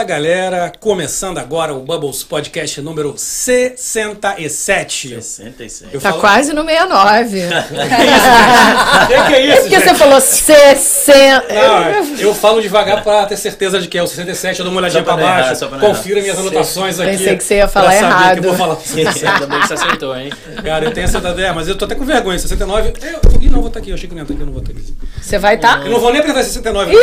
Fala 0.00 0.08
galera, 0.08 0.72
começando 0.80 1.36
agora 1.36 1.74
o 1.74 1.80
Bubbles 1.80 2.22
Podcast 2.22 2.80
número 2.80 3.12
67. 3.18 5.08
67. 5.20 5.90
Eu 5.92 6.00
Tá 6.00 6.08
falo- 6.08 6.22
quase 6.22 6.54
no 6.54 6.64
69. 6.64 7.40
O 7.44 7.48
que, 9.06 9.26
que 9.28 9.34
é 9.34 9.46
isso, 9.46 9.60
Porque 9.60 9.78
você 9.78 9.88
gente? 9.88 9.98
falou 9.98 10.18
60. 10.18 11.44
Não, 11.52 12.16
eu 12.18 12.34
falo 12.34 12.62
devagar 12.62 13.02
pra 13.02 13.26
ter 13.26 13.36
certeza 13.36 13.78
de 13.78 13.88
que 13.88 13.98
é 13.98 14.02
o 14.02 14.06
67, 14.06 14.60
eu 14.60 14.64
dou 14.64 14.72
uma 14.72 14.80
olhadinha 14.80 15.02
errar, 15.02 15.16
baixo, 15.18 15.68
confira 15.68 16.22
minhas 16.22 16.38
anotações 16.38 16.98
aqui. 16.98 17.10
Pensei 17.18 17.36
que 17.36 17.44
você 17.44 17.56
ia 17.56 17.68
pra 17.68 17.82
falar 17.82 17.92
saber 17.92 18.06
errado. 18.06 18.40
Que 18.40 18.46
eu 18.46 18.54
vou 18.54 18.56
falar 18.56 18.76
67. 18.80 19.26
Ainda 19.26 19.46
bem 19.48 19.60
que 19.60 19.68
você 19.68 19.74
acertou, 19.74 20.16
hein? 20.16 20.32
Cara, 20.64 20.86
eu 20.86 20.92
tenho 20.94 21.04
essa 21.04 21.18
ideia, 21.18 21.52
mas 21.52 21.68
eu 21.68 21.76
tô 21.76 21.84
até 21.84 21.94
com 21.94 22.06
vergonha. 22.06 22.38
69. 22.38 22.94
Eu, 23.02 23.20
Ih, 23.38 23.50
não, 23.50 23.58
vou 23.58 23.68
estar 23.68 23.80
aqui. 23.80 23.90
Eu 23.90 23.96
achei 23.96 24.08
que 24.08 24.14
não 24.14 24.20
ia 24.20 24.24
estar 24.24 24.32
aqui, 24.32 24.42
eu 24.42 24.46
não 24.46 24.52
vou 24.54 24.62
estar 24.62 24.72
aqui. 24.72 24.94
Você 25.20 25.38
vai 25.38 25.54
estar? 25.54 25.82
Eu 25.84 25.90
não 25.92 26.00
vou 26.00 26.10
nem 26.12 26.20
apertar 26.20 26.42
69. 26.42 26.92
Ih, 26.92 26.96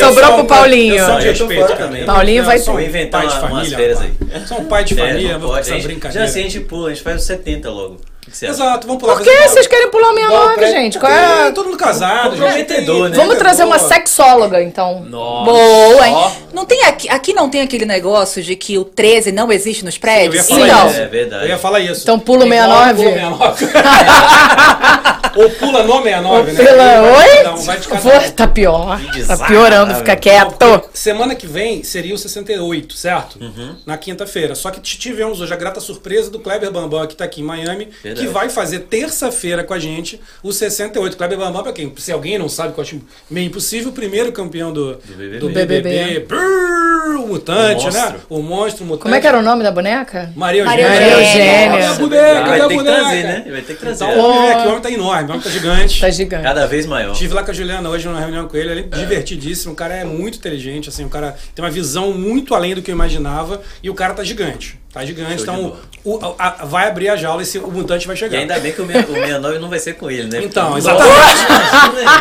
Eu 0.00 0.06
sobrou 0.06 0.32
pro 0.34 0.42
um- 0.42 0.46
Paulinho. 0.46 0.94
Eu 0.96 1.04
sou 1.06 1.14
um 1.14 1.18
de 1.18 1.26
Eu 1.26 1.32
respeito, 1.32 1.66
cara. 1.66 1.76
também. 1.76 2.04
Paulinho 2.04 2.40
Eu 2.40 2.44
vai 2.46 2.58
sou 2.58 2.74
um 2.74 2.80
inventar 2.80 3.20
pai 3.22 3.30
de 3.30 3.34
uma- 3.38 3.48
umas 3.48 3.56
família, 3.68 3.76
férias 3.78 3.98
rapaz. 3.98 4.42
aí. 4.42 4.46
Sou 4.46 4.58
um 4.60 4.64
pai 4.64 4.84
de 4.84 4.94
É, 4.94 4.96
família, 4.96 5.32
não 5.34 5.40
vou 5.40 5.52
brincadeira. 5.52 6.12
Já 6.12 6.24
assim 6.24 6.40
a 6.40 6.42
gente 6.44 6.60
pula, 6.60 6.88
a 6.88 6.94
gente 6.94 7.02
faz 7.02 7.16
os 7.20 7.26
70 7.26 7.70
logo. 7.70 7.96
Exato, 8.42 8.86
vamos 8.86 9.00
pular. 9.02 9.16
Por 9.16 9.22
que 9.22 9.48
vocês 9.48 9.66
querem 9.66 9.90
pular 9.90 10.08
o 10.08 10.18
Igual 10.18 10.30
69, 10.30 10.54
pré- 10.56 10.70
gente? 10.72 10.98
Qual 10.98 11.12
é? 11.12 11.52
Todo 11.52 11.66
mundo 11.66 11.76
casado. 11.76 12.30
Comprometedor, 12.30 13.06
gente. 13.08 13.10
né? 13.10 13.22
Vamos 13.22 13.36
trazer 13.38 13.64
uma 13.64 13.78
sexóloga, 13.78 14.62
então. 14.62 15.00
Nossa. 15.02 15.44
Boa, 15.50 16.08
hein? 16.08 16.16
Não 16.52 16.64
tem 16.64 16.82
aqui, 16.84 17.08
aqui 17.08 17.34
não 17.34 17.50
tem 17.50 17.60
aquele 17.60 17.84
negócio 17.84 18.42
de 18.42 18.56
que 18.56 18.78
o 18.78 18.84
13 18.84 19.30
não 19.30 19.52
existe 19.52 19.84
nos 19.84 19.94
Eu 19.96 20.00
prédios? 20.00 20.36
ia 20.36 20.42
Sim, 20.42 20.54
falar 20.66 20.66
não. 20.84 20.90
isso. 20.90 21.00
É 21.00 21.06
verdade. 21.06 21.44
Eu 21.44 21.48
ia 21.50 21.58
falar 21.58 21.80
isso. 21.80 22.00
Então 22.02 22.18
pula 22.18 22.44
o 22.44 22.46
Igual 22.46 22.60
69. 22.86 23.02
Pula 23.02 23.50
o 23.50 23.56
69. 23.56 25.23
Ou 25.36 25.50
pula 25.50 25.82
no 25.82 26.02
69, 26.02 26.52
né? 26.52 26.64
Pela... 26.64 27.00
Vai 27.02 27.28
de 27.28 27.36
cada 27.36 27.50
um, 27.50 27.58
Oi? 27.58 27.64
vai 27.64 27.78
de 27.80 27.88
cada 27.88 28.00
Vou-. 28.00 28.30
Tá 28.32 28.48
pior. 28.48 29.00
Tá 29.00 29.12
Desagradável. 29.12 29.46
piorando, 29.46 29.94
fica 29.96 30.16
quieto. 30.16 30.54
Porque 30.58 30.88
Semana 30.94 31.34
que 31.34 31.46
vem 31.46 31.82
seria 31.82 32.14
o 32.14 32.18
68, 32.18 32.94
certo? 32.94 33.38
Uhum. 33.40 33.76
Na 33.86 33.96
quinta-feira. 33.96 34.54
Só 34.54 34.70
que 34.70 34.80
tivemos 34.80 35.40
hoje 35.40 35.52
a 35.52 35.56
grata 35.56 35.80
surpresa 35.80 36.30
do 36.30 36.38
Kleber 36.38 36.70
Bambam, 36.70 37.06
que 37.06 37.14
tá 37.16 37.24
aqui 37.24 37.40
em 37.40 37.44
Miami, 37.44 37.88
Verdade. 38.02 38.26
que 38.26 38.32
vai 38.32 38.48
fazer 38.48 38.80
terça-feira 38.80 39.62
com 39.64 39.74
a 39.74 39.78
gente 39.78 40.20
o 40.42 40.52
68. 40.52 41.16
Kleber 41.16 41.38
Bambam, 41.38 41.62
pra 41.62 41.72
quem? 41.72 41.92
Se 41.96 42.12
alguém 42.12 42.38
não 42.38 42.48
sabe, 42.48 42.72
que 42.74 42.80
eu 42.80 42.82
acho 42.82 43.00
meio 43.30 43.46
impossível, 43.46 43.90
o 43.90 43.92
primeiro 43.92 44.32
campeão 44.32 44.72
do, 44.72 44.98
BBB. 45.04 45.38
do 45.38 45.48
BBB. 45.48 45.82
BBB. 45.82 46.20
Brrr, 46.20 47.20
o 47.22 47.26
mutante, 47.28 47.86
O 47.86 47.90
né? 47.92 48.14
O 48.28 48.42
monstro, 48.42 48.84
o 48.84 48.86
mutante. 48.86 49.02
Como 49.02 49.14
é 49.14 49.20
que 49.20 49.26
era 49.26 49.38
o 49.38 49.42
nome 49.42 49.62
da 49.62 49.70
boneca? 49.70 50.32
Maria 50.36 50.64
Maria 50.64 50.86
Eugênia. 50.86 51.12
Eugênia. 51.12 51.70
Cadê 51.70 51.84
a 51.84 51.88
Vai 51.92 51.98
boneca? 51.98 52.34
Cadê 52.44 52.50
a 52.50 52.54
ter 52.54 52.68
que 52.68 52.74
boneca? 52.76 53.00
trazer, 53.00 53.22
né? 53.22 53.44
Vai 53.50 53.62
ter 53.62 53.74
que 53.74 53.80
trazer. 53.80 54.04
Então, 54.04 54.18
o 54.20 54.68
homem 54.68 54.80
tá 54.80 54.90
enorme, 54.90 55.23
o 55.30 55.34
homem 55.34 55.42
tá 55.42 55.50
gigante. 55.50 56.00
Tá 56.00 56.10
gigante. 56.10 56.42
Cada 56.42 56.66
vez 56.66 56.86
maior. 56.86 57.12
Estive 57.12 57.34
lá 57.34 57.42
com 57.42 57.50
a 57.50 57.54
Juliana 57.54 57.88
hoje 57.88 58.06
numa 58.06 58.20
reunião 58.20 58.46
com 58.48 58.56
ele, 58.56 58.70
ele 58.70 58.80
é 58.80 58.96
divertidíssimo, 58.96 59.72
o 59.72 59.76
cara 59.76 59.94
é 59.94 60.04
muito 60.04 60.38
inteligente, 60.38 60.88
assim, 60.88 61.04
o 61.04 61.08
cara 61.08 61.36
tem 61.54 61.64
uma 61.64 61.70
visão 61.70 62.12
muito 62.12 62.54
além 62.54 62.74
do 62.74 62.82
que 62.82 62.90
eu 62.90 62.94
imaginava 62.94 63.60
e 63.82 63.90
o 63.90 63.94
cara 63.94 64.14
tá 64.14 64.24
gigante. 64.24 64.78
Tá 64.94 65.04
gigante, 65.04 65.42
então 65.42 65.76
o, 66.04 66.18
a- 66.38 66.54
a- 66.62 66.64
vai 66.66 66.86
abrir 66.86 67.08
a 67.08 67.16
jaula 67.16 67.42
e 67.42 67.44
esse- 67.44 67.58
o 67.58 67.68
mutante 67.70 68.06
vai 68.06 68.14
E 68.14 68.18
chegar. 68.18 68.38
ainda 68.38 68.58
bem 68.60 68.70
que 68.72 68.80
o 68.80 68.86
meu- 68.86 69.00
o 69.00 69.06
69 69.12 69.58
não 69.58 69.68
vai 69.68 69.80
ser 69.80 69.94
com 69.94 70.08
ele, 70.08 70.28
né? 70.30 70.40
Então, 70.44 70.78
exatamente. 70.78 71.14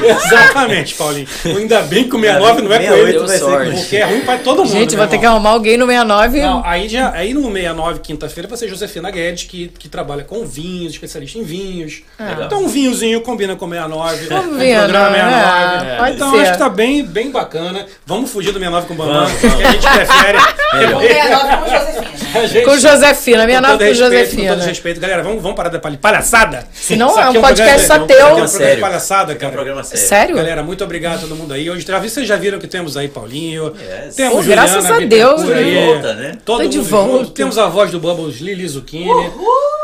Exatamente, 0.26 0.94
Paulinho. 0.96 1.28
Ainda 1.46 1.82
bem 1.84 2.10
que 2.10 2.16
o 2.16 2.20
69 2.20 2.62
não 2.64 2.74
é 2.74 2.78
com 2.80 2.84
68 2.86 3.10
ele, 3.10 3.20
vai 3.20 3.28
ser 3.38 3.40
sorte. 3.44 3.72
com 3.72 3.78
porque 3.78 3.96
é 3.98 4.04
ruim 4.06 4.22
pra 4.22 4.38
todo 4.40 4.58
mundo. 4.66 4.72
Gente, 4.74 4.96
vou 4.96 5.08
ter 5.08 5.18
que 5.20 5.26
arrumar 5.26 5.52
alguém 5.52 5.78
no 5.78 5.86
69. 5.86 6.42
Não, 6.42 6.64
aí, 6.66 6.90
já, 6.90 7.12
aí 7.12 7.34
no 7.34 7.42
69, 7.44 8.00
quinta-feira, 8.00 8.48
vai 8.50 8.58
ser 8.58 8.68
Josefina 8.68 9.12
Guedes, 9.12 9.44
que, 9.46 9.68
que 9.68 9.88
trabalha 9.88 10.24
com 10.24 10.46
vinhos, 10.46 10.94
especialista 10.94 11.38
em 11.38 11.44
vinhos. 11.44 12.02
Legal. 12.20 12.46
Então 12.46 12.64
um 12.64 12.68
vinhozinho 12.68 13.22
combina 13.22 13.56
com 13.56 13.68
69. 13.70 14.26
Vamos 14.28 14.46
com 14.48 14.52
o 14.56 14.58
ver, 14.58 14.78
programa 14.80 15.10
né? 15.10 15.20
69. 15.24 15.86
É, 15.92 15.98
pode 15.98 16.16
então 16.16 16.32
ser. 16.32 16.42
acho 16.42 16.52
que 16.54 16.58
tá 16.58 16.70
bem, 16.70 17.04
bem 17.06 17.32
bacana. 17.32 17.86
Vamos 18.06 18.32
fugir 18.32 18.52
do 18.52 18.60
69 18.60 18.88
com 18.88 18.94
o 18.94 18.98
Vamos, 18.98 19.32
que 19.34 19.46
a 19.46 19.72
gente 19.72 19.88
prefere. 19.90 20.38
Melhor. 20.74 21.02
69 21.04 21.58
com 21.58 21.70
Josefina. 21.70 22.14
A 22.70 22.76
gente- 22.76 22.84
Com 22.84 22.90
Josefina, 22.90 23.46
com 23.46 23.52
69 23.52 23.78
todo 23.78 23.78
com 23.78 23.84
respeito, 23.86 24.10
Com 24.10 24.18
Josefina. 24.18 24.56
todo 24.56 24.66
respeito. 24.66 25.00
Galera, 25.00 25.24
vamos, 25.24 25.42
vamos 25.42 25.56
parar 25.58 25.70
da 25.70 25.80
palha- 25.80 25.98
palhaçada? 26.02 26.68
Isso 26.74 26.94
é 26.94 26.96
aqui 27.24 27.38
um 27.38 27.42
podcast 27.42 27.88
só 27.88 28.00
teu. 28.00 28.18
É 28.18 28.26
um 28.34 28.36
programa 28.48 28.80
palhaçada, 28.82 29.32
É 29.32 29.36
um 29.36 29.40
cara. 29.40 29.52
programa 29.54 29.84
sério. 29.84 30.08
Sério? 30.08 30.36
Galera, 30.36 30.64
muito 30.64 30.84
obrigado 30.84 31.16
a 31.16 31.22
todo 31.22 31.36
mundo 31.36 31.54
aí. 31.54 31.70
Hoje, 31.70 31.86
vocês 31.86 32.28
já 32.28 32.36
viram 32.36 32.60
que 32.60 32.68
temos 32.68 32.96
aí 32.98 33.08
Paulinho, 33.08 33.74
Yes. 34.06 34.16
temos 34.16 34.34
Pô, 34.36 34.42
Juliana 34.42 34.62
graças 34.68 34.92
a 34.92 35.00
Deus, 35.00 35.42
aí, 35.50 35.64
de 35.66 35.86
volta, 35.86 36.14
né? 36.16 36.38
Todo 36.44 36.64
Tô 36.64 36.68
de 36.70 36.78
mundo 36.78 36.90
volta. 36.90 37.18
junto. 37.18 37.32
Temos 37.32 37.58
a 37.58 37.68
voz 37.68 37.92
do 37.92 38.00
Bubbles, 38.00 38.38
Lili 38.40 38.68
Zucchini. 38.68 39.32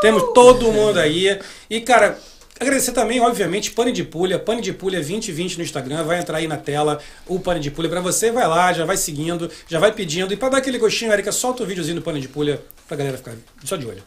Temos 0.00 0.22
todo 0.34 0.72
mundo 0.72 0.98
aí. 0.98 1.38
E, 1.68 1.80
cara, 1.80 2.16
agradecer 2.60 2.92
também, 2.92 3.20
obviamente, 3.20 3.70
Pane 3.70 3.90
de 3.90 4.04
Pulha. 4.04 4.38
Pane 4.38 4.60
de 4.60 4.72
Pulha 4.72 4.98
2020 4.98 5.56
no 5.56 5.64
Instagram. 5.64 6.04
Vai 6.04 6.20
entrar 6.20 6.38
aí 6.38 6.46
na 6.46 6.56
tela 6.56 7.00
o 7.26 7.40
Pane 7.40 7.60
de 7.60 7.70
Pulha 7.70 7.88
pra 7.88 8.00
você. 8.00 8.30
Vai 8.30 8.46
lá, 8.46 8.72
já 8.72 8.84
vai 8.84 8.96
seguindo, 8.96 9.50
já 9.66 9.78
vai 9.78 9.92
pedindo. 9.92 10.32
E 10.32 10.36
pra 10.36 10.48
dar 10.48 10.58
aquele 10.58 10.78
gostinho, 10.78 11.12
Erika, 11.12 11.32
solta 11.32 11.62
o 11.62 11.66
videozinho 11.66 11.96
do 11.96 12.02
Pane 12.02 12.20
de 12.20 12.28
Pulha 12.28 12.62
pra 12.86 12.96
galera 12.96 13.16
ficar 13.16 13.34
só 13.64 13.76
de 13.76 13.86
olho. 13.86 14.02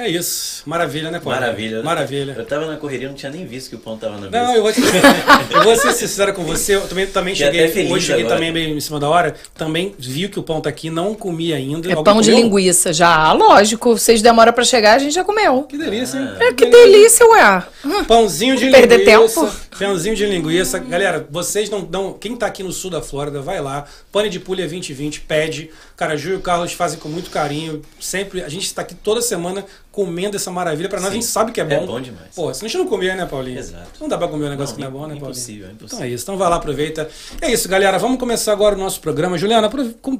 É 0.00 0.08
isso. 0.08 0.62
Maravilha, 0.64 1.10
né, 1.10 1.20
Paulo? 1.20 1.38
Maravilha. 1.38 1.78
né? 1.78 1.82
Maravilha. 1.82 2.34
Eu 2.38 2.46
tava 2.46 2.64
na 2.66 2.76
correria, 2.78 3.06
não 3.08 3.14
tinha 3.14 3.30
nem 3.30 3.44
visto 3.46 3.68
que 3.68 3.76
o 3.76 3.78
pão 3.78 3.98
tava 3.98 4.14
na 4.18 4.30
mesa. 4.30 4.42
Não, 4.44 4.54
eu 4.56 4.62
vou, 4.62 4.72
ser, 4.72 4.80
eu 5.52 5.62
vou 5.62 5.76
ser 5.76 5.92
sincero 5.92 6.32
com 6.32 6.42
você. 6.42 6.76
Eu 6.76 6.88
também, 6.88 7.06
também 7.06 7.34
Fiquei 7.34 7.46
cheguei. 7.50 7.64
até 7.64 7.72
feliz 7.74 7.92
Hoje 7.92 8.06
cheguei 8.06 8.22
agora. 8.24 8.36
também 8.36 8.50
meio 8.52 8.76
em 8.76 8.80
cima 8.80 8.98
da 8.98 9.08
hora. 9.10 9.34
Também 9.54 9.94
vi 9.98 10.28
que 10.28 10.38
o 10.38 10.42
pão 10.42 10.60
tá 10.60 10.70
aqui, 10.70 10.88
não 10.88 11.14
comi 11.14 11.52
ainda. 11.52 11.86
É 11.88 11.92
Alguém 11.92 12.04
pão 12.04 12.22
de 12.22 12.30
comeu? 12.30 12.44
linguiça 12.44 12.92
já. 12.94 13.30
Lógico, 13.34 13.96
vocês 13.98 14.22
demoram 14.22 14.52
pra 14.54 14.64
chegar, 14.64 14.94
a 14.94 14.98
gente 14.98 15.12
já 15.12 15.22
comeu. 15.22 15.64
Que 15.64 15.76
delícia, 15.76 16.18
hein? 16.18 16.28
É, 16.40 16.52
que 16.54 16.64
delícia, 16.66 17.26
ué. 17.26 17.62
Pãozinho 18.06 18.56
de 18.56 18.70
Perder 18.70 18.98
linguiça. 19.06 19.40
tempo. 19.42 19.54
Pãozinho 19.78 20.14
de 20.16 20.26
linguiça. 20.26 20.78
Galera, 20.78 21.26
vocês 21.30 21.68
não 21.70 21.82
dão. 21.84 22.12
Quem 22.14 22.36
tá 22.36 22.46
aqui 22.46 22.62
no 22.62 22.72
sul 22.72 22.90
da 22.90 23.02
Flórida, 23.02 23.40
vai 23.40 23.60
lá. 23.60 23.84
Pane 24.12 24.28
de 24.28 24.40
Pulha 24.40 24.66
2020, 24.66 25.20
pede. 25.22 25.70
Cara, 25.96 26.16
Ju 26.16 26.30
e 26.30 26.34
o 26.36 26.40
Carlos 26.40 26.72
fazem 26.72 26.98
com 26.98 27.08
muito 27.08 27.30
carinho. 27.30 27.82
Sempre. 27.98 28.42
A 28.42 28.48
gente 28.48 28.64
está 28.64 28.82
aqui 28.82 28.94
toda 28.94 29.20
semana 29.22 29.64
comendo 29.92 30.36
essa 30.36 30.50
maravilha. 30.50 30.88
Pra 30.88 30.98
nós, 31.00 31.08
a 31.08 31.12
Sim. 31.12 31.20
gente 31.20 31.26
sabe 31.30 31.52
que 31.52 31.60
é 31.60 31.64
É 31.64 31.78
bom. 31.80 31.86
bom 31.86 32.00
demais. 32.00 32.28
Pô, 32.34 32.52
se 32.54 32.64
a 32.64 32.68
gente 32.68 32.78
não 32.78 32.86
comer, 32.86 33.16
né, 33.16 33.26
Paulinho? 33.26 33.58
Exato. 33.58 33.88
Não 34.00 34.08
dá 34.08 34.16
pra 34.16 34.28
comer 34.28 34.46
um 34.46 34.50
negócio 34.50 34.72
Não, 34.72 34.76
que 34.76 34.80
não 34.82 34.88
é 34.88 34.90
bom, 34.90 35.00
né, 35.00 35.06
Paulinho? 35.08 35.24
impossível, 35.26 35.68
é 35.68 35.72
impossível. 35.72 35.96
Então 35.98 36.06
é 36.06 36.08
isso. 36.10 36.24
Então 36.24 36.36
vai 36.36 36.48
lá, 36.48 36.56
aproveita. 36.56 37.08
É 37.40 37.50
isso, 37.52 37.68
galera. 37.68 37.98
Vamos 37.98 38.18
começar 38.18 38.52
agora 38.52 38.74
o 38.74 38.78
nosso 38.78 39.00
programa. 39.00 39.36
Juliana, 39.36 39.70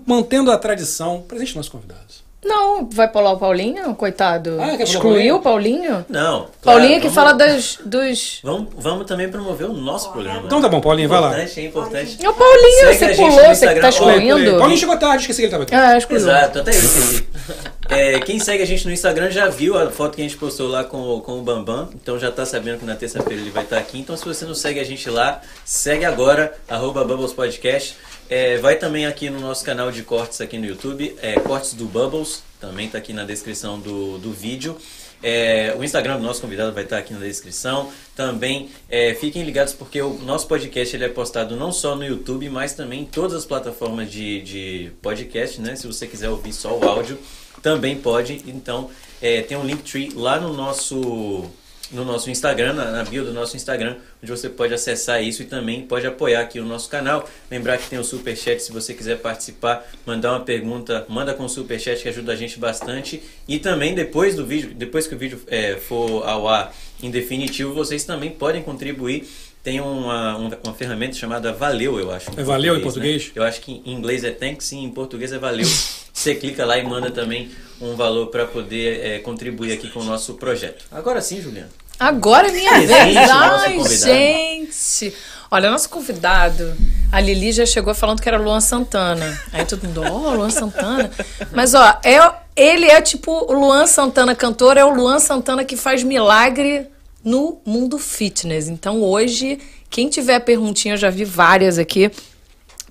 mantendo 0.07 0.51
a 0.51 0.59
tradição, 0.59 1.23
presente 1.27 1.55
nossos 1.57 1.71
convidados. 1.71 2.23
Não, 2.43 2.89
vai 2.91 3.07
pular 3.07 3.33
o 3.33 3.37
Paulinho, 3.39 3.95
coitado. 3.95 4.57
Ah, 4.61 4.75
Excluiu 4.83 5.37
o 5.37 5.41
Paulinho? 5.43 6.05
Não. 6.09 6.47
Paulinho 6.63 6.89
claro, 6.89 7.03
que 7.03 7.09
vamos- 7.09 7.15
fala 7.15 7.33
das, 7.35 7.79
dos. 7.85 8.41
Vamos, 8.43 8.69
vamos 8.79 9.07
também 9.07 9.29
promover 9.29 9.69
o 9.69 9.75
nosso 9.75 10.11
programa. 10.11 10.43
Então 10.47 10.61
tá 10.63 10.69
bom, 10.69 10.81
Paulinho, 10.81 11.09
vai 11.09 11.21
lá. 11.21 11.29
Importante, 11.33 11.61
é 11.61 11.65
importante. 11.65 12.19
É 12.25 12.29
o 12.29 12.33
Paulinho, 12.33 12.95
Segue 12.95 12.99
você 12.99 13.15
pulou, 13.15 13.55
você 13.55 13.75
que 13.75 13.81
tá 13.81 13.89
excluindo. 13.91 14.59
Paulinho 14.59 14.79
chegou 14.79 14.97
tarde, 14.97 15.21
esqueci 15.23 15.41
que 15.41 15.45
ele 15.47 15.51
tava 15.53 15.65
aqui. 15.65 15.75
É, 15.75 15.99
excluiu. 15.99 16.21
Exato, 16.23 16.59
até 16.61 16.71
eu 16.71 16.75
esqueci. 16.79 17.29
É, 17.93 18.21
quem 18.21 18.39
segue 18.39 18.63
a 18.63 18.67
gente 18.67 18.87
no 18.87 18.93
Instagram 18.93 19.33
já 19.33 19.49
viu 19.49 19.77
a 19.77 19.91
foto 19.91 20.15
que 20.15 20.21
a 20.21 20.25
gente 20.25 20.37
postou 20.37 20.69
lá 20.69 20.85
com, 20.85 20.97
o- 21.17 21.21
com 21.23 21.41
o 21.41 21.43
Bambam, 21.43 21.89
então 21.93 22.17
já 22.21 22.31
tá 22.31 22.47
sabendo 22.47 22.79
que 22.79 22.85
na 22.85 22.95
terça-feira 22.95 23.43
ele 23.43 23.51
vai 23.51 23.65
estar 23.65 23.79
aqui. 23.79 23.99
Então 23.99 24.17
se 24.17 24.25
você 24.25 24.45
não 24.45 24.55
segue 24.55 24.79
a 24.79 24.85
gente 24.85 25.11
lá, 25.11 25.41
segue 25.65 26.05
agora, 26.05 26.55
arroba 26.69 27.03
Bubbles 27.05 27.33
Podcast. 27.33 27.97
É, 28.31 28.59
vai 28.59 28.77
também 28.77 29.07
aqui 29.07 29.29
no 29.29 29.41
nosso 29.41 29.65
canal 29.65 29.91
de 29.91 30.05
cortes 30.05 30.41
aqui 30.41 30.57
no 30.57 30.65
YouTube, 30.65 31.17
é, 31.21 31.35
Cortes 31.41 31.75
do 31.75 31.85
Bubbles, 31.87 32.45
também 32.61 32.89
tá 32.89 32.97
aqui 32.97 33.13
na 33.13 33.25
descrição 33.25 33.81
do, 33.81 34.19
do 34.19 34.31
vídeo. 34.33 34.77
É, 35.21 35.75
o 35.77 35.83
Instagram 35.83 36.17
do 36.19 36.23
nosso 36.23 36.41
convidado 36.41 36.73
vai 36.73 36.85
estar 36.85 36.99
aqui 36.99 37.13
na 37.13 37.19
descrição. 37.19 37.91
Também 38.15 38.71
é, 38.89 39.15
fiquem 39.15 39.43
ligados 39.43 39.73
porque 39.73 40.01
o 40.01 40.15
nosso 40.21 40.47
podcast 40.47 40.95
ele 40.95 41.05
é 41.05 41.09
postado 41.09 41.57
não 41.57 41.73
só 41.73 41.97
no 41.97 42.05
YouTube, 42.05 42.49
mas 42.49 42.73
também 42.73 43.01
em 43.03 43.05
todas 43.05 43.35
as 43.35 43.45
plataformas 43.45 44.09
de, 44.09 44.41
de 44.43 44.93
podcast, 45.03 45.61
né? 45.61 45.75
Se 45.75 45.89
você 45.89 46.07
quiser 46.07 46.31
ouvir 46.31 46.53
só 46.53 46.79
o 46.79 46.89
áudio, 46.89 47.19
também 47.61 47.97
pode. 47.97 48.45
Então 48.47 48.91
é, 49.21 49.43
tem 49.43 49.59
um 49.59 49.65
Linktree 49.65 50.13
lá 50.15 50.39
no 50.39 50.53
nosso 50.53 51.51
no 51.93 52.05
nosso 52.05 52.31
Instagram, 52.31 52.73
na, 52.73 52.91
na 52.91 53.05
bio 53.05 53.25
do 53.25 53.33
nosso 53.33 53.57
Instagram, 53.57 53.97
onde 54.23 54.31
você 54.31 54.49
pode 54.49 54.73
acessar 54.73 55.23
isso 55.23 55.43
e 55.43 55.47
também 55.47 55.83
pode 55.83 56.07
apoiar 56.07 56.41
aqui 56.41 56.61
o 56.61 56.65
nosso 56.65 56.89
canal. 56.89 57.29
Lembrar 57.51 57.79
que 57.79 57.89
tem 57.89 57.99
o 57.99 58.05
Superchat 58.05 58.63
se 58.63 58.73
você 58.73 58.95
quiser 58.95 59.19
participar, 59.19 59.87
mandar 60.07 60.33
uma 60.33 60.41
pergunta, 60.41 61.05
manda 61.09 61.35
com 61.35 61.45
o 61.45 61.49
Superchat 61.49 62.03
que 62.03 62.09
ajuda 62.09 62.33
a 62.33 62.37
gente 62.37 62.59
bastante. 62.59 63.23
E 63.49 63.59
também 63.59 63.95
depois 63.95 64.35
do 64.37 64.47
vídeo, 64.47 64.73
depois 64.75 65.07
que 65.07 65.15
o 65.15 65.19
vídeo 65.19 65.41
é, 65.49 65.77
for 65.77 66.27
ao 66.27 66.49
ar 66.49 66.75
em 67.03 67.11
definitivo, 67.11 67.73
vocês 67.73 68.05
também 68.05 68.31
podem 68.31 68.63
contribuir. 68.63 69.27
Tem 69.63 69.79
uma, 69.79 70.37
uma, 70.37 70.59
uma 70.65 70.75
ferramenta 70.75 71.15
chamada 71.15 71.53
Valeu, 71.53 71.99
eu 71.99 72.11
acho. 72.11 72.31
É 72.35 72.43
Valeu 72.43 72.75
em 72.75 72.79
né? 72.79 72.83
português? 72.83 73.31
Eu 73.35 73.43
acho 73.43 73.61
que 73.61 73.83
em 73.85 73.93
inglês 73.93 74.25
é 74.25 74.31
thanks 74.31 74.73
e 74.73 74.77
em 74.77 74.91
português 74.91 75.33
é 75.33 75.39
valeu. 75.39 75.67
você 76.21 76.35
clica 76.35 76.67
lá 76.67 76.79
e 76.79 76.85
manda 76.85 77.11
também 77.11 77.51
um 77.81 77.97
valor 77.97 78.27
para 78.27 78.47
poder 78.47 79.05
é, 79.05 79.19
contribuir 79.21 79.73
aqui 79.73 79.89
com 79.89 80.01
o 80.01 80.05
nosso 80.05 80.35
projeto. 80.35 80.85
Agora 80.93 81.23
sim, 81.23 81.41
Juliana. 81.41 81.71
Agora 81.99 82.49
é 82.49 82.53
minha 82.53 82.79
vez. 82.81 83.17
Ai, 83.17 83.79
gente. 83.89 85.15
Olha, 85.51 85.71
nosso 85.71 85.89
convidado, 85.89 86.77
a 87.11 87.21
Lili 87.21 87.51
já 87.53 87.67
chegou 87.67 87.95
falando 87.95 88.21
que 88.21 88.29
era 88.29 88.39
Luan 88.39 88.61
Santana. 88.61 89.43
Aí 89.53 89.65
todo 89.65 89.83
mundo, 89.85 90.03
ó, 90.03 90.35
Luan 90.35 90.51
Santana. 90.51 91.11
Mas, 91.53 91.75
ó, 91.75 91.99
é, 92.05 92.19
ele 92.55 92.87
é 92.87 93.01
tipo 93.01 93.33
o 93.33 93.53
Luan 93.53 93.87
Santana 93.87 94.35
cantor, 94.35 94.77
é 94.77 94.85
o 94.85 94.95
Luan 94.95 95.19
Santana 95.19 95.65
que 95.65 95.77
faz 95.77 96.03
milagre 96.03 96.87
no 97.25 97.61
mundo 97.67 97.99
fitness. 97.99 98.69
Então, 98.69 99.03
hoje, 99.03 99.59
quem 99.89 100.09
tiver 100.09 100.39
perguntinha, 100.41 100.95
eu 100.95 100.99
já 100.99 101.11
vi 101.11 101.25
várias 101.25 101.79
aqui. 101.79 102.11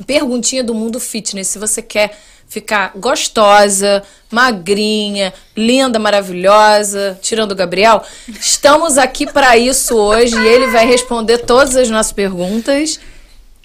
Perguntinha 0.06 0.64
do 0.64 0.74
mundo 0.74 1.00
fitness. 1.00 1.48
Se 1.48 1.60
você 1.60 1.82
quer 1.82 2.18
ficar 2.50 2.92
gostosa, 2.96 4.04
magrinha, 4.32 5.32
linda, 5.56 6.00
maravilhosa, 6.00 7.18
tirando 7.22 7.52
o 7.52 7.56
Gabriel, 7.56 8.04
estamos 8.28 8.98
aqui 8.98 9.32
para 9.32 9.56
isso 9.56 9.96
hoje 9.96 10.36
e 10.36 10.48
ele 10.48 10.68
vai 10.68 10.86
responder 10.86 11.38
todas 11.38 11.78
as 11.78 11.90
nossas 11.90 12.12
perguntas. 12.12 13.00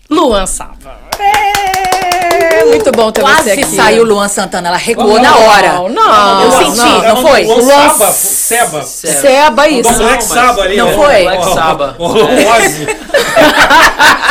Luan 0.09 0.47
Sava. 0.47 1.14
É, 1.21 2.65
muito 2.65 2.91
bom 2.93 3.11
ter 3.11 3.21
Quase 3.21 3.43
você 3.45 3.51
aqui. 3.53 3.65
saiu 3.65 4.05
Luan 4.05 4.29
Santana, 4.29 4.69
ela 4.69 4.77
recuou 4.77 5.15
Não, 5.15 5.23
na 5.23 5.37
hora. 5.37 5.73
Não, 5.75 5.89
não. 5.89 6.43
Eu 6.45 6.53
senti, 6.53 7.07
não, 7.07 7.17
foi? 7.17 7.45
Luan 7.45 7.57
Luan 7.57 7.89
Saba, 7.89 8.13
Seba. 8.13 8.83
Seba, 8.83 9.69
isso. 9.69 9.93
Do 9.93 9.99
Black 9.99 10.25
Saba 10.25 10.63
ali. 10.63 10.77
não 10.77 10.87
né? 10.87 10.95
foi? 10.95 11.23
Black 11.25 11.45
Saba. 11.55 11.97
Ozzy. 11.99 12.87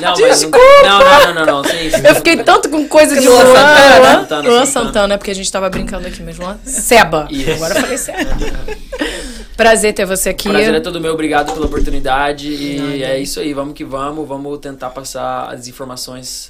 Não, 0.00 0.10
mas 0.10 0.40
Desculpa. 0.40 0.58
Não, 0.82 0.98
não, 0.98 1.26
não, 1.26 1.34
não, 1.34 1.46
não. 1.46 1.64
Sim, 1.64 1.90
sim. 1.90 2.02
Eu 2.06 2.14
fiquei 2.16 2.36
tanto 2.42 2.68
com 2.68 2.86
coisa 2.86 3.18
de 3.18 3.26
Luan 3.26 3.46
Santana. 3.46 3.98
Luan, 3.98 4.20
Santana, 4.20 4.48
Luan 4.48 4.66
Santana. 4.66 5.14
É 5.14 5.16
porque 5.16 5.30
a 5.30 5.34
gente 5.34 5.50
tava 5.50 5.70
brincando 5.70 6.06
aqui 6.06 6.22
mesmo. 6.22 6.44
Luan 6.44 6.58
Seba. 6.64 7.26
Isso. 7.30 7.52
Agora 7.52 7.74
eu 7.74 7.80
falei 7.80 7.98
Seba. 7.98 8.18
Prazer 9.56 9.92
ter 9.94 10.04
você 10.04 10.30
aqui. 10.30 10.48
Prazer 10.48 10.74
é 10.74 10.80
todo 10.80 11.00
meu, 11.00 11.12
obrigado 11.12 11.52
pela 11.52 11.66
oportunidade. 11.66 12.48
E 12.48 13.04
é 13.04 13.18
isso 13.18 13.38
aí, 13.38 13.54
vamos 13.54 13.74
que 13.74 13.84
vamos. 13.84 14.26
Vamos 14.26 14.58
tentar 14.58 14.90
passar 14.90 15.48
as 15.52 15.68
informações 15.68 16.03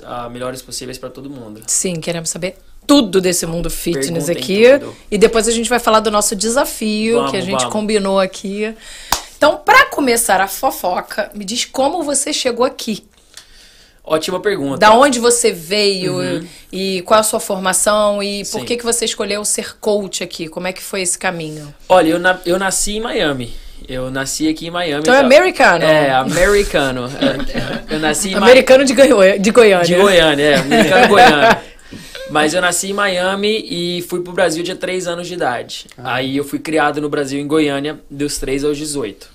ah, 0.05 0.29
melhores 0.29 0.63
possíveis 0.63 0.99
pra 0.99 1.11
todo 1.11 1.29
mundo. 1.31 1.63
Sim, 1.67 2.01
queremos 2.01 2.31
saber 2.31 2.57
tudo 2.87 3.21
desse 3.21 3.47
mundo 3.47 3.71
fitness 3.71 4.27
Perguntem 4.27 4.37
aqui. 4.73 4.79
tudo. 4.79 4.97
E 5.11 5.17
depois 5.19 5.49
a 5.49 5.51
gente 5.51 5.69
vai 5.71 5.79
falar 5.79 6.01
do 6.01 6.11
nosso 6.11 6.37
desafio 6.37 7.17
Vamos, 7.17 7.31
que 7.31 7.37
a 7.37 7.41
gente 7.41 7.59
vamos. 7.61 7.73
combinou 7.73 8.21
aqui. 8.21 8.75
Então, 9.37 9.57
pra 9.59 9.87
começar 9.87 10.41
a 10.41 10.47
fofoca, 10.49 11.31
me 11.35 11.45
diz 11.45 11.65
como 11.65 12.03
você 12.03 12.33
chegou 12.33 12.65
aqui. 12.65 13.05
Ótima 14.07 14.39
pergunta. 14.39 14.77
Da 14.77 14.93
onde 14.95 15.19
você 15.19 15.51
veio 15.51 16.19
Uhum. 16.19 16.47
e 16.71 17.01
qual 17.07 17.21
a 17.21 17.23
sua 17.23 17.41
formação 17.41 18.23
e 18.23 18.45
por 18.45 18.61
Sim. 18.61 18.65
que, 18.67 18.77
que 18.77 18.85
você 18.85 19.07
escolheu 19.07 19.43
ser 19.47 19.79
coach 19.79 20.23
aqui? 20.23 20.47
Como 20.47 20.67
é 20.67 20.73
que 20.75 20.83
foi 20.83 21.01
esse 21.01 21.19
caminho? 21.19 21.75
Olha, 21.89 22.09
eu, 22.11 22.19
na- 22.19 22.39
eu 22.45 22.59
nasci 22.59 22.97
em 22.97 23.01
Miami. 23.01 23.55
Eu 23.87 24.11
nasci 24.11 24.49
aqui 24.49 24.67
em 24.67 24.71
Miami. 24.71 25.03
Então 25.03 25.15
é 25.15 25.19
tá? 25.21 25.25
americano. 25.25 25.85
É, 25.85 26.11
americano. 26.13 27.07
É, 27.07 27.95
eu 27.95 27.99
nasci 28.01 28.31
em 28.31 28.35
Americano 28.35 28.85
de, 28.85 28.95
Goi- 28.95 29.39
de 29.39 29.51
Goiânia. 29.51 29.85
De 29.85 29.95
Goiânia, 29.95 30.43
é, 30.43 30.55
americano 30.57 31.09
Goiânia. 31.09 31.63
Mas 32.31 32.55
eu 32.55 32.61
nasci 32.63 32.91
em 32.91 32.93
Miami 32.95 33.67
e 33.69 34.03
fui 34.09 34.21
pro 34.21 34.33
Brasil 34.33 34.63
de 34.63 34.75
3 34.75 35.07
anos 35.07 35.29
de 35.29 35.35
idade. 35.35 35.87
Aí 35.99 36.37
eu 36.37 36.45
fui 36.45 36.59
criado 36.59 37.01
no 37.01 37.09
Brasil, 37.09 37.39
em 37.39 37.47
Goiânia, 37.47 38.01
dos 38.11 38.39
3 38.39 38.65
aos 38.65 38.79
18. 38.79 39.29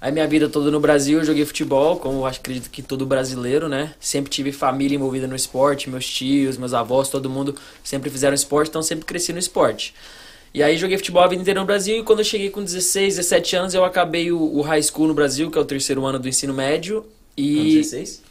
Aí 0.00 0.10
minha 0.10 0.26
vida 0.26 0.48
toda 0.48 0.70
no 0.70 0.80
Brasil, 0.80 1.18
eu 1.18 1.24
joguei 1.24 1.44
futebol, 1.44 1.96
como 1.96 2.24
acredito 2.24 2.70
que 2.70 2.80
todo 2.80 3.04
brasileiro, 3.04 3.68
né? 3.68 3.92
Sempre 4.00 4.30
tive 4.30 4.50
família 4.50 4.96
envolvida 4.96 5.26
no 5.26 5.36
esporte, 5.36 5.90
meus 5.90 6.06
tios, 6.08 6.56
meus 6.56 6.72
avós, 6.72 7.10
todo 7.10 7.28
mundo 7.28 7.54
sempre 7.84 8.08
fizeram 8.08 8.34
esporte, 8.34 8.70
então 8.70 8.82
sempre 8.82 9.04
cresci 9.04 9.30
no 9.34 9.38
esporte. 9.38 9.94
E 10.52 10.62
aí 10.62 10.76
joguei 10.76 10.96
futebol 10.96 11.22
a 11.22 11.28
vida 11.28 11.40
inteira 11.40 11.60
no 11.60 11.66
Brasil 11.66 11.98
e 11.98 12.02
quando 12.02 12.20
eu 12.20 12.24
cheguei 12.24 12.50
com 12.50 12.62
16, 12.62 13.16
17 13.16 13.56
anos, 13.56 13.74
eu 13.74 13.84
acabei 13.84 14.32
o, 14.32 14.40
o 14.40 14.62
high 14.62 14.82
school 14.82 15.06
no 15.06 15.14
Brasil, 15.14 15.50
que 15.50 15.56
é 15.56 15.60
o 15.60 15.64
terceiro 15.64 16.04
ano 16.04 16.18
do 16.18 16.28
ensino 16.28 16.52
médio. 16.52 17.02
Com 17.02 17.08
E 17.36 17.76
16? 17.76 18.22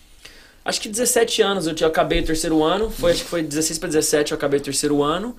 Acho 0.65 0.81
que 0.81 0.89
17 0.89 1.41
anos 1.41 1.65
eu 1.65 1.87
acabei 1.87 2.19
o 2.19 2.25
terceiro 2.25 2.61
ano. 2.61 2.91
Foi, 2.91 3.11
acho 3.13 3.23
que 3.23 3.29
foi 3.29 3.41
16 3.41 3.79
para 3.79 3.87
17 3.87 4.33
eu 4.33 4.37
acabei 4.37 4.59
o 4.59 4.63
terceiro 4.63 5.01
ano. 5.01 5.35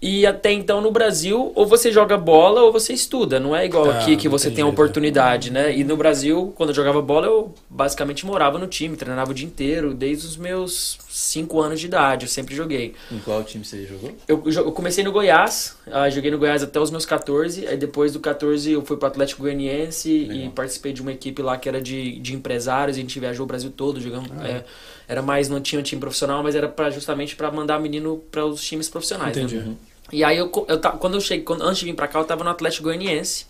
E 0.00 0.26
até 0.26 0.52
então 0.52 0.80
no 0.82 0.90
Brasil, 0.90 1.52
ou 1.54 1.66
você 1.66 1.90
joga 1.90 2.18
bola 2.18 2.60
ou 2.62 2.70
você 2.70 2.92
estuda. 2.92 3.40
Não 3.40 3.56
é 3.56 3.64
igual 3.64 3.90
Ah, 3.90 3.98
aqui 3.98 4.14
que 4.16 4.28
você 4.28 4.50
tem 4.50 4.62
a 4.62 4.66
né? 4.66 4.70
oportunidade, 4.70 5.50
né? 5.50 5.74
E 5.74 5.82
no 5.84 5.96
Brasil, 5.96 6.52
quando 6.54 6.68
eu 6.68 6.74
jogava 6.74 7.00
bola, 7.00 7.26
eu 7.26 7.54
basicamente 7.70 8.26
morava 8.26 8.58
no 8.58 8.66
time, 8.66 8.94
treinava 8.94 9.30
o 9.30 9.34
dia 9.34 9.46
inteiro, 9.46 9.94
desde 9.94 10.26
os 10.26 10.36
meus 10.36 10.98
5 11.08 11.60
anos 11.62 11.80
de 11.80 11.86
idade. 11.86 12.26
Eu 12.26 12.28
sempre 12.28 12.54
joguei. 12.54 12.94
Em 13.10 13.18
qual 13.20 13.42
time 13.42 13.64
você 13.64 13.86
jogou? 13.86 14.12
Eu, 14.28 14.42
eu 14.46 14.70
comecei 14.72 15.02
no 15.02 15.10
Goiás, 15.10 15.76
ah, 15.90 16.10
joguei 16.10 16.30
no 16.30 16.38
Goiás 16.38 16.62
até 16.62 16.78
os 16.78 16.90
meus 16.90 17.06
14, 17.06 17.66
aí 17.66 17.76
depois 17.78 18.12
do 18.12 18.20
14 18.20 18.70
eu 18.70 18.84
fui 18.84 18.98
pro 18.98 19.08
Atlético 19.08 19.42
Goianiense 19.42 20.10
e 20.10 20.50
participei 20.50 20.92
de 20.92 21.00
uma 21.00 21.12
equipe 21.12 21.40
lá 21.40 21.56
que 21.56 21.70
era 21.70 21.80
de, 21.80 22.20
de 22.20 22.34
empresários, 22.34 22.98
a 22.98 23.00
gente 23.00 23.18
viajou 23.18 23.44
o 23.44 23.46
Brasil 23.46 23.72
todo, 23.74 23.98
jogando, 23.98 24.30
é, 24.44 24.62
era 25.08 25.22
mais, 25.22 25.48
não 25.48 25.60
tinha 25.60 25.80
um 25.80 25.82
time 25.82 26.00
profissional, 26.00 26.42
mas 26.42 26.54
era 26.54 26.68
pra, 26.68 26.90
justamente 26.90 27.34
para 27.34 27.50
mandar 27.50 27.80
menino 27.80 28.22
para 28.30 28.44
os 28.44 28.62
times 28.62 28.88
profissionais, 28.90 29.34
né? 29.36 29.42
Entendi. 29.42 29.76
E 30.12 30.22
aí 30.22 30.38
eu, 30.38 30.50
eu 30.68 30.78
quando 30.98 31.14
eu 31.14 31.20
cheguei, 31.20 31.44
quando, 31.44 31.62
antes 31.62 31.78
de 31.78 31.86
vir 31.86 31.94
pra 31.94 32.06
cá, 32.06 32.18
eu 32.18 32.24
tava 32.24 32.44
no 32.44 32.50
Atlético 32.50 32.84
Goianiense, 32.84 33.46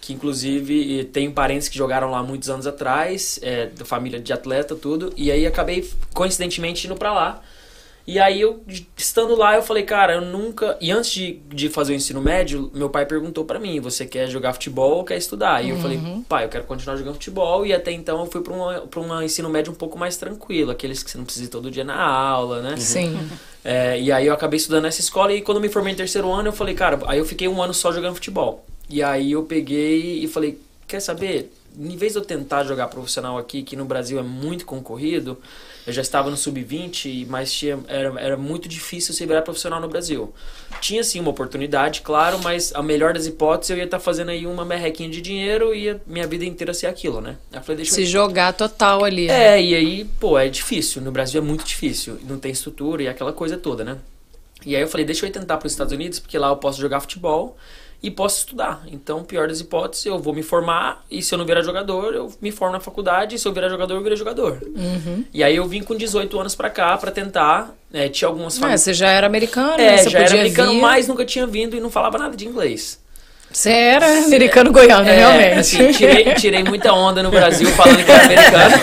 que 0.00 0.12
inclusive 0.12 1.04
tenho 1.12 1.32
parentes 1.32 1.68
que 1.68 1.78
jogaram 1.78 2.10
lá 2.10 2.22
muitos 2.22 2.50
anos 2.50 2.66
atrás, 2.66 3.38
é, 3.42 3.66
da 3.66 3.84
família 3.84 4.20
de 4.20 4.32
atleta, 4.32 4.74
tudo, 4.74 5.12
e 5.16 5.30
aí 5.30 5.46
acabei 5.46 5.90
coincidentemente 6.12 6.86
indo 6.86 6.94
pra 6.94 7.12
lá. 7.12 7.42
E 8.06 8.18
aí 8.18 8.38
eu, 8.38 8.62
estando 8.94 9.34
lá, 9.34 9.54
eu 9.56 9.62
falei, 9.62 9.82
cara, 9.82 10.16
eu 10.16 10.20
nunca. 10.20 10.76
E 10.78 10.90
antes 10.90 11.10
de, 11.10 11.40
de 11.48 11.70
fazer 11.70 11.94
o 11.94 11.96
ensino 11.96 12.20
médio, 12.20 12.70
meu 12.74 12.90
pai 12.90 13.06
perguntou 13.06 13.46
pra 13.46 13.58
mim: 13.58 13.80
você 13.80 14.04
quer 14.04 14.28
jogar 14.28 14.52
futebol 14.52 14.98
ou 14.98 15.04
quer 15.04 15.16
estudar? 15.16 15.64
E 15.64 15.70
eu 15.70 15.78
falei, 15.78 15.98
pai, 16.28 16.44
eu 16.44 16.50
quero 16.50 16.64
continuar 16.64 16.96
jogando 16.98 17.14
futebol. 17.14 17.64
E 17.64 17.72
até 17.72 17.92
então 17.92 18.20
eu 18.20 18.26
fui 18.26 18.42
pra 18.42 19.00
uma 19.00 19.24
ensino 19.24 19.48
médio 19.48 19.72
um 19.72 19.74
pouco 19.74 19.98
mais 19.98 20.18
tranquilo, 20.18 20.70
aqueles 20.70 21.02
que 21.02 21.10
você 21.10 21.16
não 21.16 21.24
precisa 21.24 21.46
ir 21.46 21.48
todo 21.48 21.70
dia 21.70 21.82
na 21.82 21.98
aula, 21.98 22.60
né? 22.60 22.76
Sim. 22.76 23.18
É, 23.64 23.98
e 23.98 24.12
aí 24.12 24.26
eu 24.26 24.34
acabei 24.34 24.58
estudando 24.58 24.82
nessa 24.82 25.00
escola 25.00 25.32
e 25.32 25.40
quando 25.40 25.60
me 25.60 25.70
formei 25.70 25.94
em 25.94 25.96
terceiro 25.96 26.30
ano, 26.30 26.48
eu 26.48 26.52
falei, 26.52 26.74
cara, 26.74 27.00
aí 27.06 27.18
eu 27.18 27.24
fiquei 27.24 27.48
um 27.48 27.62
ano 27.62 27.72
só 27.72 27.90
jogando 27.90 28.14
futebol. 28.14 28.64
E 28.90 29.02
aí 29.02 29.32
eu 29.32 29.42
peguei 29.44 30.22
e 30.22 30.28
falei, 30.28 30.60
quer 30.86 31.00
saber? 31.00 31.50
Em 31.76 31.96
vez 31.96 32.12
de 32.12 32.18
eu 32.18 32.24
tentar 32.24 32.64
jogar 32.64 32.88
profissional 32.88 33.38
aqui, 33.38 33.62
que 33.62 33.74
no 33.74 33.86
Brasil 33.86 34.18
é 34.18 34.22
muito 34.22 34.66
concorrido, 34.66 35.38
eu 35.86 35.92
já 35.92 36.00
estava 36.00 36.30
no 36.30 36.36
sub-20, 36.36 37.26
mas 37.28 37.52
tinha, 37.52 37.78
era, 37.88 38.18
era 38.20 38.36
muito 38.36 38.68
difícil 38.68 39.12
se 39.12 39.26
virar 39.26 39.42
profissional 39.42 39.80
no 39.80 39.88
Brasil. 39.88 40.32
Tinha 40.80 41.04
sim 41.04 41.20
uma 41.20 41.30
oportunidade, 41.30 42.00
claro, 42.00 42.38
mas 42.42 42.74
a 42.74 42.82
melhor 42.82 43.12
das 43.12 43.26
hipóteses 43.26 43.70
eu 43.70 43.76
ia 43.76 43.84
estar 43.84 43.98
fazendo 43.98 44.30
aí 44.30 44.46
uma 44.46 44.64
merrequinha 44.64 45.10
de 45.10 45.20
dinheiro 45.20 45.74
e 45.74 45.94
minha 46.06 46.26
vida 46.26 46.44
inteira 46.44 46.72
ser 46.72 46.86
aquilo, 46.86 47.20
né? 47.20 47.36
Eu 47.52 47.60
falei, 47.60 47.76
deixa 47.76 47.92
eu 47.92 47.94
Se 47.96 48.06
jogar 48.06 48.54
total 48.54 49.04
ali. 49.04 49.28
é, 49.28 49.62
e 49.62 49.74
aí, 49.74 50.04
pô, 50.18 50.38
é 50.38 50.48
difícil. 50.48 51.02
No 51.02 51.12
Brasil 51.12 51.40
é 51.40 51.44
muito 51.44 51.64
difícil. 51.64 52.18
Não 52.26 52.38
tem 52.38 52.50
estrutura 52.50 53.02
e 53.02 53.08
aquela 53.08 53.32
coisa 53.32 53.58
toda, 53.58 53.84
né? 53.84 53.98
E 54.64 54.74
aí 54.74 54.80
eu 54.80 54.88
falei, 54.88 55.04
deixa 55.04 55.26
eu 55.26 55.28
ir 55.28 55.32
tentar 55.32 55.58
para 55.58 55.66
os 55.66 55.72
Estados 55.72 55.92
Unidos, 55.92 56.18
porque 56.18 56.38
lá 56.38 56.48
eu 56.48 56.56
posso 56.56 56.80
jogar 56.80 57.00
futebol 57.00 57.56
e 58.06 58.10
posso 58.10 58.38
estudar. 58.38 58.82
Então, 58.86 59.24
pior 59.24 59.48
das 59.48 59.60
hipóteses, 59.60 60.04
eu 60.04 60.18
vou 60.18 60.34
me 60.34 60.42
formar 60.42 61.02
e 61.10 61.22
se 61.22 61.32
eu 61.34 61.38
não 61.38 61.46
virar 61.46 61.62
jogador, 61.62 62.14
eu 62.14 62.30
me 62.40 62.50
formo 62.52 62.74
na 62.74 62.80
faculdade 62.80 63.34
e 63.36 63.38
se 63.38 63.48
eu 63.48 63.52
virar 63.52 63.68
jogador, 63.70 63.94
eu 63.94 64.02
virei 64.02 64.16
jogador. 64.16 64.60
E 65.32 65.42
aí 65.42 65.56
eu 65.56 65.66
vim 65.66 65.82
com 65.82 65.96
18 65.96 66.38
anos 66.38 66.54
pra 66.54 66.68
cá 66.68 66.96
pra 66.98 67.10
tentar. 67.10 67.74
É, 67.92 68.08
tinha 68.08 68.28
algumas 68.28 68.58
famílias. 68.58 68.80
você 68.82 68.92
já 68.92 69.08
era 69.08 69.26
americano, 69.26 69.74
É, 69.74 69.92
né? 69.92 69.96
você 69.98 70.10
já 70.10 70.18
era 70.18 70.34
americano, 70.34 70.72
vir. 70.72 70.80
mas 70.80 71.06
nunca 71.08 71.24
tinha 71.24 71.46
vindo 71.46 71.76
e 71.76 71.80
não 71.80 71.88
falava 71.90 72.18
nada 72.18 72.36
de 72.36 72.46
inglês. 72.46 73.00
Você 73.54 73.70
era 73.70 74.04
americano 74.24 74.72
goiano, 74.72 75.08
É, 75.08 75.16
realmente. 75.16 75.58
assim, 75.60 75.92
tirei, 75.92 76.34
tirei 76.34 76.64
muita 76.64 76.92
onda 76.92 77.22
no 77.22 77.30
Brasil 77.30 77.68
falando 77.70 78.04
que 78.04 78.10
era 78.10 78.24
americano. 78.24 78.74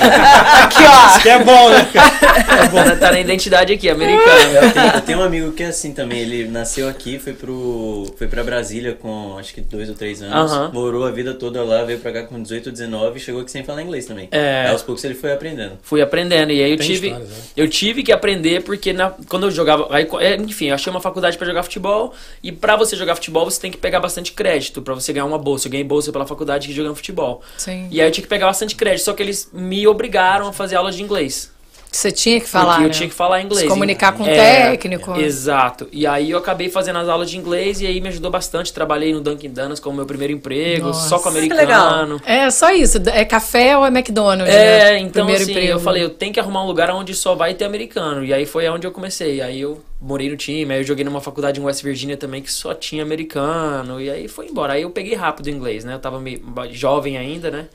Aqui, 0.63 0.83
ó. 0.87 1.19
Que 1.19 1.29
é 1.29 1.39
bom, 1.43 1.69
né? 1.69 1.87
tá, 1.93 2.95
tá 2.95 3.11
na 3.11 3.19
identidade 3.19 3.73
aqui, 3.73 3.89
americano. 3.89 4.29
Eu 4.53 4.71
tenho, 4.71 4.85
eu 4.95 5.01
tenho 5.01 5.19
um 5.19 5.23
amigo 5.23 5.51
que 5.51 5.61
é 5.63 5.67
assim 5.67 5.91
também, 5.93 6.19
ele 6.19 6.47
nasceu 6.47 6.87
aqui, 6.87 7.19
foi 7.19 7.33
pro. 7.33 8.05
foi 8.17 8.27
pra 8.27 8.45
Brasília 8.45 8.93
com 8.93 9.37
acho 9.37 9.53
que 9.53 9.59
dois 9.59 9.89
ou 9.89 9.95
três 9.95 10.21
anos, 10.21 10.51
Aham. 10.53 10.71
morou 10.73 11.05
a 11.05 11.11
vida 11.11 11.33
toda 11.33 11.61
lá, 11.63 11.83
veio 11.83 11.99
pra 11.99 12.13
cá 12.13 12.23
com 12.23 12.41
18, 12.41 12.71
19 12.71 13.17
e 13.17 13.21
chegou 13.21 13.41
aqui 13.41 13.51
sem 13.51 13.65
falar 13.65 13.81
inglês 13.81 14.05
também. 14.05 14.29
É. 14.31 14.67
Aí 14.67 14.71
aos 14.71 14.81
poucos 14.81 15.03
ele 15.03 15.15
foi 15.15 15.33
aprendendo. 15.33 15.77
Fui 15.83 16.01
aprendendo. 16.01 16.49
E 16.53 16.63
aí 16.63 16.71
eu 16.71 16.77
Tem 16.77 16.87
tive. 16.87 17.07
histórias, 17.07 17.29
né? 17.29 17.35
Eu 17.57 17.67
tive 17.67 18.03
que 18.03 18.11
aprender 18.13 18.63
porque 18.63 18.93
na, 18.93 19.11
quando 19.27 19.47
eu 19.47 19.51
jogava. 19.51 19.87
Aí, 19.93 20.07
é, 20.21 20.35
enfim, 20.37 20.67
eu 20.69 20.75
achei 20.75 20.89
uma 20.89 21.01
faculdade 21.01 21.37
pra 21.37 21.45
jogar 21.45 21.61
futebol. 21.63 22.13
E 22.41 22.53
pra 22.53 22.77
você 22.77 22.95
jogar 22.95 23.15
futebol, 23.15 23.43
você 23.43 23.59
tem 23.59 23.69
que 23.69 23.77
pegar 23.77 23.99
bastante 23.99 24.31
crédito 24.31 24.61
pra 24.70 24.94
você 24.94 25.13
ganhar 25.13 25.25
uma 25.25 25.38
bolsa. 25.38 25.68
Eu 25.68 25.72
ganhei 25.72 25.86
bolsa 25.86 26.12
pela 26.12 26.27
faculdade 26.27 26.68
que 26.68 26.74
jogando 26.74 26.96
futebol. 26.96 27.41
Sim. 27.58 27.88
E 27.89 28.01
aí 28.01 28.08
eu 28.08 28.12
tinha 28.12 28.24
que 28.24 28.30
pegar 28.30 28.48
bastante 28.48 28.75
crédito. 28.75 29.06
Só 29.06 29.13
que 29.13 29.24
eles 29.24 29.50
me 29.53 29.88
obrigaram 29.88 30.48
a 30.48 30.53
fazer 30.53 30.75
aulas 30.75 30.96
de 30.96 31.03
inglês. 31.03 31.51
Você 31.91 32.10
tinha 32.10 32.39
que 32.39 32.48
falar. 32.48 32.75
Porque 32.75 32.83
eu 32.83 32.88
né? 32.88 32.93
tinha 32.93 33.10
que 33.10 33.13
falar 33.15 33.41
inglês. 33.41 33.63
Se 33.63 33.67
comunicar 33.67 34.13
com 34.13 34.24
o 34.24 34.27
É, 34.27 34.69
técnico. 34.69 35.13
Exato. 35.19 35.89
E 35.91 36.07
aí 36.07 36.31
eu 36.31 36.38
acabei 36.38 36.69
fazendo 36.69 36.98
as 37.00 37.10
aulas 37.10 37.29
de 37.29 37.38
inglês 37.38 37.81
e 37.81 37.86
aí 37.86 38.00
me 38.00 38.07
ajudou 38.07 38.31
bastante. 38.31 38.71
Trabalhei 38.71 39.12
no 39.12 39.19
Dunkin' 39.19 39.50
Donuts 39.51 39.81
como 39.81 39.98
meu 39.98 40.05
primeiro 40.05 40.31
emprego, 40.31 40.88
Nossa. 40.88 41.10
só 41.10 41.19
com 41.19 41.29
Que 41.33 41.39
legal. 41.50 41.89
americano. 41.89 42.21
É 42.25 42.50
só 42.50 42.71
isso. 42.71 42.98
É 43.13 43.25
café 43.25 43.77
ou 43.77 43.86
é 43.86 43.89
McDonald's? 43.89 44.55
É, 44.55 44.91
né? 44.93 45.00
então 45.00 45.12
Primeiro 45.25 45.41
assim, 45.43 45.51
emprego. 45.51 45.71
eu 45.74 45.79
falei, 45.81 46.01
eu 46.03 46.10
tenho 46.10 46.31
que 46.33 46.39
arrumar 46.39 46.63
um 46.63 46.67
lugar 46.67 46.89
onde 46.91 47.13
só 47.13 47.36
vai 47.36 47.53
ter 47.55 47.65
americano. 47.65 48.24
E 48.24 48.33
aí 48.33 48.45
foi 48.45 48.69
onde 48.69 48.88
eu 48.88 48.91
comecei. 48.93 49.41
Aí 49.41 49.60
eu 49.60 49.81
morei 50.00 50.29
no 50.29 50.38
time, 50.38 50.74
aí 50.74 50.79
eu 50.79 50.86
joguei 50.86 51.03
numa 51.03 51.19
faculdade 51.19 51.60
em 51.60 51.63
West 51.63 51.83
Virginia 51.83 52.15
também 52.15 52.41
que 52.41 52.51
só 52.53 52.74
tinha 52.74 53.03
americano. 53.03 54.00
E 54.00 54.10
aí 54.10 54.29
foi 54.29 54.48
embora. 54.48 54.74
Aí 54.74 54.83
eu 54.83 54.91
peguei 54.91 55.13
rápido 55.15 55.48
o 55.48 55.50
inglês, 55.50 55.83
né? 55.83 55.95
Eu 55.95 56.00
tava 56.00 56.21
meio 56.21 56.41
jovem 56.71 57.17
ainda, 57.17 57.51
né? 57.51 57.67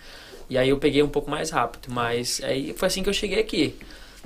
E 0.48 0.56
aí 0.56 0.70
eu 0.70 0.78
peguei 0.78 1.02
um 1.02 1.08
pouco 1.08 1.30
mais 1.30 1.50
rápido. 1.50 1.88
Mas 1.92 2.40
aí 2.42 2.74
foi 2.78 2.86
assim 2.88 3.02
que 3.02 3.10
eu 3.10 3.12
cheguei 3.12 3.38
aqui. 3.40 3.74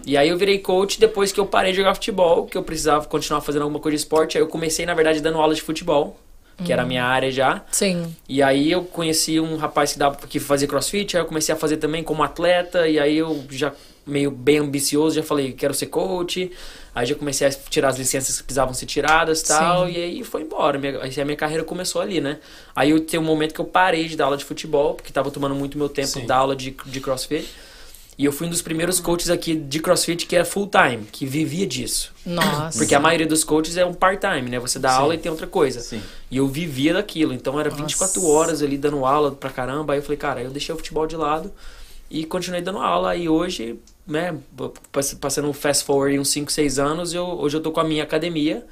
E 0.06 0.16
aí 0.16 0.28
eu 0.28 0.38
virei 0.38 0.58
coach 0.58 0.98
depois 0.98 1.32
que 1.32 1.40
eu 1.40 1.46
parei 1.46 1.72
de 1.72 1.78
jogar 1.78 1.94
futebol, 1.94 2.46
que 2.46 2.56
eu 2.56 2.62
precisava 2.62 3.06
continuar 3.06 3.40
fazendo 3.40 3.62
alguma 3.62 3.80
coisa 3.80 3.96
de 3.96 4.02
esporte. 4.02 4.36
Aí 4.36 4.42
eu 4.42 4.48
comecei, 4.48 4.86
na 4.86 4.94
verdade, 4.94 5.20
dando 5.20 5.38
aula 5.38 5.54
de 5.54 5.62
futebol, 5.62 6.16
que 6.64 6.72
era 6.72 6.82
a 6.82 6.86
minha 6.86 7.04
área 7.04 7.30
já. 7.30 7.64
Sim. 7.70 8.14
E 8.28 8.42
aí 8.42 8.70
eu 8.70 8.84
conheci 8.84 9.40
um 9.40 9.56
rapaz 9.56 9.92
que, 9.92 9.98
dava, 9.98 10.16
que 10.26 10.38
fazia 10.38 10.68
crossfit, 10.68 11.16
aí 11.16 11.22
eu 11.22 11.26
comecei 11.26 11.54
a 11.54 11.58
fazer 11.58 11.78
também 11.78 12.02
como 12.02 12.22
atleta, 12.22 12.86
e 12.88 12.98
aí 12.98 13.16
eu 13.16 13.44
já 13.50 13.72
meio 14.06 14.30
bem 14.30 14.58
ambicioso, 14.58 15.16
já 15.16 15.22
falei, 15.22 15.52
quero 15.52 15.72
ser 15.74 15.86
coach. 15.86 16.50
Aí 16.92 17.06
já 17.06 17.14
comecei 17.14 17.46
a 17.46 17.50
tirar 17.50 17.88
as 17.88 17.98
licenças 17.98 18.36
que 18.38 18.42
precisavam 18.42 18.74
ser 18.74 18.86
tiradas 18.86 19.42
e 19.42 19.46
tal, 19.46 19.86
Sim. 19.86 19.92
e 19.92 19.96
aí 19.96 20.24
foi 20.24 20.42
embora. 20.42 20.76
Minha, 20.76 21.00
aí 21.02 21.20
a 21.20 21.24
minha 21.24 21.36
carreira 21.36 21.62
começou 21.62 22.02
ali, 22.02 22.20
né? 22.20 22.38
Aí 22.74 22.90
eu 22.90 23.00
tenho 23.00 23.22
um 23.22 23.26
momento 23.26 23.54
que 23.54 23.60
eu 23.60 23.64
parei 23.64 24.08
de 24.08 24.16
dar 24.16 24.24
aula 24.24 24.36
de 24.36 24.44
futebol, 24.44 24.94
porque 24.94 25.12
tava 25.12 25.30
tomando 25.30 25.54
muito 25.54 25.78
meu 25.78 25.88
tempo 25.88 26.08
Sim. 26.08 26.26
dar 26.26 26.38
aula 26.38 26.56
de, 26.56 26.74
de 26.86 27.00
crossfit. 27.00 27.48
E 28.20 28.24
eu 28.26 28.32
fui 28.32 28.46
um 28.46 28.50
dos 28.50 28.60
primeiros 28.60 29.00
coaches 29.00 29.30
aqui 29.30 29.54
de 29.54 29.80
crossfit 29.80 30.26
que 30.26 30.36
era 30.36 30.44
full 30.44 30.68
time, 30.68 31.06
que 31.10 31.24
vivia 31.24 31.66
disso. 31.66 32.12
Nossa. 32.26 32.76
Porque 32.78 32.94
a 32.94 33.00
maioria 33.00 33.26
dos 33.26 33.42
coaches 33.44 33.78
é 33.78 33.86
um 33.86 33.94
part-time, 33.94 34.50
né? 34.50 34.58
Você 34.58 34.78
dá 34.78 34.92
aula 34.92 35.14
e 35.14 35.18
tem 35.18 35.30
outra 35.32 35.46
coisa. 35.46 35.80
Sim. 35.80 36.02
E 36.30 36.36
eu 36.36 36.46
vivia 36.46 36.92
daquilo. 36.92 37.32
Então 37.32 37.58
era 37.58 37.70
24 37.70 38.20
Nossa. 38.20 38.30
horas 38.30 38.62
ali 38.62 38.76
dando 38.76 39.06
aula 39.06 39.30
pra 39.32 39.48
caramba. 39.48 39.94
Aí 39.94 40.00
eu 40.00 40.02
falei, 40.02 40.18
cara, 40.18 40.42
eu 40.42 40.50
deixei 40.50 40.74
o 40.74 40.76
futebol 40.76 41.06
de 41.06 41.16
lado 41.16 41.50
e 42.10 42.26
continuei 42.26 42.60
dando 42.60 42.80
aula. 42.80 43.16
E 43.16 43.26
hoje, 43.26 43.78
né, 44.06 44.36
pass- 44.92 45.14
passando 45.14 45.48
um 45.48 45.54
fast 45.54 45.84
forward 45.84 46.14
em 46.14 46.18
uns 46.18 46.28
5, 46.28 46.52
6 46.52 46.78
anos, 46.78 47.14
eu, 47.14 47.24
hoje 47.24 47.56
eu 47.56 47.62
tô 47.62 47.72
com 47.72 47.80
a 47.80 47.84
minha 47.84 48.02
academia. 48.02 48.66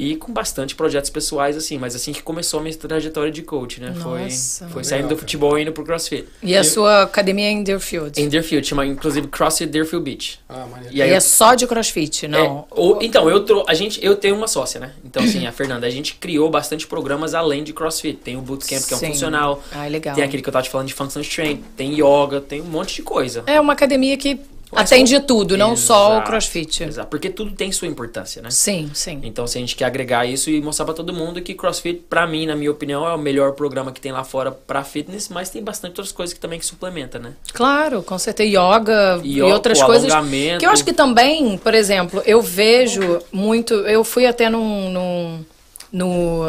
E 0.00 0.14
com 0.14 0.32
bastante 0.32 0.76
projetos 0.76 1.10
pessoais, 1.10 1.56
assim, 1.56 1.76
mas 1.76 1.94
assim 1.96 2.12
que 2.12 2.22
começou 2.22 2.60
a 2.60 2.62
minha 2.62 2.74
trajetória 2.76 3.32
de 3.32 3.42
coach, 3.42 3.80
né? 3.80 3.92
foi 4.00 4.22
Nossa. 4.22 4.68
foi 4.68 4.82
Legal, 4.82 4.84
saindo 4.84 5.08
do 5.08 5.16
futebol 5.16 5.58
e 5.58 5.62
indo 5.62 5.72
pro 5.72 5.82
CrossFit. 5.84 6.24
E 6.40 6.56
a 6.56 6.62
sua 6.62 7.02
academia 7.02 7.46
é 7.46 7.50
em 7.50 7.62
Deerfield? 7.64 8.20
Em 8.20 8.28
Deerfield, 8.28 8.64
chama 8.66 8.86
inclusive 8.86 9.26
CrossFit 9.26 9.68
Deerfield 9.68 10.04
Beach. 10.04 10.40
Ah, 10.48 10.66
maneiro. 10.70 10.94
E 10.94 10.98
E 10.98 11.02
aí 11.02 11.10
é 11.10 11.16
eu- 11.16 11.20
só 11.20 11.54
de 11.56 11.66
crossfit, 11.66 12.28
não? 12.28 12.38
É, 12.38 12.64
ou- 12.70 13.02
então, 13.02 13.28
eu, 13.28 13.44
trou- 13.44 13.64
a 13.66 13.74
gente, 13.74 13.98
eu 14.04 14.14
tenho 14.14 14.36
uma 14.36 14.46
sócia, 14.46 14.78
né? 14.78 14.92
Então, 15.04 15.22
assim, 15.24 15.46
a 15.46 15.52
Fernanda, 15.52 15.84
a 15.86 15.90
gente 15.90 16.14
criou 16.14 16.48
bastante 16.48 16.86
programas 16.86 17.34
além 17.34 17.64
de 17.64 17.72
CrossFit. 17.72 18.18
Tem 18.22 18.36
o 18.36 18.40
Bootcamp, 18.40 18.84
que 18.86 18.94
é 18.94 18.96
um 18.96 19.00
Sim. 19.00 19.08
funcional. 19.08 19.62
Ah, 19.72 19.86
legal. 19.88 20.14
Tem 20.14 20.22
aquele 20.22 20.42
que 20.42 20.48
eu 20.48 20.52
tava 20.52 20.62
te 20.62 20.70
falando 20.70 20.86
de 20.86 20.94
Functional 20.94 21.22
Strength. 21.24 21.62
Tem 21.76 21.92
yoga, 21.94 22.40
tem 22.40 22.60
um 22.60 22.66
monte 22.66 22.94
de 22.94 23.02
coisa. 23.02 23.42
É 23.46 23.60
uma 23.60 23.72
academia 23.72 24.16
que 24.16 24.38
atende 24.72 25.20
tudo, 25.20 25.56
não 25.56 25.76
só 25.76 26.08
o 26.08 26.12
Exato, 26.12 26.30
crossfit. 26.30 26.84
Exato, 26.84 27.08
porque 27.08 27.30
tudo 27.30 27.52
tem 27.52 27.72
sua 27.72 27.88
importância, 27.88 28.42
né? 28.42 28.50
Sim, 28.50 28.90
sim. 28.94 29.20
Então, 29.22 29.46
se 29.46 29.58
a 29.58 29.60
gente 29.60 29.76
quer 29.76 29.84
agregar 29.84 30.26
isso 30.26 30.50
e 30.50 30.60
mostrar 30.60 30.84
pra 30.84 30.94
todo 30.94 31.12
mundo 31.12 31.40
que 31.40 31.54
CrossFit, 31.54 32.04
pra 32.08 32.26
mim, 32.26 32.46
na 32.46 32.54
minha 32.54 32.70
opinião, 32.70 33.06
é 33.06 33.14
o 33.14 33.18
melhor 33.18 33.52
programa 33.52 33.92
que 33.92 34.00
tem 34.00 34.12
lá 34.12 34.24
fora 34.24 34.50
pra 34.50 34.84
fitness, 34.84 35.28
mas 35.28 35.50
tem 35.50 35.62
bastante 35.62 35.92
outras 35.92 36.12
coisas 36.12 36.34
que 36.34 36.40
também 36.40 36.58
que 36.58 36.66
suplementa, 36.66 37.18
né? 37.18 37.32
Claro, 37.52 38.02
com 38.02 38.18
certeza. 38.18 38.48
Yoga 38.48 39.20
e, 39.24 39.42
outras 39.42 39.82
coisas. 39.82 40.12
Que 40.58 40.66
eu 40.66 40.70
acho 40.70 40.84
que 40.84 40.92
também, 40.92 41.58
por 41.58 41.74
exemplo, 41.74 42.22
eu 42.24 42.40
vejo 42.40 43.20
muito. 43.32 43.74
Eu 43.74 44.04
fui 44.04 44.26
até 44.26 44.48
num. 44.48 44.90
num 44.90 45.44
no, 45.90 46.42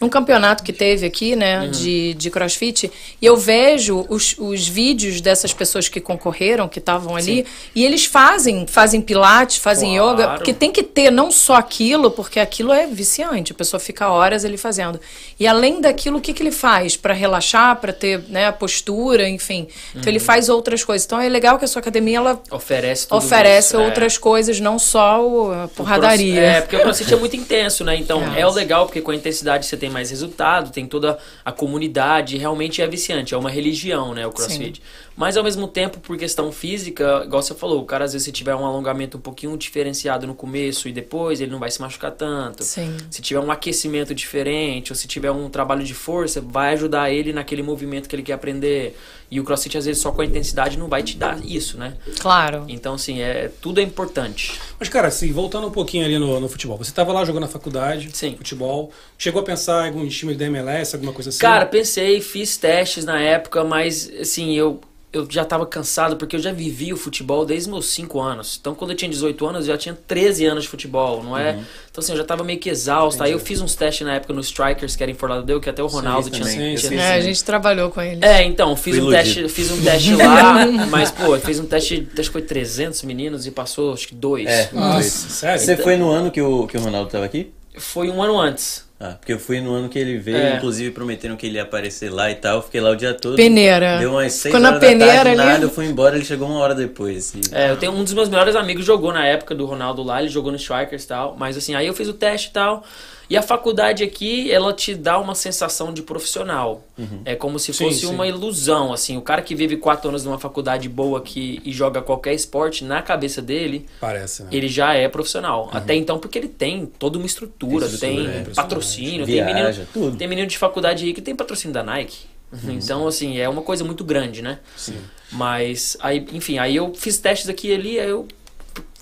num 0.00 0.08
campeonato 0.08 0.62
que 0.62 0.72
teve 0.72 1.04
aqui, 1.06 1.34
né, 1.34 1.60
Uhum. 1.62 1.70
de, 1.70 2.14
de 2.14 2.30
crossfit, 2.30 2.90
e 3.20 3.26
eu 3.26 3.36
vejo 3.36 4.06
os, 4.08 4.36
os 4.38 4.66
vídeos 4.68 5.20
dessas 5.20 5.52
pessoas 5.52 5.88
que 5.88 6.00
concorreram, 6.00 6.68
que 6.68 6.78
estavam 6.78 7.16
ali, 7.16 7.44
e 7.74 7.84
eles 7.84 8.04
fazem, 8.04 8.66
fazem 8.66 9.00
pilates, 9.00 9.56
fazem 9.56 9.96
Claro. 9.96 10.12
yoga, 10.12 10.28
porque 10.36 10.52
tem 10.54 10.70
que 10.70 10.82
ter 10.82 11.10
não 11.10 11.30
só 11.30 11.54
aquilo, 11.56 12.10
porque 12.10 12.38
aquilo 12.38 12.72
é 12.72 12.86
viciante, 12.86 13.52
a 13.52 13.54
pessoa 13.54 13.80
fica 13.80 14.08
horas 14.08 14.44
ali 14.44 14.56
fazendo. 14.56 15.00
E 15.38 15.46
além 15.46 15.80
daquilo, 15.80 16.18
o 16.18 16.20
que, 16.20 16.32
que 16.32 16.42
ele 16.42 16.52
faz? 16.52 16.96
para 16.96 17.14
relaxar, 17.14 17.76
para 17.80 17.92
ter 17.92 18.20
né, 18.28 18.46
a 18.46 18.52
postura, 18.52 19.28
enfim. 19.28 19.66
Então 19.90 20.02
Uhum. 20.02 20.08
ele 20.08 20.18
faz 20.18 20.48
outras 20.48 20.84
coisas. 20.84 21.04
Então 21.04 21.20
é 21.20 21.28
legal 21.28 21.58
que 21.58 21.64
a 21.64 21.68
sua 21.68 21.80
academia 21.80 22.18
ela 22.18 22.40
Oferece 22.50 23.06
oferece 23.10 23.68
isso, 23.68 23.76
é. 23.76 23.84
outras 23.84 24.16
coisas, 24.18 24.60
não 24.60 24.78
só 24.78 25.20
o- 25.26 25.52
a 25.52 25.64
O 25.64 25.68
porradaria. 25.68 26.34
cross- 26.34 26.48
É, 26.56 26.60
porque 26.60 26.76
o 26.76 26.80
crossfit 26.80 27.12
é 27.12 27.16
muito 27.16 27.36
intenso, 27.36 27.84
né? 27.84 27.96
Então 27.96 28.22
É. 28.36 28.40
é. 28.40 28.46
o 28.46 28.50
legal, 28.50 28.86
porque 28.86 29.00
com 29.00 29.10
a 29.10 29.14
intensidade 29.14 29.66
você 29.66 29.76
tem 29.76 29.87
mais 29.88 30.10
resultado, 30.10 30.72
tem 30.72 30.86
toda 30.86 31.18
a 31.44 31.52
comunidade, 31.52 32.36
realmente 32.36 32.82
é 32.82 32.86
viciante, 32.86 33.34
é 33.34 33.36
uma 33.36 33.50
religião, 33.50 34.14
né? 34.14 34.26
O 34.26 34.32
crossfit. 34.32 34.82
Mas 35.18 35.36
ao 35.36 35.42
mesmo 35.42 35.66
tempo, 35.66 35.98
por 35.98 36.16
questão 36.16 36.52
física, 36.52 37.22
igual 37.24 37.42
você 37.42 37.52
falou, 37.52 37.82
o 37.82 37.84
cara 37.84 38.04
às 38.04 38.12
vezes 38.12 38.24
se 38.24 38.30
tiver 38.30 38.54
um 38.54 38.64
alongamento 38.64 39.18
um 39.18 39.20
pouquinho 39.20 39.56
diferenciado 39.56 40.28
no 40.28 40.34
começo 40.34 40.88
e 40.88 40.92
depois, 40.92 41.40
ele 41.40 41.50
não 41.50 41.58
vai 41.58 41.72
se 41.72 41.80
machucar 41.80 42.12
tanto. 42.12 42.62
Sim. 42.62 42.96
Se 43.10 43.20
tiver 43.20 43.40
um 43.40 43.50
aquecimento 43.50 44.14
diferente, 44.14 44.92
ou 44.92 44.96
se 44.96 45.08
tiver 45.08 45.32
um 45.32 45.50
trabalho 45.50 45.82
de 45.82 45.92
força, 45.92 46.40
vai 46.40 46.74
ajudar 46.74 47.10
ele 47.10 47.32
naquele 47.32 47.64
movimento 47.64 48.08
que 48.08 48.14
ele 48.14 48.22
quer 48.22 48.34
aprender. 48.34 48.96
E 49.28 49.40
o 49.40 49.44
crossfit, 49.44 49.76
às 49.76 49.86
vezes, 49.86 50.00
só 50.00 50.12
com 50.12 50.22
a 50.22 50.24
intensidade 50.24 50.78
não 50.78 50.86
vai 50.86 51.02
te 51.02 51.16
dar 51.16 51.44
isso, 51.44 51.76
né? 51.76 51.94
Claro. 52.20 52.64
Então, 52.68 52.94
assim, 52.94 53.20
é, 53.20 53.50
tudo 53.60 53.80
é 53.80 53.82
importante. 53.82 54.58
Mas, 54.78 54.88
cara, 54.88 55.08
assim, 55.08 55.32
voltando 55.32 55.66
um 55.66 55.72
pouquinho 55.72 56.04
ali 56.04 56.16
no, 56.16 56.38
no 56.38 56.48
futebol. 56.48 56.78
Você 56.78 56.92
tava 56.92 57.12
lá 57.12 57.24
jogando 57.24 57.42
na 57.42 57.48
faculdade, 57.48 58.08
Sim. 58.12 58.36
futebol. 58.36 58.92
Chegou 59.18 59.42
a 59.42 59.44
pensar 59.44 59.84
em 59.84 59.88
algum 59.88 60.06
time 60.06 60.36
da 60.36 60.44
MLS, 60.44 60.94
alguma 60.94 61.12
coisa 61.12 61.30
assim? 61.30 61.40
Cara, 61.40 61.66
pensei, 61.66 62.20
fiz 62.20 62.56
testes 62.56 63.04
na 63.04 63.20
época, 63.20 63.64
mas 63.64 64.10
assim, 64.20 64.54
eu, 64.54 64.80
eu 65.12 65.26
já 65.30 65.44
tava 65.44 65.64
cansado 65.64 66.16
porque 66.16 66.36
eu 66.36 66.40
já 66.40 66.52
vivi 66.52 66.92
o 66.92 66.96
futebol 66.96 67.44
desde 67.46 67.70
meus 67.70 67.86
5 67.86 68.20
anos. 68.20 68.58
Então, 68.60 68.74
quando 68.74 68.90
eu 68.90 68.96
tinha 68.96 69.10
18 69.10 69.46
anos, 69.46 69.66
eu 69.66 69.72
já 69.74 69.78
tinha 69.78 69.96
13 70.06 70.44
anos 70.44 70.64
de 70.64 70.68
futebol, 70.70 71.22
não 71.22 71.36
é? 71.36 71.52
Então, 71.90 72.02
assim, 72.02 72.12
eu 72.12 72.18
já 72.18 72.24
tava 72.24 72.44
meio 72.44 72.58
que 72.58 72.68
exausto. 72.68 73.22
Aí 73.22 73.32
eu 73.32 73.38
fiz 73.38 73.60
uns 73.62 73.74
testes 73.74 74.06
na 74.06 74.14
época 74.14 74.32
no 74.34 74.40
Strikers, 74.40 74.96
que 74.96 75.02
era 75.02 75.10
em 75.10 75.16
Lauderdale, 75.20 75.60
que 75.60 75.70
até 75.70 75.82
o 75.82 75.86
Ronaldo 75.86 76.28
tinha, 76.28 76.44
também. 76.44 76.76
sim, 76.76 76.88
tinha- 76.88 77.00
sim. 77.00 77.06
É, 77.06 77.14
a 77.14 77.20
gente 77.20 77.42
trabalhou 77.42 77.90
com 77.90 78.02
ele. 78.02 78.24
É, 78.24 78.42
então, 78.44 78.76
fiz 78.76 78.94
Fui 78.96 79.02
um 79.04 79.10
iludido. 79.10 79.22
teste, 79.24 79.48
fiz 79.48 79.70
um 79.70 79.82
teste 79.82 80.14
lá, 80.14 80.66
mas 80.90 81.10
pô, 81.10 81.34
eu 81.34 81.40
fiz 81.40 81.58
um 81.58 81.64
teste, 81.66 82.06
acho 82.18 82.28
que 82.28 82.32
foi 82.32 82.42
300 82.42 83.02
meninos 83.04 83.46
e 83.46 83.50
passou 83.50 83.94
acho 83.94 84.08
que 84.08 84.14
dois. 84.14 84.46
É. 84.46 84.68
Nossa, 84.72 85.28
sério? 85.30 85.60
Você 85.60 85.76
foi 85.76 85.96
no 85.96 86.10
ano 86.10 86.30
que 86.30 86.40
o, 86.42 86.66
que 86.66 86.76
o 86.76 86.80
Ronaldo 86.80 87.10
tava 87.10 87.24
aqui? 87.24 87.50
Foi 87.78 88.10
um 88.10 88.22
ano 88.22 88.38
antes. 88.38 88.87
Ah, 89.00 89.14
porque 89.18 89.32
eu 89.32 89.38
fui 89.38 89.60
no 89.60 89.72
ano 89.74 89.88
que 89.88 89.96
ele 89.96 90.18
veio, 90.18 90.36
É. 90.38 90.56
inclusive 90.56 90.90
prometeram 90.90 91.36
que 91.36 91.46
ele 91.46 91.54
ia 91.54 91.62
aparecer 91.62 92.10
lá 92.12 92.30
e 92.30 92.34
tal. 92.34 92.56
eu 92.56 92.62
Fiquei 92.62 92.80
lá 92.80 92.90
o 92.90 92.96
dia 92.96 93.14
todo. 93.14 93.36
Peneira. 93.36 93.98
Deu 93.98 94.10
umas 94.10 94.32
seis 94.32 94.52
Ficou 94.52 94.58
na 94.58 94.70
horas 94.70 94.80
da 94.80 94.86
peneira 94.88 95.14
tarde, 95.14 95.28
ali. 95.40 95.50
nada, 95.50 95.64
eu 95.64 95.70
fui 95.70 95.86
embora, 95.86 96.16
ele 96.16 96.24
chegou 96.24 96.48
uma 96.48 96.58
hora 96.58 96.74
depois. 96.74 97.32
E- 97.32 97.40
É, 97.52 97.70
eu 97.70 97.76
tenho 97.76 97.92
um 97.92 98.02
dos 98.02 98.12
meus 98.12 98.28
melhores 98.28 98.56
amigos 98.56 98.84
jogou 98.84 99.12
na 99.12 99.24
época 99.24 99.54
do 99.54 99.64
Ronaldo 99.66 100.02
lá, 100.02 100.20
ele 100.20 100.28
jogou 100.28 100.50
no 100.50 100.56
Strikers 100.56 101.04
e 101.04 101.06
tal, 101.06 101.36
mas 101.38 101.56
assim, 101.56 101.76
aí 101.76 101.86
eu 101.86 101.94
fiz 101.94 102.08
o 102.08 102.12
teste 102.12 102.48
e 102.48 102.52
tal. 102.52 102.82
E 103.30 103.36
a 103.36 103.42
faculdade 103.42 104.02
aqui, 104.02 104.50
ela 104.50 104.72
te 104.72 104.94
dá 104.94 105.18
uma 105.18 105.34
sensação 105.34 105.92
de 105.92 106.02
profissional. 106.02 106.82
É 107.24 107.34
como 107.36 107.58
se 107.58 107.72
Sim, 107.72 107.84
fosse 107.84 108.00
sim. 108.00 108.06
uma 108.06 108.26
ilusão, 108.26 108.92
assim. 108.92 109.16
O 109.16 109.22
cara 109.22 109.42
que 109.42 109.54
vive 109.54 109.76
quatro 109.76 110.08
anos 110.08 110.24
numa 110.24 110.38
faculdade 110.38 110.88
boa 110.88 111.18
aqui 111.18 111.60
e 111.64 111.70
joga 111.72 112.00
qualquer 112.00 112.32
esporte, 112.34 112.84
na 112.84 113.02
cabeça 113.02 113.40
dele, 113.42 113.86
Parece, 114.00 114.42
né? 114.44 114.48
ele 114.50 114.66
já 114.68 114.94
é 114.94 115.08
profissional. 115.08 115.68
Até 115.72 115.94
então, 115.94 116.18
porque 116.18 116.38
ele 116.38 116.48
tem 116.48 116.86
toda 116.86 117.18
uma 117.18 117.26
estrutura, 117.26 117.84
Estrutura, 117.86 118.10
é 118.12 118.14
tem 118.16 118.20
impressionante. 118.24 118.54
patrocínio, 118.56 119.26
tem 119.26 119.34
Viaja, 119.34 119.54
menino, 119.54 119.86
tudo. 119.92 120.16
tem 120.16 120.26
menino 120.28 120.46
de 120.48 120.56
faculdade 120.58 121.04
aí 121.04 121.12
que 121.12 121.20
tem 121.20 121.36
patrocínio 121.36 121.74
da 121.74 121.82
Nike. 121.82 122.26
Então, 122.66 123.06
assim, 123.06 123.38
é 123.38 123.46
uma 123.46 123.60
coisa 123.60 123.84
muito 123.84 124.02
grande, 124.02 124.40
né? 124.40 124.58
Sim. 124.74 124.96
Mas, 125.30 125.98
aí, 126.00 126.26
enfim, 126.32 126.58
aí 126.58 126.74
eu 126.76 126.94
fiz 126.94 127.18
testes 127.18 127.46
aqui 127.48 127.68
e 127.68 127.74
ali, 127.74 128.00
aí 128.00 128.08
eu 128.08 128.26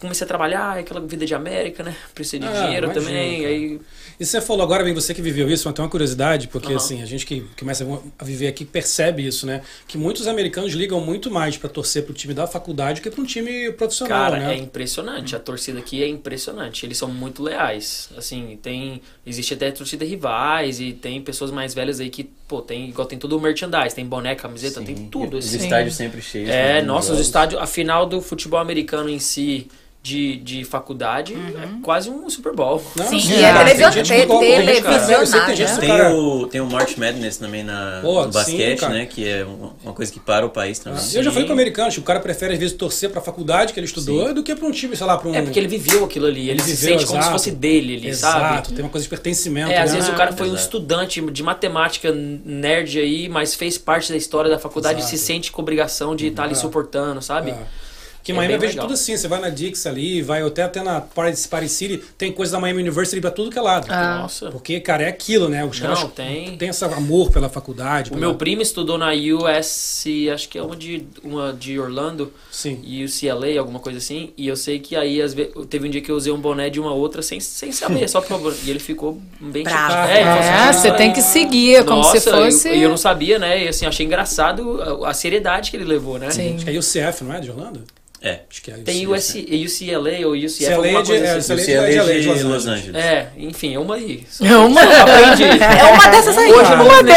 comecei 0.06 0.24
a 0.24 0.28
trabalhar, 0.28 0.78
aquela 0.78 1.00
vida 1.00 1.24
de 1.26 1.34
América, 1.34 1.82
né? 1.82 1.94
Precisa 2.14 2.40
de 2.40 2.46
Ah, 2.46 2.62
dinheiro 2.64 2.86
imagino, 2.86 3.06
também, 3.06 3.36
cara. 3.42 3.48
aí... 3.48 3.80
E 4.18 4.24
você 4.24 4.40
falou 4.40 4.62
agora, 4.62 4.82
bem, 4.82 4.94
você 4.94 5.12
que 5.12 5.20
viveu 5.20 5.48
isso, 5.50 5.68
mas 5.68 5.74
tem 5.74 5.84
uma 5.84 5.90
curiosidade, 5.90 6.48
porque 6.48 6.68
Aham. 6.68 6.76
assim, 6.76 7.02
a 7.02 7.06
gente 7.06 7.26
que 7.26 7.42
começa 7.58 7.86
a 8.18 8.24
viver 8.24 8.46
aqui 8.48 8.64
percebe 8.64 9.26
isso, 9.26 9.44
né? 9.46 9.60
Que 9.86 9.98
muitos 9.98 10.26
americanos 10.26 10.72
ligam 10.72 10.98
muito 11.00 11.30
mais 11.30 11.58
pra 11.58 11.68
torcer 11.68 12.02
pro 12.04 12.14
time 12.14 12.32
da 12.32 12.46
faculdade 12.46 13.02
que 13.02 13.10
pra 13.10 13.20
um 13.20 13.24
time 13.26 13.70
profissional, 13.72 14.30
Cara, 14.30 14.38
né? 14.38 14.54
é 14.54 14.58
impressionante. 14.58 15.36
A 15.36 15.38
torcida 15.38 15.78
aqui 15.80 16.02
é 16.02 16.08
impressionante. 16.08 16.86
Eles 16.86 16.96
são 16.96 17.08
muito 17.08 17.42
leais. 17.42 18.08
Assim, 18.16 18.58
tem. 18.62 19.02
Existe 19.26 19.52
até 19.52 19.70
torcida 19.70 20.02
rivais 20.04 20.80
e 20.80 20.92
tem 20.94 21.20
pessoas 21.20 21.50
mais 21.50 21.74
velhas 21.74 22.00
aí 22.00 22.08
que, 22.08 22.24
pô, 22.48 22.62
tem. 22.62 22.88
Igual 22.88 23.06
tem 23.06 23.18
todo 23.18 23.36
o 23.36 23.40
merchandise, 23.40 23.94
tem 23.94 24.06
boné, 24.06 24.34
camiseta, 24.34 24.80
tem 24.80 24.96
Sim. 24.96 25.08
tudo. 25.10 25.36
Os 25.36 25.46
Assim. 25.46 25.58
estádios 25.58 25.94
sempre 25.94 26.22
cheios. 26.22 26.48
É, 26.48 26.80
né, 26.80 26.82
nossa, 26.82 27.12
os 27.12 27.20
estádios. 27.20 27.60
A 27.60 27.66
final 27.66 28.06
do 28.06 28.22
futebol 28.22 28.58
americano 28.60 29.10
em 29.10 29.18
si, 29.18 29.68
de, 30.06 30.36
de 30.36 30.64
faculdade, 30.64 31.34
é 31.34 31.82
quase 31.82 32.08
um 32.08 32.30
Super 32.30 32.54
Bowl. 32.54 32.80
Não, 32.94 33.04
Sim, 33.08 33.18
sim, 33.18 33.32
e 33.32 33.44
é 33.44 33.52
televisionado, 33.52 34.02
que 34.02 35.80
tem 35.80 35.88
né? 35.88 35.96
cara- 35.96 36.14
o, 36.14 36.46
tem 36.46 36.60
o 36.60 36.66
March 36.70 36.96
Madness 36.96 37.38
também 37.38 37.64
na, 37.64 37.98
Pô, 38.02 38.18
no 38.24 38.24
sim, 38.26 38.38
basquete, 38.38 38.78
cara. 38.80 38.94
né? 38.94 39.06
Que 39.06 39.28
é 39.28 39.44
uma 39.82 39.92
coisa 39.92 40.12
que 40.12 40.20
para 40.20 40.46
o 40.46 40.50
país 40.50 40.78
também. 40.78 41.00
Eu 41.12 41.24
já 41.24 41.32
falei 41.32 41.44
com 41.48 41.52
americanos, 41.52 41.94
tipo, 41.94 42.04
o 42.04 42.06
cara 42.06 42.20
prefere 42.20 42.52
às 42.54 42.58
vezes 42.60 42.76
torcer 42.76 43.10
pra 43.10 43.20
faculdade 43.20 43.72
que 43.72 43.80
ele 43.80 43.86
estudou 43.86 44.32
do 44.32 44.44
que 44.44 44.54
pra 44.54 44.64
um 44.66 44.70
time, 44.70 44.94
sei 44.96 45.04
lá, 45.06 45.16
pra 45.18 45.28
um. 45.28 45.34
É 45.34 45.42
porque 45.42 45.58
ele 45.58 45.66
viveu 45.68 46.04
aquilo 46.04 46.26
ali, 46.26 46.50
ele, 46.50 46.60
se 46.62 46.70
viveu, 46.70 46.98
sente 46.98 47.06
como 47.06 47.20
se 47.20 47.26
exato. 47.26 47.32
fosse 47.32 47.50
dele 47.50 47.96
ali, 47.96 48.08
Exato, 48.08 48.40
sabe? 48.66 48.76
tem 48.76 48.84
uma 48.84 48.90
coisa 48.90 49.02
de 49.04 49.10
pertencimento. 49.10 49.72
É, 49.72 49.78
às 49.82 49.90
né? 49.90 49.96
vezes 49.96 50.08
o 50.08 50.16
cara 50.16 50.32
foi 50.32 50.46
um 50.46 50.50
Exato. 50.52 50.62
estudante 50.62 51.20
de 51.20 51.42
matemática 51.42 52.12
nerd 52.12 52.96
aí, 53.00 53.28
mas 53.28 53.56
fez 53.56 53.76
parte 53.76 54.12
da 54.12 54.16
história 54.16 54.48
da 54.48 54.58
faculdade 54.58 55.00
Exato. 55.00 55.14
e 55.14 55.18
se 55.18 55.24
sente 55.24 55.50
com 55.50 55.62
obrigação 55.62 56.14
de 56.14 56.28
estar 56.28 56.44
ali 56.44 56.52
É. 56.52 56.54
suportando, 56.54 57.20
sabe? 57.20 57.50
É. 57.50 57.85
Que 58.26 58.32
É 58.32 58.34
Miami 58.34 58.54
eu 58.54 58.58
bem 58.58 58.66
vejo 58.66 58.72
legal. 58.78 58.86
tudo 58.88 58.94
assim, 58.94 59.16
você 59.16 59.28
vai 59.28 59.40
na 59.40 59.48
Dix 59.50 59.86
ali, 59.86 60.20
vai 60.20 60.42
até, 60.42 60.64
até 60.64 60.82
na 60.82 61.00
Paris, 61.00 61.46
Paris 61.46 61.70
City, 61.70 62.02
tem 62.18 62.32
coisa 62.32 62.50
da 62.50 62.58
Miami 62.58 62.80
University 62.82 63.20
pra 63.20 63.30
tudo 63.30 63.52
que 63.52 63.58
é 63.58 63.62
lado. 63.62 63.86
Nossa. 63.86 64.50
Porque, 64.50 64.80
cara, 64.80 65.04
é 65.04 65.06
aquilo, 65.08 65.48
né? 65.48 65.64
Os 65.64 65.78
Não, 65.78 65.94
caras 65.94 66.12
tem. 66.12 66.56
têm 66.56 66.68
esse 66.70 66.84
amor 66.84 67.30
pela 67.30 67.48
faculdade. 67.48 68.10
O 68.10 68.14
pela- 68.14 68.26
meu 68.26 68.34
primo 68.34 68.60
estudou 68.62 68.98
na 68.98 69.12
US, 69.12 70.04
acho 70.34 70.48
que 70.48 70.58
é 70.58 70.62
uma 70.62 70.74
de, 70.74 71.04
uma 71.22 71.52
de 71.52 71.78
Orlando, 71.78 72.32
Sim. 72.50 72.80
e 72.82 73.04
UCLA, 73.04 73.58
alguma 73.60 73.78
coisa 73.78 73.98
assim, 73.98 74.32
e 74.36 74.48
eu 74.48 74.56
sei 74.56 74.80
que 74.80 74.96
aí 74.96 75.22
às 75.22 75.32
vezes, 75.32 75.52
teve 75.70 75.86
um 75.86 75.90
dia 75.90 76.00
que 76.00 76.10
eu 76.10 76.16
usei 76.16 76.32
um 76.32 76.38
boné 76.40 76.68
de 76.68 76.80
uma 76.80 76.92
outra 76.92 77.22
sem, 77.22 77.38
sem 77.38 77.70
saber, 77.70 78.08
só 78.08 78.20
pra, 78.20 78.36
e 78.64 78.70
ele 78.70 78.80
ficou 78.80 79.20
bem 79.40 79.62
Bravo. 79.62 79.92
chateado. 79.92 80.10
É, 80.10 80.20
É, 80.20 80.68
assim, 80.68 80.80
você 80.80 80.92
tem 80.94 81.12
que 81.12 81.22
seguir, 81.22 81.84
como 81.84 81.98
Nossa, 81.98 82.18
se 82.18 82.28
fosse. 82.28 82.68
E 82.70 82.76
eu, 82.78 82.82
eu 82.82 82.88
não 82.88 82.96
sabia, 82.96 83.38
né? 83.38 83.64
E 83.64 83.68
assim, 83.68 83.86
achei 83.86 84.04
engraçado 84.04 84.82
a, 85.04 85.10
a 85.10 85.14
seriedade 85.14 85.70
que 85.70 85.76
ele 85.76 85.84
levou, 85.84 86.18
né? 86.18 86.30
Sim. 86.30 86.56
Acho 86.56 86.64
que 86.64 86.70
é 86.72 86.76
UCF, 86.76 87.22
não 87.22 87.32
é? 87.34 87.38
De 87.40 87.50
Orlando? 87.50 87.84
É. 88.22 88.40
Acho 88.50 88.62
que 88.62 88.70
é 88.70 88.74
Tem. 88.78 89.06
US, 89.06 89.34
UCLA 89.34 90.26
ou 90.26 90.32
UCF, 90.32 90.64
CLA 90.64 90.76
alguma 90.76 91.02
de- 91.02 91.08
coisa 91.10 91.24
é, 91.26 91.36
assim. 91.36 91.54
CLA 91.54 91.62
O 91.62 91.64
CLA 91.66 91.86
de 91.90 91.96
LA, 91.96 92.04
de 92.14 92.20
de 92.22 92.28
Los 92.28 92.42
Los 92.42 92.66
Angeles. 92.66 92.94
É, 92.96 93.28
enfim, 93.36 93.74
é 93.74 93.78
uma 93.78 93.94
aí. 93.96 94.26
É 94.42 94.56
uma. 94.56 94.80
Aprendi. 94.82 95.44
É 95.76 95.84
uma 95.92 96.08
dessas 96.08 96.36
aí. 96.38 96.50
Hoje 96.52 96.72
eu 96.72 96.76
não 96.78 96.84
Uma 96.86 96.94
uso 96.94 97.02
boné. 97.04 97.14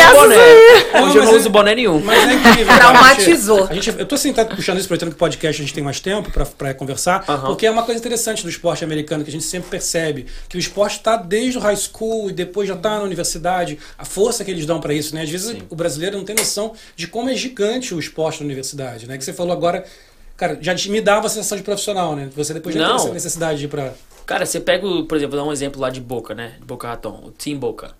Não, 0.93 1.03
Hoje 1.03 1.17
eu 1.17 1.23
não 1.23 1.31
é- 1.31 1.35
uso 1.35 1.49
boné 1.49 1.75
nenhum. 1.75 1.99
Mas 2.01 2.29
é 2.29 2.33
incrível. 2.33 2.75
Traumatizou. 2.75 3.67
A 3.69 3.73
gente, 3.73 3.89
eu 3.97 4.05
tô 4.05 4.17
sentado 4.17 4.55
puxando 4.55 4.77
isso, 4.77 4.85
aproveitando 4.85 5.09
que 5.09 5.15
o 5.15 5.19
podcast 5.19 5.61
a 5.61 5.65
gente 5.65 5.73
tem 5.73 5.83
mais 5.83 5.99
tempo 5.99 6.31
pra, 6.31 6.45
pra 6.45 6.73
conversar, 6.73 7.23
Aham. 7.27 7.47
porque 7.47 7.65
é 7.65 7.71
uma 7.71 7.83
coisa 7.83 7.99
interessante 7.99 8.43
do 8.43 8.49
esporte 8.49 8.83
americano 8.83 9.23
que 9.23 9.29
a 9.29 9.33
gente 9.33 9.45
sempre 9.45 9.69
percebe, 9.69 10.25
que 10.47 10.57
o 10.57 10.59
esporte 10.59 10.99
tá 10.99 11.15
desde 11.15 11.57
o 11.57 11.61
high 11.61 11.75
school 11.77 12.29
e 12.29 12.33
depois 12.33 12.67
já 12.67 12.75
tá 12.75 12.97
na 12.97 13.03
universidade, 13.03 13.77
a 13.97 14.05
força 14.05 14.43
que 14.43 14.51
eles 14.51 14.65
dão 14.65 14.79
pra 14.79 14.93
isso, 14.93 15.15
né? 15.15 15.23
Às 15.23 15.29
vezes 15.29 15.55
o 15.69 15.75
brasileiro 15.75 16.17
não 16.17 16.25
tem 16.25 16.35
noção 16.35 16.73
de 16.95 17.07
como 17.07 17.29
é 17.29 17.35
gigante 17.35 17.93
o 17.95 17.99
esporte 17.99 18.41
na 18.41 18.45
universidade, 18.45 19.07
né? 19.07 19.17
Que 19.17 19.23
você 19.23 19.33
falou 19.33 19.53
agora, 19.53 19.83
cara, 20.39 20.57
já 20.59 20.73
me 20.89 21.01
dava 21.01 21.27
a 21.27 21.29
sensação 21.29 21.57
de 21.57 21.63
profissional, 21.63 22.15
né? 22.15 22.29
Você 22.35 22.53
depois 22.53 22.73
já 22.73 22.87
Não. 22.87 22.95
essa 22.95 23.13
necessidade 23.13 23.59
de 23.59 23.65
ir 23.65 23.67
pra... 23.67 23.93
Cara, 24.25 24.45
você 24.45 24.59
pega, 24.59 24.87
o- 24.87 25.05
por 25.05 25.17
exemplo, 25.17 25.35
dar 25.37 25.43
um 25.43 25.51
exemplo 25.51 25.79
lá 25.81 25.89
de 25.91 25.99
Boca, 26.01 26.33
né? 26.33 26.55
De 26.59 26.65
Boca 26.65 26.87
Raton, 26.87 27.21
o 27.25 27.31
Team 27.31 27.57
Boca. 27.59 27.93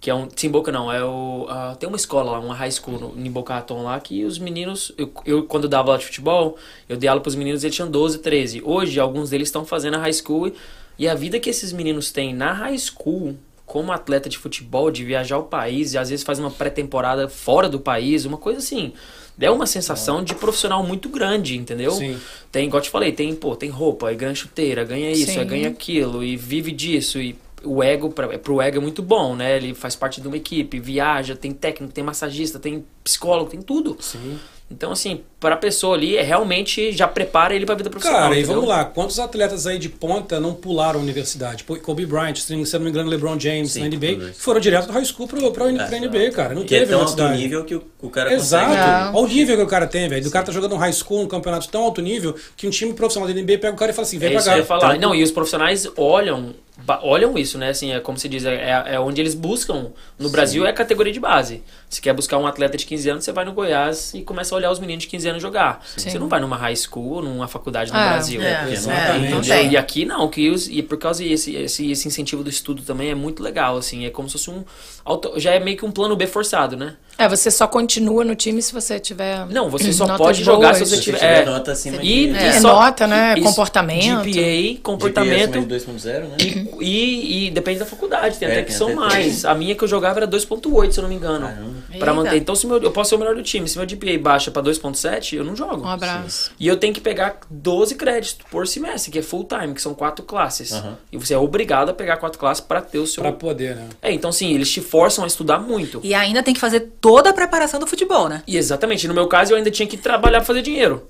Que 0.00 0.10
é 0.10 0.14
um. 0.14 0.26
Team 0.26 0.52
Boca 0.52 0.70
não, 0.70 0.92
é 0.92 1.02
o. 1.02 1.46
ah, 1.48 1.74
tem 1.80 1.88
uma 1.88 1.96
escola 1.96 2.32
lá, 2.32 2.38
uma 2.38 2.54
high 2.54 2.70
school 2.70 2.98
no, 3.00 3.26
em 3.26 3.30
Boca 3.30 3.54
Raton 3.54 3.82
lá, 3.82 3.98
que 3.98 4.22
os 4.24 4.38
meninos. 4.38 4.92
Eu, 4.98 5.10
eu, 5.24 5.44
quando 5.44 5.66
dava 5.66 5.88
aula 5.88 5.98
de 5.98 6.04
futebol, 6.04 6.56
eu 6.88 6.96
dei 6.98 7.08
aula 7.08 7.22
pros 7.22 7.34
meninos, 7.34 7.64
eles 7.64 7.74
tinham 7.74 7.90
12, 7.90 8.18
13. 8.18 8.60
Hoje, 8.64 9.00
alguns 9.00 9.30
deles 9.30 9.48
estão 9.48 9.64
fazendo 9.64 9.94
a 9.94 9.98
high 9.98 10.12
school. 10.12 10.48
E, 10.48 10.54
e 10.98 11.08
a 11.08 11.14
vida 11.14 11.40
que 11.40 11.48
esses 11.48 11.72
meninos 11.72 12.12
têm 12.12 12.34
na 12.34 12.52
high 12.52 12.76
school, 12.78 13.34
como 13.64 13.92
atleta 13.92 14.28
de 14.28 14.36
futebol, 14.36 14.90
de 14.90 15.02
viajar 15.04 15.38
o 15.38 15.44
país, 15.44 15.94
e 15.94 15.98
às 15.98 16.10
vezes 16.10 16.22
faz 16.22 16.38
uma 16.38 16.50
pré-temporada 16.50 17.26
fora 17.28 17.66
do 17.68 17.80
país, 17.80 18.26
uma 18.26 18.36
coisa 18.36 18.58
assim. 18.58 18.92
É 19.38 19.50
uma 19.50 19.66
sensação 19.66 20.22
de 20.22 20.34
profissional 20.34 20.82
muito 20.84 21.08
grande, 21.08 21.56
entendeu? 21.56 21.90
Sim. 21.92 22.18
Tem, 22.52 22.66
igual 22.66 22.80
eu 22.80 22.84
te 22.84 22.90
falei, 22.90 23.12
tem, 23.12 23.34
pô, 23.34 23.56
tem 23.56 23.68
roupa, 23.68 24.08
aí 24.08 24.16
ganha 24.16 24.34
chuteira, 24.34 24.84
ganha 24.84 25.10
isso, 25.10 25.32
Sim. 25.32 25.40
aí 25.40 25.44
ganha 25.44 25.68
aquilo, 25.68 26.22
e 26.22 26.36
vive 26.36 26.70
disso, 26.70 27.20
e 27.20 27.36
o 27.64 27.82
ego, 27.82 28.10
pra, 28.10 28.38
pro 28.38 28.60
ego 28.60 28.76
é 28.76 28.80
muito 28.80 29.02
bom, 29.02 29.34
né? 29.34 29.56
Ele 29.56 29.74
faz 29.74 29.96
parte 29.96 30.20
de 30.20 30.28
uma 30.28 30.36
equipe, 30.36 30.78
viaja, 30.78 31.34
tem 31.34 31.52
técnico, 31.52 31.92
tem 31.92 32.04
massagista, 32.04 32.58
tem 32.58 32.84
psicólogo, 33.02 33.50
tem 33.50 33.62
tudo. 33.62 33.96
Sim. 34.00 34.38
Então, 34.70 34.90
assim, 34.92 35.20
pra 35.38 35.56
pessoa 35.56 35.94
ali, 35.94 36.16
é 36.16 36.22
realmente 36.22 36.90
já 36.90 37.06
prepara 37.06 37.54
ele 37.54 37.66
pra 37.66 37.74
vida 37.74 37.90
profissional. 37.90 38.22
Cara, 38.22 38.34
e 38.34 38.38
entendeu? 38.38 38.54
vamos 38.56 38.68
lá, 38.68 38.84
quantos 38.86 39.18
atletas 39.20 39.66
aí 39.66 39.78
de 39.78 39.90
ponta 39.90 40.40
não 40.40 40.54
pularam 40.54 40.98
a 40.98 41.02
universidade? 41.02 41.62
Kobe 41.64 42.06
Bryant, 42.06 42.36
se 42.36 42.50
não 42.50 42.80
me 42.80 42.88
engano, 42.90 43.10
LeBron 43.10 43.38
James 43.38 43.72
Sim, 43.72 43.80
na 43.82 43.86
NBA, 43.88 44.32
foram 44.34 44.58
direto 44.58 44.86
do 44.86 44.92
high 44.92 45.04
school 45.04 45.28
pro, 45.28 45.38
pra, 45.52 45.66
pra 45.66 45.98
NBA, 46.00 46.30
cara. 46.32 46.54
Não 46.54 46.64
Que 46.64 46.76
é 46.76 46.78
teve 46.80 46.92
tão 46.92 47.02
alto 47.02 47.28
nível 47.28 47.64
que 47.64 47.74
o, 47.74 47.84
o 48.00 48.08
cara 48.08 48.32
Exato. 48.32 48.66
consegue. 48.66 48.88
É. 48.88 49.10
Olha 49.12 49.18
o 49.18 49.28
nível 49.28 49.56
que 49.58 49.62
o 49.62 49.66
cara 49.66 49.86
tem, 49.86 50.08
velho. 50.08 50.26
O 50.26 50.30
cara 50.30 50.46
tá 50.46 50.52
jogando 50.52 50.74
um 50.74 50.78
high 50.78 50.92
school, 50.94 51.20
um 51.20 51.28
campeonato 51.28 51.68
tão 51.68 51.82
alto 51.82 52.00
nível, 52.00 52.34
que 52.56 52.66
um 52.66 52.70
time 52.70 52.94
profissional 52.94 53.28
da 53.32 53.34
NBA 53.38 53.58
pega 53.58 53.72
o 53.72 53.76
cara 53.76 53.90
e 53.92 53.94
fala 53.94 54.06
assim, 54.08 54.18
vem 54.18 54.30
É 54.30 54.32
pra 54.32 54.42
cá. 54.42 54.64
falar. 54.64 54.88
Tanto- 54.92 55.00
Não, 55.02 55.14
e 55.14 55.22
os 55.22 55.30
profissionais 55.30 55.86
olham, 55.96 56.54
olham 57.02 57.38
isso, 57.38 57.56
né? 57.56 57.68
Assim, 57.70 57.92
é 57.92 58.00
como 58.00 58.18
se 58.18 58.28
diz, 58.28 58.44
é, 58.44 58.84
é 58.94 59.00
onde 59.00 59.20
eles 59.20 59.34
buscam. 59.34 59.92
No 60.18 60.28
Brasil 60.28 60.66
é 60.66 60.72
categoria 60.72 61.12
de 61.12 61.20
base. 61.20 61.62
Se 61.88 62.00
quer 62.02 62.12
buscar 62.12 62.38
um 62.38 62.46
atleta 62.46 62.76
de 62.76 62.84
15 62.84 63.10
anos, 63.10 63.24
você 63.24 63.32
vai 63.32 63.44
no 63.44 63.52
Goiás 63.52 64.12
e 64.14 64.22
começa 64.22 64.54
a 64.54 64.56
olhar 64.58 64.70
os 64.70 64.80
meninos 64.80 65.04
de 65.04 65.08
15 65.10 65.28
anos 65.28 65.42
jogar. 65.42 65.84
Sim. 65.96 66.10
Você 66.10 66.18
não 66.18 66.28
vai 66.28 66.40
numa 66.40 66.56
high 66.56 66.74
school, 66.76 67.22
numa 67.22 67.46
faculdade 67.46 67.92
no 67.92 67.96
Ah, 67.98 68.08
Brasil. 68.10 68.42
é, 68.42 68.46
é, 68.52 69.12
tem, 69.12 69.30
não 69.30 69.40
tem. 69.40 69.70
E 69.72 69.76
aqui 69.76 70.04
não, 70.04 70.28
que 70.28 70.50
os, 70.50 70.66
e 70.68 70.82
por 70.82 70.98
causa 70.98 71.22
desse 71.22 71.54
esse, 71.54 71.90
esse 71.90 72.08
incentivo 72.08 72.42
do 72.42 72.50
estudo 72.50 72.82
também 72.82 73.10
é 73.10 73.14
muito 73.14 73.42
legal, 73.42 73.76
assim, 73.76 74.04
é 74.04 74.10
como 74.10 74.28
se 74.28 74.32
fosse 74.32 74.50
um 74.50 74.64
auto- 75.04 75.38
já 75.38 75.52
é 75.52 75.60
meio 75.60 75.76
que 75.76 75.84
um 75.84 75.92
plano 75.92 76.16
B 76.16 76.26
forçado, 76.26 76.76
né? 76.76 76.96
É, 77.16 77.28
você 77.28 77.50
só 77.50 77.66
continua 77.66 78.24
no 78.24 78.34
time 78.34 78.60
se 78.60 78.72
você 78.72 78.98
tiver. 78.98 79.46
Não, 79.46 79.70
você 79.70 79.92
só 79.92 80.16
pode 80.16 80.42
jogar 80.42 80.74
se 80.74 80.80
boas. 80.80 80.90
você 80.90 80.96
Se 80.96 81.02
tiver, 81.02 81.18
tiver 81.18 81.42
é, 81.42 81.44
nota 81.44 81.72
acima 81.72 81.96
e, 81.96 82.00
de... 82.00 82.32
e 82.32 82.36
É, 82.36 82.60
só- 82.60 82.74
nota, 82.80 83.06
né? 83.06 83.34
isso, 83.36 83.44
Comportamento. 83.48 84.24
GPA, 84.24 84.80
comportamento 84.82 85.52
GPA 85.60 85.76
acima 85.76 85.94
de 85.98 86.08
2.0, 86.08 86.20
né? 86.28 86.36
e, 86.80 86.84
e, 86.84 87.46
e 87.46 87.50
depende 87.50 87.78
da 87.78 87.86
faculdade, 87.86 88.36
tem 88.38 88.48
É, 88.48 88.50
até 88.52 88.62
tem 88.62 88.64
que 88.66 88.72
são 88.72 88.88
até 88.88 88.96
mais. 88.96 89.44
A 89.44 89.54
minha 89.54 89.74
que 89.74 89.84
eu 89.84 89.88
jogava 89.88 90.18
era 90.20 90.26
2.8, 90.28 90.92
se 90.92 90.98
eu 90.98 91.02
não 91.02 91.08
me 91.08 91.14
engano. 91.16 91.50
Eita. 91.92 92.12
manter. 92.12 92.36
Então, 92.36 92.54
se 92.54 92.66
meu, 92.66 92.82
eu 92.82 92.90
posso 92.90 93.10
ser 93.10 93.16
o 93.16 93.18
melhor 93.18 93.34
do 93.36 93.42
time. 93.42 93.68
Se 93.68 93.78
meu 93.78 93.86
GPA 93.86 94.18
baixa 94.18 94.50
pra 94.50 94.62
2.7, 94.62 95.34
eu 95.36 95.44
não 95.44 95.54
jogo. 95.54 95.82
Um 95.84 95.88
abraço. 95.88 96.50
E 96.58 96.66
eu 96.66 96.76
tenho 96.76 96.92
que 96.92 97.00
pegar 97.00 97.38
12 97.48 97.94
créditos 97.94 98.38
por 98.50 98.66
semestre, 98.66 99.10
que 99.12 99.18
é 99.18 99.22
full 99.22 99.44
time, 99.44 99.72
que 99.74 99.80
são 99.82 99.94
quatro 99.94 100.24
classes. 100.24 100.72
Aham. 100.72 100.96
E 101.12 101.16
você 101.16 101.34
é 101.34 101.38
obrigado 101.38 101.90
a 101.90 101.94
pegar 101.94 102.16
quatro 102.16 102.38
classes 102.38 102.60
pra 102.64 102.80
ter 102.80 102.98
o 102.98 103.06
seu. 103.06 103.22
Pra 103.22 103.32
poder, 103.32 103.76
né? 103.76 103.88
É, 104.02 104.12
então 104.12 104.32
sim, 104.32 104.52
eles 104.52 104.70
te 104.70 104.80
forçam 104.80 105.22
a 105.24 105.26
estudar 105.26 105.58
muito. 105.58 106.00
E 106.02 106.12
ainda 106.14 106.42
tem 106.42 106.52
que 106.52 106.60
fazer 106.60 106.92
toda 107.04 107.28
a 107.28 107.32
preparação 107.34 107.78
do 107.78 107.86
futebol, 107.86 108.30
né? 108.30 108.42
E 108.46 108.56
exatamente, 108.56 109.06
no 109.06 109.12
meu 109.12 109.26
caso 109.28 109.52
eu 109.52 109.58
ainda 109.58 109.70
tinha 109.70 109.86
que 109.86 109.98
trabalhar 109.98 110.38
pra 110.38 110.46
fazer 110.46 110.62
dinheiro. 110.62 111.06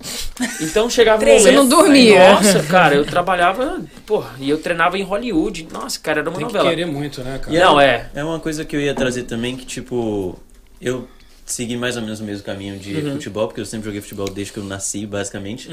Então 0.60 0.90
chegava 0.90 1.22
um 1.22 1.24
momento. 1.26 1.42
Você 1.44 1.52
não 1.52 1.68
dormia. 1.68 2.32
Nossa, 2.32 2.64
cara, 2.64 2.96
eu 2.96 3.04
trabalhava, 3.04 3.80
porra, 4.04 4.34
e 4.40 4.50
eu 4.50 4.58
treinava 4.58 4.98
em 4.98 5.02
Hollywood. 5.04 5.68
Nossa, 5.72 6.00
cara, 6.00 6.18
era 6.18 6.28
uma 6.28 6.36
Tem 6.38 6.48
que 6.48 6.52
novela. 6.52 6.68
querer 6.70 6.84
muito, 6.86 7.22
né, 7.22 7.38
cara? 7.38 7.56
E 7.56 7.60
Não, 7.60 7.80
é. 7.80 8.10
É 8.12 8.24
uma 8.24 8.40
coisa 8.40 8.64
que 8.64 8.74
eu 8.74 8.80
ia 8.80 8.92
trazer 8.92 9.22
também, 9.22 9.56
que 9.56 9.64
tipo, 9.64 10.36
eu 10.80 11.06
segui 11.46 11.76
mais 11.76 11.94
ou 11.96 12.02
menos 12.02 12.18
o 12.18 12.24
mesmo 12.24 12.42
caminho 12.44 12.76
de 12.76 12.92
Uhum. 12.96 13.12
futebol, 13.12 13.46
porque 13.46 13.60
eu 13.60 13.66
sempre 13.66 13.84
joguei 13.86 14.00
futebol 14.00 14.28
desde 14.28 14.52
que 14.52 14.58
eu 14.58 14.64
nasci, 14.64 15.06
basicamente. 15.06 15.70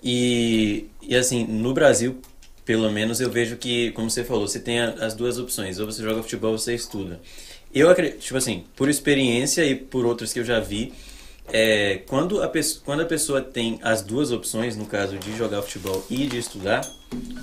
E, 0.00 0.86
e 1.02 1.16
assim, 1.16 1.44
no 1.44 1.74
Brasil, 1.74 2.20
pelo 2.64 2.90
menos, 2.92 3.20
eu 3.20 3.30
vejo 3.30 3.56
que, 3.56 3.90
como 3.92 4.08
você 4.10 4.22
falou, 4.22 4.46
você 4.46 4.60
tem 4.60 4.78
as 4.80 5.14
duas 5.14 5.38
opções, 5.38 5.78
ou 5.80 5.86
você 5.86 6.02
joga 6.02 6.22
futebol 6.22 6.52
ou 6.52 6.58
você 6.58 6.72
estuda. 6.74 7.20
Eu 7.78 7.90
acredito, 7.90 8.20
tipo 8.20 8.38
assim, 8.38 8.64
por 8.74 8.88
experiência 8.88 9.62
e 9.62 9.74
por 9.74 10.06
outros 10.06 10.32
que 10.32 10.38
eu 10.40 10.44
já 10.46 10.58
vi, 10.58 10.94
é, 11.52 12.00
quando, 12.06 12.42
a 12.42 12.48
pessoa, 12.48 12.82
quando 12.86 13.02
a 13.02 13.04
pessoa 13.04 13.42
tem 13.42 13.78
as 13.82 14.00
duas 14.00 14.32
opções, 14.32 14.74
no 14.78 14.86
caso 14.86 15.18
de 15.18 15.36
jogar 15.36 15.60
futebol 15.60 16.02
e 16.08 16.26
de 16.26 16.38
estudar, 16.38 16.80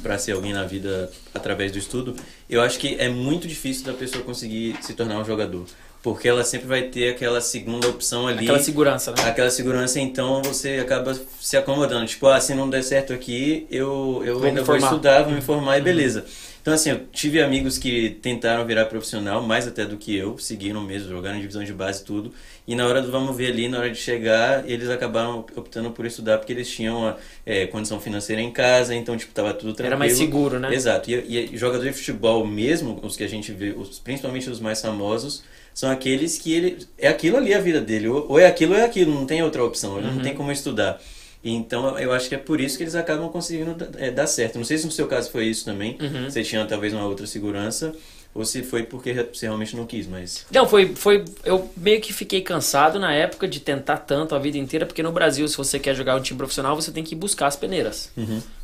para 0.02 0.18
ser 0.18 0.32
alguém 0.32 0.52
na 0.52 0.64
vida 0.64 1.12
através 1.36 1.72
do 1.72 1.78
estudo, 1.78 2.16
eu 2.50 2.62
acho 2.62 2.80
que 2.80 2.96
é 3.00 3.10
muito 3.10 3.48
difícil 3.48 3.86
da 3.86 3.94
pessoa 3.94 4.24
conseguir 4.24 4.76
se 4.82 4.96
tornar 4.96 5.20
um 5.20 5.26
jogador. 5.26 5.66
Porque 6.02 6.28
ela 6.28 6.44
sempre 6.44 6.68
vai 6.68 6.82
ter 6.82 7.12
aquela 7.12 7.40
segunda 7.40 7.88
opção 7.88 8.28
ali. 8.28 8.46
Aquela 8.46 8.60
segurança, 8.60 9.12
né? 9.12 9.24
Aquela 9.26 9.52
segurança, 9.52 10.00
então 10.00 10.42
você 10.42 10.80
acaba 10.80 11.16
se 11.40 11.56
acomodando. 11.56 12.08
Tipo, 12.08 12.28
ah, 12.28 12.42
se 12.42 12.56
não 12.56 12.68
der 12.68 12.84
certo 12.84 13.14
aqui, 13.14 13.68
eu, 13.70 14.24
eu 14.26 14.40
Vou 14.40 14.48
ainda 14.48 14.64
vou 14.64 14.76
estudar, 14.76 15.22
vou 15.22 15.32
me 15.32 15.42
formar 15.42 15.78
e 15.78 15.82
beleza. 15.82 16.26
Então, 16.64 16.74
assim, 16.74 16.92
eu 16.92 17.02
tive 17.12 17.42
amigos 17.42 17.78
que 17.78 18.12
tentaram 18.22 18.66
virar 18.66 18.86
profissional, 18.86 19.44
mais 19.44 19.68
até 19.68 19.84
do 19.84 19.98
que 19.98 20.16
eu, 20.16 20.38
seguiram 20.38 20.80
mesmo, 20.80 21.10
jogaram 21.10 21.36
em 21.36 21.42
divisão 21.42 21.62
de 21.62 21.74
base 21.74 22.02
e 22.02 22.06
tudo. 22.06 22.34
E 22.66 22.74
na 22.74 22.88
hora 22.88 23.02
do 23.02 23.12
vamos 23.12 23.36
ver 23.36 23.48
ali, 23.52 23.68
na 23.68 23.80
hora 23.80 23.92
de 23.92 23.98
chegar, 23.98 24.64
eles 24.66 24.90
acabaram 24.90 25.46
optando 25.58 25.92
por 25.92 26.06
estudar 26.06 26.38
porque 26.38 26.54
eles 26.54 26.72
tinham 26.72 27.06
a 27.06 27.18
é, 27.46 27.68
condição 27.68 28.00
financeira 28.00 28.42
em 28.42 28.50
casa, 28.50 28.96
então, 28.96 29.18
tipo, 29.18 29.34
tava 29.34 29.54
tudo 29.54 29.74
tranquilo. 29.74 29.88
Era 29.88 29.98
mais 29.98 30.14
seguro, 30.14 30.58
né? 30.58 30.74
Exato. 30.74 31.12
E, 31.12 31.54
e 31.54 31.58
jogador 31.58 31.84
de 31.84 31.92
futebol 31.92 32.48
mesmo, 32.48 32.98
os 33.04 33.18
que 33.18 33.26
a 33.26 33.30
gente 33.30 33.52
vê, 33.52 33.72
os, 33.76 34.00
principalmente 34.00 34.50
os 34.50 34.62
mais 34.62 34.82
famosos, 34.82 35.44
são 35.74 35.92
aqueles 35.92 36.38
que 36.38 36.54
ele 36.54 36.88
é 36.98 37.10
aquilo 37.10 37.36
ali 37.36 37.54
a 37.54 37.60
vida 37.60 37.82
dele, 37.82 38.08
ou, 38.08 38.26
ou 38.30 38.40
é 38.40 38.46
aquilo 38.48 38.72
ou 38.72 38.80
é 38.80 38.86
aquilo, 38.86 39.14
não 39.14 39.26
tem 39.26 39.44
outra 39.44 39.62
opção, 39.66 39.98
ele 39.98 40.08
Uhum. 40.08 40.16
não 40.16 40.22
tem 40.24 40.34
como 40.34 40.50
estudar. 40.50 40.98
Então 41.44 41.98
eu 42.00 42.14
acho 42.14 42.30
que 42.30 42.36
é 42.36 42.38
por 42.38 42.62
isso 42.62 42.78
que 42.78 42.84
eles 42.84 42.96
acabam 42.96 43.30
conseguindo 43.30 43.76
é, 43.98 44.10
dar 44.12 44.28
certo. 44.28 44.58
Não 44.58 44.64
sei 44.66 44.78
se 44.78 44.86
no 44.86 44.92
seu 44.92 45.08
caso 45.08 45.30
foi 45.30 45.46
isso 45.46 45.66
também, 45.66 45.98
Uhum. 46.02 46.30
você 46.30 46.42
tinha 46.44 46.66
talvez 46.66 46.94
uma 46.94 47.06
outra 47.06 47.28
segurança, 47.28 47.94
ou 48.34 48.46
se 48.46 48.64
foi 48.64 48.84
porque 48.84 49.14
você 49.32 49.46
realmente 49.46 49.76
não 49.76 49.86
quis, 49.86 50.08
mas. 50.08 50.46
Não, 50.52 50.68
foi, 50.68 50.96
foi. 50.96 51.24
Eu 51.44 51.70
meio 51.78 52.02
que 52.02 52.12
fiquei 52.14 52.42
cansado 52.42 52.98
na 53.00 53.14
época 53.14 53.48
de 53.48 53.60
tentar 53.60 53.98
tanto 53.98 54.34
a 54.34 54.40
vida 54.40 54.58
inteira, 54.58 54.86
porque 54.86 55.04
no 55.04 55.12
Brasil, 55.12 55.48
se 55.48 55.56
você 55.58 55.78
quer 55.78 55.94
jogar 55.96 56.16
um 56.16 56.22
time 56.22 56.38
profissional, 56.38 56.76
você 56.76 56.92
tem 56.92 57.04
que 57.04 57.14
buscar 57.14 57.48
as 57.48 57.56
peneiras. 57.56 58.10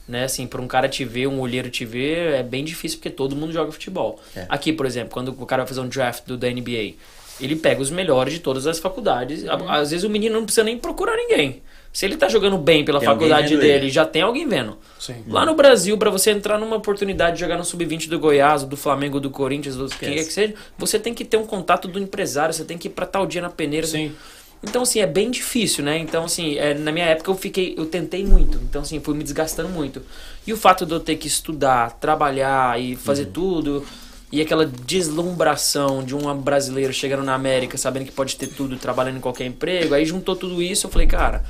Né, 0.08 0.24
assim, 0.24 0.48
para 0.48 0.60
um 0.60 0.68
cara 0.68 0.90
te 0.90 1.06
ver, 1.06 1.28
um 1.28 1.40
olheiro 1.40 1.70
te 1.70 1.86
ver, 1.86 2.34
é 2.34 2.42
bem 2.42 2.64
difícil 2.66 2.98
porque 2.98 3.12
todo 3.12 3.36
mundo 3.36 3.54
joga 3.54 3.72
futebol. 3.72 4.20
É. 4.36 4.48
Aqui, 4.50 4.74
por 4.74 4.88
exemplo, 4.88 5.12
quando 5.12 5.28
o 5.40 5.46
cara 5.46 5.62
vai 5.62 5.68
fazer 5.68 5.82
um 5.82 5.88
draft 5.88 6.24
do, 6.26 6.36
da 6.36 6.50
NBA, 6.50 6.94
ele 7.40 7.56
pega 7.56 7.80
os 7.80 7.92
melhores 7.92 8.34
de 8.34 8.40
todas 8.40 8.66
as 8.66 8.80
faculdades. 8.80 9.44
Uhum. 9.44 9.70
Às 9.70 9.92
vezes 9.92 10.04
o 10.04 10.10
menino 10.10 10.34
não 10.34 10.46
precisa 10.46 10.64
nem 10.64 10.80
procurar 10.80 11.16
ninguém. 11.16 11.62
Se 11.92 12.06
ele 12.06 12.18
tá 12.18 12.30
jogando 12.30 12.58
bem 12.58 12.86
pela 12.86 13.00
Tem 13.00 13.10
faculdade 13.10 13.58
dele, 13.58 13.86
ele. 13.86 13.90
já 13.90 14.06
tem 14.06 14.22
alguém 14.22 14.48
vendo. 14.48 14.78
Sim. 15.00 15.24
Lá 15.28 15.46
no 15.46 15.56
Brasil, 15.56 15.98
pra 15.98 16.10
você 16.10 16.32
entrar 16.32 16.60
numa 16.60 16.76
oportunidade 16.76 17.36
de 17.36 17.40
jogar 17.42 17.58
no 17.58 17.66
sub-20 17.66 18.08
do 18.08 18.20
Goiás, 18.20 18.64
do 18.64 18.78
Flamengo, 18.78 19.20
do 19.20 19.30
Corinthians, 19.30 19.76
do 19.76 19.88
quem 19.90 20.14
quer 20.14 20.24
que 20.24 20.32
seja, 20.32 20.54
você 20.78 21.00
tem 21.00 21.14
que 21.14 21.26
ter 21.26 21.38
um 21.38 21.46
contato 21.46 21.88
do 21.88 22.00
empresário, 22.00 22.54
você 22.54 22.64
tem 22.64 22.78
que 22.78 22.88
ir 22.88 22.92
pra 22.92 23.06
tal 23.06 23.26
dia 23.26 23.42
na 23.42 23.50
peneira. 23.50 23.88
Sim. 23.88 24.14
Então, 24.62 24.82
assim, 24.84 25.00
é 25.00 25.08
bem 25.08 25.32
difícil, 25.32 25.84
né? 25.84 25.98
Então, 25.98 26.26
assim, 26.26 26.58
é, 26.58 26.74
na 26.74 26.92
minha 26.92 27.06
época 27.06 27.32
eu 27.32 27.36
fiquei, 27.36 27.74
eu 27.78 27.86
tentei 27.86 28.26
muito. 28.26 28.60
Então, 28.70 28.82
assim, 28.82 29.00
fui 29.00 29.16
me 29.16 29.24
desgastando 29.24 29.70
muito. 29.70 30.02
E 30.46 30.54
o 30.54 30.58
fato 30.58 30.86
de 30.86 30.92
eu 30.94 31.00
ter 31.00 31.16
que 31.16 31.28
estudar, 31.28 31.94
trabalhar 31.94 32.80
e 32.80 32.96
fazer 32.96 33.28
tudo, 33.28 33.86
e 34.32 34.42
aquela 34.42 34.66
deslumbração 34.66 36.04
de 36.04 36.14
um 36.14 36.34
brasileiro 36.36 36.94
chegando 36.94 37.24
na 37.24 37.34
América, 37.34 37.78
sabendo 37.78 38.06
que 38.06 38.12
pode 38.12 38.36
ter 38.36 38.48
tudo, 38.48 38.78
trabalhando 38.78 39.18
em 39.18 39.22
qualquer 39.22 39.46
emprego, 39.46 39.94
aí 39.96 40.06
juntou 40.06 40.36
tudo 40.36 40.62
isso, 40.62 40.86
eu 40.88 40.92
falei, 40.92 41.08
cara, 41.08 41.44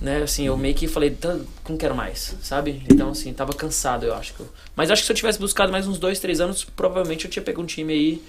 né, 0.00 0.22
assim, 0.22 0.46
eu 0.46 0.56
meio 0.56 0.74
que 0.74 0.88
falei, 0.88 1.10
"Tá, 1.10 1.36
não 1.68 1.76
quero 1.76 1.94
mais, 1.94 2.34
sabe? 2.42 2.82
Então, 2.88 3.10
assim, 3.10 3.32
tava 3.32 3.52
cansado, 3.52 4.06
eu 4.06 4.14
acho. 4.14 4.32
que 4.34 4.40
eu- 4.40 4.48
Mas 4.74 4.90
acho 4.90 5.02
que 5.02 5.06
se 5.06 5.12
eu 5.12 5.16
tivesse 5.16 5.38
buscado 5.38 5.70
mais 5.70 5.86
uns 5.86 5.98
dois, 5.98 6.18
três 6.18 6.40
anos, 6.40 6.64
provavelmente 6.64 7.24
eu 7.26 7.30
tinha 7.30 7.42
pego 7.42 7.60
um 7.62 7.66
time 7.66 7.92
aí. 7.92 8.22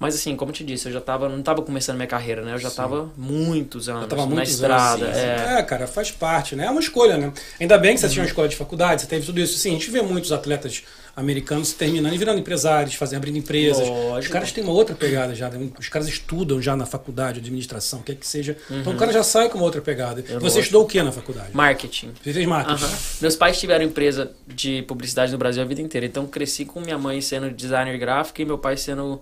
Mas 0.00 0.16
assim, 0.16 0.34
como 0.34 0.50
eu 0.50 0.54
te 0.54 0.64
disse, 0.64 0.88
eu 0.88 0.92
já 0.92 1.00
tava, 1.00 1.28
não 1.28 1.42
tava 1.42 1.62
começando 1.62 1.94
minha 1.94 2.08
carreira, 2.08 2.42
né? 2.42 2.54
Eu 2.54 2.58
já 2.58 2.70
tava 2.72 3.08
muitos 3.16 3.88
anos 3.88 4.08
tava 4.08 4.22
na 4.22 4.34
muitos 4.34 4.54
estrada. 4.54 5.04
anos, 5.04 5.16
sim, 5.16 5.22
é. 5.22 5.38
sim. 5.38 5.44
É, 5.44 5.62
cara, 5.62 5.86
faz 5.86 6.10
parte, 6.10 6.56
né? 6.56 6.66
É 6.66 6.70
uma 6.70 6.80
escolha, 6.80 7.16
né? 7.16 7.32
Ainda 7.60 7.78
bem 7.78 7.94
que 7.94 8.00
você 8.00 8.08
tinha 8.08 8.22
uma 8.22 8.26
escola 8.26 8.48
de 8.48 8.56
faculdade, 8.56 9.02
você 9.02 9.06
teve 9.06 9.24
tudo 9.24 9.38
isso. 9.38 9.56
Sim, 9.58 9.70
a 9.70 9.72
gente 9.74 9.90
vê 9.92 10.02
muitos 10.02 10.32
atletas 10.32 10.82
americanos 11.14 11.72
terminando 11.72 12.14
e 12.14 12.18
virando 12.18 12.38
empresários, 12.40 12.94
fazendo, 12.94 13.18
abrindo 13.18 13.36
empresas. 13.38 13.86
Lógico. 13.86 14.18
Os 14.18 14.28
caras 14.28 14.52
têm 14.52 14.64
uma 14.64 14.72
outra 14.72 14.94
pegada 14.94 15.34
já, 15.34 15.50
né? 15.50 15.68
Os 15.78 15.88
caras 15.88 16.08
estudam 16.08 16.60
já 16.60 16.74
na 16.74 16.86
faculdade, 16.86 17.38
administração, 17.38 18.00
o 18.00 18.02
que 18.02 18.12
é 18.12 18.14
que 18.14 18.26
seja. 18.26 18.56
Então 18.70 18.94
o 18.94 18.96
cara 18.96 19.12
já 19.12 19.22
sai 19.22 19.48
com 19.48 19.58
uma 19.58 19.64
outra 19.64 19.80
pegada. 19.80 20.22
Você 20.40 20.60
estudou 20.60 20.84
o 20.84 20.86
que 20.86 21.02
na 21.02 21.12
faculdade? 21.12 21.50
Marketing. 21.52 22.12
Você 22.22 22.32
fez 22.32 22.46
marketing. 22.46 22.84
Aham. 22.84 22.98
Meus 23.20 23.36
pais 23.36 23.60
tiveram 23.60 23.84
empresa 23.84 24.32
de 24.46 24.82
publicidade 24.82 25.32
no 25.32 25.38
Brasil 25.38 25.62
a 25.62 25.66
vida 25.66 25.82
inteira. 25.82 26.06
Então 26.06 26.26
cresci 26.26 26.64
com 26.64 26.80
minha 26.80 26.98
mãe 26.98 27.20
sendo 27.20 27.50
designer 27.50 27.98
gráfico 27.98 28.40
e 28.40 28.44
meu 28.44 28.58
pai 28.58 28.76
sendo 28.76 29.20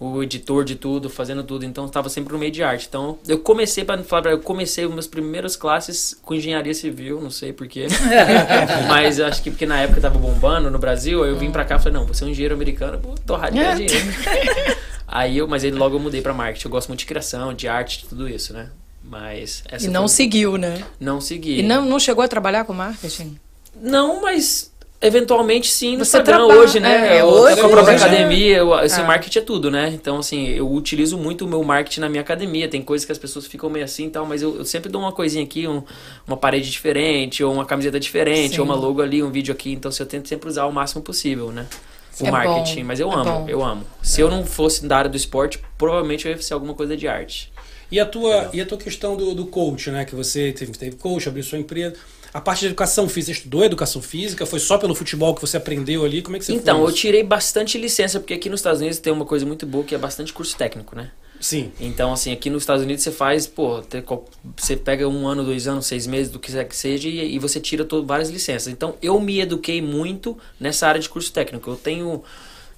o 0.00 0.22
editor 0.22 0.64
de 0.64 0.76
tudo, 0.76 1.10
fazendo 1.10 1.42
tudo. 1.42 1.64
Então 1.64 1.86
estava 1.86 2.08
sempre 2.08 2.32
no 2.32 2.38
meio 2.38 2.52
de 2.52 2.62
arte. 2.62 2.86
Então 2.88 3.18
eu 3.26 3.38
comecei, 3.40 3.84
para 3.84 4.02
falar, 4.04 4.22
pra- 4.22 4.30
eu 4.30 4.38
comecei 4.40 4.84
as 4.84 4.90
minhas 4.90 5.06
primeiras 5.06 5.56
classes 5.56 6.16
com 6.22 6.34
engenharia 6.34 6.72
civil, 6.74 7.20
não 7.20 7.30
sei 7.30 7.52
porquê. 7.52 7.86
Mas 8.88 9.18
eu 9.18 9.26
acho 9.26 9.42
que 9.42 9.50
porque 9.50 9.66
na 9.66 9.80
época 9.80 10.00
tava 10.00 10.18
bombando 10.18 10.70
no 10.70 10.78
Brasil, 10.78 11.22
aí 11.24 11.30
eu 11.30 11.36
vim 11.36 11.50
pra 11.50 11.64
cá 11.64 11.76
e 11.76 11.78
falei, 11.78 11.94
não, 11.94 12.06
você 12.06 12.24
é 12.24 12.26
um 12.26 12.30
engenheiro 12.30 12.54
americano, 12.54 12.98
vou 12.98 13.14
torrar 13.16 13.50
de 13.50 13.58
ganhar 13.58 13.74
dinheiro. 13.74 14.06
aí 15.06 15.36
eu, 15.38 15.48
mas 15.48 15.64
aí 15.64 15.70
logo 15.70 15.96
eu 15.96 16.00
mudei 16.00 16.20
pra 16.20 16.32
marketing. 16.32 16.66
Eu 16.66 16.70
gosto 16.70 16.88
muito 16.88 17.00
de 17.00 17.06
criação, 17.06 17.52
de 17.52 17.66
arte, 17.68 18.00
de 18.02 18.06
tudo 18.08 18.28
isso, 18.28 18.52
né? 18.52 18.70
Mas 19.02 19.62
essa 19.70 19.86
E 19.86 19.88
não 19.88 20.02
foi- 20.02 20.08
seguiu, 20.16 20.56
né? 20.58 20.82
não 21.00 21.20
segui. 21.20 21.60
E 21.60 21.62
não, 21.62 21.84
não 21.84 21.98
chegou 21.98 22.22
a 22.22 22.28
trabalhar 22.28 22.64
com 22.64 22.72
marketing? 22.74 23.38
Não, 23.80 24.20
mas 24.20 24.70
eventualmente 25.00 25.68
sim 25.70 25.96
no 25.96 26.04
Você 26.04 26.16
Instagram 26.18 26.36
trabalha- 26.46 26.60
hoje, 26.60 26.80
né? 26.80 27.16
é, 27.16 27.20
eu, 27.20 27.26
hoje- 27.26 27.60
com 27.60 27.66
a 27.66 27.68
própria 27.70 27.94
hoje, 27.94 28.04
academia, 28.04 28.56
eu, 28.58 28.78
esse 28.80 29.00
É. 29.00 29.04
marketing 29.04 29.38
é 29.38 29.42
tudo, 29.42 29.70
né? 29.70 29.90
Então, 29.94 30.18
assim, 30.18 30.48
eu 30.48 30.70
utilizo 30.72 31.16
muito 31.16 31.44
o 31.44 31.48
meu 31.48 31.62
marketing 31.62 32.00
na 32.00 32.08
minha 32.08 32.20
academia. 32.22 32.68
Tem 32.68 32.82
coisas 32.82 33.04
que 33.04 33.12
as 33.12 33.18
pessoas 33.18 33.46
ficam 33.46 33.70
meio 33.70 33.84
assim 33.84 34.06
e 34.06 34.10
tal, 34.10 34.26
mas 34.26 34.42
eu, 34.42 34.56
eu 34.58 34.64
sempre 34.64 34.90
dou 34.90 35.00
uma 35.00 35.12
coisinha 35.12 35.44
aqui, 35.44 35.66
um- 35.68 35.82
uma 36.26 36.36
parede 36.36 36.70
diferente, 36.70 37.42
ou 37.44 37.52
uma 37.52 37.64
camiseta 37.64 38.00
diferente, 38.00 38.54
Sim. 38.54 38.60
ou 38.60 38.64
uma 38.66 38.74
logo 38.74 39.00
ali, 39.00 39.22
um 39.22 39.30
vídeo 39.30 39.52
aqui. 39.52 39.72
Então, 39.72 39.88
assim, 39.88 40.02
eu 40.02 40.06
tento 40.08 40.28
sempre 40.28 40.48
usar 40.48 40.66
o 40.66 40.72
máximo 40.72 41.00
possível, 41.02 41.52
né? 41.52 41.66
O 42.20 42.26
É 42.26 42.30
marketing, 42.32 42.80
bom, 42.80 42.86
mas 42.88 42.98
eu 42.98 43.10
é 43.12 43.14
amo, 43.14 43.24
bom. 43.24 43.44
eu 43.48 43.64
amo. 43.64 43.84
Se 44.02 44.20
eu 44.20 44.28
não 44.28 44.44
fosse 44.44 44.84
da 44.84 44.96
área 44.96 45.08
do 45.10 45.16
esporte, 45.16 45.60
provavelmente 45.78 46.26
eu 46.26 46.32
ia 46.32 46.42
ser 46.42 46.54
alguma 46.54 46.74
coisa 46.74 46.96
de 46.96 47.06
arte. 47.06 47.52
E 47.92 48.00
a 48.00 48.04
tua, 48.04 48.50
e 48.52 48.60
a 48.60 48.66
tua 48.66 48.76
questão 48.76 49.16
do, 49.16 49.34
do 49.36 49.46
coach, 49.46 49.88
né? 49.92 50.04
Que 50.04 50.16
você 50.16 50.50
teve, 50.52 50.72
teve 50.72 50.96
coach, 50.96 51.28
abriu 51.28 51.44
sua 51.44 51.58
empresa. 51.58 51.94
A 52.32 52.40
parte 52.40 52.60
de 52.60 52.66
educação 52.66 53.08
física, 53.08 53.32
você 53.32 53.38
estudou 53.38 53.64
educação 53.64 54.02
física? 54.02 54.44
Foi 54.44 54.58
só 54.58 54.76
pelo 54.78 54.94
futebol 54.94 55.34
que 55.34 55.40
você 55.40 55.56
aprendeu 55.56 56.04
ali? 56.04 56.22
Como 56.22 56.36
é 56.36 56.38
que 56.38 56.44
você 56.44 56.52
Então, 56.52 56.84
eu 56.84 56.92
tirei 56.92 57.22
bastante 57.22 57.78
licença, 57.78 58.20
porque 58.20 58.34
aqui 58.34 58.48
nos 58.48 58.60
Estados 58.60 58.80
Unidos 58.80 58.98
tem 58.98 59.12
uma 59.12 59.24
coisa 59.24 59.46
muito 59.46 59.64
boa 59.66 59.84
que 59.84 59.94
é 59.94 59.98
bastante 59.98 60.32
curso 60.32 60.56
técnico, 60.56 60.94
né? 60.94 61.10
Sim. 61.40 61.70
Então, 61.78 62.12
assim, 62.12 62.32
aqui 62.32 62.50
nos 62.50 62.62
Estados 62.62 62.82
Unidos 62.82 63.02
você 63.02 63.12
faz, 63.12 63.46
pô, 63.46 63.82
você 64.56 64.76
pega 64.76 65.08
um 65.08 65.26
ano, 65.26 65.44
dois 65.44 65.68
anos, 65.68 65.86
seis 65.86 66.06
meses, 66.06 66.30
do 66.32 66.38
que 66.38 66.50
quer 66.50 66.64
que 66.64 66.76
seja, 66.76 67.08
e, 67.08 67.34
e 67.34 67.38
você 67.38 67.60
tira 67.60 67.84
todo, 67.84 68.06
várias 68.06 68.28
licenças. 68.28 68.68
Então, 68.68 68.96
eu 69.00 69.18
me 69.20 69.40
eduquei 69.40 69.80
muito 69.80 70.36
nessa 70.58 70.86
área 70.86 71.00
de 71.00 71.08
curso 71.08 71.32
técnico. 71.32 71.70
Eu 71.70 71.76
tenho, 71.76 72.22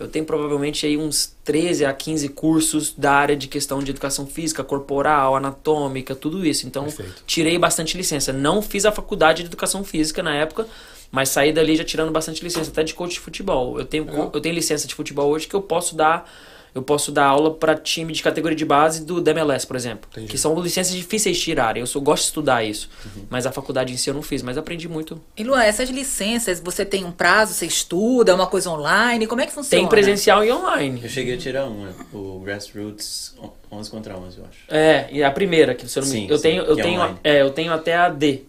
eu 0.01 0.09
tenho 0.09 0.25
provavelmente 0.25 0.87
aí 0.87 0.97
uns 0.97 1.37
13 1.45 1.85
a 1.85 1.93
15 1.93 2.31
cursos 2.31 2.95
da 2.97 3.13
área 3.13 3.37
de 3.37 3.47
questão 3.47 3.81
de 3.81 3.91
educação 3.91 4.27
física, 4.27 4.65
corporal, 4.65 5.37
anatômica, 5.37 6.15
tudo 6.15 6.45
isso. 6.45 6.67
Então, 6.67 6.85
Perfeito. 6.85 7.23
tirei 7.27 7.59
bastante 7.59 7.99
licença. 7.99 8.33
Não 8.33 8.63
fiz 8.63 8.87
a 8.87 8.93
faculdade 8.93 9.43
de 9.43 9.49
educação 9.49 9.85
física 9.85 10.23
na 10.23 10.35
época, 10.35 10.67
mas 11.13 11.29
saí 11.29 11.53
dali 11.53 11.77
já 11.77 11.85
tirando 11.85 12.11
bastante 12.11 12.43
licença, 12.43 12.71
até 12.71 12.83
de 12.83 12.95
coach 12.95 13.13
de 13.13 13.21
futebol. 13.21 13.79
Eu 13.79 13.85
tenho, 13.85 14.07
eu 14.33 14.41
tenho 14.41 14.55
licença 14.55 14.89
de 14.89 14.95
futebol 14.95 15.29
hoje 15.29 15.47
que 15.47 15.55
eu 15.55 15.61
posso 15.61 15.95
dar. 15.95 16.27
Eu 16.75 16.83
posso 16.83 17.11
dar 17.11 17.27
aula 17.27 17.53
para 17.55 17.75
time 17.75 18.13
de 18.13 18.23
categoria 18.23 18.57
de 18.57 18.65
base 18.65 19.05
do 19.05 19.21
da 19.21 19.31
MLS, 19.33 19.67
por 19.67 19.77
exemplo. 19.77 20.09
Entendi. 20.13 20.29
Que 20.29 20.39
são 20.39 20.59
licenças 20.61 20.95
difíceis 20.95 21.37
de 21.37 21.43
tirarem. 21.43 21.81
Eu 21.81 21.87
só 21.87 21.99
gosto 22.01 22.23
de 22.23 22.29
estudar 22.29 22.65
isso. 22.65 22.89
Uhum. 23.05 23.27
Mas 23.29 23.47
a 23.47 23.53
faculdade 23.53 23.93
em 23.93 23.97
si 23.97 24.09
eu 24.09 24.15
não 24.15 24.23
fiz, 24.23 24.43
mas 24.43 24.57
aprendi 24.57 24.89
muito. 24.89 25.21
E 25.37 25.45
Luan, 25.45 25.63
essas 25.63 25.91
licenças, 25.91 26.61
você 26.61 26.85
tem 26.85 27.05
um 27.05 27.13
prazo, 27.13 27.55
você 27.55 27.67
estuda, 27.67 28.33
é 28.33 28.35
uma 28.35 28.47
coisa 28.47 28.71
online, 28.71 29.27
como 29.27 29.41
é 29.41 29.47
que 29.47 29.53
funciona? 29.53 29.83
Tem 29.83 29.89
presencial 29.89 30.45
e 30.45 30.53
online. 30.53 31.01
Eu 31.03 31.09
cheguei 31.09 31.35
a 31.35 31.39
tirar 31.39 31.67
uma, 31.67 31.91
o 32.13 32.41
Grassroots 32.41 33.35
11 33.73 33.91
contra 33.91 34.17
11, 34.17 34.39
eu 34.39 34.45
acho. 34.45 34.59
É, 34.69 35.09
e 35.13 35.23
a 35.23 35.31
primeira, 35.31 35.75
que 35.75 35.89
se 35.89 35.99
eu 35.99 36.03
não 36.03 36.11
me 36.11 36.17
Sim, 36.17 36.27
eu 36.29 36.37
sim, 36.37 36.43
tenho, 36.43 36.63
eu 36.65 36.79
é 36.79 36.83
tenho, 36.83 37.19
é, 37.23 37.43
eu 37.43 37.51
tenho 37.51 37.73
até 37.73 37.95
a 37.97 38.09
D, 38.09 38.43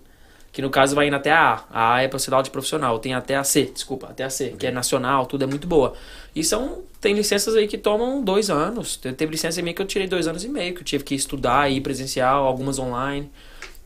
que 0.52 0.62
no 0.62 0.70
caso 0.70 0.94
vai 0.96 1.08
indo 1.08 1.16
até 1.16 1.32
a 1.32 1.54
A. 1.72 1.92
A 1.92 1.94
A 1.96 2.02
é 2.04 2.08
profissional 2.08 2.44
de 2.44 2.50
profissional. 2.50 2.94
Eu 2.96 3.00
tenho 3.00 3.18
até 3.18 3.36
a 3.36 3.44
C, 3.44 3.72
desculpa, 3.74 4.08
até 4.08 4.24
a 4.24 4.30
C, 4.30 4.50
que 4.58 4.68
é 4.68 4.72
nacional, 4.72 5.26
tudo 5.26 5.44
é 5.44 5.48
muito 5.48 5.68
boa. 5.68 5.94
E 6.36 6.44
são, 6.44 6.84
tem 7.00 7.14
licenças 7.14 7.56
aí 7.56 7.68
que 7.68 7.78
tomam 7.78 8.22
dois 8.24 8.50
anos. 8.50 8.98
Te- 8.98 9.14
Teve 9.14 9.32
licença 9.32 9.62
minha 9.62 9.74
que 9.74 9.82
eu 9.82 9.86
tirei 9.86 10.08
dois 10.08 10.28
anos 10.28 10.44
e 10.44 10.50
meio, 10.50 10.74
que 10.74 10.82
eu 10.82 10.86
tive 10.86 11.04
que 11.04 11.16
estudar, 11.16 11.70
ir 11.72 11.82
presencial, 11.82 12.46
algumas 12.46 12.80
online. 12.80 13.30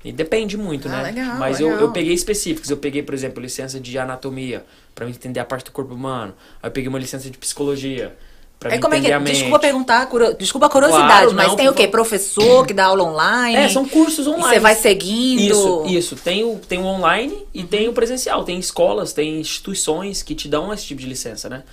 E 0.04 0.12
depende 0.12 0.56
muito, 0.56 0.88
Ah, 0.88 0.92
né? 0.92 1.04
legal, 1.04 1.38
Mas 1.40 1.60
eu, 1.60 1.68
legal. 1.68 1.82
eu 1.82 1.92
peguei 1.92 2.14
específicos. 2.14 2.70
Eu 2.70 2.78
peguei, 2.78 3.02
por 3.02 3.14
exemplo, 3.16 3.42
licença 3.42 3.80
de 3.80 3.98
anatomia, 3.98 4.64
pra 4.94 5.06
eu 5.06 5.10
entender 5.10 5.40
a 5.40 5.46
parte 5.46 5.66
do 5.66 5.72
corpo 5.72 5.96
humano. 5.96 6.34
Aí 6.62 6.68
eu 6.68 6.72
peguei 6.72 6.88
uma 6.88 7.00
licença 7.00 7.28
de 7.30 7.38
psicologia, 7.38 8.16
pra 8.60 8.72
me 8.72 8.80
como 8.80 8.94
é 8.96 9.02
que 9.02 9.12
é? 9.12 9.20
Desculpa 9.20 9.60
perguntar, 9.60 10.06
curo- 10.08 10.34
desculpa 10.34 10.68
a 10.68 10.70
curiosidade, 10.70 11.08
Claro, 11.08 11.34
mas 11.36 11.48
não, 11.50 11.56
tem 11.56 11.70
o 11.70 11.74
quê? 11.74 11.88
Professor 11.88 12.66
que 12.66 12.74
dá 12.74 12.86
aula 12.86 13.04
online? 13.04 13.56
É, 13.58 13.70
são 13.70 13.88
cursos 13.88 14.26
online. 14.28 14.44
você 14.56 14.60
vai 14.60 14.76
seguindo? 14.76 15.42
Isso, 15.42 15.84
isso. 15.88 16.16
Tem 16.16 16.44
o, 16.44 16.56
tem 16.58 16.80
o 16.80 16.86
online 16.86 17.38
e 17.54 17.64
tem 17.64 17.88
o 17.88 17.94
presencial. 17.94 18.44
Tem 18.44 18.58
escolas, 18.60 19.14
tem 19.14 19.40
instituições 19.40 20.24
que 20.24 20.34
te 20.36 20.48
dão 20.48 20.74
esse 20.74 20.86
tipo 20.86 21.02
de 21.02 21.08
licença, 21.08 21.48
né? 21.50 21.64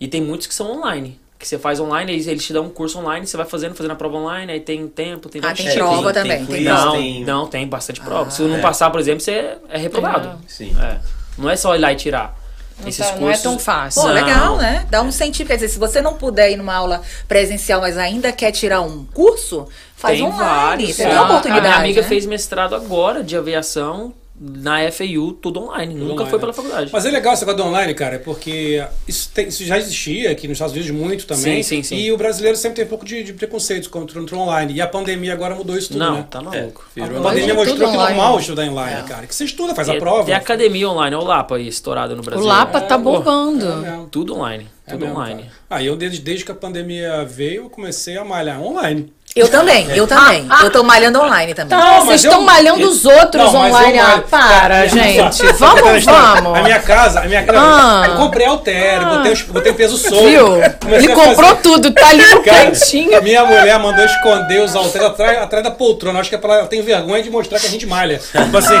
E 0.00 0.08
tem 0.08 0.20
muitos 0.20 0.46
que 0.46 0.54
são 0.54 0.70
online. 0.78 1.18
Que 1.38 1.48
você 1.48 1.58
faz 1.58 1.80
online, 1.80 2.12
eles, 2.12 2.28
eles 2.28 2.44
te 2.44 2.52
dão 2.52 2.66
um 2.66 2.70
curso 2.70 3.00
online, 3.00 3.26
você 3.26 3.36
vai 3.36 3.44
fazendo, 3.44 3.74
fazendo 3.74 3.90
a 3.90 3.96
prova 3.96 4.16
online, 4.16 4.52
aí 4.52 4.60
tem 4.60 4.86
tempo, 4.86 5.28
tem 5.28 5.40
Ah, 5.44 5.52
tem 5.52 5.74
prova 5.74 6.12
também, 6.12 6.36
tem 6.36 6.46
quiz, 6.46 6.64
prova. 6.64 6.84
Não, 6.84 6.92
tem- 6.92 7.24
não, 7.24 7.46
tem 7.48 7.66
bastante 7.66 8.00
prova. 8.00 8.28
Ah, 8.28 8.30
Se 8.30 8.42
não 8.42 8.56
é. 8.58 8.60
passar, 8.60 8.90
por 8.90 9.00
exemplo, 9.00 9.20
você 9.20 9.56
é 9.68 9.76
reprovado. 9.78 10.38
Sim. 10.46 10.72
É. 10.80 10.98
Não 11.36 11.50
é 11.50 11.56
só 11.56 11.74
ir 11.74 11.78
lá 11.80 11.92
e 11.92 11.96
tirar. 11.96 12.38
Não, 12.80 12.88
Esses 12.88 13.06
tá- 13.06 13.12
cursos... 13.12 13.20
não 13.20 13.30
é 13.30 13.36
tão 13.36 13.58
fácil. 13.58 14.02
Pô, 14.02 14.08
Não. 14.08 14.14
legal, 14.14 14.56
né? 14.56 14.86
Dá 14.90 15.02
um 15.02 15.08
incentivo. 15.08 15.48
Quer 15.48 15.56
dizer, 15.56 15.68
se 15.68 15.78
você 15.78 16.00
não 16.00 16.14
puder 16.14 16.50
ir 16.50 16.56
numa 16.56 16.74
aula 16.74 17.02
presencial, 17.28 17.80
mas 17.80 17.96
ainda 17.98 18.32
quer 18.32 18.52
tirar 18.52 18.80
um 18.80 19.04
curso, 19.06 19.68
faz 19.96 20.18
tem 20.18 20.26
online. 20.26 20.42
vários. 20.44 20.96
Tem 20.96 21.06
uma 21.12 21.24
oportunidade. 21.24 21.66
A 21.66 21.70
minha 21.70 21.80
amiga 21.84 22.02
né? 22.02 22.08
fez 22.08 22.26
mestrado 22.26 22.74
agora 22.74 23.22
de 23.22 23.36
aviação 23.36 24.12
na 24.44 24.90
FAU, 24.90 25.32
tudo 25.32 25.60
online. 25.60 25.94
Nunca 25.94 26.12
online, 26.14 26.30
foi 26.30 26.38
pela 26.40 26.52
faculdade. 26.52 26.90
Mas 26.92 27.06
é 27.06 27.10
legal 27.10 27.32
esse 27.34 27.42
negócio 27.46 27.62
do 27.64 27.68
online, 27.68 27.94
cara, 27.94 28.18
porque 28.18 28.84
isso, 29.06 29.30
tem- 29.32 29.46
isso 29.48 29.64
já 29.64 29.78
existia 29.78 30.30
aqui 30.32 30.48
nos 30.48 30.56
Estados 30.56 30.74
Unidos 30.74 30.90
muito 30.90 31.26
também. 31.26 31.62
Sim, 31.62 31.76
sim, 31.76 31.82
sim. 31.82 31.96
E 31.96 32.10
o 32.10 32.16
brasileiro 32.16 32.56
sempre 32.58 32.76
tem 32.76 32.84
um 32.84 32.88
pouco 32.88 33.04
de, 33.04 33.22
de 33.22 33.32
preconceito 33.32 33.88
contra 33.90 34.18
o 34.20 34.38
online. 34.38 34.74
E 34.74 34.80
a 34.80 34.86
pandemia 34.86 35.32
agora 35.32 35.54
mudou 35.54 35.76
isso 35.78 35.88
tudo, 35.88 35.98
não, 36.00 36.14
né? 36.16 36.26
tá 36.28 36.40
É, 36.40 36.42
maluco. 36.42 36.84
A 36.96 37.04
virou 37.06 37.22
pandemia 37.22 37.54
mostrou 37.54 37.76
tudo 37.76 37.88
que 37.90 37.94
é 37.94 37.98
normal 37.98 38.40
estudar 38.40 38.64
online, 38.64 39.02
cara. 39.08 39.26
Que 39.26 39.34
você 39.34 39.44
estuda, 39.44 39.74
faz 39.74 39.88
a 39.88 39.92
Tem- 39.92 40.00
prova. 40.00 40.24
Tem 40.24 40.34
academia 40.34 40.88
online, 40.88 41.14
olha 41.16 41.24
o 41.24 41.28
Lapa 41.28 41.56
aí, 41.56 41.68
estourado 41.68 42.14
no 42.16 42.22
O 42.22 42.24
Brasil. 42.24 42.44
Lapa 42.46 42.80
tá 42.80 42.98
bombando. 42.98 43.66
É 43.66 43.76
mesmo. 43.76 44.06
Tudo 44.10 44.34
online. 44.34 44.66
É 44.84 44.90
Tudo 44.92 45.02
mesmo, 45.06 45.16
online. 45.16 45.42
cara. 45.42 45.54
Ah, 45.70 45.82
eu 45.82 45.96
desde, 45.96 46.18
desde 46.20 46.44
que 46.44 46.50
a 46.50 46.54
pandemia 46.56 47.24
veio, 47.24 47.62
eu 47.62 47.70
comecei 47.70 48.16
a 48.16 48.24
malhar 48.24 48.60
online. 48.60 49.12
Eu 49.34 49.48
também, 49.48 49.88
eu 49.94 50.06
também. 50.06 50.46
Ah, 50.50 50.58
ah. 50.60 50.64
eu 50.64 50.70
tô 50.70 50.82
malhando 50.82 51.18
online 51.18 51.54
também. 51.54 51.78
Tá, 51.78 52.00
vocês 52.00 52.22
estão 52.22 52.40
eu- 52.40 52.46
malhando 52.46 52.86
os 52.86 53.06
outros 53.06 53.50
Não, 53.52 53.66
online. 53.66 53.98
Ah, 53.98 54.22
para, 54.28 54.84
É, 54.84 54.88
gente. 54.88 55.42
Vamos, 55.58 56.06
a 56.08 56.34
vamos. 56.34 56.58
A 56.58 56.62
minha 56.62 56.78
casa, 56.80 57.20
a 57.20 57.24
minha 57.24 57.42
casa. 57.42 57.58
Ah. 57.58 58.04
Eu 58.08 58.16
comprei 58.16 58.46
halter, 58.46 59.00
botei, 59.06 59.34
botei 59.48 59.72
peso 59.72 59.96
solto. 59.96 60.24
Viu? 60.26 60.46
comecei 60.80 61.04
Ele 61.06 61.12
a 61.12 61.14
comprou 61.14 61.48
fazer- 61.48 61.62
tudo, 61.62 61.90
tá 61.92 62.08
ali 62.08 62.22
no 62.26 62.42
Cara, 62.42 62.66
cantinho. 62.66 63.22
minha 63.22 63.44
mulher 63.44 63.78
mandou 63.78 64.04
esconder 64.04 64.60
os 64.60 64.76
halteres 64.76 65.06
atrás, 65.06 65.38
atrás 65.38 65.64
da 65.64 65.70
poltrona. 65.70 66.20
Acho 66.20 66.28
que 66.28 66.34
é 66.34 66.38
pra 66.38 66.54
ela 66.58 66.66
tem 66.66 66.82
vergonha 66.82 67.22
de 67.22 67.30
mostrar 67.30 67.58
que 67.58 67.66
a 67.66 67.70
gente 67.70 67.86
malha. 67.86 68.18
Tipo 68.18 68.58
assim, 68.58 68.78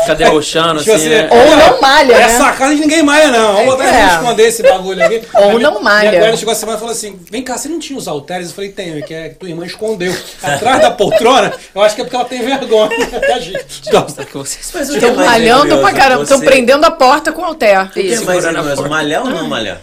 Fica 0.00 0.14
debochando, 0.14 0.80
assim, 0.80 0.92
Tipo 0.96 1.08
né? 1.10 1.28
Ou 1.30 1.56
não 1.56 1.80
malha, 1.80 2.16
né? 2.16 2.22
Essa 2.24 2.52
casa 2.52 2.74
de 2.74 2.80
ninguém 2.80 3.02
malha, 3.02 3.28
não. 3.28 3.52
Vamos 3.54 3.66
botar 3.76 3.84
É. 3.84 4.00
é. 4.00 4.06
esconder 4.14 4.48
esse 4.48 4.62
bagulho 4.62 5.04
aqui. 5.04 5.22
Ou 5.34 5.42
A 5.42 5.46
minha- 5.54 5.70
não 5.70 5.82
malha. 5.82 6.08
Minha 6.10 6.20
cunhada 6.20 6.36
chegou 6.38 6.52
a 6.52 6.54
semana 6.54 6.76
e 6.78 6.80
falou 6.80 6.92
assim: 6.94 7.20
vem 7.30 7.42
cá, 7.42 7.58
você 7.58 7.68
não 7.68 7.78
tinha 7.78 7.98
os 7.98 8.08
halteres? 8.08 8.48
Eu 8.48 8.54
falei, 8.54 8.61
tenho, 8.70 8.98
é 8.98 9.02
que 9.02 9.14
a 9.14 9.30
tua 9.34 9.48
irmã 9.48 9.64
escondeu. 9.66 10.14
Atrás 10.42 10.80
da 10.82 10.90
poltrona, 10.90 11.52
eu 11.74 11.82
acho 11.82 11.94
que 11.94 12.00
é 12.00 12.04
porque 12.04 12.16
ela 12.16 12.24
tem 12.24 12.42
vergonha. 12.44 12.90
A 13.34 13.38
gente 13.38 13.90
gosta. 13.90 14.24
Que 14.24 14.36
vocês 14.36 14.70
Mas 14.74 14.88
o 14.88 14.92
que 14.92 14.98
Estão 14.98 15.10
é 15.10 15.16
mais 15.16 15.30
malhando 15.30 15.78
pra 15.78 15.92
caramba. 15.92 16.22
Estão 16.22 16.38
Você- 16.38 16.44
prendendo 16.44 16.84
a 16.84 16.90
porta 16.90 17.32
com 17.32 17.44
halter. 17.44 17.82
O 17.84 17.88
que 17.90 18.12
é 18.12 18.20
mais 18.20 18.44
vergonhoso? 18.44 18.88
Malhar 18.88 19.22
ou 19.22 19.30
não 19.30 19.48
malhar? 19.48 19.80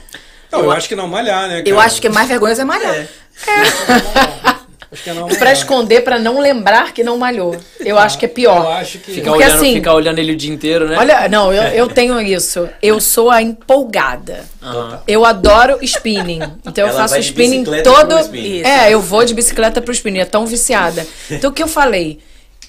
Não, 0.51 0.61
eu 0.63 0.71
acho 0.71 0.87
que 0.89 0.95
não 0.95 1.07
malhar, 1.07 1.47
né? 1.47 1.61
Eu 1.65 1.75
cara? 1.75 1.87
acho 1.87 2.01
que 2.01 2.09
mais 2.09 2.27
vergonhoso 2.27 2.61
é 2.61 2.65
malhar. 2.65 2.95
É. 2.95 3.07
É 3.47 4.55
malhar. 5.39 5.53
esconder, 5.53 6.01
pra 6.03 6.17
não 6.19 6.39
lembrar 6.39 6.93
que 6.93 7.03
não 7.03 7.17
malhou. 7.17 7.55
Eu 7.79 7.97
acho 7.99 8.17
que 8.17 8.25
é 8.25 8.29
Eu 8.29 8.33
pior. 8.33 8.71
acho 8.73 8.97
que. 8.99 9.11
Fica 9.11 9.29
Porque 9.29 9.43
olhando, 9.45 9.55
assim- 9.57 9.73
fica 9.73 9.93
olhando 9.93 10.19
ele 10.19 10.31
o 10.33 10.35
dia 10.35 10.51
inteiro, 10.51 10.87
né? 10.87 10.97
Olha, 10.97 11.27
não, 11.29 11.53
eu, 11.53 11.63
eu 11.73 11.87
tenho 11.87 12.19
isso. 12.21 12.67
Eu 12.81 12.99
sou 12.99 13.29
a 13.29 13.41
empolgada. 13.41 14.45
Aham. 14.61 15.01
Eu 15.07 15.25
adoro 15.25 15.77
spinning. 15.83 16.41
Então 16.65 16.83
eu 16.85 16.89
Ela 16.89 16.97
faço 17.01 17.13
vai 17.13 17.19
de 17.21 17.25
spinning 17.27 17.63
todo. 17.83 18.07
pro 18.07 18.19
spinning. 18.19 18.63
É, 18.63 18.91
eu 18.93 18.99
vou 19.01 19.23
de 19.25 19.33
bicicleta 19.33 19.81
pro 19.81 19.91
spinning. 19.93 20.19
É 20.19 20.25
tão 20.25 20.45
viciada. 20.45 21.05
Então 21.29 21.51
o 21.51 21.53
que 21.53 21.61
eu 21.63 21.67
falei? 21.67 22.19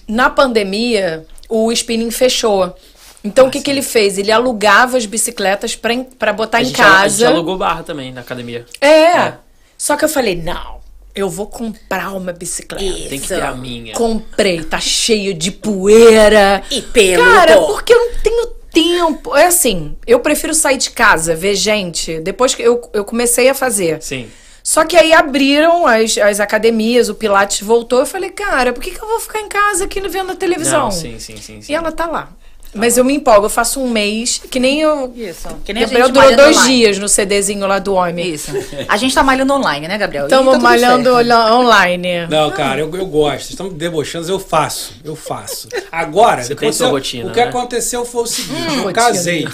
Na 0.09 0.28
pandemia, 0.28 1.24
o 1.48 1.70
spinning 1.72 2.11
fechou. 2.11 2.74
Então 3.22 3.46
o 3.48 3.50
que, 3.50 3.61
que 3.61 3.70
ele 3.70 3.83
fez? 3.83 4.16
Ele 4.18 4.33
alugava 4.33 4.96
as 4.96 5.04
bicicletas 5.06 5.78
pra 6.18 6.33
botar 6.33 6.59
a 6.59 6.62
em 6.62 6.64
gente, 6.66 6.80
a 6.80 6.85
gente 6.85 6.92
casa. 6.94 7.28
alugou 7.28 7.56
barra 7.56 7.83
também 7.83 8.12
na 8.12 8.22
academia. 8.22 8.64
É. 8.80 9.35
Só 9.76 9.96
que 9.96 10.04
eu 10.04 10.09
falei, 10.09 10.37
não, 10.37 10.79
eu 11.14 11.28
vou 11.28 11.46
comprar 11.46 12.12
uma 12.12 12.32
bicicleta. 12.32 13.08
Tem 13.08 13.20
que 13.20 13.28
ter 13.28 13.42
a 13.42 13.54
minha. 13.54 13.94
Comprei, 13.94 14.62
tá 14.64 14.80
cheio 14.80 15.34
de 15.34 15.50
poeira. 15.50 16.62
E 16.70 16.82
pelo, 16.82 17.24
Cara, 17.24 17.60
porque 17.62 17.92
eu 17.92 17.98
não 17.98 18.14
tenho 18.22 18.46
tempo. 18.72 19.36
É 19.36 19.46
assim, 19.46 19.96
eu 20.06 20.20
prefiro 20.20 20.54
sair 20.54 20.78
de 20.78 20.90
casa, 20.90 21.34
ver 21.34 21.54
gente. 21.54 22.20
Depois 22.20 22.54
que 22.54 22.62
eu, 22.62 22.80
eu 22.92 23.04
comecei 23.04 23.48
a 23.48 23.54
fazer. 23.54 24.02
Sim. 24.02 24.28
Só 24.62 24.84
que 24.84 24.96
aí 24.96 25.12
abriram 25.12 25.86
as, 25.86 26.16
as 26.18 26.38
academias, 26.38 27.08
o 27.08 27.14
Pilates 27.14 27.60
voltou. 27.60 28.00
Eu 28.00 28.06
falei, 28.06 28.30
cara, 28.30 28.72
por 28.72 28.82
que, 28.82 28.90
que 28.90 29.02
eu 29.02 29.08
vou 29.08 29.18
ficar 29.18 29.40
em 29.40 29.48
casa 29.48 29.84
aqui 29.84 30.00
vendo 30.08 30.32
a 30.32 30.36
televisão? 30.36 30.84
Não, 30.84 30.90
sim, 30.90 31.18
sim, 31.18 31.36
sim. 31.36 31.60
sim. 31.62 31.72
E 31.72 31.74
ela 31.74 31.90
tá 31.90 32.06
lá. 32.06 32.32
Mas 32.72 32.96
eu 32.96 33.04
me 33.04 33.14
empolgo, 33.14 33.46
eu 33.46 33.50
faço 33.50 33.80
um 33.80 33.90
mês, 33.90 34.40
que 34.50 34.61
nem 34.61 34.80
eu. 34.80 35.12
Isso. 35.16 35.48
Que 35.64 35.72
nem 35.72 35.83
a 35.83 35.87
Gabriel 35.87 36.06
gente 36.06 36.14
durou 36.14 36.37
dois 36.37 36.56
online. 36.56 36.76
dias 36.76 36.98
no 36.98 37.09
CDzinho 37.09 37.66
lá 37.66 37.80
do 37.80 37.94
homem. 37.94 38.33
Isso. 38.33 38.52
A 38.88 38.96
gente 38.96 39.12
tá 39.12 39.22
malhando 39.24 39.52
online, 39.54 39.88
né, 39.88 39.98
Gabriel? 39.98 40.28
Tá 40.28 40.37
Estamos 40.37 40.54
tudo 40.54 40.62
malhando 40.62 41.11
online. 41.14 42.26
Não, 42.28 42.50
cara, 42.52 42.80
eu, 42.80 42.94
eu 42.96 43.06
gosto. 43.06 43.61
Me 43.64 43.70
debochando, 43.70 44.30
eu 44.30 44.38
faço. 44.38 44.92
Eu 45.04 45.16
faço. 45.16 45.68
Agora, 45.90 46.44
Você 46.44 46.52
o 46.52 46.56
que 46.56 46.61
tem 46.61 46.72
sua 46.72 46.87
aconteceu- 46.87 46.90
rotina, 47.20 47.30
o 47.30 47.35
que 47.35 47.40
né? 47.40 47.48
aconteceu 47.48 48.04
foi 48.04 48.22
o 48.22 48.26
seguinte: 48.26 48.61
eu 48.62 48.83
rotina. 48.85 48.92
casei. 48.92 49.48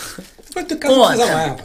Foi 0.53 0.65
tu 0.65 0.77
precisa 0.77 1.01
mais, 1.01 1.19
rapaz. 1.21 1.57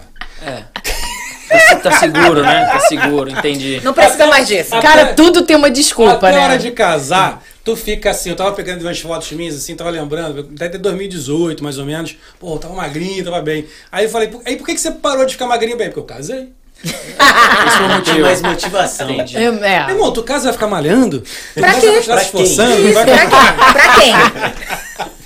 Tá, 1.49 1.75
tá 1.83 1.91
seguro, 1.99 2.41
né? 2.43 2.65
Tá 2.65 2.79
seguro, 2.81 3.29
entendi. 3.29 3.81
Não 3.83 3.93
precisa 3.93 4.25
mais 4.27 4.47
disso. 4.47 4.69
Cara, 4.81 5.01
Até- 5.01 5.13
tudo 5.13 5.41
tem 5.41 5.55
uma 5.57 5.69
desculpa, 5.69 6.29
Até 6.29 6.37
a 6.37 6.41
hora 6.43 6.53
né? 6.53 6.57
de 6.57 6.71
casar, 6.71 7.43
tu 7.63 7.75
fica 7.75 8.09
assim, 8.11 8.29
eu 8.31 8.35
tava 8.35 8.51
pegando 8.53 8.81
umas 8.81 8.99
fotos 8.99 9.31
minhas, 9.31 9.55
assim, 9.55 9.75
tava 9.75 9.89
lembrando, 9.89 10.49
até 10.55 10.77
2018, 10.77 11.63
mais 11.63 11.77
ou 11.77 11.85
menos. 11.85 12.15
Pô, 12.39 12.55
eu 12.55 12.59
tava 12.59 12.73
magrinho, 12.73 13.23
tava 13.23 13.41
bem. 13.41 13.65
Aí 13.91 14.05
eu 14.05 14.09
falei, 14.09 14.27
"Pô, 14.29 14.41
aí 14.45 14.55
por 14.57 14.65
que, 14.65 14.73
que 14.73 14.81
você 14.81 14.91
parou 14.91 15.25
de 15.25 15.33
ficar 15.33 15.47
magrinho 15.47 15.77
bem? 15.77 15.87
Porque 15.87 15.99
eu 15.99 16.03
casei. 16.03 16.49
Esse 16.83 17.77
foi 17.77 17.87
Tem 17.87 17.95
motivo. 17.97 18.21
mais 18.21 18.41
motivação. 18.41 19.09
Entendi. 19.11 19.37
É, 19.37 19.51
Meu 19.51 19.95
irmão, 19.95 20.11
tu 20.11 20.23
casa 20.23 20.45
vai 20.45 20.53
ficar 20.53 20.67
malhando? 20.67 21.23
Pra 21.53 21.73
Tu 21.73 21.79
quê? 21.81 22.01
vai 22.01 22.01
se 22.19 22.25
esforçando? 22.25 22.79
Não 22.83 22.93
vai 22.93 23.05
Pra 23.05 23.17
quem? 23.19 23.29
Pra 23.73 23.95
quem? 23.95 25.11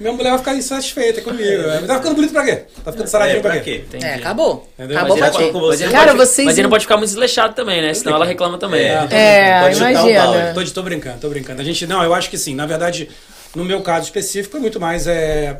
Minha 0.00 0.12
mulher 0.12 0.30
vai 0.30 0.38
ficar 0.38 0.54
insatisfeita 0.54 1.20
comigo. 1.22 1.62
Tá 1.86 1.96
ficando 1.96 2.14
bonito 2.14 2.32
pra 2.32 2.44
quê? 2.44 2.62
Tá 2.84 2.92
ficando 2.92 3.08
saradinho 3.08 3.38
É, 3.38 3.40
pra 3.40 3.50
pra 3.52 3.60
quê? 3.60 3.84
quê? 3.90 3.98
É, 4.00 4.14
acabou. 4.14 4.68
Entendeu? 4.78 4.96
Acabou 4.96 5.16
Mas 5.18 5.30
pra 5.30 5.42
ele 5.42 5.52
quê? 5.52 5.58
você. 5.58 5.84
Mas 5.84 5.92
Cara, 5.92 6.06
pode, 6.14 6.18
vocês- 6.18 6.46
mas 6.46 6.54
ele 6.56 6.62
não 6.62 6.70
pode 6.70 6.84
ficar 6.84 6.96
muito 6.96 7.08
desleixado 7.10 7.54
também, 7.54 7.82
né? 7.82 7.92
Senão 7.94 8.14
ela 8.14 8.24
reclama 8.24 8.58
também. 8.58 8.82
É. 8.82 9.06
É, 9.10 9.60
Pode 9.62 9.76
imagina. 9.76 10.22
balde. 10.22 10.54
Tô, 10.70 10.74
tô 10.74 10.82
brincando, 10.82 11.18
tô 11.18 11.28
brincando. 11.28 11.60
A 11.60 11.64
gente, 11.64 11.86
não, 11.86 12.02
eu 12.04 12.14
acho 12.14 12.30
que 12.30 12.38
sim. 12.38 12.54
Na 12.54 12.64
verdade, 12.66 13.10
no 13.56 13.64
meu 13.64 13.80
caso 13.80 14.04
específico, 14.04 14.56
é 14.56 14.60
muito 14.60 14.78
mais 14.78 15.06
é, 15.08 15.56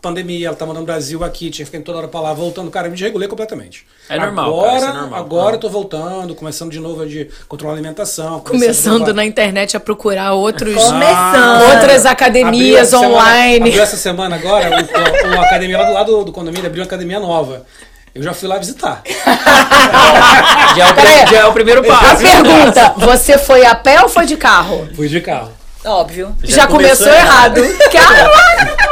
pandemia, 0.00 0.46
ela 0.48 0.56
tá 0.56 0.64
mandando 0.64 0.86
Brasil 0.86 1.24
aqui, 1.24 1.50
tinha 1.50 1.64
que 1.64 1.70
ficar 1.72 1.84
toda 1.84 1.98
hora 1.98 2.08
pra 2.08 2.20
lá, 2.20 2.32
voltando. 2.32 2.70
Cara, 2.70 2.86
eu 2.86 2.90
me 2.90 2.96
desregulei 2.96 3.26
completamente. 3.28 3.84
É 4.08 4.18
normal, 4.18 4.46
Agora, 4.46 4.66
cara, 4.66 4.78
isso 4.78 4.86
é 4.88 5.00
normal. 5.00 5.20
agora 5.20 5.50
Ah. 5.50 5.54
eu 5.56 5.60
tô 5.60 5.68
voltando, 5.68 6.34
começando 6.34 6.70
de 6.70 6.78
novo 6.80 7.04
de 7.06 7.28
controlar 7.48 7.74
a 7.74 7.76
alimentação. 7.76 8.40
Começando 8.40 9.12
na 9.12 9.24
internet 9.24 9.76
a 9.76 9.80
procurar 9.80 10.32
outros, 10.34 10.74
Começando. 10.74 11.62
outras 11.74 12.06
Abriu 12.06 12.10
academias 12.12 12.88
semana- 12.88 13.08
online. 13.08 13.66
abriu 13.68 13.82
essa 13.82 13.96
semana 13.96 14.36
agora, 14.36 14.70
uma 15.26 15.42
academia 15.44 15.78
lá 15.78 15.84
do 15.84 15.92
lado 15.92 16.24
do 16.24 16.32
condomínio 16.32 16.66
abriu 16.66 16.82
uma 16.82 16.86
academia 16.86 17.18
nova. 17.20 17.66
Eu 18.14 18.22
já 18.22 18.32
fui 18.32 18.48
lá 18.48 18.58
visitar. 18.58 19.02
Já 20.76 20.86
é 20.86 20.90
o, 20.90 20.94
Pera 20.94 21.26
já 21.30 21.38
é 21.38 21.44
o 21.46 21.52
primeiro 21.52 21.80
A 21.80 21.96
passo. 21.96 22.22
pergunta, 22.22 22.94
você 22.96 23.36
foi 23.38 23.64
a 23.64 23.74
pé 23.74 24.00
ou 24.02 24.08
foi 24.08 24.26
de 24.26 24.36
carro? 24.36 24.88
Fui 24.94 25.08
de 25.08 25.20
carro. 25.20 25.50
Óbvio. 25.84 26.34
Já, 26.44 26.66
começou, 26.66 27.06
começou 27.06 27.12
errado. 27.12 27.60
Cara, 27.92 28.30
Aí 28.58 28.68
eu 28.68 28.87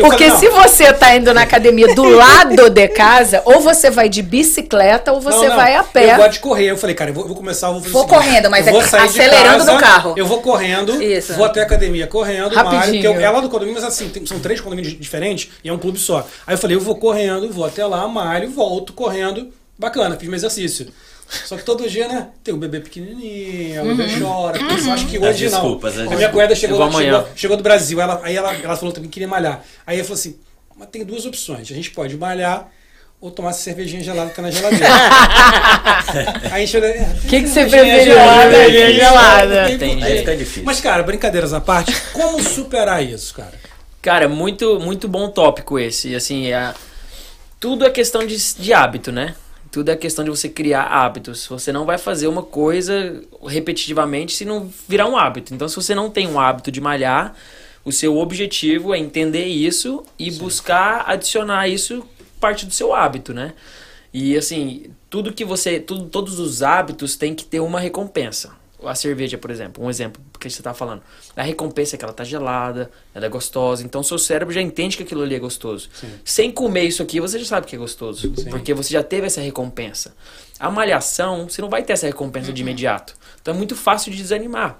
porque 0.00 0.30
se 0.32 0.48
você 0.48 0.92
tá 0.92 1.14
indo 1.16 1.32
na 1.32 1.42
academia 1.42 1.94
do 1.94 2.04
lado 2.08 2.70
de 2.70 2.88
casa, 2.88 3.42
ou 3.44 3.60
você 3.60 3.90
vai 3.90 4.08
de 4.08 4.22
bicicleta 4.22 5.12
ou 5.12 5.20
você 5.20 5.38
Não, 5.38 5.48
não, 5.48 5.56
vai 5.56 5.74
a 5.74 5.82
pé. 5.82 6.12
Eu 6.12 6.16
gosto 6.16 6.32
de 6.32 6.40
correr. 6.40 6.70
Eu 6.70 6.76
falei, 6.76 6.94
cara, 6.94 7.10
eu 7.10 7.14
vou, 7.14 7.26
vou 7.26 7.36
começar, 7.36 7.68
eu 7.68 7.74
vou 7.74 7.80
fazer 7.82 7.92
Vou 7.92 8.02
seguinte, 8.02 8.18
correndo, 8.24 8.50
mas 8.50 8.66
vou 8.66 8.80
é 8.80 8.86
sair 8.86 9.02
acelerando 9.06 9.58
casa, 9.58 9.72
no 9.72 9.78
carro. 9.78 10.14
Eu 10.16 10.26
vou 10.26 10.40
correndo, 10.40 11.02
Isso. 11.02 11.34
vou 11.34 11.44
até 11.44 11.60
a 11.60 11.62
academia 11.64 12.06
correndo, 12.06 12.54
Rapidinho. 12.54 13.00
que 13.00 13.06
eu, 13.06 13.20
é 13.20 13.30
lá 13.30 13.40
do 13.40 13.48
condomínio, 13.48 13.80
mas 13.80 13.84
assim, 13.84 14.08
tem- 14.08 14.24
são 14.26 14.38
três 14.40 14.60
condomínios 14.60 14.98
diferentes 14.98 15.50
e 15.62 15.68
é 15.68 15.72
um 15.72 15.78
clube 15.78 15.98
só. 15.98 16.26
Aí 16.46 16.54
eu 16.54 16.58
falei, 16.58 16.76
eu 16.76 16.80
vou 16.80 16.96
correndo, 16.96 17.50
vou 17.52 17.64
até 17.64 17.84
lá, 17.86 18.06
malho, 18.08 18.50
volto 18.50 18.92
correndo. 18.92 19.52
Bacana, 19.78 20.16
fiz 20.16 20.26
meu 20.28 20.36
exercício. 20.36 20.86
Só 21.28 21.56
que 21.56 21.64
todo 21.64 21.88
dia, 21.88 22.06
né? 22.08 22.28
Tem 22.42 22.54
o 22.54 22.56
bebê 22.56 22.80
pequenininho, 22.80 23.82
o 23.82 23.96
bebê 23.96 24.18
chora. 24.18 24.58
Eu 24.60 24.78
só 24.78 24.92
acho 24.92 25.06
que 25.06 25.18
hoje 25.18 25.44
não. 25.44 25.50
desculpas, 25.50 25.98
as 25.98 26.12
a 26.12 26.16
minha 26.16 26.28
cunhada 26.28 26.54
chegou, 26.54 26.92
chegou, 26.92 27.28
chegou 27.34 27.56
do 27.56 27.62
Brasil, 27.62 28.00
ela, 28.00 28.20
aí 28.22 28.36
ela, 28.36 28.54
ela 28.54 28.76
falou 28.76 28.92
também 28.92 29.10
que 29.10 29.14
queria 29.14 29.28
malhar. 29.28 29.64
Aí 29.86 29.98
eu 29.98 30.04
falei 30.04 30.20
assim, 30.20 30.36
mas 30.76 30.88
tem 30.88 31.04
duas 31.04 31.26
opções. 31.26 31.70
A 31.70 31.74
gente 31.74 31.90
pode 31.90 32.16
malhar 32.16 32.70
ou 33.20 33.30
tomar 33.30 33.50
essa 33.50 33.60
cervejinha 33.60 34.02
gelada 34.02 34.30
que 34.30 34.36
tá 34.36 34.42
na 34.42 34.50
geladeira. 34.50 34.86
Aí 36.52 36.62
a 36.62 36.66
gente 36.66 36.76
olha, 36.76 36.86
é, 36.86 37.16
que 37.28 37.40
que 37.40 37.48
você 37.48 37.54
cervejinha 37.54 37.94
preferiu? 37.94 38.14
gelada, 38.14 38.50
Cervejinha 38.52 38.86
tem 38.86 38.94
gelada. 38.94 39.64
tem 39.66 39.74
Entendi. 39.74 39.96
por 39.96 40.04
Aí 40.04 40.18
fica 40.18 40.36
difícil. 40.36 40.64
Mas, 40.64 40.80
cara, 40.80 41.02
brincadeiras 41.02 41.52
à 41.52 41.60
parte, 41.60 41.94
como 42.12 42.42
superar 42.42 43.02
isso, 43.02 43.34
cara? 43.34 43.54
Cara, 44.02 44.28
muito, 44.28 44.78
muito 44.78 45.08
bom 45.08 45.28
tópico 45.30 45.78
esse. 45.78 46.14
Assim, 46.14 46.52
é, 46.52 46.74
tudo 47.58 47.84
é 47.84 47.90
questão 47.90 48.24
de, 48.24 48.36
de 48.54 48.72
hábito, 48.72 49.10
né? 49.10 49.34
Tudo 49.76 49.90
é 49.90 49.94
questão 49.96 50.24
de 50.24 50.30
você 50.30 50.48
criar 50.48 50.84
hábitos. 50.84 51.46
Você 51.48 51.70
não 51.70 51.84
vai 51.84 51.98
fazer 51.98 52.28
uma 52.28 52.42
coisa 52.42 53.22
repetitivamente 53.46 54.32
se 54.32 54.42
não 54.42 54.72
virar 54.88 55.06
um 55.06 55.18
hábito. 55.18 55.52
Então, 55.52 55.68
se 55.68 55.76
você 55.76 55.94
não 55.94 56.08
tem 56.08 56.26
um 56.26 56.40
hábito 56.40 56.72
de 56.72 56.80
malhar, 56.80 57.36
o 57.84 57.92
seu 57.92 58.16
objetivo 58.16 58.94
é 58.94 58.98
entender 58.98 59.44
isso 59.44 60.02
e 60.18 60.30
buscar 60.30 61.04
adicionar 61.06 61.68
isso 61.68 62.02
parte 62.40 62.64
do 62.64 62.72
seu 62.72 62.94
hábito, 62.94 63.34
né? 63.34 63.52
E 64.14 64.34
assim, 64.34 64.86
tudo 65.10 65.30
que 65.30 65.44
você, 65.44 65.78
tudo, 65.78 66.06
todos 66.06 66.38
os 66.38 66.62
hábitos 66.62 67.14
têm 67.14 67.34
que 67.34 67.44
ter 67.44 67.60
uma 67.60 67.78
recompensa. 67.78 68.52
A 68.84 68.94
cerveja, 68.94 69.38
por 69.38 69.50
exemplo, 69.50 69.84
um 69.84 69.88
exemplo 69.88 70.22
que 70.38 70.50
você 70.50 70.62
tá 70.62 70.74
falando. 70.74 71.02
A 71.34 71.42
recompensa 71.42 71.96
é 71.96 71.98
que 71.98 72.04
ela 72.04 72.12
tá 72.12 72.24
gelada, 72.24 72.90
ela 73.14 73.26
é 73.26 73.28
gostosa, 73.28 73.84
então 73.84 74.02
seu 74.02 74.18
cérebro 74.18 74.52
já 74.52 74.60
entende 74.60 74.96
que 74.96 75.02
aquilo 75.02 75.22
ali 75.22 75.34
é 75.34 75.38
gostoso. 75.38 75.88
Sem 76.24 76.50
comer 76.52 76.84
isso 76.84 77.02
aqui, 77.02 77.18
você 77.18 77.38
já 77.38 77.46
sabe 77.46 77.66
que 77.66 77.74
é 77.74 77.78
gostoso, 77.78 78.32
porque 78.50 78.74
você 78.74 78.90
já 78.90 79.02
teve 79.02 79.26
essa 79.26 79.40
recompensa. 79.40 80.14
A 80.58 80.70
malhação, 80.70 81.48
você 81.48 81.62
não 81.62 81.70
vai 81.70 81.82
ter 81.82 81.94
essa 81.94 82.06
recompensa 82.06 82.52
de 82.52 82.60
imediato. 82.62 83.14
Então 83.40 83.54
é 83.54 83.56
muito 83.56 83.74
fácil 83.74 84.12
de 84.12 84.18
desanimar. 84.18 84.78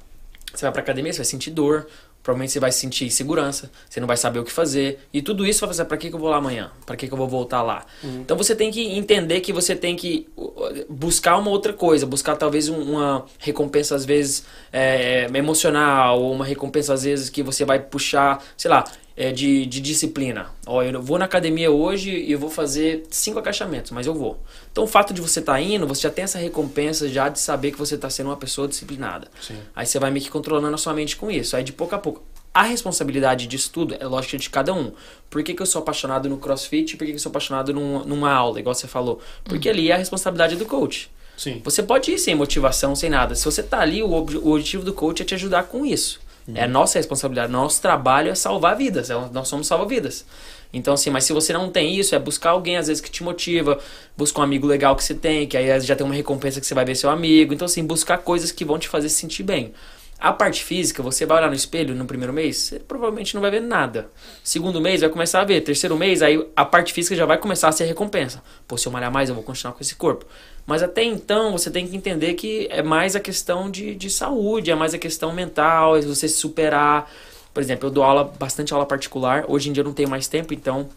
Você 0.53 0.65
vai 0.65 0.73
pra 0.73 0.83
academia, 0.83 1.13
você 1.13 1.19
vai 1.19 1.27
sentir 1.27 1.51
dor, 1.51 1.87
provavelmente 2.27 2.51
você 2.53 2.59
vai 2.59 2.73
sentir 2.73 3.05
insegurança, 3.05 3.71
você 3.89 4.01
não 4.01 4.07
vai 4.09 4.17
saber 4.17 4.41
o 4.41 4.45
que 4.45 4.51
fazer. 4.51 4.99
E 5.13 5.23
tudo 5.23 5.47
isso 5.47 5.61
vai 5.61 5.69
fazer, 5.69 5.85
pra 5.85 5.97
que, 5.97 6.09
que 6.09 6.15
eu 6.17 6.19
vou 6.19 6.29
lá 6.29 6.39
amanhã? 6.39 6.73
Pra 6.85 6.97
que, 6.97 7.07
que 7.07 7.15
eu 7.15 7.17
vou 7.17 7.29
voltar 7.29 7.63
lá? 7.63 7.87
Então 8.03 8.37
você 8.37 8.57
tem 8.57 8.69
que 8.69 8.83
entender 8.99 9.41
que 9.41 9.53
você 9.53 9.77
tem 9.77 9.95
que 9.95 10.27
uh, 10.37 10.85
buscar 10.89 11.37
uma 11.37 11.51
outra 11.53 11.73
coisa, 11.73 12.05
buscar 12.05 12.35
talvez 12.35 12.69
um- 12.69 12.83
uma 12.83 13.25
recompensa 13.39 13.95
às 13.95 14.05
vezes 14.05 14.45
é, 14.73 15.29
emocional, 15.33 16.21
ou 16.21 16.33
uma 16.33 16.45
recompensa 16.45 16.93
às 16.95 17.05
vezes 17.05 17.31
que 17.31 17.45
você 17.45 17.65
vai 17.65 17.79
puxar, 17.79 18.43
sei 18.57 18.71
lá, 18.73 18.83
é, 19.17 19.33
de, 19.33 19.65
de 19.67 19.81
disciplina. 19.81 20.51
Ó, 20.67 20.83
eu 20.83 21.01
vou 21.01 21.19
na 21.19 21.25
academia 21.25 21.71
hoje 21.71 22.11
e 22.11 22.31
eu 22.33 22.39
vou 22.39 22.51
fazer 22.51 23.05
cinco 23.11 23.39
agachamentos, 23.39 23.91
mas 23.91 24.07
eu 24.07 24.15
vou. 24.15 24.39
Então 24.71 24.85
o 24.85 24.87
fato 24.87 25.15
de 25.15 25.21
você 25.21 25.41
estar 25.41 25.61
indo, 25.61 25.87
você 25.87 26.03
já 26.03 26.11
tem 26.11 26.25
essa 26.25 26.39
recompensa 26.39 27.09
já 27.09 27.29
de 27.29 27.39
saber 27.41 27.71
que 27.73 27.79
você 27.79 27.95
está 27.95 28.11
sendo 28.11 28.29
uma 28.29 28.37
pessoa 28.37 28.69
disciplinada. 28.69 29.29
Aí 29.75 29.87
você 29.87 29.99
vai 29.99 30.11
meio 30.11 30.25
que 30.25 30.31
controlando 30.31 30.75
a 30.75 30.79
sua 30.79 30.93
mente 30.93 31.17
com 31.17 31.31
isso. 31.31 31.57
Aí 31.57 31.65
de 31.65 31.73
pouco 31.73 31.95
a 31.95 31.99
pouco. 31.99 32.23
A 32.53 32.63
responsabilidade 32.63 33.47
disso 33.47 33.71
tudo 33.73 33.95
é 33.99 34.07
lógica 34.07 34.39
de 34.39 34.49
cada 34.49 34.73
um. 34.73 34.93
Por 35.29 35.43
que, 35.43 35.53
que 35.53 35.61
eu 35.61 35.67
sou 35.67 35.81
apaixonado 35.83 36.29
no 36.29 36.39
crossfit? 36.39 36.97
Por 36.97 37.05
que, 37.05 37.13
que 37.13 37.17
eu 37.17 37.21
sou 37.23 37.29
apaixonado 37.31 37.73
num- 37.75 38.05
numa 38.05 38.33
aula, 38.33 38.59
igual 38.59 38.75
você 38.75 38.87
falou? 38.89 39.21
Porque 39.45 39.69
ali 39.69 39.91
é 39.91 39.95
a 39.95 39.99
responsabilidade 39.99 40.57
do 40.57 40.65
coach. 40.65 41.11
Sim. 41.37 41.61
Você 41.65 41.83
pode 41.83 42.11
ir 42.13 42.19
sem 42.19 42.35
motivação, 42.35 42.97
sem 42.97 43.11
nada. 43.11 43.35
Se 43.35 43.45
você 43.45 43.63
tá 43.63 43.81
ali, 43.81 44.03
o, 44.03 44.11
ob- 44.11 44.37
o 44.39 44.53
objetivo 44.53 44.85
do 44.85 44.95
coach 44.95 45.21
é 45.21 45.25
te 45.27 45.35
ajudar 45.35 45.65
com 45.65 45.85
isso. 45.85 46.19
É 46.55 46.65
a 46.65 46.69
nossa 46.69 46.99
responsabilidade. 46.99 47.51
Nosso 47.51 47.81
trabalho 47.83 48.31
é 48.31 48.35
salvar 48.35 48.77
vidas. 48.77 49.11
é- 49.11 49.15
nós 49.33 49.49
somos 49.49 49.67
salva-vidas. 49.67 50.25
Então, 50.73 50.95
assim, 50.95 51.11
mas 51.11 51.25
se 51.25 51.33
você 51.33 51.53
não 51.53 51.71
tem 51.71 51.97
isso, 51.97 52.15
é 52.15 52.19
buscar 52.19 52.51
alguém, 52.51 52.77
às 52.77 52.89
vezes, 52.89 53.01
que 53.01 53.11
te 53.11 53.23
motiva, 53.23 53.79
buscar 54.17 54.41
um 54.41 54.45
amigo 54.45 54.67
legal 54.67 54.95
que 54.95 55.03
você 55.03 55.15
tem, 55.15 55.47
que 55.47 55.57
aí 55.57 55.81
já 55.81 55.97
tem 55.97 56.05
uma 56.05 56.15
recompensa 56.15 56.61
que 56.61 56.67
você 56.67 56.75
vai 56.75 56.85
ver 56.85 56.95
seu 56.95 57.09
amigo. 57.11 57.55
Então, 57.55 57.67
assim, 57.67 57.85
buscar 57.85 58.19
coisas 58.19 58.53
que 58.53 58.65
vão 58.65 58.79
te 58.79 58.89
fazer 58.89 59.09
se 59.09 59.17
sentir 59.17 59.43
bem. 59.43 59.73
A 60.19 60.33
parte 60.33 60.65
física, 60.65 61.03
você 61.03 61.27
vai 61.27 61.39
olhar 61.39 61.49
no 61.49 61.55
espelho 61.55 61.95
no 61.95 62.07
primeiro 62.07 62.33
mês, 62.33 62.57
você 62.57 62.79
provavelmente 62.79 63.35
não 63.35 63.43
vai 63.43 63.51
ver 63.51 63.61
nada. 63.61 64.09
Segundo 64.43 64.81
mês, 64.81 65.03
vai 65.03 65.11
começar 65.11 65.43
a 65.43 65.45
ver. 65.45 65.61
Terceiro 65.61 65.95
mês, 65.97 66.23
aí 66.23 66.43
a 66.57 66.65
parte 66.65 66.93
física 66.93 67.15
já 67.15 67.27
vai 67.27 67.37
começar 67.37 67.69
a 67.69 67.73
ser 67.73 67.85
recompensa. 67.85 68.43
Pô, 68.67 68.79
se 68.79 68.89
eu 68.89 68.93
malhar 68.93 69.13
mais, 69.13 69.29
eu 69.29 69.35
vou 69.35 69.45
continuar 69.45 69.75
com 69.75 69.83
esse 69.83 69.95
corpo. 69.95 70.25
Mas 70.67 70.83
até 70.83 71.05
então, 71.05 71.53
você 71.53 71.71
tem 71.71 71.87
que 71.87 71.97
entender 71.97 72.35
que 72.35 72.67
é 72.71 72.83
mais 72.83 73.15
a 73.15 73.21
questão 73.21 73.71
de, 73.71 73.95
de 73.95 74.11
saúde, 74.11 74.71
é 74.71 74.75
mais 74.75 74.93
a 74.93 74.99
questão 74.99 75.33
mental, 75.33 75.97
é 75.97 76.01
você 76.01 76.29
se 76.29 76.37
superar. 76.37 77.09
Por 77.55 77.63
exemplo, 77.63 77.89
eu 77.89 77.91
dou 77.93 78.03
aula, 78.03 78.25
bastante 78.25 78.75
aula 78.75 78.85
particular. 78.85 79.45
Hoje 79.49 79.71
em 79.71 79.73
dia 79.73 79.83
eu 79.83 79.85
não 79.85 79.93
tenho 79.93 80.11
mais 80.11 80.27
tempo, 80.27 80.53
então 80.53 80.89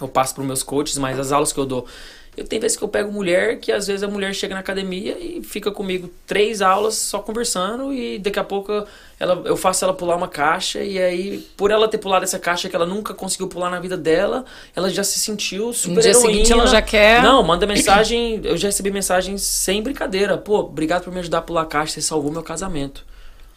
eu 0.00 0.08
passo 0.08 0.34
para 0.34 0.42
meus 0.42 0.64
coaches, 0.64 0.98
mas 0.98 1.18
as 1.20 1.30
aulas 1.30 1.52
que 1.52 1.60
eu 1.60 1.66
dou. 1.66 1.86
Eu 2.34 2.46
tenho 2.46 2.62
vezes 2.62 2.78
que 2.78 2.82
eu 2.82 2.88
pego 2.88 3.12
mulher 3.12 3.58
que 3.60 3.70
às 3.70 3.86
vezes 3.86 4.02
a 4.02 4.08
mulher 4.08 4.34
chega 4.34 4.54
na 4.54 4.60
academia 4.60 5.18
e 5.20 5.42
fica 5.42 5.70
comigo 5.70 6.10
três 6.26 6.62
aulas 6.62 6.94
só 6.94 7.18
conversando 7.18 7.92
e 7.92 8.18
daqui 8.18 8.38
a 8.38 8.44
pouco 8.44 8.72
ela, 9.20 9.42
eu 9.44 9.54
faço 9.54 9.84
ela 9.84 9.92
pular 9.92 10.16
uma 10.16 10.28
caixa 10.28 10.82
e 10.82 10.98
aí 10.98 11.46
por 11.58 11.70
ela 11.70 11.86
ter 11.88 11.98
pulado 11.98 12.24
essa 12.24 12.38
caixa 12.38 12.70
que 12.70 12.74
ela 12.74 12.86
nunca 12.86 13.12
conseguiu 13.12 13.48
pular 13.48 13.68
na 13.68 13.78
vida 13.78 13.98
dela, 13.98 14.46
ela 14.74 14.88
já 14.88 15.04
se 15.04 15.18
sentiu 15.20 15.74
super 15.74 16.00
dia 16.00 16.14
seguinte 16.14 16.46
heroína. 16.50 16.62
ela 16.62 16.66
já 16.70 16.80
quer- 16.80 17.22
Não, 17.22 17.42
manda 17.42 17.66
mensagem, 17.66 18.40
eu 18.44 18.56
já 18.56 18.68
recebi 18.68 18.90
mensagens 18.90 19.42
sem 19.42 19.82
brincadeira. 19.82 20.38
Pô, 20.38 20.60
obrigado 20.60 21.04
por 21.04 21.12
me 21.12 21.20
ajudar 21.20 21.38
a 21.38 21.42
pular 21.42 21.62
a 21.62 21.66
caixa, 21.66 21.92
você 21.94 22.00
salvou 22.00 22.32
meu 22.32 22.42
casamento. 22.42 23.04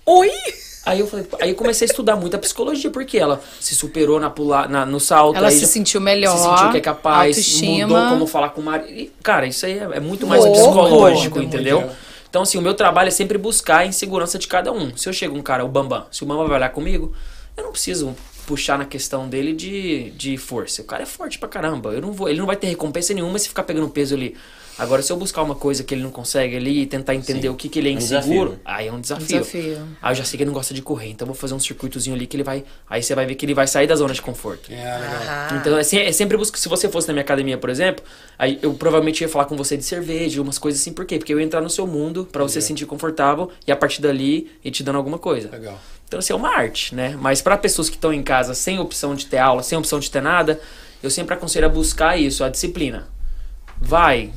Oi! 0.05 0.29
Aí 0.85 0.99
eu 0.99 1.07
falei, 1.07 1.25
aí 1.41 1.49
eu 1.49 1.55
comecei 1.55 1.87
a 1.87 1.89
estudar 1.89 2.15
muito 2.15 2.35
a 2.35 2.39
psicologia, 2.39 2.91
porque 2.91 3.17
ela 3.17 3.41
se 3.59 3.73
superou 3.73 4.19
na 4.19 4.29
pular, 4.29 4.69
na, 4.69 4.85
no 4.85 4.99
salto. 4.99 5.35
Ela 5.35 5.49
se 5.49 5.65
sentiu 5.65 5.99
melhor, 5.99 6.37
Se 6.37 6.43
sentiu 6.43 6.69
que 6.71 6.77
é 6.77 6.81
capaz, 6.81 7.35
autoestima. 7.37 7.87
mudou 7.87 8.09
como 8.09 8.27
falar 8.27 8.49
com 8.49 8.61
o 8.61 8.63
marido. 8.63 9.11
Cara, 9.23 9.47
isso 9.47 9.65
aí 9.65 9.79
é, 9.79 9.89
é 9.93 9.99
muito 9.99 10.27
mais 10.27 10.43
Louco. 10.45 10.59
psicológico, 10.59 11.37
Muito, 11.39 11.55
entendeu? 11.55 11.81
muito. 11.81 11.95
Então, 12.29 12.43
assim, 12.43 12.57
o 12.57 12.61
meu 12.61 12.73
trabalho 12.73 13.07
é 13.07 13.11
sempre 13.11 13.37
buscar 13.37 13.77
a 13.77 13.85
insegurança 13.85 14.37
de 14.37 14.47
cada 14.47 14.71
um. 14.71 14.95
Se 14.95 15.07
eu 15.09 15.13
chego 15.13 15.35
um 15.35 15.41
cara, 15.41 15.63
o 15.65 15.67
Bambam, 15.69 16.05
se 16.11 16.21
o 16.21 16.25
Bambam 16.25 16.45
vai 16.47 16.57
olhar 16.57 16.69
comigo, 16.69 17.13
eu 17.57 17.63
não 17.63 17.71
preciso 17.71 18.13
puxar 18.45 18.77
na 18.77 18.85
questão 18.85 19.27
dele 19.27 19.53
de, 19.53 20.11
de 20.11 20.37
força. 20.37 20.81
O 20.81 20.85
cara 20.85 21.01
é 21.03 21.05
forte 21.05 21.39
pra 21.39 21.47
caramba. 21.49 21.91
Eu 21.93 22.01
não 22.01 22.11
vou, 22.11 22.29
ele 22.29 22.37
não 22.39 22.45
vai 22.45 22.55
ter 22.57 22.67
recompensa 22.67 23.13
nenhuma 23.13 23.39
se 23.39 23.47
ficar 23.47 23.63
pegando 23.63 23.89
peso 23.89 24.13
ali. 24.13 24.35
Agora, 24.77 25.01
se 25.01 25.11
eu 25.11 25.17
buscar 25.17 25.41
uma 25.41 25.55
coisa 25.55 25.83
que 25.83 25.93
ele 25.93 26.03
não 26.03 26.11
consegue 26.11 26.55
ali 26.55 26.81
e 26.81 26.85
tentar 26.85 27.15
entender 27.15 27.49
o 27.49 27.55
que, 27.55 27.69
que 27.69 27.79
ele 27.79 27.89
é 27.89 27.93
um 27.93 27.97
inseguro, 27.97 28.25
desafio, 28.25 28.49
né? 28.51 28.57
aí 28.65 28.87
é 28.87 28.91
um 28.91 28.99
desafio. 28.99 29.39
Desafio. 29.39 29.87
Aí 30.01 30.11
eu 30.11 30.15
já 30.15 30.23
sei 30.23 30.37
que 30.37 30.43
ele 30.43 30.49
não 30.49 30.53
gosta 30.53 30.73
de 30.73 30.81
correr, 30.81 31.09
então 31.09 31.25
eu 31.25 31.33
vou 31.33 31.35
fazer 31.35 31.53
um 31.53 31.59
circuitozinho 31.59 32.15
ali 32.15 32.27
que 32.27 32.35
ele 32.35 32.43
vai. 32.43 32.63
Aí 32.89 33.01
você 33.01 33.15
vai 33.15 33.25
ver 33.25 33.35
que 33.35 33.45
ele 33.45 33.53
vai 33.53 33.67
sair 33.67 33.87
da 33.87 33.95
zona 33.95 34.13
de 34.13 34.21
conforto. 34.21 34.71
É. 34.71 34.83
Ah. 34.83 35.47
Então 35.59 35.77
é, 35.77 35.81
é 35.81 36.11
sempre 36.11 36.37
buscar. 36.37 36.57
Se 36.57 36.67
você 36.67 36.89
fosse 36.89 37.07
na 37.07 37.13
minha 37.13 37.23
academia, 37.23 37.57
por 37.57 37.69
exemplo, 37.69 38.03
aí 38.37 38.59
eu 38.61 38.73
provavelmente 38.73 39.21
ia 39.21 39.29
falar 39.29 39.45
com 39.45 39.55
você 39.55 39.77
de 39.77 39.83
cerveja, 39.83 40.41
umas 40.41 40.57
coisas 40.57 40.81
assim. 40.81 40.91
Por 40.91 41.05
quê? 41.05 41.17
Porque 41.17 41.33
eu 41.33 41.39
ia 41.39 41.45
entrar 41.45 41.61
no 41.61 41.69
seu 41.69 41.87
mundo 41.87 42.27
pra 42.31 42.43
você 42.43 42.59
se 42.59 42.67
sentir 42.67 42.85
confortável 42.85 43.49
e 43.65 43.71
a 43.71 43.75
partir 43.75 44.01
dali 44.01 44.51
ir 44.63 44.71
te 44.71 44.83
dando 44.83 44.97
alguma 44.97 45.17
coisa. 45.17 45.49
Legal. 45.51 45.79
Então, 46.07 46.19
assim, 46.19 46.33
é 46.33 46.35
uma 46.35 46.49
arte, 46.49 46.93
né? 46.93 47.17
Mas 47.19 47.41
para 47.41 47.57
pessoas 47.57 47.89
que 47.89 47.95
estão 47.95 48.13
em 48.13 48.21
casa 48.21 48.53
sem 48.53 48.79
opção 48.79 49.15
de 49.15 49.25
ter 49.25 49.37
aula, 49.37 49.63
sem 49.63 49.77
opção 49.77 49.99
de 49.99 50.11
ter 50.11 50.21
nada, 50.21 50.59
eu 51.01 51.09
sempre 51.09 51.33
aconselho 51.33 51.65
a 51.65 51.69
buscar 51.69 52.17
isso, 52.17 52.43
a 52.43 52.49
disciplina. 52.49 53.07
Vai. 53.85 54.29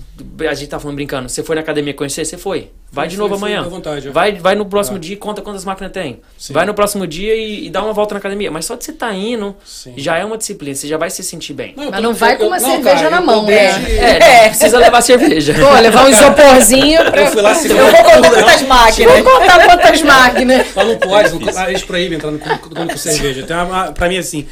A 0.49 0.55
gente 0.55 0.69
tá 0.69 0.81
falando 0.81 0.97
brincando. 0.97 1.29
Você 1.29 1.45
foi 1.45 1.55
na 1.55 1.63
academia 1.63 1.95
conhecer? 1.95 2.25
Você 2.25 2.37
foi. 2.37 2.71
Vai 2.91 3.05
Fui, 3.07 3.11
de 3.13 3.19
novo 3.19 3.39
fui, 3.39 3.49
amanhã. 3.53 3.61
à 3.67 3.69
vontade, 3.69 4.07
eu- 4.07 4.13
vai, 4.13 4.33
vai 4.33 4.55
no 4.57 4.65
próximo 4.65 4.97
Ah. 4.97 5.01
dia 5.01 5.13
e 5.13 5.17
conta 5.17 5.43
quantas 5.43 5.65
máquinas 5.65 5.93
tem. 5.93 6.21
Sim. 6.39 6.53
Vai 6.55 6.65
no 6.67 6.73
próximo 6.75 7.07
dia 7.07 7.35
e, 7.37 7.67
e 7.67 7.71
dá 7.71 7.83
uma 7.85 7.93
volta 7.93 8.15
na 8.15 8.19
academia. 8.19 8.51
Mas 8.51 8.65
só 8.65 8.75
de 8.75 8.85
você 8.85 8.93
tá 8.93 9.13
indo, 9.13 9.55
Sim. 9.65 9.93
já 9.97 10.17
é 10.17 10.25
uma 10.25 10.37
disciplina. 10.39 10.75
Você 10.75 10.89
já 10.89 10.97
vai 10.97 11.09
se 11.11 11.23
sentir 11.23 11.53
bem. 11.53 11.75
eu 11.77 11.91
Mas 11.91 12.03
não 12.03 12.15
vai 12.15 12.37
com 12.37 12.45
eu- 12.45 12.49
uma 12.49 12.59
não, 12.59 12.69
cerveja 12.71 12.97
cara, 12.97 13.11
na 13.11 13.17
eu 13.19 13.27
mão, 13.27 13.45
desde- 13.45 13.81
né? 13.81 13.97
É, 14.19 14.43
não 14.43 14.49
precisa 14.49 14.79
levar 14.79 15.01
cerveja. 15.03 15.55
Pô, 15.55 15.71
levar 15.81 16.05
um 16.07 16.09
isoporzinho 16.09 17.05
pra... 17.05 17.21
Eu 17.21 17.27
fui 17.31 17.43
lá 17.43 17.55
segunda. 17.55 17.81
Eu 17.83 17.91
vou 17.93 18.03
contar 18.05 18.31
quantas 18.33 18.63
máquinas. 18.63 19.15
Vou 19.23 19.33
contar 19.39 19.67
quantas 19.67 20.03
máquinas. 20.03 20.75
Lá 20.75 20.85
não 20.85 20.97
pode, 20.97 21.39
não, 21.39 21.69
eles 21.69 21.85
proíbem 21.85 22.17
entrar 22.19 22.31
no 22.31 22.39
com, 22.39 22.59
com, 22.59 22.89
com 22.89 22.97
cerveja. 22.97 23.47
Uma- 23.65 23.93
pra 23.93 24.09
mim, 24.09 24.17
assim, 24.19 24.47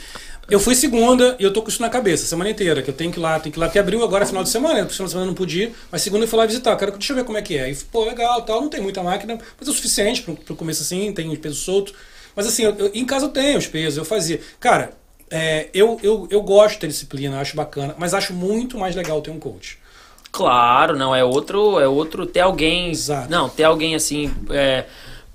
eu 0.49 0.61
fui 0.61 0.75
segunda 0.75 1.35
e 1.39 1.45
eu 1.45 1.53
tô 1.53 1.61
com 1.63 1.69
isso 1.69 1.83
na 1.83 1.89
cabeça, 1.89 2.27
semana 2.27 2.51
inteira, 2.51 2.83
que 2.83 2.91
eu 2.91 2.95
tenho 2.95 3.11
que 3.11 3.19
ir 3.19 3.23
lá, 3.23 3.39
tenho 3.41 3.53
que 3.53 3.59
ir 3.59 3.61
lá, 3.61 3.67
porque 3.67 3.79
abriu 3.79 4.03
agora 4.05 4.25
final 4.27 4.43
de 4.43 4.49
semana, 4.49 4.83
no 4.85 4.89
final 4.91 5.07
de 5.07 5.11
semana 5.11 5.25
eu 5.25 5.27
não 5.29 5.35
pude 5.35 5.63
ir, 5.65 5.73
mas 5.91 6.03
segunda 6.03 6.25
eu 6.25 6.29
fui 6.29 6.39
lá 6.39 6.47
visitar, 6.47 6.77
quero, 6.77 6.93
deixa 6.93 7.13
eu 7.13 7.17
ver 7.17 7.25
como 7.25 7.37
é 7.39 7.43
que 7.43 7.57
é. 7.59 7.71
E, 7.71 7.75
pô, 7.77 8.05
legal, 8.05 8.43
tal, 8.43 8.61
não 8.61 8.69
tem 8.69 8.81
muita 8.81 9.03
máquina, 9.03 9.39
mas 9.59 9.69
é 9.69 9.71
o 9.71 9.75
suficiente 9.75 10.23
pro, 10.23 10.35
pro 10.37 10.55
começo 10.57 10.83
assim, 10.83 11.13
tem 11.13 11.29
os 11.31 11.39
pesos 11.39 11.59
soltos. 11.59 11.95
Mas 12.35 12.47
assim, 12.47 12.65
eu- 12.65 12.75
eu- 12.77 12.91
em 12.95 13.05
casa 13.05 13.27
eu 13.27 13.31
tenho 13.31 13.59
os 13.59 13.67
pesos, 13.67 13.97
eu 13.97 14.05
fazia. 14.05 14.41
Cara, 14.61 14.93
é, 15.31 15.69
eu, 15.75 15.99
eu, 16.03 16.29
eu 16.31 16.43
gosto 16.43 16.79
ter 16.79 16.87
disciplina, 16.87 17.41
acho 17.41 17.57
bacana, 17.57 17.95
mas 17.99 18.15
acho 18.15 18.33
muito 18.33 18.79
mais 18.79 18.95
legal 18.95 19.21
ter 19.23 19.31
um 19.31 19.39
coach. 19.41 19.79
Claro, 20.31 20.97
não, 20.97 21.15
é 21.15 21.25
outro, 21.25 21.81
é 21.81 21.89
outro 21.89 22.27
ter 22.27 22.41
alguém, 22.41 22.91
Exato. 22.91 23.31
não, 23.31 23.49
ter 23.49 23.65
alguém 23.65 23.95
assim, 23.95 24.31
é, 24.51 24.85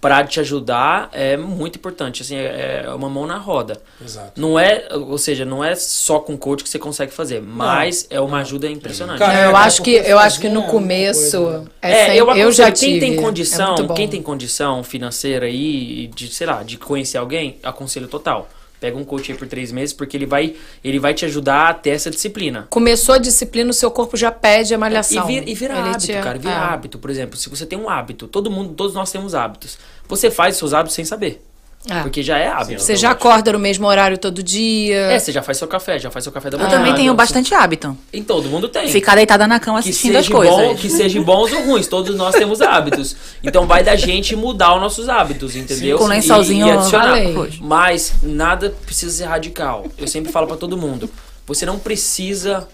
pra 0.02 0.26
te 0.26 0.40
ajudar 0.40 1.10
é 1.14 1.38
muito 1.38 1.76
importante, 1.78 2.24
assim, 2.24 2.36
é, 2.36 2.84
é 2.86 2.90
uma 2.90 3.08
mão 3.08 3.28
na 3.28 3.38
roda. 3.38 3.80
Exato. 4.04 4.32
Não 4.42 4.58
é, 4.58 4.88
ou 4.92 5.18
seja, 5.18 5.46
não 5.46 5.64
é 5.64 5.76
só 5.76 6.20
com 6.20 6.36
coach 6.36 6.64
que 6.64 6.70
você 6.70 6.80
consegue 6.80 7.14
fazer, 7.14 7.40
mas 7.42 8.08
é 8.10 8.20
uma 8.20 8.40
ajuda 8.40 8.68
impressionante. 8.68 9.20
Cara, 9.20 9.34
Não, 9.34 9.52
eu 9.52 9.58
é, 9.58 9.60
acho 9.60 9.84
que 9.84 9.92
eu 9.92 10.18
acho 10.18 10.40
que 10.42 10.50
no 10.50 10.64
é 10.64 10.68
começo 10.68 11.38
coisa, 11.44 11.60
né? 11.60 11.66
é, 11.84 11.92
É, 11.92 12.16
eu, 12.20 12.28
eu, 12.36 12.52
já 12.52 12.72
quem 12.72 12.96
tive. 12.96 13.00
tem 13.00 13.14
É 13.14 13.22
condição, 13.22 13.76
bom. 13.76 13.94
quem 13.94 14.08
tem 14.08 14.22
condição 14.24 14.84
financeira 14.84 15.46
aí 15.46 16.08
de, 16.08 16.28
sei 16.30 16.48
lá, 16.48 16.64
de 16.64 16.78
conhecer 16.80 17.20
alguém, 17.20 17.58
aconselho 17.62 18.08
total. 18.08 18.50
Pega 18.82 18.98
um 18.98 19.04
coach 19.06 19.32
aí 19.32 19.38
por 19.38 19.48
três 19.48 19.72
meses, 19.72 19.94
porque 19.94 20.18
ele 20.18 20.26
vai, 20.26 20.56
ele 20.84 20.98
vai 21.00 21.14
te 21.14 21.24
ajudar 21.24 21.70
a 21.70 21.74
ter 21.76 21.92
essa 21.92 22.10
disciplina. 22.10 22.66
Começou 22.72 23.14
a 23.14 23.20
disciplina, 23.20 23.70
o 23.70 23.74
seu 23.74 23.92
corpo 23.92 24.18
já 24.18 24.32
pede 24.32 24.74
a 24.74 24.78
E 24.78 24.80
malhação. 24.80 25.28
vira, 25.28 25.48
e 25.48 25.54
vira 25.54 25.74
Ele 25.78 25.90
hábito, 25.90 26.06
te- 26.08 26.14
cara. 26.14 26.40
Vira 26.40 26.52
é. 26.54 26.58
hábito. 26.58 26.98
Por 26.98 27.12
exemplo, 27.12 27.38
se 27.38 27.48
você 27.48 27.64
tem 27.64 27.78
um 27.78 27.88
hábito, 27.88 28.28
todo 28.28 28.50
mundo, 28.50 28.74
todos 28.74 28.96
nós 28.96 29.12
temos 29.12 29.36
hábitos. 29.36 29.78
Você 30.10 30.32
faz 30.32 30.58
seus 30.58 30.74
hábitos 30.74 30.96
sem 30.96 31.06
saber. 31.06 31.44
É. 31.90 32.02
Porque 32.04 32.22
já 32.22 32.38
é 32.38 32.48
hábito. 32.48 32.80
Você 32.82 32.96
já 32.96 33.10
acorda 33.10 33.52
no 33.54 33.58
mesmo 33.60 33.88
horário 33.88 34.16
todo 34.18 34.44
dia. 34.44 34.96
É, 34.96 35.18
você 35.18 35.32
já 35.32 35.42
faz 35.42 35.58
seu 35.58 35.68
café, 35.68 35.98
já 35.98 36.12
faz 36.12 36.24
seu 36.24 36.32
café 36.32 36.50
da 36.52 36.58
Eu 36.58 36.62
manhã. 36.64 36.78
também 36.78 36.94
tenho 36.94 37.12
bastante 37.16 37.56
hábito. 37.56 37.98
E 38.14 38.22
todo 38.22 38.48
mundo 38.50 38.70
tem. 38.70 38.88
Ficar 38.88 39.16
deitada 39.16 39.48
na 39.48 39.60
cama 39.60 39.82
que 39.82 39.90
assistindo 39.90 40.16
as 40.16 40.26
seja, 40.26 40.38
coisas. 40.38 40.56
bom, 40.56 40.76
que 40.76 40.90
seja 40.90 41.20
bons 41.24 41.52
ou 41.52 41.64
ruins, 41.66 41.88
todos 41.88 42.16
nós 42.16 42.36
temos 42.36 42.62
hábitos. 42.62 43.16
Então 43.44 43.66
vai 43.66 43.84
da 43.84 43.96
gente 43.96 44.36
mudar 44.36 44.76
os 44.76 44.82
nossos 44.82 45.10
hábitos, 45.10 45.56
entendeu? 45.56 45.98
com 45.98 46.06
E- 46.06 46.10
lençolzinho, 46.10 46.68
e, 46.68 46.72
adicionar. 46.72 47.08
falei. 47.08 47.36
Mas 47.60 48.14
nada 48.22 48.70
precisa 48.86 49.12
ser 49.18 49.26
radical. 49.26 49.88
Eu 49.98 50.08
sempre 50.08 50.32
falo 50.32 50.46
pra 50.46 50.58
todo 50.58 50.78
mundo, 50.78 51.10
você 51.48 51.66
não 51.66 51.80
precisa 51.80 52.68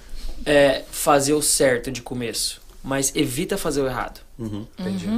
é, 0.46 0.82
fazer 0.91 1.34
o 1.34 1.41
certo 1.41 1.89
de 1.91 2.02
começo, 2.02 2.60
mas 2.84 3.12
evita 3.15 3.58
fazer 3.58 3.82
o 3.82 3.88
errado. 3.88 4.20
Uhum. 4.38 4.65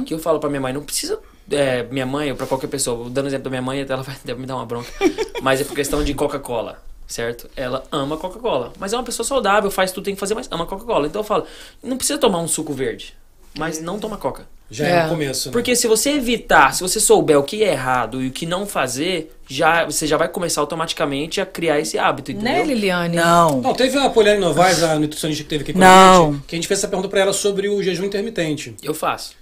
Que 0.06 0.14
eu 0.14 0.18
falo 0.20 0.38
pra 0.38 0.48
minha 0.48 0.60
mãe, 0.60 0.72
não 0.72 0.82
precisa 0.82 1.18
é, 1.50 1.82
minha 1.84 2.06
mãe 2.06 2.30
ou 2.30 2.36
pra 2.36 2.46
qualquer 2.46 2.68
pessoa, 2.68 3.08
dando 3.10 3.26
exemplo 3.28 3.44
da 3.44 3.50
minha 3.50 3.62
mãe, 3.62 3.84
ela 3.88 4.02
vai 4.02 4.16
deve 4.24 4.40
me 4.40 4.46
dar 4.46 4.56
uma 4.56 4.66
bronca, 4.66 4.90
mas 5.42 5.60
é 5.60 5.64
por 5.64 5.74
questão 5.74 6.02
de 6.04 6.14
Coca-Cola. 6.14 6.82
Certo? 7.06 7.50
Ela 7.56 7.82
ama 7.90 8.16
Coca-Cola. 8.16 8.72
Mas 8.78 8.92
é 8.92 8.96
uma 8.96 9.02
pessoa 9.02 9.26
saudável, 9.26 9.68
faz 9.68 9.90
tudo, 9.90 10.04
tem 10.04 10.14
que 10.14 10.20
fazer, 10.20 10.34
mas 10.36 10.46
ama 10.48 10.64
Coca-Cola. 10.64 11.08
Então 11.08 11.20
eu 11.20 11.24
falo, 11.24 11.44
não 11.82 11.96
precisa 11.96 12.18
tomar 12.20 12.38
um 12.38 12.46
suco 12.46 12.72
verde. 12.72 13.14
Mas 13.58 13.80
não 13.82 13.98
toma 13.98 14.16
Coca. 14.16 14.46
Já 14.70 14.86
é, 14.86 14.90
É. 14.90 15.02
no 15.02 15.08
começo. 15.08 15.48
né? 15.48 15.52
Porque 15.52 15.74
se 15.74 15.88
você 15.88 16.10
evitar, 16.10 16.72
se 16.72 16.80
você 16.80 17.00
souber 17.00 17.36
o 17.36 17.42
que 17.42 17.64
é 17.64 17.72
errado 17.72 18.22
e 18.22 18.28
o 18.28 18.30
que 18.30 18.46
não 18.46 18.64
fazer, 18.64 19.36
já, 19.48 19.84
você 19.86 20.06
já 20.06 20.16
vai 20.16 20.28
começar 20.28 20.60
automaticamente 20.60 21.40
a 21.40 21.46
criar 21.46 21.80
esse 21.80 21.98
hábito, 21.98 22.30
entendeu? 22.30 22.52
Né, 22.52 22.62
Liliane? 22.64 23.16
Não. 23.16 23.60
Não, 23.60 23.74
teve 23.74 23.98
a 23.98 24.08
Poliane 24.08 24.38
Novaes, 24.40 24.80
a 24.84 24.96
nutricionista 24.96 25.42
que 25.42 25.50
teve 25.50 25.64
aqui 25.64 25.72
com 25.72 25.80
a 25.80 25.82
Não. 25.84 26.32
gente, 26.34 26.42
que 26.46 26.54
a 26.54 26.58
gente 26.58 26.68
fez 26.68 26.78
essa 26.78 26.86
pergunta 26.86 27.08
pra 27.08 27.18
ela 27.18 27.32
sobre 27.32 27.68
o 27.68 27.82
jejum 27.82 28.04
intermitente. 28.04 28.76
Eu 28.84 28.94
faço. 28.94 29.32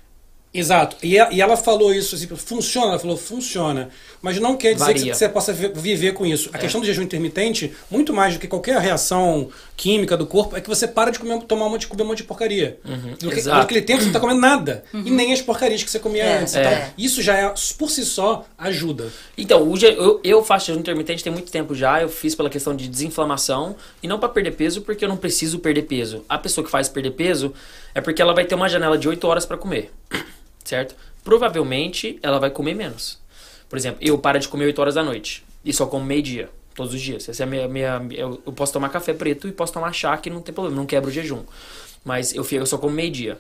Exato. 0.53 0.97
E, 1.03 1.19
a- 1.19 1.29
e 1.31 1.41
ela 1.43 1.57
falou 1.57 1.93
isso, 1.93 2.15
assim, 2.15 2.27
funciona? 2.29 2.89
Ela 2.93 2.99
falou, 2.99 3.17
funciona. 3.17 3.91
Mas 4.23 4.41
não 4.41 4.57
quer 4.57 4.75
dizer 4.75 4.95
que 4.95 5.15
você 5.15 5.29
possa 5.29 5.53
vi- 5.53 5.69
viver 5.75 6.13
com 6.15 6.25
isso. 6.27 6.49
A 6.53 6.57
É. 6.57 6.61
questão 6.61 6.81
do 6.81 6.87
jejum 6.87 7.03
intermitente, 7.03 7.73
muito 7.91 8.13
mais 8.15 8.35
do 8.35 8.41
que 8.41 8.49
qualquer 8.49 8.79
reação 8.81 9.51
química 9.77 10.17
do 10.17 10.27
corpo, 10.27 10.57
é 10.57 10.61
que 10.61 10.69
você 10.69 10.89
para 10.89 11.11
de 11.13 11.19
comer, 11.19 11.41
tomar 11.43 11.67
um 11.67 11.71
monte, 11.71 11.87
comer 11.87 12.03
um 12.03 12.07
monte 12.07 12.19
de 12.19 12.25
porcaria. 12.25 12.79
Que, 13.19 13.27
Uhum. 13.27 13.33
exato. 13.33 13.59
naquele 13.59 13.83
tempo 13.83 14.01
você 14.01 14.07
não 14.07 14.13
tá 14.15 14.19
comendo 14.21 14.41
nada. 14.41 14.83
E 14.93 15.11
nem 15.11 15.33
as 15.33 15.41
porcarias 15.43 15.85
que 15.85 15.91
você 15.91 15.99
comia 16.01 16.25
É, 16.25 16.39
antes. 16.39 16.57
é. 16.57 16.61
Então, 16.63 16.91
isso 16.99 17.23
já 17.23 17.37
é, 17.37 17.55
por 17.79 17.91
si 17.91 18.05
só, 18.05 18.45
ajuda. 18.57 19.13
Então, 19.37 19.71
o 19.71 19.77
je- 19.77 19.87
eu, 19.87 20.19
eu 20.25 20.43
faço 20.43 20.67
jejum 20.69 20.81
intermitente 20.81 21.23
tem 21.23 21.33
muito 21.33 21.53
tempo 21.53 21.75
já. 21.75 22.01
Eu 22.03 22.09
fiz 22.09 22.35
pela 22.35 22.51
questão 22.51 22.75
de 22.75 22.89
desinflamação 22.89 23.77
e 24.03 24.09
não 24.09 24.19
pra 24.19 24.29
perder 24.31 24.53
peso, 24.53 24.81
porque 24.81 25.05
eu 25.05 25.09
não 25.09 25.17
preciso 25.17 25.59
perder 25.61 25.83
peso. 25.83 26.25
A 26.29 26.39
pessoa 26.39 26.65
que 26.65 26.71
faz 26.71 26.89
perder 26.89 27.13
peso 27.13 27.53
é 27.95 28.01
porque 28.01 28.21
ela 28.21 28.35
vai 28.35 28.45
ter 28.45 28.55
uma 28.57 28.69
janela 28.69 28.99
de 28.99 29.09
8 29.09 29.27
horas 29.29 29.47
pra 29.47 29.57
comer, 29.57 29.93
certo? 30.69 30.95
Provavelmente 31.25 32.19
ela 32.23 32.39
vai 32.39 32.51
comer 32.51 32.75
menos. 32.75 33.19
Por 33.69 33.77
exemplo, 33.79 33.99
eu 34.03 34.19
paro 34.19 34.39
de 34.39 34.49
comer 34.49 34.67
8 34.67 34.79
horas 34.81 34.95
da 34.95 35.03
noite 35.03 35.45
e 35.65 35.73
só 35.73 35.87
como 35.87 36.05
meio-dia, 36.05 36.49
todos 36.75 36.95
os 36.95 37.01
dias. 37.01 37.29
Essa 37.29 37.43
é 37.43 37.45
a 37.45 37.47
minha, 37.47 37.69
minha, 37.69 38.07
eu, 38.13 38.37
posso 38.55 38.73
tomar 38.73 38.89
café 38.89 39.13
preto 39.15 39.47
e 39.49 39.53
posso 39.53 39.73
tomar 39.73 39.93
chá 39.93 40.17
que 40.17 40.31
não 40.31 40.41
tem 40.41 40.55
problema, 40.55 40.77
não 40.77 40.87
quebra 40.87 41.09
o 41.09 41.13
jejum. 41.13 41.43
Mas 42.05 42.35
eu, 42.35 42.45
fico- 42.45 42.63
eu 42.63 42.67
só 42.67 42.79
como 42.79 42.95
meio-dia. 42.95 43.39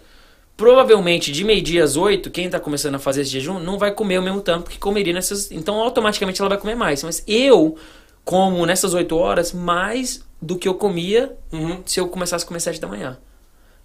Provavelmente 0.56 1.30
de 1.30 1.44
meio-dia 1.44 1.84
às 1.84 1.96
8, 1.96 2.30
quem 2.30 2.50
tá 2.50 2.58
começando 2.58 2.96
a 2.96 2.98
fazer 2.98 3.20
esse 3.22 3.30
jejum 3.30 3.58
não 3.60 3.78
vai 3.78 3.92
comer 3.92 4.18
o 4.18 4.22
mesmo 4.22 4.40
tanto 4.40 4.68
que 4.70 4.78
comeria 4.78 5.12
nessas. 5.12 5.50
Então 5.52 5.76
automaticamente 5.80 6.40
ela 6.40 6.48
vai 6.48 6.58
comer 6.58 6.74
mais. 6.74 7.02
Mas 7.04 7.22
eu 7.26 7.76
como 8.24 8.66
nessas 8.66 8.92
8 8.92 9.16
horas 9.16 9.52
mais 9.52 10.22
do 10.42 10.56
que 10.58 10.68
eu 10.68 10.74
comia 10.74 11.32
Uhum. 11.52 11.80
se 11.86 12.00
eu 12.00 12.08
começasse 12.08 12.44
a 12.44 12.48
comer 12.48 12.60
7 12.60 12.80
da 12.80 12.88
manhã. 12.88 13.16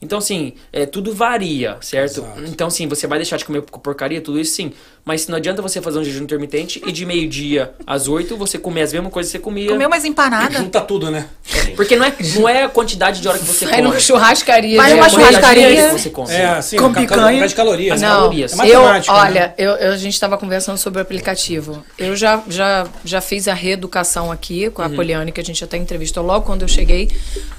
Então, 0.03 0.17
assim, 0.19 0.53
é, 0.71 0.85
tudo 0.85 1.13
varia, 1.13 1.77
certo? 1.81 2.19
Exato. 2.19 2.43
Então, 2.45 2.69
sim, 2.69 2.87
você 2.87 3.07
vai 3.07 3.17
deixar 3.17 3.37
de 3.37 3.45
comer 3.45 3.61
porcaria, 3.61 4.21
tudo 4.21 4.39
isso 4.39 4.55
sim. 4.55 4.73
Mas 5.05 5.27
não 5.27 5.35
adianta 5.35 5.61
você 5.61 5.81
fazer 5.81 5.99
um 5.99 6.03
jejum 6.03 6.23
intermitente 6.23 6.81
e 6.87 6.91
de 6.91 7.05
meio-dia 7.05 7.73
às 7.85 8.07
8 8.07 8.37
você 8.37 8.57
comer 8.57 8.83
as 8.83 8.93
mesmas 8.93 9.11
coisas 9.11 9.29
que 9.29 9.37
você 9.37 9.43
comia. 9.43 9.67
Comeu 9.69 9.89
mais 9.89 10.05
empanada. 10.05 10.57
Junta 10.57 10.79
tudo, 10.79 11.11
né? 11.11 11.27
Porque 11.75 11.97
não 11.97 12.05
é, 12.05 12.13
não 12.35 12.47
é 12.47 12.63
a 12.63 12.69
quantidade 12.69 13.19
de 13.19 13.27
hora 13.27 13.37
que 13.37 13.43
você 13.43 13.65
Vai 13.65 13.75
come. 13.75 13.89
numa 13.89 13.99
churrascaria. 13.99 14.77
Vai 14.77 14.93
numa 14.93 15.03
É 15.05 15.07
a 15.07 15.11
quantidade 15.11 15.35
de 15.35 15.41
churrascaria. 15.41 15.89
que 15.89 15.99
você 15.99 16.09
come. 16.09 16.31
É, 16.31 16.45
assim, 16.45 16.77
Com 16.77 16.93
ca- 16.93 16.93
ca- 16.93 17.15
picanha. 17.15 17.47
de 17.47 17.53
calorias. 17.55 17.99
né? 17.99 18.07
Não, 18.07 18.15
calorias. 18.15 18.51
É 18.53 18.55
eu, 18.55 18.81
matemática, 18.81 19.13
né? 19.13 19.19
olha, 19.19 19.53
eu, 19.57 19.71
eu- 19.71 19.91
a 19.91 19.97
gente 19.97 20.13
estava 20.13 20.37
conversando 20.37 20.77
sobre 20.77 20.99
o 20.99 21.01
aplicativo. 21.01 21.83
Eu 21.97 22.15
já, 22.15 22.41
já, 22.47 22.87
já 23.03 23.19
fiz 23.19 23.49
a 23.49 23.53
reeducação 23.53 24.31
aqui 24.31 24.69
com 24.69 24.81
a 24.81 24.87
Uhum. 24.87 24.95
Poliane, 24.95 25.31
que 25.33 25.41
a 25.41 25.43
gente 25.43 25.61
até 25.65 25.75
entrevistou 25.75 26.23
logo 26.23 26.45
quando 26.45 26.61
eu 26.61 26.67
cheguei. 26.69 27.09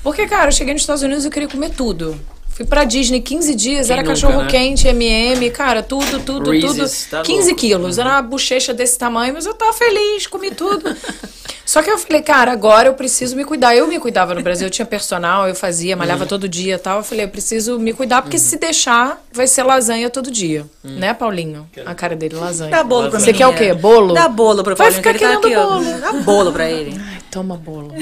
Porque, 0.03 0.27
cara, 0.27 0.49
eu 0.49 0.53
cheguei 0.53 0.73
nos 0.73 0.83
Estados 0.83 1.03
Unidos 1.03 1.25
e 1.25 1.27
eu 1.29 1.31
queria 1.31 1.49
comer 1.49 1.71
tudo. 1.71 2.19
Fui 2.55 2.65
pra 2.65 2.85
Disney 2.85 3.21
15 3.21 3.55
dias, 3.55 3.87
Quem 3.89 3.93
era 3.95 4.03
nunca, 4.03 4.15
cachorro 4.15 4.43
né? 4.43 4.49
quente, 4.49 4.87
MM, 4.87 5.51
cara, 5.51 5.83
tudo, 5.83 6.21
tudo, 6.21 6.51
Reese's, 6.51 7.03
tudo. 7.07 7.11
tá 7.11 7.23
15 7.23 7.41
louco. 7.49 7.57
quilos, 7.61 7.99
era 7.99 8.11
uma 8.11 8.23
bochecha 8.23 8.73
desse 8.73 8.97
tamanho, 8.97 9.35
mas 9.35 9.45
eu 9.45 9.55
tava 9.55 9.73
feliz, 9.73 10.27
comi 10.29 10.53
tudo. 10.53 10.85
Só 11.75 11.83
que 11.83 11.91
eu 11.91 11.99
falei, 11.99 12.23
cara, 12.23 12.53
agora 12.53 12.87
eu 12.89 12.95
preciso 12.95 13.35
me 13.35 13.45
cuidar. 13.45 13.75
Eu 13.75 13.89
me 13.89 13.99
cuidava 13.99 14.33
no 14.33 14.41
Brasil, 14.41 14.69
eu 14.69 14.71
tinha 14.71 14.87
personal, 14.87 15.49
eu 15.49 15.57
fazia, 15.57 15.97
malhava 15.97 16.23
Uhum. 16.23 16.29
todo 16.29 16.49
dia 16.49 16.77
e 16.77 16.79
tal. 16.79 16.99
Eu 16.99 17.03
falei, 17.03 17.25
eu 17.25 17.29
preciso 17.29 17.81
me 17.81 17.93
cuidar, 17.93 18.23
porque 18.23 18.39
se 18.39 18.57
deixar, 18.59 19.21
vai 19.33 19.49
ser 19.49 19.65
lasanha 19.65 20.09
todo 20.09 20.31
dia. 20.31 20.67
Uhum. 20.85 20.93
Né, 21.01 21.13
Paulinho? 21.13 21.69
A 21.85 21.93
cara 21.93 22.15
dele, 22.15 22.37
lasanha. 22.37 22.71
Dá 22.71 22.85
bolo 22.85 23.11
pra 23.11 23.19
Você 23.19 23.33
menina. 23.33 23.39
quer 23.51 23.53
o 23.53 23.59
quê? 23.59 23.75
Bolo? 23.75 24.15
Dá 24.15 24.29
bolo 24.29 24.63
pro 24.63 24.77
Vai 24.77 24.93
Paulinho, 24.93 25.03
ficar 25.03 25.15
que 25.15 25.19
tá 25.19 25.41
querendo 25.41 25.47
aqui, 25.47 25.57
ó. 25.57 25.67
bolo. 25.81 26.01
Dá 26.01 26.13
bolo 26.13 26.53
pra 26.53 26.71
ele. 26.71 26.97
Ai, 26.97 27.19
toma 27.29 27.57
bolo. 27.57 27.93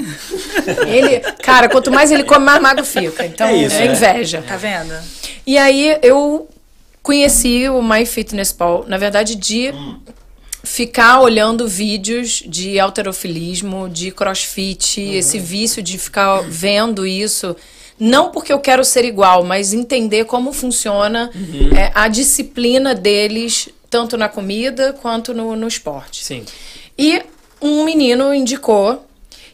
ele, 0.87 1.19
cara, 1.41 1.67
quanto 1.67 1.89
mais 1.89 2.11
ele 2.11 2.25
come, 2.25 2.45
mais 2.45 2.61
magro 2.61 2.85
fica. 2.85 3.25
Então, 3.25 3.47
É 3.47 3.55
isso, 3.55 3.75
é 3.75 3.87
é. 3.87 3.91
inveja. 3.91 4.43
Tá 4.47 4.55
vendo? 4.55 4.93
E 5.47 5.57
aí 5.57 5.97
eu 6.03 6.47
conheci 7.01 7.67
o 7.69 7.81
My 7.81 8.05
Fitness 8.05 8.51
Pal, 8.53 8.85
na 8.87 8.99
verdade, 8.99 9.33
de 9.35 9.73
ficar 10.63 11.19
olhando 11.19 11.67
vídeos 11.67 12.41
de 12.47 12.79
alterofilismo, 12.79 13.89
de 13.89 14.11
crossfit, 14.11 15.01
esse 15.01 15.37
vício 15.37 15.83
de 15.83 15.97
ficar 15.97 16.41
vendo 16.47 17.05
isso. 17.05 17.55
Não 17.99 18.31
porque 18.31 18.51
eu 18.51 18.59
quero 18.59 18.83
ser 18.83 19.05
igual, 19.05 19.43
mas 19.43 19.73
entender 19.73 20.25
como 20.25 20.53
funciona 20.53 21.29
é, 21.77 21.91
a 21.93 22.07
disciplina 22.07 22.95
deles, 22.95 23.69
tanto 23.89 24.17
na 24.17 24.29
comida 24.29 24.93
quanto 24.93 25.33
no, 25.33 25.55
no 25.55 25.67
esporte. 25.67 26.23
Sim. 26.23 26.45
E 26.97 27.21
um 27.61 27.83
menino 27.83 28.33
indicou. 28.33 29.05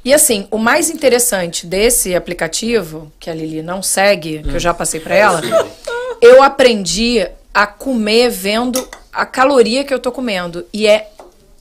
E 0.05 0.14
assim, 0.14 0.47
o 0.49 0.57
mais 0.57 0.89
interessante 0.89 1.66
desse 1.66 2.16
aplicativo, 2.16 3.12
que 3.20 3.30
a 3.30 3.34
Lili 3.34 3.62
não 3.62 3.84
segue, 3.84 4.41
que 4.43 4.55
eu 4.55 4.60
já 4.60 4.74
passei 4.74 4.99
pra 4.99 5.16
ela, 5.16 5.41
eu 6.22 6.41
aprendi 6.41 7.28
a 7.53 7.68
comer 7.68 8.30
vendo 8.30 8.88
a 9.12 9.26
caloria 9.26 9.84
que 9.84 9.93
eu 9.93 9.99
tô 9.99 10.12
comendo. 10.12 10.66
E 10.74 10.88
é 10.88 11.12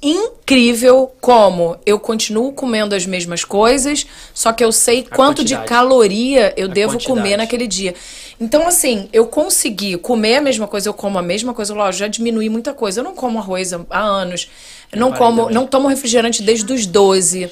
incrível 0.01 1.13
como 1.21 1.77
eu 1.85 1.99
continuo 1.99 2.53
comendo 2.53 2.95
as 2.95 3.05
mesmas 3.05 3.45
coisas, 3.45 4.07
só 4.33 4.53
que 4.53 4.63
eu 4.65 4.71
sei 4.71 5.03
quanto 5.03 5.43
de 5.43 5.55
quantidade. 5.55 5.69
caloria 5.69 6.55
eu 6.57 6.67
A 6.67 6.73
devo 6.73 6.93
quantidade. 6.93 7.21
comer 7.21 7.37
naquele 7.37 7.67
dia. 7.67 7.95
Então, 8.41 8.67
assim, 8.67 9.09
eu 9.13 9.27
consegui 9.27 9.97
comer 9.97 10.37
a 10.37 10.41
mesma 10.41 10.69
coisa, 10.69 10.89
eu 10.89 10.95
como 10.95 11.19
a 11.19 11.23
mesma 11.23 11.53
coisa, 11.53 11.75
lógico, 11.75 11.99
já 11.99 12.09
diminui 12.09 12.49
muita 12.49 12.73
coisa. 12.73 13.01
Eu 13.01 13.05
não 13.05 13.15
como 13.15 13.39
arroz 13.39 13.73
há, 13.73 14.01
anos. 14.01 14.49
Eu 14.93 15.01
não 15.01 15.13
como, 15.13 15.43
também. 15.43 15.55
não 15.55 15.67
tomo 15.67 15.89
refrigerante 15.89 16.43
desde 16.43 16.73
os 16.73 16.87
12. 16.87 17.51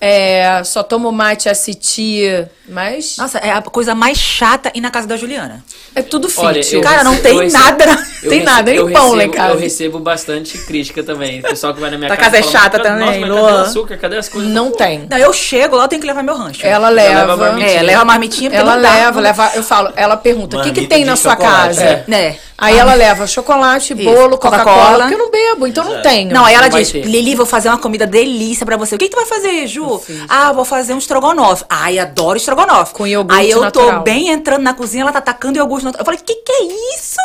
É, 0.00 0.62
só 0.64 0.82
tomo 0.82 1.10
mate 1.10 1.48
aciti, 1.48 2.22
mas 2.68 3.16
Nossa, 3.18 3.38
é 3.38 3.50
a 3.50 3.60
coisa 3.62 3.94
mais 3.94 4.16
chata 4.18 4.70
ir 4.74 4.80
na 4.80 4.90
casa 4.90 5.06
da 5.08 5.16
Juliana. 5.16 5.64
é 5.94 6.02
tudo 6.02 6.28
fit. 6.28 6.40
Olha, 6.44 6.80
Cara, 6.82 7.02
não 7.02 7.16
tem 7.16 7.36
recebo- 7.38 7.58
nada. 7.64 7.84
Tem 8.20 8.30
rece- 8.30 8.44
nada, 8.44 8.70
nem 8.70 8.76
eu 8.80 8.90
pão 8.90 9.08
lá 9.12 9.24
em 9.24 9.26
recebo- 9.26 9.32
casa. 9.36 9.54
Eu 9.54 9.58
recebo 9.58 9.98
bastante 9.98 10.58
crítica 10.58 11.02
também. 11.02 11.40
O 11.40 11.42
pessoal 11.42 11.74
que 11.74 11.80
vai 11.80 11.90
na 11.90 11.98
minha 11.98 12.08
casa. 12.10 12.20
casa 12.22 12.36
é 12.38 12.42
fala, 12.42 12.52
chata 12.52 12.78
"Nossa, 12.78 12.90
também, 12.90 13.20
mas 13.20 13.30
Luan." 13.30 13.40
Cadê 13.46 13.52
o 13.52 13.60
açúcar? 13.62 13.96
Cadê 13.98 14.16
as 14.18 14.28
coisas? 14.28 14.50
Não 14.50 14.70
tem. 14.72 15.06
Não, 15.10 15.18
eu 15.18 15.32
chego 15.32 15.76
lá, 15.76 15.84
eu 15.84 15.88
tenho 15.88 16.00
que 16.00 16.06
levar 16.06 16.22
meu 16.22 16.36
rancho. 16.36 16.64
Ela 16.66 16.88
leva 16.88 17.32
a 17.32 17.34
leva. 17.36 17.60
É, 17.62 17.82
leva 17.82 18.02
a 18.02 18.04
marmitinha 18.04 18.50
porque 18.50 18.60
Ela 18.62 18.74
não 18.76 18.82
dá. 18.82 18.92
leva, 18.94 19.20
leva. 19.20 19.50
Eu 19.54 19.62
falo, 19.62 19.92
ela 19.96 20.16
pergunta: 20.16 20.58
o 20.58 20.62
que, 20.62 20.70
que 20.72 20.86
tem 20.86 21.04
na 21.04 21.16
sua 21.16 21.34
casa? 21.36 21.82
é. 21.82 22.04
Né? 22.06 22.36
Aí 22.60 22.76
ela 22.76 22.92
leva 22.94 23.24
chocolate, 23.24 23.94
Isso, 23.94 24.02
bolo, 24.02 24.36
Coca-Cola. 24.36 24.98
Porque 25.04 25.14
eu 25.14 25.18
não 25.18 25.30
bebo, 25.30 25.64
então 25.68 25.84
não 25.84 26.02
tenho. 26.02 26.32
Não, 26.34 26.44
aí 26.44 26.56
ela 26.56 26.68
Não 26.68 26.76
diz. 26.76 26.90
Lili, 26.90 27.36
vou 27.36 27.46
fazer 27.46 27.68
uma 27.68 27.78
comida 27.78 28.04
delícia 28.04 28.66
pra 28.66 28.76
você. 28.76 28.96
O 28.96 28.98
que, 28.98 29.04
que 29.08 29.14
tu 29.14 29.16
vai 29.16 29.26
fazer, 29.26 29.64
Ju? 29.68 29.87
Ah, 30.28 30.52
vou 30.52 30.64
fazer 30.64 30.94
um 30.94 30.98
estrogonofe. 30.98 31.64
Ai, 31.68 31.98
adoro 31.98 32.36
estrogonofe. 32.36 32.94
Com 32.94 33.06
iogurte 33.06 33.38
Aí 33.40 33.50
eu 33.50 33.60
natural. 33.60 33.98
tô 33.98 34.00
bem 34.00 34.28
entrando 34.28 34.62
na 34.62 34.74
cozinha, 34.74 35.02
ela 35.02 35.12
tá 35.12 35.20
tacando 35.20 35.58
iogurte 35.58 35.84
natural. 35.84 36.02
Eu 36.02 36.04
falei, 36.04 36.20
que 36.24 36.34
que 36.34 36.52
é 36.52 36.64
isso? 36.96 37.16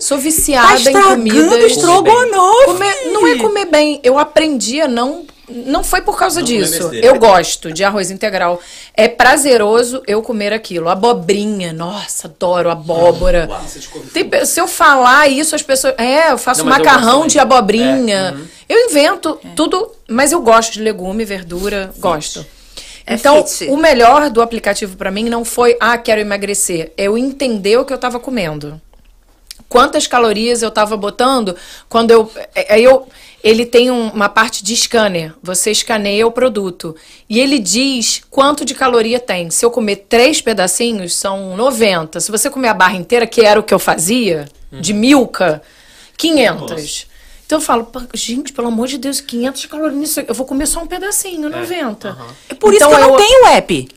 Sou 0.00 0.16
Tá 0.16 0.22
viciada 0.22 0.72
em 0.72 0.76
estragando 0.76 1.16
comida. 1.16 1.58
estrogonofe. 1.60 2.64
Comer- 2.66 3.10
não 3.12 3.26
é 3.26 3.36
comer 3.36 3.64
bem. 3.66 4.00
Eu 4.02 4.18
aprendi 4.18 4.80
a 4.80 4.88
não. 4.88 5.24
Não 5.66 5.82
foi 5.84 6.00
por 6.02 6.18
causa 6.18 6.40
Não 6.40 6.46
disso. 6.46 6.78
besteira. 6.88 7.06
Eu 7.06 7.18
gosto 7.18 7.72
de 7.72 7.84
arroz 7.84 8.10
integral. 8.10 8.60
É 8.94 9.08
prazeroso 9.08 10.02
eu 10.06 10.22
comer 10.22 10.52
aquilo. 10.52 10.88
Abobrinha. 10.88 11.72
Nossa, 11.72 12.28
adoro 12.28 12.70
abóbora. 12.70 13.46
Uau. 13.50 13.60
Tem 14.12 14.28
se 14.44 14.60
eu 14.60 14.68
falar 14.68 15.28
isso, 15.28 15.54
as 15.54 15.62
pessoas. 15.62 15.94
É, 15.98 16.30
eu 16.32 16.38
faço 16.38 16.64
Não, 16.64 16.72
eu 16.72 16.78
macarrão 16.78 17.18
gosto 17.18 17.30
de 17.30 17.38
abobrinha. 17.38 18.16
É, 18.16 18.30
uhum. 18.32 18.46
Eu 18.68 18.90
invento 18.90 19.38
tudo, 19.56 19.90
mas 20.08 20.32
eu 20.32 20.40
gosto 20.40 20.74
de 20.74 20.82
legume, 20.82 21.24
verdura, 21.24 21.90
gosto. 21.98 22.44
É 23.06 23.14
Então, 23.14 23.44
fit. 23.44 23.68
o 23.70 23.76
melhor 23.76 24.30
do 24.30 24.40
aplicativo 24.40 24.96
pra 24.96 25.10
mim 25.10 25.28
não 25.28 25.44
foi, 25.44 25.76
ah, 25.80 25.98
quero 25.98 26.20
emagrecer. 26.20 26.92
Eu 26.96 27.18
entender 27.18 27.76
o 27.78 27.84
que 27.84 27.92
eu 27.92 27.98
tava 27.98 28.20
comendo 28.20 28.80
quantas 29.70 30.06
calorias 30.06 30.60
eu 30.60 30.68
estava 30.68 30.96
botando 30.98 31.56
quando 31.88 32.10
eu, 32.10 32.30
é- 32.54 32.76
é- 32.76 32.80
eu 32.80 33.08
ele 33.42 33.64
tem 33.64 33.90
um- 33.90 34.08
uma 34.10 34.28
parte 34.28 34.62
de 34.62 34.76
scanner 34.76 35.32
você 35.42 35.70
escaneia 35.70 36.26
o 36.26 36.30
produto 36.30 36.94
e 37.26 37.40
ele 37.40 37.58
diz 37.58 38.20
quanto 38.28 38.66
de 38.66 38.74
caloria 38.74 39.18
tem 39.18 39.48
se 39.48 39.64
eu 39.64 39.70
comer 39.70 40.04
três 40.10 40.42
pedacinhos 40.42 41.14
são 41.14 41.56
90 41.56 42.20
se 42.20 42.30
você 42.30 42.50
comer 42.50 42.68
a 42.68 42.74
barra 42.74 42.96
inteira 42.96 43.26
que 43.26 43.40
era 43.40 43.58
o 43.58 43.62
que 43.62 43.72
eu 43.72 43.78
fazia 43.78 44.46
de 44.70 44.92
milka 44.92 45.62
500 46.18 47.06
então 47.46 47.58
eu 47.58 47.62
falo, 47.62 47.84
"Pá, 47.84 48.02
gente, 48.14 48.52
pelo 48.52 48.68
amor 48.68 48.86
de 48.86 48.96
Deus, 48.98 49.20
500 49.20 49.66
calorias 49.66 49.98
nisso. 49.98 50.20
Eu 50.20 50.34
vou 50.34 50.46
comer 50.46 50.66
só 50.66 50.78
um 50.80 50.86
pedacinho, 50.86 51.48
90. 51.48 52.16
É 52.48 52.54
por 52.54 52.72
isso 52.72 52.76
Então 52.84 52.90
que 52.90 52.94
eu 52.94 53.00
não 53.00 53.10
eu- 53.10 53.16
tenho 53.16 53.46
app. 53.46 53.88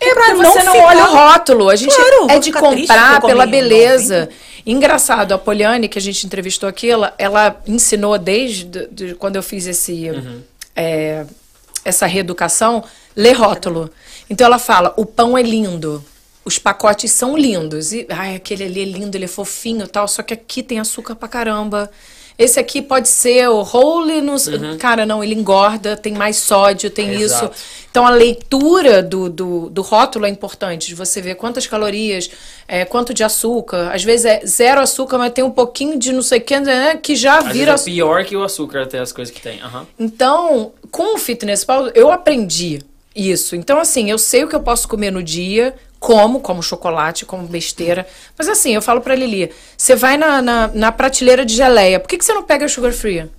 É 0.00 0.14
pra 0.14 0.24
pra 0.24 0.34
não 0.34 0.50
você 0.52 0.62
não 0.62 0.72
ficar- 0.72 0.86
olha 0.86 1.04
o 1.04 1.12
rótulo. 1.14 1.68
A 1.68 1.76
gente 1.76 1.94
Claro, 1.94 2.26
é 2.30 2.38
de 2.38 2.50
triste 2.50 2.52
comprar 2.86 3.20
pela 3.20 3.44
beleza. 3.44 4.30
Engraçado, 4.66 5.32
a 5.32 5.38
Poliane, 5.38 5.88
que 5.88 5.98
a 5.98 6.02
gente 6.02 6.26
entrevistou 6.26 6.68
aqui, 6.68 6.90
ela, 6.90 7.14
ela 7.18 7.60
ensinou 7.66 8.18
desde 8.18 8.86
de 8.88 9.14
quando 9.14 9.36
eu 9.36 9.42
fiz 9.42 9.66
esse, 9.66 10.08
é, 10.76 11.24
essa 11.84 12.06
reeducação, 12.06 12.84
ler 13.16 13.32
rótulo. 13.32 13.90
Então 14.28 14.46
ela 14.46 14.58
fala, 14.58 14.94
o 14.96 15.04
pão 15.04 15.36
é 15.36 15.42
lindo. 15.42 16.04
Os 16.44 16.58
pacotes 16.58 17.10
são 17.12 17.36
lindos. 17.36 17.92
E, 17.92 18.06
ai, 18.08 18.36
aquele 18.36 18.64
ali 18.64 18.82
é 18.82 18.84
lindo, 18.84 19.16
ele 19.16 19.24
é 19.24 19.28
fofinho 19.28 19.84
e 19.84 19.88
tal. 19.88 20.06
Só 20.08 20.22
que 20.22 20.34
aqui 20.34 20.62
tem 20.62 20.78
açúcar 20.78 21.14
pra 21.14 21.28
caramba. 21.28 21.90
Esse 22.40 22.58
aqui 22.58 22.80
pode 22.80 23.06
ser 23.06 23.50
o 23.50 23.60
whole, 23.62 24.22
no... 24.22 24.34
cara, 24.78 25.04
não, 25.04 25.22
ele 25.22 25.34
engorda, 25.34 25.94
tem 25.94 26.14
mais 26.14 26.36
sódio, 26.36 26.88
tem 26.88 27.12
isso. 27.12 27.34
Exato. 27.44 27.54
Então, 27.90 28.06
a 28.06 28.10
leitura 28.10 29.02
do, 29.02 29.28
do, 29.28 29.68
do 29.68 29.82
rótulo 29.82 30.24
é 30.24 30.30
importante, 30.30 30.86
de 30.86 30.94
você 30.94 31.20
ver 31.20 31.34
quantas 31.34 31.66
calorias, 31.66 32.30
é, 32.66 32.86
quanto 32.86 33.12
de 33.12 33.22
açúcar. 33.22 33.90
Às 33.92 34.02
vezes 34.02 34.24
é 34.24 34.40
zero 34.46 34.80
açúcar, 34.80 35.18
mas 35.18 35.34
tem 35.34 35.44
um 35.44 35.50
pouquinho 35.50 35.98
de 35.98 36.14
não 36.14 36.22
sei 36.22 36.38
o 36.38 36.42
que, 36.42 36.58
né, 36.58 36.96
que 36.96 37.14
já 37.14 37.40
Às 37.40 37.52
vira... 37.52 37.72
vezes 37.72 37.86
é 37.86 37.90
pior 37.90 38.24
que 38.24 38.34
o 38.34 38.42
açúcar 38.42 38.84
até 38.84 39.00
as 39.00 39.12
coisas 39.12 39.34
que 39.34 39.42
tem. 39.42 39.60
Aham. 39.60 39.86
Então, 39.98 40.72
com 40.90 41.16
o 41.16 41.18
Fitness 41.18 41.62
Pal, 41.62 41.88
eu 41.88 42.10
aprendi 42.10 42.80
isso. 43.14 43.54
Então, 43.54 43.78
assim, 43.78 44.10
eu 44.10 44.16
sei 44.16 44.44
o 44.44 44.48
que 44.48 44.56
eu 44.56 44.62
posso 44.62 44.88
comer 44.88 45.10
no 45.10 45.22
dia, 45.22 45.74
como, 46.00 46.40
como 46.40 46.62
chocolate, 46.62 47.24
como 47.26 47.46
besteira. 47.46 48.06
Mas 48.36 48.48
assim, 48.48 48.74
eu 48.74 48.82
falo 48.82 49.00
pra 49.02 49.14
Lili, 49.14 49.52
você 49.76 49.94
vai 49.94 50.16
na, 50.16 50.42
na, 50.42 50.68
na 50.68 50.90
prateleira 50.90 51.44
de 51.44 51.54
geleia, 51.54 52.00
por 52.00 52.08
que, 52.08 52.18
que 52.18 52.24
você 52.24 52.32
não 52.32 52.42
pega 52.42 52.66
sugar 52.66 52.92
free? 52.92 53.30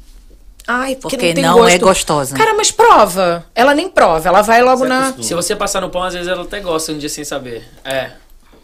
Ai, 0.68 0.96
porque, 0.96 1.18
Porque 1.18 1.28
não, 1.30 1.34
tem 1.34 1.44
não 1.44 1.58
gosto. 1.58 1.74
é 1.74 1.78
gostosa. 1.80 2.38
Cara, 2.38 2.54
mas 2.54 2.72
prova. 2.72 3.44
Ela 3.56 3.74
nem 3.74 3.90
prova, 3.90 4.30
ela 4.30 4.44
vai 4.44 4.62
logo 4.62 4.84
Você 4.84 4.88
na... 4.88 5.00
acostuma. 5.08 5.24
Se 5.24 5.34
você 5.34 5.56
passar 5.56 5.82
no 5.82 5.90
pão, 5.90 6.04
às 6.04 6.14
vezes 6.14 6.30
ela 6.30 6.44
até 6.44 6.60
gosta 6.60 6.92
um 6.92 6.98
dia 7.00 7.10
sem 7.10 7.24
saber. 7.26 7.68
É. 7.84 8.12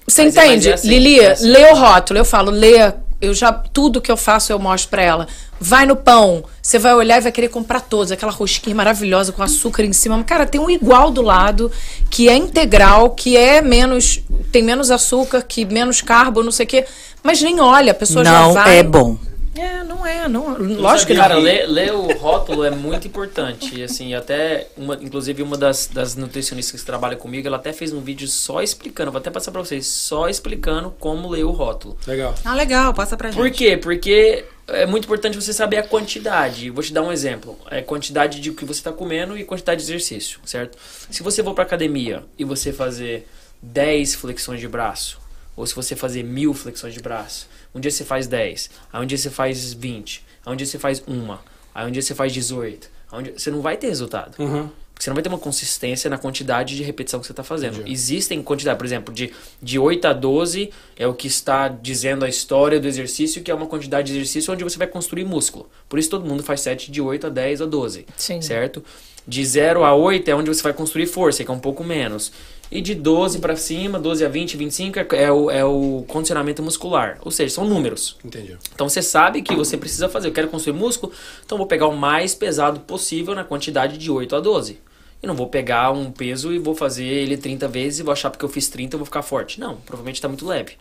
Você 0.08 0.24
Mas 0.26 0.36
entende? 0.38 0.70
é 0.70 0.74
assim, 0.76 0.88
Lili, 0.88 1.20
é 1.20 1.32
assim. 1.32 1.48
lê 1.50 1.72
o 1.72 1.76
rótulo. 1.76 2.20
Eu 2.20 2.24
falo, 2.26 2.52
lê. 2.52 2.94
Eu 3.20 3.34
já, 3.34 3.52
tudo 3.52 4.00
que 4.00 4.12
eu 4.12 4.16
faço 4.16 4.52
eu 4.54 4.60
mostro 4.60 4.92
pra 4.92 5.02
ela. 5.02 5.28
Vai 5.60 5.86
no 5.86 5.96
pão, 5.96 6.44
você 6.62 6.78
vai 6.78 6.94
olhar 6.94 7.18
e 7.18 7.22
vai 7.22 7.32
querer 7.32 7.48
comprar 7.50 7.82
todos, 7.82 8.12
aquela 8.12 8.32
rosquinha 8.32 8.76
maravilhosa 8.76 9.32
com 9.32 9.42
açúcar 9.42 9.84
em 9.84 9.94
cima. 9.94 10.24
Cara, 10.24 10.46
tem 10.46 10.62
um 10.62 10.70
igual 10.70 11.10
do 11.10 11.22
lado, 11.22 11.72
que 12.10 12.30
é 12.30 12.36
integral, 12.36 13.10
que 13.12 13.36
é 13.36 13.62
menos. 13.62 14.22
tem 14.52 14.62
menos 14.62 14.92
açúcar, 14.92 15.42
que 15.42 15.66
menos 15.66 16.02
carbo, 16.02 16.44
não 16.44 16.52
sei 16.52 16.66
o 16.66 16.70
quê. 16.70 16.86
Mas 17.24 17.42
nem 17.42 17.60
olha, 17.60 17.92
a 17.92 17.96
pessoa 17.96 18.24
já 18.24 18.42
Não 18.42 18.54
vai. 18.54 18.78
é 18.78 18.84
bom. 18.84 19.18
É, 19.60 19.84
não 19.84 20.06
é, 20.06 20.28
não. 20.28 20.58
Lógico 20.58 21.08
que 21.08 21.14
não. 21.14 21.22
Cara, 21.22 21.38
ler, 21.38 21.68
ler 21.68 21.94
o 21.94 22.12
rótulo 22.18 22.64
é 22.64 22.72
muito 22.72 23.08
importante. 23.08 23.82
Assim, 23.82 24.14
até, 24.14 24.68
uma, 24.78 24.96
inclusive, 24.96 25.42
uma 25.42 25.58
das, 25.58 25.88
das 25.88 26.16
nutricionistas 26.16 26.80
que 26.80 26.86
trabalha 26.86 27.16
comigo, 27.16 27.48
ela 27.48 27.58
até 27.58 27.74
fez 27.74 27.92
um 27.92 28.02
vídeo 28.02 28.28
só 28.28 28.62
explicando, 28.62 29.12
vou 29.12 29.20
até 29.20 29.30
passar 29.30 29.52
pra 29.52 29.62
vocês, 29.62 29.86
só 29.88 30.30
explicando 30.30 30.92
como 31.00 31.30
ler 31.30 31.44
o 31.44 31.52
rótulo. 31.52 31.98
Legal. 32.06 32.36
Ah, 32.46 32.54
legal, 32.54 32.94
passa 32.94 33.18
pra 33.18 33.32
gente. 33.32 33.38
Por 33.40 33.50
quê? 33.52 33.78
Porque 33.78 34.46
é 34.68 34.86
muito 34.86 35.06
importante 35.06 35.36
você 35.36 35.54
saber 35.54 35.78
a 35.78 35.84
quantidade. 35.84 36.70
Vou 36.70 36.84
te 36.84 36.94
dar 36.94 37.02
um 37.02 37.12
exemplo. 37.12 37.58
É 37.72 37.82
quantidade 37.82 38.40
de 38.40 38.50
o 38.50 38.54
que 38.54 38.66
você 38.66 38.80
está 38.80 38.92
comendo 38.92 39.38
e 39.38 39.44
quantidade 39.44 39.82
de 39.82 39.86
exercício, 39.86 40.40
certo? 40.46 40.78
Se 41.10 41.24
você 41.24 41.44
for 41.44 41.54
para 41.54 41.64
academia 41.64 42.24
e 42.38 42.44
você 42.44 42.74
fazer 42.74 43.28
10 43.62 44.16
flexões 44.16 44.60
de 44.60 44.68
braço, 44.68 45.20
ou 45.56 45.66
se 45.66 45.74
você 45.74 45.96
fazer 45.96 46.24
mil 46.24 46.54
flexões 46.54 46.94
de 46.94 47.00
braço, 47.00 47.48
um 47.78 47.80
dia 47.80 47.92
você 47.92 48.04
faz 48.04 48.28
10, 48.28 48.70
aí 48.92 49.04
um 49.04 49.06
dia 49.06 49.18
você 49.18 49.30
faz 49.30 49.74
20, 49.74 50.26
aí 50.46 50.54
um 50.54 50.56
dia 50.56 50.66
você 50.66 50.80
faz 50.80 51.04
uma, 51.08 51.42
aí 51.74 51.88
um 51.88 51.92
dia 51.92 52.02
você 52.02 52.16
faz 52.16 52.34
18, 52.34 52.90
aí 53.12 53.20
um 53.20 53.24
dia... 53.24 53.34
você 53.38 53.52
não 53.52 53.62
vai 53.62 53.78
ter 53.78 53.88
resultado. 53.88 54.36
Uhum. 54.40 54.70
Porque 54.98 55.04
você 55.04 55.12
não 55.12 55.16
vai 55.16 55.22
ter 55.22 55.30
uma 55.30 55.38
consistência 55.38 56.10
na 56.10 56.18
quantidade 56.18 56.76
de 56.76 56.82
repetição 56.82 57.20
que 57.20 57.28
você 57.28 57.32
está 57.32 57.44
fazendo. 57.44 57.84
Existem 57.86 58.42
quantidade, 58.42 58.80
por 58.80 58.86
exemplo, 58.86 59.14
de, 59.14 59.32
de 59.62 59.78
8 59.78 60.08
a 60.08 60.14
12 60.14 60.72
é 60.98 61.06
o 61.06 61.14
que 61.14 61.28
está 61.28 61.68
dizendo 61.68 62.26
a 62.26 62.28
história 62.28 62.80
do 62.80 62.88
exercício, 62.88 63.44
que 63.44 63.52
é 63.52 63.54
uma 63.54 63.68
quantidade 63.68 64.08
de 64.08 64.14
exercício 64.14 64.52
onde 64.52 64.64
você 64.64 64.76
vai 64.76 64.88
construir 64.88 65.24
músculo. 65.24 65.70
Por 65.88 66.00
isso 66.00 66.10
todo 66.10 66.26
mundo 66.26 66.42
faz 66.42 66.62
7 66.62 66.90
de 66.90 67.00
8 67.00 67.28
a 67.28 67.30
10 67.30 67.62
a 67.62 67.66
12. 67.68 68.08
Sim. 68.18 68.42
Certo? 68.42 68.84
De 69.28 69.46
0 69.46 69.84
a 69.84 69.94
8 69.94 70.32
é 70.32 70.34
onde 70.34 70.50
você 70.50 70.64
vai 70.64 70.74
construir 70.74 71.06
força, 71.06 71.44
que 71.44 71.52
é 71.52 71.54
um 71.54 71.60
pouco 71.60 71.84
menos. 71.84 72.32
E 72.70 72.82
de 72.82 72.94
12 72.94 73.40
para 73.40 73.56
cima, 73.56 73.98
12 73.98 74.26
a 74.26 74.30
20, 74.30 74.58
25 74.58 75.00
é, 75.00 75.08
é, 75.24 75.32
o, 75.32 75.50
é 75.50 75.64
o 75.64 76.04
condicionamento 76.08 76.62
muscular. 76.62 77.18
Ou 77.22 77.32
seja, 77.32 77.56
são 77.56 77.66
números. 77.66 78.18
Entendi. 78.24 78.58
Então 78.74 78.90
você 78.90 79.02
sabe 79.02 79.42
que 79.42 79.56
você 79.56 79.78
precisa 79.78 80.10
fazer. 80.10 80.28
Eu 80.28 80.34
quero 80.34 80.50
construir 80.50 80.74
músculo, 80.74 81.14
então 81.46 81.56
eu 81.56 81.60
vou 81.60 81.68
pegar 81.68 81.88
o 81.88 81.96
mais 81.96 82.36
pesado 82.36 82.82
possível 82.82 83.34
na 83.34 83.44
quantidade 83.44 83.98
de 83.98 84.12
8 84.12 84.36
a 84.36 84.40
12. 84.40 84.80
E 85.24 85.26
não 85.26 85.34
vou 85.34 85.48
pegar 85.48 85.92
um 85.92 86.12
peso 86.12 86.54
e 86.54 86.60
vou 86.60 86.76
fazer 86.76 87.06
ele 87.06 87.38
30 87.38 87.68
vezes 87.68 88.00
e 88.00 88.04
vou 88.04 88.12
achar 88.12 88.30
porque 88.30 88.46
eu 88.46 88.50
fiz 88.50 88.68
30 88.68 88.96
eu 88.96 89.00
vou 89.00 89.06
ficar 89.06 89.22
forte. 89.22 89.60
Não, 89.60 89.78
provavelmente 89.78 90.16
está 90.16 90.28
muito 90.28 90.46
leve. 90.46 90.74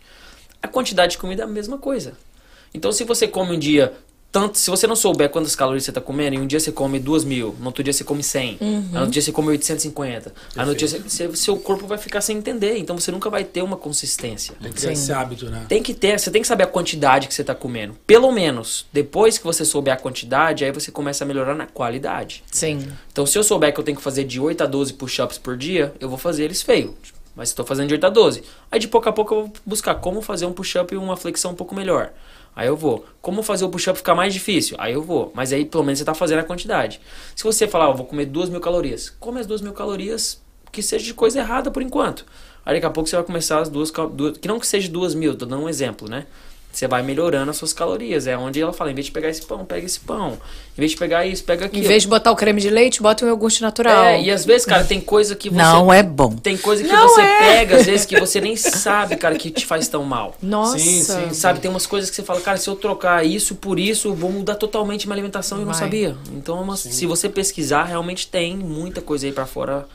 A 0.61 0.67
quantidade 0.67 1.13
de 1.13 1.17
comida 1.17 1.43
é 1.43 1.45
a 1.45 1.47
mesma 1.47 1.77
coisa. 1.77 2.13
Então 2.73 2.91
se 2.91 3.03
você 3.03 3.27
come 3.27 3.55
um 3.55 3.59
dia 3.59 3.93
tanto, 4.41 4.57
se 4.57 4.69
você 4.69 4.85
não 4.85 4.95
souber 4.95 5.29
quantas 5.29 5.55
calorias 5.55 5.83
você 5.83 5.91
está 5.91 5.99
comendo, 6.01 6.35
em 6.35 6.39
um 6.39 6.45
dia 6.47 6.59
você 6.59 6.71
come 6.71 6.99
2 6.99 7.23
mil, 7.23 7.55
no 7.59 7.65
outro 7.67 7.83
dia 7.83 7.91
você 7.93 8.03
come 8.03 8.21
100, 8.21 8.57
aí 8.61 8.67
no 8.91 8.97
outro 8.99 9.11
dia 9.11 9.21
você 9.21 9.31
come 9.31 9.49
850, 9.49 10.33
aí 10.55 10.63
no 10.65 10.69
outro 10.71 10.87
dia 10.87 10.87
você, 10.87 11.27
você- 11.27 11.35
seu 11.35 11.57
corpo 11.57 11.87
vai 11.87 11.97
ficar 11.97 12.21
sem 12.21 12.37
entender, 12.37 12.77
então 12.77 12.97
você 12.99 13.11
nunca 13.11 13.29
vai 13.29 13.43
ter 13.43 13.61
uma 13.63 13.75
consistência. 13.77 14.53
Tem 14.61 14.71
que 14.71 14.81
ter 14.81 14.91
esse 14.91 15.11
hábito, 15.11 15.49
né? 15.49 15.65
Tem 15.67 15.81
que 15.81 15.93
ter, 15.93 16.19
você 16.19 16.29
tem 16.29 16.41
que 16.41 16.47
saber 16.47 16.63
a 16.63 16.67
quantidade 16.67 17.27
que 17.27 17.33
você 17.33 17.41
está 17.41 17.55
comendo. 17.55 17.95
Pelo 18.05 18.31
menos, 18.31 18.85
depois 18.93 19.37
que 19.37 19.43
você 19.43 19.65
souber 19.65 19.93
a 19.93 19.97
quantidade, 19.97 20.63
aí 20.63 20.71
você 20.71 20.91
começa 20.91 21.23
a 21.23 21.27
melhorar 21.27 21.55
na 21.55 21.65
qualidade. 21.65 22.43
Sim. 22.51 22.87
Então, 23.11 23.25
se 23.25 23.37
eu 23.37 23.43
souber 23.43 23.73
que 23.73 23.79
eu 23.79 23.83
tenho 23.83 23.97
que 23.97 24.03
fazer 24.03 24.23
de 24.23 24.39
8 24.39 24.61
a 24.63 24.65
12 24.67 24.93
push-ups 24.93 25.37
por 25.37 25.57
dia, 25.57 25.93
eu 25.99 26.07
vou 26.09 26.17
fazer 26.17 26.43
eles 26.43 26.61
feio. 26.61 26.95
Mas 27.35 27.49
estou 27.49 27.63
fazendo 27.65 27.87
de 27.87 27.93
8 27.93 28.05
a 28.05 28.09
12. 28.09 28.43
Aí, 28.71 28.79
de 28.79 28.87
pouco 28.87 29.07
a 29.07 29.13
pouco, 29.13 29.33
eu 29.33 29.41
vou 29.43 29.53
buscar 29.65 29.93
como 29.95 30.21
fazer 30.23 30.45
um 30.47 30.51
push-up 30.53 30.91
e 30.93 30.97
uma 30.97 31.15
flexão 31.15 31.51
um 31.51 31.55
pouco 31.55 31.75
melhor. 31.75 32.11
Aí 32.57 32.67
eu 32.67 32.75
vou. 32.75 33.05
Como 33.21 33.43
fazer 33.43 33.65
o 33.65 33.69
push-up 33.69 33.95
ficar 33.99 34.15
mais 34.15 34.33
difícil? 34.33 34.75
Aí 34.79 34.93
eu 34.93 35.03
vou. 35.03 35.31
Mas 35.35 35.53
aí, 35.53 35.63
pelo 35.63 35.83
menos, 35.83 35.99
você 35.99 36.03
está 36.03 36.15
fazendo 36.15 36.39
a 36.39 36.43
quantidade. 36.43 36.99
Se 37.35 37.43
você 37.43 37.67
falar, 37.67 37.85
"Ah, 37.85 37.91
vou 37.91 38.07
comer 38.07 38.25
2 38.25 38.49
mil 38.49 38.59
calorias, 38.59 39.11
come 39.19 39.39
as 39.39 39.45
2 39.45 39.61
mil 39.61 39.73
calorias 39.73 40.41
que 40.71 40.81
seja 40.81 41.05
de 41.05 41.13
coisa 41.13 41.37
errada 41.37 41.69
por 41.69 41.83
enquanto. 41.83 42.25
Aí 42.65 42.73
daqui 42.73 42.87
a 42.87 42.89
pouco 42.89 43.07
você 43.07 43.15
vai 43.15 43.23
começar 43.23 43.59
as 43.59 43.69
duas, 43.69 43.91
duas 44.11 44.39
que 44.39 44.47
não 44.47 44.59
que 44.59 44.65
seja 44.65 44.89
duas 44.89 45.13
mil, 45.13 45.35
tô 45.35 45.45
dando 45.45 45.63
um 45.63 45.69
exemplo, 45.69 46.09
né? 46.09 46.25
Você 46.77 46.87
vai 46.87 47.01
melhorando 47.01 47.49
as 47.49 47.57
suas 47.57 47.73
calorias. 47.73 48.27
É 48.27 48.37
onde 48.37 48.61
ela 48.61 48.71
fala, 48.71 48.91
em 48.91 48.93
vez 48.93 49.07
de 49.07 49.11
pegar 49.11 49.29
esse 49.29 49.41
pão, 49.43 49.65
pega 49.65 49.83
esse 49.83 49.99
pão. 49.99 50.33
Em 50.77 50.79
vez 50.79 50.91
de 50.91 50.97
pegar 50.97 51.25
isso, 51.25 51.43
pega 51.43 51.63
Em 51.63 51.67
aquilo. 51.69 51.87
vez 51.87 52.03
de 52.03 52.07
botar 52.07 52.29
o 52.31 52.35
creme 52.35 52.61
de 52.61 52.69
leite, 52.69 53.01
bota 53.01 53.25
o 53.25 53.27
iogurte 53.27 53.63
natural. 53.63 54.03
É, 54.05 54.21
e 54.21 54.29
às 54.29 54.45
vezes, 54.45 54.63
cara, 54.63 54.83
tem 54.83 55.01
coisa 55.01 55.35
que 55.35 55.49
você. 55.49 55.55
Não 55.55 55.91
é 55.91 56.03
bom. 56.03 56.35
Tem 56.35 56.55
coisa 56.55 56.83
que 56.83 56.89
Não 56.89 57.09
você 57.09 57.21
é. 57.21 57.39
pega, 57.39 57.77
às 57.77 57.85
vezes, 57.87 58.05
que 58.05 58.19
você 58.19 58.39
nem 58.39 58.55
sabe, 58.55 59.15
cara, 59.15 59.33
que 59.33 59.49
te 59.49 59.65
faz 59.65 59.87
tão 59.87 60.03
mal. 60.03 60.35
Nossa. 60.39 60.77
Sim, 60.77 61.01
sim. 61.01 61.33
Sabe, 61.33 61.59
tem 61.59 61.71
umas 61.71 61.87
coisas 61.87 62.11
que 62.11 62.15
você 62.15 62.21
fala, 62.21 62.41
cara, 62.41 62.59
se 62.59 62.69
eu 62.69 62.75
trocar 62.75 63.25
isso 63.25 63.55
por 63.55 63.79
isso, 63.79 64.09
eu 64.09 64.13
vou 64.13 64.31
mudar 64.31 64.53
totalmente 64.53 65.07
minha 65.07 65.15
alimentação 65.15 65.57
e 65.57 65.61
eu 65.61 65.65
não 65.65 65.73
sabia. 65.73 66.15
Então, 66.31 66.59
é 66.59 66.61
uma- 66.61 66.77
se 66.77 67.07
você 67.07 67.27
pesquisar, 67.27 67.85
realmente 67.85 68.27
tem 68.27 68.55
muita 68.55 69.01
coisa 69.01 69.25
aí 69.25 69.31
pra 69.31 69.47
fora 69.47 69.87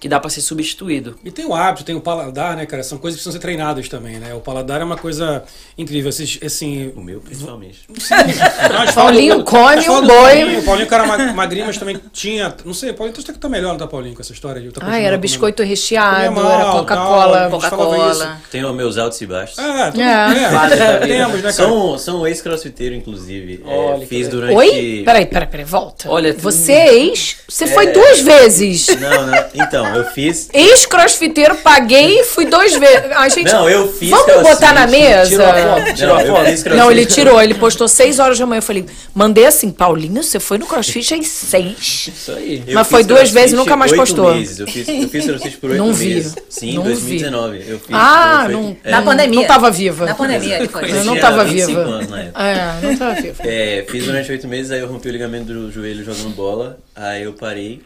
que 0.00 0.08
dá 0.08 0.20
pra 0.20 0.30
ser 0.30 0.40
substituído. 0.40 1.16
E 1.24 1.30
tem 1.30 1.44
o 1.44 1.54
hábito, 1.54 1.84
tem 1.84 1.94
o 1.94 2.00
paladar, 2.00 2.56
né, 2.56 2.66
cara? 2.66 2.82
São 2.82 2.98
coisas 2.98 3.18
que 3.18 3.22
precisam 3.24 3.32
ser 3.32 3.44
treinadas 3.44 3.88
também, 3.88 4.18
né? 4.18 4.32
O 4.34 4.40
paladar 4.40 4.80
é 4.80 4.84
uma 4.84 4.96
coisa 4.96 5.42
incrível. 5.76 6.08
Esses, 6.10 6.38
assim, 6.44 6.92
O 6.96 7.00
meu, 7.02 7.20
principalmente. 7.20 7.80
Não, 7.88 8.92
Paulinho 8.94 9.38
do- 9.38 9.44
come 9.44 9.88
um 9.88 10.00
boi. 10.06 10.08
Paulinho, 10.16 10.60
o 10.60 10.62
Paulinho, 10.64 10.86
cara 10.88 11.06
ma- 11.06 11.32
magrinho, 11.32 11.66
mas 11.66 11.76
também 11.78 12.00
tinha. 12.12 12.54
Não 12.64 12.74
sei, 12.74 12.92
Paulinho, 12.92 13.16
tu 13.20 13.32
tá 13.38 13.48
melhor, 13.48 13.70
não 13.72 13.78
tá, 13.78 13.86
Paulinho, 13.86 14.14
com 14.14 14.22
essa 14.22 14.32
história 14.32 14.60
de. 14.60 14.68
tá 14.68 14.74
continuando 14.74 14.96
era 14.98 15.06
comendo. 15.16 15.20
biscoito 15.22 15.62
recheado, 15.62 16.26
Comia 16.34 16.42
mal, 16.42 16.60
era 16.60 16.70
Coca-Cola. 16.70 17.50
Coca-Cola. 17.50 18.38
Tem 18.50 18.64
os 18.64 18.74
meus 18.76 18.98
altos 18.98 19.20
e 19.20 19.26
baixos. 19.26 19.58
Ah, 19.58 19.90
tudo, 19.90 20.02
É. 20.02 20.08
é. 20.08 20.68
Vida. 20.68 21.06
Temos, 21.06 21.34
né, 21.36 21.40
cara? 21.42 21.52
São, 21.52 21.98
são 21.98 22.26
ex-crossfiteiro, 22.26 22.94
inclusive. 22.94 23.62
É, 23.66 23.74
Olha 23.74 24.00
que 24.00 24.06
fiz 24.06 24.28
durante. 24.28 24.54
Oi? 24.54 25.02
Peraí, 25.04 25.26
peraí, 25.26 25.48
peraí, 25.48 25.64
volta. 25.66 26.08
Olha, 26.10 26.32
você 26.32 26.72
é 26.72 26.94
ex? 26.94 27.36
Você 27.48 27.66
foi 27.66 27.88
duas 27.92 28.20
vezes. 28.20 28.86
Não, 28.98 29.26
não. 29.26 29.44
Então, 29.54 29.87
eu 29.96 30.04
fiz. 30.04 30.48
Ex-crossfiteiro, 30.52 31.56
paguei 31.56 32.20
e 32.20 32.24
fui 32.24 32.44
duas 32.46 32.74
vezes. 32.74 33.10
A 33.16 33.28
gente. 33.28 33.52
Não, 33.52 33.68
eu 33.68 33.92
fiz 33.92 34.10
Vamos 34.10 34.26
crossfit. 34.26 34.50
botar 34.54 34.72
na 34.72 34.86
mesa? 34.86 35.28
Tirou 35.30 35.46
a 35.46 35.54
foto, 35.54 35.94
tirou 35.94 36.14
Não, 36.18 36.26
foto. 36.26 36.44
fiz. 36.46 36.64
Não, 36.64 36.90
ele 36.90 37.06
tirou, 37.06 37.42
ele 37.42 37.54
postou 37.54 37.88
6 37.88 38.18
horas 38.18 38.38
da 38.38 38.46
manhã. 38.46 38.58
Eu 38.58 38.62
falei, 38.62 38.86
mandei 39.14 39.46
assim, 39.46 39.70
Paulinho, 39.70 40.22
você 40.22 40.38
foi 40.40 40.58
no 40.58 40.66
crossfit 40.66 41.14
às 41.14 41.26
6. 41.26 42.08
Isso 42.14 42.32
aí. 42.32 42.62
Eu 42.66 42.74
Mas 42.74 42.88
foi 42.88 43.04
duas 43.04 43.30
vezes 43.30 43.52
e 43.52 43.56
nunca 43.56 43.76
mais 43.76 43.92
oito 43.92 44.00
postou. 44.00 44.34
Meses. 44.34 44.58
Eu 44.60 44.66
fiz, 44.66 44.88
eu 44.88 45.08
fiz 45.08 45.24
crossfit 45.26 45.56
por 45.58 45.70
oito 45.70 45.82
Não 45.84 45.92
vi. 45.92 46.14
meses. 46.14 46.34
Sim, 46.48 46.70
em 46.70 46.74
Não 46.74 46.82
2019. 46.84 47.56
Eu 47.68 47.78
fiz. 47.78 47.88
Ah, 47.92 48.42
foi- 48.44 48.52
não. 48.54 48.76
é, 48.84 48.90
Na 48.90 49.02
pandemia. 49.02 49.40
Não 49.40 49.46
tava 49.46 49.70
viva. 49.70 50.06
Na 50.06 50.14
pandemia 50.14 50.58
que 50.58 50.68
foi. 50.68 50.90
Eu 50.90 51.04
não 51.04 51.16
tava 51.18 51.44
25 51.44 51.68
viva. 51.68 51.80
anos 51.82 52.12
época. 52.12 52.42
É, 52.42 52.78
não 52.86 52.96
tava 52.96 53.14
viva. 53.20 53.42
É, 53.44 53.84
fiz 53.88 54.04
durante 54.04 54.30
oito 54.32 54.48
meses, 54.48 54.70
aí 54.72 54.80
eu 54.80 54.86
rompi 54.88 55.08
o 55.08 55.12
ligamento 55.12 55.46
do 55.52 55.70
joelho 55.70 56.04
jogando 56.04 56.34
bola, 56.34 56.78
aí 56.94 57.22
eu 57.22 57.32
parei. 57.32 57.80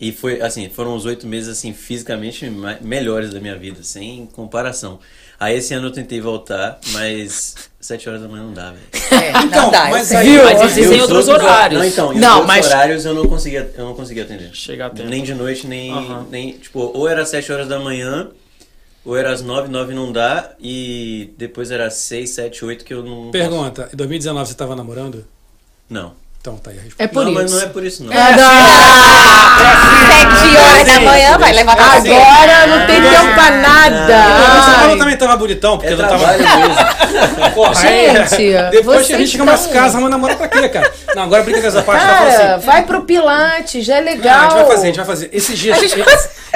E 0.00 0.12
foi, 0.12 0.40
assim, 0.40 0.68
foram 0.70 0.94
os 0.96 1.04
oito 1.04 1.26
meses, 1.26 1.48
assim, 1.50 1.74
fisicamente 1.74 2.50
melhores 2.80 3.30
da 3.34 3.40
minha 3.40 3.56
vida, 3.56 3.82
sem 3.82 4.26
comparação. 4.32 4.98
Aí 5.38 5.56
esse 5.56 5.72
ano 5.74 5.88
eu 5.88 5.90
tentei 5.92 6.20
voltar, 6.20 6.78
mas 6.92 7.54
sete 7.80 8.08
horas 8.08 8.20
da 8.22 8.28
manhã 8.28 8.44
não 8.44 8.52
dá, 8.54 8.72
velho. 8.72 8.82
É, 9.24 9.30
Então, 9.44 9.62
não 9.64 9.70
dá, 9.70 9.86
eu 9.86 9.90
mas 9.90 10.12
aí- 10.12 10.26
Viu? 10.30 10.44
Mas 10.44 10.62
existem 10.62 10.96
os 11.02 11.10
outros 11.10 11.28
horários. 11.28 11.80
Não, 11.80 11.86
então, 11.88 12.12
Não, 12.14 12.28
os 12.28 12.34
outros 12.40 12.46
mas- 12.46 12.66
horários 12.66 13.04
eu 13.04 13.14
não 13.14 13.26
conseguia, 13.26 13.70
eu 13.76 13.84
não 13.84 13.94
conseguia 13.94 14.22
atender. 14.22 14.50
Chegar 14.54 14.86
a 14.86 14.90
tempo. 14.90 15.08
Nem 15.08 15.22
de 15.22 15.34
noite, 15.34 15.66
nem, 15.66 15.90
Aham. 15.92 16.26
nem. 16.30 16.52
Tipo, 16.52 16.80
ou 16.94 17.08
era 17.08 17.24
sete 17.26 17.50
horas 17.52 17.68
da 17.68 17.78
manhã, 17.78 18.28
ou 19.04 19.16
era 19.16 19.32
às 19.32 19.42
nove, 19.42 19.68
nove 19.68 19.94
não 19.94 20.12
dá, 20.12 20.52
e 20.60 21.32
depois 21.38 21.70
era 21.70 21.90
seis, 21.90 22.30
sete, 22.30 22.62
oito 22.64 22.84
que 22.84 22.92
eu 22.92 23.02
não. 23.02 23.30
Pergunta, 23.30 23.88
em 23.92 23.96
2019 23.96 24.48
você 24.50 24.54
tava 24.54 24.76
namorando? 24.76 25.26
Não. 25.88 26.12
Então 26.40 26.56
tá 26.56 26.70
aí 26.70 26.78
a 26.78 26.80
resposta. 26.80 27.02
É 27.04 27.06
por 27.06 27.24
não, 27.24 27.32
isso. 27.32 27.40
mas 27.42 27.52
não 27.52 27.60
é 27.60 27.66
por 27.66 27.84
isso, 27.84 28.02
não. 28.04 28.12
É, 28.14 28.30
não. 28.34 28.50
Sete 30.06 30.56
horas 30.56 30.86
da 30.94 31.00
manhã, 31.00 31.38
vai 31.38 31.52
levantar 31.52 31.96
Agora 31.98 32.66
não 32.66 32.86
tem 32.86 32.96
Ah, 32.96 33.10
tempo 33.10 33.34
pra 33.34 33.50
Não, 33.50 33.60
nada. 33.60 34.62
você 34.64 34.70
Ai. 34.90 34.96
também 34.96 35.16
tava 35.18 35.36
bonitão, 35.36 35.76
porque 35.76 35.92
É 35.92 35.96
não 35.96 36.08
tava. 36.08 36.26
Porra, 37.54 37.74
Gente, 37.74 38.52
é. 38.54 38.70
Depois 38.70 39.06
que 39.06 39.12
a 39.12 39.18
gente 39.18 39.30
chega 39.32 39.42
umas 39.42 39.60
estão- 39.60 39.74
casas, 39.74 39.92
vamos 39.92 40.10
namorar 40.10 40.38
pra 40.38 40.48
quê, 40.48 40.66
cara? 40.70 40.90
Não, 41.14 41.24
agora 41.24 41.42
brinca 41.42 41.60
dessa 41.60 41.82
parte, 41.82 42.06
tá 42.06 42.08
Cara, 42.14 42.54
assim. 42.56 42.66
vai 42.66 42.84
pro 42.86 43.02
Pilates, 43.04 43.84
já 43.84 43.96
é 43.96 44.00
Não, 44.00 44.08
a 44.08 44.14
legal. 44.14 44.42
gente 44.42 44.52
vai 44.54 44.66
fazer, 44.66 44.82
a 44.82 44.86
gente 44.86 44.96
vai 44.96 45.06
fazer. 45.06 45.30
Esses 45.34 45.58
dias. 45.58 45.78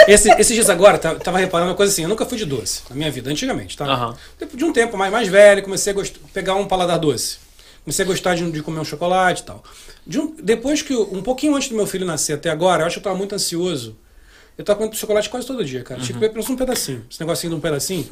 esse- 0.09 0.31
esses 0.31 0.55
dias 0.55 0.71
agora, 0.71 0.97
tá- 0.97 1.15
tava 1.17 1.39
reparando 1.39 1.71
uma 1.71 1.77
coisa 1.77 1.93
assim, 1.93 2.05
eu 2.05 2.09
nunca 2.09 2.25
fui 2.25 2.39
de 2.39 2.47
doce 2.47 2.81
na 2.89 2.97
minha 2.97 3.11
vida, 3.11 3.29
antigamente, 3.31 3.77
tá? 3.77 4.15
Depois 4.41 4.57
de 4.59 4.65
um 4.65 4.73
tempo 4.73 4.97
mais, 4.97 5.13
mais 5.13 5.29
velho, 5.29 5.63
comecei 5.63 5.93
a 5.93 5.97
pegar 6.33 6.55
um 6.55 6.65
paladar 6.67 6.99
doce. 6.99 7.44
Comecei 7.85 8.05
a 8.05 8.09
gostar 8.09 8.35
de, 8.35 8.51
de 8.51 8.63
comer 8.63 8.81
um 8.81 8.85
chocolate 8.85 9.43
e 9.43 9.45
tal. 9.45 9.63
De 10.07 10.19
um- 10.19 10.35
depois 10.43 10.81
que, 10.83 10.93
eu- 10.95 11.09
um 11.13 11.23
pouquinho 11.23 11.55
antes 11.55 11.69
do 11.69 11.77
meu 11.77 11.87
filho 11.87 12.07
nascer 12.07 12.33
até 12.35 12.49
agora, 12.51 12.83
eu 12.83 12.87
acho 12.87 12.95
que 12.95 12.99
eu 13.01 13.05
tava 13.05 13.17
muito 13.17 13.35
ansioso. 13.35 13.97
Eu 14.57 14.65
tava 14.65 14.79
comendo 14.79 14.97
chocolate 14.97 15.29
quase 15.29 15.47
todo 15.47 15.65
dia, 15.65 15.83
cara. 15.83 16.01
Tinha 16.01 16.09
que 16.09 16.15
comer 16.15 16.29
pelo 16.29 16.39
menos 16.43 16.51
um 16.51 16.57
pedacinho. 16.57 17.05
Esse 17.11 17.21
negocinho 17.21 17.51
de 17.51 17.57
um 17.57 17.61
pedacinho. 17.61 18.09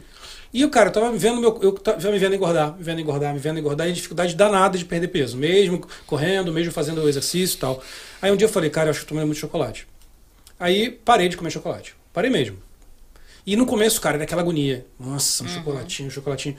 E 0.53 0.65
o 0.65 0.69
cara, 0.71 0.89
eu 0.89 0.93
tava 0.93 1.11
me 1.11 1.17
vendo 1.17 1.41
meu. 1.41 1.59
Eu 1.63 1.73
tava 1.73 2.11
me 2.11 2.19
vendo 2.19 2.35
engordar, 2.35 2.77
me 2.77 2.83
vendo 2.83 3.01
engordar, 3.01 3.33
me 3.33 3.39
vendo 3.39 3.59
engordar, 3.61 3.89
e 3.89 3.93
dificuldade 3.93 4.35
danada 4.35 4.77
de 4.77 4.85
perder 4.85 5.09
peso. 5.09 5.37
Mesmo 5.37 5.87
correndo, 6.07 6.53
mesmo 6.53 6.73
fazendo 6.73 7.01
o 7.01 7.09
exercício 7.09 7.57
e 7.57 7.59
tal. 7.59 7.83
Aí 8.21 8.31
um 8.31 8.37
dia 8.37 8.47
eu 8.47 8.51
falei, 8.53 8.69
cara, 8.69 8.89
eu 8.89 8.91
acho 8.91 9.01
que 9.01 9.05
eu 9.07 9.09
comendo 9.11 9.27
muito 9.29 9.39
chocolate. 9.39 9.87
Aí 10.59 10.91
parei 10.91 11.29
de 11.29 11.37
comer 11.37 11.51
chocolate. 11.51 11.95
Parei 12.13 12.29
mesmo. 12.31 12.59
E 13.47 13.57
no 13.57 13.65
começo, 13.65 14.01
cara, 14.01 14.17
era 14.17 14.25
aquela 14.25 14.43
agonia. 14.43 14.85
Nossa, 15.01 15.45
um 15.45 15.49
chocolatinho, 15.49 16.09
um 16.09 16.11
chocolatinho. 16.11 16.57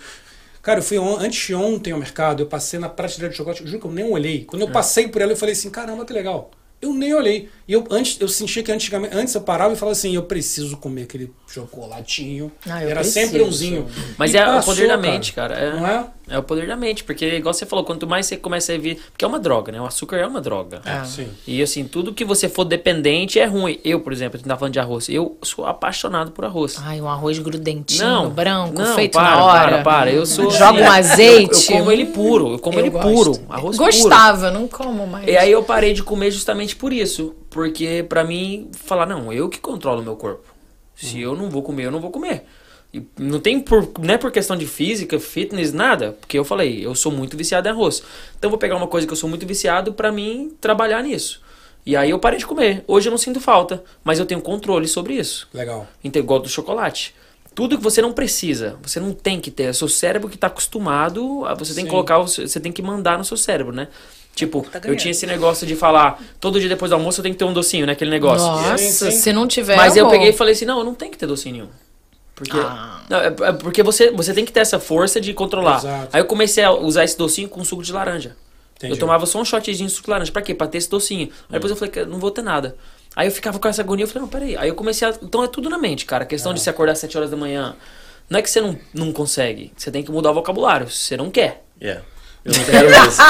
Cara, 0.64 0.80
eu 0.80 0.84
fui 0.84 0.98
on, 0.98 1.18
antes 1.20 1.46
de 1.46 1.54
ontem 1.54 1.92
ao 1.92 2.00
mercado, 2.00 2.42
eu 2.42 2.48
passei 2.48 2.80
na 2.80 2.88
prateleira 2.90 3.30
de 3.30 3.38
chocolate, 3.38 3.62
eu 3.62 3.68
juro 3.68 3.82
que 3.82 3.86
eu 3.88 3.92
nem 3.92 4.06
olhei. 4.06 4.46
Quando 4.46 4.62
eu 4.62 4.70
passei 4.72 5.08
por 5.10 5.22
ela, 5.22 5.34
eu 5.34 5.38
falei 5.38 5.52
assim, 5.54 5.70
caramba, 5.70 6.06
que 6.06 6.14
legal. 6.14 6.50
Eu 6.82 6.94
nem 6.94 7.14
olhei. 7.14 7.50
E 7.68 7.72
eu 7.74 7.86
antes 7.90 8.20
eu 8.20 8.28
sentia 8.28 8.62
que 8.64 8.72
antigamente, 8.72 9.16
antes 9.16 9.34
eu 9.36 9.42
parava 9.42 9.74
e 9.74 9.78
falava 9.78 9.94
assim, 9.94 10.16
eu 10.16 10.24
preciso 10.24 10.76
comer 10.78 11.04
aquele 11.04 11.32
chocolatinho. 11.48 12.52
Ah, 12.66 12.82
eu 12.84 12.90
Era 12.90 13.00
preciso. 13.02 13.26
sempre 13.28 13.42
umzinho. 13.42 13.88
Mas 14.18 14.34
E 14.34 14.38
é 14.38 14.44
o 14.44 14.46
passou, 14.54 14.74
poder 14.74 14.88
da 14.88 14.98
mente, 14.98 15.34
cara. 15.34 15.56
É, 15.56 15.74
Não 15.74 15.88
é? 15.88 16.06
É 16.30 16.38
o 16.38 16.44
poder 16.44 16.68
da 16.68 16.76
mente, 16.76 17.04
porque 17.04 17.26
igual 17.36 17.54
você 17.54 17.66
falou, 17.66 17.84
quanto 17.84 18.08
mais 18.08 18.26
você 18.26 18.38
começa 18.38 18.74
a 18.74 18.78
ver, 18.78 18.96
porque 19.12 19.26
é 19.26 19.28
uma 19.28 19.40
droga, 19.40 19.72
né? 19.72 19.82
O 19.82 19.86
açúcar 19.86 20.18
é 20.18 20.26
uma 20.26 20.40
droga. 20.40 20.82
Ah. 20.86 21.04
Sim. 21.04 21.28
E 21.46 21.62
assim, 21.62 21.84
tudo 21.86 22.14
que 22.14 22.24
você 22.24 22.48
for 22.48 22.64
dependente 22.64 23.40
é 23.40 23.46
ruim. 23.46 23.80
Eu, 23.84 24.00
por 24.00 24.14
exemplo, 24.14 24.36
a 24.36 24.38
gente 24.38 24.48
tá 24.48 24.56
falando 24.56 24.74
de 24.74 24.80
arroz. 24.80 25.10
Eu 25.10 25.38
sou 25.42 25.66
apaixonado 25.66 26.32
por 26.32 26.46
arroz. 26.46 26.78
Ai, 26.82 27.02
um 27.02 27.10
arroz 27.10 27.38
grudentinho, 27.40 28.04
Não, 28.06 28.30
branco, 28.30 28.80
não, 28.82 28.96
feito 28.96 29.14
para, 29.14 29.36
na 29.36 29.44
hora. 29.44 29.70
Para, 29.70 29.84
para. 29.84 30.12
Eu 30.12 30.26
sou. 30.26 30.50
Joga 30.50 30.80
um 30.80 30.86
eu- 30.86 30.92
azeite. 30.92 31.72
Eu, 31.72 31.78
como 31.80 31.92
ele 31.92 32.06
puro. 32.06 32.54
Eu 32.54 32.60
como 32.60 32.78
Eu 32.80 32.86
ele 32.86 32.90
gosto. 32.90 33.08
puro. 33.14 33.32
Arroz 33.50 33.78
puro. 33.78 33.92
Gostava, 33.92 34.50
não 34.50 34.68
como 34.68 35.06
mais. 35.06 35.28
E 35.28 35.36
aí 35.38 35.52
eu 35.52 35.64
parei 35.64 35.94
de 35.94 36.04
comer 36.04 36.32
justamente 36.32 36.76
por 36.76 36.94
isso. 36.94 37.36
Porque 37.50 38.06
pra 38.08 38.24
mim, 38.24 38.70
falar, 38.74 39.06
não, 39.06 39.32
eu 39.32 39.50
que 39.50 39.60
controlo 39.60 40.02
o 40.02 40.04
meu 40.04 40.16
corpo. 40.16 40.54
Se 40.96 41.20
eu 41.20 41.36
não 41.36 41.50
vou 41.50 41.62
comer, 41.62 41.86
eu 41.86 41.92
não 41.92 42.00
vou 42.00 42.10
comer. 42.12 42.46
E 42.94 43.02
não 43.18 43.40
tem 43.40 43.60
por, 43.60 43.90
não 44.00 44.14
é 44.14 44.18
por 44.18 44.32
questão 44.32 44.56
de 44.56 44.68
física, 44.68 45.20
fitness, 45.20 45.74
nada. 45.74 46.16
Porque 46.20 46.38
eu 46.38 46.46
falei, 46.46 46.86
eu 46.86 46.94
sou 46.94 47.12
muito 47.12 47.36
viciado 47.36 47.68
em 47.68 47.72
arroz. 47.72 48.04
Então 48.38 48.48
eu 48.48 48.52
vou 48.52 48.60
pegar 48.60 48.76
uma 48.76 48.88
coisa 48.88 49.08
que 49.08 49.14
eu 49.14 49.18
sou 49.18 49.28
muito 49.28 49.48
viciado 49.48 49.94
pra 49.94 50.12
mim 50.12 50.52
trabalhar 50.62 51.02
nisso. 51.02 51.42
E 51.86 51.96
aí 51.98 52.12
eu 52.12 52.20
parei 52.20 52.38
de 52.40 52.46
comer. 52.46 52.84
Hoje 52.88 53.10
eu 53.10 53.12
não 53.12 53.18
sinto 53.18 53.42
falta, 53.42 53.84
mas 54.04 54.20
eu 54.20 54.26
tenho 54.26 54.40
controle 54.42 54.88
sobre 54.88 55.16
isso. 55.16 55.48
Legal. 55.54 55.88
Então, 56.04 56.22
igual 56.22 56.40
do 56.40 56.48
chocolate. 56.48 57.14
Tudo 57.56 57.78
que 57.78 57.84
você 57.84 58.02
não 58.02 58.14
precisa, 58.14 58.78
você 58.82 59.00
não 59.00 59.12
tem 59.12 59.40
que 59.40 59.52
ter. 59.52 59.64
É 59.64 59.70
o 59.70 59.74
seu 59.74 59.88
cérebro 59.88 60.30
que 60.30 60.36
está 60.36 60.48
acostumado, 60.48 61.46
a, 61.46 61.54
você 61.54 61.74
tem 61.74 61.84
Sim. 61.84 61.86
que 61.86 61.92
colocar, 61.92 62.18
você 62.20 62.60
tem 62.60 62.72
que 62.72 62.82
mandar 62.82 63.18
no 63.18 63.26
seu 63.26 63.38
cérebro, 63.38 63.74
né? 63.74 63.88
Tipo, 64.36 64.66
Tá 64.72 64.82
eu 64.86 64.96
tinha 64.96 65.12
esse 65.12 65.28
negócio 65.28 65.68
de 65.68 65.76
falar, 65.76 66.20
todo 66.40 66.60
dia 66.60 66.68
depois 66.68 66.90
do 66.90 66.96
almoço 66.96 67.20
eu 67.20 67.24
tenho 67.24 67.36
que 67.36 67.40
ter 67.40 67.46
um 67.46 67.54
docinho, 67.54 67.86
né? 67.86 67.92
Aquele 67.92 68.10
negócio. 68.10 68.48
Nossa, 68.48 68.78
Sim, 68.80 68.92
sim. 68.92 69.12
se 69.12 69.32
não 69.32 69.48
tiver. 69.48 69.76
Mas 69.78 69.96
eu 69.96 70.06
amor. 70.06 70.14
peguei 70.14 70.30
e 70.30 70.34
falei 70.34 70.54
assim, 70.54 70.66
não, 70.66 70.80
eu 70.80 70.84
não 70.84 70.96
tenho 70.96 71.12
que 71.12 71.18
ter 71.18 71.28
docinho 71.28 71.56
nenhum. 71.56 71.68
Porque, 72.36 72.58
Ah. 72.60 73.02
não, 73.10 73.18
é, 73.20 73.28
é 73.28 73.52
porque 73.54 73.84
você, 73.84 74.10
você 74.12 74.34
tem 74.34 74.44
que 74.44 74.52
ter 74.52 74.62
essa 74.62 74.80
força 74.80 75.22
de 75.22 75.34
controlar. 75.34 75.78
Exato. 75.78 76.10
Aí 76.12 76.22
eu 76.22 76.26
comecei 76.26 76.64
a 76.64 76.72
usar 76.72 77.04
esse 77.04 77.18
docinho 77.18 77.48
com 77.48 77.64
suco 77.64 77.84
de 77.84 77.94
laranja. 77.94 78.36
Entendi. 78.78 78.94
Eu 78.94 79.00
tomava 79.00 79.26
só 79.26 79.40
um 79.40 79.46
shotzinho 79.46 79.88
de 79.88 79.94
suco 79.94 80.06
de 80.06 80.12
laranja. 80.12 80.32
Pra 80.32 80.42
quê? 80.42 80.54
Pra 80.54 80.68
ter 80.68 80.80
esse 80.80 80.90
docinho. 80.90 81.28
Aí 81.48 81.54
depois 81.54 81.70
eu 81.72 81.78
falei 81.78 81.92
que 81.92 82.00
eu 82.00 82.08
não 82.08 82.18
vou 82.20 82.32
ter 82.32 82.42
nada. 82.42 82.76
Aí 83.16 83.28
eu 83.28 83.32
ficava 83.32 83.60
com 83.60 83.68
essa 83.68 83.82
agonia. 83.84 84.04
Eu 84.06 84.08
falei, 84.10 84.22
não, 84.24 84.28
peraí. 84.28 84.58
Aí 84.58 84.68
eu 84.68 84.76
comecei 84.76 85.08
a... 85.08 85.14
Então 85.22 85.44
é 85.44 85.48
tudo 85.48 85.70
na 85.70 85.78
mente, 85.78 86.06
cara. 86.06 86.24
A 86.24 86.28
questão 86.28 86.54
de 86.54 86.60
se 86.60 86.70
acordar 86.70 86.94
às 86.94 87.00
7 87.00 87.16
horas 87.18 87.30
da 87.30 87.38
manhã. 87.38 87.76
Não 88.30 88.40
é 88.40 88.42
que 88.42 88.50
você 88.50 88.60
não, 88.60 88.76
não 88.94 89.12
consegue. 89.14 89.72
Você 89.78 89.92
tem 89.92 90.02
que 90.02 90.12
mudar 90.12 90.32
o 90.32 90.34
vocabulário. 90.34 90.90
Você 90.90 91.16
não 91.16 91.30
quer. 91.30 91.64
Yeah. 91.82 92.02
Eu 92.44 92.52
não 92.52 92.64
quero 92.66 92.90
isso. 93.08 93.22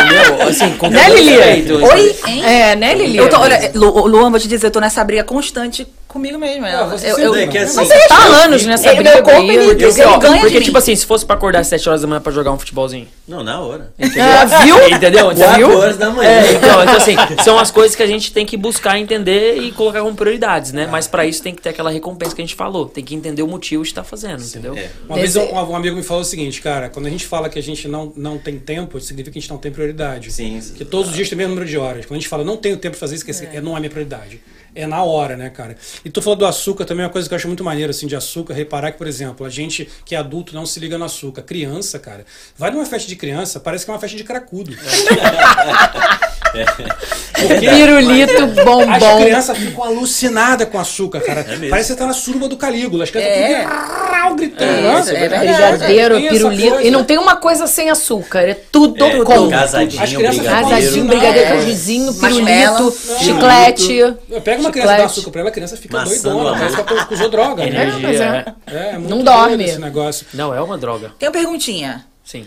Entendeu? 0.00 0.48
Assim, 0.48 0.88
Né, 0.90 1.08
Lili? 1.10 1.30
respeito, 1.32 1.84
Oi, 1.84 2.16
hein? 2.26 2.44
É, 2.44 2.76
né, 2.76 2.94
Lili? 2.94 3.18
Eu 3.18 3.28
tô, 3.28 3.38
olha, 3.38 3.70
Lu, 3.74 4.06
Luan, 4.06 4.30
vou 4.30 4.40
te 4.40 4.48
dizer, 4.48 4.68
eu 4.68 4.70
tô 4.70 4.80
nessa 4.80 5.04
briga 5.04 5.22
constante 5.24 5.86
comigo 6.12 6.38
mesmo. 6.38 6.66
Ah, 6.66 6.84
você 6.84 7.10
eu, 7.10 7.18
eu, 7.18 7.34
é 7.34 7.46
que 7.46 7.58
assim, 7.58 7.74
Você 7.76 8.08
tá 8.08 8.14
há 8.16 8.44
anos 8.44 8.64
nessa 8.64 8.88
Ele- 8.88 9.02
meu 9.02 9.12
briga 9.12 9.22
corpo, 9.22 9.50
ele- 9.50 9.84
Eu, 10.02 10.08
ó, 10.10 10.18
ganha 10.18 10.40
porque, 10.40 10.60
tipo 10.60 10.76
assim, 10.78 10.94
se 10.94 11.06
fosse 11.06 11.24
pra 11.24 11.34
acordar 11.36 11.60
às 11.60 11.66
7 11.66 11.88
horas 11.88 12.02
da 12.02 12.06
manhã 12.06 12.20
pra 12.20 12.32
jogar 12.32 12.52
um 12.52 12.58
futebolzinho. 12.58 13.08
Não, 13.26 13.42
na 13.42 13.60
hora. 13.60 13.92
Ah, 13.98 14.44
viu? 14.62 14.76
Entendeu? 14.88 15.34
Quatro 15.34 15.56
Viu? 15.56 15.78
horas 15.78 15.96
da 15.96 16.10
manhã. 16.10 16.28
É, 16.28 16.52
então, 16.52 16.82
então, 16.82 16.96
assim, 16.96 17.16
são 17.42 17.58
as 17.58 17.70
coisas 17.70 17.96
que 17.96 18.02
a 18.02 18.06
gente 18.06 18.32
tem 18.32 18.44
que 18.44 18.56
buscar 18.56 18.98
entender 18.98 19.56
e 19.58 19.72
colocar 19.72 20.00
como 20.02 20.14
prioridades, 20.14 20.72
né? 20.72 20.86
Mas 20.90 21.06
pra 21.08 21.24
isso 21.24 21.42
tem 21.42 21.54
que 21.54 21.62
ter 21.62 21.70
aquela 21.70 21.90
recompensa 21.90 22.34
que 22.34 22.42
a 22.42 22.44
gente 22.44 22.54
falou. 22.54 22.86
Tem 22.86 23.02
que 23.02 23.14
entender 23.14 23.42
o 23.42 23.48
motivo 23.48 23.82
de 23.82 23.88
estar 23.88 24.04
fazendo, 24.04 24.42
entendeu? 24.42 24.76
É. 24.76 24.90
Uma 25.08 25.16
vez 25.16 25.34
um, 25.36 25.42
um 25.52 25.76
amigo 25.76 25.96
me 25.96 26.02
falou 26.02 26.22
o 26.22 26.26
seguinte, 26.26 26.60
cara, 26.60 26.88
quando 26.88 27.06
a 27.06 27.10
gente 27.10 27.26
fala 27.26 27.48
que 27.48 27.58
a 27.58 27.62
gente 27.62 27.88
não, 27.88 28.12
não 28.16 28.38
tem 28.38 28.58
tempo, 28.58 29.00
significa 29.00 29.32
que 29.32 29.38
a 29.38 29.40
gente 29.40 29.50
não 29.50 29.58
tem 29.58 29.72
prioridade. 29.72 30.30
Sim, 30.32 30.60
sim. 30.60 30.74
Que 30.74 30.84
todos 30.84 31.10
os 31.10 31.16
dias 31.16 31.28
tem 31.28 31.36
o 31.36 31.38
mesmo 31.38 31.54
número 31.54 31.68
de 31.68 31.78
horas. 31.78 32.04
Quando 32.06 32.16
a 32.16 32.20
gente 32.20 32.28
fala 32.28 32.44
não 32.44 32.56
tenho 32.56 32.76
tempo 32.76 32.94
de 32.94 33.00
fazer 33.00 33.14
isso, 33.16 33.24
é. 33.30 33.60
não 33.60 33.76
é 33.76 33.80
minha 33.80 33.90
prioridade. 33.90 34.40
É 34.74 34.86
na 34.86 35.02
hora, 35.02 35.36
né, 35.36 35.50
cara? 35.50 35.76
E 36.04 36.10
tu 36.10 36.22
falou 36.22 36.36
do 36.36 36.46
açúcar 36.46 36.84
também, 36.84 37.04
é 37.04 37.06
uma 37.06 37.12
coisa 37.12 37.28
que 37.28 37.34
eu 37.34 37.36
acho 37.36 37.46
muito 37.46 37.62
maneiro, 37.62 37.90
assim, 37.90 38.06
de 38.06 38.16
açúcar. 38.16 38.54
Reparar 38.54 38.92
que, 38.92 38.98
por 38.98 39.06
exemplo, 39.06 39.44
a 39.44 39.50
gente 39.50 39.88
que 40.04 40.14
é 40.14 40.18
adulto 40.18 40.54
não 40.54 40.64
se 40.64 40.80
liga 40.80 40.96
no 40.96 41.04
açúcar. 41.04 41.42
Criança, 41.42 41.98
cara, 41.98 42.24
vai 42.56 42.70
numa 42.70 42.86
festa 42.86 43.08
de 43.08 43.16
criança, 43.16 43.60
parece 43.60 43.84
que 43.84 43.90
é 43.90 43.94
uma 43.94 44.00
festa 44.00 44.16
de 44.16 44.24
cracudo. 44.24 44.72
Porque 46.52 47.68
Pirulito 47.68 48.44
as 48.44 48.64
bombom. 48.64 49.22
crianças 49.22 49.58
ficam 49.58 49.84
alucinadas 49.84 50.68
com 50.68 50.78
açúcar, 50.78 51.20
cara. 51.20 51.42
mesmo. 51.44 51.70
Parece 51.70 51.88
que 51.88 51.94
você 51.94 51.98
tá 51.98 52.06
na 52.06 52.12
suruba 52.12 52.48
do 52.48 52.56
Calígula. 52.56 53.04
As 53.04 53.10
crianças 53.10 53.32
É. 53.32 53.58
ficam 53.66 54.36
gritando. 54.36 54.70
É, 54.70 54.80
né? 54.82 55.00
isso 55.00 55.10
é 55.10 55.14
verdade. 55.14 55.46
Brigadeiro, 55.46 56.20
pirulito. 56.20 56.80
E 56.82 56.90
não 56.90 57.04
tem 57.04 57.18
uma 57.18 57.36
coisa 57.36 57.66
sem 57.66 57.90
açúcar. 57.90 58.40
É 58.40 58.54
tudo 58.54 59.04
É, 59.04 59.24
com. 59.24 59.48
casadinho, 59.50 60.02
As 60.02 60.12
crianças 60.12 60.38
ficam 60.40 60.54
brigadeiro. 60.54 60.80
Casadinho, 60.82 61.06
brigadeiro, 61.06 61.46
é. 61.48 61.52
cajuzinho, 61.56 62.14
pirulito, 62.14 62.96
chiclete. 63.18 64.14
Pega 64.44 64.60
uma 64.60 64.70
criança 64.70 64.94
e 64.94 64.96
dá 64.98 65.04
açúcar 65.04 65.30
pra 65.30 65.40
ela, 65.40 65.48
a 65.50 65.52
criança 65.52 65.76
fica 65.76 65.96
Maçã 65.98 66.30
doidona. 66.30 66.58
Parece 66.58 66.76
que 66.82 66.92
ela 66.92 67.08
usou 67.10 67.28
droga, 67.30 67.62
né? 67.64 67.68
Energia, 67.68 68.08
mas 68.08 68.20
é. 68.20 68.44
é. 68.66 68.74
É, 68.74 68.88
é 68.94 68.98
muito 68.98 69.10
Não 69.10 69.22
dorme. 69.24 69.64
esse 69.64 69.78
negócio. 69.80 70.26
Não, 70.34 70.54
é 70.54 70.60
uma 70.60 70.78
droga. 70.78 71.12
Tem 71.18 71.28
uma 71.28 71.32
perguntinha. 71.32 72.04
Sim. 72.24 72.46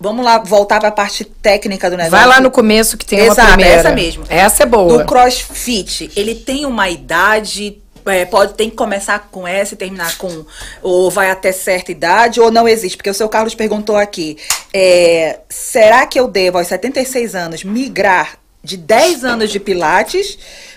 Vamos 0.00 0.24
lá 0.24 0.38
voltar 0.38 0.80
pra 0.80 0.90
parte 0.90 1.24
técnica 1.24 1.90
do 1.90 1.96
negócio. 1.96 2.12
Vai 2.12 2.26
lá 2.26 2.40
no 2.40 2.50
começo 2.50 2.96
que 2.96 3.04
tem 3.04 3.20
uma 3.22 3.32
Exato, 3.32 3.48
primeira. 3.52 3.80
essa 3.80 3.90
mesmo. 3.92 4.24
Essa 4.28 4.62
é 4.62 4.66
boa. 4.66 4.98
Do 4.98 5.04
crossfit, 5.06 6.10
ele 6.16 6.34
tem 6.34 6.64
uma 6.64 6.88
idade. 6.88 7.78
é, 8.06 8.24
pode 8.24 8.54
tem 8.54 8.70
que 8.70 8.76
começar 8.76 9.28
com 9.30 9.46
essa 9.46 9.74
e 9.74 9.76
terminar 9.76 10.16
com 10.18 10.44
ou 10.82 11.10
vai 11.10 11.30
até 11.30 11.52
certa 11.52 11.92
idade 11.92 12.40
ou 12.40 12.50
não 12.50 12.66
existe 12.66 12.96
porque 12.96 13.10
o 13.10 13.14
seu 13.14 13.28
Carlos 13.28 13.54
perguntou 13.54 13.96
aqui 13.96 14.36
é, 14.74 15.38
será 15.48 16.04
que 16.04 16.18
eu 16.18 16.26
devo 16.26 16.58
aos 16.58 16.66
76 16.66 17.36
anos 17.36 17.62
migrar 17.62 18.38
de 18.64 18.76
10 18.76 19.24
anos 19.24 19.50
de 19.50 19.60
pilates 19.60 20.36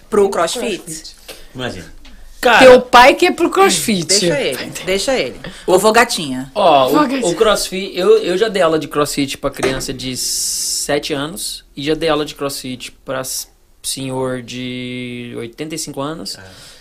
pro 0.09 0.29
crossfit, 0.29 1.15
Imagina. 1.55 1.94
Cara, 2.45 2.65
Teu 2.65 2.81
pai 2.81 3.15
que 3.15 3.25
é 3.25 3.31
pro 3.31 3.49
crossfit. 3.49 4.05
deixa 4.05 4.39
ele 4.39 4.71
deixa 4.85 5.17
ele 5.17 5.39
vou 5.65 5.91
gatinha 5.91 6.51
ó, 6.53 6.89
o, 6.89 7.29
o 7.31 7.35
crossfit, 7.35 7.91
eu, 7.97 8.17
eu 8.19 8.37
já 8.37 8.47
dei 8.47 8.61
aula 8.61 8.77
de 8.77 8.87
crossfit 8.87 9.37
pra 9.37 9.49
criança 9.49 9.91
de 9.91 10.15
7 10.15 11.13
anos 11.13 11.65
e 11.75 11.81
já 11.83 11.95
dei 11.95 12.07
aula 12.07 12.23
de 12.23 12.35
crossfit 12.35 12.91
pra 13.03 13.23
senhor 13.85 14.41
de 14.41 15.33
85 15.37 16.01
anos. 16.01 16.37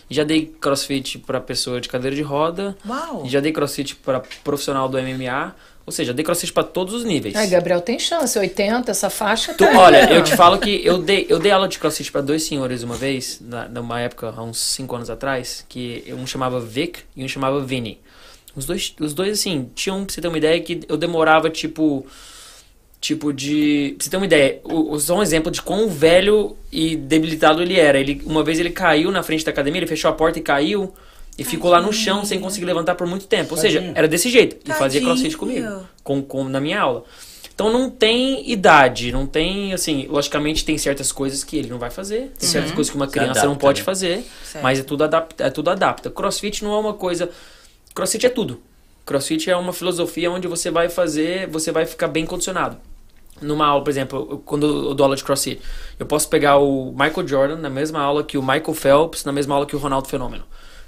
E 0.09 0.15
já 0.15 0.25
dei 0.25 0.47
crossfit 0.61 1.19
pra 1.19 1.41
pessoa 1.41 1.81
de 1.81 1.89
cadeira 1.89 2.15
de 2.15 2.23
roda. 2.23 2.77
Uau. 2.87 3.25
E 3.25 3.29
já 3.29 3.41
dei 3.41 3.53
crossfit 3.53 3.97
pra 3.97 4.23
profissional 4.43 4.89
do 4.89 4.99
MMA. 4.99 5.55
Ou 5.87 5.93
seja, 5.93 6.15
dei 6.15 6.25
crossfit 6.25 6.51
pra 6.53 6.63
todos 6.65 6.95
os 6.95 7.05
níveis. 7.05 7.35
Ai, 7.37 7.47
Gabriel, 7.47 7.81
tem 7.81 7.99
chance. 7.99 8.39
80, 8.39 8.91
essa 8.91 9.11
faixa 9.11 9.53
Tu- 9.53 9.65
tá 9.67 9.79
olha, 9.79 10.11
eu 10.13 10.25
te 10.25 10.35
falo 10.37 10.59
que 10.59 10.81
eu 10.85 10.97
dei, 10.99 11.27
eu 11.29 11.39
dei 11.39 11.53
aula 11.53 11.69
de 11.69 11.79
crossfit 11.79 12.11
pra 12.11 12.23
dois 12.23 12.43
senhores 12.43 12.83
uma 12.83 12.95
vez, 12.97 13.39
na, 13.41 13.69
numa 13.69 14.01
época, 14.01 14.33
há 14.35 14.43
uns 14.43 14.59
5 14.59 14.97
anos 14.97 15.11
atrás, 15.11 15.65
que 15.69 16.05
um 16.17 16.27
chamava 16.27 16.59
Vic 16.59 17.01
e 17.15 17.23
um 17.23 17.29
chamava 17.29 17.61
Vini. 17.61 18.01
Os 18.57 18.65
dois, 18.65 18.95
os 18.99 19.13
dois 19.13 19.39
assim, 19.39 19.69
tinham, 19.75 20.05
pra 20.05 20.15
você 20.15 20.21
ter 20.23 20.29
uma 20.29 20.39
ideia, 20.39 20.59
que 20.61 20.81
eu 20.89 20.97
demorava, 20.97 21.51
tipo. 21.51 22.07
Tipo 23.01 23.35
de. 23.35 23.95
Pra 23.99 24.05
você 24.05 24.11
ter 24.11 24.17
uma 24.17 24.25
ideia, 24.25 24.61
o- 24.65 24.99
só 24.99 25.19
um 25.19 25.23
exemplo 25.23 25.51
de 25.53 25.61
quão 25.61 25.89
velho 25.91 26.57
e 26.73 26.97
debilitado 26.97 27.61
ele 27.61 27.79
era. 27.79 27.99
Ele, 28.01 28.23
uma 28.25 28.43
vez 28.43 28.59
ele 28.59 28.71
caiu 28.71 29.11
na 29.11 29.23
frente 29.23 29.45
da 29.45 29.51
academia, 29.51 29.81
ele 29.81 29.87
fechou 29.87 30.09
a 30.11 30.15
porta 30.15 30.39
e 30.39 30.43
caiu. 30.43 30.95
E 31.37 31.43
ficou 31.45 31.71
lá 31.71 31.81
no 31.81 31.93
chão 31.93 32.25
sem 32.25 32.39
conseguir 32.39 32.65
levantar 32.67 32.95
por 32.95 33.07
muito 33.07 33.27
tempo. 33.27 33.55
Ou 33.55 33.61
seja, 33.61 33.81
Tadinho. 33.81 33.99
era 33.99 34.07
desse 34.07 34.31
jeito. 34.31 34.57
E 34.65 34.69
fazia 34.73 35.01
Tadinho. 35.01 35.07
crossfit 35.07 35.37
comigo. 35.37 35.87
Com, 36.03 36.23
com, 36.23 36.45
na 36.45 36.61
minha 36.61 36.81
aula. 36.81 37.05
Então 37.55 37.73
não 37.73 37.89
tem 37.89 38.51
idade, 38.51 39.13
não 39.13 39.27
tem, 39.27 39.73
assim, 39.73 40.09
logicamente 40.09 40.65
tem 40.65 40.77
certas 40.77 41.13
coisas 41.13 41.45
que 41.45 41.57
ele 41.57 41.69
não 41.69 41.79
vai 41.79 41.89
fazer, 41.89 42.33
tem 42.37 42.49
certas 42.49 42.73
coisas 42.73 42.91
que 42.91 42.97
uma 42.97 43.07
criança 43.07 43.47
não 43.47 43.55
pode 43.55 43.81
né? 43.81 43.85
fazer, 43.85 44.25
Certo. 44.43 44.63
mas 44.65 44.81
é 44.81 44.83
tudo, 44.83 45.05
adapta, 45.05 45.45
é 45.45 45.51
tudo 45.51 45.71
adapta. 45.71 46.11
Crossfit 46.11 46.65
não 46.65 46.75
é 46.75 46.79
uma 46.81 46.95
coisa. 46.95 47.31
Crossfit 47.95 48.27
é 48.27 48.29
tudo. 48.29 48.61
Crossfit 49.07 49.49
é 49.49 49.57
uma 49.57 49.73
filosofia 49.73 50.33
onde 50.33 50.49
você 50.49 50.69
vai 50.69 50.89
fazer, 50.89 51.47
você 51.49 51.71
vai 51.71 51.87
ficar 51.87 52.09
bem 52.09 52.27
condicionado. 52.27 52.77
Numa 53.41 53.67
aula, 53.67 53.85
por 53.85 53.91
exemplo, 53.91 54.43
quando 54.45 54.89
eu 54.89 54.95
dou 54.95 55.05
aula 55.05 55.15
de 55.15 55.23
crossfit, 55.23 55.61
eu 55.97 56.07
posso 56.07 56.29
pegar 56.29 56.59
o 56.59 56.91
Michael 56.91 57.29
Jordan 57.29 57.57
na 57.57 57.71
mesma 57.71 58.01
aula 58.01 58.25
que 58.25 58.37
o 58.37 58.43
Michael 58.43 58.75
Phelps, 58.75 59.25
na 59.25 59.33
mesma 59.33 59.55
aula 59.55 59.67
que 59.67 59.77
o 59.77 59.79
Ronaldo 59.79 60.09
Fenômeno. 60.09 60.45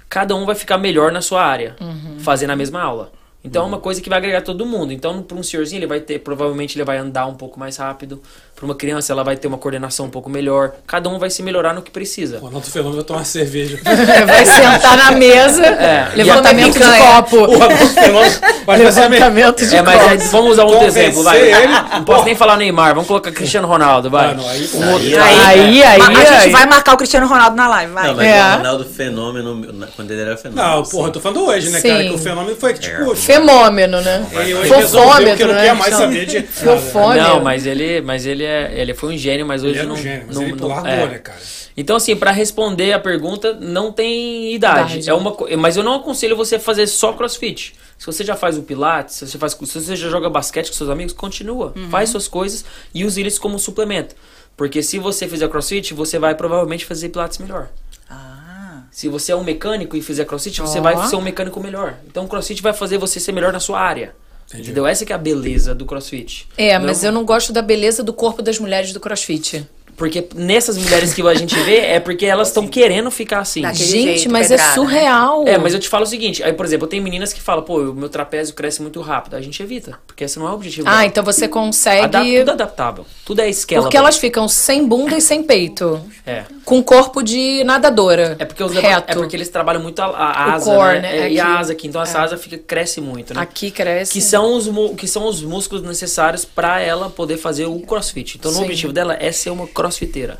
Cada 0.09 0.35
um 0.35 0.45
vai 0.45 0.55
ficar 0.55 0.77
melhor 0.77 1.11
na 1.11 1.21
sua 1.21 1.43
área, 1.43 1.75
fazendo 2.19 2.51
a 2.51 2.55
mesma 2.55 2.81
aula. 2.81 3.11
Então 3.43 3.63
é 3.63 3.67
uma 3.67 3.79
coisa 3.79 4.01
que 4.01 4.09
vai 4.09 4.17
agregar 4.17 4.41
todo 4.41 4.65
mundo. 4.65 4.91
Então, 4.91 5.21
para 5.21 5.37
um 5.37 5.43
senhorzinho, 5.43 5.79
ele 5.79 5.87
vai 5.87 6.01
ter, 6.01 6.19
provavelmente 6.19 6.77
ele 6.77 6.83
vai 6.83 6.97
andar 6.97 7.25
um 7.27 7.35
pouco 7.35 7.59
mais 7.59 7.77
rápido. 7.77 8.21
Pra 8.57 8.65
uma 8.65 8.73
criança, 8.73 9.13
ela 9.13 9.23
vai 9.23 9.37
ter 9.37 9.47
uma 9.47 9.59
coordenação 9.59 10.07
um 10.07 10.09
pouco 10.09 10.31
melhor. 10.31 10.71
Cada 10.87 11.07
um 11.09 11.19
vai 11.19 11.29
se 11.29 11.43
melhorar 11.43 11.75
no 11.75 11.81
que 11.83 11.91
precisa. 11.91 12.37
O 12.37 12.45
Ronaldo 12.45 12.65
Fenômeno 12.65 12.95
vai 12.95 13.03
tomar 13.05 13.23
cerveja. 13.23 13.77
Vai 14.25 14.45
sentar 14.47 14.97
na 14.97 15.11
mesa, 15.11 15.63
É, 15.63 16.09
levantamento 16.15 16.73
de 16.73 16.79
copo. 16.97 17.37
O 17.37 17.53
Ronaldo 17.53 17.87
Fenômeno 17.89 18.35
vai 18.65 18.77
Levantamento 18.79 19.63
de 19.63 19.75
É, 19.75 19.81
mas 19.83 20.01
aí, 20.01 20.17
copo. 20.17 20.29
vamos 20.31 20.51
usar 20.53 20.63
um 20.63 20.65
outro 20.69 20.79
Convencer 20.79 21.03
exemplo, 21.03 21.21
vai. 21.23 21.39
ele. 21.39 21.67
Não 21.93 22.03
posso 22.03 22.25
nem 22.25 22.35
falar 22.35 22.57
Neymar, 22.57 22.95
vamos 22.95 23.07
colocar 23.07 23.31
Cristiano 23.31 23.67
Ronaldo, 23.67 24.09
vai. 24.09 24.33
Não, 24.33 24.49
aí- 24.49 24.69
Um 24.73 24.91
outro- 24.91 25.07
Aí- 25.07 25.15
Aí, 25.45 25.83
aí, 25.83 25.83
a 25.83 25.99
gente 26.25 26.31
aí. 26.45 26.49
vai 26.51 26.65
marcar 26.65 26.93
o 26.95 26.97
Cristiano 26.97 27.27
Ronaldo 27.27 27.55
na 27.55 27.67
live, 27.67 27.93
vai. 27.93 28.07
Não, 28.07 28.15
mas 28.15 28.25
É. 28.27 28.41
o 28.53 28.57
Ronaldo 28.57 28.85
Fenômeno, 28.85 29.87
quando 29.95 30.09
ele 30.11 30.21
era 30.21 30.35
fenômeno. 30.35 30.67
Não, 30.67 30.81
assim. 30.81 30.91
porra, 30.91 31.07
eu 31.09 31.11
tô 31.11 31.19
falando 31.19 31.45
hoje, 31.45 31.69
né, 31.69 31.79
Sim. 31.79 31.89
cara? 31.89 32.03
Que 32.05 32.09
o 32.09 32.17
fenômeno 32.17 32.55
foi 32.57 32.73
que, 32.73 32.79
tipo, 32.79 33.15
Fenômeno, 33.15 34.01
né? 34.01 34.25
Fofômetro, 34.67 35.47
não 35.47 35.53
né? 35.53 35.63
quer 35.65 35.75
mais 35.75 35.93
Chama. 35.93 36.05
saber 36.05 36.25
de. 36.25 36.41
Fofômetro. 36.41 37.23
Não, 37.27 37.39
mas 37.43 37.65
ele, 37.67 38.01
mas 38.01 38.25
ele 38.25 38.46
é, 38.47 38.79
ele 38.81 38.93
foi 38.93 39.13
um 39.13 39.17
gênio, 39.17 39.45
mas 39.45 39.63
hoje 39.63 39.73
Ele 39.73 39.79
era 39.79 39.87
não, 39.87 39.95
um 39.95 39.97
gênio, 39.97 40.23
mas 40.27 40.35
não, 40.35 40.43
ele 40.43 40.55
não- 40.55 40.67
largou, 40.67 40.89
é. 40.89 41.07
né, 41.07 41.19
cara? 41.19 41.39
Então, 41.75 41.95
assim, 41.95 42.15
pra 42.15 42.31
responder 42.31 42.93
a 42.93 42.99
pergunta, 42.99 43.53
não 43.53 43.91
tem 43.91 44.53
idade. 44.53 44.93
Idade. 44.99 45.09
É 45.09 45.13
uma, 45.13 45.35
mas 45.57 45.77
eu 45.77 45.83
não 45.83 45.95
aconselho 45.95 46.35
você 46.35 46.57
fazer 46.57 46.87
só 46.87 47.13
crossfit. 47.13 47.75
Se 47.97 48.05
você 48.05 48.23
já 48.23 48.35
faz 48.35 48.57
o 48.57 48.63
pilates, 48.63 49.15
se 49.15 49.27
você, 49.27 49.37
faz, 49.37 49.53
se 49.53 49.79
você 49.81 49.95
já 49.95 50.09
joga 50.09 50.29
basquete 50.29 50.67
com 50.69 50.73
seus 50.73 50.89
amigos, 50.89 51.13
continua. 51.13 51.73
Faz 51.89 52.09
suas 52.09 52.27
coisas 52.27 52.65
e 52.93 53.03
use 53.05 53.19
eles 53.19 53.37
como 53.37 53.59
suplemento. 53.59 54.15
Porque 54.55 54.81
se 54.81 54.97
você 54.97 55.27
fizer 55.27 55.47
crossfit, 55.49 55.93
você 55.93 56.17
vai 56.17 56.33
provavelmente 56.33 56.85
fazer 56.85 57.09
pilates 57.09 57.37
melhor. 57.37 57.69
Ah. 58.09 58.81
Se 58.91 59.07
você 59.07 59.31
é 59.31 59.35
um 59.35 59.43
mecânico 59.43 59.95
e 59.95 60.01
fizer 60.01 60.25
crossfit, 60.25 60.59
você 60.61 60.79
Ó. 60.79 60.81
vai 60.81 61.07
ser 61.07 61.15
um 61.15 61.21
mecânico 61.21 61.59
melhor. 61.59 61.95
Então 62.07 62.25
o 62.25 62.27
crossfit 62.27 62.61
vai 62.63 62.73
fazer 62.73 62.97
você 62.97 63.19
ser 63.19 63.31
melhor 63.31 63.53
na 63.53 63.59
sua 63.59 63.79
área. 63.79 64.15
Entendeu? 64.53 64.87
Essa 64.87 65.05
que 65.05 65.11
é 65.11 65.15
a 65.15 65.19
beleza 65.19 65.75
do 65.75 65.85
crossfit. 65.85 66.47
É, 66.57 66.79
mas 66.79 67.03
eu 67.03 67.11
não 67.11 67.25
gosto 67.25 67.51
da 67.51 67.61
beleza 67.61 68.01
do 68.01 68.13
corpo 68.13 68.41
das 68.41 68.57
mulheres 68.59 68.93
do 68.93 68.99
crossfit. 68.99 69.67
Porque 69.97 70.27
nessas 70.35 70.77
mulheres 70.77 71.11
que 71.13 71.21
a 71.27 71.33
gente 71.33 71.59
vê, 71.61 71.77
é 71.77 71.99
porque 71.99 72.25
elas 72.25 72.49
estão 72.49 72.67
querendo 72.67 73.09
ficar 73.09 73.39
assim. 73.39 73.63
Daquele 73.63 73.83
Gente, 73.89 74.03
jeito, 74.19 74.31
mas 74.31 74.47
pedrada, 74.47 74.71
é 74.71 74.75
surreal. 74.75 75.43
É, 75.47 75.57
mas 75.57 75.73
eu 75.73 75.79
te 75.79 75.89
falo 75.89 76.03
o 76.03 76.07
seguinte, 76.07 76.43
aí, 76.43 76.53
por 76.53 76.65
exemplo, 76.67 76.87
tenho 76.87 77.01
meninas 77.03 77.33
que 77.33 77.41
falam, 77.41 77.63
pô, 77.63 77.79
o 77.79 77.93
meu 77.95 78.07
trapézio 78.07 78.53
cresce 78.53 78.79
muito 78.81 79.01
rápido. 79.01 79.35
A 79.35 79.41
gente 79.41 79.61
evita, 79.61 79.97
porque 80.05 80.23
esse 80.23 80.37
não 80.37 80.47
é 80.47 80.51
o 80.51 80.53
objetivo. 80.53 80.87
Ah, 80.87 80.91
dela. 80.97 81.05
então 81.05 81.23
você 81.23 81.45
Adap- 81.45 81.53
consegue. 81.53 82.37
tudo 82.39 82.51
adaptável. 82.51 83.05
Tudo 83.25 83.41
é 83.41 83.49
esquela. 83.49 83.81
Porque 83.81 83.97
elas 83.97 84.17
ficam 84.17 84.47
sem 84.47 84.87
bunda 84.87 85.17
e 85.17 85.21
sem 85.21 85.41
peito. 85.41 85.99
É. 86.25 86.43
Com 86.63 86.83
corpo 86.83 87.23
de 87.23 87.63
nadadora. 87.63 88.35
É 88.37 88.45
porque, 88.45 88.63
os 88.63 88.73
reto. 88.73 89.11
é 89.11 89.15
porque 89.15 89.35
eles 89.35 89.49
trabalham 89.49 89.81
muito 89.81 89.99
a, 89.99 90.05
a 90.05 90.09
O 90.09 90.51
asa, 90.53 90.65
core, 90.75 90.93
né? 90.95 91.01
né? 91.01 91.17
É, 91.27 91.31
E 91.31 91.39
a 91.39 91.57
asa 91.57 91.71
aqui. 91.73 91.87
Então 91.87 92.01
essa 92.01 92.21
asa 92.21 92.37
fica, 92.37 92.57
cresce 92.57 93.01
muito, 93.01 93.33
né? 93.33 93.41
Aqui 93.41 93.71
cresce. 93.71 94.11
Que 94.13 94.21
são, 94.21 94.53
os, 94.55 94.69
que 94.95 95.07
são 95.07 95.25
os 95.25 95.41
músculos 95.41 95.83
necessários 95.83 96.45
pra 96.45 96.79
ela 96.81 97.09
poder 97.09 97.37
fazer 97.37 97.65
o 97.65 97.79
crossfit. 97.79 98.37
Então, 98.37 98.51
Sim. 98.51 98.59
o 98.59 98.63
objetivo 98.63 98.93
dela 98.93 99.17
é 99.19 99.31
ser 99.31 99.49
uma 99.49 99.65
crossfiteira. 99.87 100.39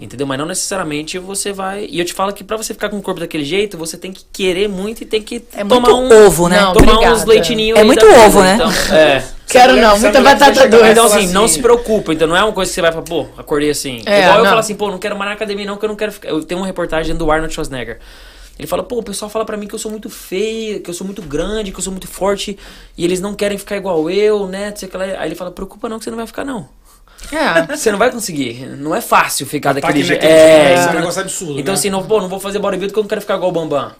Entendeu? 0.00 0.26
Mas 0.26 0.38
não 0.38 0.46
necessariamente 0.46 1.18
você 1.18 1.52
vai. 1.52 1.86
E 1.90 1.98
eu 1.98 2.04
te 2.06 2.14
falo 2.14 2.32
que 2.32 2.42
pra 2.42 2.56
você 2.56 2.72
ficar 2.72 2.88
com 2.88 2.96
o 2.96 3.02
corpo 3.02 3.20
daquele 3.20 3.44
jeito, 3.44 3.76
você 3.76 3.98
tem 3.98 4.12
que 4.14 4.24
querer 4.32 4.66
muito 4.66 5.02
e 5.02 5.04
tem 5.06 5.22
que 5.22 5.44
É 5.52 5.62
tomar 5.62 5.90
muito 5.90 6.14
um. 6.14 6.26
ovo, 6.26 6.48
né? 6.48 6.58
Não, 6.58 6.72
tomar 6.72 6.92
obrigada. 6.94 7.14
uns 7.16 7.24
leitinhos 7.26 7.78
É 7.78 7.84
muito 7.84 8.04
vida, 8.06 8.18
ovo, 8.26 8.42
né? 8.42 8.54
Então, 8.54 8.70
é. 8.96 9.24
Quero 9.46 9.76
não, 9.76 9.98
muita 10.00 10.22
batata 10.22 10.66
doce. 10.68 10.84
Então, 10.90 11.08
Fala 11.08 11.20
assim, 11.22 11.32
não 11.34 11.44
assim- 11.44 11.54
se 11.56 11.60
preocupa. 11.60 12.14
Então, 12.14 12.26
não 12.26 12.34
é 12.34 12.42
uma 12.42 12.52
coisa 12.54 12.70
que 12.70 12.74
você 12.74 12.80
vai 12.80 12.92
falar, 12.92 13.04
pô, 13.04 13.26
acordei 13.36 13.68
assim. 13.68 14.02
É, 14.06 14.20
Igual 14.22 14.38
eu 14.38 14.42
não. 14.42 14.48
falo 14.48 14.60
assim, 14.60 14.74
pô, 14.74 14.90
não 14.90 14.98
quero 14.98 15.16
mais 15.18 15.28
na 15.28 15.34
academia, 15.34 15.66
não, 15.66 15.76
que 15.76 15.84
eu 15.84 15.88
não 15.90 15.96
quero 15.96 16.12
ficar. 16.12 16.30
Eu 16.30 16.42
tenho 16.42 16.60
uma 16.62 16.66
reportagem 16.66 17.14
do 17.14 17.30
Arnold 17.30 17.52
Schwarzenegger. 17.52 17.98
Ele 18.58 18.66
fala, 18.66 18.82
pô, 18.82 18.98
o 19.00 19.02
pessoal 19.02 19.30
fala 19.30 19.44
pra 19.44 19.56
mim 19.58 19.66
que 19.66 19.74
eu 19.74 19.78
sou 19.78 19.90
muito 19.90 20.08
feia, 20.08 20.80
que 20.80 20.88
eu 20.88 20.94
sou 20.94 21.04
muito 21.04 21.20
grande, 21.20 21.70
que 21.72 21.78
eu 21.78 21.82
sou 21.82 21.90
muito 21.92 22.08
forte, 22.08 22.56
e 22.96 23.04
eles 23.04 23.20
não 23.20 23.34
querem 23.34 23.58
ficar 23.58 23.76
igual 23.76 24.08
eu, 24.08 24.46
né? 24.46 24.72
Aí 25.18 25.28
ele 25.28 25.34
fala, 25.34 25.50
preocupa 25.50 25.90
não, 25.90 25.98
que 25.98 26.04
você 26.04 26.10
não 26.10 26.16
vai 26.16 26.26
ficar, 26.26 26.44
não. 26.44 26.66
É. 27.32 27.76
Você 27.76 27.90
não 27.90 27.98
vai 27.98 28.10
conseguir. 28.10 28.66
Não 28.76 28.94
é 28.94 29.00
fácil 29.00 29.46
ficar 29.46 29.70
Ataque 29.70 29.86
daquele 29.86 30.04
jeito. 30.04 30.24
É, 30.24 30.74
é 30.74 30.78
um 30.78 30.82
então- 30.82 30.94
negócio 30.94 31.20
absurdo, 31.20 31.60
Então, 31.60 31.72
né? 31.74 31.78
assim, 31.78 31.90
não, 31.90 32.02
pô, 32.04 32.20
não 32.20 32.28
vou 32.28 32.40
fazer 32.40 32.58
bodybuilding 32.58 32.88
porque 32.92 32.98
eu 33.00 33.02
não 33.04 33.08
quero 33.08 33.20
ficar 33.20 33.36
igual 33.36 33.50
o 33.50 33.52
Bambam. 33.52 33.92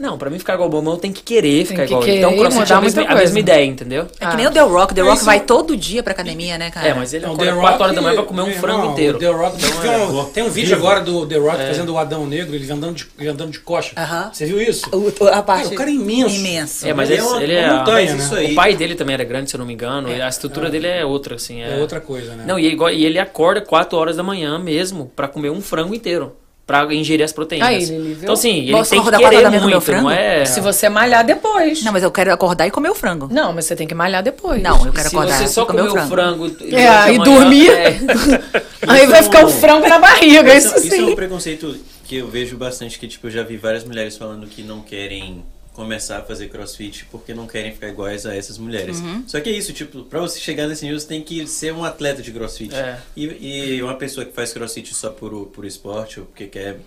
Não, 0.00 0.16
pra 0.16 0.30
mim 0.30 0.38
ficar 0.38 0.54
igual 0.54 0.66
o 0.66 0.72
Bambam, 0.72 0.94
eu 0.94 0.98
tenho 0.98 1.12
que 1.12 1.22
querer 1.22 1.66
ficar 1.66 1.82
que 1.82 1.88
igual 1.92 2.02
ele. 2.02 2.12
querer 2.12 2.18
Então, 2.20 2.32
o 2.32 2.38
crossfit 2.40 2.72
é 2.72 2.74
a 2.74 2.80
mesma, 2.80 3.00
muita 3.02 3.12
a 3.14 3.18
mesma 3.18 3.38
ideia, 3.38 3.64
entendeu? 3.66 4.06
É 4.18 4.26
que 4.28 4.36
nem 4.36 4.46
o 4.46 4.50
The 4.50 4.60
Rock. 4.60 4.94
The 4.94 5.00
É 5.02 5.04
Rock 5.04 5.16
isso. 5.16 5.24
vai 5.26 5.40
todo 5.40 5.76
dia 5.76 6.02
pra 6.02 6.14
academia, 6.14 6.56
né, 6.56 6.70
cara? 6.70 6.88
É, 6.88 6.94
mas 6.94 7.12
ele 7.12 7.26
Não, 7.26 7.34
acorda 7.34 7.50
The 7.52 7.60
4 7.60 7.70
Rock, 7.70 7.82
horas 7.82 7.94
da 7.94 8.00
manhã 8.02 8.14
pra 8.14 8.24
comer 8.24 8.40
um 8.42 8.52
frango 8.54 8.78
irmão, 8.78 8.92
inteiro. 8.92 9.16
o 9.16 9.20
The 9.20 9.26
Rock, 9.26 9.56
Então, 9.58 9.80
tem, 9.82 9.92
é. 9.92 9.96
um, 9.98 10.24
tem 10.24 10.42
um 10.44 10.48
vídeo 10.48 10.74
agora 10.74 11.00
do 11.02 11.26
The 11.26 11.36
Rock 11.36 11.58
fazendo 11.66 11.92
o 11.92 11.98
Adão 11.98 12.26
Negro, 12.26 12.54
ele 12.54 12.72
andando 12.72 12.94
de, 12.94 13.06
ele 13.18 13.28
andando 13.28 13.50
de 13.50 13.60
coxa. 13.60 13.92
Aham. 13.98 14.30
Você 14.32 14.46
viu 14.46 14.58
isso? 14.62 14.88
O- 14.90 15.26
a 15.26 15.42
parte... 15.42 15.64
Cara, 15.64 15.74
o 15.74 15.76
cara 15.78 15.90
é 15.90 15.92
imenso. 15.92 16.34
Imenso. 16.34 16.88
É, 16.88 16.94
mas 16.94 17.10
Ele 17.10 17.20
é 17.20 17.22
uma- 17.22 17.42
ele 17.42 17.52
é. 17.52 17.66
uma 17.70 17.78
montanha, 17.80 18.12
mas 18.14 18.24
isso 18.24 18.34
né? 18.34 18.40
aí. 18.40 18.52
O 18.52 18.54
pai 18.54 18.74
dele 18.74 18.94
também 18.94 19.12
era 19.12 19.24
grande, 19.24 19.50
se 19.50 19.56
eu 19.56 19.58
não 19.58 19.66
me 19.66 19.74
engano. 19.74 20.08
e 20.10 20.20
a 20.22 20.28
estrutura 20.28 20.70
dele 20.70 20.86
é 20.86 21.04
outra, 21.04 21.34
assim. 21.34 21.60
É, 21.60 21.76
É 21.76 21.80
outra 21.80 22.00
coisa, 22.00 22.34
né? 22.34 22.44
Não, 22.46 22.58
e, 22.58 22.66
é 22.66 22.70
igual- 22.70 22.90
e 22.90 23.04
ele 23.04 23.18
acorda 23.18 23.60
4 23.60 23.98
horas 23.98 24.16
da 24.16 24.22
manhã 24.22 24.58
mesmo 24.58 25.12
pra 25.14 25.28
comer 25.28 25.50
um 25.50 25.60
frango 25.60 25.94
inteiro. 25.94 26.36
Pra 26.70 26.94
ingerir 26.94 27.24
as 27.24 27.32
proteínas. 27.32 27.68
Aí, 27.68 27.84
Lili, 27.84 28.14
viu? 28.14 28.22
então, 28.22 28.34
assim, 28.34 28.58
ele 28.60 28.70
Posso 28.70 28.90
tem 28.90 29.02
que 29.02 29.10
querer 29.10 29.52
e 29.52 29.58
muito, 29.58 29.90
não 29.90 30.08
é... 30.08 30.44
Se 30.44 30.60
você 30.60 30.88
malhar 30.88 31.26
depois. 31.26 31.82
Não, 31.82 31.92
mas 31.92 32.04
eu 32.04 32.12
quero 32.12 32.32
acordar 32.32 32.64
e 32.68 32.70
comer 32.70 32.90
o 32.90 32.94
frango. 32.94 33.28
Não, 33.28 33.52
mas 33.52 33.64
você 33.64 33.74
tem 33.74 33.88
que 33.88 33.94
malhar 33.94 34.22
depois. 34.22 34.62
Não, 34.62 34.86
eu 34.86 34.92
quero 34.92 35.08
Se 35.08 35.16
acordar 35.16 35.38
você 35.38 35.48
só 35.48 35.62
e 35.62 35.66
comer 35.66 35.88
comer 35.88 35.90
o 36.04 36.06
frango. 36.06 36.48
frango... 36.48 36.64
É, 36.76 37.12
e 37.12 37.18
manhã, 37.18 37.24
dormir. 37.24 37.70
é. 37.72 37.98
Aí 38.86 39.06
vai 39.08 39.20
ficar 39.24 39.44
o 39.44 39.48
frango 39.48 39.88
na 39.88 39.98
barriga, 39.98 40.54
isso, 40.54 40.68
Isso, 40.68 40.86
isso 40.86 40.94
é 40.94 40.98
sim. 40.98 41.10
um 41.10 41.16
preconceito 41.16 41.76
que 42.04 42.18
eu 42.18 42.28
vejo 42.28 42.56
bastante, 42.56 43.00
que 43.00 43.08
tipo, 43.08 43.26
eu 43.26 43.30
já 43.32 43.42
vi 43.42 43.56
várias 43.56 43.82
mulheres 43.82 44.16
falando 44.16 44.46
que 44.46 44.62
não 44.62 44.80
querem 44.80 45.42
começar 45.72 46.18
a 46.18 46.22
fazer 46.22 46.48
crossfit 46.48 47.06
porque 47.10 47.32
não 47.32 47.46
querem 47.46 47.72
ficar 47.72 47.88
iguais 47.88 48.26
a 48.26 48.34
essas 48.34 48.58
mulheres. 48.58 48.98
Uhum. 49.00 49.24
Só 49.26 49.40
que 49.40 49.48
é 49.48 49.52
isso, 49.52 49.72
tipo, 49.72 50.02
pra 50.04 50.20
você 50.20 50.38
chegar 50.40 50.66
nesse 50.66 50.84
nível, 50.84 50.98
você 51.00 51.06
tem 51.06 51.22
que 51.22 51.46
ser 51.46 51.72
um 51.72 51.84
atleta 51.84 52.20
de 52.22 52.32
crossfit. 52.32 52.74
É. 52.74 52.98
E, 53.16 53.76
e 53.76 53.82
uma 53.82 53.94
pessoa 53.94 54.26
que 54.26 54.32
faz 54.32 54.52
crossfit 54.52 54.92
só 54.94 55.10
por, 55.10 55.46
por 55.46 55.64
esporte 55.64 56.20
ou 56.20 56.26
porque 56.26 56.46
quer 56.46 56.78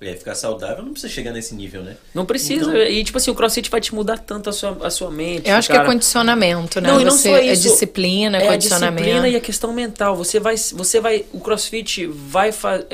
é, 0.00 0.16
ficar 0.16 0.34
saudável, 0.34 0.82
não 0.82 0.92
precisa 0.92 1.12
chegar 1.12 1.30
nesse 1.30 1.54
nível, 1.54 1.82
né? 1.82 1.96
Não 2.14 2.24
precisa. 2.24 2.62
Então- 2.70 2.76
E, 2.82 3.04
tipo 3.04 3.18
assim, 3.18 3.30
o 3.30 3.34
crossfit 3.34 3.68
vai 3.70 3.80
te 3.82 3.94
mudar 3.94 4.16
tanto 4.18 4.48
a 4.48 4.52
sua, 4.52 4.78
a 4.86 4.90
sua 4.90 5.10
mente. 5.10 5.46
Eu 5.48 5.56
acho 5.56 5.68
que 5.68 5.74
cara. 5.74 5.86
é 5.86 5.92
condicionamento, 5.92 6.80
né? 6.80 6.88
Não, 6.90 7.00
e 7.00 7.04
não 7.04 7.10
você, 7.12 7.28
só 7.28 7.36
é 7.36 7.52
isso. 7.52 7.62
disciplina, 7.64 8.38
é 8.38 8.44
É 8.44 8.48
a 8.48 8.52
condicionamento. 8.52 9.02
disciplina 9.02 9.28
e 9.28 9.36
a 9.36 9.40
questão 9.40 9.72
mental. 9.74 10.16
Você 10.16 10.40
vai, 10.40 10.56
você 10.56 10.98
vai, 11.00 11.26
o 11.32 11.38
CrossFit 11.40 12.06
vai 12.06 12.50
fazer. 12.52 12.86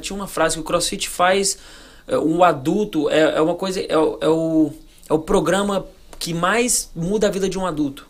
tinha 0.00 0.14
uma 0.16 0.28
frase 0.28 0.54
que 0.54 0.60
o 0.60 0.64
CrossFit 0.64 1.08
faz 1.08 1.58
é, 2.06 2.16
um 2.18 2.42
adulto 2.44 3.10
é, 3.10 3.20
é 3.36 3.40
uma 3.40 3.54
coisa 3.56 3.80
é, 3.80 3.96
o- 3.98 4.18
é 4.20 4.28
o 4.28 4.72
é 5.12 5.14
o 5.14 5.18
programa 5.18 5.86
que 6.18 6.32
mais 6.32 6.90
muda 6.96 7.26
a 7.28 7.30
vida 7.30 7.48
de 7.48 7.58
um 7.58 7.66
adulto. 7.66 8.06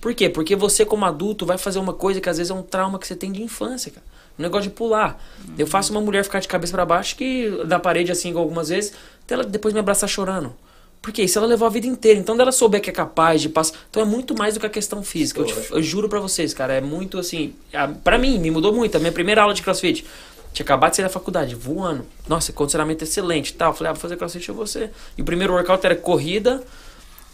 Por 0.00 0.12
quê? 0.14 0.28
Porque 0.28 0.54
você 0.56 0.84
como 0.84 1.04
adulto 1.04 1.46
vai 1.46 1.56
fazer 1.56 1.78
uma 1.78 1.92
coisa 1.92 2.20
que 2.20 2.28
às 2.28 2.36
vezes 2.38 2.50
é 2.50 2.54
um 2.54 2.62
trauma 2.62 2.98
que 2.98 3.06
você 3.06 3.14
tem 3.16 3.30
de 3.32 3.42
infância, 3.42 3.90
cara. 3.90 4.04
Um 4.38 4.42
negócio 4.42 4.68
de 4.68 4.74
pular. 4.74 5.22
Eu 5.56 5.66
faço 5.66 5.92
uma 5.92 6.00
mulher 6.00 6.24
ficar 6.24 6.40
de 6.40 6.48
cabeça 6.48 6.72
para 6.72 6.84
baixo 6.84 7.16
que 7.16 7.48
na 7.66 7.78
parede 7.78 8.10
assim 8.10 8.32
algumas 8.36 8.68
vezes, 8.68 8.92
até 9.24 9.34
ela 9.34 9.44
depois 9.44 9.72
me 9.72 9.80
abraçar 9.80 10.08
chorando. 10.08 10.52
Porque 11.00 11.22
isso 11.22 11.36
ela 11.38 11.46
levou 11.48 11.66
a 11.66 11.70
vida 11.70 11.86
inteira. 11.86 12.18
Então, 12.20 12.36
dela 12.36 12.52
souber 12.52 12.80
que 12.80 12.88
é 12.88 12.92
capaz 12.92 13.42
de 13.42 13.48
passar. 13.48 13.76
Então, 13.90 14.00
é 14.02 14.06
muito 14.06 14.36
mais 14.38 14.54
do 14.54 14.60
que 14.60 14.66
a 14.66 14.70
questão 14.70 15.02
física. 15.02 15.40
Eu, 15.40 15.44
te- 15.46 15.72
eu 15.72 15.82
juro 15.82 16.08
pra 16.08 16.20
vocês, 16.20 16.54
cara. 16.54 16.74
É 16.74 16.80
muito 16.80 17.18
assim. 17.18 17.54
a- 17.74 17.88
Pra 17.88 18.16
mim, 18.18 18.38
me 18.38 18.52
mudou 18.52 18.72
muito. 18.72 18.94
A 18.96 19.00
minha 19.00 19.10
primeira 19.10 19.42
aula 19.42 19.52
de 19.52 19.62
crossfit. 19.62 20.04
Tinha 20.52 20.64
acabado 20.64 20.90
de 20.90 20.96
sair 20.96 21.04
da 21.04 21.08
faculdade, 21.10 21.54
voando. 21.54 22.04
Nossa, 22.28 22.52
condicionamento 22.52 23.02
excelente 23.04 23.50
e 23.50 23.54
tal. 23.54 23.70
Eu 23.70 23.74
Falei, 23.74 23.90
ah, 23.90 23.92
vou 23.94 24.00
fazer 24.02 24.16
crossfit 24.16 24.48
eu 24.48 24.54
vou 24.54 24.66
ser. 24.66 24.90
E 25.16 25.22
o 25.22 25.24
primeiro 25.24 25.54
workout 25.54 25.84
era 25.86 25.96
corrida, 25.96 26.62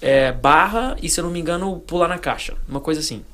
é, 0.00 0.30
barra 0.32 0.96
e, 1.02 1.08
se 1.08 1.18
eu 1.18 1.24
não 1.24 1.30
me 1.30 1.40
engano, 1.40 1.82
pular 1.86 2.06
na 2.08 2.18
caixa. 2.18 2.54
Uma 2.68 2.80
coisa 2.80 3.00
assim. 3.00 3.24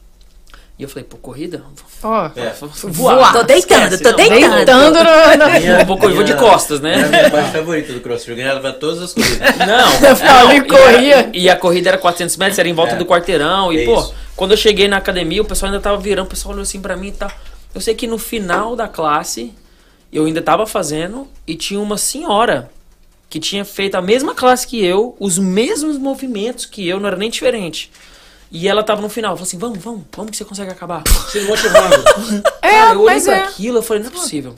E 0.77 0.83
eu 0.83 0.89
falei, 0.89 1.05
pô, 1.05 1.17
corrida? 1.19 1.63
Ó, 2.03 2.31
É. 2.35 2.53
voar. 2.89 3.33
Tô 3.33 3.43
deitando, 3.45 3.95
Esquece, 3.95 4.03
tô 4.03 4.11
não. 4.11 4.17
deitando. 4.17 4.55
Deitando 4.57 4.95
no... 5.05 5.45
no... 5.47 5.61
Minha- 5.61 5.87
pouco- 5.87 6.07
eu 6.07 6.15
vou 6.17 6.25
de 6.25 6.33
minha- 6.35 6.45
costas, 6.51 6.81
né? 6.81 6.95
É 7.01 7.05
a 7.05 7.09
minha 7.09 7.31
parte 7.31 7.53
favorita 7.53 7.93
do 7.93 8.01
crossfit. 8.01 8.31
Eu 8.31 8.37
ganhava 8.37 8.73
todas 8.73 9.01
as 9.03 9.13
corridas. 9.13 9.39
Não, 9.59 10.09
Eu 10.09 10.17
ficava 10.17 10.49
ali, 10.49 10.59
não, 10.59 10.67
e 10.67 10.69
corria. 10.69 11.21
a- 11.21 11.31
E 11.33 11.49
a, 11.49 11.55
corrida 11.57 11.91
era 11.91 11.99
400 11.99 12.37
metros, 12.39 12.59
era 12.59 12.69
em 12.69 12.73
volta 12.73 12.95
É. 12.95 12.97
do 12.97 13.07
quarteirão. 13.07 13.73
E, 13.73 13.83
É 13.83 13.85
pô, 13.85 14.01
isso. 14.01 14.15
quando 14.35 14.51
eu 14.51 14.57
cheguei 14.57 14.89
na 14.89 14.97
academia, 14.97 15.43
o 15.43 15.45
pessoal 15.45 15.71
ainda 15.71 15.81
tava 15.81 15.97
virando, 15.99 16.27
o 16.27 16.31
pessoal 16.31 16.53
olhou 16.55 16.63
assim 16.63 16.81
pra 16.81 16.97
mim 16.97 17.09
e 17.09 17.13
tal. 17.13 17.31
Eu 17.73 17.81
sei 17.81 17.95
que 17.95 18.09
no 18.09 18.19
final 18.19 18.75
da 18.75 18.89
classe, 18.89 19.55
eu 20.15 20.25
ainda 20.25 20.41
tava 20.41 20.67
fazendo, 20.67 21.29
e 21.47 21.55
tinha 21.57 21.81
uma 21.81 21.99
senhora 21.99 22.71
que 23.29 23.41
tinha 23.41 23.65
feito 23.65 23.97
a 23.97 24.03
mesma 24.03 24.35
classe 24.35 24.67
que 24.67 24.85
eu, 24.85 25.17
os 25.19 25.39
mesmos 25.39 25.99
movimentos 25.99 26.67
que 26.67 26.87
eu, 26.87 27.01
não 27.01 27.09
era 27.09 27.17
nem 27.17 27.29
diferente. 27.29 27.91
E 28.51 28.69
ela 28.69 28.85
tava 28.85 29.03
no 29.03 29.09
final, 29.09 29.35
falou 29.35 29.47
assim: 29.47 29.59
vamos, 29.59 29.79
vamos, 29.83 30.03
vamos 30.15 30.31
que 30.31 30.37
você 30.37 30.45
consegue 30.45 30.71
acabar. 30.71 31.03
Se 31.31 31.41
motivando. 31.41 32.05
É, 32.63 32.71
Cara, 32.71 32.95
eu 32.95 33.01
olhei 33.01 33.15
mas 33.15 33.25
pra 33.25 33.37
é. 33.37 33.43
aquilo, 33.43 33.79
eu 33.79 33.83
falei, 33.83 34.03
não 34.05 34.11
é 34.11 34.13
possível. 34.13 34.55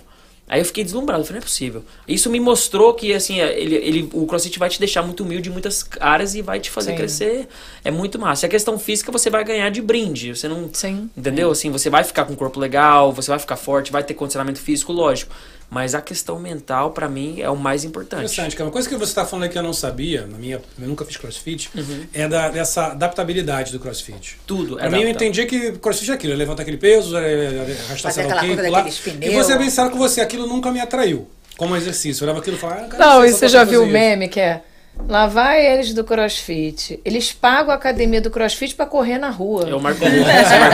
Aí 0.49 0.61
eu 0.61 0.65
fiquei 0.65 0.85
deslumbrado, 0.85 1.23
eu 1.23 1.27
falei, 1.27 1.41
não 1.41 1.45
é 1.45 1.49
possível. 1.49 1.85
Isso 2.07 2.31
me 2.31 2.39
mostrou 2.39 2.95
que, 2.95 3.13
assim, 3.13 3.41
ele, 3.41 3.75
ele, 3.75 4.11
o 4.13 4.27
CrossFit 4.27 4.61
vai 4.61 4.69
te 4.69 4.79
deixar 4.79 5.03
muito 5.03 5.25
humilde 5.25 5.49
em 5.49 5.53
muitas 5.53 5.85
áreas 5.99 6.37
e 6.37 6.43
vai 6.43 6.61
te 6.61 6.71
fazer 6.71 6.93
Sim. 6.93 6.97
crescer. 6.97 7.49
É 7.85 7.91
muito 7.91 8.17
massa. 8.17 8.45
E 8.45 8.47
a 8.47 8.51
questão 8.51 8.79
física 8.79 9.11
você 9.11 9.29
vai 9.29 9.43
ganhar 9.43 9.71
de 9.71 9.83
brinde. 9.83 10.37
Você 10.37 10.47
não. 10.47 10.71
Sim. 10.73 11.11
Entendeu? 11.17 11.51
Assim, 11.51 11.71
você 11.71 11.91
vai 11.91 12.05
ficar 12.05 12.27
com 12.27 12.35
o 12.35 12.37
corpo 12.37 12.61
legal, 12.61 13.13
você 13.13 13.29
vai 13.29 13.41
ficar 13.41 13.57
forte, 13.57 13.91
vai 13.91 14.05
ter 14.05 14.15
condicionamento 14.15 14.61
físico, 14.61 14.93
lógico. 14.93 15.35
Mas 15.69 15.95
a 15.97 16.01
questão 16.01 16.39
mental, 16.39 16.93
pra 16.93 17.09
mim, 17.09 17.41
é 17.41 17.51
o 17.51 17.57
mais 17.57 17.83
importante. 17.85 18.21
Interessante, 18.21 18.55
cara. 18.55 18.67
Uma 18.69 18.73
coisa 18.73 18.89
que 18.89 18.95
você 18.95 19.11
está 19.11 19.27
falando 19.27 19.45
aí 19.45 19.49
que 19.49 19.59
eu 19.59 19.63
não 19.65 19.73
sabia, 19.73 20.25
na 20.27 20.39
minha, 20.39 20.61
eu 20.81 20.89
nunca 20.89 21.05
fiz 21.05 21.17
crossfit, 21.17 21.69
Uhum. 21.75 22.07
é 22.15 22.29
da, 22.29 22.49
dessa 22.49 22.87
adaptabilidade 22.93 23.73
do 23.73 23.81
crossfit. 23.81 24.39
Tudo. 24.47 24.77
Pra 24.77 24.89
mim, 24.89 25.03
eu 25.03 25.09
entendia 25.09 25.45
que 25.45 25.73
crossfit 25.73 26.11
é 26.11 26.15
aquilo, 26.15 26.33
é 26.33 26.37
levantar 26.37 26.63
aquele 26.63 26.77
peso, 26.77 27.17
é, 27.17 27.21
é 27.23 27.77
arrastar 27.89 28.13
Fazer 28.13 28.13
sei 28.23 28.27
lá 28.27 28.37
aquela 28.37 28.43
o 28.43 28.47
coisa 28.47 28.63
pular. 28.63 28.79
daqueles 28.79 28.99
E 29.07 29.11
pneus. 29.11 29.35
você 29.35 29.53
é 29.53 29.59
bem 29.59 29.71
sério 29.71 29.91
com 29.91 29.99
você, 29.99 30.21
aquilo 30.21 30.47
nunca 30.47 30.71
me 30.71 30.81
atraiu 30.81 31.29
como 31.57 31.75
exercício. 31.75 32.23
Eu 32.23 32.27
olhava 32.27 32.41
aquilo 32.41 32.57
e 32.57 32.61
falava, 32.61 32.83
ah, 32.83 32.89
cara, 32.89 33.05
Não, 33.05 33.21
sei 33.23 33.31
e 33.31 33.33
você 33.33 33.49
já 33.49 33.65
viu 33.65 33.83
o 33.83 33.87
meme 33.87 34.29
que 34.29 34.39
é? 34.39 34.63
Lá 35.09 35.27
vai 35.29 35.65
eles 35.65 35.95
do 35.95 36.03
crossfit. 36.03 36.99
Eles 37.05 37.33
pagam 37.33 37.71
a 37.71 37.75
academia 37.77 38.21
do 38.21 38.29
crossfit 38.31 38.75
pra 38.75 38.87
correr 38.87 39.19
na 39.19 39.31
rua. 39.31 39.69
É 39.69 39.75
o 39.75 39.81
Marco 39.81 40.05
Rubio- 40.05 40.25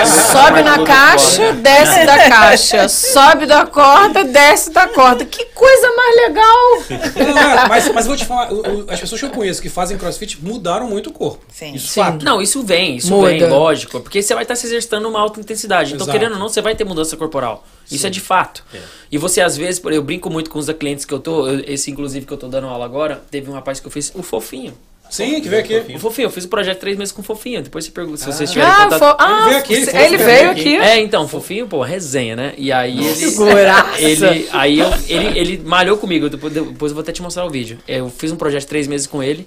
Sobe 0.07 0.63
na 0.63 0.85
caixa, 0.85 1.53
desce 1.53 2.07
da 2.07 2.29
caixa. 2.31 2.89
Sobe 2.89 3.45
da 3.47 3.67
corda, 3.67 4.25
desce 4.25 4.71
da 4.71 4.87
corda. 4.89 5.25
Que 5.27 5.45
coisa 5.47 5.89
mais 5.95 6.17
legal! 6.17 7.35
Não, 7.35 7.41
é, 7.65 7.69
mas, 7.69 7.89
mas 7.93 8.05
eu 8.07 8.09
vou 8.11 8.17
te 8.17 8.25
falar, 8.25 8.49
as 8.89 9.01
pessoas 9.01 9.21
que 9.21 9.27
eu 9.27 9.31
conheço 9.31 9.61
que 9.61 9.69
fazem 9.69 9.99
crossfit 9.99 10.39
mudaram 10.43 10.89
muito 10.89 11.11
o 11.11 11.13
corpo. 11.13 11.45
Sim. 11.53 11.75
Isso 11.75 11.89
Sim. 11.89 12.01
fato. 12.01 12.25
Não, 12.25 12.41
isso 12.41 12.63
vem, 12.63 12.97
isso 12.97 13.11
Muda. 13.11 13.29
vem, 13.29 13.47
lógico. 13.47 14.01
Porque 14.01 14.23
você 14.23 14.33
vai 14.35 14.45
estar 14.45 14.57
se 14.57 14.67
exercitando 14.67 15.09
uma 15.09 15.21
alta 15.21 15.41
intensidade. 15.41 15.93
Então, 15.93 16.07
Exato. 16.07 16.19
querendo 16.19 16.33
ou 16.35 16.39
não, 16.39 16.49
você 16.49 16.63
vai 16.63 16.75
ter 16.75 16.85
mudança 16.85 17.17
corporal. 17.19 17.65
Isso 17.97 18.07
é 18.07 18.11
de 18.11 18.21
fato. 18.21 18.65
E 19.11 19.19
você, 19.19 19.41
às 19.41 19.57
vezes, 19.57 19.79
por- 19.81 19.93
eu 19.93 20.03
brinco 20.03 20.31
muito 20.31 20.51
com 20.51 20.59
os 20.59 20.69
clientes 20.71 21.05
que 21.05 21.13
eu 21.13 21.19
tô, 21.21 21.47
eu- 21.49 21.63
esse 21.67 21.91
inclusive 21.91 22.25
que 22.27 22.33
eu 22.33 22.37
tô 22.39 22.49
dando 22.49 22.67
aula 22.67 22.85
agora, 22.85 23.23
teve 23.31 23.51
um 23.51 23.53
rapaz 23.55 23.79
que 23.81 23.87
eu 23.87 23.91
fiz, 23.91 24.11
o 24.15 24.23
Fofinho. 24.23 24.75
Sim, 25.11 25.43
que 25.43 25.49
veio 25.51 25.61
aqui. 25.63 25.95
O 25.95 25.99
Fofinho, 25.99 26.27
eu 26.27 26.31
fiz 26.31 26.45
o 26.45 26.49
projeto 26.49 26.79
três 26.81 26.97
meses 26.97 27.13
com 27.13 27.21
o 27.21 27.25
Fofinho. 27.25 27.61
Depois 27.63 27.85
você 27.85 27.91
pergunta 27.91 28.17
se 28.17 28.25
vocês 28.25 28.51
tiverem 28.51 28.73
Ah, 28.73 28.85
contato. 28.85 28.99
fo- 28.99 29.17
ah, 29.19 29.41
Ele 29.41 29.45
veio 29.51 29.59
aqui, 29.59 29.75
ele 29.75 30.17
veio 30.17 30.19
veio 30.19 30.51
aqui. 30.51 30.77
É, 30.77 30.99
então, 31.01 31.29
fofinho, 31.29 31.69
pô, 31.69 31.83
resenha, 31.83 32.35
né? 32.35 32.55
E 32.57 32.73
aí 32.73 32.99
ele. 32.99 33.15
Figuraça. 33.15 34.01
ele 34.01 34.49
aí 34.53 34.79
eu- 34.79 34.91
ele, 35.09 35.39
ele 35.39 35.59
malhou 35.67 35.99
comigo, 35.99 36.31
depois, 36.31 36.51
depois 36.55 36.93
eu 36.93 36.95
vou 36.95 37.03
até 37.03 37.13
te 37.13 37.21
mostrar 37.21 37.45
o 37.45 37.51
vídeo. 37.51 37.79
Eu 37.87 38.09
fiz 38.09 38.33
um 38.33 38.37
projeto 38.37 38.65
três 38.67 38.87
meses 38.87 39.07
com 39.07 39.23
ele. 39.23 39.47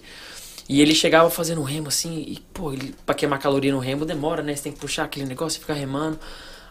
E 0.70 0.82
ele 0.82 0.94
chegava 0.96 1.30
fazendo 1.30 1.62
remo 1.64 1.88
assim, 1.90 2.24
e, 2.28 2.40
pô, 2.54 2.74
ele, 2.74 2.94
pra 3.06 3.14
queimar 3.16 3.38
caloria 3.40 3.72
no 3.72 3.78
remo 3.80 4.04
demora, 4.06 4.42
né? 4.44 4.56
Você 4.56 4.64
tem 4.64 4.72
que 4.72 4.80
puxar 4.80 5.04
aquele 5.04 5.26
negócio 5.28 5.58
e 5.58 5.62
ficar 5.62 5.74
remando. 5.76 6.20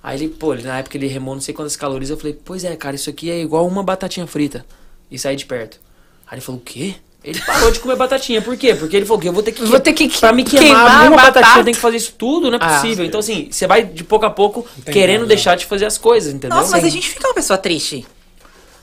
Aí 0.04 0.18
ele, 0.18 0.28
pô, 0.28 0.52
ele, 0.52 0.62
na 0.64 0.78
época 0.80 0.98
ele 0.98 1.06
remou 1.06 1.34
não 1.34 1.40
sei 1.40 1.54
quantas 1.54 1.74
calorias. 1.76 2.10
Eu 2.10 2.18
falei, 2.18 2.38
pois 2.44 2.62
é, 2.62 2.76
cara, 2.76 2.94
isso 2.94 3.08
aqui 3.08 3.30
é 3.30 3.40
igual 3.40 3.66
uma 3.66 3.82
batatinha 3.82 4.26
frita. 4.26 4.64
E 5.10 5.18
sair 5.18 5.34
de 5.34 5.46
perto. 5.46 5.80
Aí 6.26 6.34
ele 6.34 6.40
falou, 6.42 6.60
o 6.60 6.62
quê? 6.64 6.94
Ele 7.24 7.40
parou 7.40 7.70
de 7.70 7.80
comer 7.80 7.96
batatinha. 7.96 8.42
Por 8.42 8.54
quê? 8.54 8.74
Porque 8.74 8.94
ele 8.94 9.06
falou 9.06 9.18
que 9.18 9.26
eu 9.26 9.32
vou 9.32 9.42
ter 9.42 9.52
que. 9.52 9.64
Vou 9.64 9.80
ter 9.80 9.94
que 9.94 10.06
Pra 10.20 10.30
me 10.30 10.44
queimar, 10.44 10.66
queimar 10.66 11.06
uma 11.08 11.16
a 11.22 11.24
batatinha, 11.24 11.32
batata. 11.32 11.58
eu 11.60 11.64
tenho 11.64 11.74
que 11.74 11.80
fazer 11.80 11.96
isso 11.96 12.12
tudo, 12.18 12.50
não 12.50 12.58
é 12.58 12.60
Ah. 12.62 12.74
possível. 12.74 13.02
então, 13.02 13.18
assim, 13.18 13.48
você 13.50 13.66
vai 13.66 13.82
de 13.82 14.04
pouco 14.04 14.26
a 14.26 14.30
pouco 14.30 14.66
Entendi, 14.78 14.92
querendo 14.92 15.22
né? 15.22 15.28
deixar 15.28 15.56
de 15.56 15.64
fazer 15.64 15.86
as 15.86 15.96
coisas, 15.96 16.34
entendeu? 16.34 16.54
Nossa, 16.58 16.72
mas 16.72 16.84
a 16.84 16.88
gente 16.90 17.08
fica 17.08 17.26
uma 17.26 17.32
pessoa 17.32 17.56
triste. 17.56 18.06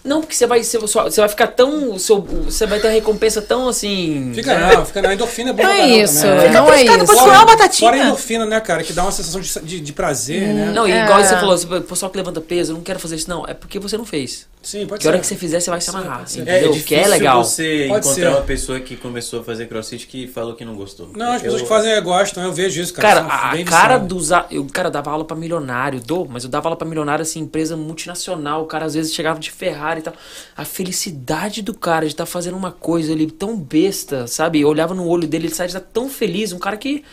Não, 0.03 0.21
porque 0.21 0.33
você 0.33 0.47
vai, 0.47 0.63
você, 0.63 1.21
vai 1.21 1.29
ficar 1.29 1.47
tão. 1.47 1.97
Seu, 1.99 2.21
você 2.21 2.65
vai 2.65 2.79
ter 2.79 2.87
a 2.87 2.91
recompensa 2.91 3.41
tão 3.41 3.67
assim. 3.67 4.31
Fica 4.33 4.57
né? 4.57 4.73
não, 4.75 4.85
fica 4.85 5.01
não. 5.01 5.09
A 5.09 5.13
endorfina 5.13 5.51
é 5.51 5.53
boa 5.53 5.67
Não 5.67 5.73
pra 5.75 5.83
é 5.83 5.87
caramba 5.87 6.03
isso, 6.03 6.21
também, 6.21 6.37
né? 6.37 6.49
não 6.51 6.73
é 6.73 6.83
depois 6.83 7.09
isso. 7.11 7.19
comer 7.19 7.35
uma 7.37 7.45
batatinha. 7.45 7.89
Fora 7.91 8.01
a 8.01 8.05
endorfina, 8.07 8.45
né, 8.45 8.59
cara? 8.59 8.83
Que 8.83 8.93
dá 8.93 9.03
uma 9.03 9.11
sensação 9.11 9.39
de, 9.39 9.59
de, 9.61 9.79
de 9.79 9.93
prazer, 9.93 10.47
né? 10.53 10.71
Não, 10.73 10.87
e 10.87 10.91
É. 10.91 11.03
igual 11.03 11.23
você 11.23 11.35
falou, 11.35 11.55
o 11.55 11.81
pessoal 11.81 12.11
que 12.11 12.17
levanta 12.17 12.41
peso, 12.41 12.71
eu 12.71 12.75
não 12.77 12.83
quero 12.83 12.99
fazer 12.99 13.15
isso, 13.15 13.29
não. 13.29 13.45
É 13.45 13.53
porque 13.53 13.77
você 13.77 13.95
não 13.97 14.05
fez. 14.05 14.47
Sim, 14.63 14.85
pode 14.85 14.99
Que 14.99 15.03
ser. 15.03 15.09
hora 15.09 15.19
que 15.19 15.25
você 15.25 15.35
fizer, 15.35 15.59
você 15.59 15.69
vai 15.71 15.81
se 15.81 15.89
Sim, 15.89 15.97
amarrar. 15.97 16.27
ser. 16.27 16.47
É, 16.47 16.65
é 16.65 16.69
que 16.81 16.93
é 16.93 17.07
legal. 17.07 17.43
você 17.43 17.87
Pode 17.89 18.05
encontrar 18.07 18.13
ser. 18.13 18.27
uma 18.27 18.41
pessoa 18.41 18.79
que 18.79 18.95
começou 18.95 19.41
a 19.41 19.43
fazer 19.43 19.67
crossfit 19.67 20.05
que 20.05 20.27
falou 20.27 20.53
que 20.55 20.63
não 20.63 20.75
gostou. 20.75 21.09
Não, 21.15 21.31
as 21.31 21.41
pessoas 21.41 21.61
Eu- 21.61 21.65
que 21.67 21.73
fazem 21.73 21.91
é, 21.91 21.99
gostam, 21.99 22.43
eu 22.43 22.53
vejo 22.53 22.79
isso, 22.79 22.93
cara. 22.93 23.21
Cara, 23.23 23.33
a 23.47 23.51
bem 23.55 23.65
cara 23.65 23.97
dos. 23.97 24.31
a- 24.31 24.45
Eu, 24.51 24.63
cara, 24.71 24.91
dava 24.91 25.09
aula 25.09 25.25
pra 25.25 25.35
milionário, 25.35 25.99
dou, 25.99 26.27
mas 26.29 26.43
eu 26.43 26.49
dava 26.49 26.67
aula 26.69 26.75
pra 26.77 26.87
milionário, 26.87 27.23
assim, 27.23 27.39
empresa 27.39 27.75
multinacional. 27.75 28.61
O 28.61 28.65
cara 28.67 28.85
às 28.85 28.93
vezes 28.93 29.13
chegava 29.13 29.39
de 29.39 29.49
Ferrari 29.49 30.01
e 30.01 30.03
tal. 30.03 30.13
A 30.55 30.63
felicidade 30.63 31.61
do 31.63 31.73
cara 31.73 32.05
de 32.05 32.13
estar 32.13 32.27
fazendo 32.27 32.55
uma 32.55 32.71
coisa 32.71 33.11
ali 33.13 33.31
tão 33.31 33.57
besta, 33.57 34.27
sabe? 34.27 34.61
Eu 34.61 34.67
olhava 34.67 34.93
no 34.93 35.07
olho 35.07 35.27
dele, 35.27 35.47
ele 35.47 35.55
sai 35.55 35.67
de 35.67 35.75
estar 35.75 35.87
tão 35.91 36.07
feliz. 36.07 36.53
Um 36.53 36.59
cara 36.59 36.77
que, 36.77 37.03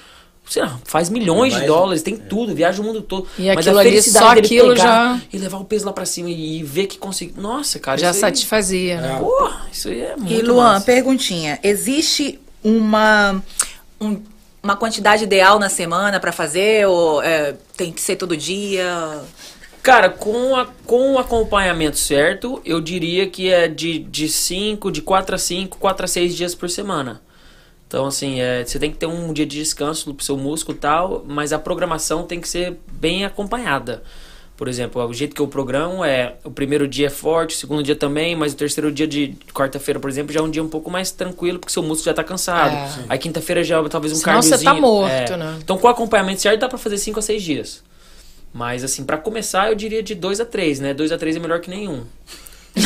lá, 0.57 0.78
faz 0.84 1.11
milhões 1.11 1.55
de 1.55 1.66
dólares, 1.66 2.03
tem 2.03 2.16
tudo, 2.16 2.55
viaja 2.55 2.80
o 2.80 2.84
mundo 2.84 3.03
todo. 3.03 3.26
E 3.38 3.46
mas 3.49 3.59
aquilo 3.59 3.76
a 3.76 3.80
ali, 3.80 3.90
felicidade 3.90 4.24
só 4.26 4.34
dele 4.34 4.46
aquilo 4.46 4.68
pegar 4.74 4.82
já- 4.82 5.20
E 5.32 5.38
levar 5.38 5.59
o 5.59 5.64
peso 5.64 5.84
lá 5.86 5.92
pra 5.92 6.05
cima 6.07 6.30
e, 6.30 6.59
e 6.59 6.62
ver 6.62 6.86
que 6.86 6.96
conseguiu. 6.99 7.40
Nossa, 7.42 7.78
cara, 7.78 7.99
Já 7.99 8.11
isso 8.11 8.16
aí- 8.24 8.30
satisfazia, 8.32 9.01
né? 9.01 9.18
Porra, 9.18 9.66
isso 9.70 9.88
aí 9.88 10.01
é 10.01 10.16
muito 10.16 10.32
E 10.32 10.40
Luan, 10.42 10.72
massa. 10.74 10.86
perguntinha. 10.86 11.59
Existe 11.62 12.40
uma, 12.64 13.42
um- 14.01 14.20
uma 14.62 14.74
quantidade 14.76 15.24
ideal 15.24 15.59
na 15.59 15.68
semana 15.68 16.18
pra 16.18 16.32
fazer? 16.32 16.86
Ou 16.88 17.22
é, 17.22 17.55
tem 17.76 17.92
que 17.92 18.01
ser 18.01 18.16
todo 18.16 18.36
dia? 18.36 19.20
Cara, 19.82 20.11
com, 20.11 20.57
a, 20.57 20.66
com 20.84 21.12
o 21.14 21.18
acompanhamento 21.18 21.96
certo, 21.99 22.61
eu 22.64 22.80
diria 22.80 23.26
que 23.28 23.49
é 23.51 23.68
de 23.68 24.01
5, 24.01 24.11
de, 24.11 24.28
cinco, 24.28 24.92
de 24.92 25.01
4 25.03 25.34
a 25.34 25.38
5, 25.38 25.78
4 25.78 26.05
a 26.05 26.09
6 26.09 26.34
dias 26.36 26.55
por 26.55 26.68
semana. 26.68 27.22
Então, 27.89 28.05
assim, 28.07 28.39
é, 28.41 28.62
você 28.64 28.78
tem 28.78 28.91
que 28.91 28.99
ter 28.99 29.07
um 29.07 29.32
dia 29.32 29.47
de 29.47 29.59
descanso 29.59 30.12
pro 30.14 30.22
seu 30.24 30.36
músculo 30.36 30.76
e 30.76 30.80
tal, 30.80 31.24
mas 31.26 31.53
a 31.55 31.59
programação 31.59 32.22
tem 32.22 32.39
que 32.41 32.47
ser 32.49 32.76
bem 32.93 33.24
acompanhada. 33.24 34.03
Por 34.59 34.68
exemplo, 34.68 35.03
o 35.03 35.14
jeito 35.14 35.34
que 35.34 35.41
eu 35.41 35.47
programo 35.49 36.05
é 36.05 36.34
o 36.45 36.51
primeiro 36.51 36.86
dia 36.86 37.07
é 37.07 37.11
forte, 37.11 37.55
o 37.55 37.59
segundo 37.59 37.82
dia 37.82 37.95
também, 37.97 38.34
mas 38.36 38.53
o 38.53 38.57
terceiro 38.57 38.91
dia 38.93 39.07
de 39.07 39.34
quarta-feira, 39.55 39.99
por 40.01 40.11
exemplo, 40.11 40.32
já 40.34 40.41
é 40.41 40.43
um 40.43 40.51
dia 40.51 40.62
um 40.62 40.68
pouco 40.68 40.91
mais 40.91 41.11
tranquilo, 41.12 41.59
porque 41.61 41.72
seu 41.72 41.82
músculo 41.82 42.07
já 42.07 42.14
tá 42.14 42.24
cansado. 42.24 42.74
É. 42.74 43.05
Aí 43.09 43.18
quinta-feira 43.18 43.62
já 43.64 43.78
é 43.78 43.89
talvez 43.89 44.12
um 44.12 44.16
Senão 44.16 44.43
você 44.43 44.51
tá 44.51 44.64
cardiozinho. 44.64 44.82
morto, 44.82 45.32
É. 45.32 45.36
né? 45.36 45.59
Então, 45.62 45.78
com 45.78 45.86
o 45.86 45.91
acompanhamento 45.91 46.43
certo, 46.43 46.61
dá 46.61 46.68
pra 46.68 46.76
fazer 46.76 46.99
5 46.99 47.18
a 47.20 47.22
6 47.22 47.43
dias. 47.43 47.84
Mas, 48.53 48.82
assim, 48.84 49.05
pra 49.05 49.16
começar, 49.16 49.68
eu 49.70 49.74
diria 49.76 50.03
de 50.03 50.14
2 50.14 50.41
a 50.41 50.45
3, 50.45 50.80
né? 50.80 50.93
2 50.93 51.12
a 51.12 51.16
3 51.18 51.36
é 51.36 51.39
melhor 51.39 51.61
que 51.61 51.70
nenhum. 51.70 52.03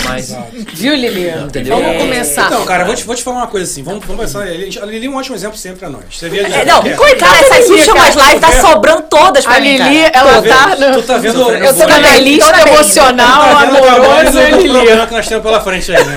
Mas, 0.05 0.35
Viu, 0.72 0.95
Lilian? 0.95 1.45
Entendeu? 1.49 1.76
Vamos 1.76 1.99
começar. 2.03 2.47
Então, 2.47 2.64
cara, 2.64 2.85
vou 2.85 2.95
te, 2.95 3.05
vou 3.05 3.14
te 3.14 3.22
falar 3.22 3.37
uma 3.39 3.47
coisa 3.47 3.70
assim. 3.70 3.83
Vamos, 3.83 4.03
vamos 4.07 4.22
pensar. 4.24 4.41
A 4.43 4.87
Lili 4.87 5.07
é 5.07 5.11
um 5.11 5.16
ótimo 5.16 5.37
exemplo 5.37 5.57
sempre 5.59 5.80
pra 5.80 5.91
nós. 5.91 6.05
Você 6.11 6.30
via 6.30 6.47
É, 6.47 6.64
não, 6.64 6.78
é, 6.83 7.14
cara, 7.14 7.39
essas 7.41 7.68
Lili, 7.68 7.80
últimas 7.80 8.14
lives 8.14 8.41
tá 8.41 8.51
vê? 8.51 8.61
sobrando 8.62 9.03
todas 9.11 9.45
pra 9.45 9.57
a 9.57 9.61
mim, 9.61 9.76
Lili, 9.76 9.78
cara. 10.11 10.11
ela 10.30 10.43
Tu 10.43 10.49
tá 10.49 10.66
vê- 10.74 10.87
no... 10.87 10.95
Tu 10.95 11.03
tá 11.07 11.18
vendo. 11.18 11.41
Eu 11.51 11.74
tô 11.74 11.80
Toda 11.80 11.99
na 11.99 12.09
vez, 12.09 12.22
lista 12.24 12.68
emocional, 12.68 13.43
tá 13.43 13.64
vendo 13.66 13.74
o 13.74 13.89
amorosa, 13.89 14.41
Lilian. 14.51 14.72
problema 14.72 15.07
que 15.07 15.12
nós 15.12 15.28
temos 15.28 15.43
pela 15.45 15.61
frente 15.61 15.95
aí, 15.95 16.05
né? 16.05 16.16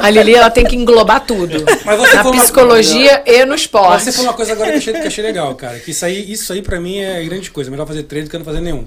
A 0.00 0.10
Lili, 0.10 0.34
ela 0.34 0.50
tem 0.50 0.64
que 0.64 0.74
englobar 0.74 1.20
tudo. 1.20 1.64
Mas 1.84 1.98
você 1.98 2.16
Na 2.16 2.22
uma- 2.22 2.32
psicologia 2.42 3.22
e 3.26 3.44
no 3.44 3.52
Mas 3.52 3.60
esporte. 3.60 4.04
Você 4.04 4.12
falou 4.12 4.26
uma 4.30 4.34
coisa 4.34 4.52
agora 4.52 4.70
que 4.70 4.74
eu 4.74 4.78
achei, 4.78 4.92
que 4.94 5.06
achei 5.06 5.24
legal, 5.24 5.54
cara. 5.54 5.78
Que 5.78 5.92
isso 5.92 6.04
aí, 6.04 6.32
isso 6.32 6.52
aí 6.52 6.62
pra 6.62 6.80
mim 6.80 6.98
é 6.98 7.22
grande 7.22 7.48
coisa. 7.50 7.70
Melhor 7.70 7.86
fazer 7.86 8.02
treino 8.02 8.26
do 8.26 8.30
que 8.30 8.36
não 8.38 8.44
fazer 8.44 8.60
nenhum. 8.60 8.84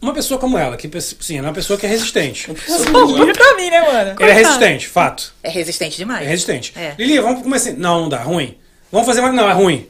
Uma 0.00 0.14
pessoa 0.14 0.40
como 0.40 0.56
ela, 0.56 0.76
que 0.76 0.88
sim, 1.00 1.38
é 1.38 1.42
uma 1.42 1.52
pessoa 1.52 1.78
que 1.78 1.84
é 1.84 1.88
resistente. 1.88 2.48
Pra 2.54 3.56
mim, 3.56 3.70
né, 3.70 3.80
mano? 3.82 4.16
Ele 4.18 4.30
é 4.30 4.34
resistente, 4.34 4.88
fato. 4.88 5.34
É 5.42 5.50
resistente 5.50 5.96
demais. 5.98 6.26
É 6.26 6.30
resistente. 6.30 6.72
É. 6.76 6.94
Lili, 6.98 7.18
vamos 7.20 7.42
começar. 7.42 7.72
Não, 7.72 8.02
não 8.02 8.08
dá, 8.08 8.22
ruim. 8.22 8.56
Vamos 8.92 9.06
fazer 9.06 9.20
mais. 9.20 9.34
Não, 9.34 9.48
é 9.48 9.52
ruim. 9.52 9.86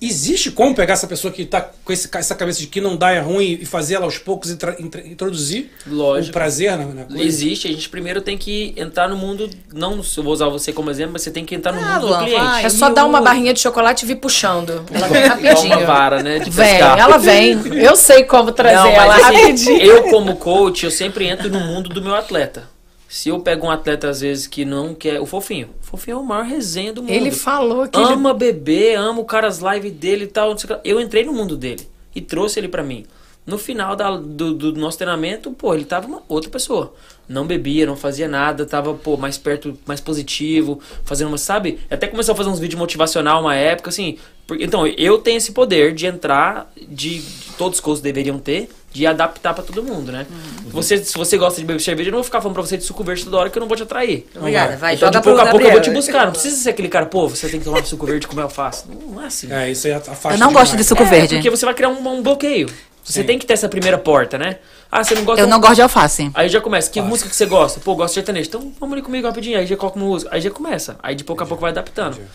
Existe 0.00 0.50
como 0.50 0.74
pegar 0.74 0.94
essa 0.94 1.06
pessoa 1.06 1.32
que 1.32 1.44
tá 1.44 1.60
com 1.84 1.92
esse, 1.92 2.08
essa 2.14 2.34
cabeça 2.34 2.60
de 2.60 2.66
que 2.66 2.80
não 2.80 2.96
dá, 2.96 3.10
é 3.12 3.20
ruim, 3.20 3.58
e 3.60 3.64
fazer 3.64 3.94
ela 3.94 4.04
aos 4.04 4.18
poucos 4.18 4.50
intra- 4.50 4.76
intra- 4.78 5.06
introduzir 5.06 5.70
Lógico. 5.86 6.30
o 6.30 6.32
prazer 6.32 6.76
na, 6.76 6.84
na 6.86 7.04
coisa? 7.04 7.22
existe. 7.22 7.66
A 7.68 7.70
gente 7.70 7.88
primeiro 7.88 8.20
tem 8.20 8.36
que 8.36 8.74
entrar 8.76 9.08
no 9.08 9.16
mundo. 9.16 9.48
Não, 9.72 10.02
se 10.02 10.18
eu 10.18 10.24
vou 10.24 10.32
usar 10.32 10.48
você 10.48 10.72
como 10.72 10.90
exemplo, 10.90 11.12
mas 11.14 11.22
você 11.22 11.30
tem 11.30 11.44
que 11.44 11.54
entrar 11.54 11.72
no 11.72 11.80
Ah, 11.80 11.94
mundo 11.94 12.06
Luan, 12.08 12.18
do 12.18 12.24
cliente. 12.26 12.44
vai. 12.44 12.64
É 12.64 12.68
só 12.68 12.90
dar 12.90 13.04
uma 13.06 13.20
barrinha 13.20 13.54
de 13.54 13.60
chocolate 13.60 14.04
e 14.04 14.08
vir 14.08 14.16
puxando. 14.16 14.84
Ela 14.92 15.08
vem 15.08 15.22
rapidinho. 15.26 15.76
uma 15.78 15.86
vara, 15.86 16.22
né? 16.22 16.38
De 16.40 16.50
Vem, 16.50 16.66
pescar. 16.70 16.98
ela 16.98 17.16
vem. 17.18 17.52
Eu 17.82 17.96
sei 17.96 18.24
como 18.24 18.52
trazer 18.52 18.76
Não, 18.76 18.86
ela 18.88 19.06
mas 19.06 19.24
assim, 19.24 19.36
rapidinho. 19.42 19.80
eu 19.82 20.02
como 20.10 20.36
coach, 20.36 20.84
eu 20.84 20.90
sempre 20.90 21.26
entro 21.26 21.48
no 21.50 21.60
mundo 21.60 21.88
do 21.88 22.02
meu 22.02 22.14
atleta. 22.14 22.64
Se 23.08 23.30
eu 23.30 23.40
pego 23.40 23.66
um 23.66 23.70
atleta, 23.70 24.08
às 24.10 24.20
vezes, 24.20 24.46
que 24.46 24.64
não 24.66 24.94
quer... 24.94 25.18
O 25.20 25.24
Fofinho. 25.24 25.70
O 25.82 25.86
Fofinho 25.86 26.16
é 26.18 26.20
o 26.20 26.24
maior 26.24 26.44
resenha 26.44 26.92
do 26.92 27.00
mundo. 27.02 27.10
Ele 27.12 27.30
falou 27.30 27.88
que 27.88 27.98
ele 27.98 28.12
ama 28.12 28.34
beber, 28.34 28.96
ama 28.96 29.20
o 29.20 29.24
cara 29.24 29.46
as 29.48 29.60
lives 29.60 29.92
dele 29.92 30.24
e 30.24 30.28
tal. 30.28 30.54
Eu 30.84 31.00
entrei 31.00 31.24
no 31.24 31.32
mundo 31.32 31.56
dele 31.56 31.88
e 32.14 32.20
trouxe 32.20 32.60
ele 32.60 32.68
pra 32.68 32.82
mim. 32.82 33.06
No 33.46 33.56
final 33.56 33.96
da- 33.96 34.18
do, 34.18 34.52
do 34.52 34.72
nosso 34.74 34.98
treinamento, 34.98 35.50
pô, 35.52 35.72
ele 35.74 35.86
tava 35.86 36.06
uma 36.06 36.22
outra 36.28 36.50
pessoa. 36.50 36.92
Não 37.26 37.46
bebia, 37.46 37.86
não 37.86 37.96
fazia 37.96 38.28
nada, 38.28 38.66
tava, 38.66 38.92
pô, 38.92 39.16
mais 39.16 39.38
perto, 39.38 39.78
mais 39.86 40.02
positivo, 40.02 40.78
fazendo 41.02 41.28
uma, 41.28 41.38
sabe? 41.38 41.78
Até 41.90 42.06
começou 42.08 42.34
a 42.34 42.36
fazer 42.36 42.50
uns 42.50 42.58
vídeos 42.58 42.78
motivacional 42.78 43.40
uma 43.40 43.54
época, 43.54 43.88
assim. 43.88 44.18
Porque, 44.46 44.64
então, 44.64 44.86
eu 44.86 45.16
tenho 45.16 45.38
esse 45.38 45.52
poder 45.52 45.94
de 45.94 46.04
entrar, 46.06 46.70
de, 46.76 47.20
de 47.20 47.52
todos 47.56 47.78
os 47.78 47.80
coaches 47.80 48.02
deveriam 48.02 48.38
ter, 48.38 48.68
de 48.98 49.06
adaptar 49.06 49.54
pra 49.54 49.62
todo 49.62 49.82
mundo, 49.82 50.10
né? 50.10 50.26
Você, 50.66 50.98
se 50.98 51.16
você 51.16 51.38
gosta 51.38 51.60
de 51.60 51.66
beber 51.66 51.80
cerveja, 51.80 52.08
eu 52.08 52.12
não 52.12 52.18
vou 52.18 52.24
ficar 52.24 52.40
falando 52.40 52.54
pra 52.54 52.62
você 52.62 52.76
de 52.76 52.82
suco 52.82 53.04
verde 53.04 53.24
toda 53.24 53.36
hora 53.36 53.48
que 53.50 53.56
eu 53.56 53.60
não 53.60 53.68
vou 53.68 53.76
te 53.76 53.84
atrair. 53.84 54.26
Obrigada, 54.34 54.76
vai, 54.76 54.94
então, 54.94 55.06
joga 55.06 55.18
de 55.20 55.24
pouco 55.24 55.38
pro 55.38 55.48
a 55.48 55.50
pouco 55.50 55.66
eu 55.66 55.72
vou 55.72 55.80
te 55.80 55.90
buscar. 55.90 56.24
Não 56.24 56.32
precisa 56.32 56.56
ser 56.56 56.70
aquele 56.70 56.88
cara, 56.88 57.06
pô, 57.06 57.28
você 57.28 57.48
tem 57.48 57.60
que 57.60 57.64
tomar 57.64 57.84
suco 57.84 58.04
verde 58.04 58.26
e 58.26 58.28
comer 58.28 58.42
alface. 58.42 58.84
Não, 58.88 59.14
não 59.14 59.22
é 59.22 59.26
assim. 59.26 59.52
É, 59.52 59.70
isso 59.70 59.86
aí 59.86 59.92
afasta 59.92 60.34
Eu 60.34 60.38
não 60.38 60.52
gosto 60.52 60.76
de 60.76 60.82
suco 60.82 61.02
É, 61.04 61.06
verde. 61.06 61.36
porque 61.36 61.48
você 61.50 61.64
vai 61.64 61.74
criar 61.74 61.88
um, 61.90 62.08
um 62.08 62.22
bloqueio. 62.22 62.68
Você 63.04 63.20
Sim. 63.20 63.26
tem 63.26 63.38
que 63.38 63.46
ter 63.46 63.54
essa 63.54 63.68
primeira 63.68 63.96
porta, 63.96 64.36
né? 64.36 64.58
Ah, 64.92 65.02
você 65.02 65.14
não 65.14 65.24
gosta... 65.24 65.40
Eu 65.40 65.46
não 65.46 65.60
gosto 65.60 65.76
de 65.76 65.82
alface. 65.82 66.30
Aí 66.34 66.48
já 66.48 66.60
começa. 66.60 66.90
Que 66.90 67.00
música 67.00 67.30
que 67.30 67.36
você 67.36 67.46
gosta? 67.46 67.80
Pô, 67.80 67.92
eu 67.92 67.96
gosto 67.96 68.08
de 68.10 68.14
sertanejo. 68.16 68.48
Então 68.48 68.72
vamos 68.78 68.92
ali 68.94 69.02
comigo 69.02 69.26
rapidinho. 69.26 69.58
Aí 69.58 69.66
já 69.66 69.76
coloca 69.76 69.96
uma 69.98 70.04
música. 70.04 70.34
Aí 70.34 70.40
já 70.42 70.50
começa. 70.50 70.96
Aí 71.02 71.14
de 71.14 71.24
pouco 71.24 71.42
a 71.42 71.46
pouco 71.46 71.62
vai 71.62 71.70
adaptando. 71.70 72.14
Entendi. 72.14 72.28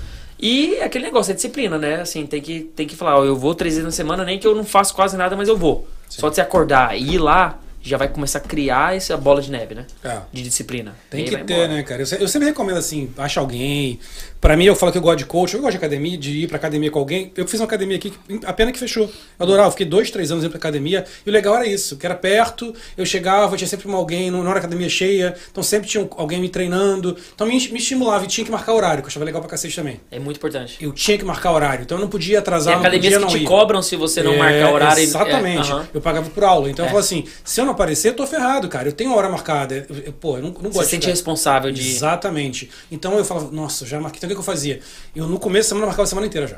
E 0.45 0.81
aquele 0.81 1.05
negócio, 1.05 1.31
é 1.31 1.35
disciplina, 1.35 1.77
né? 1.77 2.01
Assim, 2.01 2.25
tem 2.25 2.41
que, 2.41 2.59
tem 2.75 2.85
que 2.85 2.97
falar, 2.97 3.17
ó, 3.17 3.23
eu 3.23 3.33
vou 3.33 3.55
três 3.55 3.75
vezes 3.75 3.85
na 3.85 3.91
semana, 3.91 4.25
nem 4.25 4.37
que 4.37 4.45
eu 4.45 4.53
não 4.53 4.65
faço 4.65 4.93
quase 4.93 5.15
nada, 5.15 5.37
mas 5.37 5.47
eu 5.47 5.55
vou. 5.55 5.87
Só 6.09 6.27
de 6.27 6.35
você 6.35 6.41
acordar 6.41 6.97
e 6.97 7.13
ir 7.13 7.17
lá, 7.17 7.57
já 7.81 7.95
vai 7.95 8.09
começar 8.09 8.39
a 8.39 8.41
criar 8.41 8.93
essa 8.93 9.15
bola 9.15 9.41
de 9.41 9.49
neve, 9.49 9.73
né? 9.73 9.85
É. 10.03 10.19
De 10.33 10.43
disciplina. 10.43 10.95
Tem 11.09 11.23
que 11.23 11.31
ter, 11.31 11.53
embora. 11.53 11.69
né, 11.69 11.83
cara? 11.83 12.03
Eu, 12.03 12.17
eu 12.17 12.27
sempre 12.27 12.49
recomendo 12.49 12.75
assim, 12.75 13.09
acha 13.17 13.39
alguém. 13.39 14.01
Pra 14.43 14.57
mim, 14.57 14.65
eu 14.65 14.75
falo 14.75 14.91
que 14.91 14.97
eu 14.97 15.01
gosto 15.01 15.19
de 15.19 15.25
coach, 15.25 15.53
eu 15.53 15.61
gosto 15.61 15.71
de 15.71 15.77
academia, 15.77 16.17
de 16.17 16.31
ir 16.43 16.47
pra 16.49 16.57
academia 16.57 16.91
com 16.91 16.99
alguém. 16.99 17.31
Eu 17.37 17.47
fiz 17.47 17.61
uma 17.61 17.65
academia 17.65 17.95
aqui, 17.95 18.09
que- 18.11 18.45
a 18.45 18.51
pena 18.51 18.73
que 18.73 18.77
fechou. 18.77 19.03
Eu 19.05 19.09
adorava, 19.39 19.67
eu 19.69 19.71
fiquei 19.71 19.85
dois, 19.85 20.11
três 20.11 20.31
anos 20.31 20.43
indo 20.43 20.49
pra 20.49 20.57
academia. 20.57 21.05
E 21.25 21.29
o 21.29 21.31
legal 21.31 21.55
era 21.55 21.65
isso, 21.65 21.95
que 21.95 22.05
era 22.05 22.13
perto, 22.13 22.75
eu 22.97 23.05
chegava, 23.05 23.55
tinha 23.55 23.69
sempre 23.69 23.87
uma 23.87 23.97
alguém, 23.97 24.29
não 24.29 24.45
era 24.49 24.59
academia 24.59 24.89
cheia, 24.89 25.33
então 25.49 25.63
sempre 25.63 25.87
tinha 25.87 26.05
alguém 26.17 26.41
me 26.41 26.49
treinando. 26.49 27.15
Então 27.33 27.47
me, 27.47 27.53
me 27.69 27.79
estimulava 27.79 28.25
e 28.25 28.27
tinha 28.27 28.43
que 28.43 28.51
marcar 28.51 28.73
horário, 28.73 29.01
que 29.01 29.05
eu 29.05 29.11
achava 29.11 29.23
legal 29.23 29.39
pra 29.39 29.49
cacete 29.49 29.73
também. 29.77 30.01
É 30.11 30.19
muito 30.19 30.35
importante. 30.35 30.75
Eu 30.81 30.91
tinha 30.91 31.17
que 31.17 31.23
marcar 31.23 31.53
horário, 31.53 31.83
então 31.83 31.97
eu 31.97 32.01
não 32.01 32.09
podia 32.09 32.39
atrasar, 32.39 32.73
Tem 32.81 32.83
não 32.83 32.91
podia 32.91 33.11
que 33.11 33.17
não 33.19 33.27
te 33.29 33.37
ir. 33.37 33.45
cobram 33.45 33.81
se 33.81 33.95
você 33.95 34.21
não 34.21 34.33
É, 34.33 34.37
marcar 34.37 34.73
horário. 34.73 34.99
e- 34.99 35.03
Exatamente. 35.03 35.69
É, 35.69 35.73
aham. 35.73 35.87
Eu 35.93 36.01
pagava 36.01 36.29
por 36.29 36.43
aula. 36.43 36.69
Então 36.69 36.83
É. 36.83 36.87
eu 36.89 36.91
falo 36.91 36.99
assim: 36.99 37.23
se 37.45 37.61
eu 37.61 37.65
não 37.65 37.71
aparecer, 37.71 38.09
eu 38.09 38.13
tô 38.13 38.27
ferrado, 38.27 38.67
cara. 38.67 38.89
Eu 38.89 38.93
tenho 38.93 39.15
hora 39.15 39.29
marcada. 39.29 39.85
Eu- 39.89 39.95
eu- 40.07 40.11
pô, 40.11 40.35
eu 40.35 40.41
não, 40.41 40.49
não 40.49 40.53
gosto 40.63 40.73
Você 40.73 40.83
se 40.83 40.89
sente 40.91 41.07
responsável 41.07 41.71
de. 41.71 41.87
Exatamente. 41.89 42.69
Então 42.91 43.17
eu 43.17 43.23
falava, 43.23 43.49
nossa, 43.49 43.85
já 43.85 44.01
marquei. 44.01 44.32
Que 44.35 44.39
eu 44.39 44.43
fazia? 44.43 44.79
Eu 45.15 45.27
no 45.27 45.39
começo 45.39 45.67
da 45.67 45.69
semana 45.69 45.85
marcava 45.87 46.03
a 46.03 46.07
semana 46.07 46.27
inteira 46.27 46.47
já. 46.47 46.57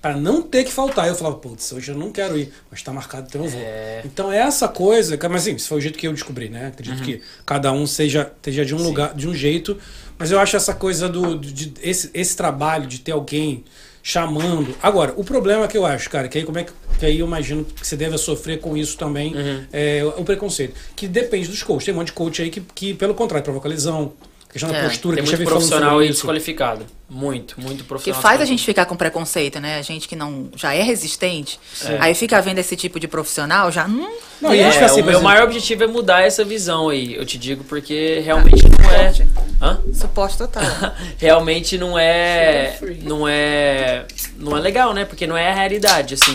Pra 0.00 0.16
não 0.16 0.40
ter 0.42 0.62
que 0.62 0.70
faltar. 0.70 1.08
Eu 1.08 1.14
falava, 1.16 1.36
putz, 1.36 1.72
hoje 1.72 1.90
eu 1.90 1.96
não 1.98 2.12
quero 2.12 2.38
ir, 2.38 2.52
mas 2.70 2.80
tá 2.82 2.92
marcado, 2.92 3.26
então 3.28 3.44
eu 3.44 3.50
vou. 3.50 3.60
É. 3.60 4.02
Então 4.04 4.30
é 4.32 4.38
essa 4.38 4.68
coisa, 4.68 5.18
mas 5.28 5.42
assim, 5.42 5.56
isso 5.56 5.68
foi 5.68 5.78
o 5.78 5.80
jeito 5.80 5.98
que 5.98 6.06
eu 6.06 6.12
descobri, 6.12 6.48
né? 6.48 6.62
Uhum. 6.62 6.68
Acredito 6.68 7.02
que 7.02 7.20
cada 7.44 7.72
um 7.72 7.84
seja, 7.84 8.30
seja 8.40 8.64
de 8.64 8.74
um 8.76 8.82
lugar, 8.82 9.12
de 9.14 9.28
um 9.28 9.34
jeito. 9.34 9.76
Mas 10.16 10.30
eu 10.30 10.38
acho 10.38 10.56
essa 10.56 10.72
coisa 10.72 11.08
do. 11.08 11.36
De- 11.36 11.72
esse, 11.82 12.10
esse 12.14 12.36
trabalho 12.36 12.86
de 12.86 13.00
ter 13.00 13.10
alguém 13.12 13.64
chamando. 14.00 14.72
Agora, 14.80 15.12
o 15.16 15.24
problema 15.24 15.66
que 15.66 15.76
eu 15.76 15.84
acho, 15.84 16.08
cara, 16.08 16.28
que 16.28 16.38
aí 16.38 16.44
como 16.44 16.58
é 16.58 16.64
que. 16.64 16.72
Que 17.00 17.06
aí 17.06 17.18
eu 17.18 17.26
imagino 17.26 17.64
que 17.64 17.86
você 17.86 17.96
deve 17.96 18.16
sofrer 18.18 18.60
com 18.60 18.76
isso 18.76 18.96
também, 18.98 19.34
Uhum. 19.34 19.64
é 19.72 20.04
o 20.16 20.24
preconceito. 20.24 20.74
Que 20.96 21.06
depende 21.08 21.48
dos 21.48 21.62
coaches. 21.62 21.84
Tem 21.86 21.94
um 21.94 21.98
monte 21.98 22.08
de 22.08 22.12
coach 22.12 22.40
aí 22.42 22.50
que, 22.50 22.60
que 22.60 22.94
pelo 22.94 23.14
contrário, 23.14 23.44
provoca 23.44 23.68
lesão. 23.68 24.12
Questão 24.50 24.70
da 24.72 24.78
É, 24.78 24.84
postura, 24.88 25.16
Tem 25.16 25.24
que 25.24 25.34
a 25.34 25.36
muito 25.36 25.48
profissional 25.48 26.02
isso. 26.02 26.12
desqualificado. 26.14 26.86
Muito, 27.10 27.60
muito 27.60 27.78
Que 27.82 27.84
profissional. 27.84 28.22
faz 28.22 28.40
a 28.40 28.44
gente 28.44 28.64
ficar 28.64 28.86
com 28.86 28.96
preconceito, 28.96 29.60
né? 29.60 29.78
A 29.78 29.82
gente 29.82 30.08
que 30.08 30.16
não 30.16 30.48
já 30.56 30.74
é 30.74 30.82
resistente, 30.82 31.58
É. 31.84 31.98
aí 32.00 32.14
fica 32.14 32.40
vendo 32.40 32.58
esse 32.58 32.74
tipo 32.76 32.98
de 32.98 33.06
profissional, 33.06 33.70
já 33.70 33.86
hum, 33.86 34.08
Não, 34.40 34.54
e 34.54 34.62
a 34.62 34.68
É, 34.68 34.72
fica 34.72 34.86
assim, 34.86 35.00
o 35.00 35.04
meu 35.04 35.10
exemplo, 35.12 35.24
maior 35.28 35.44
objetivo 35.44 35.84
é 35.84 35.86
mudar 35.86 36.22
essa 36.22 36.44
visão 36.44 36.88
aí, 36.88 37.14
eu 37.14 37.26
te 37.26 37.36
digo, 37.38 37.62
porque 37.64 38.20
realmente 38.24 38.62
não 38.68 38.90
é. 38.90 39.12
suporte. 39.12 39.28
Hã? 39.60 39.80
Suporte 39.92 40.38
total. 40.38 40.62
realmente 41.18 41.76
não 41.76 41.98
é 41.98 42.78
não 43.02 43.28
é 43.28 44.06
não 44.38 44.56
é 44.56 44.60
legal, 44.60 44.94
né? 44.94 45.04
Porque 45.04 45.26
não 45.26 45.36
é 45.36 45.50
a 45.50 45.54
realidade, 45.54 46.14
assim. 46.14 46.32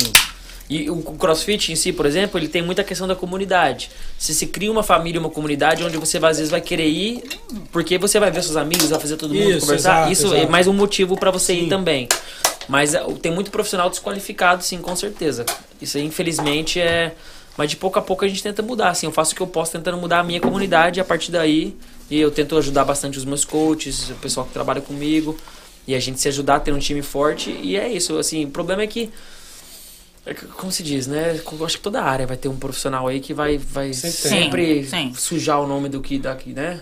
E 0.73 0.89
o 0.89 0.95
CrossFit 1.03 1.71
em 1.71 1.75
si, 1.75 1.93
por 1.93 2.07
exemplo, 2.07 2.39
ele 2.39 2.47
tem 2.47 2.63
muita 2.63 2.83
questão 2.83 3.07
da 3.07 3.15
comunidade. 3.15 3.91
Se 4.17 4.33
se 4.33 4.47
cria 4.47 4.71
uma 4.71 4.81
família, 4.81 5.19
uma 5.19 5.29
comunidade 5.29 5.83
onde 5.83 5.97
você 5.97 6.17
às 6.17 6.37
vezes 6.37 6.49
vai 6.49 6.61
querer 6.61 6.87
ir, 6.87 7.23
porque 7.71 7.99
você 7.99 8.19
vai 8.19 8.31
ver 8.31 8.41
seus 8.41 8.55
amigos, 8.55 8.89
vai 8.89 8.99
fazer 8.99 9.15
todo 9.15 9.35
mundo 9.35 9.51
Isso, 9.51 9.59
conversar. 9.59 9.91
exato, 9.91 10.11
Isso 10.11 10.33
é 10.33 10.37
exato. 10.37 10.51
mais 10.51 10.65
um 10.65 10.73
motivo 10.73 11.15
para 11.15 11.29
você 11.29 11.53
Sim. 11.53 11.65
ir 11.65 11.69
também. 11.69 12.09
Mas 12.67 12.95
é, 12.95 13.03
tem 13.21 13.31
muito 13.31 13.51
profissional 13.51 13.87
desqualificado, 13.87 14.63
sim, 14.63 14.79
com 14.79 14.95
certeza. 14.95 15.45
Isso 15.79 15.97
aí, 15.97 16.03
infelizmente, 16.05 16.79
é. 16.79 17.13
Mas 17.55 17.69
de 17.69 17.75
pouco 17.75 17.99
a 17.99 18.01
pouco 18.01 18.25
a 18.25 18.27
gente 18.27 18.41
tenta 18.41 18.63
mudar, 18.63 18.89
assim. 18.89 19.05
Eu 19.05 19.11
faço 19.11 19.33
o 19.33 19.35
que 19.35 19.41
eu 19.41 19.47
posso 19.47 19.73
tentando 19.73 19.97
mudar 19.97 20.21
a 20.21 20.23
minha 20.23 20.41
comunidade 20.41 20.99
e 20.99 21.01
a 21.01 21.05
partir 21.05 21.31
daí. 21.31 21.75
E 22.09 22.19
eu 22.19 22.31
tento 22.31 22.57
ajudar 22.57 22.83
bastante 22.83 23.15
os 23.17 23.25
meus 23.25 23.45
coaches, 23.45 24.09
o 24.09 24.15
pessoal 24.15 24.45
que 24.47 24.53
trabalha 24.53 24.81
comigo. 24.81 25.37
E 25.87 25.93
a 25.93 25.99
gente 25.99 26.19
se 26.19 26.27
ajudar 26.29 26.55
a 26.55 26.59
ter 26.59 26.73
um 26.73 26.79
time 26.79 27.03
forte. 27.03 27.51
E 27.61 27.75
é 27.77 27.87
isso, 27.89 28.17
assim. 28.17 28.45
O 28.45 28.49
problema 28.49 28.81
é 28.81 28.87
que. 28.87 29.11
É 30.25 30.33
Como 30.33 30.71
se 30.71 30.83
diz, 30.83 31.07
né? 31.07 31.39
Eu 31.51 31.65
acho 31.65 31.77
que 31.77 31.83
toda 31.83 32.01
área 32.01 32.25
vai 32.25 32.37
ter 32.37 32.47
um 32.47 32.55
profissional 32.57 33.07
aí 33.07 33.19
que 33.19 33.33
vai, 33.33 33.57
vai 33.57 33.93
Sempre 33.93 34.85
Sim, 34.85 35.13
sujar 35.15 35.59
o 35.61 35.67
nome 35.67 35.89
do 35.89 36.01
que 36.01 36.17
daqui, 36.17 36.51
né? 36.53 36.81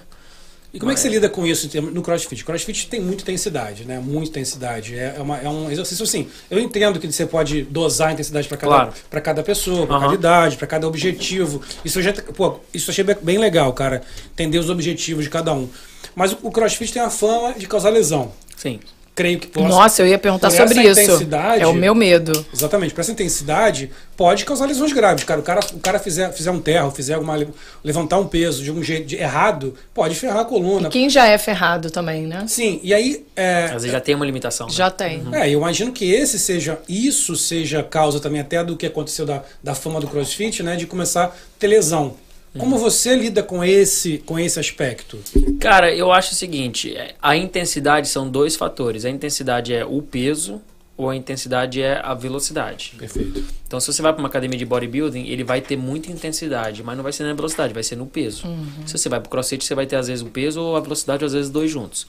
E 0.73 0.79
como 0.79 0.89
é 0.89 0.93
que 0.95 1.01
você 1.01 1.09
lida 1.09 1.27
com 1.27 1.45
isso 1.45 1.69
no 1.91 2.01
CrossFit? 2.01 2.45
CrossFit 2.45 2.87
tem 2.87 3.01
muita 3.01 3.23
intensidade, 3.23 3.83
né? 3.83 3.99
Muita 3.99 4.29
intensidade. 4.29 4.95
É, 4.97 5.15
é 5.17 5.21
uma- 5.21 5.37
é 5.37 5.49
um 5.49 5.69
exercício 5.69 6.03
assim. 6.03 6.29
Eu 6.49 6.59
entendo 6.59 6.97
que 6.97 7.11
você 7.11 7.25
pode 7.25 7.63
dosar 7.63 8.07
a 8.07 8.13
intensidade 8.13 8.47
para 8.47 8.55
cada, 8.55 8.73
Claro. 8.73 8.93
pra 9.09 9.19
cada 9.19 9.43
pessoa, 9.43 9.85
para 9.85 9.95
Aham. 9.97 10.03
cada 10.05 10.13
idade, 10.15 10.55
para 10.55 10.67
cada 10.67 10.87
objetivo. 10.87 11.61
Isso 11.83 11.99
eu 11.99 12.03
já, 12.03 12.13
pô, 12.13 12.61
isso 12.73 12.89
eu 12.89 12.93
achei 12.93 13.03
bem- 13.03 13.37
legal, 13.37 13.73
cara. 13.73 14.01
Entender 14.31 14.59
os 14.59 14.69
objetivos 14.69 15.25
de 15.25 15.29
cada 15.29 15.51
um. 15.53 15.67
Mas 16.15 16.31
o, 16.31 16.37
o 16.43 16.51
CrossFit 16.51 16.93
tem 16.93 17.01
a 17.01 17.09
fama 17.09 17.53
de 17.53 17.67
causar 17.67 17.89
lesão. 17.89 18.31
Sim. 18.55 18.79
Creio 19.13 19.39
que 19.39 19.47
possa. 19.47 19.67
Nossa, 19.67 20.01
eu 20.01 20.07
ia 20.07 20.17
perguntar 20.17 20.49
sobre 20.51 20.81
isso. 20.83 21.01
intensidade- 21.01 21.61
É 21.61 21.67
o 21.67 21.73
meu 21.73 21.93
medo. 21.93 22.45
Exatamente, 22.53 22.93
por 22.93 23.01
essa 23.01 23.11
intensidade, 23.11 23.91
pode 24.15 24.45
causar 24.45 24.65
lesões 24.67 24.93
graves. 24.93 25.25
Cara, 25.25 25.41
o 25.41 25.43
cara, 25.43 25.59
o 25.73 25.79
cara 25.79 25.99
fizer, 25.99 26.31
fizer 26.31 26.49
um 26.49 26.59
terro, 26.61 26.89
fizer 26.91 27.15
alguma. 27.15 27.37
levantar 27.83 28.17
um 28.19 28.27
peso 28.27 28.63
de 28.63 28.71
um 28.71 28.81
jeito 28.81 29.07
de- 29.07 29.17
errado, 29.17 29.73
pode 29.93 30.15
ferrar 30.15 30.39
a 30.39 30.45
coluna. 30.45 30.87
E 30.87 30.91
quem 30.91 31.09
já 31.09 31.27
é 31.27 31.37
ferrado 31.37 31.91
também, 31.91 32.25
né? 32.25 32.45
Sim, 32.47 32.79
e 32.83 32.93
aí. 32.93 33.25
É, 33.35 33.65
Às 33.65 33.71
vezes 33.73 33.91
já 33.91 33.99
tem 33.99 34.15
uma 34.15 34.25
limitação. 34.25 34.67
né? 34.67 34.73
Já 34.73 34.89
tem. 34.89 35.21
é, 35.33 35.47
eu 35.49 35.59
imagino 35.59 35.91
que 35.91 36.09
esse 36.09 36.39
seja, 36.39 36.79
isso 36.87 37.35
seja 37.35 37.83
causa 37.83 38.19
também 38.19 38.39
até 38.39 38.63
do 38.63 38.77
que 38.77 38.85
aconteceu 38.85 39.25
da, 39.25 39.43
da 39.61 39.75
fama 39.75 39.99
do 39.99 40.07
CrossFit, 40.07 40.63
né? 40.63 40.77
De 40.77 40.85
começar 40.87 41.25
a 41.25 41.31
ter 41.59 41.67
lesão. 41.67 42.15
Como 42.57 42.77
você 42.77 43.15
lida 43.15 43.41
com 43.41 43.63
esse, 43.63 44.17
com 44.19 44.37
esse 44.37 44.59
aspecto? 44.59 45.17
Cara, 45.59 45.93
eu 45.93 46.11
acho 46.11 46.33
o 46.33 46.35
seguinte: 46.35 46.95
é, 46.95 47.15
a 47.21 47.35
intensidade 47.35 48.07
são 48.09 48.29
dois 48.29 48.55
fatores. 48.55 49.05
A 49.05 49.09
intensidade 49.09 49.73
é 49.73 49.85
o 49.85 50.01
peso 50.01 50.61
ou 50.97 51.09
a 51.09 51.15
intensidade 51.15 51.81
é 51.81 51.99
a 52.03 52.13
velocidade. 52.13 52.93
Perfeito. 52.97 53.43
Então, 53.65 53.79
se 53.79 53.91
você 53.91 54.01
vai 54.01 54.13
para 54.13 54.19
uma 54.19 54.27
academia 54.27 54.59
de 54.59 54.65
bodybuilding, 54.65 55.27
ele 55.27 55.43
vai 55.43 55.61
ter 55.61 55.77
muita 55.77 56.11
intensidade, 56.11 56.83
mas 56.83 56.95
não 56.95 57.03
vai 57.03 57.11
ser 57.11 57.23
na 57.23 57.33
velocidade, 57.33 57.73
vai 57.73 57.81
ser 57.81 57.95
no 57.95 58.05
peso. 58.05 58.43
Se 58.85 58.97
você 58.97 59.09
vai 59.09 59.19
para 59.19 59.29
crossfit, 59.29 59.63
você 59.63 59.73
vai 59.73 59.87
ter 59.87 59.95
às 59.95 60.07
vezes 60.07 60.21
o 60.21 60.27
peso 60.27 60.61
ou 60.61 60.75
a 60.75 60.79
velocidade, 60.79 61.23
ou 61.23 61.27
às 61.27 61.33
vezes 61.33 61.49
dois 61.49 61.71
juntos. 61.71 62.05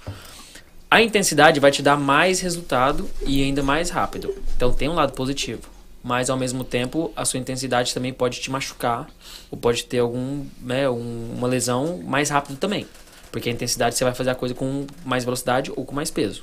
A 0.90 1.00
intensidade 1.00 1.58
vai 1.58 1.70
te 1.70 1.80
dar 1.80 1.96
mais 1.96 2.40
resultado 2.40 3.08
e 3.24 3.42
ainda 3.42 3.62
mais 3.62 3.88
rápido. 3.88 4.34
Então, 4.56 4.72
tem 4.72 4.90
um 4.90 4.94
lado 4.94 5.14
positivo. 5.14 5.71
Mas, 6.02 6.28
ao 6.28 6.36
mesmo 6.36 6.64
tempo, 6.64 7.12
a 7.14 7.24
sua 7.24 7.38
intensidade 7.38 7.94
também 7.94 8.12
pode 8.12 8.40
te 8.40 8.50
machucar 8.50 9.08
ou 9.50 9.56
pode 9.56 9.84
ter 9.84 9.98
algum, 10.00 10.44
né, 10.60 10.88
um- 10.90 11.34
uma 11.36 11.46
lesão 11.46 11.98
mais 11.98 12.28
rápido 12.28 12.56
também. 12.58 12.86
Porque 13.30 13.48
a 13.48 13.52
intensidade 13.52 13.94
você 13.94 14.04
vai 14.04 14.12
fazer 14.14 14.30
a 14.30 14.34
coisa 14.34 14.54
com 14.54 14.86
mais 15.04 15.24
velocidade 15.24 15.70
ou 15.76 15.84
com 15.84 15.94
mais 15.94 16.10
peso. 16.10 16.42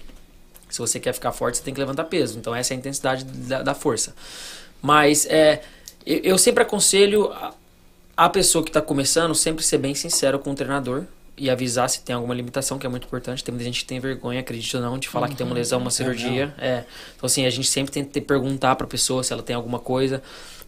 Se 0.69 0.79
você 0.79 0.99
quer 0.99 1.13
ficar 1.13 1.31
forte, 1.31 1.57
você 1.57 1.63
tem 1.63 1.73
que 1.73 1.79
levantar 1.79 2.05
peso. 2.05 2.37
Então, 2.39 2.55
essa 2.55 2.73
é 2.73 2.75
a 2.75 2.77
intensidade 2.77 3.25
da, 3.25 3.61
da 3.61 3.73
força. 3.73 4.15
Mas 4.81 5.25
é, 5.25 5.61
eu, 6.05 6.19
eu 6.23 6.37
sempre 6.37 6.63
aconselho 6.63 7.31
a, 7.33 7.53
a 8.15 8.29
pessoa 8.29 8.63
que 8.63 8.69
está 8.69 8.81
começando 8.81 9.35
sempre 9.35 9.63
ser 9.63 9.77
bem 9.77 9.93
sincero 9.93 10.39
com 10.39 10.51
o 10.51 10.55
treinador 10.55 11.03
e 11.39 11.49
avisar 11.49 11.89
se 11.89 12.01
tem 12.01 12.15
alguma 12.15 12.33
limitação, 12.33 12.77
que 12.77 12.85
é 12.85 12.89
muito 12.89 13.05
importante. 13.05 13.43
Tem 13.43 13.53
muita 13.53 13.65
gente 13.65 13.81
que 13.81 13.85
tem 13.85 13.99
vergonha, 13.99 14.41
acredito 14.41 14.75
ou 14.75 14.81
não, 14.81 14.97
de 14.97 15.07
falar 15.07 15.29
que 15.29 15.35
tem 15.35 15.45
uma 15.45 15.55
lesão, 15.55 15.79
uma 15.79 15.89
cirurgia. 15.89 16.53
É. 16.57 16.83
Então, 17.15 17.25
assim, 17.25 17.45
a 17.45 17.49
gente 17.49 17.67
sempre 17.67 17.91
tem 17.91 18.03
que 18.03 18.21
perguntar 18.21 18.75
para 18.75 18.85
a 18.85 18.89
pessoa 18.89 19.23
se 19.23 19.31
ela 19.31 19.41
tem 19.41 19.55
alguma 19.55 19.79
coisa, 19.79 20.21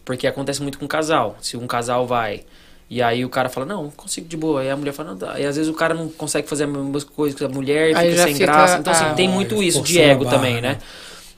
porque 0.04 0.26
acontece 0.26 0.62
muito 0.62 0.78
com 0.78 0.88
casal. 0.88 1.36
Se 1.40 1.56
um 1.56 1.66
casal 1.66 2.06
vai. 2.06 2.42
E 2.88 3.00
aí 3.00 3.24
o 3.24 3.28
cara 3.28 3.48
fala, 3.48 3.66
não, 3.66 3.90
consigo 3.90 4.28
de 4.28 4.36
boa. 4.36 4.60
Aí 4.60 4.70
a 4.70 4.76
mulher 4.76 4.92
fala, 4.92 5.10
não, 5.10 5.16
dá. 5.16 5.38
E 5.38 5.46
às 5.46 5.56
vezes 5.56 5.70
o 5.70 5.74
cara 5.74 5.94
não 5.94 6.08
consegue 6.08 6.48
fazer 6.48 6.64
as 6.64 6.70
mesmas 6.70 7.04
coisas 7.04 7.38
que 7.38 7.44
a 7.44 7.48
mulher 7.48 7.96
Aí 7.96 8.10
fica 8.10 8.24
sem 8.24 8.34
fica, 8.34 8.46
graça. 8.46 8.78
Então, 8.78 8.92
assim, 8.92 9.04
ah, 9.04 9.14
tem 9.14 9.28
muito 9.28 9.62
isso 9.62 9.82
de 9.82 10.00
ego 10.00 10.24
barra, 10.24 10.36
também, 10.36 10.54
né? 10.54 10.60
né? 10.60 10.78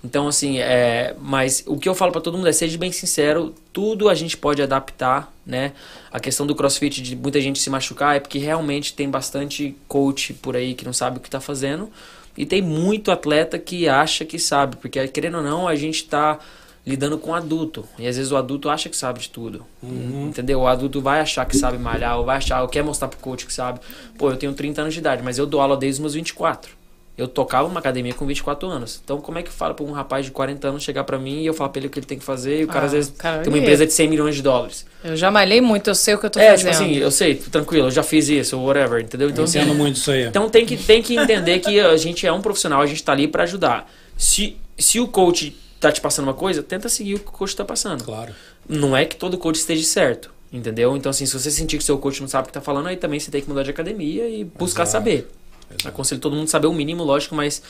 Então, 0.05 0.29
assim, 0.29 0.59
é, 0.59 1.17
mas 1.19 1.65
o 1.67 1.79
que 1.79 1.89
eu 1.89 1.95
falo 1.95 2.13
pra 2.13 2.21
todo 2.21 2.37
mundo 2.37 2.47
é 2.47 2.53
seja 2.53 2.77
bem 2.77 2.93
sincero, 2.93 3.55
tudo 3.73 4.11
a 4.11 4.15
gente 4.15 4.37
pode 4.37 4.61
adaptar, 4.61 5.33
né? 5.47 5.73
A 6.13 6.21
questão 6.21 6.47
do 6.47 6.55
crossfit 6.55 7.01
de 7.01 7.17
muita 7.17 7.41
gente 7.41 7.59
se 7.59 7.71
machucar 7.71 8.15
é 8.15 8.21
porque 8.21 8.39
realmente 8.39 8.93
tem 8.93 9.09
bastante 9.09 9.75
coach 9.89 10.35
por 10.35 10.57
aí 10.57 10.75
que 10.75 10.85
não 10.85 10.93
sabe 10.93 11.17
o 11.17 11.21
que 11.21 11.31
tá 11.31 11.41
fazendo 11.41 11.91
e 12.37 12.45
tem 12.45 12.61
muito 12.61 13.11
atleta 13.11 13.59
que 13.59 13.89
acha 13.89 14.27
que 14.27 14.39
sabe, 14.39 14.77
porque 14.77 15.09
querendo 15.09 15.39
ou 15.39 15.43
não, 15.43 15.67
a 15.67 15.75
gente 15.75 16.05
tá 16.05 16.39
lidando 16.87 17.17
com 17.17 17.35
adulto 17.35 17.89
e 17.99 18.07
às 18.07 18.19
vezes 18.19 18.31
o 18.31 18.37
adulto 18.37 18.69
acha 18.69 18.91
que 18.91 18.97
sabe 18.97 19.21
de 19.21 19.31
tudo, 19.31 19.65
entendeu? 19.83 20.61
O 20.61 20.67
adulto 20.67 21.01
vai 21.01 21.21
achar 21.21 21.47
que 21.47 21.57
sabe 21.57 21.79
malhar, 21.79 22.19
ou 22.19 22.27
vai 22.27 22.37
achar, 22.37 22.61
ou 22.61 22.69
quer 22.69 22.85
mostrar 22.85 23.09
pro 23.09 23.19
coach 23.21 23.47
que 23.47 23.55
sabe. 23.55 23.81
Pô, 24.19 24.31
eu 24.31 24.37
tenho 24.37 24.53
30 24.53 24.83
anos 24.83 24.93
de 24.93 25.01
idade, 25.01 25.23
mas 25.23 25.39
eu 25.39 25.47
dou 25.47 25.63
aula 25.63 25.79
desde 25.79 25.99
os 25.99 26.01
meus 26.01 26.15
24. 26.15 26.84
Eu 27.17 27.29
tocava 27.29 27.69
numa 27.69 27.79
academia 27.79 28.12
com 28.12 28.27
24 28.27 28.69
anos. 28.69 29.01
Então, 29.05 29.21
como 29.21 29.39
é 29.39 29.43
que 29.45 29.51
fala 29.53 29.73
pra 29.73 29.85
um 29.85 29.93
rapaz 29.93 30.25
de 30.27 30.33
40 30.33 30.67
anos 30.67 30.83
chegar 30.83 31.05
pra 31.05 31.17
mim 31.17 31.43
e 31.43 31.47
eu 31.47 31.55
falar 31.55 31.69
pra 31.71 31.79
ele 31.79 31.87
o 31.87 31.91
que 31.91 31.99
ele 32.01 32.07
tem 32.07 32.19
que 32.19 32.25
fazer 32.25 32.61
e 32.61 32.65
o 32.65 32.67
cara 32.67 32.81
Ah, 32.81 32.87
às 32.87 32.93
vezes 32.93 33.12
cara, 33.17 33.43
tem 33.43 33.53
uma 33.53 33.57
e- 33.59 33.61
empresa 33.61 33.87
de 33.87 33.93
100 33.93 34.09
milhões 34.09 34.35
de 34.35 34.43
dólares? 34.43 34.85
Eu 35.05 35.15
já 35.17 35.31
malhei 35.31 35.61
muito, 35.61 35.89
eu 35.89 35.95
sei 35.95 36.15
o 36.15 36.19
que 36.19 36.27
eu 36.27 36.31
tô 36.31 36.41
é, 36.41 36.57
tipo 36.57 36.69
fazendo. 36.73 36.87
assim, 36.91 36.97
eu 36.97 37.11
sei, 37.12 37.37
tranquilo, 37.37 37.87
eu 37.87 37.91
já 37.93 38.03
fiz 38.03 38.29
isso, 38.29 38.59
whatever, 38.59 39.01
entendeu? 39.01 39.29
Então, 39.31 39.43
Eu 39.43 39.49
assim, 39.49 39.59
entendo 39.61 39.77
muito 39.77 39.97
isso 39.97 40.11
aí. 40.11 40.25
então 40.25 40.51
tem 40.51 40.67
que, 40.67 40.77
tem 40.77 41.01
que 41.01 41.17
entender 41.17 41.61
que 41.61 41.79
a 41.79 41.97
gente 41.97 42.27
é 42.27 42.33
um 42.33 42.41
profissional, 42.43 42.81
a 42.81 42.87
gente 42.87 43.03
tá 43.05 43.12
ali 43.12 43.29
pra 43.29 43.45
ajudar. 43.45 43.89
Se, 44.17 44.57
se 44.77 44.99
o 44.99 45.07
coach 45.07 45.57
tá 45.79 45.93
te 45.93 46.01
passando 46.01 46.25
uma 46.27 46.35
coisa, 46.35 46.65
tenta 46.65 46.89
seguir 46.89 47.15
o 47.15 47.19
que 47.21 47.29
o 47.29 47.33
coach 47.33 47.55
tá 47.55 47.65
passando. 47.65 48.03
Claro. 48.03 48.35
Não 48.69 48.97
é 48.97 49.05
que 49.05 49.15
todo 49.15 49.39
coach 49.39 49.57
esteja 49.57 49.85
certo, 49.85 50.31
entendeu? 50.53 50.97
Então, 50.97 51.11
assim, 51.11 51.27
se 51.27 51.39
você 51.39 51.51
sentir 51.51 51.79
que 51.79 51.85
seu 51.85 51.97
coach 51.99 52.21
não 52.21 52.29
sabe 52.29 52.45
o 52.45 52.47
que 52.49 52.53
tá 52.55 52.61
falando, 52.61 52.89
aí 52.89 52.97
também 52.97 53.21
você 53.21 53.31
tem 53.31 53.41
que 53.41 53.49
mudar 53.49 53.62
de 53.62 53.71
academia 53.71 54.27
e 54.29 54.43
buscar 54.43 54.83
Exato. 54.83 54.91
saber. 54.99 55.29
Exato. 55.75 55.89
Aconselho 55.89 56.20
todo 56.20 56.35
mundo 56.35 56.45
a 56.45 56.51
saber 56.51 56.66
o 56.66 56.72
mínimo, 56.72 57.03
lógico, 57.05 57.35
mas 57.35 57.62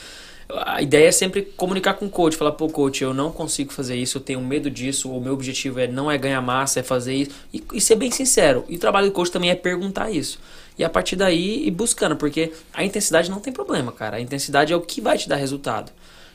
a 0.49 0.81
ideia 0.81 1.07
é 1.07 1.11
sempre 1.11 1.41
comunicar 1.41 1.95
com 1.95 2.05
o 2.05 2.09
coach, 2.09 2.37
falar, 2.37 2.51
pô, 2.51 2.67
coach, 2.69 3.03
eu 3.03 3.13
não 3.13 3.31
consigo 3.31 3.73
fazer 3.73 3.95
isso, 3.95 4.17
eu 4.17 4.21
tenho 4.21 4.39
medo 4.41 4.69
disso, 4.69 5.09
o 5.11 5.19
meu 5.19 5.33
objetivo 5.33 5.79
é 5.79 5.87
não 5.87 6.09
é 6.11 6.17
ganhar 6.17 6.41
massa, 6.41 6.79
é 6.79 6.83
fazer 6.83 7.15
isso. 7.15 7.31
E, 7.53 7.63
e 7.73 7.81
ser 7.81 7.95
bem 7.95 8.11
sincero. 8.11 8.63
E 8.69 8.75
o 8.75 8.79
trabalho 8.79 9.07
do 9.07 9.11
coach 9.11 9.31
também 9.31 9.49
é 9.49 9.55
perguntar 9.55 10.11
isso. 10.11 10.39
E 10.77 10.83
a 10.83 10.89
partir 10.89 11.15
daí 11.15 11.65
ir 11.67 11.71
buscando, 11.71 12.15
porque 12.15 12.51
a 12.73 12.83
intensidade 12.83 13.29
não 13.31 13.39
tem 13.39 13.51
problema, 13.51 13.91
cara. 13.91 14.17
A 14.17 14.21
intensidade 14.21 14.71
é 14.71 14.75
o 14.75 14.81
que 14.81 15.01
vai 15.01 15.17
te 15.17 15.27
dar 15.27 15.37
resultado. 15.37 15.91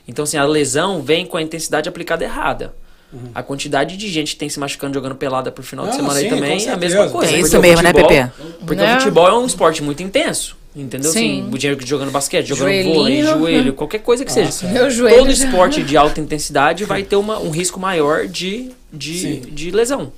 Então, 0.09 0.23
assim, 0.25 0.37
a 0.39 0.45
lesão 0.45 1.03
vem 1.03 1.25
com 1.27 1.37
a 1.37 1.43
intensidade 1.43 1.89
aplicada 1.89 2.25
errada. 2.25 2.75
A 3.35 3.43
quantidade 3.43 3.97
de 3.97 4.09
gente 4.09 4.35
que 4.35 4.39
tem 4.39 4.49
se 4.49 4.59
machucando 4.59 4.95
jogando 4.95 5.17
pelada 5.17 5.51
por 5.51 5.65
final 5.65 5.85
de 5.85 5.91
Não, 5.91 5.97
semana 5.99 6.19
sim, 6.21 6.25
aí 6.27 6.31
também 6.31 6.65
é 6.67 6.71
a 6.71 6.77
mesma 6.77 7.09
coisa. 7.11 7.33
É 7.33 7.41
isso 7.41 7.61
mesmo, 7.61 7.83
né, 7.83 7.91
futebol- 7.91 8.09
Pepe? 8.09 8.31
Porque 8.65 8.83
Né? 8.83 8.95
o 8.97 8.99
futebol 9.01 9.29
é 9.29 9.37
um 9.37 9.45
esporte 9.47 9.83
muito 9.83 10.01
intenso. 10.03 10.57
Entendeu? 10.75 11.11
Sim. 11.11 11.41
Assim, 11.43 11.51
o 11.55 11.59
dinheiro 11.59 11.87
jogando 11.87 12.11
basquete, 12.13 12.47
jogando 12.47 12.67
Joelhinho. 12.69 12.95
vôlei, 12.95 13.23
joelho, 13.23 13.73
qualquer 13.75 13.99
coisa 14.01 14.25
que 14.25 14.33
seja. 14.33 14.69
Meu 14.69 14.89
joelho 14.89 15.19
Todo 15.19 15.33
já- 15.33 15.45
esporte 15.47 15.83
de 15.83 15.97
alta 15.97 16.21
intensidade 16.21 16.85
vai 16.85 17.03
ter 17.03 17.17
uma, 17.17 17.39
um 17.41 17.51
risco 17.51 17.81
maior 17.81 18.27
de, 18.29 18.71
de, 18.93 19.19
Sim. 19.19 19.41
de 19.41 19.71
lesão. 19.73 20.13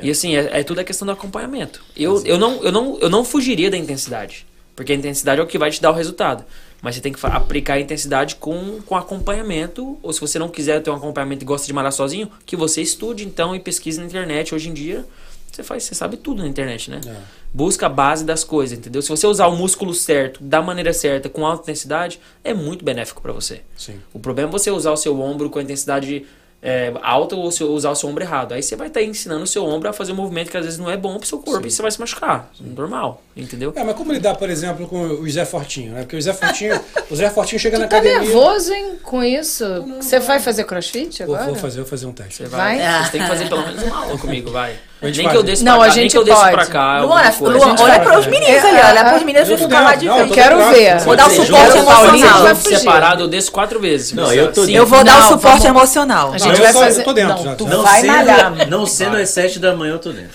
E 0.00 0.10
assim, 0.10 0.36
é, 0.36 0.60
é 0.60 0.62
tudo 0.62 0.78
a 0.80 0.84
questão 0.84 1.04
do 1.04 1.10
acompanhamento. 1.10 1.82
Eu, 1.96 2.22
eu, 2.24 2.38
não, 2.38 2.62
eu, 2.62 2.70
não, 2.70 2.98
eu 3.00 3.10
não 3.10 3.24
fugiria 3.24 3.68
da 3.70 3.76
intensidade. 3.76 4.46
Porque 4.76 4.92
a 4.92 4.94
intensidade 4.94 5.40
é 5.40 5.42
o 5.42 5.46
que 5.46 5.58
vai 5.58 5.72
te 5.72 5.82
dar 5.82 5.90
o 5.90 5.94
resultado. 5.94 6.44
Mas 6.80 6.94
você 6.94 7.00
tem 7.00 7.12
que 7.12 7.18
aplicar 7.26 7.74
a 7.74 7.80
intensidade 7.80 8.36
com, 8.36 8.78
com 8.86 8.94
acompanhamento. 8.96 9.98
Ou 10.00 10.12
se 10.12 10.20
você 10.20 10.38
não 10.38 10.48
quiser 10.48 10.80
ter 10.82 10.90
um 10.90 10.94
acompanhamento 10.94 11.42
e 11.42 11.46
gosta 11.46 11.66
de 11.66 11.72
malhar 11.72 11.90
sozinho, 11.90 12.30
que 12.46 12.54
você 12.54 12.80
estude 12.80 13.24
então 13.24 13.56
e 13.56 13.58
pesquise 13.58 13.98
na 13.98 14.06
internet. 14.06 14.54
Hoje 14.54 14.68
em 14.68 14.72
dia, 14.74 15.04
você 15.50 15.64
faz, 15.64 15.82
você 15.82 15.96
sabe 15.96 16.16
tudo 16.16 16.42
na 16.42 16.48
internet, 16.48 16.90
né? 16.92 17.00
Busca 17.52 17.86
a 17.86 17.88
base 17.88 18.24
das 18.24 18.44
coisas, 18.44 18.78
entendeu? 18.78 19.00
Se 19.00 19.08
você 19.08 19.26
usar 19.26 19.46
o 19.46 19.56
músculo 19.56 19.94
certo, 19.94 20.42
da 20.42 20.60
maneira 20.60 20.92
certa, 20.92 21.28
com 21.28 21.46
alta 21.46 21.62
intensidade, 21.62 22.20
é 22.44 22.52
muito 22.52 22.84
benéfico 22.84 23.22
para 23.22 23.32
você. 23.32 23.62
Sim. 23.76 24.00
O 24.12 24.18
problema 24.18 24.50
é 24.50 24.52
você 24.52 24.70
usar 24.70 24.92
o 24.92 24.96
seu 24.96 25.18
ombro 25.20 25.48
com 25.48 25.58
a 25.58 25.62
intensidade 25.62 26.26
é, 26.60 26.92
alta 27.02 27.36
ou 27.36 27.50
se- 27.52 27.62
usar 27.62 27.90
o 27.90 27.94
seu 27.94 28.08
ombro 28.08 28.22
errado. 28.22 28.52
Aí 28.52 28.60
você 28.62 28.74
vai 28.74 28.88
estar 28.88 29.00
ensinando 29.00 29.44
o 29.44 29.46
seu 29.46 29.64
ombro 29.64 29.88
a 29.88 29.92
fazer 29.92 30.10
um 30.12 30.16
movimento 30.16 30.50
que 30.50 30.56
às 30.56 30.64
vezes 30.64 30.76
não 30.78 30.90
é 30.90 30.96
bom 30.96 31.16
pro 31.16 31.26
seu 31.26 31.38
corpo 31.38 31.64
e 31.66 31.70
você 31.70 31.80
vai 31.80 31.90
se 31.90 32.00
machucar. 32.00 32.50
Normal, 32.60 33.22
entendeu? 33.36 33.72
É, 33.76 33.84
mas 33.84 33.94
como 33.96 34.12
lidar, 34.12 34.34
por 34.36 34.50
exemplo, 34.50 34.86
com 34.88 35.00
o 35.00 35.30
Zé 35.30 35.44
Fortinho, 35.44 35.92
né? 35.92 36.00
Porque 36.00 36.16
o 36.16 36.20
Zé 36.20 36.32
Fortinho, 36.34 36.78
o 37.08 37.14
Zé 37.16 37.30
Fortinho 37.30 37.60
chega 37.60 37.78
na 37.78 37.86
Tá 37.86 37.98
academia. 37.98 38.20
nervoso, 38.28 38.72
hein, 38.74 38.96
com 39.04 39.22
isso? 39.22 39.64
Você 40.00 40.18
vai 40.18 40.40
fazer 40.40 40.64
crossfit 40.64 41.22
Vou, 41.24 41.34
agora? 41.36 41.50
vou 41.52 41.60
fazer, 41.60 41.80
vou 41.80 41.88
fazer 41.88 42.06
um 42.06 42.12
teste. 42.12 42.34
Você 42.42 42.46
vai. 42.46 42.78
Vai? 42.78 43.04
Você 43.04 43.10
tem 43.12 43.20
que 43.22 43.28
fazer 43.28 43.48
pelo 43.48 43.62
menos 43.64 43.82
uma 43.84 43.96
aula 44.04 44.18
comigo, 44.18 44.50
vai. 44.50 44.76
Nem 45.00 45.28
que 45.28 45.36
eu 45.36 45.42
desça 45.44 45.64
Não, 45.64 45.76
pra 45.78 45.84
a 45.86 45.88
cá, 45.90 45.94
nem 45.94 46.08
que 46.08 46.18
eu 46.18 46.24
desça 46.24 46.40
pode. 46.40 46.52
pra 46.52 46.66
cá. 46.66 47.00
Luana. 47.02 47.34
Luana, 47.40 47.82
olha 47.82 48.00
para 48.00 48.18
os 48.18 48.26
meninos 48.26 48.64
ali, 48.64 48.80
olha 48.80 49.04
para 49.04 49.16
os 49.16 49.22
meninos 49.22 49.48
Eu 49.48 49.56
tô 49.56 49.64
ficar 49.64 49.80
lá 49.82 49.94
de 49.94 50.08
frente. 50.08 50.28
tô 50.28 50.34
Quero 50.34 50.70
ver. 50.70 50.98
Vou 51.00 51.16
dar 51.16 51.26
o 51.28 51.30
suporte 51.30 51.78
emocional. 51.78 52.56
separado, 52.56 53.22
eu 53.22 53.28
desço 53.28 53.52
quatro 53.52 53.78
vezes. 53.80 54.12
Não, 54.12 54.32
eu 54.32 54.52
tô. 54.52 54.64
Eu 54.64 54.84
vou 54.86 55.04
dar 55.04 55.20
o 55.20 55.28
suporte 55.28 55.66
emocional. 55.66 56.32
A 56.32 56.38
gente 56.38 56.56
eu 56.58 56.62
vai 56.64 56.72
tô- 56.72 56.78
fazer. 56.80 57.00
eu 57.00 57.04
tô 57.04 57.12
dentro 57.12 57.34
não, 57.36 57.44
já, 57.44 57.54
tu 57.54 57.66
vai 57.66 58.00
sendo, 58.00 58.12
malhar. 58.12 58.68
não 58.68 58.86
sendo 58.86 59.16
às 59.16 59.30
7 59.30 59.58
da 59.60 59.74
manhã, 59.74 59.92
eu 59.92 59.98
tô 60.00 60.10
dentro. 60.10 60.30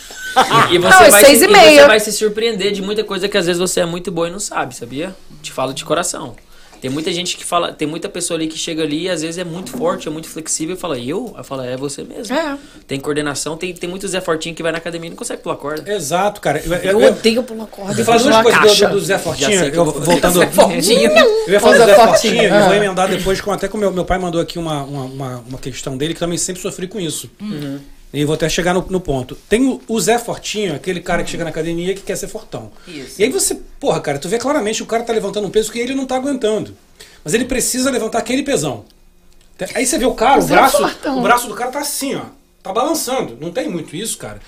E 0.71 0.77
você, 0.79 1.03
Não, 1.03 1.11
vai 1.11 1.25
seis 1.25 1.37
se, 1.39 1.45
e 1.45 1.47
e 1.47 1.51
meia. 1.51 1.81
você 1.81 1.87
vai 1.87 1.99
se 1.99 2.11
surpreender 2.11 2.71
de 2.71 2.81
muita 2.81 3.03
coisa 3.03 3.27
que 3.29 3.37
às 3.37 3.45
vezes 3.45 3.59
você 3.59 3.81
é 3.81 3.85
muito 3.85 4.11
boa 4.11 4.27
e 4.27 4.31
não 4.31 4.39
sabe, 4.39 4.75
sabia? 4.75 5.13
Te 5.43 5.51
falo 5.51 5.73
de 5.75 5.85
coração. 5.85 6.35
Tem 6.83 6.91
muita 6.91 7.13
gente 7.13 7.37
que 7.37 7.45
fala, 7.45 7.71
tem 7.71 7.87
muita 7.87 8.09
pessoa 8.09 8.37
ali 8.37 8.45
que 8.45 8.57
chega 8.57 8.83
ali 8.83 9.03
e 9.03 9.09
às 9.09 9.21
vezes 9.21 9.37
é 9.37 9.45
muito 9.45 9.71
forte, 9.71 10.05
é 10.09 10.11
muito 10.11 10.27
flexível 10.27 10.75
e 10.75 10.77
fala, 10.77 10.99
eu? 10.99 11.33
Eu 11.37 11.41
falo, 11.41 11.61
é 11.61 11.77
você 11.77 12.03
mesmo. 12.03 12.35
É. 12.35 12.57
Tem 12.85 12.99
coordenação, 12.99 13.55
tem, 13.55 13.73
tem 13.73 13.89
muito 13.89 14.05
Zé 14.05 14.19
Fortinho 14.19 14.53
que 14.53 14.61
vai 14.61 14.69
na 14.73 14.79
academia 14.79 15.07
e 15.07 15.11
não 15.11 15.15
consegue 15.15 15.41
pular 15.41 15.55
corda. 15.55 15.89
Exato, 15.89 16.41
cara. 16.41 16.61
Eu, 16.61 16.73
Eu 16.73 16.99
eu, 16.99 17.07
odeio 17.13 17.41
pular 17.41 17.67
corda. 17.67 18.01
eu 18.01 18.03
falar 18.03 18.17
duas 18.17 18.41
coisas 18.57 18.79
do, 18.81 18.89
do 18.89 18.99
Zé 18.99 19.17
Fortinho. 19.17 19.63
Eu, 19.63 19.85
voltando. 19.85 20.45
Fortinho. 20.51 21.09
Eu 21.47 21.53
ia 21.53 21.59
falar 21.61 21.77
do 21.77 21.85
Zé 21.85 21.85
Zé 21.85 21.95
Fortinho. 21.95 22.43
Eu 22.43 22.53
Ah. 22.53 22.65
vou 22.65 22.75
emendar 22.75 23.07
depois 23.09 23.39
com 23.39 23.53
até 23.53 23.69
com 23.69 23.77
meu, 23.77 23.89
meu 23.89 24.03
pai 24.03 24.19
mandou 24.19 24.41
aqui 24.41 24.59
uma, 24.59 24.83
uma, 24.83 25.03
uma, 25.05 25.37
uma 25.47 25.57
questão 25.59 25.95
dele 25.95 26.13
que 26.13 26.19
também 26.19 26.37
sempre 26.37 26.61
sofri 26.61 26.85
com 26.89 26.99
isso. 26.99 27.31
E 28.13 28.23
vou 28.25 28.35
até 28.35 28.47
chegar 28.47 28.75
no, 28.75 28.85
no 28.89 28.99
ponto. 29.01 29.35
Tem 29.49 29.65
o, 29.67 29.81
o 29.87 29.99
Zé 29.99 30.19
Fortinho, 30.19 30.75
aquele 30.75 31.01
cara 31.01 31.23
que 31.23 31.31
chega 31.31 31.43
na 31.43 31.49
academia 31.49 31.95
que 31.95 32.01
quer 32.01 32.15
ser 32.15 32.27
fortão. 32.27 32.71
Isso. 32.87 33.19
E 33.19 33.23
aí 33.23 33.29
você, 33.31 33.59
porra, 33.79 33.99
cara, 33.99 34.19
tu 34.19 34.29
vê 34.29 34.37
claramente 34.37 34.83
o 34.83 34.85
cara 34.85 35.03
tá 35.03 35.11
levantando 35.11 35.47
um 35.47 35.49
peso 35.49 35.71
que 35.71 35.79
ele 35.79 35.95
não 35.95 36.05
tá 36.05 36.15
aguentando. 36.15 36.77
Mas 37.23 37.33
ele 37.33 37.45
precisa 37.45 37.89
levantar 37.89 38.19
aquele 38.19 38.43
pesão. 38.43 38.85
Aí 39.73 39.85
você 39.85 39.97
vê 39.97 40.05
o 40.05 40.13
cara, 40.13 40.39
o 40.39 40.41
Zé 40.41 40.55
braço, 40.55 40.77
Fortão. 40.77 41.19
o 41.19 41.21
braço 41.21 41.47
do 41.47 41.55
cara 41.55 41.71
tá 41.71 41.79
assim, 41.79 42.15
ó. 42.15 42.25
Tá 42.63 42.71
balançando. 42.71 43.37
Não 43.41 43.51
tem 43.51 43.69
muito 43.69 43.93
isso, 43.93 44.17
cara. 44.17 44.39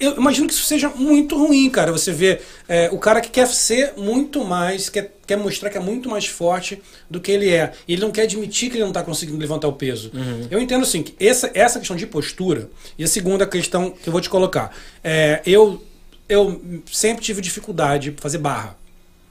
Eu 0.00 0.16
imagino 0.16 0.48
que 0.48 0.52
isso 0.52 0.64
seja 0.64 0.88
muito 0.88 1.38
ruim, 1.38 1.70
cara. 1.70 1.92
Você 1.92 2.10
vê 2.10 2.40
é, 2.68 2.90
o 2.90 2.98
cara 2.98 3.20
que 3.20 3.30
quer 3.30 3.46
ser 3.46 3.94
muito 3.96 4.44
mais, 4.44 4.88
quer, 4.88 5.14
quer 5.24 5.36
mostrar 5.36 5.70
que 5.70 5.78
é 5.78 5.80
muito 5.80 6.08
mais 6.08 6.26
forte 6.26 6.82
do 7.08 7.20
que 7.20 7.30
ele 7.30 7.48
é. 7.48 7.72
E 7.86 7.92
ele 7.92 8.02
não 8.02 8.10
quer 8.10 8.22
admitir 8.22 8.70
que 8.70 8.76
ele 8.76 8.84
não 8.84 8.90
tá 8.90 9.04
conseguindo 9.04 9.38
levantar 9.38 9.68
o 9.68 9.72
peso. 9.72 10.10
Eu 10.50 10.60
entendo 10.60 10.82
assim, 10.82 11.04
que 11.04 11.14
essa, 11.24 11.48
essa 11.54 11.78
questão 11.78 11.96
de 11.96 12.08
postura, 12.08 12.68
e 12.98 13.04
a 13.04 13.06
segunda 13.06 13.46
questão 13.46 13.92
que 13.92 14.08
eu 14.08 14.12
vou 14.12 14.20
te 14.20 14.28
colocar. 14.28 14.74
É, 15.04 15.40
eu, 15.46 15.80
eu 16.28 16.82
sempre 16.90 17.22
tive 17.22 17.40
dificuldade 17.40 18.10
pra 18.10 18.22
fazer 18.22 18.38
barra. 18.38 18.76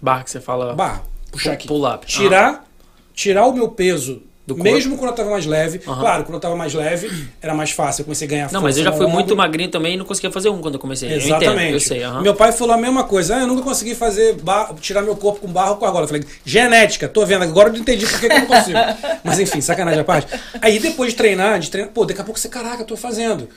Barra 0.01 0.23
que 0.23 0.31
você 0.31 0.39
fala. 0.39 0.73
Barra. 0.73 1.03
Puxar 1.29 1.51
aqui. 1.51 1.67
pull 1.67 1.85
up. 1.85 2.07
Tirar, 2.07 2.65
tirar 3.13 3.45
o 3.47 3.53
meu 3.53 3.67
peso. 3.67 4.23
Mesmo 4.55 4.97
quando 4.97 5.11
eu 5.11 5.15
tava 5.15 5.29
mais 5.29 5.45
leve. 5.45 5.81
Aham. 5.87 5.99
Claro, 5.99 6.23
quando 6.23 6.35
eu 6.35 6.39
tava 6.39 6.55
mais 6.55 6.73
leve, 6.73 7.27
era 7.41 7.53
mais 7.53 7.71
fácil. 7.71 8.01
Eu 8.01 8.05
comecei 8.05 8.27
a 8.27 8.29
ganhar 8.29 8.43
Não, 8.45 8.61
força 8.61 8.63
mas 8.63 8.77
eu 8.77 8.83
já 8.83 8.91
fui 8.91 9.05
muito 9.07 9.25
ombro. 9.25 9.37
magrinho 9.37 9.69
também 9.69 9.93
e 9.93 9.97
não 9.97 10.05
conseguia 10.05 10.31
fazer 10.31 10.49
um 10.49 10.61
quando 10.61 10.75
eu 10.75 10.79
comecei. 10.79 11.11
Eu 11.11 11.17
Exatamente. 11.17 11.51
entendo, 11.61 11.73
eu 11.73 11.79
sei. 11.79 12.03
aham. 12.03 12.21
Meu 12.21 12.35
pai 12.35 12.51
falou 12.51 12.73
a 12.73 12.77
mesma 12.77 13.03
coisa. 13.03 13.35
Ah, 13.35 13.39
eu 13.41 13.47
nunca 13.47 13.61
consegui 13.61 13.95
fazer 13.95 14.35
bar- 14.35 14.73
tirar 14.81 15.01
meu 15.01 15.15
corpo 15.15 15.41
com 15.41 15.47
barro 15.47 15.75
com 15.77 15.85
argola. 15.85 16.03
Eu 16.05 16.07
falei, 16.07 16.23
genética, 16.45 17.07
tô 17.07 17.25
vendo. 17.25 17.43
Agora 17.43 17.69
eu 17.69 17.75
entendi 17.75 18.05
por 18.05 18.19
que, 18.19 18.27
que 18.27 18.33
eu 18.33 18.39
não 18.39 18.45
consigo. 18.47 18.77
Mas 19.23 19.39
enfim, 19.39 19.61
sacanagem 19.61 19.99
à 20.01 20.03
parte. 20.03 20.27
Aí 20.61 20.79
depois 20.79 21.11
de 21.11 21.17
treinar, 21.17 21.59
de 21.59 21.69
treinar, 21.69 21.91
pô, 21.93 22.05
daqui 22.05 22.21
a 22.21 22.23
pouco 22.23 22.39
você, 22.39 22.49
caraca, 22.49 22.81
eu 22.81 22.85
tô 22.85 22.95
fazendo. 22.97 23.47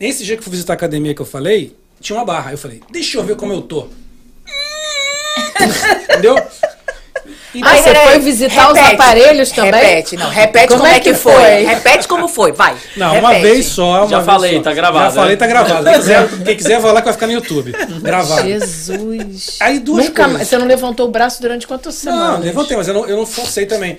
Nesse 0.00 0.24
dia 0.24 0.36
que 0.36 0.40
eu 0.40 0.44
fui 0.44 0.52
visitar 0.52 0.72
a 0.72 0.76
academia 0.76 1.14
que 1.14 1.22
eu 1.22 1.26
falei, 1.26 1.76
tinha 2.00 2.18
uma 2.18 2.24
barra. 2.24 2.50
Eu 2.52 2.58
falei, 2.58 2.80
deixa 2.90 3.18
eu 3.18 3.24
ver 3.24 3.36
como 3.36 3.52
eu 3.52 3.62
tô. 3.62 3.86
Entendeu? 6.10 6.36
E 7.54 7.60
Aí 7.62 7.82
você 7.82 7.94
foi 7.94 8.18
visitar 8.18 8.72
os 8.72 8.78
aparelhos 8.78 9.50
também? 9.50 9.72
Repete, 9.72 10.16
não. 10.16 10.28
Repete 10.30 10.68
como, 10.68 10.86
é 10.86 11.00
que 11.00 11.12
foi. 11.12 11.64
Repete 11.64 12.08
como 12.08 12.26
foi, 12.28 12.52
vai. 12.52 12.74
Não, 12.96 13.18
uma 13.18 13.30
Repete. 13.32 13.52
vez 13.54 13.66
só. 13.66 14.00
Uma 14.00 14.08
Já 14.08 14.16
vez 14.18 14.26
falei, 14.26 14.56
só. 14.56 14.62
tá 14.62 14.72
gravado, 14.72 15.04
Já 15.04 15.10
falei, 15.12 15.30
né? 15.30 15.36
tá 15.36 15.46
gravado. 15.46 15.84
Quem 15.84 15.94
quiser, 15.94 16.28
quem 16.44 16.56
quiser 16.56 16.80
vai 16.80 16.92
lá 16.92 17.00
que 17.00 17.04
vai 17.06 17.12
ficar 17.14 17.26
no 17.26 17.32
YouTube. 17.34 17.72
Gravado. 18.00 18.48
Jesus. 18.48 19.56
Aí 19.60 19.78
duas 19.78 20.06
Nunca 20.06 20.22
coisas. 20.22 20.32
mais. 20.38 20.48
Você 20.48 20.58
não 20.58 20.66
levantou 20.66 21.06
o 21.08 21.10
braço 21.10 21.42
durante 21.42 21.66
quantas 21.66 21.94
semanas? 21.94 22.38
Não, 22.38 22.40
levantei, 22.40 22.76
mas 22.76 22.88
eu 22.88 22.94
não, 22.94 23.06
eu 23.06 23.16
não 23.16 23.26
forcei 23.26 23.66
também. 23.66 23.98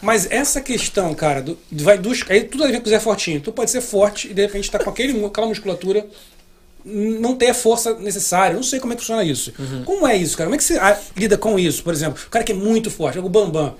Mas 0.00 0.30
essa 0.30 0.60
questão, 0.60 1.14
cara, 1.14 1.40
do, 1.40 1.58
vai 1.72 1.96
dos, 1.96 2.24
aí 2.28 2.44
tudo 2.44 2.64
a 2.64 2.66
ver 2.68 2.80
com 2.80 2.86
o 2.86 2.90
Zé 2.90 3.00
Fortinho. 3.00 3.40
Tu 3.40 3.50
pode 3.50 3.70
ser 3.70 3.80
forte 3.80 4.28
e 4.30 4.34
de 4.34 4.42
repente 4.42 4.70
tá 4.70 4.78
com 4.78 4.90
aquele, 4.90 5.24
aquela 5.24 5.46
musculatura, 5.46 6.04
não 6.84 7.34
ter 7.34 7.48
a 7.48 7.54
força 7.54 7.94
necessária. 7.94 8.52
Eu 8.54 8.56
não 8.56 8.62
sei 8.62 8.78
como 8.78 8.92
é 8.92 8.96
que 8.96 9.02
funciona 9.02 9.24
isso. 9.24 9.52
Como 9.84 10.06
é 10.06 10.16
isso, 10.16 10.36
cara? 10.36 10.46
Como 10.48 10.54
é 10.54 10.58
que 10.58 10.64
você 10.64 10.76
ah, 10.78 10.98
lida 11.16 11.38
com 11.38 11.58
isso? 11.58 11.82
Por 11.82 11.92
exemplo, 11.92 12.22
o 12.26 12.30
cara 12.30 12.44
que 12.44 12.52
é 12.52 12.54
muito 12.54 12.90
forte, 12.90 13.18
é 13.18 13.20
o 13.20 13.28
Bambam. 13.28 13.74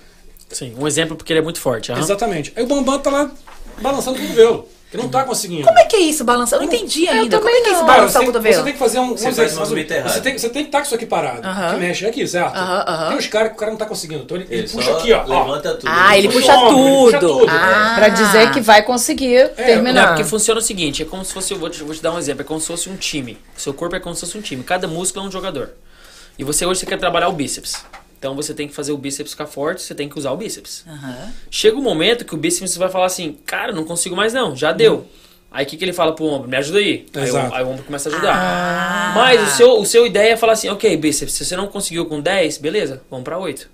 Sim, 0.50 0.74
um 0.78 0.86
exemplo 0.86 1.16
porque 1.16 1.32
ele 1.32 1.40
é 1.40 1.42
muito 1.42 1.60
forte. 1.60 1.92
aham. 1.92 2.00
Exatamente. 2.00 2.52
Aí 2.56 2.62
o 2.62 2.66
Bambam 2.66 2.98
tá 2.98 3.10
lá 3.10 3.30
balançando 3.80 4.18
o 4.18 4.22
cotovelo, 4.22 4.68
que 4.94 5.02
não 5.02 5.08
tá 5.08 5.24
conseguindo. 5.24 5.66
Como 5.66 5.78
é 5.78 5.84
que 5.84 5.96
é 5.96 6.00
isso, 6.00 6.24
balançar? 6.24 6.60
Eu 6.60 6.66
não 6.66 6.72
entendi 6.72 7.08
ainda. 7.08 7.38
Como 7.38 7.48
também 7.50 7.60
é 7.60 7.62
que 7.64 7.68
é 7.68 7.72
isso, 7.72 7.80
não. 7.80 7.86
Balançar 7.86 8.22
o 8.22 8.26
cotovelo? 8.26 8.54
você 8.54 8.62
tem 8.62 8.72
que 8.72 8.78
fazer 8.78 8.98
um. 9.00 9.16
Você 9.16 9.28
um 9.28 9.32
você 9.32 10.20
tem, 10.20 10.38
você 10.38 10.48
tem 10.50 10.62
que 10.62 10.68
estar 10.68 10.78
com 10.78 10.84
isso 10.84 10.94
aqui 10.94 11.06
parado. 11.06 11.46
Aham. 11.46 11.74
Que 11.74 11.80
mexe 11.80 12.06
aqui, 12.06 12.26
certo? 12.28 12.56
Aham, 12.56 12.84
aham. 12.86 13.08
Tem 13.08 13.18
uns 13.18 13.26
caras 13.26 13.48
que 13.48 13.54
o 13.54 13.58
cara 13.58 13.70
não 13.72 13.78
tá 13.78 13.86
conseguindo. 13.86 14.22
Então 14.22 14.36
ele, 14.36 14.46
ele 14.48 14.60
Ele 14.62 14.68
puxa 14.68 14.92
aqui, 14.92 15.12
ó. 15.12 15.24
levanta 15.24 15.74
tudo. 15.74 15.88
Ah, 15.92 16.16
ele 16.16 16.28
puxa 16.28 16.52
puxa 16.52 16.58
o 16.58 16.68
ombro, 16.68 16.78
ele 16.78 17.04
puxa 17.06 17.18
tudo. 17.18 17.38
tudo. 17.40 17.50
Ah. 17.50 17.92
Pra 17.96 18.08
dizer 18.08 18.52
que 18.52 18.60
vai 18.60 18.82
conseguir 18.82 19.48
Não, 19.48 19.54
terminar. 19.66 20.08
porque 20.08 20.24
funciona 20.24 20.60
o 20.60 20.62
seguinte, 20.62 21.02
é 21.02 21.04
como 21.04 21.24
se 21.24 21.32
fosse, 21.32 21.52
eu 21.52 21.58
vou 21.58 21.68
te, 21.68 21.82
vou 21.82 21.94
te 21.94 22.00
dar 22.02 22.12
um 22.12 22.18
exemplo, 22.18 22.42
é 22.42 22.44
como 22.44 22.60
se 22.60 22.66
fosse 22.68 22.88
um 22.88 22.96
time. 22.96 23.36
Seu 23.56 23.74
corpo 23.74 23.96
é 23.96 24.00
como 24.00 24.14
se 24.14 24.20
fosse 24.20 24.38
um 24.38 24.40
time, 24.42 24.62
cada 24.62 24.86
músculo 24.86 25.24
é 25.24 25.28
um 25.28 25.30
jogador. 25.32 25.70
E 26.38 26.44
você 26.44 26.64
hoje 26.66 26.80
você 26.80 26.86
quer 26.86 26.98
trabalhar 26.98 27.28
o 27.28 27.32
bíceps. 27.32 27.84
Então 28.24 28.34
você 28.34 28.54
tem 28.54 28.66
que 28.66 28.72
fazer 28.74 28.90
o 28.90 28.96
bíceps 28.96 29.32
ficar 29.32 29.44
forte, 29.44 29.82
você 29.82 29.94
tem 29.94 30.08
que 30.08 30.18
usar 30.18 30.30
o 30.32 30.36
bíceps. 30.38 30.82
Aham. 30.88 31.30
Chega 31.50 31.76
um 31.76 31.82
momento 31.82 32.24
que 32.24 32.32
o 32.34 32.38
bíceps 32.38 32.74
vai 32.74 32.88
falar 32.88 33.04
assim, 33.04 33.36
cara, 33.44 33.70
não 33.70 33.84
consigo 33.84 34.16
mais 34.16 34.32
não, 34.32 34.56
já 34.56 34.72
deu. 34.72 35.06
Aí 35.52 35.66
o 35.66 35.68
que, 35.68 35.76
que 35.76 35.84
ele 35.84 35.92
fala 35.92 36.14
pro 36.14 36.24
ombro? 36.24 36.48
Me 36.48 36.56
ajuda 36.56 36.78
aí. 36.78 37.04
Aí 37.14 37.30
o, 37.30 37.36
aí 37.54 37.62
o 37.62 37.68
ombro 37.68 37.84
começa 37.84 38.08
a 38.08 38.12
ajudar. 38.12 39.12
Mas 39.14 39.42
o 39.52 39.56
seu, 39.58 39.78
o 39.78 39.84
seu 39.84 40.06
ideia 40.06 40.32
é 40.32 40.36
falar 40.38 40.54
assim, 40.54 40.70
ok, 40.70 40.96
bíceps, 40.96 41.34
se 41.34 41.44
você 41.44 41.54
não 41.54 41.66
conseguiu 41.66 42.06
com 42.06 42.18
10, 42.18 42.56
beleza, 42.56 43.02
vamos 43.10 43.24
pra 43.24 43.38
8. 43.38 43.68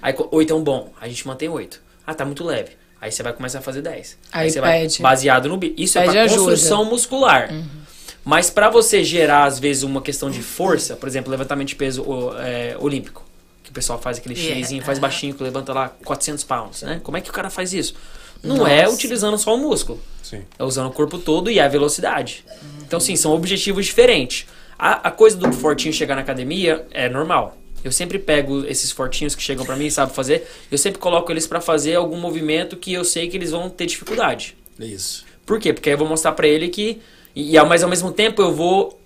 Aí 0.00 0.12
co- 0.12 0.28
8 0.30 0.52
é 0.52 0.56
um 0.56 0.62
bom, 0.62 0.92
a 1.00 1.08
gente 1.08 1.26
mantém 1.26 1.48
8. 1.48 1.80
Ah, 2.06 2.14
tá 2.14 2.24
muito 2.24 2.44
leve. 2.44 2.70
Aí 3.00 3.10
você 3.10 3.24
vai 3.24 3.32
começar 3.32 3.58
a 3.58 3.62
fazer 3.62 3.82
10. 3.82 4.16
Aí 4.30 4.48
você 4.48 4.60
vai 4.60 4.82
pede. 4.82 5.02
baseado 5.02 5.48
no 5.48 5.56
bíceps. 5.56 5.82
Isso 5.84 5.98
é 5.98 6.02
Pede 6.02 6.12
pra 6.12 6.22
ajuda. 6.22 6.38
construção 6.52 6.84
muscular. 6.84 7.50
Mas 8.24 8.48
pra 8.48 8.70
você 8.70 9.02
gerar, 9.02 9.44
às 9.44 9.58
vezes, 9.58 9.82
uma 9.82 10.00
questão 10.00 10.30
de 10.30 10.40
força, 10.40 10.94
por 10.94 11.08
exemplo, 11.08 11.32
levantamento 11.32 11.68
de 11.68 11.74
peso 11.76 12.04
é, 12.38 12.76
olímpico, 12.78 13.26
pessoal 13.78 13.98
faz 14.00 14.18
aquele 14.18 14.34
Yeah. 14.38 14.60
xizinho, 14.60 14.82
faz 14.82 14.98
baixinho, 14.98 15.34
que 15.34 15.42
levanta 15.42 15.72
lá 15.72 15.88
400 16.04 16.44
pounds, 16.44 16.82
né? 16.82 17.00
Como 17.02 17.16
é 17.16 17.20
que 17.20 17.30
o 17.30 17.32
cara 17.32 17.48
faz 17.50 17.72
isso? 17.72 17.94
Não 18.42 18.66
é 18.66 18.88
utilizando 18.88 19.36
só 19.38 19.54
o 19.54 19.58
músculo. 19.58 20.00
Sim. 20.22 20.42
É 20.58 20.62
usando 20.64 20.88
o 20.88 20.92
corpo 20.92 21.18
todo 21.18 21.50
e 21.50 21.58
a 21.58 21.66
velocidade. 21.68 22.44
Então, 22.86 23.00
sim, 23.00 23.16
são 23.16 23.32
objetivos 23.32 23.86
diferentes. 23.86 24.46
A, 24.78 25.08
a 25.08 25.10
coisa 25.10 25.36
do 25.36 25.52
fortinho 25.52 25.92
chegar 25.92 26.14
na 26.14 26.20
academia 26.20 26.86
é 26.92 27.08
normal. 27.08 27.56
Eu 27.82 27.90
sempre 27.92 28.18
pego 28.18 28.64
esses 28.66 28.90
fortinhos 28.92 29.34
que 29.34 29.42
chegam 29.42 29.64
pra 29.64 29.74
mim 29.76 29.86
e 29.86 29.90
sabem 29.90 30.14
fazer, 30.14 30.48
eu 30.70 30.76
sempre 30.78 30.98
coloco 30.98 31.32
eles 31.32 31.46
pra 31.46 31.60
fazer 31.60 31.94
algum 31.96 32.16
movimento 32.18 32.76
que 32.76 32.92
eu 32.92 33.04
sei 33.04 33.28
que 33.28 33.36
eles 33.36 33.50
vão 33.50 33.68
ter 33.70 33.86
dificuldade. 33.86 34.56
É 34.78 34.84
Isso. 34.84 35.24
Por 35.46 35.58
quê? 35.58 35.72
Porque 35.72 35.88
aí 35.88 35.94
eu 35.94 35.98
vou 35.98 36.06
mostrar 36.08 36.32
pra 36.32 36.46
ele 36.46 36.68
que. 36.68 37.00
E, 37.34 37.56
ao- 37.56 37.66
mas 37.66 37.82
ao 37.82 37.88
mesmo 37.88 38.12
tempo 38.12 38.42
eu 38.42 38.52
vou. 38.54 39.00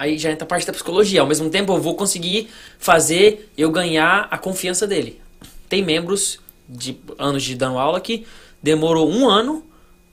Aí 0.00 0.16
já 0.16 0.30
entra 0.30 0.44
a 0.44 0.48
parte 0.48 0.66
da 0.66 0.72
psicologia. 0.72 1.20
Ao 1.20 1.26
mesmo 1.26 1.50
tempo 1.50 1.74
eu 1.74 1.78
vou 1.78 1.94
conseguir 1.94 2.48
fazer 2.78 3.52
eu 3.54 3.70
ganhar 3.70 4.26
a 4.30 4.38
confiança 4.38 4.86
dele. 4.86 5.20
Tem 5.68 5.84
membros 5.84 6.40
de 6.66 6.98
anos 7.18 7.42
de 7.42 7.54
dando 7.54 7.78
aula 7.78 8.00
que 8.00 8.26
demorou 8.62 9.10
um 9.10 9.28
ano 9.28 9.62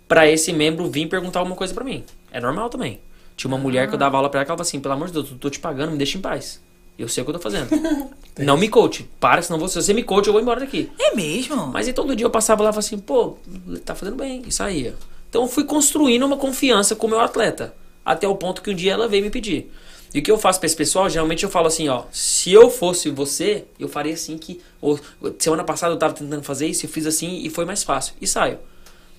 pra 0.05 0.29
esse 0.29 0.51
membro 0.51 0.89
vir 0.89 1.07
perguntar 1.07 1.39
alguma 1.39 1.55
coisa 1.55 1.73
pra 1.73 1.85
mim. 1.85 2.03
É 2.33 2.41
normal 2.41 2.69
também. 2.69 2.99
Tinha 3.37 3.47
uma 3.47 3.57
mulher 3.57 3.87
que 3.87 3.93
eu 3.95 3.97
dava 3.97 4.17
aula 4.17 4.29
pra 4.29 4.41
ela 4.41 4.45
que 4.45 4.51
ela 4.51 4.57
falava 4.57 4.67
assim: 4.67 4.81
pelo 4.81 4.93
amor 4.93 5.07
de 5.07 5.13
Deus, 5.13 5.31
eu 5.31 5.37
tô 5.37 5.49
te 5.49 5.57
pagando, 5.57 5.93
me 5.93 5.97
deixa 5.97 6.17
em 6.17 6.21
paz. 6.21 6.61
Eu 6.99 7.07
sei 7.07 7.21
o 7.21 7.25
que 7.25 7.29
eu 7.29 7.35
tô 7.35 7.39
fazendo. 7.39 7.69
Não 8.39 8.57
me 8.57 8.67
coach. 8.67 9.09
Para, 9.21 9.41
senão 9.41 9.57
você, 9.57 9.79
se 9.79 9.85
você 9.85 9.93
me 9.93 10.03
coach, 10.03 10.27
eu 10.27 10.33
vou 10.33 10.41
embora 10.41 10.59
daqui. 10.59 10.91
É 10.99 11.15
mesmo? 11.15 11.65
Mas 11.67 11.87
aí 11.87 11.93
todo 11.93 12.13
dia 12.13 12.25
eu 12.25 12.29
passava 12.29 12.61
lá 12.61 12.71
e 12.71 12.73
falava 12.73 12.85
assim, 12.85 12.99
pô, 12.99 13.37
tá 13.85 13.95
fazendo 13.95 14.17
bem, 14.17 14.43
e 14.45 14.51
saía. 14.51 14.95
Então 15.29 15.43
eu 15.43 15.47
fui 15.47 15.63
construindo 15.63 16.25
uma 16.25 16.35
confiança 16.35 16.93
com 16.93 17.07
o 17.07 17.09
meu 17.09 17.21
atleta. 17.21 17.73
Até 18.07 18.27
o 18.27 18.35
ponto 18.35 18.61
que 18.61 18.69
um 18.71 18.73
dia 18.75 18.93
ela 18.93 19.07
veio 19.07 19.21
me 19.23 19.29
pedir. 19.29 19.69
E 20.13 20.19
o 20.19 20.23
que 20.23 20.31
eu 20.31 20.37
faço 20.37 20.59
pra 20.59 20.65
esse 20.65 20.75
pessoal, 20.75 21.09
geralmente 21.09 21.43
eu 21.43 21.49
falo 21.49 21.67
assim, 21.67 21.89
ó, 21.89 22.03
se 22.11 22.53
eu 22.53 22.69
fosse 22.69 23.09
você, 23.09 23.65
eu 23.77 23.89
faria 23.89 24.13
assim 24.13 24.37
que. 24.37 24.61
Ou, 24.81 24.97
semana 25.37 25.63
passada 25.65 25.93
eu 25.93 25.97
tava 25.99 26.13
tentando 26.13 26.41
fazer 26.41 26.65
isso, 26.67 26.85
eu 26.85 26.89
fiz 26.89 27.05
assim 27.05 27.41
e 27.43 27.49
foi 27.49 27.65
mais 27.65 27.83
fácil. 27.83 28.13
E 28.21 28.25
saio. 28.25 28.59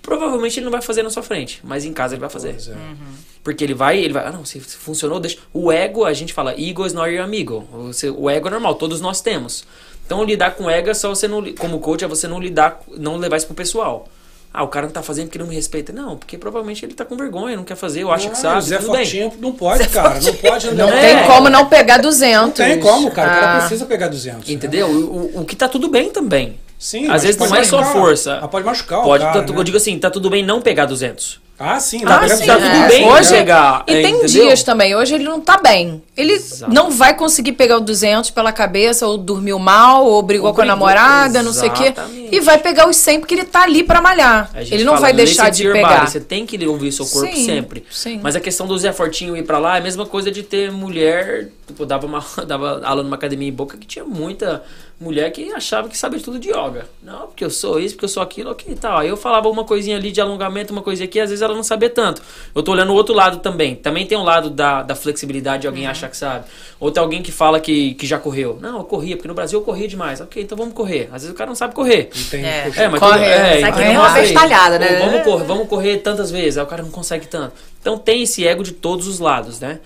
Provavelmente 0.01 0.59
ele 0.59 0.65
não 0.65 0.73
vai 0.73 0.81
fazer 0.81 1.03
na 1.03 1.11
sua 1.11 1.23
frente, 1.23 1.61
mas 1.63 1.85
em 1.85 1.93
casa 1.93 2.15
ele 2.15 2.21
vai 2.21 2.31
fazer. 2.31 2.51
É. 2.51 2.75
Porque 3.45 3.63
ele 3.63 3.75
vai, 3.75 3.99
ele 3.99 4.15
vai, 4.15 4.27
ah 4.27 4.33
não, 4.33 4.45
se 4.45 4.59
se 4.61 4.77
funcionou, 4.77 5.21
deixa. 5.21 5.37
O 5.53 5.71
ego, 5.71 6.05
a 6.07 6.13
gente 6.15 6.33
fala, 6.33 6.55
ego 6.59 6.87
is 6.87 6.95
not 6.95 7.11
your 7.13 7.23
amigo. 7.23 7.69
Você- 7.71 8.09
o 8.09 8.31
ego 8.31 8.49
é 8.49 8.51
normal, 8.51 8.75
todos 8.77 9.01
nós 9.03 9.21
temos. 9.21 9.65
Então 10.07 10.25
lidar 10.25 10.53
com 10.53 10.71
ego 10.71 10.89
é 10.89 10.95
só 10.95 11.11
você 11.11 11.29
não, 11.29 11.53
como 11.55 11.79
coach, 11.81 12.03
é 12.05 12.09
você 12.09 12.27
não 12.27 12.41
lidar, 12.41 12.81
não 12.97 13.17
levar 13.19 13.37
isso 13.37 13.47
pro 13.47 13.55
pessoal. 13.55 14.09
Ah, 14.59 14.65
o 14.65 14.69
cara 14.69 14.87
não 14.87 14.93
tá 14.93 15.03
fazendo 15.03 15.27
porque 15.27 15.39
não 15.39 15.47
me 15.47 15.55
respeita. 15.55 15.93
Não, 15.93 16.17
porque 16.17 16.37
provavelmente 16.37 16.85
ele 16.85 16.93
tá 16.93 17.05
com 17.05 17.17
vergonha, 17.17 17.57
não 17.57 17.63
quer 17.63 17.77
fazer, 17.77 18.03
eu 18.03 18.11
acho 18.11 18.27
que 18.27 18.33
Ah, 18.33 18.41
sabe, 18.41 18.59
o 18.59 18.61
Zé 18.63 18.79
tudo 18.79 18.91
bem. 18.91 19.01
Fortinho 19.03 19.33
não 19.39 19.53
pode, 19.53 19.89
cara. 19.89 20.21
Não 20.21 20.35
pode 20.35 20.69
andar. 20.69 20.87
Não 20.87 20.93
É. 20.93 21.01
tem 21.17 21.27
como 21.29 21.49
não 21.49 21.67
pegar 21.67 21.99
200. 21.99 22.43
Não 22.43 22.51
tem 22.51 22.81
como, 22.81 23.09
cara. 23.13 23.29
O 23.31 23.41
cara 23.41 23.57
Ah, 23.57 23.59
precisa 23.61 23.87
pegar 23.87 24.09
200. 24.09 24.49
né? 24.49 24.55
Entendeu? 24.55 24.89
O, 24.89 25.37
o- 25.39 25.41
o 25.43 25.45
que 25.45 25.55
tá 25.55 25.69
tudo 25.69 25.89
bem 25.89 26.11
também. 26.11 26.59
Sim, 26.77 27.05
Às 27.05 27.09
mas 27.09 27.23
vezes 27.23 27.41
não 27.41 27.55
é 27.57 27.63
só 27.63 27.85
força. 27.85 28.37
Pode 28.51 28.67
machucar 28.67 29.03
Pode, 29.03 29.23
o 29.23 29.27
cara, 29.29 29.43
tá- 29.45 29.53
né? 29.53 29.59
eu 29.61 29.63
digo 29.65 29.77
assim, 29.77 29.97
tá 29.97 30.11
tudo 30.11 30.29
bem 30.29 30.45
não 30.45 30.61
pegar 30.61 30.87
200. 30.87 31.41
Ah, 31.61 31.81
sim. 31.81 32.03
Ah, 32.07 32.21
pegar 32.21 32.37
sim, 32.37 32.47
tá 32.47 32.55
200 32.57 32.73
tudo 32.73 32.85
é, 32.85 32.89
bem 32.89 33.09
Hoje, 33.09 33.31
pegar, 33.31 33.85
e 33.89 33.93
é, 33.93 34.03
tem 34.03 34.15
entendeu? 34.15 34.29
dias 34.29 34.63
também. 34.63 34.95
Hoje 34.95 35.17
ele 35.17 35.25
não 35.25 35.41
tá 35.41 35.57
bem. 35.59 36.01
Ele 36.17 36.35
Exato. 36.35 36.73
não 36.73 36.91
vai 36.91 37.15
conseguir 37.17 37.53
pegar 37.53 37.79
o 37.79 37.81
200 37.81 38.31
pela 38.31 38.53
cabeça, 38.53 39.07
ou 39.09 39.19
dormiu 39.19 39.59
mal, 39.59 40.07
ou 40.07 40.23
brigou 40.23 40.49
Ou 40.49 40.55
com 40.55 40.61
a 40.61 40.65
brigou, 40.65 40.79
namorada, 40.79 41.43
não 41.43 41.53
sei 41.53 41.69
o 41.69 41.73
quê. 41.73 41.93
E 42.31 42.41
vai 42.41 42.59
pegar 42.59 42.89
os 42.89 42.97
100 42.97 43.19
porque 43.21 43.35
ele 43.35 43.45
tá 43.45 43.63
ali 43.65 43.83
pra 43.83 44.01
malhar. 44.01 44.51
Ele 44.71 44.85
não 44.85 44.95
fala, 44.95 45.07
vai 45.07 45.13
deixar 45.13 45.51
de 45.51 45.65
pegar. 45.71 46.01
body, 46.01 46.11
Você 46.13 46.21
tem 46.21 46.47
que 46.47 46.65
ouvir 46.65 46.93
seu 46.93 47.07
corpo 47.07 47.35
Sim, 47.35 47.45
sempre. 47.45 47.85
sim. 47.91 48.21
Mas 48.23 48.37
a 48.37 48.41
questão 48.41 48.67
do 48.67 48.79
Zé 48.79 48.93
Fortinho 48.93 49.37
ir 49.37 49.43
pra 49.43 49.59
lá 49.59 49.77
é 49.77 49.79
a 49.81 49.83
mesma 49.83 50.07
coisa 50.07 50.31
de 50.31 50.45
ter 50.45 50.71
mulher. 50.71 51.49
Tipo, 51.67 51.85
dava, 51.85 52.07
uma, 52.07 52.25
dava 52.47 52.81
aula 52.85 53.03
numa 53.03 53.17
academia 53.17 53.49
em 53.49 53.53
Boca 53.53 53.77
que 53.77 53.87
tinha 53.87 54.05
muita 54.05 54.63
mulher 55.01 55.31
que 55.31 55.53
achava 55.53 55.89
que 55.89 55.97
sabia 55.97 56.19
tudo 56.21 56.39
de 56.41 56.49
yoga. 56.51 56.87
Não, 57.03 57.29
porque 57.29 57.45
eu 57.45 57.51
sou 57.51 57.79
isso, 57.79 57.95
porque 57.95 58.05
eu 58.07 58.09
sou 58.09 58.23
aquilo, 58.23 58.51
ok, 58.51 58.75
tal. 58.81 58.99
Aí 58.99 59.09
eu 59.09 59.17
falava 59.17 59.49
uma 59.49 59.63
coisinha 59.65 59.97
ali 59.97 60.11
de 60.11 60.21
alongamento, 60.21 60.73
uma 60.73 60.83
coisinha 60.83 61.07
aqui, 61.07 61.21
às 61.21 61.31
vezes 61.31 61.41
ela 61.41 61.55
não 61.55 61.63
sabia 61.63 61.89
tanto. 61.89 62.21
Eu 62.55 62.63
tô 62.63 62.73
olhando 62.73 62.91
o 62.91 62.95
outro 62.95 63.15
lado 63.15 63.39
também. 63.39 63.77
Também 63.77 64.05
tem 64.07 64.19
um 64.19 64.25
lado 64.25 64.51
da, 64.51 64.83
da 64.83 64.95
flexibilidade 64.97 65.63
de 65.63 65.67
alguém 65.69 65.85
Uhum. 65.85 65.91
achar 65.91 66.09
que 66.11 66.17
sabe. 66.17 66.47
Ou 66.81 66.91
tem 66.91 67.01
alguém 67.03 67.23
que 67.23 67.31
fala 67.31 67.61
que, 67.61 67.95
que 67.95 68.07
já 68.07 68.19
correu. 68.19 68.59
Não, 68.61 68.79
eu 68.79 68.85
corria, 68.85 69.17
porque 69.17 69.29
no 69.29 69.35
Brasil 69.35 69.61
eu 69.61 69.65
corria 69.65 69.87
demais. 69.87 70.21
Ok, 70.21 70.43
então 70.43 70.59
vamos 70.59 70.75
correr. 70.75 71.05
Às 71.13 71.23
vezes 71.23 71.31
o 71.31 71.35
cara 71.35 71.49
não 71.49 71.55
sabe 71.57 71.75
correr. 71.75 72.11
Tem, 72.31 72.45
É. 72.45 72.71
É, 72.77 72.89
mas 72.89 72.99
Corre, 73.01 73.13
tudo- 73.19 73.23
é, 73.25 73.61
sai 73.61 73.71
então 73.71 73.73
que 73.83 73.85
não 73.93 74.01
uma 74.01 74.11
bestalhada, 74.11 74.79
né? 74.79 74.99
Ou 75.01 75.07
Vamos 75.11 75.23
correr, 75.25 75.45
vamos 75.45 75.69
correr 75.69 75.97
tantas 75.99 76.31
vezes, 76.31 76.59
aí 76.59 76.65
o 76.65 76.67
cara 76.67 76.83
não 76.83 76.91
consegue 76.91 77.27
tanto. 77.27 77.53
Então 77.81 77.97
tem 77.97 78.23
esse 78.25 78.47
ego 78.47 78.63
de 78.65 78.73
todos 78.73 79.07
os 79.07 79.21
lados, 79.21 79.61
né? 79.61 79.79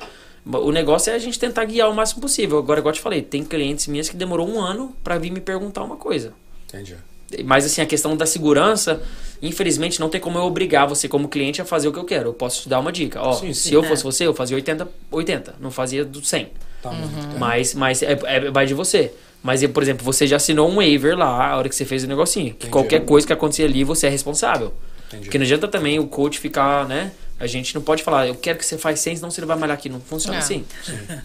O 0.45 0.73
negócio 0.73 1.11
é 1.13 1.15
a 1.15 1.19
gente 1.19 1.39
tentar 1.39 1.65
guiar 1.65 1.89
o 1.89 1.95
máximo 1.95 2.21
possível. 2.21 2.59
Agora, 2.59 2.81
igual 2.81 2.91
eu 2.91 2.97
te 2.97 3.01
falei, 3.01 3.23
tem 3.23 3.45
clientes 3.45 3.87
minhas 3.87 4.09
que 4.09 4.17
demorou 4.17 4.49
um 4.49 4.61
ano 4.61 4.95
pra 5.05 5.17
vir 5.17 5.31
me 5.31 5.41
perguntar 5.41 5.85
uma 5.85 5.97
coisa. 5.97 6.33
Entendi. 6.69 6.97
Mas 7.45 7.65
assim, 7.65 7.81
a 7.81 7.87
questão 7.87 8.17
da 8.17 8.27
segurança, 8.27 9.01
infelizmente 9.41 9.99
não 10.01 10.09
tem 10.09 10.21
como 10.21 10.37
eu 10.39 10.43
obrigar 10.43 10.87
você 10.87 11.09
como 11.09 11.29
cliente 11.29 11.63
a 11.63 11.65
fazer 11.65 11.89
o 11.89 11.93
que 11.93 11.99
eu 11.99 12.05
quero. 12.05 12.31
Eu 12.31 12.35
posso 12.35 12.63
te 12.63 12.69
dar 12.69 12.81
uma 12.81 12.93
dica. 12.93 13.21
Ó, 13.23 13.33
Sim, 13.33 13.55
se 13.55 13.69
sim. 13.69 13.75
eu 13.75 13.83
fosse 13.83 14.03
você, 14.03 14.27
eu 14.27 14.35
fazia 14.35 14.57
80, 14.57 14.89
80, 15.11 15.55
não 15.61 15.71
fazia 15.71 16.05
do 16.05 16.23
100. 16.25 16.49
Tá. 16.83 16.91
Uhum. 16.91 17.39
Mas, 17.39 17.73
mas 17.75 18.03
é, 18.03 18.19
é- 18.25 18.51
vai 18.51 18.67
de 18.67 18.75
você. 18.75 19.13
Mas, 19.43 19.65
por 19.67 19.83
exemplo, 19.83 20.05
você 20.05 20.27
já 20.27 20.37
assinou 20.37 20.69
um 20.71 20.77
waiver 20.77 21.17
lá 21.17 21.51
a 21.53 21.57
hora 21.57 21.69
que 21.69 21.75
você 21.75 21.85
fez 21.85 22.05
o 22.05 22.07
negocinho. 22.07 22.55
Que 22.55 22.69
qualquer 22.69 23.05
coisa 23.05 23.27
que 23.27 23.33
acontecer 23.33 23.65
ali, 23.65 23.83
você 23.83 24.07
é 24.07 24.11
responsável. 24.11 24.73
Entendi. 25.09 25.25
Porque 25.25 25.39
não 25.39 25.45
adianta 25.45 25.67
também 25.69 25.99
o 25.99 26.07
coach 26.07 26.39
ficar, 26.39 26.87
né? 26.87 27.13
A 27.43 27.47
gente 27.49 27.75
não 27.75 27.83
pode 27.83 28.05
falar, 28.05 28.29
eu 28.29 28.37
quero 28.37 28.57
que 28.57 28.65
você 28.65 28.79
faz 28.79 29.01
100, 29.01 29.17
senão 29.17 29.29
você 29.31 29.41
não 29.41 29.49
vai 29.49 29.57
malhar 29.59 29.77
aqui. 29.77 29.89
Não 29.89 30.01
funciona 30.01 30.39
Não. 30.39 30.45
assim. 30.45 30.65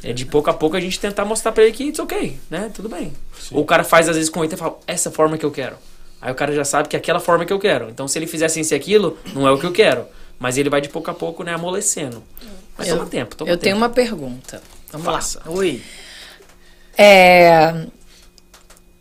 É 0.03 0.11
de 0.11 0.25
pouco 0.25 0.49
a 0.49 0.53
pouco 0.53 0.75
a 0.75 0.79
gente 0.79 0.99
tentar 0.99 1.23
mostrar 1.25 1.51
pra 1.51 1.63
ele 1.63 1.71
que 1.71 1.83
it's 1.83 1.99
ok, 1.99 2.39
né? 2.49 2.71
Tudo 2.73 2.89
bem. 2.89 3.13
Ou 3.51 3.61
o 3.61 3.65
cara 3.65 3.83
faz 3.83 4.09
às 4.09 4.15
vezes 4.15 4.27
com 4.29 4.39
80 4.39 4.55
e 4.55 4.57
fala, 4.57 4.79
essa 4.87 5.11
forma 5.11 5.37
que 5.37 5.45
eu 5.45 5.51
quero. 5.51 5.77
Aí 6.19 6.31
o 6.31 6.35
cara 6.35 6.51
já 6.55 6.65
sabe 6.65 6.89
que 6.89 6.95
é 6.95 6.99
aquela 6.99 7.19
forma 7.19 7.45
que 7.45 7.53
eu 7.53 7.59
quero. 7.59 7.87
Então 7.91 8.07
se 8.07 8.17
ele 8.17 8.25
fizesse 8.25 8.59
isso 8.59 8.73
e 8.73 8.75
aquilo, 8.75 9.15
não 9.35 9.47
é 9.47 9.51
o 9.51 9.59
que 9.59 9.65
eu 9.67 9.71
quero. 9.71 10.05
Mas 10.39 10.57
ele 10.57 10.71
vai 10.71 10.81
de 10.81 10.89
pouco 10.89 11.11
a 11.11 11.13
pouco, 11.13 11.43
né, 11.43 11.53
amolecendo. 11.53 12.23
Mas 12.75 12.87
Eu- 12.87 12.97
toma 12.97 13.07
tempo, 13.09 13.35
toma 13.35 13.51
Eu 13.51 13.55
tempo. 13.55 13.63
tenho 13.65 13.77
uma 13.77 13.89
pergunta. 13.89 14.59
Vamos 14.91 15.05
Faça. 15.05 15.39
lá. 15.45 15.51
Ui. 15.51 15.83
É... 16.97 17.85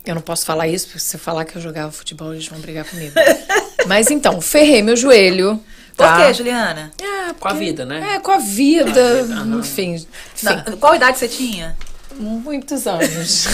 Eu 0.05 0.15
não 0.15 0.21
posso 0.21 0.45
falar 0.45 0.67
isso, 0.67 0.85
porque 0.85 0.99
se 0.99 1.15
eu 1.15 1.19
falar 1.19 1.43
que 1.45 1.57
eu 1.57 1.61
jogava 1.61 1.91
futebol, 1.91 2.31
eles 2.33 2.47
vão 2.47 2.59
brigar 2.59 2.85
comigo. 2.85 3.13
Mas 3.87 4.09
então, 4.09 4.39
ferrei 4.39 4.81
meu 4.81 4.95
joelho. 4.95 5.59
Por 5.97 6.05
tá? 6.05 6.27
quê, 6.27 6.33
Juliana? 6.33 6.91
É, 7.01 7.33
Com 7.33 7.47
a 7.47 7.51
porque- 7.51 7.65
vida, 7.65 7.85
né? 7.85 8.13
É, 8.15 8.19
com 8.19 8.31
a 8.31 8.37
vida. 8.37 9.27
Enfim, 9.59 9.95
enfim, 9.95 10.07
Na- 10.43 10.63
qual 10.79 10.95
idade 10.95 11.17
você 11.17 11.27
tinha? 11.27 11.75
muitos 12.19 12.87
anos. 12.87 13.45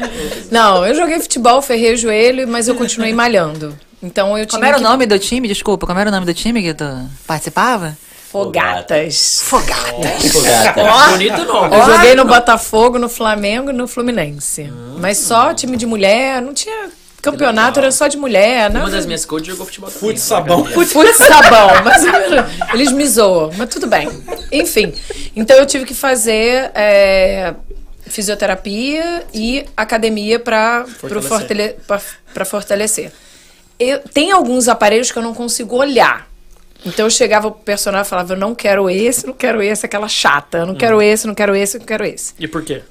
não, 0.50 0.86
eu 0.86 0.94
joguei 0.94 1.18
futebol, 1.20 1.60
ferrei 1.60 1.94
o 1.94 1.96
joelho, 1.96 2.46
mas 2.48 2.68
eu 2.68 2.74
continuei 2.74 3.12
malhando. 3.12 3.76
Então 4.02 4.38
eu 4.38 4.46
tinha 4.46 4.58
Como 4.58 4.64
era 4.64 4.76
o 4.76 4.80
que... 4.80 4.84
nome 4.86 5.06
do 5.06 5.18
time? 5.18 5.48
Desculpa, 5.48 5.86
como 5.86 5.98
era 5.98 6.08
o 6.08 6.12
nome 6.12 6.24
do 6.26 6.32
time 6.34 6.62
que 6.62 6.72
tu 6.74 6.84
participava? 7.26 7.96
Fogatas. 8.30 9.40
Fogatas. 9.42 10.32
Fogata. 10.32 11.10
Bonito 11.12 11.44
nome. 11.44 11.74
Eu 11.76 11.84
joguei 11.86 12.14
no 12.14 12.24
Botafogo, 12.24 12.98
no 12.98 13.08
Flamengo 13.08 13.70
e 13.70 13.72
no 13.72 13.88
Fluminense. 13.88 14.70
Mas 14.98 15.18
só 15.18 15.54
time 15.54 15.76
de 15.76 15.86
mulher, 15.86 16.42
não 16.42 16.52
tinha 16.52 16.90
campeonato, 17.30 17.78
era 17.78 17.90
só 17.90 18.06
de 18.06 18.16
mulher. 18.16 18.70
Uma 18.70 18.80
Nada... 18.80 18.92
das 18.92 19.06
minhas 19.06 19.24
coaches 19.24 19.48
jogou 19.48 19.66
futebol 19.66 19.90
também. 19.90 20.08
Fute 20.08 20.20
sabão. 20.20 20.64
Fute 20.64 21.12
sabão, 21.14 21.68
mas 21.84 22.02
eles 22.74 22.92
me 22.92 23.06
zoam, 23.06 23.50
mas 23.56 23.68
tudo 23.68 23.86
bem. 23.86 24.08
Enfim, 24.52 24.92
então 25.34 25.56
eu 25.56 25.66
tive 25.66 25.84
que 25.84 25.94
fazer 25.94 26.70
é, 26.74 27.54
fisioterapia 28.06 29.24
e 29.34 29.64
academia 29.76 30.38
para 30.38 30.84
Fortalecer. 30.86 31.28
fortale 31.28 31.76
para 32.32 32.44
fortalecer. 32.44 33.12
Eu, 33.78 34.00
tem 34.00 34.30
alguns 34.30 34.68
aparelhos 34.68 35.12
que 35.12 35.18
eu 35.18 35.22
não 35.22 35.34
consigo 35.34 35.76
olhar. 35.76 36.28
Então 36.84 37.06
eu 37.06 37.10
chegava 37.10 37.50
pro 37.50 37.60
personagem 37.60 38.06
e 38.06 38.08
falava, 38.08 38.34
eu 38.34 38.36
não 38.38 38.54
quero 38.54 38.88
esse, 38.88 39.26
não 39.26 39.34
quero 39.34 39.60
esse, 39.62 39.84
aquela 39.84 40.08
chata. 40.08 40.58
Eu 40.58 40.66
não 40.66 40.74
quero 40.74 41.02
esse, 41.02 41.26
não 41.26 41.34
quero 41.34 41.54
esse, 41.54 41.78
não 41.78 41.84
quero 41.84 42.04
esse. 42.04 42.34
E 42.38 42.46
por 42.46 42.62
quê? 42.62 42.82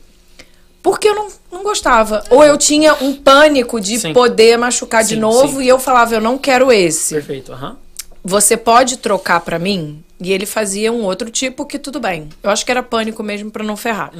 Porque 0.86 1.10
eu 1.10 1.16
não, 1.16 1.28
não 1.52 1.64
gostava. 1.64 2.24
Ou 2.30 2.44
eu 2.44 2.56
tinha 2.60 2.94
um 3.02 3.16
pânico 3.16 3.82
de 3.82 3.98
Sim. 3.98 4.14
poder 4.14 4.56
machucar 4.56 5.03
de 5.03 5.16
Sim, 5.16 5.20
novo 5.20 5.57
sim. 5.57 5.64
e 5.66 5.68
eu 5.68 5.80
falava, 5.80 6.14
eu 6.14 6.22
não 6.22 6.38
quero 6.38 6.72
esse 6.72 7.16
Perfeito, 7.16 7.52
aham. 7.53 7.76
você 8.24 8.56
pode 8.56 8.98
trocar 8.98 9.40
pra 9.40 9.57
mim? 9.57 10.03
E 10.22 10.32
ele 10.32 10.45
fazia 10.45 10.91
um 10.94 11.02
outro 11.03 11.32
tipo 11.32 11.66
que 11.66 11.80
tudo 11.80 11.99
bem. 11.99 12.30
Eu 12.44 12.52
acho 12.52 12.64
que 12.64 12.70
era 12.72 12.84
pânico 12.84 13.24
mesmo 13.24 13.49
pra 13.49 13.64
não 13.64 13.76
ferrar. 13.76 14.12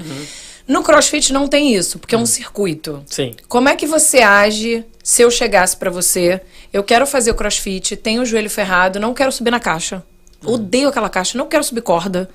No 0.68 0.82
CrossFit 0.82 1.32
não 1.32 1.48
tem 1.48 1.76
isso, 1.76 2.00
porque 2.00 2.16
é 2.16 2.18
um 2.18 2.26
circuito. 2.26 3.04
Sim. 3.06 3.36
Como 3.48 3.70
é 3.70 3.76
que 3.76 3.86
você 3.86 4.24
age 4.24 4.84
se 5.04 5.22
eu 5.22 5.30
chegasse 5.30 5.78
pra 5.78 5.92
você, 5.92 6.42
eu 6.74 6.84
quero 6.84 7.06
fazer 7.06 7.30
o 7.30 7.36
CrossFit, 7.36 7.96
tenho 7.96 8.24
o 8.24 8.26
joelho 8.26 8.50
ferrado, 8.50 9.00
não 9.00 9.14
quero 9.14 9.32
subir 9.32 9.52
na 9.52 9.60
caixa. 9.60 10.04
Odeio 10.44 10.90
aquela 10.90 11.10
caixa, 11.10 11.38
não 11.38 11.48
quero 11.48 11.64
subir 11.64 11.82
corda. 11.82 12.30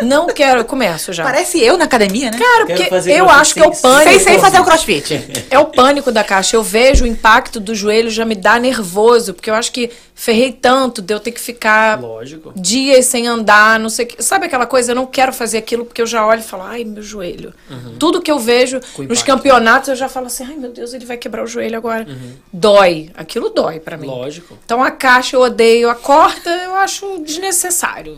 Não 0.00 0.26
quero, 0.28 0.60
eu 0.60 0.64
começo 0.64 1.12
já. 1.12 1.24
Parece 1.24 1.60
eu 1.60 1.76
na 1.76 1.84
academia, 1.84 2.30
né? 2.30 2.38
Cara, 2.38 2.66
Quero 2.66 2.88
porque 2.88 3.10
eu 3.10 3.28
acho 3.28 3.54
que 3.54 3.60
é 3.60 3.66
o 3.66 3.72
pânico. 3.72 4.10
Sem, 4.10 4.18
sem 4.20 4.38
fazer 4.38 4.60
o 4.60 4.64
crossfit. 4.64 5.46
É 5.50 5.58
o 5.58 5.66
pânico 5.66 6.12
da 6.12 6.22
caixa. 6.22 6.56
Eu 6.56 6.62
vejo 6.62 7.04
o 7.04 7.06
impacto 7.06 7.58
do 7.58 7.74
joelho, 7.74 8.10
já 8.10 8.24
me 8.24 8.34
dá 8.34 8.58
nervoso, 8.58 9.34
porque 9.34 9.50
eu 9.50 9.54
acho 9.54 9.72
que 9.72 9.90
ferrei 10.14 10.52
tanto 10.52 11.00
de 11.00 11.14
eu 11.14 11.18
ter 11.18 11.32
que 11.32 11.40
ficar 11.40 11.98
Lógico. 11.98 12.52
dias 12.54 13.06
sem 13.06 13.26
andar, 13.26 13.80
não 13.80 13.88
sei 13.88 14.04
o 14.04 14.08
que. 14.08 14.22
Sabe 14.22 14.46
aquela 14.46 14.66
coisa? 14.66 14.92
Eu 14.92 14.96
não 14.96 15.06
quero 15.06 15.32
fazer 15.32 15.58
aquilo 15.58 15.84
porque 15.84 16.02
eu 16.02 16.06
já 16.06 16.26
olho 16.26 16.40
e 16.40 16.44
falo, 16.44 16.62
ai, 16.62 16.84
meu 16.84 17.02
joelho. 17.02 17.54
Tudo 17.98 18.20
que 18.20 18.30
eu 18.30 18.38
vejo 18.38 18.80
nos 18.98 19.22
campeonatos, 19.22 19.88
eu 19.88 19.96
já 19.96 20.08
falo 20.08 20.26
assim, 20.26 20.44
ai, 20.44 20.56
meu 20.56 20.70
Deus, 20.70 20.92
ele 20.92 21.06
vai 21.06 21.16
quebrar 21.16 21.42
o 21.42 21.46
joelho 21.46 21.76
agora. 21.76 22.06
Dói. 22.52 23.10
Aquilo 23.14 23.48
dói 23.50 23.80
pra 23.80 23.96
mim. 23.96 24.06
Lógico. 24.06 24.58
Então 24.64 24.82
a 24.82 24.90
caixa 24.90 25.36
eu 25.36 25.40
odeio, 25.40 25.88
a 25.90 25.94
corda 25.94 26.50
eu 26.64 26.74
acho 26.76 27.18
desnecessário. 27.30 28.16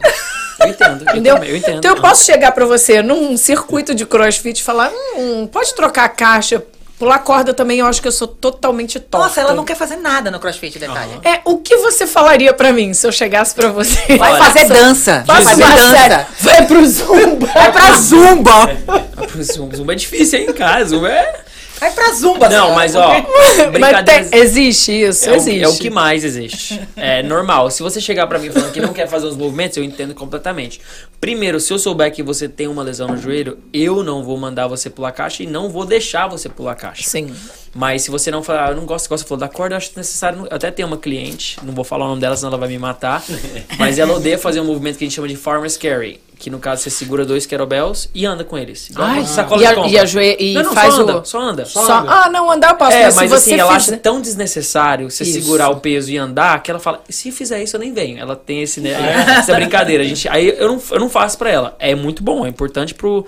Eu 0.60 0.68
entendo. 0.68 1.02
Eu, 1.02 1.10
Entendeu? 1.12 1.34
também, 1.34 1.50
eu 1.50 1.56
entendo. 1.56 1.78
Então 1.78 1.94
eu 1.96 2.00
posso 2.00 2.24
chegar 2.24 2.52
pra 2.52 2.64
você 2.64 3.02
num 3.02 3.36
circuito 3.36 3.94
de 3.94 4.04
crossfit 4.06 4.60
e 4.60 4.62
falar: 4.62 4.90
hum, 5.16 5.46
pode 5.46 5.74
trocar 5.74 6.04
a 6.04 6.08
caixa, 6.08 6.62
pular 6.98 7.18
corda 7.18 7.52
também, 7.52 7.80
eu 7.80 7.86
acho 7.86 8.00
que 8.00 8.06
eu 8.06 8.12
sou 8.12 8.28
totalmente 8.28 9.00
torta. 9.00 9.26
Nossa, 9.26 9.40
ela 9.40 9.54
não 9.54 9.64
quer 9.64 9.74
fazer 9.76 9.96
nada 9.96 10.30
no 10.30 10.38
crossfit, 10.38 10.78
detalhe. 10.78 11.18
É, 11.24 11.40
o 11.44 11.58
que 11.58 11.76
você 11.78 12.06
falaria 12.06 12.52
pra 12.52 12.72
mim 12.72 12.94
se 12.94 13.04
eu 13.06 13.10
chegasse 13.10 13.54
pra 13.54 13.68
você? 13.68 14.16
Vai 14.16 14.32
Olha, 14.32 14.44
fazer 14.44 14.68
dança. 14.68 15.24
Vai 15.26 15.42
fazer 15.42 15.64
dança. 15.64 15.96
série. 15.96 16.26
Vai 16.40 16.66
pro 16.66 16.86
Zumba. 16.86 17.46
Vai 17.48 17.72
pra 17.72 17.92
zumba. 17.96 18.76
Ah, 18.86 19.26
pro 19.26 19.42
Zumba, 19.42 19.76
Zumba 19.76 19.92
é 19.92 19.96
difícil, 19.96 20.38
hein, 20.40 20.52
cara? 20.52 20.84
Zumba 20.84 21.08
é... 21.10 21.40
Vai 21.82 21.90
pra 21.90 22.12
zumba. 22.12 22.48
Não, 22.48 22.74
mas 22.76 22.94
ó, 22.94 23.08
Mas 23.80 24.04
tem- 24.04 24.40
existe 24.40 24.92
isso, 24.92 25.28
É 25.28 25.32
o, 25.32 25.34
existe. 25.34 25.64
é 25.64 25.68
o 25.68 25.76
que 25.76 25.90
mais 25.90 26.22
existe. 26.22 26.80
É 26.94 27.24
normal. 27.24 27.68
Se 27.72 27.82
você 27.82 28.00
chegar 28.00 28.28
pra 28.28 28.38
mim 28.38 28.50
falando 28.50 28.70
que 28.72 28.80
não 28.80 28.92
quer 28.92 29.08
fazer 29.08 29.26
os 29.26 29.36
movimentos, 29.36 29.76
eu 29.76 29.82
entendo 29.82 30.14
completamente. 30.14 30.80
Primeiro, 31.20 31.58
se 31.58 31.72
eu 31.72 31.80
souber 31.80 32.12
que 32.12 32.22
você 32.22 32.48
tem 32.48 32.68
uma 32.68 32.84
lesão 32.84 33.08
no 33.08 33.16
joelho, 33.16 33.58
eu 33.72 34.04
não 34.04 34.22
vou 34.22 34.36
mandar 34.38 34.68
você 34.68 34.88
pular 34.88 35.10
caixa 35.10 35.42
e 35.42 35.46
não 35.46 35.68
vou 35.68 35.84
deixar 35.84 36.28
você 36.28 36.48
pular 36.48 36.76
caixa. 36.76 37.02
Sim. 37.02 37.34
Mas 37.74 38.02
se 38.02 38.10
você 38.10 38.30
não 38.30 38.42
falar, 38.42 38.66
"Ah, 38.66 38.70
eu 38.72 38.76
não 38.76 38.84
gosto, 38.84 39.08
gosta 39.08 39.26
falou 39.26 39.40
da 39.40 39.48
corda, 39.48 39.74
eu 39.74 39.78
acho 39.78 39.92
necessário. 39.96 40.46
Eu 40.50 40.56
até 40.56 40.70
tenho 40.70 40.86
uma 40.88 40.98
cliente, 40.98 41.56
não 41.62 41.72
vou 41.72 41.84
falar 41.84 42.04
o 42.04 42.08
nome 42.08 42.20
dela, 42.20 42.36
senão 42.36 42.50
ela 42.50 42.58
vai 42.58 42.68
me 42.68 42.78
matar. 42.78 43.22
mas 43.78 43.98
ela 43.98 44.12
odeia 44.14 44.38
fazer 44.38 44.60
um 44.60 44.64
movimento 44.64 44.98
que 44.98 45.04
a 45.04 45.06
gente 45.06 45.14
chama 45.16 45.28
de 45.28 45.36
farmer's 45.36 45.76
carry. 45.78 46.20
Que 46.38 46.50
no 46.50 46.58
caso 46.58 46.82
você 46.82 46.90
segura 46.90 47.24
dois 47.24 47.46
kettlebells 47.46 48.10
e 48.12 48.26
anda 48.26 48.42
com 48.42 48.58
eles. 48.58 48.90
Igual 48.90 49.06
Ai, 49.06 49.24
sacola 49.24 49.62
e, 49.62 49.66
de 49.66 49.72
a, 49.80 49.86
e, 49.86 49.98
a 50.00 50.04
joe- 50.04 50.36
e 50.40 50.54
não, 50.54 50.64
não, 50.64 50.74
faz 50.74 50.92
só 50.92 51.00
o. 51.00 51.02
anda, 51.08 51.24
só 51.24 51.40
anda. 51.40 51.64
Só- 51.64 52.04
ah, 52.08 52.28
não, 52.30 52.50
andar 52.50 52.70
eu 52.72 52.74
posso. 52.76 52.90
É, 52.96 53.04
mas, 53.04 53.14
mas 53.14 53.28
se 53.30 53.34
assim, 53.36 53.50
você 53.54 53.60
ela 53.60 53.78
fizer- 53.78 53.92
acha 53.94 54.02
tão 54.02 54.20
desnecessário 54.20 55.08
você 55.08 55.22
Isso. 55.22 55.40
segurar 55.40 55.68
o 55.70 55.76
peso 55.76 56.10
e 56.10 56.18
andar 56.18 56.60
que 56.62 56.68
ela 56.70 56.80
fala, 56.80 57.00
se 57.08 57.30
fizer 57.30 57.62
isso 57.62 57.76
eu 57.76 57.80
nem 57.80 57.94
venho. 57.94 58.18
Ela 58.18 58.34
tem 58.34 58.60
esse, 58.60 58.80
né, 58.80 58.90
essa 59.38 59.54
brincadeira. 59.54 60.02
A 60.02 60.06
gente, 60.06 60.28
aí 60.28 60.48
eu 60.58 60.66
não, 60.68 60.82
eu 60.90 60.98
não 61.00 61.08
faço 61.08 61.38
pra 61.38 61.48
ela. 61.48 61.76
É 61.78 61.94
muito 61.94 62.24
bom, 62.24 62.44
é 62.44 62.48
importante 62.48 62.92
pro, 62.92 63.24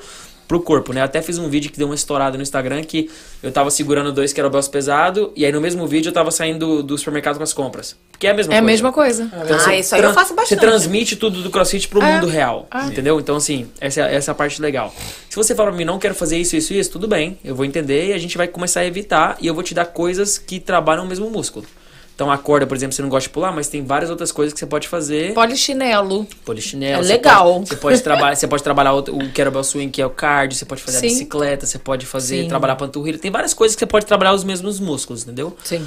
pro 0.46 0.60
corpo, 0.60 0.92
né? 0.92 1.00
Eu 1.00 1.04
até 1.04 1.22
fiz 1.22 1.38
um 1.38 1.48
vídeo 1.48 1.70
que 1.70 1.78
deu 1.78 1.86
uma 1.88 1.94
estourada 1.94 2.36
no 2.36 2.42
Instagram 2.42 2.82
que 2.82 3.10
eu 3.42 3.50
tava 3.50 3.70
segurando 3.70 4.12
dois 4.12 4.32
kettlebells 4.32 4.68
pesado 4.68 5.32
e 5.34 5.44
aí 5.44 5.50
no 5.52 5.60
mesmo 5.60 5.86
vídeo 5.86 6.10
eu 6.10 6.12
tava 6.12 6.30
saindo 6.30 6.66
do, 6.76 6.82
do 6.82 6.98
supermercado 6.98 7.36
com 7.36 7.42
as 7.42 7.52
compras. 7.52 7.96
Que 8.18 8.26
é 8.26 8.30
a 8.30 8.34
mesma 8.34 8.54
É 8.54 8.58
a 8.58 8.60
coisa. 8.60 8.72
mesma 8.72 8.92
coisa. 8.92 9.22
Então, 9.24 9.56
Ah, 9.56 9.58
você 9.58 9.74
isso 9.76 9.94
aí 9.94 10.02
eu 10.02 10.12
faço 10.14 10.28
Você 10.30 10.34
bastante. 10.34 10.60
transmite 10.60 11.16
tudo 11.16 11.42
do 11.42 11.50
crossfit 11.50 11.88
pro 11.88 12.00
É. 12.02 12.14
mundo 12.14 12.26
real. 12.26 12.68
Entendeu? 12.86 13.18
Então, 13.18 13.36
assim, 13.36 13.66
essa, 13.80 14.02
é- 14.02 14.14
essa 14.14 14.30
é 14.30 14.32
a 14.32 14.34
parte 14.34 14.60
legal. 14.62 14.94
Se 15.28 15.34
você 15.36 15.54
falar 15.54 15.70
pra 15.70 15.78
mim, 15.78 15.84
não 15.84 15.98
quero 15.98 16.14
fazer 16.14 16.38
isso, 16.38 16.54
isso, 16.56 16.72
isso, 16.72 16.90
tudo 16.92 17.08
bem. 17.08 17.38
Eu 17.44 17.54
vou 17.56 17.64
entender 17.64 18.08
e 18.08 18.12
a 18.12 18.18
gente 18.18 18.36
vai 18.36 18.46
começar 18.46 18.80
a 18.80 18.86
evitar. 18.86 19.36
E 19.40 19.46
eu 19.46 19.54
vou 19.54 19.62
te 19.64 19.74
dar 19.74 19.86
coisas 19.86 20.38
que 20.38 20.60
trabalham 20.60 21.04
o 21.04 21.08
mesmo 21.08 21.28
músculo. 21.30 21.66
Então, 22.14 22.30
a 22.30 22.38
corda, 22.38 22.64
por 22.66 22.76
exemplo, 22.76 22.94
você 22.94 23.02
não 23.02 23.08
gosta 23.08 23.28
de 23.28 23.32
pular, 23.34 23.50
mas 23.50 23.66
tem 23.66 23.84
várias 23.84 24.08
outras 24.08 24.30
coisas 24.30 24.52
que 24.52 24.60
você 24.60 24.66
pode 24.66 24.86
fazer. 24.86 25.34
Polichinelo. 25.34 26.26
Polichinelo. 26.44 27.00
É 27.00 27.02
você 27.04 27.12
legal. 27.12 27.54
pode- 27.54 27.68
Você 27.68 27.76
pode, 27.76 28.00
trabalhar, 28.02 28.36
você 28.36 28.46
pode 28.46 28.62
trabalhar 28.62 28.94
o, 28.94 29.02
kettlebell 29.32 29.64
swing, 29.64 29.90
que 29.90 30.00
é 30.00 30.06
o 30.06 30.10
cardio. 30.10 30.56
Você 30.56 30.64
pode 30.64 30.80
fazer 30.82 30.98
Sim. 31.00 31.06
a 31.06 31.10
bicicleta. 31.10 31.66
Você 31.66 31.78
pode 31.78 32.06
fazer, 32.06 32.42
Sim. 32.42 32.48
trabalhar 32.48 32.74
a 32.74 32.76
panturrilha. 32.76 33.18
Tem 33.18 33.30
várias 33.32 33.52
coisas 33.52 33.74
que 33.74 33.80
você 33.80 33.86
pode 33.86 34.06
trabalhar 34.06 34.32
os 34.32 34.44
mesmos 34.44 34.78
músculos, 34.78 35.24
entendeu? 35.24 35.56
Sim. 35.64 35.84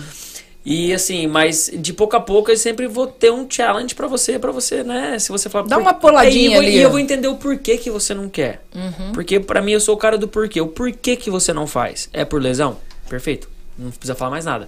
E 0.65 0.93
assim, 0.93 1.27
mas 1.27 1.71
de 1.73 1.93
pouco 1.93 2.17
a 2.17 2.19
pouco 2.19 2.51
eu 2.51 2.57
sempre 2.57 2.87
vou 2.87 3.07
ter 3.07 3.31
um 3.31 3.47
challenge 3.49 3.95
pra 3.95 4.05
você, 4.05 4.37
pra 4.37 4.51
você, 4.51 4.83
né? 4.83 5.17
Se 5.17 5.29
você 5.31 5.47
falar 5.47 5.65
Dá 5.65 5.77
por- 5.77 5.81
uma 5.81 5.93
puladinha 5.93 6.47
eu 6.47 6.51
vou, 6.51 6.61
ali. 6.61 6.77
E 6.77 6.81
eu 6.81 6.89
vou 6.89 6.99
entender 6.99 7.29
o 7.29 7.35
porquê 7.35 7.77
que 7.77 7.89
você 7.89 8.13
não 8.13 8.27
quer. 8.27 8.63
Uhum. 8.75 9.13
Porque 9.13 9.39
pra 9.39 9.61
mim 9.61 9.71
eu 9.71 9.79
sou 9.79 9.95
o 9.95 9.97
cara 9.97 10.17
do 10.17 10.27
porquê. 10.27 10.59
O 10.59 10.67
porquê 10.67 11.15
que 11.15 11.29
você 11.31 11.53
não 11.53 11.65
faz? 11.65 12.09
É 12.11 12.25
por 12.25 12.41
lesão? 12.41 12.75
Perfeito. 13.07 13.47
Não 13.79 13.91
precisa 13.91 14.13
falar 14.13 14.31
mais 14.31 14.43
nada. 14.43 14.67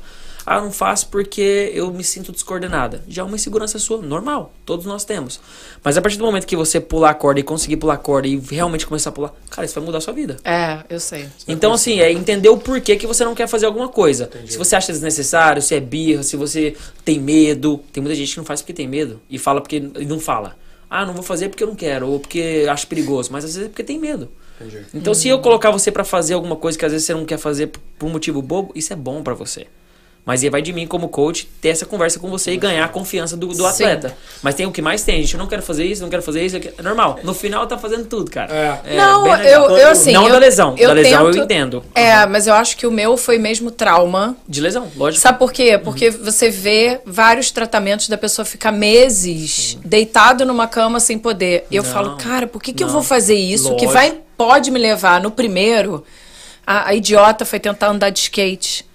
Ah, 0.49 0.55
eu 0.55 0.63
não 0.63 0.71
faço 0.71 1.09
porque 1.09 1.71
eu 1.75 1.93
me 1.93 2.03
sinto 2.03 2.31
descoordenada. 2.31 3.03
Já 3.07 3.21
é 3.21 3.25
uma 3.25 3.35
insegurança 3.35 3.77
sua, 3.77 4.01
normal. 4.01 4.51
Todos 4.65 4.83
nós 4.83 5.05
temos. 5.05 5.39
Mas 5.83 5.95
a 5.95 6.01
partir 6.01 6.17
do 6.17 6.25
momento 6.25 6.47
que 6.47 6.55
você 6.55 6.79
pular 6.79 7.11
a 7.11 7.13
corda 7.13 7.39
e 7.39 7.43
conseguir 7.43 7.77
pular 7.77 7.93
a 7.93 7.97
corda 7.97 8.27
e 8.27 8.35
realmente 8.35 8.87
começar 8.87 9.11
a 9.11 9.13
pular, 9.13 9.31
cara, 9.47 9.65
isso 9.65 9.75
vai 9.75 9.83
mudar 9.83 9.99
a 9.99 10.01
sua 10.01 10.11
vida. 10.11 10.37
É, 10.43 10.79
eu 10.89 10.99
sei. 10.99 11.29
Então, 11.47 11.71
assim, 11.71 11.99
é 11.99 12.11
entender 12.11 12.49
o 12.49 12.57
porquê 12.57 12.95
que 12.95 13.05
você 13.05 13.23
não 13.23 13.35
quer 13.35 13.47
fazer 13.47 13.67
alguma 13.67 13.89
coisa. 13.89 14.27
Se 14.47 14.57
você 14.57 14.75
acha 14.75 14.91
desnecessário, 14.91 15.61
se 15.61 15.75
é 15.75 15.79
birra, 15.79 16.23
se 16.23 16.35
você 16.35 16.75
tem 17.05 17.19
medo. 17.19 17.79
Tem 17.93 18.01
muita 18.01 18.15
gente 18.15 18.31
que 18.31 18.37
não 18.39 18.45
faz 18.45 18.59
porque 18.59 18.73
tem 18.73 18.87
medo. 18.87 19.21
E 19.29 19.37
fala 19.37 19.61
porque. 19.61 19.75
E 19.99 20.05
não 20.05 20.19
fala. 20.19 20.57
Ah, 20.89 21.05
não 21.05 21.13
vou 21.13 21.21
fazer 21.21 21.49
porque 21.49 21.63
eu 21.63 21.67
não 21.67 21.75
quero. 21.75 22.09
Ou 22.09 22.19
porque 22.19 22.65
acho 22.67 22.87
perigoso. 22.87 23.31
Mas 23.31 23.45
às 23.45 23.53
vezes 23.53 23.67
é 23.67 23.69
porque 23.69 23.83
tem 23.83 23.99
medo. 23.99 24.27
Entendi. 24.59 24.83
Então, 24.95 25.13
se 25.13 25.27
eu 25.27 25.37
colocar 25.41 25.69
você 25.69 25.91
pra 25.91 26.03
fazer 26.03 26.33
alguma 26.33 26.55
coisa 26.55 26.75
que 26.75 26.83
às 26.83 26.91
vezes 26.91 27.05
você 27.05 27.13
não 27.13 27.23
quer 27.23 27.37
fazer 27.37 27.67
por 27.67 27.79
por 27.99 28.07
um 28.07 28.11
motivo 28.13 28.41
bobo, 28.41 28.71
isso 28.73 28.93
é 28.93 28.95
bom 28.95 29.21
pra 29.21 29.33
você. 29.33 29.67
Mas 30.29 30.43
aí 30.43 30.49
vai 30.51 30.61
de 30.61 30.71
mim 30.71 30.85
como 30.85 31.09
coach 31.09 31.49
ter 31.59 31.69
essa 31.69 31.87
conversa 31.87 32.19
com 32.19 32.29
você 32.29 32.51
e 32.51 32.57
ganhar 32.57 32.85
a 32.85 32.87
confiança 32.87 33.35
do, 33.35 33.47
do 33.47 33.65
atleta. 33.65 34.15
Mas 34.43 34.53
tem 34.53 34.67
o 34.67 34.71
que 34.71 34.79
mais 34.79 35.01
tem, 35.01 35.21
gente. 35.23 35.33
Eu 35.33 35.39
não 35.39 35.47
quero 35.47 35.63
fazer 35.63 35.83
isso, 35.85 36.03
não 36.03 36.09
quero 36.09 36.21
fazer 36.21 36.45
isso. 36.45 36.57
eu 36.57 36.61
quero- 36.61 36.75
É 36.77 36.83
normal. 36.83 37.17
No 37.23 37.33
final 37.33 37.65
tá 37.65 37.79
fazendo 37.79 38.05
tudo, 38.05 38.29
cara. 38.29 38.53
É. 38.85 38.95
não, 38.95 39.23
bem 39.23 39.35
legal. 39.37 39.71
eu, 39.71 39.77
eu 39.77 39.89
assim. 39.89 40.11
Não 40.11 40.25
eu, 40.27 40.33
da 40.33 40.37
lesão. 40.37 40.75
eu 40.77 40.87
da 40.89 40.93
lesão 40.93 41.25
tento- 41.25 41.37
eu 41.39 41.43
entendo. 41.45 41.83
É, 41.95 42.27
mas 42.27 42.45
eu 42.45 42.53
acho 42.53 42.77
que 42.77 42.85
o 42.85 42.91
meu 42.91 43.17
foi 43.17 43.39
mesmo 43.39 43.71
trauma. 43.71 44.37
De 44.47 44.61
lesão, 44.61 44.87
lógico. 44.95 45.19
Sabe 45.23 45.39
por 45.39 45.51
quê? 45.51 45.79
Porque 45.83 46.11
você 46.11 46.51
vê 46.51 47.01
vários 47.07 47.49
tratamentos 47.49 48.07
da 48.07 48.17
pessoa 48.17 48.45
ficar 48.45 48.71
meses 48.71 49.79
deitado 49.83 50.45
numa 50.45 50.67
cama 50.67 50.99
sem 50.99 51.17
poder. 51.17 51.65
E 51.71 51.75
eu 51.75 51.81
Não, 51.81 51.91
falo, 51.91 52.17
cara, 52.17 52.45
por 52.45 52.61
que, 52.61 52.71
que 52.71 52.83
eu 52.83 52.87
não. 52.87 52.93
vou 52.93 53.01
fazer 53.03 53.33
isso? 53.35 53.75
Que 53.77 53.85
Lógico. 53.87 53.93
vai 53.93 54.17
pode 54.37 54.69
me 54.69 54.77
levar 54.77 55.19
no 55.21 55.31
primeiro. 55.31 56.03
A, 56.67 56.89
a 56.89 56.93
idiota 56.93 57.45
foi 57.45 57.59
tentar 57.59 57.87
andar 57.89 58.11
de 58.11 58.19
skate. 58.19 58.85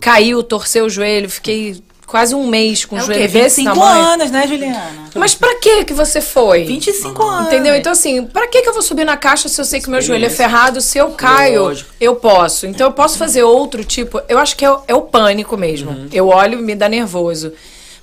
Caiu, 0.00 0.42
torceu 0.42 0.86
o 0.86 0.90
joelho, 0.90 1.28
fiquei 1.28 1.82
quase 2.06 2.34
um 2.34 2.46
mês 2.48 2.84
com 2.84 2.96
É 2.96 3.00
o 3.00 3.02
o 3.02 3.06
joelho 3.06 3.22
quê? 3.22 3.28
desse 3.28 3.56
25 3.62 3.78
tamanho. 3.80 4.04
anos, 4.04 4.30
né, 4.32 4.46
Juliana? 4.48 5.10
Mas 5.14 5.34
pra 5.34 5.54
que 5.60 5.84
que 5.84 5.92
você 5.94 6.20
foi? 6.20 6.64
25 6.64 7.22
anos. 7.22 7.46
Entendeu? 7.46 7.74
Então, 7.76 7.92
assim, 7.92 8.24
pra 8.26 8.48
que, 8.48 8.62
que 8.62 8.68
eu 8.68 8.72
vou 8.72 8.82
subir 8.82 9.04
na 9.04 9.16
caixa 9.16 9.48
se 9.48 9.60
eu 9.60 9.64
sei 9.64 9.80
que 9.80 9.86
o 9.86 9.90
meu 9.90 10.00
joelho 10.02 10.26
é 10.26 10.30
ferrado? 10.30 10.80
Se 10.80 10.98
eu 10.98 11.10
caio, 11.12 11.62
Lógico. 11.62 11.90
eu 12.00 12.16
posso. 12.16 12.66
Então, 12.66 12.88
eu 12.88 12.92
posso 12.92 13.16
fazer 13.16 13.44
outro 13.44 13.84
tipo. 13.84 14.20
Eu 14.28 14.38
acho 14.38 14.56
que 14.56 14.64
é, 14.64 14.72
o- 14.72 14.82
é 14.88 14.94
o 14.94 15.02
pânico 15.02 15.56
mesmo. 15.56 15.90
Uhum. 15.92 16.08
Eu 16.12 16.26
olho 16.28 16.58
e 16.58 16.62
me 16.62 16.74
dá 16.74 16.88
nervoso. 16.88 17.52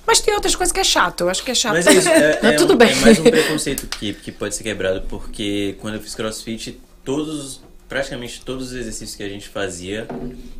Mas 0.06 0.20
tem 0.20 0.32
outras 0.32 0.56
coisas 0.56 0.72
que 0.72 0.80
é 0.80 0.84
chato. 0.84 1.20
Eu 1.22 1.28
acho 1.28 1.42
que 1.44 1.50
é 1.50 1.54
chato. 1.54 1.74
Mas 1.74 1.86
é 1.86 1.92
isso, 1.92 2.08
é, 2.08 2.38
é 2.44 2.52
tudo 2.52 2.72
um- 2.72 2.76
bem. 2.76 2.90
é 2.90 2.94
mais 2.94 3.18
um 3.18 3.24
preconceito 3.24 3.86
que, 3.88 4.14
que 4.14 4.32
pode 4.32 4.54
ser 4.54 4.62
quebrado, 4.62 5.02
porque 5.06 5.76
quando 5.82 5.96
eu 5.96 6.00
fiz 6.00 6.14
crossfit, 6.14 6.80
todos, 7.04 7.60
praticamente 7.86 8.40
todos 8.42 8.68
os 8.68 8.72
exercícios 8.74 9.14
que 9.14 9.22
a 9.22 9.28
gente 9.28 9.48
fazia, 9.50 10.08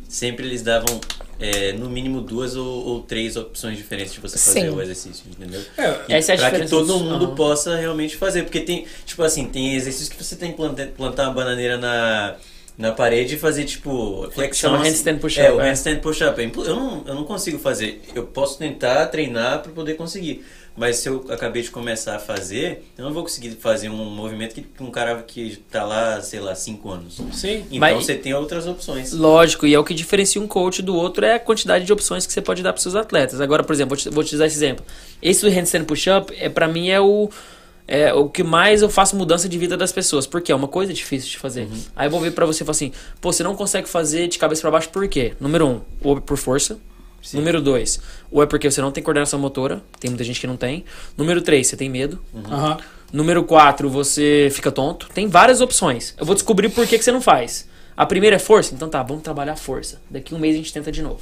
sempre 0.07 0.45
eles 0.45 0.61
davam 0.61 1.01
é, 1.39 1.71
no 1.73 1.89
mínimo 1.89 2.21
duas 2.21 2.55
ou, 2.55 2.85
ou 2.85 3.01
três 3.01 3.37
opções 3.37 3.77
diferentes 3.77 4.13
de 4.13 4.19
você 4.19 4.37
fazer 4.37 4.61
Sim. 4.61 4.69
o 4.69 4.81
exercício, 4.81 5.23
entendeu? 5.29 5.61
É, 5.77 6.17
Essa 6.17 6.33
é 6.33 6.35
a 6.35 6.49
pra 6.49 6.59
que 6.59 6.67
todo 6.67 6.99
mundo 6.99 7.25
Aham. 7.25 7.35
possa 7.35 7.75
realmente 7.77 8.17
fazer. 8.17 8.43
Porque 8.43 8.59
tem, 8.59 8.85
tipo 9.05 9.23
assim, 9.23 9.47
tem 9.47 9.75
exercícios 9.75 10.09
que 10.09 10.21
você 10.23 10.35
tem 10.35 10.51
que 10.51 10.57
plantar, 10.57 10.87
plantar 10.87 11.23
uma 11.23 11.33
bananeira 11.33 11.77
na, 11.77 12.35
na 12.77 12.91
parede 12.91 13.35
e 13.35 13.37
fazer, 13.39 13.63
tipo, 13.65 14.29
flexão. 14.31 14.71
Chama 14.71 14.81
assim. 14.81 14.89
handstand 14.91 15.17
push-up, 15.19 15.47
É, 15.47 15.51
o 15.51 15.61
é. 15.61 15.69
handstand 15.69 15.99
push-up. 15.99 16.41
É 16.41 16.45
Eu 16.45 16.75
não, 16.75 17.03
eu 17.07 17.15
não 17.15 17.23
consigo 17.23 17.57
fazer. 17.57 18.01
Eu 18.13 18.25
posso 18.27 18.57
tentar 18.57 19.05
treinar 19.07 19.61
para 19.61 19.71
poder 19.71 19.93
conseguir. 19.95 20.43
Mas 20.77 20.97
se 20.97 21.09
eu 21.09 21.25
acabei 21.29 21.61
de 21.61 21.69
começar 21.71 22.15
a 22.15 22.19
fazer, 22.19 22.85
eu 22.97 23.03
não 23.03 23.13
vou 23.13 23.23
conseguir 23.23 23.51
fazer 23.51 23.89
um 23.89 24.05
movimento 24.05 24.55
que 24.55 24.65
um 24.79 24.89
cara 24.89 25.21
que 25.23 25.57
tá 25.69 25.83
lá, 25.83 26.21
sei 26.21 26.39
lá, 26.39 26.55
5 26.55 26.89
anos. 26.89 27.21
Sim. 27.33 27.65
Então 27.67 27.79
Mas- 27.79 28.05
você 28.05 28.15
tem 28.15 28.33
outras 28.33 28.65
opções. 28.65 29.11
Lógico, 29.11 29.65
e 29.67 29.73
é 29.73 29.79
o 29.79 29.83
que 29.83 29.93
diferencia 29.93 30.41
um 30.41 30.47
coach 30.47 30.81
do 30.81 30.95
outro 30.95 31.25
é 31.25 31.33
a 31.35 31.39
quantidade 31.39 31.83
de 31.85 31.91
opções 31.91 32.25
que 32.25 32.31
você 32.31 32.41
pode 32.41 32.63
dar 32.63 32.71
para 32.71 32.81
seus 32.81 32.95
atletas. 32.95 33.41
Agora, 33.41 33.61
por 33.63 33.73
exemplo, 33.73 33.89
vou 33.89 33.97
te, 33.97 34.09
vou 34.09 34.23
te 34.23 34.37
dar 34.37 34.45
esse 34.47 34.55
exemplo. 34.55 34.85
Esse 35.21 35.41
do 35.41 35.49
handstand 35.49 35.83
push-up, 35.83 36.33
é, 36.39 36.47
para 36.47 36.65
mim, 36.67 36.87
é 36.89 37.01
o, 37.01 37.29
é 37.85 38.13
o 38.13 38.29
que 38.29 38.43
mais 38.43 38.81
eu 38.81 38.89
faço 38.89 39.17
mudança 39.17 39.49
de 39.49 39.57
vida 39.57 39.75
das 39.75 39.91
pessoas. 39.91 40.25
Porque 40.25 40.49
é 40.49 40.55
uma 40.55 40.67
coisa 40.69 40.93
difícil 40.93 41.29
de 41.29 41.37
fazer. 41.37 41.67
Aí 41.93 42.07
eu 42.07 42.11
vou 42.11 42.21
vir 42.21 42.31
para 42.31 42.45
você 42.45 42.63
e 42.63 42.65
falar 42.65 42.71
assim, 42.71 42.93
pô, 43.19 43.33
você 43.33 43.43
não 43.43 43.53
consegue 43.55 43.89
fazer 43.89 44.27
de 44.29 44.37
cabeça 44.39 44.61
para 44.61 44.71
baixo 44.71 44.87
por 44.89 45.05
quê? 45.09 45.33
Número 45.41 45.67
um, 45.67 45.81
ou 46.01 46.21
por 46.21 46.37
força. 46.37 46.79
Número 47.33 47.61
dois, 47.61 47.99
ou 48.31 48.41
é 48.41 48.45
porque 48.45 48.69
você 48.69 48.81
não 48.81 48.91
tem 48.91 49.03
coordenação 49.03 49.39
motora, 49.39 49.81
tem 49.99 50.09
muita 50.09 50.23
gente 50.23 50.39
que 50.39 50.47
não 50.47 50.57
tem. 50.57 50.85
Número 51.17 51.41
três, 51.41 51.67
você 51.67 51.77
tem 51.77 51.89
medo. 51.89 52.19
Aham. 52.33 52.77
Número 53.11 53.43
4, 53.43 53.89
você 53.89 54.49
fica 54.51 54.71
tonto. 54.71 55.09
Tem 55.11 55.27
várias 55.27 55.61
opções. 55.61 56.13
Eu 56.17 56.25
vou 56.25 56.35
descobrir 56.35 56.69
por 56.69 56.85
que, 56.85 56.95
que 56.95 57.03
você 57.03 57.11
não 57.11 57.21
faz. 57.21 57.67
A 57.97 58.05
primeira 58.05 58.35
é 58.35 58.39
força? 58.39 58.73
Então 58.73 58.87
tá, 58.87 59.01
vamos 59.01 59.23
trabalhar 59.23 59.53
a 59.53 59.57
força. 59.57 59.99
Daqui 60.09 60.35
um 60.35 60.39
mês 60.39 60.53
a 60.53 60.57
gente 60.57 60.71
tenta 60.71 60.91
de 60.91 61.01
novo. 61.01 61.21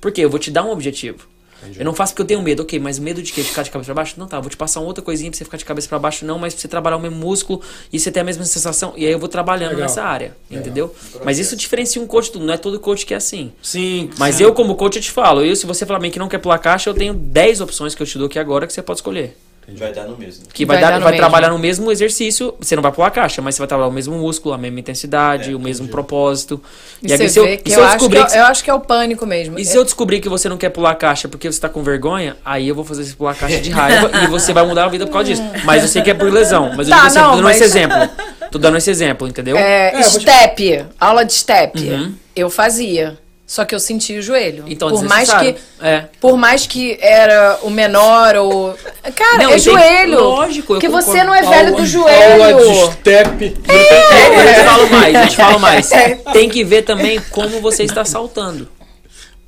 Por 0.00 0.10
quê? 0.10 0.22
Eu 0.22 0.30
vou 0.30 0.38
te 0.38 0.50
dar 0.50 0.64
um 0.64 0.70
objetivo. 0.70 1.28
Eu 1.76 1.84
não 1.84 1.94
faço 1.94 2.12
porque 2.12 2.22
eu 2.22 2.26
tenho 2.26 2.42
medo, 2.42 2.62
ok, 2.62 2.78
mas 2.78 2.98
medo 2.98 3.22
de 3.22 3.32
quê? 3.32 3.42
Ficar 3.42 3.62
de 3.62 3.70
cabeça 3.70 3.86
pra 3.86 3.94
baixo? 3.94 4.14
Não, 4.18 4.26
tá, 4.26 4.40
vou 4.40 4.50
te 4.50 4.56
passar 4.56 4.80
uma 4.80 4.86
outra 4.86 5.02
coisinha 5.02 5.30
pra 5.30 5.38
você 5.38 5.44
ficar 5.44 5.56
de 5.56 5.64
cabeça 5.64 5.88
pra 5.88 5.98
baixo, 5.98 6.24
não, 6.24 6.38
mas 6.38 6.54
pra 6.54 6.60
você 6.60 6.68
trabalhar 6.68 6.96
o 6.96 7.00
mesmo 7.00 7.16
músculo 7.16 7.60
e 7.92 7.98
você 7.98 8.10
ter 8.10 8.20
a 8.20 8.24
mesma 8.24 8.44
sensação. 8.44 8.92
E 8.96 9.04
aí 9.06 9.12
eu 9.12 9.18
vou 9.18 9.28
trabalhando 9.28 9.70
Legal. 9.70 9.82
nessa 9.82 10.02
área, 10.02 10.36
entendeu? 10.50 10.94
Mas 11.24 11.38
isso 11.38 11.56
diferencia 11.56 12.00
um 12.00 12.06
coach 12.06 12.32
do 12.32 12.40
não 12.40 12.54
é 12.54 12.56
todo 12.56 12.78
coach 12.78 13.04
que 13.04 13.14
é 13.14 13.16
assim. 13.16 13.52
Sim. 13.62 14.10
Mas 14.18 14.36
sim. 14.36 14.44
eu, 14.44 14.52
como 14.52 14.74
coach, 14.74 14.96
eu 14.96 15.02
te 15.02 15.10
falo, 15.10 15.42
eu, 15.42 15.56
se 15.56 15.66
você 15.66 15.84
falar 15.86 15.98
bem 15.98 16.10
que 16.10 16.18
não 16.18 16.28
quer 16.28 16.38
pular 16.38 16.58
caixa, 16.58 16.90
eu 16.90 16.94
tenho 16.94 17.14
10 17.14 17.60
opções 17.60 17.94
que 17.94 18.02
eu 18.02 18.06
te 18.06 18.18
dou 18.18 18.26
aqui 18.26 18.38
agora 18.38 18.66
que 18.66 18.72
você 18.72 18.82
pode 18.82 18.98
escolher. 18.98 19.36
Vai 19.68 19.92
dar 19.92 20.04
no 20.04 20.16
mesmo. 20.16 20.44
Que 20.52 20.64
vai, 20.64 20.80
Vai 20.80 20.92
dar, 20.92 21.00
vai 21.00 21.16
trabalhar 21.16 21.50
no 21.50 21.58
mesmo 21.58 21.90
exercício, 21.90 22.54
você 22.60 22.76
não 22.76 22.82
vai 22.82 22.92
pular 22.92 23.08
a 23.08 23.10
caixa, 23.10 23.42
mas 23.42 23.56
você 23.56 23.58
vai 23.58 23.66
trabalhar 23.66 23.88
o 23.88 23.92
mesmo 23.92 24.16
músculo, 24.16 24.54
a 24.54 24.58
mesma 24.58 24.78
intensidade, 24.78 25.54
o 25.54 25.58
mesmo 25.58 25.88
propósito. 25.88 26.62
E 27.02 27.10
aí, 27.12 27.18
você 27.18 27.28
se 27.28 27.38
eu, 27.40 27.44
que 27.58 27.72
eu, 27.72 27.78
eu 27.80 27.84
acho 27.84 27.92
que, 27.92 27.96
descobrir 27.98 28.18
eu, 28.20 28.26
que- 28.26 28.36
eu 28.38 28.44
acho 28.44 28.64
que 28.64 28.70
é 28.70 28.74
o 28.74 28.80
pânico 28.80 29.26
mesmo. 29.26 29.58
E 29.58 29.64
se 29.64 29.76
eu 29.76 29.82
descobrir 29.84 30.20
que 30.20 30.28
você 30.28 30.48
não 30.48 30.56
quer 30.56 30.70
pular 30.70 30.92
a 30.92 30.94
caixa 30.94 31.28
porque 31.28 31.50
você 31.50 31.60
tá 31.60 31.68
com 31.68 31.82
vergonha, 31.82 32.36
aí 32.44 32.68
eu 32.68 32.74
vou 32.76 32.84
fazer 32.84 33.02
você 33.04 33.14
pular 33.16 33.32
a 33.32 33.34
caixa 33.34 33.58
de 33.60 33.70
raiva 33.70 34.08
e 34.22 34.26
você 34.28 34.52
vai 34.52 34.64
mudar 34.64 34.84
a 34.84 34.88
vida 34.88 35.04
por 35.06 35.12
causa 35.14 35.30
disso. 35.30 35.42
Mas 35.64 35.82
eu 35.82 35.88
sei 35.88 36.00
que 36.00 36.10
é 36.10 36.14
por 36.14 36.32
lesão. 36.32 36.72
Mas 36.76 36.88
eu 36.88 36.94
Tá, 36.94 36.96
digo 36.96 37.06
assim, 37.08 37.18
não, 37.18 37.24
tô 37.30 37.36
dando 37.36 37.44
mas- 37.44 37.56
esse 37.56 37.64
exemplo. 37.64 38.08
Tô 38.52 38.58
dando 38.58 38.76
esse 38.78 38.90
exemplo, 38.90 39.26
entendeu? 39.28 39.56
É, 39.56 39.96
É, 39.98 40.02
step, 40.04 40.86
aula 41.00 41.24
de 41.24 41.32
step. 41.34 41.78
Uhum. 41.80 42.14
Eu 42.36 42.48
fazia. 42.48 43.18
Só 43.46 43.64
que 43.64 43.72
eu 43.74 43.78
sentia 43.78 44.18
o 44.18 44.22
joelho. 44.22 44.64
Então, 44.66 44.90
por 44.90 45.04
mais 45.04 45.32
que. 45.32 45.54
É. 45.80 46.04
Por 46.20 46.36
mais 46.36 46.66
que 46.66 46.98
era 47.00 47.60
o 47.62 47.70
menor 47.70 48.34
ou. 48.34 48.76
Cara, 49.14 49.38
Não, 49.44 49.50
é 49.52 49.56
e 49.56 49.62
tem- 49.62 49.72
joelho. 49.72 50.20
lógico, 50.20 50.66
Porque 50.74 50.88
você 50.88 51.22
não 51.22 51.32
é 51.32 51.42
velho 51.42 51.68
Aula- 51.68 51.80
do 51.80 51.86
joelho. 51.86 52.42
Aula 52.42 52.64
de 52.88 52.92
step. 52.94 53.56
É, 53.68 54.50
eu 54.50 54.54
te 54.54 54.64
falo 54.68 54.90
mais, 54.90 55.14
eu 55.14 55.28
te 55.28 55.36
falo 55.36 55.58
mais. 55.60 55.92
É. 55.92 56.14
Tem 56.32 56.48
que 56.48 56.64
ver 56.64 56.82
também 56.82 57.20
como 57.30 57.60
você 57.60 57.84
está 57.84 58.04
saltando. 58.04 58.68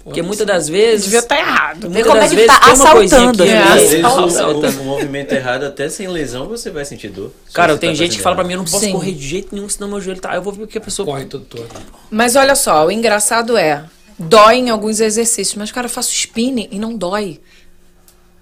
Porque 0.09 0.23
muitas 0.23 0.47
das 0.47 0.69
vezes. 0.69 1.05
Devia 1.05 1.19
estar 1.21 1.39
errado. 1.39 1.89
Muitas 1.91 2.07
como 2.07 2.17
é 2.19 2.21
das 2.21 2.31
que 2.31 2.37
vezes 2.37 2.53
tá 2.53 2.61
tem 2.65 2.75
uma 2.75 2.91
coisinha 2.93 3.21
assaltando, 3.21 3.43
aqui 3.45 3.53
né? 3.53 3.63
Às 3.63 3.75
vezes 3.83 4.03
o, 4.05 4.07
assaltando. 4.25 4.79
o- 4.79 4.83
o 4.83 4.85
movimento 4.85 5.33
errado, 5.33 5.65
até 5.65 5.89
sem 5.89 6.09
lesão, 6.09 6.49
você 6.49 6.71
vai 6.71 6.85
sentir 6.85 7.09
dor. 7.09 7.33
Cara, 7.53 7.77
tem 7.79 7.91
tá 7.91 7.95
gente 7.97 8.17
que 8.17 8.23
fala 8.23 8.35
pra 8.37 8.45
mim, 8.45 8.53
eu 8.55 8.59
não 8.59 8.65
posso 8.65 8.81
Sim. 8.85 8.93
correr 8.93 9.13
de 9.13 9.27
jeito 9.27 9.55
nenhum, 9.55 9.69
senão 9.69 9.89
meu 9.89 10.01
joelho 10.01 10.21
tá. 10.21 10.35
Eu 10.35 10.43
vou 10.43 10.53
ver 10.53 10.65
o 10.65 10.67
que 10.67 10.79
a 10.79 10.81
pessoa. 10.81 11.07
Corre 11.07 11.25
todo 11.27 11.45
todo. 11.45 11.69
Mas 12.11 12.37
olha 12.37 12.55
só, 12.55 12.87
o 12.87 12.91
engraçado 12.91 13.57
é, 13.57 13.85
dói 14.19 14.57
em 14.57 14.71
alguns 14.71 15.01
exercícios, 15.01 15.55
mas 15.57 15.71
cara, 15.71 15.87
eu 15.87 15.91
faço 15.91 16.11
spinning 16.13 16.69
e 16.71 16.79
não 16.79 16.97
dói. 16.97 17.41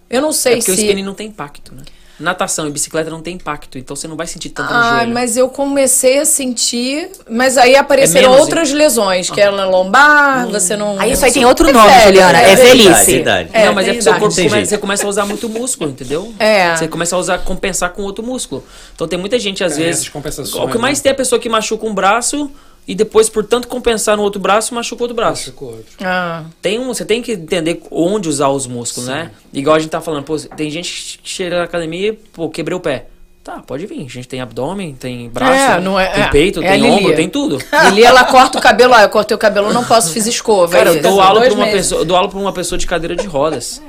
Eu 0.08 0.22
não 0.22 0.32
sei 0.32 0.54
É 0.54 0.56
porque 0.58 0.70
o 0.70 0.74
se 0.76 0.82
spinning 0.82 1.02
não 1.02 1.14
tem 1.14 1.28
impacto, 1.28 1.74
né? 1.74 1.82
Natação 2.18 2.66
e 2.66 2.70
bicicleta 2.70 3.10
não 3.10 3.20
tem 3.20 3.34
impacto, 3.34 3.76
então 3.76 3.94
você 3.94 4.08
não 4.08 4.16
vai 4.16 4.26
sentir 4.26 4.48
tanto 4.48 4.72
no 4.72 4.78
Ah, 4.78 4.96
joelho. 5.00 5.12
mas 5.12 5.36
eu 5.36 5.48
comecei 5.50 6.18
a 6.18 6.24
sentir, 6.24 7.10
mas 7.30 7.58
aí 7.58 7.76
apareceram 7.76 8.28
É 8.28 8.30
menos, 8.30 8.40
outras 8.40 8.72
lesões, 8.72 9.28
que 9.28 9.38
era 9.40 9.52
na 9.54 9.66
lombar, 9.68 10.46
você 10.48 10.76
não 10.76 10.98
Aí 10.98 11.12
isso 11.12 11.24
aí 11.24 11.32
tem 11.32 11.44
outro 11.44 11.68
É 11.68 11.72
nome, 11.72 11.88
velho, 11.90 12.04
Juliana. 12.06 12.40
é 12.42 12.52
É 12.52 12.56
velhice. 12.56 12.88
Idade, 12.88 13.12
idade. 13.16 13.50
É, 13.52 13.66
não, 13.66 13.74
mas 13.74 13.86
é 13.86 13.90
porque 13.90 14.02
seu 14.02 14.12
corpo 14.14 14.30
jeito. 14.30 14.66
você 14.68 14.78
começa 14.78 15.04
a 15.04 15.08
usar 15.08 15.26
muito 15.26 15.48
músculo, 15.48 15.90
entendeu? 15.90 16.32
É. 16.38 16.74
Você 16.76 16.88
começa 16.88 17.14
a 17.16 17.18
usar, 17.18 17.38
compensar 17.38 17.90
com 17.90 18.02
outro 18.02 18.24
músculo. 18.24 18.64
Então 18.94 19.06
tem 19.06 19.18
muita 19.18 19.38
gente, 19.38 19.62
às 19.62 19.76
vezes. 19.76 19.96
essas 20.00 20.08
compensações, 20.08 20.64
O 20.64 20.68
que 20.68 20.78
mais 20.78 20.98
né? 20.98 21.02
tem 21.02 21.10
é 21.10 21.12
a 21.12 21.16
pessoa 21.16 21.38
que 21.38 21.48
machuca 21.48 21.84
um 21.86 21.94
braço 21.94 22.50
e 22.88 22.94
depois, 22.94 23.28
por 23.28 23.44
tanto 23.44 23.66
compensar 23.68 24.16
no 24.16 24.22
outro 24.22 24.40
braço, 24.40 24.74
machuca 24.74 25.02
o 25.02 25.04
outro 25.04 25.16
braço. 25.16 25.44
Ficou 25.46 25.70
outro. 25.70 25.86
Ah, 26.00 26.44
Tem 26.62 26.78
um, 26.78 26.86
você 26.86 27.04
tem 27.04 27.20
que 27.20 27.32
entender 27.32 27.82
onde 27.90 28.28
usar 28.28 28.48
os 28.48 28.66
músculos, 28.66 29.08
né? 29.08 29.30
Igual 29.52 29.76
a 29.76 29.78
gente 29.78 29.90
tá 29.90 30.00
falando, 30.00 30.22
pô, 30.24 30.38
tem 30.38 30.70
gente 30.70 31.18
que 31.22 31.28
chega 31.28 31.58
na 31.58 31.64
academia 31.64 32.08
e, 32.08 32.12
pô, 32.12 32.48
quebrei 32.48 32.76
o 32.76 32.80
pé. 32.80 33.06
Tá, 33.42 33.62
pode 33.64 33.86
vir. 33.86 34.04
A 34.04 34.08
gente 34.08 34.26
tem 34.26 34.40
abdômen, 34.40 34.92
tem 34.94 35.28
braço, 35.30 35.52
É, 35.78 35.80
não 35.80 35.98
é- 35.98 36.08
tem 36.08 36.24
é. 36.24 36.28
peito, 36.30 36.60
É 36.62 36.72
tem 36.72 36.82
ombro, 36.90 37.14
tem 37.14 37.28
tudo. 37.28 37.58
Lili, 37.90 38.02
ela 38.04 38.24
corta 38.24 38.58
o 38.58 38.60
cabelo, 38.60 38.92
ah, 38.92 39.02
eu 39.02 39.08
cortei 39.08 39.36
o 39.36 39.38
cabelo, 39.38 39.68
eu 39.68 39.72
não 39.72 39.84
posso, 39.84 40.12
fiz 40.12 40.26
escova. 40.26 40.72
Cara, 40.76 40.90
Aí, 40.90 40.96
eu 40.96 41.02
dou 41.02 41.20
aula, 41.20 41.40
pra 41.42 41.54
uma 41.54 41.64
meses. 41.66 41.80
pessoa, 41.80 42.00
eu 42.00 42.04
dou 42.04 42.16
aula 42.16 42.28
pra 42.28 42.38
uma 42.40 42.52
pessoa 42.52 42.76
de 42.76 42.88
cadeira 42.88 43.14
de 43.14 43.24
rodas. 43.28 43.80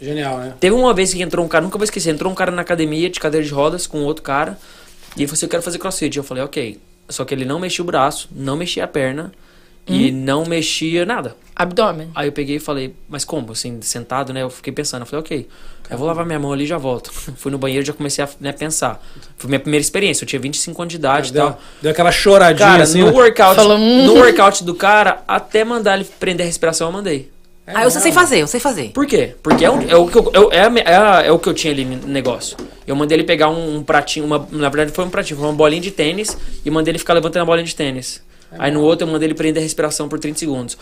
Genial, 0.00 0.36
né? 0.38 0.52
Teve 0.60 0.74
uma 0.76 0.92
vez 0.92 1.14
que 1.14 1.22
entrou 1.22 1.42
um 1.44 1.48
cara, 1.48 1.64
nunca 1.64 1.78
vou 1.78 1.84
esquecer, 1.84 2.10
entrou 2.10 2.30
um 2.30 2.34
cara 2.34 2.50
na 2.50 2.60
academia 2.60 3.08
de 3.08 3.18
cadeira 3.18 3.46
de 3.46 3.50
rodas 3.52 3.86
com 3.86 4.00
outro 4.04 4.22
cara. 4.22 4.58
E 5.16 5.20
ele 5.20 5.26
falou 5.26 5.34
assim: 5.38 5.46
Eu 5.46 5.50
quero 5.50 5.62
fazer 5.62 5.78
crossfit. 5.78 6.16
Eu 6.18 6.22
falei: 6.22 6.44
Ok. 6.44 6.78
Só 7.08 7.24
que 7.24 7.34
ele 7.34 7.44
não 7.44 7.58
mexia 7.58 7.82
o 7.82 7.86
braço, 7.86 8.28
não 8.30 8.56
mexia 8.56 8.84
a 8.84 8.88
perna 8.88 9.32
e 9.86 10.10
não 10.12 10.44
mexia 10.44 11.06
nada. 11.06 11.34
Abdômen. 11.56 12.10
Aí 12.14 12.28
eu 12.28 12.32
peguei 12.32 12.56
e 12.56 12.60
falei: 12.60 12.94
Mas 13.08 13.24
como? 13.24 13.52
Assim, 13.52 13.80
sentado, 13.82 14.32
né? 14.32 14.42
Eu 14.42 14.50
fiquei 14.50 14.72
pensando. 14.72 15.02
Eu 15.02 15.06
falei: 15.06 15.20
Ok. 15.24 15.48
Eu 15.90 15.96
vou 15.96 16.06
lavar 16.06 16.26
minha 16.26 16.38
mão 16.38 16.52
ali 16.52 16.64
e 16.64 16.66
já 16.66 16.76
volto. 16.76 17.10
Fui 17.36 17.50
no 17.50 17.56
banheiro 17.56 17.82
e 17.82 17.86
já 17.86 17.94
comecei 17.94 18.22
a 18.22 18.28
né, 18.38 18.52
pensar. 18.52 19.02
Foi 19.38 19.48
minha 19.48 19.58
primeira 19.58 19.80
experiência. 19.80 20.22
Eu 20.24 20.28
tinha 20.28 20.38
25 20.38 20.82
anos 20.82 20.90
de 20.92 20.98
idade 20.98 21.30
e 21.30 21.32
Deu, 21.32 21.46
tal. 21.46 21.60
deu 21.80 21.90
aquela 21.90 22.12
choradinha 22.12 22.68
Cara, 22.68 22.82
assim. 22.82 23.00
no 23.00 23.06
né? 23.06 23.12
workout, 23.12 23.56
Falou, 23.56 23.78
"Hum." 23.78 24.04
no 24.04 24.14
workout 24.16 24.62
do 24.64 24.74
cara, 24.74 25.22
até 25.26 25.64
mandar 25.64 25.94
ele 25.96 26.04
prender 26.20 26.44
a 26.44 26.46
respiração, 26.46 26.88
eu 26.88 26.92
mandei. 26.92 27.30
Ah, 27.74 27.84
eu 27.84 27.90
sei 27.90 28.12
fazer, 28.12 28.38
eu 28.40 28.46
sei 28.46 28.58
fazer. 28.60 28.90
Por 28.92 29.06
quê? 29.06 29.34
Porque 29.42 29.64
é, 29.64 29.70
um- 29.70 29.82
é 29.88 29.94
o, 29.96 30.06
que 30.08 30.16
eu, 30.16 30.30
eu- 30.34 30.52
é, 30.52 30.62
a 30.62 30.70
me- 30.70 30.80
é 30.80 30.96
a- 30.96 31.22
é 31.24 31.30
o 31.32 31.38
que 31.38 31.48
eu 31.48 31.54
tinha 31.54 31.72
ali 31.72 31.84
no 31.84 32.06
negócio. 32.08 32.56
Eu 32.86 32.96
mandei 32.96 33.16
ele 33.16 33.24
pegar 33.24 33.50
um, 33.50 33.76
um 33.76 33.82
pratinho, 33.82 34.24
uma, 34.24 34.38
na 34.50 34.68
verdade 34.68 34.92
foi 34.92 35.04
um 35.04 35.10
pratinho, 35.10 35.38
foi 35.38 35.48
uma 35.48 35.54
bolinha 35.54 35.80
de 35.82 35.90
tênis 35.90 36.36
e 36.64 36.70
mandei 36.70 36.92
ele 36.92 36.98
ficar 36.98 37.14
levantando 37.14 37.42
a 37.42 37.46
bolinha 37.46 37.66
de 37.66 37.74
tênis. 37.74 38.22
Aí 38.58 38.70
no 38.70 38.80
outro 38.82 39.06
eu 39.06 39.12
mandei 39.12 39.26
ele 39.26 39.34
prender 39.34 39.60
a 39.60 39.64
respiração 39.64 40.08
por 40.08 40.18
30 40.18 40.38
segundos. 40.38 40.78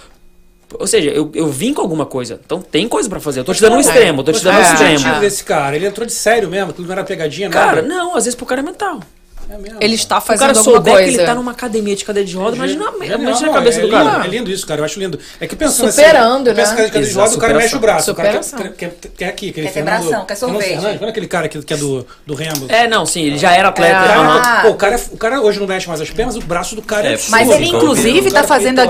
Ou 0.78 0.86
seja, 0.86 1.10
eu, 1.10 1.30
eu 1.34 1.48
vim 1.48 1.72
com 1.72 1.80
alguma 1.80 2.06
coisa. 2.06 2.40
Então 2.44 2.60
tem 2.60 2.88
coisa 2.88 3.08
pra 3.08 3.18
fazer. 3.20 3.40
Eu 3.40 3.44
tô 3.44 3.54
te 3.54 3.60
dando 3.60 3.76
um 3.76 3.80
extremo, 3.80 4.22
tô 4.22 4.32
te 4.32 4.42
dando 4.44 4.54
um 4.56 4.58
é 4.58 4.60
o 4.60 4.72
extremo. 4.72 4.92
objetivo 4.94 5.20
desse 5.20 5.44
cara? 5.44 5.74
Ele 5.76 5.86
entrou 5.86 6.06
de 6.06 6.12
sério 6.12 6.48
mesmo, 6.48 6.72
tudo 6.72 6.86
não 6.86 6.92
era 6.92 7.04
pegadinha, 7.04 7.48
Cara, 7.50 7.82
nada. 7.82 7.88
não, 7.88 8.16
às 8.16 8.24
vezes 8.24 8.34
pro 8.36 8.46
cara 8.46 8.60
é 8.60 8.64
mental. 8.64 9.00
É 9.48 9.58
mesmo. 9.58 9.78
Ele 9.80 9.94
está 9.94 10.18
O 10.18 10.22
cara 10.22 10.38
fazendo 10.38 10.58
alguma 10.58 10.64
souber 10.76 10.92
coisa. 10.94 11.08
que 11.10 11.16
ele 11.16 11.24
tá 11.26 11.34
numa 11.34 11.52
academia 11.52 11.94
de 11.96 12.04
cadeira 12.04 12.28
de 12.28 12.36
roda, 12.36 12.56
imagina, 12.56 12.84
Genial, 12.84 13.18
imagina 13.20 13.46
a 13.46 13.46
não, 13.46 13.52
cabeça 13.54 13.78
é 13.78 13.82
do 13.82 13.88
cara. 13.90 14.04
lindo, 14.04 14.24
É 14.24 14.28
lindo 14.28 14.50
isso, 14.50 14.66
cara. 14.66 14.80
Eu 14.80 14.84
acho 14.84 14.98
lindo. 14.98 15.18
É 15.40 15.46
que 15.46 15.54
pensando 15.56 15.90
Superando, 15.90 16.48
assim, 16.48 16.56
pensa 16.56 16.70
né? 16.74 16.76
que 16.76 16.86
cadeira 16.90 17.06
de 17.08 17.14
roda, 17.14 17.34
o 17.34 17.38
cara 17.38 17.54
mexe 17.54 17.76
o 17.76 17.78
braço. 17.78 18.10
O 18.10 18.14
cara 18.14 18.28
quer, 18.30 18.42
Superação. 18.42 18.74
quer, 18.76 18.90
quer, 18.90 19.10
quer 19.16 19.28
aqui, 19.28 19.50
aquele 19.50 19.66
Quer 19.66 19.72
Fernando- 19.72 20.26
quer 20.26 20.34
sorvete. 20.34 20.68
Fernandes, 20.68 20.98
Quando 20.98 21.06
é 21.06 21.10
aquele 21.10 21.26
cara 21.28 21.48
que, 21.48 21.62
que 21.62 21.74
é 21.74 21.76
do, 21.76 22.06
do 22.26 22.34
Remo? 22.34 22.66
É, 22.68 22.88
não, 22.88 23.06
sim, 23.06 23.22
ele 23.22 23.38
já 23.38 23.52
era 23.54 23.68
atleta. 23.68 23.92
É. 23.92 24.14
Ah. 24.16 24.60
Pô, 24.62 24.70
o, 24.70 24.74
cara, 24.74 24.96
é- 24.96 25.00
o 25.12 25.16
cara 25.16 25.40
hoje 25.40 25.60
não 25.60 25.66
mexe 25.66 25.88
mais 25.88 26.00
as 26.00 26.10
pernas, 26.10 26.36
o 26.36 26.40
braço 26.40 26.74
do 26.74 26.82
cara 26.82 27.06
é, 27.08 27.14
É. 27.14 27.18
Mas 27.28 27.48
ele, 27.50 27.66
inclusive, 27.68 28.20
o 28.20 28.24
tá 28.32 28.36
cara 28.42 28.46
fazendo 28.48 28.80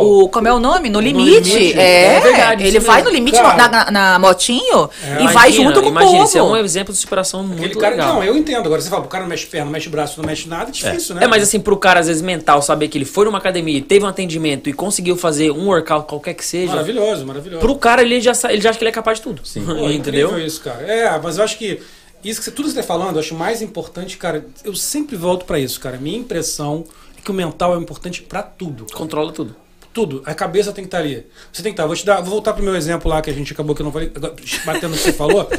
o. 0.00 0.28
Como 0.28 0.48
é 0.48 0.52
o 0.52 0.58
nome? 0.58 0.88
No 0.88 1.00
limite. 1.00 1.50
limite. 1.50 1.78
É, 1.78 2.16
É 2.16 2.20
verdade, 2.20 2.64
Ele 2.66 2.80
vai 2.80 3.02
no 3.02 3.10
limite 3.10 3.36
Cara. 3.40 3.54
na, 3.56 3.68
na- 3.68 3.90
na 3.90 4.18
motinho 4.18 4.88
e 5.02 5.06
Imagina, 5.20 5.32
vai 5.32 5.52
junto 5.52 5.82
com 5.82 5.88
imagina, 5.88 6.20
o 6.20 6.24
isso 6.24 6.38
é 6.38 6.42
um 6.42 6.46
povo. 6.46 6.56
exemplo 6.64 6.92
de 6.92 6.98
superação 6.98 7.42
muito 7.42 7.78
cara, 7.78 7.94
legal. 7.96 8.14
não, 8.14 8.24
eu 8.24 8.36
entendo. 8.36 8.66
Agora 8.66 8.80
você 8.80 8.88
fala, 8.88 9.02
o 9.04 9.08
cara 9.08 9.22
não 9.24 9.28
mexe 9.28 9.46
perna, 9.46 9.64
não 9.66 9.72
mexe 9.72 9.88
braço, 9.88 10.05
não 10.16 10.24
mexe 10.24 10.48
nada, 10.48 10.68
é 10.68 10.72
difícil, 10.72 11.14
né? 11.14 11.24
É, 11.24 11.26
mas 11.26 11.42
assim, 11.42 11.58
pro 11.60 11.76
cara, 11.76 12.00
às 12.00 12.06
vezes, 12.06 12.22
mental, 12.22 12.60
saber 12.62 12.88
que 12.88 12.98
ele 12.98 13.04
foi 13.04 13.24
numa 13.24 13.38
academia, 13.38 13.80
teve 13.82 14.04
um 14.04 14.08
atendimento 14.08 14.68
e 14.68 14.72
conseguiu 14.72 15.16
fazer 15.16 15.50
um 15.50 15.66
workout, 15.68 16.06
qualquer 16.06 16.34
que 16.34 16.44
seja, 16.44 16.72
Maravilhoso, 16.72 17.26
maravilhoso. 17.26 17.60
pro 17.60 17.76
cara, 17.76 18.02
ele 18.02 18.20
já, 18.20 18.32
ele 18.48 18.60
já 18.60 18.70
acha 18.70 18.78
que 18.78 18.84
ele 18.84 18.90
é 18.90 18.92
capaz 18.92 19.18
de 19.18 19.24
tudo. 19.24 19.42
Pô, 19.64 19.90
Entendeu? 19.90 20.38
isso, 20.38 20.60
cara. 20.60 20.82
É, 20.82 21.18
mas 21.20 21.38
eu 21.38 21.44
acho 21.44 21.58
que 21.58 21.80
isso 22.24 22.40
que 22.40 22.44
você, 22.44 22.50
tudo 22.50 22.66
que 22.66 22.72
você 22.72 22.80
tá 22.80 22.86
falando, 22.86 23.16
eu 23.16 23.20
acho 23.20 23.34
mais 23.34 23.62
importante, 23.62 24.16
cara. 24.16 24.44
Eu 24.64 24.74
sempre 24.74 25.16
volto 25.16 25.44
pra 25.44 25.58
isso, 25.58 25.78
cara. 25.80 25.96
Minha 25.96 26.18
impressão 26.18 26.84
é 27.16 27.20
que 27.20 27.30
o 27.30 27.34
mental 27.34 27.76
é 27.76 27.78
importante 27.78 28.22
pra 28.22 28.42
tudo. 28.42 28.84
cara. 28.86 28.98
Controla 28.98 29.32
tudo. 29.32 29.54
Tudo. 29.92 30.22
A 30.26 30.34
cabeça 30.34 30.72
tem 30.72 30.84
que 30.84 30.88
estar 30.88 30.98
ali. 30.98 31.24
Você 31.52 31.62
tem 31.62 31.72
que 31.72 31.74
estar. 31.74 31.86
Vou 31.86 31.94
te 31.96 32.04
dar, 32.04 32.16
vou 32.20 32.30
voltar 32.32 32.52
pro 32.52 32.62
meu 32.62 32.74
exemplo 32.76 33.08
lá 33.10 33.22
que 33.22 33.30
a 33.30 33.32
gente 33.32 33.52
acabou 33.52 33.74
que 33.74 33.80
eu 33.80 33.84
não 33.84 33.92
falei, 33.92 34.10
agora, 34.14 34.34
batendo 34.64 34.90
no 34.90 34.96
que 34.96 35.02
você 35.04 35.12
falou. 35.12 35.48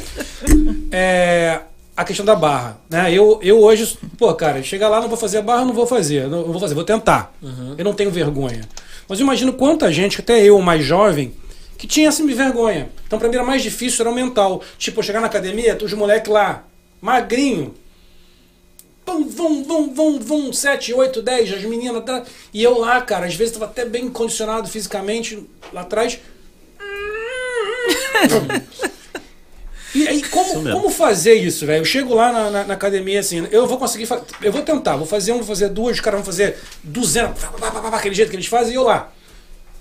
É, 0.92 1.60
a 1.98 2.04
questão 2.04 2.24
da 2.24 2.36
barra, 2.36 2.78
né? 2.88 3.12
Eu, 3.12 3.40
eu 3.42 3.58
hoje, 3.58 3.98
pô, 4.16 4.32
cara, 4.32 4.62
chegar 4.62 4.88
lá 4.88 5.00
não 5.00 5.08
vou 5.08 5.16
fazer 5.16 5.38
a 5.38 5.42
barra, 5.42 5.64
não 5.64 5.74
vou 5.74 5.84
fazer, 5.84 6.28
não, 6.28 6.44
vou 6.44 6.60
fazer, 6.60 6.72
vou 6.72 6.84
tentar. 6.84 7.34
Eu 7.76 7.84
não 7.84 7.92
tenho 7.92 8.08
vergonha. 8.08 8.60
Mas 9.08 9.18
eu 9.18 9.24
imagino 9.24 9.52
quanta 9.52 9.92
gente, 9.92 10.20
até 10.20 10.40
eu, 10.40 10.60
mais 10.60 10.84
jovem, 10.84 11.34
que 11.76 11.88
tinha 11.88 12.08
assim 12.08 12.24
vergonha. 12.28 12.88
Então, 13.04 13.18
pra 13.18 13.28
mim 13.28 13.34
era 13.34 13.44
mais 13.44 13.64
difícil, 13.64 14.02
era 14.02 14.10
o 14.10 14.14
mental. 14.14 14.62
Tipo, 14.78 15.00
eu 15.00 15.02
chegar 15.02 15.20
na 15.20 15.26
academia, 15.26 15.76
os 15.82 15.92
moleques 15.92 16.30
lá, 16.30 16.62
magrinho, 17.00 17.74
Vão, 19.04 19.26
vão, 19.26 19.64
vão, 19.64 19.94
vão, 19.94 20.20
vão, 20.20 20.52
7, 20.52 20.94
8, 20.94 21.22
10, 21.22 21.52
as 21.54 21.64
meninas. 21.64 22.04
Tá, 22.04 22.22
e 22.52 22.62
eu 22.62 22.78
lá, 22.78 23.00
cara, 23.00 23.26
às 23.26 23.34
vezes 23.34 23.54
estava 23.54 23.68
até 23.68 23.84
bem 23.84 24.08
condicionado 24.08 24.68
fisicamente 24.68 25.48
lá 25.72 25.80
atrás. 25.80 26.20
E 29.94 30.06
aí, 30.06 30.22
como, 30.22 30.62
como 30.72 30.90
fazer 30.90 31.34
isso, 31.34 31.64
velho? 31.64 31.80
Eu 31.80 31.84
chego 31.84 32.14
lá 32.14 32.30
na, 32.30 32.50
na- 32.50 32.64
na 32.64 32.74
academia 32.74 33.20
assim, 33.20 33.46
eu 33.50 33.66
vou 33.66 33.78
conseguir, 33.78 34.06
eu 34.42 34.52
vou 34.52 34.62
tentar, 34.62 34.96
vou 34.96 35.06
fazer 35.06 35.32
um, 35.32 35.36
vou 35.38 35.46
fazer 35.46 35.68
duas, 35.70 35.96
os 35.96 36.00
caras 36.00 36.18
vão 36.20 36.26
fazer 36.26 36.58
200, 36.84 37.42
pá, 37.44 37.48
pá, 37.58 37.70
pá, 37.70 37.90
pá, 37.90 37.96
aquele 37.96 38.14
jeito 38.14 38.28
que 38.30 38.36
eles 38.36 38.46
fazem, 38.46 38.72
e 38.74 38.76
eu 38.76 38.82
lá. 38.84 39.10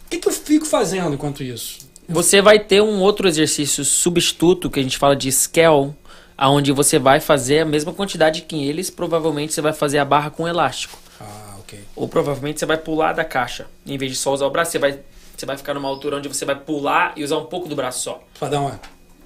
O 0.05 0.09
que, 0.09 0.17
que 0.19 0.27
eu 0.27 0.31
fico 0.31 0.65
fazendo 0.65 1.13
enquanto 1.13 1.43
isso? 1.43 1.79
Você 2.07 2.41
vai 2.41 2.57
ter 2.57 2.81
um 2.81 3.01
outro 3.01 3.27
exercício 3.27 3.83
substituto, 3.83 4.69
que 4.69 4.79
a 4.79 4.83
gente 4.83 4.97
fala 4.97 5.13
de 5.13 5.29
scale, 5.29 5.93
aonde 6.37 6.71
você 6.71 6.97
vai 6.97 7.19
fazer 7.19 7.59
a 7.59 7.65
mesma 7.65 7.91
quantidade 7.91 8.43
que 8.43 8.65
eles, 8.65 8.89
provavelmente 8.89 9.51
você 9.53 9.59
vai 9.61 9.73
fazer 9.73 9.97
a 9.97 10.05
barra 10.05 10.29
com 10.29 10.47
elástico. 10.47 10.97
Ah, 11.19 11.55
ok. 11.59 11.79
Ou 11.97 12.07
provavelmente 12.07 12.59
você 12.61 12.65
vai 12.65 12.77
pular 12.77 13.11
da 13.11 13.25
caixa. 13.25 13.67
Em 13.85 13.97
vez 13.97 14.13
de 14.13 14.17
só 14.17 14.31
usar 14.33 14.45
o 14.45 14.49
braço, 14.49 14.71
você 14.71 14.79
vai, 14.79 14.99
você 15.35 15.45
vai 15.45 15.57
ficar 15.57 15.73
numa 15.73 15.89
altura 15.89 16.15
onde 16.15 16.29
você 16.29 16.45
vai 16.45 16.55
pular 16.55 17.11
e 17.17 17.23
usar 17.25 17.37
um 17.39 17.45
pouco 17.45 17.67
do 17.67 17.75
braço 17.75 18.01
só. 18.03 18.23
Pra 18.39 18.47
dar 18.47 18.61
uma. 18.61 18.79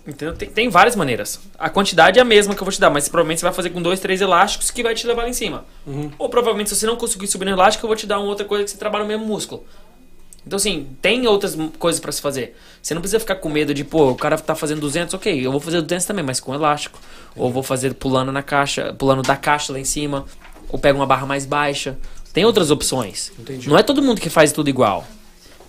Entendeu? 0.06 0.36
Tem, 0.36 0.50
tem 0.50 0.70
várias 0.70 0.96
maneiras. 0.96 1.40
A 1.60 1.70
quantidade 1.70 2.18
é 2.18 2.22
a 2.22 2.26
mesma 2.26 2.56
que 2.56 2.62
eu 2.62 2.66
vou 2.66 2.72
te 2.72 2.80
dar, 2.80 2.90
mas 2.90 3.08
provavelmente 3.08 3.40
você 3.40 3.46
vai 3.46 3.54
fazer 3.54 3.70
com 3.70 3.82
dois, 3.82 4.00
três 4.00 4.20
elásticos 4.20 4.72
que 4.72 4.82
vai 4.82 4.96
te 4.96 5.06
levar 5.06 5.24
lá 5.24 5.30
em 5.30 5.34
cima. 5.34 5.64
Ou 6.18 6.28
provavelmente, 6.28 6.70
se 6.70 6.76
você 6.76 6.86
não 6.88 6.96
conseguir 6.96 7.28
subir 7.28 7.46
no 7.46 7.52
elástico, 7.52 7.86
eu 7.86 7.88
vou 7.88 7.96
te 7.96 8.08
dar 8.08 8.20
uma 8.20 8.28
outra 8.28 8.46
coisa 8.46 8.64
que 8.64 8.72
você 8.72 8.78
trabalha 8.78 9.04
no 9.04 9.08
mesmo 9.08 9.26
músculo. 9.26 9.64
Então, 10.46 10.58
assim, 10.58 10.88
tem 11.02 11.28
outras 11.28 11.56
coisas 11.78 12.02
pra 12.02 12.12
se 12.12 12.20
fazer. 12.20 12.58
Você 12.82 12.96
não 12.96 13.02
precisa 13.02 13.20
ficar 13.20 13.36
com 13.36 13.48
medo 13.48 13.76
de, 13.76 13.84
pô, 13.84 14.10
o 14.10 14.16
cara 14.16 14.38
tá 14.40 14.56
fazendo 14.56 14.82
200, 14.82 15.14
ok, 15.14 15.46
eu 15.46 15.52
vou 15.52 15.62
fazer 15.62 15.82
200 15.82 16.06
também, 16.06 16.26
mas 16.26 16.40
com 16.40 16.54
elástico. 16.54 17.00
Ou 17.36 17.52
vou 17.52 17.62
fazer 17.62 17.94
pulando 17.94 18.32
na 18.32 18.42
caixa, 18.42 18.94
pulando 18.94 19.22
da 19.22 19.36
caixa 19.36 19.72
lá 19.72 19.80
em 19.80 19.86
cima. 19.86 20.26
Ou 20.68 20.80
pego 20.80 20.98
uma 20.98 21.06
barra 21.06 21.28
mais 21.28 21.46
baixa. 21.46 21.98
Tem 22.34 22.44
outras 22.44 22.72
opções. 22.72 23.32
Entendi. 23.38 23.70
Não 23.70 23.78
é 23.78 23.84
todo 23.84 24.02
mundo 24.02 24.20
que 24.20 24.30
faz 24.30 24.52
tudo 24.52 24.70
igual. 24.70 25.06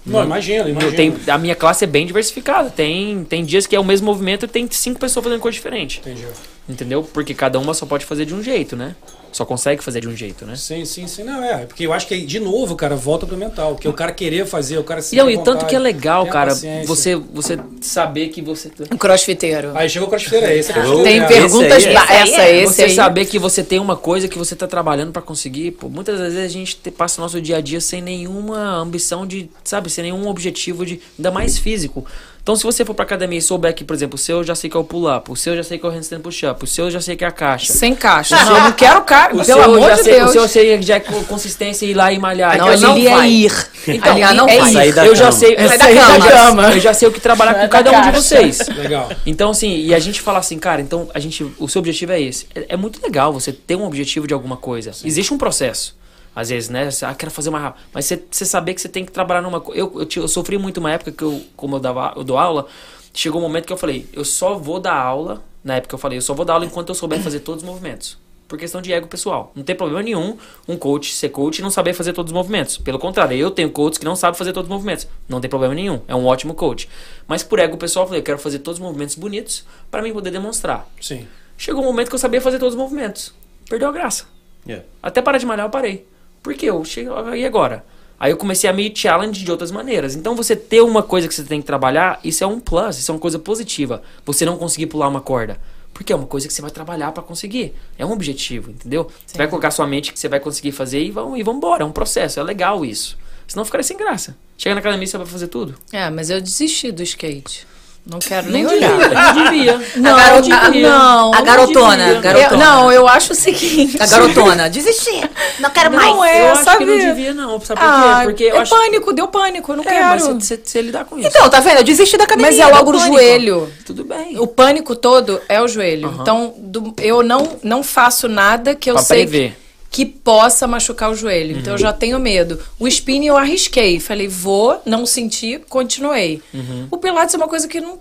Não, 0.04 0.24
imagina, 0.24 0.68
imagina. 0.68 0.92
Eu 0.92 0.96
tenho, 0.96 1.16
a 1.28 1.38
minha 1.38 1.54
classe 1.54 1.84
é 1.84 1.86
bem 1.86 2.06
diversificada. 2.06 2.70
Tem, 2.70 3.24
tem 3.24 3.44
dias 3.44 3.66
que 3.66 3.76
é 3.76 3.80
o 3.80 3.84
mesmo 3.84 4.06
movimento 4.06 4.44
e 4.44 4.48
tem 4.48 4.68
cinco 4.70 4.98
pessoas 4.98 5.24
fazendo 5.24 5.40
coisa 5.40 5.54
diferente. 5.54 6.00
Entendi. 6.00 6.26
Entendeu? 6.68 7.02
Porque 7.02 7.34
cada 7.34 7.58
uma 7.58 7.74
só 7.74 7.84
pode 7.84 8.04
fazer 8.04 8.24
de 8.24 8.34
um 8.34 8.42
jeito, 8.42 8.76
né? 8.76 8.94
Só 9.32 9.44
consegue 9.46 9.82
fazer 9.82 10.00
de 10.02 10.08
um 10.08 10.14
jeito, 10.14 10.44
né? 10.44 10.54
Sim, 10.56 10.84
sim, 10.84 11.06
sim. 11.08 11.24
Não, 11.24 11.42
é. 11.42 11.64
Porque 11.64 11.86
eu 11.86 11.92
acho 11.92 12.06
que, 12.06 12.20
de 12.20 12.38
novo, 12.38 12.76
cara, 12.76 12.94
volta 12.94 13.26
pro 13.26 13.34
mental. 13.36 13.74
Que 13.76 13.88
o 13.88 13.92
cara 13.94 14.12
querer 14.12 14.46
fazer, 14.46 14.76
o 14.78 14.84
cara 14.84 15.00
se 15.00 15.16
E, 15.16 15.18
não, 15.18 15.28
e 15.30 15.36
tanto 15.38 15.46
vontade, 15.52 15.66
que 15.70 15.74
é 15.74 15.78
legal, 15.78 16.26
cara, 16.26 16.50
paciência. 16.50 16.86
você, 16.86 17.16
você 17.16 17.58
saber 17.80 18.28
que 18.28 18.42
você. 18.42 18.70
Um 18.92 18.96
crossfiteiro. 18.98 19.72
Aí 19.74 19.88
chegou 19.88 20.06
o 20.06 20.10
crossfiteiro, 20.10 20.46
é 20.46 20.56
esse. 20.56 20.70
é 20.70 20.84
Show. 20.84 21.02
Tem 21.02 21.18
é, 21.20 21.26
perguntas 21.26 21.78
esse 21.78 21.88
aí 21.88 21.94
é- 21.96 22.20
essa, 22.22 22.42
é. 22.42 22.56
esse 22.62 22.74
você 22.74 22.82
aí. 22.84 22.94
saber 22.94 23.24
que 23.24 23.38
você 23.38 23.64
tem 23.64 23.78
uma 23.80 23.96
coisa 23.96 24.28
que 24.28 24.36
você 24.38 24.54
tá 24.54 24.66
trabalhando 24.68 25.12
pra 25.12 25.22
conseguir. 25.22 25.72
Pô, 25.72 25.88
muitas 25.88 26.18
das 26.18 26.34
vezes 26.34 26.50
a 26.50 26.52
gente 26.52 26.76
te- 26.76 26.90
passa 26.90 27.18
o 27.20 27.24
nosso 27.24 27.40
dia 27.40 27.56
a 27.56 27.60
dia 27.62 27.80
sem 27.80 28.02
nenhuma 28.02 28.76
ambição 28.76 29.26
de, 29.26 29.48
sabe, 29.64 29.88
sem 29.90 30.04
nenhum 30.04 30.28
objetivo 30.28 30.84
de, 30.84 31.00
ainda 31.18 31.30
mais 31.30 31.56
físico. 31.58 32.04
Então, 32.42 32.56
se 32.56 32.64
você 32.64 32.84
for 32.84 32.92
pra 32.92 33.04
academia 33.04 33.38
e 33.38 33.42
souber 33.42 33.72
que, 33.72 33.84
por 33.84 33.94
exemplo, 33.94 34.16
o 34.16 34.18
seu 34.18 34.38
eu 34.38 34.44
já 34.44 34.56
sei 34.56 34.68
que 34.68 34.76
é 34.76 34.80
o 34.80 34.82
pull-up, 34.82 35.30
o 35.30 35.36
seu 35.36 35.52
eu 35.52 35.58
já 35.58 35.62
sei 35.62 35.78
que 35.78 35.86
é 35.86 35.88
o 35.88 35.92
handstand 35.92 36.18
push-up, 36.20 36.64
o 36.64 36.66
seu 36.66 36.86
eu 36.86 36.90
já 36.90 37.00
sei 37.00 37.14
que 37.14 37.24
é 37.24 37.28
a 37.28 37.30
caixa. 37.30 37.72
Sem 37.72 37.94
caixa. 37.94 38.34
Eu 38.34 38.60
não 38.62 38.72
quero 38.72 39.00
caixa, 39.02 39.36
O 39.40 39.44
pelo 39.46 39.62
amor 39.62 39.88
já 39.90 39.94
de 39.94 40.02
sei, 40.02 40.14
Deus. 40.14 40.30
O 40.30 40.32
seu 40.32 40.42
eu 40.42 40.48
sei 40.48 40.82
já 40.82 40.96
é 40.96 41.00
consistência 41.00 41.86
ir 41.86 41.94
lá 41.94 42.10
e 42.12 42.18
malhar. 42.18 42.58
Não, 42.58 42.72
Então, 42.74 42.90
a 42.90 42.94
Lili 42.94 43.06
é 43.06 43.14
vai. 43.14 43.30
ir. 43.30 43.66
Então, 43.86 44.12
A 44.12 44.14
Lili 44.16 44.34
não 44.34 44.48
é 44.48 44.58
vai. 44.58 44.70
ir. 44.70 44.72
Sair 44.72 44.92
da 44.92 45.06
eu 45.06 45.14
já 45.14 45.30
sei, 45.30 45.54
eu, 45.56 45.68
Sai 45.68 45.78
da 45.94 46.28
cama. 46.28 46.72
eu 46.72 46.80
já- 46.80 46.92
sei 46.94 47.06
o 47.06 47.12
que 47.12 47.20
trabalhar 47.20 47.54
com 47.54 47.68
cada 47.68 47.92
um 47.92 48.02
de 48.02 48.10
vocês. 48.10 48.58
Legal. 48.76 49.08
Então, 49.24 49.50
assim, 49.50 49.76
e 49.76 49.94
a 49.94 49.98
gente 50.00 50.20
fala 50.20 50.40
assim, 50.40 50.58
cara, 50.58 50.80
então 50.80 51.08
a 51.14 51.20
gente, 51.20 51.46
o 51.60 51.68
seu 51.68 51.78
objetivo 51.78 52.10
é 52.10 52.20
esse. 52.20 52.48
É, 52.56 52.66
é 52.70 52.76
muito 52.76 53.00
legal 53.00 53.32
você 53.32 53.52
ter 53.52 53.76
um 53.76 53.86
objetivo 53.86 54.26
de 54.26 54.34
alguma 54.34 54.56
coisa. 54.56 54.90
Existe 55.04 55.32
um 55.32 55.38
processo. 55.38 55.94
Às 56.34 56.48
vezes, 56.48 56.68
né? 56.68 56.90
Você, 56.90 57.04
ah, 57.04 57.14
quero 57.14 57.30
fazer 57.30 57.50
mais 57.50 57.64
rápido. 57.64 57.82
Mas 57.92 58.06
você, 58.06 58.22
você 58.30 58.44
saber 58.44 58.74
que 58.74 58.80
você 58.80 58.88
tem 58.88 59.04
que 59.04 59.12
trabalhar 59.12 59.42
numa 59.42 59.60
coisa. 59.60 59.80
Eu, 59.80 59.92
eu, 60.00 60.08
eu 60.16 60.28
sofri 60.28 60.56
muito 60.58 60.78
uma 60.78 60.90
época 60.90 61.12
que 61.12 61.22
eu, 61.22 61.42
como 61.56 61.76
eu, 61.76 61.80
dava, 61.80 62.14
eu 62.16 62.24
dou 62.24 62.38
aula, 62.38 62.66
chegou 63.12 63.40
um 63.40 63.44
momento 63.44 63.66
que 63.66 63.72
eu 63.72 63.76
falei, 63.76 64.06
eu 64.12 64.24
só 64.24 64.56
vou 64.56 64.80
dar 64.80 64.94
aula. 64.94 65.42
Na 65.62 65.76
época 65.76 65.94
eu 65.94 65.98
falei, 65.98 66.18
eu 66.18 66.22
só 66.22 66.34
vou 66.34 66.44
dar 66.44 66.54
aula 66.54 66.64
enquanto 66.64 66.88
eu 66.88 66.94
souber 66.94 67.20
fazer 67.20 67.40
todos 67.40 67.62
os 67.62 67.68
movimentos. 67.68 68.18
Por 68.48 68.58
questão 68.58 68.82
de 68.82 68.92
ego 68.92 69.06
pessoal. 69.06 69.52
Não 69.54 69.62
tem 69.62 69.74
problema 69.76 70.02
nenhum 70.02 70.36
um 70.68 70.76
coach 70.76 71.14
ser 71.14 71.28
coach 71.28 71.58
e 71.58 71.62
não 71.62 71.70
saber 71.70 71.94
fazer 71.94 72.12
todos 72.12 72.32
os 72.32 72.36
movimentos. 72.36 72.76
Pelo 72.76 72.98
contrário, 72.98 73.36
eu 73.36 73.50
tenho 73.50 73.70
coaches 73.70 73.96
que 73.96 74.04
não 74.04 74.16
sabem 74.16 74.36
fazer 74.36 74.52
todos 74.52 74.68
os 74.68 74.74
movimentos. 74.74 75.06
Não 75.28 75.40
tem 75.40 75.48
problema 75.48 75.74
nenhum. 75.74 76.00
É 76.08 76.14
um 76.14 76.26
ótimo 76.26 76.52
coach. 76.52 76.88
Mas 77.26 77.42
por 77.42 77.58
ego 77.58 77.76
pessoal, 77.76 78.04
eu 78.04 78.08
falei, 78.08 78.20
eu 78.20 78.24
quero 78.24 78.38
fazer 78.38 78.58
todos 78.58 78.78
os 78.78 78.84
movimentos 78.84 79.14
bonitos 79.14 79.64
para 79.90 80.02
mim 80.02 80.12
poder 80.12 80.30
demonstrar. 80.30 80.86
Sim. 81.00 81.26
Chegou 81.56 81.82
um 81.82 81.86
momento 81.86 82.08
que 82.08 82.14
eu 82.14 82.18
sabia 82.18 82.40
fazer 82.40 82.58
todos 82.58 82.74
os 82.74 82.80
movimentos. 82.80 83.32
Perdeu 83.70 83.88
a 83.88 83.92
graça. 83.92 84.26
Yeah. 84.66 84.84
Até 85.02 85.22
parar 85.22 85.38
de 85.38 85.46
malhar, 85.46 85.66
eu 85.66 85.70
parei. 85.70 86.06
Por 86.42 86.54
quê? 86.54 86.66
Eu 86.66 86.84
cheguei, 86.84 87.12
e 87.36 87.44
agora? 87.44 87.84
Aí 88.18 88.30
eu 88.30 88.36
comecei 88.36 88.70
a 88.70 88.72
me 88.72 88.92
challenge 88.94 89.44
de 89.44 89.50
outras 89.50 89.70
maneiras. 89.70 90.14
Então 90.14 90.36
você 90.36 90.54
ter 90.54 90.80
uma 90.80 91.02
coisa 91.02 91.26
que 91.26 91.34
você 91.34 91.42
tem 91.42 91.60
que 91.60 91.66
trabalhar, 91.66 92.20
isso 92.22 92.44
é 92.44 92.46
um 92.46 92.60
plus, 92.60 92.98
isso 92.98 93.10
é 93.10 93.14
uma 93.14 93.20
coisa 93.20 93.38
positiva. 93.38 94.00
Você 94.24 94.44
não 94.44 94.56
conseguir 94.56 94.86
pular 94.86 95.08
uma 95.08 95.20
corda. 95.20 95.58
Porque 95.92 96.12
é 96.12 96.16
uma 96.16 96.26
coisa 96.26 96.46
que 96.46 96.54
você 96.54 96.62
vai 96.62 96.70
trabalhar 96.70 97.12
pra 97.12 97.22
conseguir. 97.22 97.74
É 97.98 98.06
um 98.06 98.12
objetivo, 98.12 98.70
entendeu? 98.70 99.10
Você 99.26 99.36
vai 99.36 99.48
colocar 99.48 99.70
sua 99.70 99.86
mente 99.86 100.12
que 100.12 100.18
você 100.18 100.28
vai 100.28 100.40
conseguir 100.40 100.72
fazer 100.72 101.02
e 101.02 101.10
vamos 101.10 101.38
e 101.38 101.42
vambora. 101.42 101.82
É 101.82 101.86
um 101.86 101.92
processo, 101.92 102.40
é 102.40 102.42
legal 102.42 102.84
isso. 102.84 103.18
Senão 103.46 103.64
ficaria 103.64 103.82
sem 103.82 103.96
graça. 103.96 104.36
Chega 104.56 104.74
na 104.74 104.80
academia 104.80 105.04
e 105.04 105.08
você 105.08 105.18
vai 105.18 105.26
fazer 105.26 105.48
tudo. 105.48 105.74
É, 105.92 106.08
mas 106.08 106.30
eu 106.30 106.40
desisti 106.40 106.92
do 106.92 107.02
skate. 107.02 107.66
Não 108.04 108.18
quero 108.18 108.50
nem 108.50 108.64
não 108.64 108.72
olhar. 108.72 108.90
devia, 108.98 109.14
não 109.14 109.44
devia. 109.44 109.80
Não, 109.96 110.16
garota- 110.16 110.48
não, 110.48 110.58
a- 110.58 110.70
não, 110.70 111.32
a 111.34 111.36
não 111.38 111.44
garotona, 111.44 111.96
devia. 112.04 112.20
garotona. 112.20 112.50
Eu- 112.52 112.58
não, 112.58 112.92
eu 112.92 113.06
acho 113.08 113.32
o 113.32 113.34
seguinte. 113.36 113.96
A 114.02 114.06
garotona, 114.06 114.68
desistir. 114.68 115.30
Não 115.60 115.70
quero 115.70 115.92
mais. 115.94 116.08
Não 116.08 116.24
é, 116.24 116.42
eu 116.48 116.52
acho 116.52 116.64
sabe? 116.64 116.78
que 116.78 116.84
não 116.84 116.98
devia, 116.98 117.32
não. 117.32 117.60
Sabe 117.60 117.80
por 117.80 117.86
Ah, 117.88 118.16
quê? 118.18 118.24
Porque 118.24 118.42
eu 118.44 118.56
é 118.56 118.58
acho 118.58 118.74
pânico, 118.76 119.12
deu 119.12 119.28
pânico, 119.28 119.70
eu 119.72 119.76
não 119.76 119.84
É, 119.84 119.86
quero. 119.86 120.06
mas 120.08 120.26
você, 120.26 120.82
lidar 120.82 121.04
com 121.04 121.16
isso. 121.16 121.28
Então, 121.28 121.48
tá 121.48 121.60
vendo? 121.60 121.76
Eu 121.78 121.84
desisti 121.84 122.16
da 122.16 122.24
academia. 122.24 122.50
Mas 122.50 122.58
é 122.58 122.66
logo 122.66 122.90
no 122.90 122.98
pânico. 122.98 123.16
joelho. 123.16 123.72
tudo 123.86 124.04
bem. 124.04 124.36
O 124.38 124.48
pânico 124.48 124.96
todo 124.96 125.40
é 125.48 125.62
o 125.62 125.68
joelho. 125.68 126.12
Então, 126.20 126.54
do- 126.58 126.94
eu 127.00 127.22
não, 127.22 127.56
não 127.62 127.84
faço 127.84 128.26
nada 128.28 128.74
que 128.74 128.90
eu 128.90 128.94
Pra 128.94 129.02
sei 129.04 129.18
prever. 129.26 129.50
que, 129.50 129.56
que 129.92 130.06
possa 130.06 130.66
machucar 130.66 131.10
o 131.10 131.14
joelho. 131.14 131.58
Então, 131.58 131.74
eu 131.74 131.78
já 131.78 131.92
tenho 131.92 132.18
medo. 132.18 132.58
O 132.78 132.88
spinning 132.88 133.26
eu 133.26 133.36
arrisquei. 133.36 134.00
Falei, 134.00 134.26
vou, 134.26 134.80
não 134.86 135.04
senti, 135.04 135.60
continuei. 135.68 136.42
O 136.90 136.96
pilates 136.96 137.34
é 137.34 137.36
uma 137.38 137.46
coisa 137.46 137.68
que 137.68 137.78
não 137.78 138.00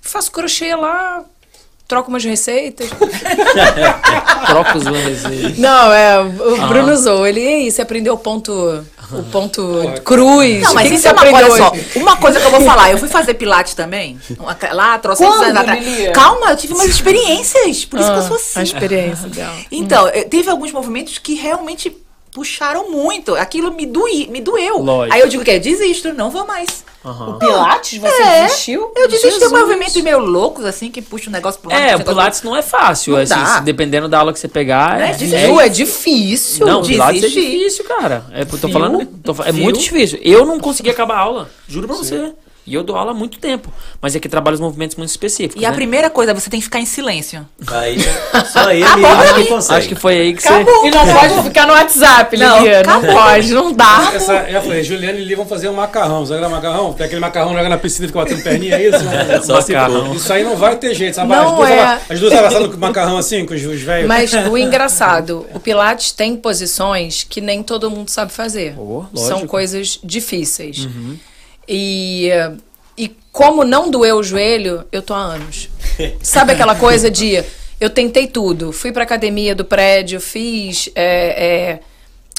faço 0.00 0.30
crochê 0.30 0.74
lá, 0.76 1.24
troco 1.88 2.08
umas 2.08 2.22
receitas. 2.24 2.88
Troca 4.46 4.78
os 4.78 4.84
lances 4.84 5.24
aí. 5.24 5.58
Não, 5.58 5.92
é, 5.92 6.20
o 6.20 6.68
Bruno 6.68 6.92
usou. 6.92 7.26
Ele, 7.26 7.40
ei, 7.40 7.70
você 7.70 7.82
aprendeu 7.82 8.14
o 8.14 8.18
ponto, 8.18 8.84
o 9.12 9.22
ponto 9.24 9.82
cruz. 10.04 10.62
Não, 10.62 10.74
mas 10.74 10.84
que, 10.84 10.88
que 10.90 10.94
isso 10.94 11.02
você 11.02 11.08
é 11.08 11.12
uma 11.12 11.22
coisa 11.30 11.56
só. 11.56 11.70
hoje? 11.72 11.86
Uma 11.96 12.16
coisa 12.16 12.40
que 12.40 12.46
eu 12.46 12.50
vou 12.50 12.60
falar. 12.62 12.90
Eu 12.90 12.98
fui 12.98 13.08
fazer 13.08 13.34
pilates 13.34 13.74
também. 13.74 14.18
uma- 14.38 14.56
Lá, 14.72 14.98
Quando, 15.26 15.42
anos 15.44 15.56
atrás. 15.56 15.84
Lilia? 15.84 16.12
Calma, 16.12 16.50
eu 16.50 16.56
tive 16.56 16.74
umas 16.74 16.86
experiências. 16.90 17.84
Por 17.84 18.00
isso 18.00 18.10
que 18.10 18.18
eu 18.18 18.22
sou 18.22 18.32
Ah, 18.32 18.36
assim. 18.36 18.60
A 18.60 18.62
experiência 18.62 19.28
dela. 19.30 19.54
Então, 19.70 20.08
eu- 20.08 20.28
teve 20.28 20.50
alguns 20.50 20.72
movimentos 20.72 21.18
que 21.18 21.34
realmente 21.34 21.94
puxaram 22.34 22.90
muito. 22.90 23.34
Aquilo 23.36 23.72
me, 23.72 23.86
doí, 23.86 24.26
me 24.28 24.40
doeu. 24.40 24.78
Lógico. 24.78 25.14
Aí 25.14 25.20
eu 25.22 25.28
digo 25.28 25.44
que 25.44 25.50
é, 25.52 25.58
desisto, 25.58 26.12
não 26.12 26.28
vou 26.30 26.44
mais. 26.46 26.84
Aham. 27.04 27.38
Pilates, 27.38 27.98
você 28.00 28.22
É, 28.22 28.42
desistiu? 28.46 28.90
Eu 28.96 29.06
desisti 29.08 29.28
de 29.34 29.40
Jesus. 29.40 29.52
movimentos 29.52 29.94
meio 30.02 30.18
loucos, 30.18 30.64
assim, 30.64 30.90
que 30.90 31.00
puxa 31.00 31.28
um 31.30 31.32
negócio 31.32 31.60
pro 31.60 31.70
lado. 31.70 31.80
É, 31.80 31.94
o 31.94 32.00
um 32.00 32.02
Pilates 32.02 32.42
não 32.42 32.56
é 32.56 32.62
fácil. 32.62 33.12
Não 33.12 33.20
assim, 33.20 33.34
dá. 33.34 33.46
se- 33.58 33.60
dependendo 33.62 34.08
da 34.08 34.18
aula 34.18 34.32
que 34.32 34.38
você 34.40 34.48
pegar. 34.48 34.98
Né? 34.98 35.10
É, 35.10 35.12
Desistiu, 35.14 35.60
É, 35.60 35.68
difícil. 35.68 36.66
Não, 36.66 36.80
o 36.80 36.86
Pilates 36.86 37.22
é 37.22 37.26
desistir. 37.28 37.50
difícil, 37.58 37.84
cara. 37.84 38.24
É, 38.32 38.44
tô 38.44 38.56
Viu? 38.56 38.70
falando. 38.70 39.06
tô 39.22 39.32
é 39.44 39.52
Viu? 39.52 39.62
muito 39.64 39.78
difícil. 39.78 40.18
Eu 40.22 40.44
não 40.44 40.58
consegui 40.58 40.90
acabar 40.90 41.14
a 41.16 41.20
aula. 41.20 41.50
Juro 41.68 41.86
pra 41.86 41.96
você. 41.96 42.32
E 42.66 42.74
eu 42.74 42.82
dou 42.82 42.96
aula 42.96 43.10
há 43.10 43.14
muito 43.14 43.38
tempo. 43.38 43.70
Mas 44.00 44.16
é 44.16 44.20
que 44.20 44.28
trabalho 44.28 44.54
os 44.54 44.60
movimentos 44.60 44.96
muito 44.96 45.10
específicos. 45.10 45.60
E 45.60 45.66
a 45.66 45.70
né? 45.70 45.74
primeira 45.74 46.08
coisa, 46.08 46.32
você 46.32 46.48
tem 46.48 46.60
que 46.60 46.64
ficar 46.64 46.80
em 46.80 46.86
silêncio. 46.86 47.46
Aí, 47.66 47.98
só 48.50 48.68
aí 48.68 48.82
a 48.82 48.86
Acabou, 48.86 49.10
menina 49.10 49.30
não 49.30 49.36
aí. 49.36 49.46
consegue. 49.46 49.78
Acho 49.78 49.88
que 49.88 49.94
foi 49.94 50.18
aí 50.18 50.34
que 50.34 50.42
você. 50.42 50.52
E 50.52 50.90
não 50.90 51.06
pode 51.06 51.42
ficar 51.42 51.66
no 51.66 51.72
WhatsApp, 51.74 52.36
Não, 52.36 52.58
Lilia. 52.58 52.82
Não, 52.82 52.98
acabou. 52.98 53.14
pode, 53.14 53.52
não 53.52 53.72
dá. 53.72 54.12
Essa, 54.14 54.32
eu 54.48 54.62
falei, 54.62 54.82
Juliana 54.82 55.18
e 55.18 55.22
Lili 55.22 55.34
vão 55.34 55.46
fazer 55.46 55.68
um 55.68 55.74
macarrão. 55.74 56.24
Sabe 56.24 56.40
aquele 56.40 56.54
macarrão? 56.54 56.92
Tem 56.94 57.06
aquele 57.06 57.20
macarrão 57.20 57.54
joga 57.54 57.68
na 57.68 57.78
piscina 57.78 58.06
e 58.06 58.08
fica 58.08 58.20
batendo 58.20 58.42
perninha, 58.42 58.76
é 58.76 58.88
isso? 58.88 59.04
É 59.34 59.40
só 59.40 59.54
macarrão. 59.54 60.14
Isso 60.14 60.32
aí 60.32 60.44
não 60.44 60.56
vai 60.56 60.76
ter 60.76 60.94
jeito, 60.94 61.14
sabe? 61.14 61.28
Não 61.30 61.48
as 61.50 61.56
duas, 61.56 61.70
é. 61.70 62.00
as 62.08 62.20
duas 62.20 62.32
abraçadas 62.32 62.68
com 62.68 62.76
o 62.76 62.80
macarrão 62.80 63.16
assim, 63.16 63.44
com 63.46 63.54
os, 63.54 63.64
os 63.64 63.80
velhos. 63.80 64.08
Mas 64.08 64.32
o 64.32 64.56
engraçado, 64.58 65.46
o 65.52 65.60
Pilates 65.60 66.12
tem 66.12 66.36
posições 66.36 67.24
que 67.28 67.40
nem 67.40 67.62
todo 67.62 67.90
mundo 67.90 68.10
sabe 68.10 68.32
fazer. 68.32 68.74
Oh, 68.78 69.04
São 69.14 69.46
coisas 69.46 69.98
difíceis. 70.02 70.88
E, 71.68 72.30
e 72.96 73.08
como 73.32 73.64
não 73.64 73.90
doeu 73.90 74.16
o 74.16 74.22
joelho, 74.22 74.84
eu 74.92 75.02
tô 75.02 75.14
há 75.14 75.18
anos. 75.18 75.68
Sabe 76.22 76.52
aquela 76.52 76.74
coisa 76.74 77.10
de 77.10 77.44
eu 77.80 77.90
tentei 77.90 78.26
tudo, 78.26 78.72
fui 78.72 78.92
pra 78.92 79.02
academia 79.02 79.54
do 79.54 79.64
prédio, 79.64 80.20
fiz. 80.20 80.88
é, 80.94 81.76
é, 81.76 81.80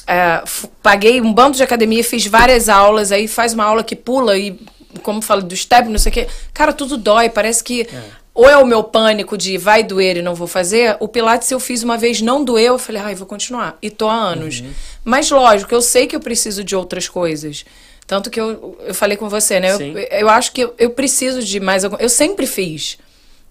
é, 0.08 0.44
paguei 0.82 1.20
um 1.20 1.34
bando 1.34 1.58
de 1.58 1.64
academia, 1.64 2.04
fiz 2.04 2.26
várias 2.26 2.70
aulas, 2.70 3.12
aí 3.12 3.28
faz 3.28 3.54
uma 3.54 3.64
aula 3.64 3.84
que 3.84 3.96
pula 3.96 4.38
e, 4.38 4.60
como 5.02 5.22
fala, 5.22 5.42
do 5.42 5.56
step, 5.56 5.90
não 5.90 5.98
sei 5.98 6.12
o 6.12 6.14
quê. 6.14 6.28
Cara, 6.54 6.72
tudo 6.72 6.98
dói, 6.98 7.30
parece 7.30 7.64
que. 7.64 7.88
Ou 8.34 8.50
é 8.50 8.58
o 8.58 8.66
meu 8.66 8.84
pânico 8.84 9.38
de 9.38 9.58
vai 9.58 9.82
doer 9.82 10.18
e 10.18 10.22
não 10.22 10.36
vou 10.36 10.46
fazer. 10.46 10.98
O 11.00 11.08
Pilates 11.08 11.50
eu 11.52 11.60
fiz 11.60 11.84
uma 11.84 11.98
vez, 11.98 12.22
não 12.22 12.44
doeu, 12.44 12.74
eu 12.74 12.78
falei, 12.78 13.02
ai, 13.02 13.16
vou 13.16 13.26
continuar. 13.26 13.78
E 13.82 13.90
tô 13.90 14.10
há 14.10 14.14
anos. 14.14 14.62
Mas 15.06 15.32
lógico, 15.32 15.74
eu 15.74 15.82
sei 15.82 16.06
que 16.06 16.16
eu 16.16 16.20
preciso 16.20 16.62
de 16.62 16.76
outras 16.76 17.08
coisas. 17.08 17.64
Tanto 18.08 18.30
que 18.30 18.40
eu, 18.40 18.78
eu 18.86 18.94
falei 18.94 19.18
com 19.18 19.28
você, 19.28 19.60
né? 19.60 19.72
Eu, 19.72 19.78
Sim. 19.78 19.94
eu 20.12 20.30
acho 20.30 20.52
que 20.52 20.62
eu, 20.62 20.74
eu 20.78 20.92
preciso 20.92 21.42
de 21.42 21.60
mais 21.60 21.84
algum. 21.84 21.98
Eu 21.98 22.10
sempre 22.10 22.46
fiz. 22.46 22.98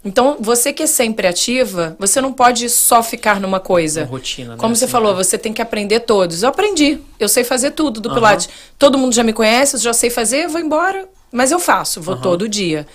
Então, 0.04 0.36
você 0.38 0.70
que 0.72 0.82
é 0.82 0.86
sempre 0.86 1.26
ativa, 1.26 1.96
você 1.98 2.20
não 2.20 2.30
pode 2.30 2.68
só 2.68 3.02
ficar 3.02 3.40
numa 3.40 3.58
coisa. 3.58 4.02
Uma 4.02 4.10
rotina, 4.10 4.50
né? 4.52 4.56
Como 4.58 4.76
você 4.76 4.84
Assim, 4.84 4.92
falou, 4.92 5.12
né? 5.16 5.24
você 5.24 5.38
tem 5.38 5.52
que 5.52 5.62
aprender 5.62 6.00
todos. 6.00 6.42
Eu 6.42 6.50
aprendi. 6.50 6.98
Eu 7.18 7.28
sei 7.28 7.42
fazer 7.42 7.70
tudo 7.70 8.02
do 8.02 8.12
Pilates. 8.12 8.48
Todo 8.78 8.98
mundo 8.98 9.14
já 9.14 9.22
me 9.22 9.32
conhece, 9.32 9.76
eu 9.76 9.80
já 9.80 9.94
sei 9.94 10.10
fazer, 10.10 10.44
eu 10.44 10.50
vou 10.50 10.60
embora. 10.60 11.08
Mas 11.32 11.50
eu 11.50 11.58
faço, 11.58 12.02
vou 12.02 12.16
todo 12.16 12.48
dia. 12.48 12.86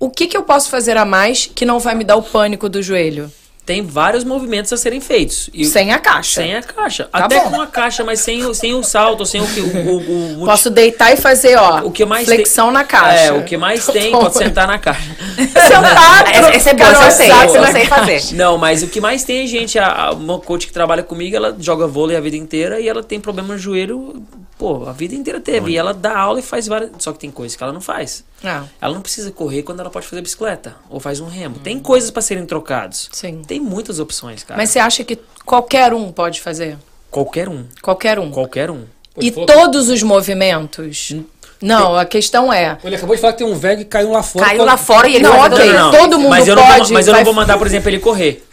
O 0.00 0.10
que, 0.10 0.26
que 0.26 0.36
eu 0.36 0.42
posso 0.42 0.68
fazer 0.68 0.96
a 0.96 1.04
mais 1.04 1.46
que 1.46 1.64
não 1.64 1.78
vai 1.78 1.94
me 1.94 2.04
dar 2.04 2.16
o 2.16 2.22
pânico 2.22 2.68
do 2.68 2.82
joelho? 2.82 3.32
Tem 3.68 3.82
vários 3.82 4.24
movimentos 4.24 4.72
a 4.72 4.78
serem 4.78 4.98
feitos. 4.98 5.50
E- 5.52 5.66
Sem 5.66 5.92
a 5.92 5.98
caixa. 5.98 6.40
Sem 6.40 6.56
a 6.56 6.62
caixa. 6.62 7.04
Tá 7.04 7.26
Até 7.26 7.38
bom. 7.44 7.50
com 7.50 7.60
a 7.60 7.66
caixa, 7.66 8.02
mas 8.02 8.18
sem, 8.20 8.42
o- 8.46 8.54
sem 8.54 8.72
o 8.72 8.82
salto, 8.82 9.26
sem 9.26 9.42
o 9.42 9.46
que. 9.46 9.60
O, 9.60 9.66
o, 9.66 10.42
o, 10.42 10.46
Posso 10.48 10.70
deitar 10.70 11.12
e 11.12 11.18
fazer, 11.18 11.54
ó, 11.56 11.80
o 11.84 11.92
que 11.92 12.06
mais 12.06 12.24
flexão 12.24 12.68
tem, 12.68 12.72
na 12.74 12.84
caixa. 12.84 13.24
É, 13.24 13.32
o 13.32 13.44
que 13.44 13.58
mais 13.58 13.84
tem, 13.84 14.10
Bom. 14.10 14.20
pode 14.20 14.38
sentar 14.38 14.66
na 14.66 14.78
caixa. 14.78 15.02
Sentar, 15.68 16.34
essa 16.54 16.70
é 16.70 16.72
no 16.72 16.82
eu 16.82 17.10
sei, 17.10 17.30
eu 17.30 17.66
sei 17.72 17.84
fazer. 17.84 18.34
Não, 18.34 18.56
mas 18.56 18.82
o 18.82 18.86
que 18.88 19.02
mais 19.02 19.22
tem, 19.22 19.46
gente, 19.46 19.78
a, 19.78 19.86
a- 20.06 20.12
uma 20.12 20.38
coach 20.38 20.66
que 20.66 20.72
trabalha 20.72 21.02
comigo, 21.02 21.36
ela 21.36 21.54
joga 21.60 21.86
vôlei 21.86 22.16
a 22.16 22.20
vida 22.20 22.36
inteira 22.36 22.80
e 22.80 22.88
ela 22.88 23.02
tem 23.02 23.20
problema 23.20 23.48
no 23.52 23.58
joelho, 23.58 24.22
pô, 24.58 24.86
a 24.88 24.92
vida 24.92 25.14
inteira 25.14 25.40
teve. 25.40 25.72
E 25.72 25.76
ela 25.76 25.92
dá 25.92 26.16
aula 26.18 26.38
e 26.40 26.42
faz 26.42 26.66
várias. 26.66 26.90
Só 26.98 27.12
que 27.12 27.18
tem 27.18 27.30
coisas 27.30 27.54
que 27.54 27.62
ela 27.62 27.72
não 27.72 27.82
faz. 27.82 28.24
Ah, 28.44 28.64
Ela 28.80 28.94
não 28.94 29.00
precisa 29.00 29.30
correr 29.32 29.62
quando 29.62 29.80
ela 29.80 29.90
pode 29.90 30.06
fazer 30.06 30.22
bicicleta 30.22 30.76
ou 30.88 31.00
faz 31.00 31.18
um 31.20 31.26
remo. 31.26 31.58
Tem 31.58 31.78
coisas 31.78 32.10
pra 32.10 32.22
serem 32.22 32.46
trocados. 32.46 33.08
sim. 33.12 33.42
Tem 33.46 33.58
muitas 33.60 33.98
opções, 33.98 34.44
cara. 34.44 34.56
Mas 34.58 34.70
você 34.70 34.78
acha 34.78 35.02
que 35.02 35.18
qualquer 35.44 35.92
um 35.92 36.12
pode 36.12 36.40
fazer? 36.40 36.76
qualquer 37.10 37.48
um, 37.48 37.64
Qualquer 37.82 38.18
um. 38.18 38.30
qualquer 38.30 38.70
um. 38.70 38.84
E 39.20 39.30
todos 39.32 39.88
os 39.88 40.02
movimentos? 40.02 41.12
Não, 41.60 41.96
a 41.96 42.04
questão 42.04 42.52
é. 42.52 42.78
Ele 42.84 42.94
acabou 42.94 43.16
de 43.16 43.20
falar 43.20 43.32
que 43.32 43.38
tem 43.38 43.46
um 43.46 43.56
velho 43.58 43.78
que 43.78 43.84
caiu 43.86 44.12
lá 44.12 44.22
fora. 44.22 44.44
Caiu 44.46 44.64
lá 44.64 44.76
fora 44.76 45.08
e 45.08 45.16
ele 45.16 45.24
Não, 45.24 45.32
vai 45.32 45.48
ok. 45.48 45.58
fazer- 45.58 45.72
Não, 45.72 45.90
todo 45.90 46.18
mundo 46.20 46.28
mas 46.30 46.46
eu 46.46 46.54
não 46.54 46.62
vou- 46.64 46.72
pode, 46.76 46.92
mas 46.92 47.06
eu 47.08 47.12
vai- 47.12 47.20
não 47.20 47.24
vou 47.24 47.34
mandar, 47.34 47.58
por 47.58 47.66
exemplo, 47.66 47.88
ele 47.88 47.98
correr. 47.98 48.46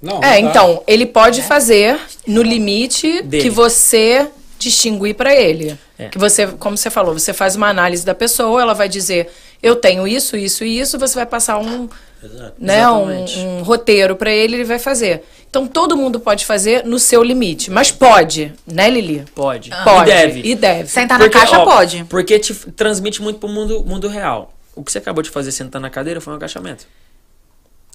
Não, 0.00 0.22
É, 0.24 0.38
então, 0.40 0.82
ele 0.86 1.04
pode 1.04 1.42
fazer 1.42 2.00
no 2.26 2.42
limite 2.42 3.20
Dele. 3.22 3.42
que 3.42 3.50
você 3.50 4.26
distinguir 4.60 5.14
pra 5.14 5.34
ele. 5.34 5.76
É. 5.98 6.08
Que 6.08 6.18
você, 6.18 6.46
como 6.46 6.76
você 6.76 6.90
falou, 6.90 7.18
você 7.18 7.32
faz 7.32 7.56
uma 7.56 7.68
análise 7.68 8.04
da 8.04 8.14
pessoa, 8.14 8.60
ela 8.60 8.74
vai 8.74 8.88
dizer, 8.88 9.28
eu 9.62 9.74
tenho 9.74 10.06
isso, 10.06 10.36
isso 10.36 10.62
e 10.62 10.78
isso, 10.78 10.98
você 10.98 11.14
vai 11.14 11.26
passar 11.26 11.58
um, 11.58 11.88
Exato. 12.22 12.54
né, 12.58 12.88
um, 12.88 13.24
um 13.38 13.62
roteiro 13.62 14.14
pra 14.14 14.30
ele, 14.30 14.56
ele 14.56 14.64
vai 14.64 14.78
fazer. 14.78 15.24
Então 15.48 15.66
todo 15.66 15.96
mundo 15.96 16.20
pode 16.20 16.44
fazer 16.44 16.84
no 16.84 16.98
seu 16.98 17.22
limite, 17.22 17.70
mas 17.70 17.90
pode, 17.90 18.52
né, 18.66 18.88
Lili? 18.88 19.24
Pode. 19.34 19.70
Pode. 19.82 20.10
E 20.10 20.14
deve. 20.14 20.40
E 20.50 20.54
deve. 20.54 20.88
Sentar 20.88 21.18
na 21.18 21.28
caixa 21.28 21.58
ó, 21.58 21.64
pode. 21.64 22.04
Porque 22.04 22.38
te 22.38 22.54
transmite 22.54 23.20
muito 23.20 23.40
pro 23.40 23.48
mundo, 23.48 23.82
mundo 23.84 24.06
real. 24.06 24.54
O 24.76 24.84
que 24.84 24.92
você 24.92 24.98
acabou 24.98 25.22
de 25.22 25.30
fazer 25.30 25.50
sentando 25.50 25.82
na 25.82 25.90
cadeira 25.90 26.20
foi 26.20 26.32
um 26.32 26.36
agachamento. 26.36 26.86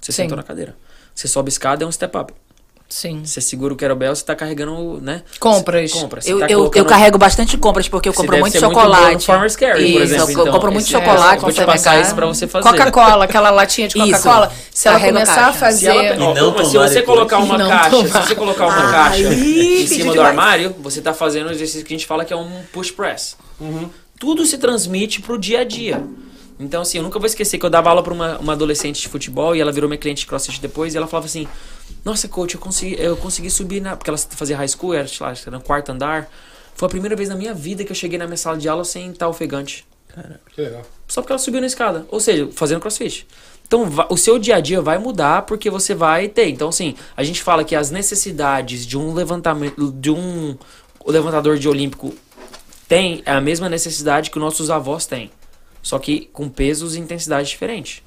Você 0.02 0.12
Sim. 0.12 0.24
sentou 0.24 0.36
na 0.36 0.44
cadeira. 0.44 0.76
Você 1.14 1.28
sobe 1.28 1.50
escada, 1.50 1.84
é 1.84 1.88
um 1.88 1.92
step 1.92 2.18
up. 2.18 2.34
Sim. 2.88 3.24
Você 3.26 3.42
segura 3.42 3.74
o 3.74 3.76
kettlebell, 3.76 4.16
você 4.16 4.24
tá 4.24 4.36
carregando, 4.36 5.00
né? 5.02 5.24
Compras. 5.40 5.92
Compra. 5.92 6.22
Você 6.22 6.32
Eu, 6.32 6.40
tá 6.40 6.46
eu, 6.46 6.50
eu 6.52 6.58
colocando- 6.60 6.86
carrego 6.86 7.18
bastante 7.18 7.58
compras 7.58 7.90
porque 7.90 8.08
eu 8.08 8.14
compro 8.14 8.38
muito 8.38 8.54
muito 8.54 8.60
chocolate. 8.60 9.14
no 9.16 9.20
Farmer's 9.22 9.56
Carry, 9.56 9.92
por 9.94 10.02
exemplo, 10.04 10.26
eu 10.30 10.32
então. 10.42 10.54
compro 10.54 10.72
muito 10.72 10.84
Esse- 10.84 10.92
chocolate 10.92 11.38
é, 11.38 11.40
vou 11.42 11.52
te 11.52 11.66
passar 11.66 12.00
isso 12.00 12.14
pra 12.14 12.28
você 12.28 12.48
fazer. 12.48 12.70
Coca-Cola, 12.70 13.26
aquela 13.26 13.50
latinha 13.50 13.88
de. 13.88 13.96
Coca-Cola, 13.96 14.52
se 14.72 14.88
ela 14.88 15.00
Carrega 15.00 15.18
a 15.18 15.22
começar 15.26 15.48
a 15.48 15.54
fazer... 15.54 15.80
Se, 15.80 15.88
ela, 15.88 16.16
E 16.16 16.18
não 16.20 16.64
se 16.66 16.78
você 16.78 17.02
colocar 17.02 17.40
uma 17.40 17.58
Não 17.58 17.70
caixa, 17.70 17.90
tomar. 17.90 18.22
se 18.22 18.28
você 18.28 18.36
colocar 18.36 18.66
uma 18.68 18.86
Ai, 18.86 18.92
caixa 18.92 19.34
em 19.34 19.88
cima 19.88 20.06
do 20.06 20.12
demais. 20.12 20.30
armário, 20.30 20.76
você 20.80 21.02
tá 21.02 21.14
fazendo 21.14 21.48
o 21.48 21.52
exercício 21.52 21.84
que 21.86 21.94
a 21.94 21.98
gente 21.98 22.08
fala 22.08 22.24
que 22.24 22.32
é 22.32 22.38
um 22.38 22.62
push 22.72 22.92
press. 22.92 23.36
Tudo 24.20 24.46
se 24.46 24.58
transmite 24.58 25.22
pro 25.22 25.38
dia 25.38 25.62
a 25.62 25.64
dia. 25.64 26.04
Então, 26.58 26.82
assim, 26.84 27.00
eu 27.00 27.04
nunca 27.04 27.20
vou 27.20 27.26
esquecer 27.26 27.58
que 27.58 27.66
eu 27.66 27.70
dava 27.70 27.90
aula 27.90 28.02
pra 28.02 28.14
uma, 28.14 28.38
uma 28.38 28.54
adolescente 28.54 29.02
de 29.02 29.10
futebol 29.10 29.54
e 29.56 29.60
ela 29.60 29.74
virou 29.74 29.90
minha 29.90 29.98
cliente 29.98 30.22
de 30.22 30.26
crossfit 30.28 30.62
depois 30.62 30.94
e 30.94 30.98
ela 30.98 31.06
falava 31.06 31.26
assim: 31.26 31.46
Nossa, 32.04 32.28
coach, 32.28 32.56
eu 32.56 32.60
consegui, 32.60 32.96
eu 33.00 33.18
consegui 33.18 33.50
subir 33.50 33.82
na. 33.82 33.96
Porque 33.96 34.10
ela 34.10 34.18
fazia 34.18 34.58
high 34.58 34.68
school, 34.68 34.94
era, 34.94 35.08
sei 35.08 35.26
lá, 35.26 35.34
era 35.34 35.52
no 35.52 35.62
quarto 35.62 35.92
andar. 35.92 36.30
Foi 36.76 36.88
a 36.88 36.90
primeira 36.90 37.16
vez 37.16 37.30
na 37.30 37.36
minha 37.36 37.54
vida 37.54 37.84
que 37.84 37.92
eu 37.92 37.96
cheguei 37.96 38.18
na 38.18 38.26
minha 38.26 38.38
sala 38.38 38.58
de 38.58 38.68
aula 38.68 38.84
sem 38.84 39.10
estar 39.12 39.28
ofegante. 39.28 39.86
Que 40.54 40.62
legal. 40.62 40.84
Só 41.08 41.22
porque 41.22 41.32
ela 41.32 41.40
subiu 41.40 41.62
na 41.62 41.68
escada. 41.68 42.06
Ou 42.10 42.20
seja, 42.20 42.50
fazendo 42.52 42.80
crossfit. 42.80 43.28
Então, 43.68 43.90
o 44.10 44.18
seu 44.18 44.38
dia 44.38 44.58
a 44.58 44.60
dia 44.60 44.82
vai 44.82 44.98
mudar 44.98 45.42
porque 45.44 45.70
você 45.70 45.96
vai 45.96 46.28
ter. 46.28 46.50
Então, 46.50 46.70
assim, 46.70 46.96
a 47.18 47.24
gente 47.24 47.42
fala 47.42 47.64
que 47.64 47.76
as 47.76 47.90
necessidades 47.90 48.86
de 48.86 48.98
um 48.98 49.14
levantamento, 49.14 49.92
de 49.92 50.12
um 50.12 50.56
levantador 51.06 51.58
de 51.58 51.68
olímpico 51.68 52.14
tem 52.88 53.24
é 53.26 53.32
a 53.32 53.42
mesma 53.42 53.68
necessidade 53.68 54.30
que 54.30 54.38
os 54.38 54.44
nossos 54.44 54.70
avós 54.70 55.06
têm. 55.06 55.32
Só 55.82 55.98
que 55.98 56.30
com 56.32 56.48
pesos 56.48 56.96
e 56.96 57.00
intensidade 57.00 57.50
diferentes. 57.50 58.04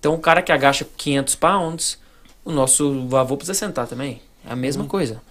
Então, 0.00 0.14
o 0.14 0.18
cara 0.18 0.42
que 0.42 0.52
agacha 0.52 0.86
500 0.96 1.34
pounds, 1.34 1.98
o 2.44 2.52
nosso 2.52 3.08
avô 3.16 3.36
precisa 3.36 3.58
sentar 3.58 3.86
também. 3.86 4.20
É 4.46 4.52
a 4.52 4.56
mesma 4.56 4.84
coisa. 4.84 5.22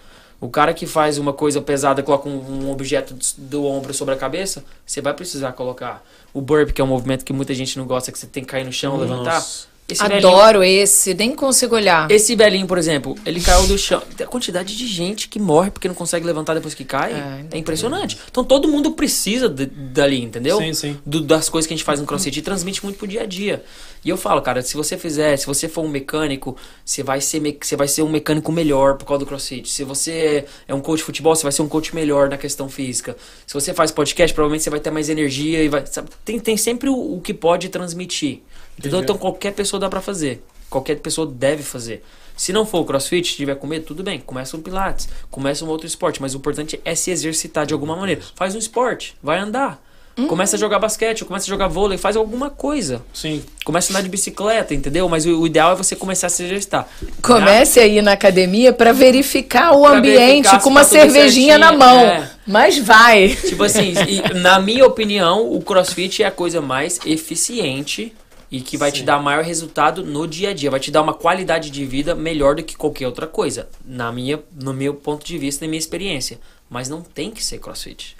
O 0.41 0.49
cara 0.49 0.73
que 0.73 0.85
faz 0.85 1.17
uma 1.17 1.31
coisa 1.31 1.61
pesada, 1.61 2.03
coloca 2.03 2.27
um, 2.27 2.65
um 2.65 2.71
objeto 2.71 3.13
do, 3.13 3.25
do 3.37 3.65
ombro 3.65 3.93
sobre 3.93 4.13
a 4.13 4.17
cabeça, 4.17 4.63
você 4.85 4.99
vai 5.01 5.13
precisar 5.13 5.53
colocar. 5.53 6.03
O 6.33 6.41
burp, 6.41 6.71
que 6.71 6.81
é 6.81 6.83
um 6.83 6.87
movimento 6.87 7.23
que 7.23 7.31
muita 7.31 7.53
gente 7.53 7.77
não 7.77 7.85
gosta, 7.85 8.11
que 8.11 8.19
você 8.19 8.27
tem 8.27 8.43
que 8.43 8.49
cair 8.49 8.65
no 8.65 8.71
chão, 8.71 8.97
levantar. 8.97 9.41
Esse 9.87 10.01
velhinho- 10.07 10.27
Adoro 10.29 10.63
esse, 10.63 11.13
nem 11.13 11.35
consigo 11.35 11.75
olhar. 11.75 12.09
esse 12.09 12.35
velhinho, 12.35 12.65
por 12.65 12.77
exemplo, 12.77 13.15
ele 13.25 13.41
caiu 13.41 13.67
do 13.67 13.77
chão. 13.77 14.01
A 14.19 14.25
quantidade 14.25 14.75
de 14.77 14.87
gente 14.87 15.27
que 15.27 15.39
morre 15.39 15.69
porque 15.71 15.87
não 15.87 15.93
consegue 15.95 16.25
levantar 16.25 16.53
depois 16.53 16.73
que 16.73 16.85
cai 16.85 17.11
É, 17.13 17.45
é, 17.51 17.57
impressionante. 17.57 18.17
Então 18.31 18.43
todo 18.45 18.67
mundo 18.67 18.91
precisa 18.91 19.49
de- 19.49 19.65
dali, 19.65 20.21
entendeu? 20.23 20.57
Sim, 20.57 20.73
sim. 20.73 20.97
Do- 21.05 21.21
das 21.21 21.49
coisas 21.49 21.67
que 21.67 21.73
a 21.73 21.77
gente 21.77 21.85
faz 21.85 21.99
no 21.99 22.05
crossfit 22.05 22.39
e 22.39 22.41
transmite 22.41 22.81
muito 22.83 22.97
pro 22.97 23.05
dia 23.07 23.23
a 23.23 23.25
dia. 23.25 23.63
E 24.05 24.09
eu 24.09 24.17
falo, 24.17 24.41
cara, 24.41 24.61
se 24.61 24.75
você 24.75 24.97
fizer, 24.97 25.35
se 25.37 25.45
você 25.45 25.67
for 25.69 25.81
um 25.83 25.87
mecânico, 25.89 26.55
você 26.83 27.03
vai 27.03 27.19
ser, 27.21 27.39
me- 27.41 27.57
você 27.61 27.75
vai 27.75 27.87
ser 27.87 28.01
um 28.03 28.09
mecânico 28.09 28.51
melhor 28.51 28.95
por 28.97 29.05
causa 29.05 29.19
do 29.19 29.25
crossfit. 29.25 29.69
Se 29.69 29.83
você 29.83 30.45
é 30.67 30.73
um 30.73 30.79
coach 30.81 30.99
de 30.99 31.03
futebol, 31.05 31.35
você 31.35 31.43
vai 31.43 31.51
ser 31.51 31.61
um 31.61 31.67
coach 31.69 31.93
melhor 31.93 32.29
na 32.29 32.37
questão 32.37 32.67
física. 32.69 33.15
Se 33.45 33.53
você 33.53 33.73
faz 33.73 33.91
podcast, 33.91 34.33
provavelmente 34.33 34.63
você 34.63 34.69
vai 34.69 34.79
ter 34.79 34.91
mais 34.91 35.09
energia 35.09 35.61
e 35.61 35.67
vai. 35.67 35.85
sabe, 35.85 36.09
tem, 36.23 36.39
tem 36.39 36.55
sempre 36.57 36.89
o, 36.89 37.15
o 37.17 37.21
que 37.21 37.33
pode 37.33 37.67
transmitir. 37.69 38.39
Entendeu? 38.77 38.99
Entendi. 38.99 39.03
Então 39.03 39.17
qualquer 39.17 39.53
pessoa 39.53 39.79
dá 39.79 39.89
pra 39.89 40.01
fazer. 40.01 40.43
Qualquer 40.69 40.95
pessoa 40.99 41.27
deve 41.27 41.63
fazer. 41.63 42.03
Se 42.35 42.51
não 42.51 42.65
for 42.65 42.79
o 42.79 42.85
crossfit, 42.85 43.29
se 43.31 43.35
tiver 43.37 43.55
com 43.55 43.67
medo, 43.67 43.85
tudo 43.85 44.01
bem. 44.03 44.19
Começa 44.19 44.57
um 44.57 44.61
pilates, 44.61 45.07
começa 45.29 45.63
um 45.63 45.67
outro 45.69 45.85
esporte. 45.85 46.19
Mas 46.21 46.33
o 46.33 46.37
importante 46.37 46.79
é 46.83 46.95
se 46.95 47.11
exercitar 47.11 47.65
de 47.65 47.73
alguma 47.73 47.95
maneira. 47.95 48.21
Faz 48.35 48.55
um 48.55 48.57
esporte, 48.59 49.15
vai 49.21 49.37
andar. 49.39 49.79
Começa 50.27 50.55
a 50.55 50.59
jogar 50.59 50.77
basquete, 50.77 51.25
começa 51.25 51.45
a 51.45 51.49
jogar 51.49 51.67
vôlei, 51.67 51.97
faz 51.97 52.15
alguma 52.15 52.47
coisa. 52.47 53.01
Sim. 53.11 53.43
Começa 53.65 53.91
a 53.91 53.95
andar 53.95 54.03
de 54.03 54.09
bicicleta, 54.09 54.71
entendeu? 54.71 55.09
Mas 55.09 55.25
o, 55.25 55.41
o 55.41 55.47
ideal 55.47 55.71
é 55.71 55.75
você 55.75 55.95
começar 55.95 56.27
a 56.27 56.29
se 56.29 56.43
exercitar. 56.43 56.87
Comece 57.19 57.79
a 57.79 57.87
ir 57.87 57.99
na 58.03 58.11
academia 58.11 58.71
pra 58.71 58.91
verificar 58.91 59.71
o 59.75 59.81
Pra 59.81 59.97
ambiente 59.97 60.43
verificar 60.43 60.61
com 60.61 60.69
uma 60.69 60.81
tá 60.81 60.89
cervejinha 60.89 61.57
na 61.57 61.69
certinho, 61.69 61.87
mão. 61.89 61.99
é. 62.05 62.29
Mas 62.45 62.77
vai. 62.77 63.29
Tipo 63.29 63.63
assim, 63.63 63.93
e, 64.07 64.33
na 64.35 64.59
minha 64.59 64.85
opinião, 64.85 65.51
o 65.51 65.59
crossfit 65.63 66.21
é 66.21 66.27
a 66.27 66.31
coisa 66.31 66.61
mais 66.61 66.99
eficiente 67.05 68.13
e 68.53 68.61
que 68.61 68.77
vai 68.77 68.91
te 68.91 69.01
dar 69.01 69.19
maior 69.19 69.43
resultado 69.43 70.05
no 70.05 70.27
dia 70.27 70.51
a 70.51 70.53
dia. 70.53 70.69
Vai 70.69 70.79
te 70.79 70.91
dar 70.91 71.01
uma 71.01 71.15
qualidade 71.15 71.71
de 71.71 71.85
vida 71.87 72.13
melhor 72.13 72.53
do 72.53 72.61
que 72.61 72.77
qualquer 72.77 73.07
outra 73.07 73.25
coisa. 73.25 73.67
Na 73.83 74.11
minha, 74.11 74.39
no 74.61 74.71
meu 74.71 74.93
ponto 74.93 75.25
de 75.25 75.39
vista, 75.39 75.65
na 75.65 75.69
minha 75.69 75.79
experiência. 75.79 76.39
Mas 76.69 76.87
não 76.87 77.01
tem 77.01 77.31
que 77.31 77.43
ser 77.43 77.57
crossfit. 77.57 78.15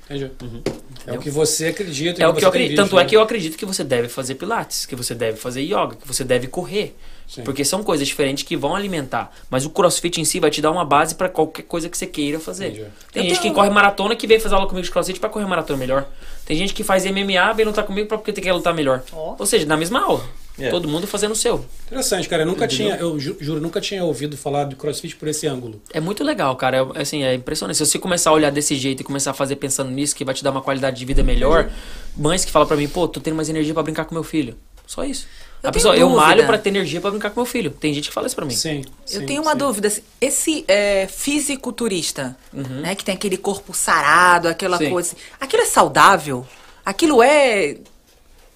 Entendi. 0.92 1.06
É 1.06 1.14
o 1.14 1.20
que 1.20 1.30
você 1.30 1.68
acredita. 1.68 2.24
É 2.24 2.28
o 2.28 2.32
você 2.32 2.40
que 2.40 2.46
eu 2.46 2.50
acredito. 2.50 2.76
Tanto 2.76 2.98
é 2.98 3.04
né? 3.04 3.10
que 3.10 3.16
eu 3.16 3.22
acredito 3.22 3.56
que 3.56 3.66
você 3.66 3.84
deve 3.84 4.10
fazer 4.10 4.34
pilates, 4.34 4.88
que 4.88 4.96
você 4.96 5.14
deve 5.14 5.38
fazer 5.38 5.62
yoga, 5.62 5.96
que 6.02 6.08
você 6.08 6.24
deve 6.24 6.48
correr. 6.48 6.96
Sim. 7.34 7.44
Porque 7.44 7.66
são 7.66 7.82
coisas 7.84 8.08
diferentes 8.08 8.44
que 8.44 8.56
vão 8.56 8.76
alimentar. 8.76 9.32
Mas 9.50 9.66
o 9.66 9.70
crossfit 9.72 10.22
em 10.22 10.26
si 10.26 10.40
vai 10.40 10.52
te 10.52 10.62
dar 10.62 10.70
uma 10.70 10.86
base 10.86 11.16
pra 11.16 11.28
qualquer 11.28 11.64
coisa 11.64 11.90
que 11.90 11.98
você 11.98 12.06
queira 12.06 12.40
fazer. 12.40 12.68
Entendi. 12.68 12.86
Tem 13.12 13.24
Eu 13.24 13.30
gente 13.30 13.42
que 13.42 13.50
corre 13.52 13.70
maratona 13.72 14.16
que 14.16 14.28
vem 14.28 14.40
fazer 14.40 14.54
aula 14.54 14.68
comigo 14.68 14.86
de 14.86 14.92
crossfit 14.92 15.20
pra 15.20 15.30
correr 15.30 15.46
maratona 15.48 15.80
melhor. 15.80 16.06
Tem 16.46 16.56
gente 16.56 16.74
que 16.76 16.84
faz 16.84 17.06
MMA, 17.06 17.52
vem 17.56 17.66
lutar 17.66 17.86
comigo 17.86 18.08
pra 18.08 18.18
porque 18.18 18.32
tem 18.32 18.44
que 18.44 18.52
lutar 18.52 18.74
melhor. 18.74 19.02
Ó. 19.12 19.36
Ou 19.40 19.46
seja, 19.48 19.66
na 19.66 19.76
mesma 19.76 20.00
aula. 20.04 20.24
É. 20.60 20.70
Todo 20.70 20.88
mundo 20.88 21.08
fazendo 21.08 21.32
o 21.32 21.36
seu. 21.36 21.66
Interessante, 21.88 22.30
cara. 22.30 22.44
Eu 22.44 22.46
nunca 22.46 22.68
tinha, 22.68 22.96
eu 22.98 23.20
ju- 23.20 23.36
juro, 23.40 23.60
nunca 23.60 23.82
tinha 23.82 24.04
ouvido 24.04 24.38
falar 24.38 24.66
de 24.66 24.76
crossfit 24.76 25.16
por 25.16 25.28
esse 25.28 25.48
ângulo. 25.48 25.82
É 25.92 26.00
muito 26.00 26.24
legal, 26.24 26.56
cara. 26.56 26.78
É, 26.94 27.02
assim, 27.02 27.24
é 27.24 27.34
impressionante. 27.34 27.78
Se 27.78 27.84
você 27.88 27.98
começar 27.98 28.30
a 28.30 28.34
olhar 28.34 28.52
desse 28.52 28.76
jeito 28.76 29.00
e 29.02 29.04
começar 29.04 29.32
a 29.32 29.34
fazer 29.34 29.56
pensando 29.56 29.90
nisso, 29.90 30.16
que 30.16 30.24
vai 30.24 30.36
te 30.36 30.44
dar 30.44 30.52
uma 30.52 30.62
qualidade 30.62 30.96
de 31.00 31.06
vida 31.06 31.24
melhor. 31.24 31.72
Mães 32.16 32.46
que 32.46 32.52
falam 32.52 32.68
pra 32.68 32.78
mim, 32.78 32.88
pô, 32.88 33.08
tô 33.08 33.20
tendo 33.20 33.34
mais 33.36 33.50
energia 33.50 33.74
pra 33.74 33.82
brincar 33.82 34.06
com 34.06 34.14
meu 34.14 34.24
filho. 34.24 34.56
Só 34.86 35.04
isso. 35.04 35.26
Eu 35.64 35.70
a 35.70 35.72
pessoa, 35.72 35.96
eu 35.96 36.10
malho 36.10 36.46
pra 36.46 36.58
ter 36.58 36.70
energia 36.70 37.00
pra 37.00 37.10
brincar 37.10 37.30
com 37.30 37.40
meu 37.40 37.46
filho. 37.46 37.72
Tem 37.72 37.94
gente 37.94 38.10
que 38.10 38.14
fala 38.14 38.28
isso 38.28 38.36
pra 38.36 38.46
mim. 38.46 38.54
Sim. 38.54 38.84
Eu 39.10 39.22
sim, 39.22 39.26
tenho 39.26 39.42
uma 39.42 39.54
sim. 39.54 39.58
dúvida. 39.58 39.88
assim, 39.88 40.02
Esse 40.20 40.66
é, 40.68 41.08
fisiculturista, 41.08 42.36
né? 42.52 42.94
Que 42.96 43.06
tem 43.06 43.16
aquele 43.16 43.38
corpo 43.38 43.74
sarado, 43.74 44.50
aquela 44.50 44.78
Sim. 44.78 44.90
coisa. 44.90 45.14
assim, 45.16 45.26
Aquilo 45.40 45.64
é 45.64 45.66
saudável? 45.66 46.46
Aquilo 46.86 47.24
é. 47.24 47.78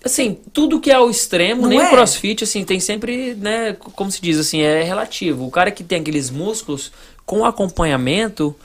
Assim, 0.04 0.38
tudo 0.52 0.82
que 0.82 0.92
é 0.92 0.96
ao 0.96 1.10
extremo, 1.10 1.62
Não 1.64 1.70
nem 1.70 1.80
é? 1.80 1.88
o 1.88 1.90
crossfit, 1.90 2.44
assim, 2.44 2.64
tem 2.64 2.80
sempre, 2.80 3.34
né, 3.36 3.74
como 3.74 4.12
se 4.12 4.22
diz, 4.22 4.38
assim, 4.38 4.62
é 4.62 4.84
relativo. 4.84 5.46
O 5.46 5.52
cara 5.52 5.72
que 5.72 5.84
tem 5.84 6.02
aqueles 6.02 6.30
músculos 6.30 6.92
com 7.26 7.44
acompanhamento, 7.46 8.56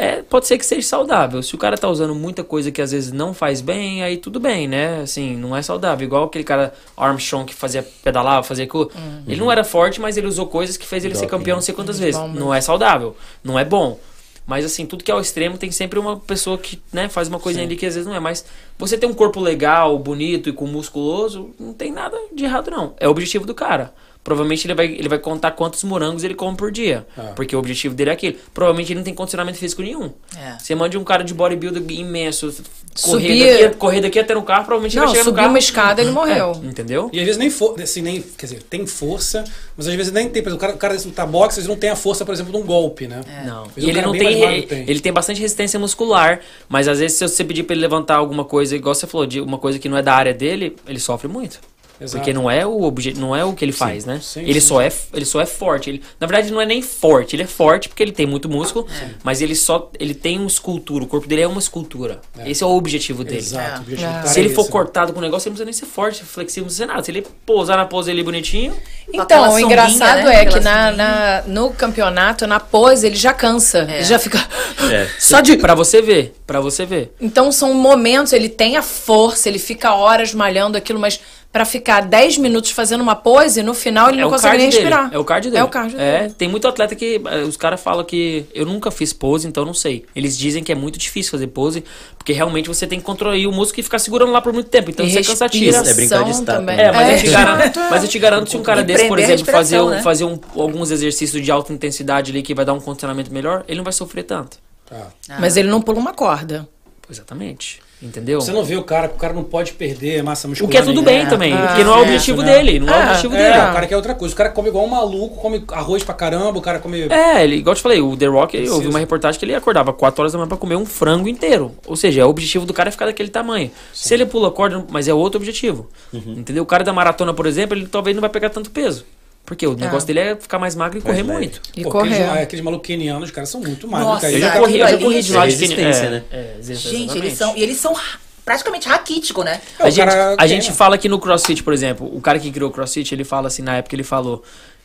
é, 0.00 0.22
pode 0.22 0.46
ser 0.46 0.56
que 0.56 0.64
seja 0.64 0.86
saudável. 0.86 1.42
Se 1.42 1.56
o 1.56 1.58
cara 1.58 1.76
tá 1.76 1.88
usando 1.88 2.14
muita 2.14 2.44
coisa 2.44 2.70
que 2.70 2.80
às 2.80 2.92
vezes 2.92 3.10
não 3.10 3.34
faz 3.34 3.60
bem, 3.60 4.00
aí 4.00 4.16
tudo 4.16 4.38
bem, 4.38 4.68
né? 4.68 5.00
Assim, 5.00 5.36
não 5.36 5.56
é 5.56 5.60
saudável. 5.60 6.06
Igual 6.06 6.22
aquele 6.22 6.44
cara 6.44 6.72
Armstrong 6.96 7.44
que 7.44 7.52
fazia 7.52 7.84
pedalava, 8.04 8.44
fazia 8.44 8.64
cu. 8.64 8.88
Ele 9.26 9.40
não 9.40 9.50
era 9.50 9.64
forte, 9.64 10.00
mas 10.00 10.16
ele 10.16 10.28
usou 10.28 10.46
coisas 10.46 10.76
que 10.76 10.86
fez 10.86 11.04
ele 11.04 11.16
ser 11.16 11.22
Doping, 11.22 11.38
campeão 11.38 11.56
não 11.56 11.62
sei 11.62 11.74
quantas 11.74 11.98
vezes. 11.98 12.20
Não 12.32 12.54
é 12.54 12.60
saudável, 12.60 13.16
não 13.42 13.58
é 13.58 13.64
bom. 13.64 13.98
Mas 14.46 14.64
assim, 14.64 14.86
tudo 14.86 15.02
que 15.02 15.10
é 15.10 15.14
ao 15.14 15.20
extremo 15.20 15.58
tem 15.58 15.72
sempre 15.72 15.98
uma 15.98 16.16
pessoa 16.16 16.56
que, 16.56 16.80
né, 16.92 17.08
faz 17.08 17.26
uma 17.26 17.40
coisinha 17.40 17.66
ali 17.66 17.74
que 17.74 17.84
às 17.84 17.94
vezes 17.94 18.06
não 18.06 18.14
é. 18.14 18.20
Mas 18.20 18.44
você 18.78 18.96
ter 18.96 19.06
um 19.06 19.12
corpo 19.12 19.40
legal, 19.40 19.98
bonito 19.98 20.48
e 20.48 20.52
com 20.52 20.64
musculoso, 20.64 21.50
não 21.58 21.74
tem 21.74 21.90
nada 21.90 22.16
de 22.32 22.44
errado, 22.44 22.70
não. 22.70 22.94
É 23.00 23.08
o 23.08 23.10
objetivo 23.10 23.44
do 23.44 23.54
cara. 23.54 23.92
Provavelmente 24.28 24.66
ele 24.66 24.74
vai, 24.74 24.86
ele 24.86 25.08
vai 25.08 25.18
contar 25.18 25.52
quantos 25.52 25.82
morangos 25.84 26.22
ele 26.22 26.34
come 26.34 26.54
por 26.54 26.70
dia. 26.70 27.06
Ah. 27.16 27.32
Porque 27.34 27.56
o 27.56 27.58
objetivo 27.58 27.94
dele 27.94 28.10
é 28.10 28.12
aquele. 28.12 28.38
Provavelmente 28.52 28.92
ele 28.92 28.98
não 28.98 29.04
tem 29.04 29.14
condicionamento 29.14 29.56
físico 29.56 29.80
nenhum. 29.80 30.12
É. 30.36 30.58
Você 30.58 30.74
manda 30.74 30.98
um 30.98 31.02
cara 31.04 31.24
de 31.24 31.32
bodybuilder 31.32 31.82
imenso 31.88 32.52
correr, 33.00 33.22
Subir- 33.22 33.62
daqui, 33.62 33.76
correr 33.76 34.00
daqui 34.02 34.18
até 34.18 34.34
no 34.34 34.42
carro, 34.42 34.64
provavelmente 34.66 34.94
ele 34.98 35.00
Não, 35.00 35.06
vai 35.06 35.14
chegar 35.14 35.24
no 35.24 35.30
subiu 35.30 35.36
carro. 35.42 35.48
uma 35.54 35.58
escada, 35.58 36.02
ele 36.02 36.10
morreu. 36.10 36.52
É, 36.62 36.66
entendeu? 36.66 37.08
E 37.10 37.18
às 37.20 37.24
vezes 37.24 37.38
nem 37.38 37.48
for, 37.48 37.80
assim, 37.80 38.02
nem, 38.02 38.20
quer 38.20 38.44
dizer, 38.46 38.62
tem 38.64 38.86
força, 38.86 39.44
mas 39.76 39.88
às 39.88 39.94
vezes 39.94 40.12
nem 40.12 40.28
tem. 40.28 40.42
Por 40.42 40.50
exemplo, 40.50 40.58
o 40.58 40.60
cara, 40.60 40.74
o 40.74 40.78
cara 40.78 40.92
desse 40.94 41.06
lutar 41.06 41.26
boxe, 41.26 41.52
às 41.52 41.56
vezes 41.56 41.68
não 41.68 41.76
tem 41.76 41.88
a 41.88 41.96
força, 41.96 42.24
por 42.26 42.34
exemplo, 42.34 42.52
de 42.52 42.58
um 42.58 42.62
golpe, 42.66 43.06
né? 43.08 43.22
Não. 43.46 43.64
Mas 43.74 43.82
E 43.82 43.88
ele 43.88 44.02
não 44.02 44.12
tem, 44.12 44.40
magro 44.40 44.62
tem. 44.66 44.84
ele 44.86 45.00
tem 45.00 45.10
bastante 45.12 45.40
resistência 45.40 45.78
muscular, 45.80 46.40
mas 46.68 46.86
às 46.86 46.98
vezes 46.98 47.16
se 47.16 47.26
você 47.26 47.42
pedir 47.44 47.62
pra 47.62 47.72
ele 47.74 47.80
levantar 47.80 48.16
alguma 48.16 48.44
coisa, 48.44 48.76
igual 48.76 48.94
você 48.94 49.06
falou, 49.06 49.26
de 49.26 49.40
uma 49.40 49.56
coisa 49.56 49.78
que 49.78 49.88
não 49.88 49.96
é 49.96 50.02
da 50.02 50.12
área 50.12 50.34
dele, 50.34 50.76
ele 50.86 50.98
sofre 51.00 51.28
muito. 51.28 51.58
Exato. 52.00 52.16
Porque 52.18 52.32
não 52.32 52.50
é 52.50 52.64
o 52.66 52.82
objeto, 52.82 53.18
não 53.20 53.34
é 53.34 53.44
o 53.44 53.52
que 53.52 53.64
ele 53.64 53.72
faz, 53.72 54.04
né? 54.04 54.20
sim, 54.22 54.40
ele 54.42 54.60
sim. 54.60 54.68
só 54.68 54.80
é 54.80 54.90
ele 55.12 55.24
só 55.24 55.40
é 55.40 55.46
forte. 55.46 55.90
Ele, 55.90 56.02
na 56.20 56.26
verdade 56.26 56.52
não 56.52 56.60
é 56.60 56.66
nem 56.66 56.80
forte, 56.82 57.34
ele 57.36 57.42
é 57.42 57.46
forte 57.46 57.88
porque 57.88 58.02
ele 58.02 58.12
tem 58.12 58.26
muito 58.26 58.48
músculo, 58.48 58.86
mas 59.22 59.40
ele 59.42 59.54
só 59.54 59.90
ele 59.98 60.14
tem 60.14 60.38
uma 60.38 60.46
escultura, 60.46 61.04
o 61.04 61.06
corpo 61.06 61.26
dele 61.26 61.42
é 61.42 61.46
uma 61.48 61.58
escultura. 61.58 62.20
Esse 62.44 62.62
é 62.62 62.66
o 62.66 62.70
objetivo 62.70 63.24
dele. 63.24 63.38
Exato. 63.38 63.78
o 63.78 63.82
objetivo 63.82 64.08
É. 64.10 64.26
Se 64.26 64.38
é 64.38 64.42
ele 64.42 64.54
for 64.54 64.62
esse, 64.62 64.70
né? 64.70 64.72
cortado 64.72 65.12
com 65.12 65.18
o 65.18 65.22
negócio, 65.22 65.48
ele 65.48 65.50
não 65.58 65.64
precisa 65.64 65.82
nem 65.84 65.88
ser 65.90 65.94
forte, 65.94 66.22
flexível, 66.24 66.62
não 66.62 66.68
precisa 66.68 66.86
nada. 66.86 67.02
Se 67.02 67.10
ele 67.10 67.26
pousar 67.44 67.76
na 67.76 67.84
pose 67.84 68.10
ali 68.10 68.22
bonitinho, 68.22 68.74
Então, 69.12 69.52
o 69.52 69.58
engraçado 69.58 70.24
né? 70.26 70.42
é 70.42 70.44
que 70.44 70.60
na, 70.60 70.90
na- 70.92 71.42
no 71.46 71.70
campeonato, 71.70 72.46
na 72.46 72.60
pose, 72.60 73.06
ele 73.06 73.16
já 73.16 73.32
cansa. 73.32 73.86
É. 73.90 73.96
Ele 73.96 74.04
já 74.04 74.18
fica. 74.18 74.38
É. 74.90 75.08
Só 75.18 75.40
de. 75.40 75.56
pra 75.56 75.74
você 75.74 76.00
ver, 76.00 76.34
pra 76.46 76.60
você 76.60 76.86
ver. 76.86 77.12
Então 77.20 77.50
são 77.50 77.74
momentos, 77.74 78.32
ele 78.32 78.48
tem 78.48 78.76
a 78.76 78.82
força, 78.82 79.48
ele 79.48 79.58
fica 79.58 79.92
horas 79.92 80.32
malhando 80.32 80.78
aquilo, 80.78 80.98
mas 81.00 81.20
pra 81.50 81.64
ficar 81.64 82.02
10 82.02 82.36
minutos 82.38 82.70
fazendo 82.70 83.00
uma 83.00 83.16
pose, 83.16 83.62
no 83.62 83.72
final 83.72 84.10
ele 84.10 84.18
É 84.18 84.22
não 84.22 84.30
consegue 84.30 84.58
nem 84.58 84.68
dele. 84.68 84.82
respirar. 84.82 85.10
É 85.12 85.18
o 85.18 85.24
card 85.24 85.48
dele. 85.48 85.58
É 85.60 85.64
o 85.64 85.68
card 85.68 85.96
É, 85.96 86.20
dele. 86.22 86.34
tem 86.34 86.46
muito 86.46 86.68
atleta 86.68 86.94
que 86.94 87.20
eh, 87.24 87.42
os 87.42 87.56
caras 87.56 87.80
falam 87.80 88.04
que 88.04 88.44
eu 88.54 88.66
nunca 88.66 88.90
fiz 88.90 89.12
pose, 89.14 89.48
então 89.48 89.62
eu 89.62 89.66
não 89.66 89.72
sei. 89.74 90.04
Eles 90.14 90.36
dizem 90.36 90.62
que 90.62 90.70
é 90.70 90.74
muito 90.74 90.98
difícil 90.98 91.30
fazer 91.30 91.46
pose, 91.48 91.82
porque 92.18 92.32
realmente 92.34 92.68
você 92.68 92.86
tem 92.86 92.98
que 92.98 93.04
controlar 93.04 93.34
o 93.36 93.52
músculo 93.52 93.80
e 93.80 93.82
ficar 93.82 93.98
segurando 93.98 94.30
lá 94.30 94.42
por 94.42 94.52
muito 94.52 94.68
tempo. 94.68 94.90
Então 94.90 95.04
E 95.06 95.08
isso 95.08 95.18
é 95.18 95.22
cansativo. 95.22 95.74
É 95.76 95.94
brincar 95.94 96.22
de 96.24 96.30
estátua, 96.32 96.54
também. 96.56 96.76
né? 96.76 96.84
É, 96.84 96.92
mas, 96.92 97.08
eu 97.12 97.18
te 97.18 97.28
É. 97.28 97.32
garanto, 97.32 97.80
mas 97.90 98.02
eu 98.04 98.08
te 98.10 98.18
garanto 98.18 98.50
se 98.50 98.56
um 98.56 98.62
cara 98.62 98.80
E 98.82 98.84
desse, 98.84 99.08
por 99.08 99.18
exemplo, 99.18 99.44
fazer, 99.46 99.80
um- 99.80 99.88
né? 99.90 100.02
fazer 100.02 100.24
um- 100.24 100.38
alguns 100.54 100.90
exercícios 100.90 101.42
de 101.42 101.50
alta 101.50 101.72
intensidade 101.72 102.30
ali 102.30 102.42
que 102.42 102.54
vai 102.54 102.64
dar 102.66 102.74
um 102.74 102.80
condicionamento 102.80 103.32
melhor, 103.32 103.64
ele 103.66 103.78
não 103.78 103.84
vai 103.84 103.92
sofrer 103.94 104.22
tanto. 104.24 104.58
Tá. 104.88 105.08
Mas 105.38 105.56
ele 105.56 105.68
não 105.68 105.82
pula 105.82 105.98
uma 105.98 106.14
corda. 106.14 106.66
Exatamente. 107.10 107.80
Entendeu? 108.00 108.40
Você 108.40 108.52
não 108.52 108.62
vê 108.62 108.76
o 108.76 108.84
cara, 108.84 109.08
o 109.08 109.18
cara 109.18 109.32
não 109.32 109.42
pode 109.42 109.72
perder 109.72 110.22
massa 110.22 110.46
O 110.46 110.50
muscular. 110.50 110.70
que 110.70 110.76
é 110.78 110.82
tudo 110.82 111.02
bem 111.02 111.26
também, 111.26 111.52
Ah, 111.52 111.66
porque 111.66 111.82
não 111.82 111.94
é 111.94 111.96
o 111.96 111.98
é, 111.98 112.02
objetivo 112.02 112.42
né? 112.42 112.52
dele, 112.54 112.78
não 112.78 112.86
é, 112.88 112.96
o 112.96 113.00
Ah, 113.00 113.04
objetivo 113.08 113.34
É, 113.34 113.38
dele. 113.38 113.58
o 113.70 113.72
cara 113.72 113.86
quer 113.88 113.96
outra 113.96 114.14
coisa. 114.14 114.34
O 114.34 114.36
cara 114.36 114.50
come 114.50 114.68
igual 114.68 114.84
um 114.84 114.88
maluco, 114.88 115.36
come 115.40 115.64
arroz 115.72 116.04
pra 116.04 116.14
caramba, 116.14 116.56
o 116.58 116.62
cara 116.62 116.78
come. 116.78 117.00
É, 117.10 117.42
ele, 117.42 117.56
igual 117.56 117.72
eu 117.72 117.76
te 117.76 117.82
falei, 117.82 118.00
o 118.00 118.16
The 118.16 118.26
Rock, 118.26 118.56
eu 118.56 118.62
Precisa. 118.62 118.80
vi 118.82 118.86
uma 118.88 119.00
reportagem 119.00 119.36
que 119.38 119.44
ele 119.44 119.54
acordava 119.54 119.92
4 119.92 120.22
horas 120.22 120.32
da 120.32 120.38
manhã 120.38 120.48
pra 120.48 120.56
comer 120.56 120.76
um 120.76 120.86
frango 120.86 121.28
inteiro. 121.28 121.72
Ou 121.86 121.96
seja, 121.96 122.20
é 122.20 122.24
o 122.24 122.28
objetivo 122.28 122.64
do 122.64 122.72
cara 122.72 122.88
é 122.88 122.92
ficar 122.92 123.06
daquele 123.06 123.30
tamanho. 123.30 123.68
Se 123.92 124.14
ele 124.14 124.24
pula 124.26 124.50
corda, 124.52 124.84
mas 124.90 125.08
é 125.08 125.14
outro 125.14 125.38
objetivo. 125.40 125.88
Uhum. 126.12 126.34
Entendeu? 126.36 126.62
O 126.62 126.66
cara 126.66 126.84
da 126.84 126.92
maratona, 126.92 127.34
por 127.34 127.46
exemplo, 127.46 127.76
ele 127.76 127.86
talvez 127.88 128.14
não 128.14 128.20
vai 128.20 128.30
pegar 128.30 128.50
tanto 128.50 128.70
peso. 128.70 129.04
Porque 129.48 129.66
o 129.66 129.74
negócio 129.74 130.06
dele 130.06 130.20
é 130.20 130.36
ficar 130.36 130.58
mais 130.58 130.74
magro 130.74 130.98
e 130.98 131.00
correr 131.00 131.22
leve. 131.22 131.32
muito. 131.32 131.62
E 131.74 131.82
Pô, 131.82 131.98
aqueles, 132.00 132.18
correr. 132.18 132.42
aqueles 132.42 132.62
malucos 132.62 132.86
kenianos, 132.86 133.30
os 133.30 133.34
caras 133.34 133.48
são 133.48 133.62
muito 133.62 133.88
mais 133.88 134.04
Nossa, 134.04 134.30
Eu 134.30 134.38
já 134.40 134.58
corri, 134.58 134.78
eu 134.78 134.86
já 134.88 134.98
corri 134.98 135.22
de 135.22 135.32
é 135.32 135.36
lado 135.38 135.48
de 135.48 135.54
resistência, 135.56 136.04
é, 136.04 136.10
né? 136.10 136.22
é, 136.30 136.54
Gente, 136.60 136.70
exatamente. 136.86 137.16
eles 137.18 137.32
são, 137.38 137.56
e 137.56 137.62
eles 137.62 137.76
são 137.78 137.94
ra- 137.94 138.20
praticamente 138.44 138.86
raquíticos, 138.86 139.42
né? 139.46 139.58
É, 139.80 139.84
A 139.84 139.88
gente, 139.88 140.08
a 140.38 140.46
gente 140.46 140.70
fala 140.72 140.98
que 140.98 141.08
no 141.08 141.18
CrossFit, 141.18 141.62
por 141.62 141.72
exemplo, 141.72 142.14
o 142.14 142.20
cara 142.20 142.38
que 142.38 142.50
criou 142.50 142.68
o 142.68 142.72
CrossFit, 142.72 143.14
ele 143.14 143.24
fala 143.24 143.48
assim, 143.48 143.62
na 143.62 143.76
época 143.78 143.96
ele 143.96 144.02
falou, 144.04 144.44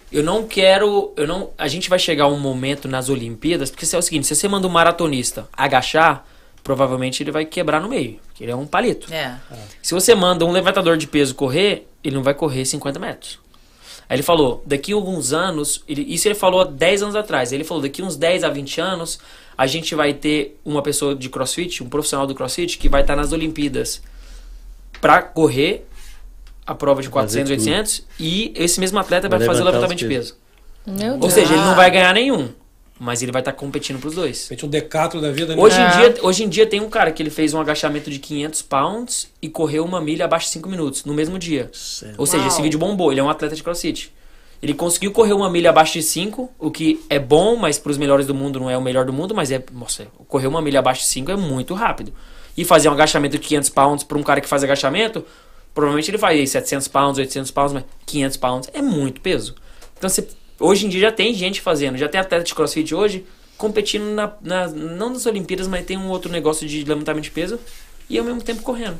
eu 0.09 0.23
não 0.23 0.47
quero, 0.47 1.11
eu 1.17 1.27
não, 1.27 1.49
a 1.57 1.67
gente 1.67 1.89
vai 1.89 1.99
chegar 1.99 2.23
a 2.23 2.27
um 2.29 2.39
momento 2.39 2.87
nas 2.87 3.09
Olimpíadas, 3.09 3.69
porque 3.69 3.85
se 3.85 3.97
é 3.97 3.99
o 3.99 4.01
seguinte, 4.01 4.25
se 4.27 4.33
você 4.33 4.47
manda 4.47 4.65
um 4.65 4.71
maratonista 4.71 5.45
agachar, 5.51 6.25
provavelmente 6.63 7.21
ele 7.21 7.31
vai 7.31 7.43
quebrar 7.43 7.81
no 7.81 7.89
meio, 7.89 8.17
porque 8.27 8.45
ele 8.45 8.51
é 8.51 8.55
um 8.55 8.65
palito. 8.65 9.13
É. 9.13 9.33
Se 9.81 9.93
você 9.93 10.15
manda 10.15 10.45
um 10.45 10.51
levantador 10.51 10.95
de 10.95 11.05
peso 11.05 11.35
correr, 11.35 11.85
ele 12.01 12.15
não 12.15 12.23
vai 12.23 12.33
correr 12.33 12.63
50 12.63 12.97
metros. 12.99 13.39
Aí 14.09 14.15
ele 14.17 14.23
falou, 14.23 14.61
daqui 14.65 14.91
a 14.91 14.95
alguns 14.95 15.33
anos, 15.33 15.83
ele- 15.87 16.03
isso 16.13 16.27
ele 16.27 16.35
falou 16.35 16.61
há 16.61 16.65
10 16.65 17.01
anos 17.01 17.15
atrás, 17.15 17.51
ele 17.51 17.63
falou, 17.63 17.81
daqui 17.81 18.01
uns 18.03 18.15
10 18.15 18.43
a 18.43 18.49
20 18.49 18.79
anos, 18.81 19.19
a 19.57 19.65
gente 19.65 19.95
vai 19.95 20.13
ter 20.13 20.59
uma 20.65 20.81
pessoa 20.81 21.15
de 21.15 21.29
crossfit, 21.29 21.83
um 21.83 21.89
profissional 21.89 22.27
do 22.27 22.35
crossfit, 22.35 22.77
que 22.77 22.89
vai 22.89 23.01
estar 23.01 23.15
nas 23.15 23.31
Olimpíadas 23.31 24.01
pra 25.01 25.21
correr 25.21 25.85
a 26.65 26.73
prova 26.73 27.01
de 27.01 27.07
Fazer 27.09 27.43
400, 27.43 27.49
tudo. 27.49 27.59
800, 27.73 28.05
e 28.19 28.53
esse 28.55 28.79
mesmo 28.79 28.97
atleta 28.99 29.27
vai, 29.27 29.39
Vai 29.39 29.47
fazer 29.47 29.61
o 29.61 29.65
levantamento 29.65 29.99
de 29.99 30.07
peso. 30.07 30.37
Meu 30.85 31.13
Ou 31.13 31.19
Deus. 31.19 31.33
seja, 31.33 31.53
ele 31.53 31.61
não 31.63 31.75
vai 31.75 31.89
ganhar 31.91 32.13
nenhum, 32.13 32.49
mas 32.99 33.21
ele 33.21 33.31
vai 33.31 33.41
estar 33.41 33.51
competindo 33.53 33.99
pros 33.99 34.15
dois. 34.15 34.49
Um 34.63 34.67
decatlo 34.67 35.19
da 35.21 35.31
vida. 35.31 35.55
né? 35.55 35.61
Hoje, 35.61 35.77
em 35.79 35.83
É. 35.83 36.09
dia, 36.09 36.15
hoje 36.23 36.43
em 36.43 36.49
dia 36.49 36.65
tem 36.65 36.79
um 36.81 36.89
cara 36.89 37.11
que 37.11 37.21
ele 37.21 37.29
fez 37.29 37.53
um 37.53 37.59
agachamento 37.59 38.09
de 38.09 38.19
500 38.19 38.61
pounds 38.61 39.29
e 39.41 39.49
correu 39.49 39.83
uma 39.83 39.99
milha 39.99 40.25
abaixo 40.25 40.45
de 40.47 40.51
5 40.53 40.69
minutos, 40.69 41.03
no 41.05 41.13
mesmo 41.13 41.37
dia. 41.39 41.69
Ou 42.17 42.25
seja, 42.25 42.45
esse 42.47 42.55
Uau. 42.57 42.63
vídeo 42.63 42.79
bombou, 42.79 43.11
ele 43.11 43.19
é 43.19 43.23
um 43.23 43.29
atleta 43.29 43.55
de 43.55 43.63
crossfit. 43.63 44.13
Ele 44.61 44.73
conseguiu 44.73 45.11
correr 45.11 45.33
uma 45.33 45.49
milha 45.49 45.71
abaixo 45.71 45.93
de 45.93 46.01
5, 46.03 46.49
o 46.57 46.71
que 46.71 47.03
é 47.09 47.19
bom, 47.19 47.57
mas 47.57 47.77
para 47.77 47.91
os 47.91 47.97
melhores 47.97 48.25
do 48.25 48.33
mundo 48.33 48.59
não 48.61 48.69
é 48.69 48.77
o 48.77 48.81
melhor 48.81 49.03
do 49.05 49.11
mundo, 49.11 49.35
mas 49.35 49.51
é, 49.51 49.61
nossa, 49.73 50.07
correr 50.29 50.47
uma 50.47 50.61
milha 50.61 50.79
abaixo 50.79 51.01
de 51.01 51.07
5 51.07 51.31
é 51.31 51.35
muito 51.35 51.73
rápido. 51.73 52.13
E 52.55 52.63
fazer 52.63 52.87
um 52.87 52.93
agachamento 52.93 53.37
de 53.37 53.45
500 53.45 53.69
pounds 53.69 54.03
para 54.05 54.17
um 54.17 54.23
cara 54.23 54.39
que 54.39 54.47
faz 54.47 54.63
agachamento, 54.63 55.25
provavelmente 55.73 56.09
ele 56.11 56.17
faz 56.17 56.39
aí 56.39 56.47
700 56.47 56.87
pounds, 56.87 57.17
800 57.17 57.51
pounds, 57.51 57.73
mas 57.73 57.83
500 58.05 58.37
pounds 58.37 58.69
é 58.73 58.81
muito 58.81 59.19
peso. 59.19 59.53
Então 59.97 60.09
você, 60.09 60.25
hoje 60.65 60.85
em 60.85 60.89
dia 60.89 61.01
já 61.01 61.11
tem 61.11 61.33
gente 61.33 61.61
fazendo, 61.61 61.97
já 61.97 62.07
tem 62.07 62.19
atleta 62.21 62.43
de 62.43 62.53
crossfit 62.55 62.93
hoje 62.95 63.25
competindo 63.57 64.05
na, 64.05 64.31
na- 64.41 64.67
não 64.67 65.09
nas 65.11 65.25
Olimpíadas, 65.25 65.67
mas 65.67 65.85
tem 65.85 65.97
um 65.97 66.09
outro 66.09 66.31
negócio 66.31 66.67
de 66.67 66.83
levantamento 66.83 67.23
de 67.23 67.31
peso 67.31 67.59
e 68.09 68.17
ao 68.17 68.25
mesmo 68.25 68.41
tempo 68.41 68.61
correndo. 68.63 68.97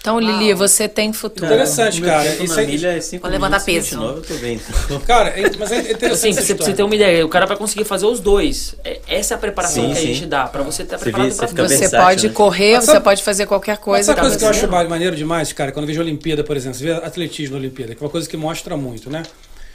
Então, 0.00 0.20
Lili, 0.20 0.52
você 0.52 0.86
tem 0.86 1.14
futuro. 1.14 1.46
Interessante, 1.46 1.98
O 1.98 2.02
meu 2.02 2.10
cara. 2.10 2.28
Isso 2.36 2.54
na 2.54 2.60
aí- 2.60 2.66
milha 2.66 2.88
é 2.88 3.00
5 3.00 3.22
Vou 3.22 3.30
levantar 3.30 3.64
peso. 3.64 3.98
29, 3.98 4.18
eu 4.18 4.22
tô 4.22 4.34
bem. 4.34 4.60
Cara, 5.06 5.30
é- 5.30 5.50
mas 5.58 5.72
é 5.72 5.78
interessante. 5.92 6.12
Assim, 6.12 6.32
você, 6.34 6.42
você 6.42 6.52
história. 6.52 6.74
ter 6.74 6.82
uma 6.82 6.94
ideia, 6.94 7.24
o 7.24 7.28
cara 7.30 7.46
vai 7.46 7.56
conseguir 7.56 7.84
fazer 7.84 8.04
os 8.04 8.20
dois. 8.20 8.74
É- 8.84 9.00
Essa 9.08 9.32
é 9.32 9.36
a 9.36 9.38
preparação 9.38 9.82
Sim, 9.82 9.92
que 9.92 9.98
a 9.98 10.00
sim. 10.02 10.06
gente 10.14 10.26
dá, 10.26 10.46
pra 10.46 10.62
você 10.62 10.82
estar 10.82 10.98
Você 10.98 11.04
preparado 11.04 11.30
vê, 11.30 11.34
pra 11.34 11.46
você 11.46 11.48
fica 11.48 11.62
tudo. 11.62 11.72
Você 11.72 11.78
versátil, 11.78 12.06
pode 12.06 12.26
né? 12.28 12.32
correr, 12.34 12.74
Mas 12.74 12.84
você 12.84 12.92
sabe- 12.92 13.04
pode 13.04 13.22
fazer 13.22 13.46
qualquer 13.46 13.72
Mas 13.76 13.80
coisa. 13.80 14.04
sabe 14.04 14.16
tá 14.16 14.22
uma 14.22 14.28
coisa 14.28 14.38
que 14.38 14.44
eu 14.44 14.50
acho 14.78 14.88
maneiro 14.90 15.16
demais, 15.16 15.52
cara? 15.54 15.72
Quando 15.72 15.84
eu 15.84 15.88
vejo 15.88 16.00
a 16.00 16.04
Olimpíada, 16.04 16.44
por 16.44 16.54
exemplo, 16.54 16.76
você 16.78 16.84
vê 16.84 16.92
atletismo 16.92 17.54
na 17.54 17.60
Olimpíada, 17.60 17.94
que 17.94 18.02
é 18.02 18.04
uma 18.04 18.10
coisa 18.10 18.28
que 18.28 18.36
mostra 18.36 18.76
muito, 18.76 19.08
né? 19.08 19.22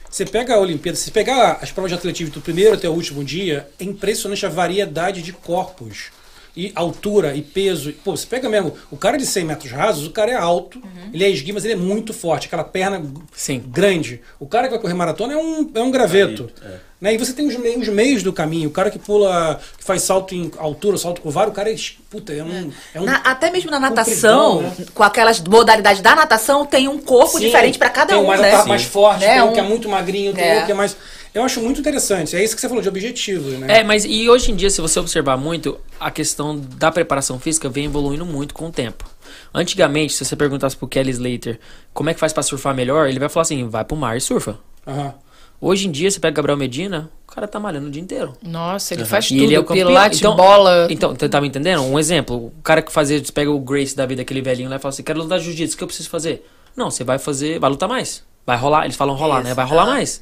Você 0.10 0.26
pega 0.26 0.56
a 0.56 0.60
Olimpíada, 0.60 0.98
se 0.98 1.11
pegar 1.11 1.60
as 1.61 1.72
provas 1.72 1.91
de 1.91 1.98
atletismo 1.98 2.34
do 2.34 2.41
primeiro 2.41 2.73
até 2.73 2.90
o 2.90 2.94
último 2.94 3.23
dia, 3.23 3.69
é 3.80 3.84
impressionante 3.84 4.45
a 4.45 4.49
variedade 4.49 5.22
de 5.22 5.31
corpos. 5.31 6.11
E 6.57 6.72
altura 6.76 7.36
e 7.36 7.41
peso. 7.44 7.94
Pô, 8.03 8.18
você 8.18 8.26
pega 8.26 8.49
mesmo, 8.49 8.73
o 8.90 8.98
cara 8.98 9.18
de 9.18 9.26
100 9.26 9.45
metros 9.45 9.72
rasos, 9.72 10.07
o 10.07 10.11
cara 10.11 10.31
é 10.31 10.36
alto, 10.36 10.81
ele 11.14 11.23
é 11.23 11.30
esguio, 11.30 11.53
mas 11.53 11.64
ele 11.64 11.76
é 11.76 11.77
muito 11.77 12.11
forte, 12.11 12.48
aquela 12.48 12.64
perna 12.64 13.02
Sim. 13.31 13.64
grande. 13.65 14.19
O 14.40 14.48
cara 14.48 14.68
que 14.68 14.72
vai 14.72 14.81
correr 14.81 14.95
maratona 14.95 15.34
é 15.34 15.38
um, 15.38 15.69
é 15.73 15.80
um 15.80 15.91
graveto. 15.91 16.52
Né? 17.01 17.13
E 17.13 17.17
você 17.17 17.31
tem 17.31 17.47
os 17.47 17.55
meios, 17.55 17.88
os 17.88 17.93
meios 17.93 18.23
do 18.23 18.34
caminho. 18.34 18.67
O 18.67 18.71
cara 18.71 18.91
que 18.91 18.99
pula, 18.99 19.59
que 19.77 19.84
faz 19.85 20.01
salto 20.01 20.35
em 20.35 20.51
altura, 20.57 20.97
salto 20.97 21.21
com 21.21 21.30
varo, 21.31 21.49
o 21.51 21.53
cara 21.53 21.71
é, 21.71 21.76
puta, 22.09 22.34
é 22.34 22.43
um, 22.43 22.71
é 22.93 22.99
um 22.99 23.05
Na- 23.05 23.21
até 23.23 23.49
mesmo 23.49 23.71
na 23.71 23.80
natação, 23.80 24.61
né? 24.63 24.76
com 24.93 25.01
aquelas 25.03 25.39
modalidades 25.39 26.01
da 26.01 26.13
natação, 26.13 26.65
tem 26.65 26.89
um 26.89 26.99
corpo 26.99 27.38
Sim, 27.38 27.45
diferente 27.45 27.77
pra 27.80 27.89
cada 27.89 28.13
tem 28.13 28.21
um, 28.21 28.27
mais, 28.27 28.41
né? 28.41 28.63
mais 28.65 28.84
forte, 28.84 29.21
Né, 29.21 29.34
tem 29.35 29.41
um 29.43 29.49
um- 29.51 29.53
que 29.53 29.59
é 29.59 29.63
muito 29.63 29.88
magrinho, 29.88 30.34
tem 30.34 30.43
É. 30.43 30.61
um 30.61 30.65
que 30.65 30.71
é 30.73 30.76
mais. 30.76 30.97
Eu 31.34 31.43
acho 31.43 31.61
muito 31.61 31.80
interessante. 31.80 32.35
É 32.35 32.43
isso 32.43 32.53
que 32.55 32.59
você 32.59 32.67
falou 32.67 32.81
de 32.81 32.89
objetivos, 32.89 33.53
né? 33.59 33.80
É, 33.80 33.84
mas 33.84 34.03
e 34.03 34.27
hoje 34.30 34.51
em 34.51 34.55
dia, 34.55 34.69
se 34.69 34.81
você 34.81 34.99
observar 34.99 35.38
muito, 35.38 35.80
a 35.99 36.09
questão 36.11 36.57
da 36.57 36.91
preparação 36.91 37.39
física 37.39 37.69
vem 37.69 37.85
evoluindo 37.85 38.26
muito 38.26 38.53
com 38.53 38.67
o 38.67 38.71
tempo. 38.71 39.05
Antigamente, 39.53 40.13
se 40.13 40.26
você 40.26 40.35
perguntasse 40.35 40.76
pro 40.76 40.88
Kelly 40.88 41.11
Slater 41.11 41.59
como 41.93 42.09
é 42.09 42.13
que 42.13 42.19
faz 42.19 42.34
pra 42.34 42.43
surfar 42.43 42.76
melhor, 42.76 43.07
ele 43.07 43.19
vai 43.19 43.30
falar 43.30 43.43
assim: 43.43 43.67
vai 43.69 43.85
pro 43.85 43.95
mar 43.95 44.17
e 44.17 44.21
surfa. 44.21 44.57
Aham. 44.88 45.13
Hoje 45.61 45.88
em 45.88 45.91
dia, 45.91 46.10
você 46.10 46.19
pega 46.19 46.36
Gabriel 46.36 46.57
Medina, 46.57 47.10
o 47.27 47.31
cara 47.34 47.45
tá 47.48 47.60
malhando 47.60 47.88
o 47.88 47.91
dia 47.91 48.02
inteiro. 48.02 48.34
Nossa, 48.41 48.94
ele 48.94 49.03
faz 49.03 49.26
E 49.26 49.30
tudo. 49.30 49.44
ele 49.44 49.56
é 49.56 49.60
o 49.60 49.64
campeão. 49.65 49.88
Pilates, 49.88 50.19
Então- 50.19 50.36
bola. 50.36 50.88
Então, 50.90 51.14
você 51.18 51.27
tá 51.27 51.41
me 51.41 51.48
entendendo? 51.49 51.81
Um 51.84 51.99
exemplo, 51.99 52.48
o 52.48 52.52
cara 52.64 52.81
que 52.81 52.91
fazia, 52.91 53.19
você 53.23 53.31
pega 53.31 53.52
o 53.52 53.60
Grace 53.60 53.94
da 53.95 54.06
vida, 54.06 54.22
aquele 54.22 54.41
velhinho 54.41 54.69
lá 54.69 54.77
e 54.77 54.80
fala 54.80 54.94
assim, 54.94 55.03
quero 55.03 55.19
lutar 55.22 55.40
jiu-jitsu, 55.40 55.76
o 55.76 55.77
que 55.77 55.84
eu 55.84 55.88
preciso 55.88 56.10
fazer? 56.10 56.45
Não, 56.77 56.90
você 56.90 57.03
vai 57.03 57.19
fazer, 57.19 57.60
vai 57.60 57.69
lutar 57.69 57.90
mais. 57.90 58.23
Vai 58.45 58.57
rolar, 58.57 58.86
eles 58.86 58.95
falam 58.95 59.15
rolar, 59.15 59.44
né? 59.44 59.53
Vai 59.53 59.65
rolar 59.65 59.84
Aham. 59.84 59.91
mais. 59.95 60.22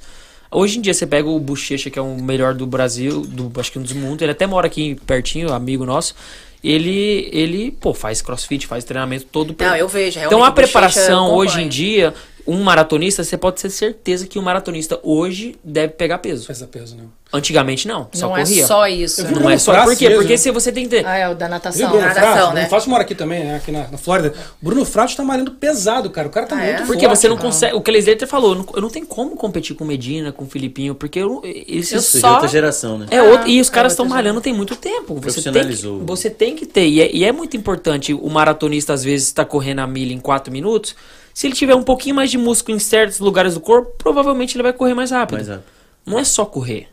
Hoje 0.49 0.80
em 0.80 0.81
dia 0.81 0.93
você 0.93 1.05
pega 1.05 1.30
o 1.30 1.39
Bochecha, 1.39 1.89
que 1.89 1.99
é 1.99 2.01
o 2.01 2.15
melhor 2.22 2.53
do 2.55 2.65
Brasil, 2.65 3.22
do, 3.22 3.51
acho 3.59 3.72
que 3.72 3.77
um 3.77 3.81
dos 3.84 3.93
mundos, 3.93 4.22
ele 4.23 4.31
até 4.31 4.47
mora 4.47 4.65
aqui 4.65 4.95
pertinho, 5.05 5.53
amigo 5.53 5.85
nosso. 5.85 6.15
Ele, 6.64 7.30
ele, 7.31 7.72
pô, 7.72 7.93
faz 7.93 8.22
crossfit, 8.22 8.65
faz 8.65 8.84
treinamento 8.84 9.26
todo. 9.31 9.55
Não, 9.59 9.76
eu 9.76 9.88
vejo. 9.88 10.18
Então 10.18 10.30
realmente, 10.39 10.49
a 10.49 10.51
preparação 10.51 11.31
hoje 11.35 11.61
em 11.61 11.68
dia, 11.69 12.14
um 12.47 12.63
maratonista, 12.63 13.23
você 13.23 13.37
pode 13.37 13.61
ter 13.61 13.69
certeza 13.69 14.25
que 14.25 14.39
um 14.39 14.41
maratonista 14.41 14.99
hoje 15.03 15.55
deve 15.63 15.93
pegar 15.93 16.17
peso. 16.19 16.47
Pesa 16.47 16.65
peso, 16.67 16.95
né? 16.95 17.03
Antigamente 17.33 17.89
não, 17.89 18.07
só 18.13 18.27
Não 18.29 18.35
corria. 18.37 18.63
é 18.63 18.65
só 18.65 18.87
isso. 18.87 19.21
Né? 19.21 19.31
Não 19.31 19.49
é 19.49 19.57
só. 19.57 19.83
Por 19.83 19.97
quê? 19.97 20.05
mesmo, 20.07 20.21
Porque 20.21 20.33
né? 20.33 20.37
se 20.37 20.49
você 20.49 20.71
tem 20.71 20.85
que 20.85 20.89
ter. 20.91 21.05
Ah, 21.05 21.17
é 21.17 21.27
o 21.27 21.35
da 21.35 21.45
Viu 21.45 21.47
o 21.47 21.49
natação. 21.49 21.89
Bruno 21.89 22.05
natação, 22.05 22.21
Fratos? 22.31 22.47
né? 22.47 22.51
Bruno 22.53 22.69
Fratos 22.69 22.87
mora 22.87 23.01
aqui 23.03 23.15
também, 23.15 23.43
né? 23.43 23.55
Aqui 23.57 23.69
na, 23.69 23.87
na 23.89 23.97
Flórida. 23.97 24.33
Bruno 24.61 24.85
Fratos 24.85 25.15
tá 25.15 25.23
malhando 25.25 25.51
pesado, 25.51 26.09
cara. 26.09 26.29
O 26.29 26.31
cara 26.31 26.45
tá 26.45 26.55
Ah, 26.55 26.63
é? 26.63 26.73
muito 26.77 26.87
Porque 26.87 27.05
forte. 27.05 27.19
você 27.19 27.27
não 27.27 27.35
consegue. 27.35 27.75
O 27.75 27.81
que 27.81 27.91
até 28.11 28.25
falou, 28.25 28.51
eu 28.53 28.55
não, 28.59 28.65
eu 28.75 28.81
não 28.81 28.89
tenho 28.89 29.05
como 29.05 29.35
competir 29.35 29.75
com 29.75 29.83
Medina, 29.83 30.31
com 30.31 30.45
Filipinho, 30.47 30.95
porque 30.95 31.19
eu, 31.19 31.41
esses 31.43 31.91
Eu 31.91 31.99
Isso 31.99 32.17
é 32.17 32.19
de 32.19 32.21
só- 32.21 32.33
outra 32.35 32.47
geração, 32.47 32.97
né? 32.97 33.07
É 33.11 33.17
Ah, 33.17 33.23
outro, 33.23 33.49
e 33.49 33.59
os 33.59 33.67
é 33.67 33.71
caras 33.73 33.91
estão 33.91 34.05
malhando 34.05 34.39
tem 34.39 34.53
muito 34.53 34.77
tempo. 34.77 34.95
Você 34.97 35.03
tem, 35.09 35.15
que, 35.15 35.21
Profissionalizou. 35.21 36.05
você 36.05 36.29
tem 36.29 36.55
que 36.55 36.65
ter. 36.65 36.87
E 36.87 37.01
é, 37.01 37.13
e 37.13 37.25
é 37.25 37.31
muito 37.33 37.57
importante. 37.57 38.13
O 38.13 38.29
maratonista, 38.29 38.93
às 38.93 39.03
vezes, 39.03 39.27
está 39.27 39.43
correndo 39.43 39.79
a 39.79 39.87
milha 39.87 40.13
em 40.13 40.19
4 40.19 40.49
minutos. 40.49 40.95
Se 41.38 41.45
ele 41.45 41.53
tiver 41.53 41.76
um 41.76 41.84
pouquinho 41.84 42.15
mais 42.15 42.31
de 42.31 42.38
músculo 42.39 42.76
em 42.76 42.80
certos 42.80 43.19
lugares 43.19 43.53
do 43.53 43.59
corpo, 43.59 43.91
provavelmente 43.95 44.55
ele 44.55 44.64
vai 44.64 44.73
correr 44.73 44.95
mais 44.95 45.11
rápido. 45.11 45.35
Mais 45.35 45.47
rápido. 45.47 45.65
Não 46.03 46.18
é 46.18 46.23
só 46.23 46.43
correr. 46.47 46.88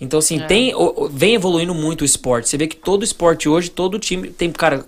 Então, 0.00 0.18
assim, 0.18 0.40
tem, 0.48 0.74
o- 0.74 1.04
o- 1.04 1.08
vem 1.08 1.36
evoluindo 1.36 1.72
muito 1.72 2.00
o 2.02 2.04
esporte. 2.04 2.48
Você 2.48 2.56
vê 2.56 2.66
que 2.66 2.74
todo 2.74 3.04
esporte 3.04 3.48
hoje, 3.48 3.70
todo 3.70 4.00
time 4.00 4.32
tem, 4.32 4.50
cara, 4.50 4.84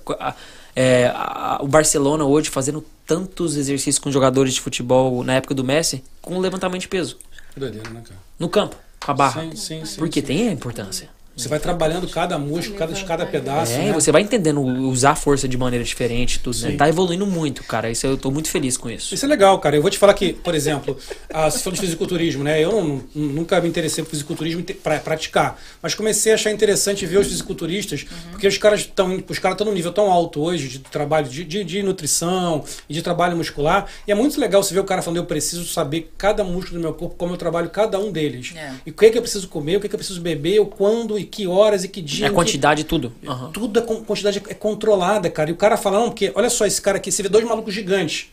é, 0.75 1.07
a- 1.15 1.61
o 1.63 1.69
Barcelona 1.69 2.25
hoje 2.25 2.51
fazendo 2.51 2.85
tantos 3.07 3.57
exercícios 3.57 4.01
com 4.01 4.11
jogadores 4.11 4.55
de 4.55 4.61
futebol 4.61 5.23
na 5.23 5.35
época 5.35 5.55
do 5.55 5.63
Messi 5.63 6.03
com 6.21 6.37
levantamento 6.41 6.81
de 6.81 6.89
peso. 6.89 7.17
Doideira, 7.57 7.89
né, 7.91 8.03
cara? 8.05 8.19
No 8.41 8.49
campo, 8.49 8.75
com 9.05 9.11
a 9.13 9.15
barra. 9.15 9.43
Sim, 9.43 9.55
sim, 9.55 9.85
sim. 9.85 9.99
Porque 9.99 10.21
sim. 10.21 10.27
tem 10.27 10.49
a 10.49 10.53
importância. 10.53 11.09
Você 11.37 11.49
vai 11.49 11.59
trabalhando 11.59 12.09
cada 12.09 12.39
músculo, 12.39 12.79
cada, 12.79 12.95
cada 13.03 13.27
pedaço. 13.27 13.73
É, 13.73 13.87
né? 13.87 13.93
você 13.93 14.13
vai 14.13 14.23
entendendo 14.23 14.61
usar 14.61 15.11
a 15.11 15.17
força 15.17 15.49
de 15.49 15.57
maneira 15.59 15.85
diferente, 15.85 16.39
tudo, 16.39 16.57
né? 16.61 16.71
Sim. 16.71 16.77
Tá 16.77 16.89
evoluindo 16.89 17.27
muito, 17.27 17.65
cara. 17.65 17.91
Isso 17.91 18.07
eu 18.07 18.17
tô 18.17 18.31
muito 18.31 18.49
feliz 18.49 18.77
com 18.77 18.89
isso. 18.89 19.13
Isso 19.15 19.25
é 19.25 19.29
legal, 19.29 19.59
cara. 19.59 19.75
Eu 19.75 19.83
vou 19.83 19.91
te 19.91 19.99
falar 19.99 20.15
que, 20.15 20.33
por 20.33 20.55
exemplo, 20.55 20.97
ah, 21.33 21.51
você 21.51 21.59
falou 21.59 21.75
de 21.75 21.81
fisiculturismo, 21.81 22.45
né? 22.45 22.63
Eu 22.63 22.71
não- 22.71 23.03
nunca 23.15 23.61
me 23.61 23.69
interessei 23.69 24.05
por 24.05 24.11
fisiculturismo 24.11 24.63
para 24.83 25.01
praticar, 25.01 25.61
mas 25.83 25.95
comecei 25.95 26.31
a 26.31 26.37
achar 26.37 26.53
interessante 26.53 27.05
ver 27.05 27.19
os 27.19 27.27
fisiculturistas, 27.27 28.07
porque 28.31 28.47
os 28.47 28.57
caras 28.57 28.81
estão 28.81 29.23
os 29.29 29.39
caras 29.39 29.55
estão 29.57 29.67
num 29.67 29.75
nível 29.75 29.93
tão 29.93 30.11
alto 30.13 30.41
hoje 30.41 30.69
de 30.69 30.79
trabalho 30.79 31.29
de, 31.29 31.45
de, 31.45 31.65
de 31.65 31.83
nutrição 31.83 32.65
e 32.89 32.95
de 32.95 33.03
trabalho 33.03 33.37
muscular, 33.37 33.87
e 34.07 34.13
é 34.13 34.15
muito 34.15 34.39
legal 34.41 34.63
você 34.63 34.73
ver 34.73 34.81
o 34.81 34.85
cara 34.85 35.03
falando 35.03 35.17
eu 35.17 35.25
preciso 35.25 35.67
saber 35.67 36.13
cada 36.17 36.45
músculo 36.45 36.79
do 36.79 36.83
meu 36.83 36.95
corpo, 36.95 37.17
como 37.17 37.33
eu 37.35 37.37
trabalho 37.37 37.71
cada 37.71 37.99
um 37.99 38.13
deles. 38.13 38.53
É. 38.57 38.73
E 38.87 38.91
o 38.91 38.95
que 38.95 39.07
é 39.07 39.11
que 39.11 39.19
eu 39.19 39.23
preciso 39.23 39.49
comer, 39.49 39.77
o 39.77 39.81
que 39.81 39.87
é 39.87 39.89
que 39.89 39.95
eu 39.95 39.99
preciso 39.99 40.21
beber, 40.21 40.61
o 40.61 40.67
quando 40.67 41.19
e 41.25 41.27
que 41.27 41.47
horas 41.47 41.83
e 41.85 41.89
que 41.89 42.01
dia. 42.01 42.27
É 42.27 42.29
que- 42.29 42.35
quantidade 42.35 42.83
e 42.83 42.85
tudo. 42.85 43.13
Aham. 43.27 43.51
tudo 43.53 43.81
a 43.81 43.83
con- 43.83 44.03
quantidade 44.05 44.41
é 44.49 44.55
controlada, 44.55 45.29
cara. 45.29 45.51
E 45.51 45.53
o 45.53 45.57
cara 45.57 45.77
fala, 45.77 45.99
não, 45.99 46.07
porque 46.11 46.31
olha 46.35 46.49
só 46.49 46.65
esse 46.67 46.81
cara 46.81 46.99
aqui, 46.99 47.11
você 47.11 47.23
vê 47.23 47.29
dois 47.29 47.45
malucos 47.45 47.75
gigantes. 47.75 48.29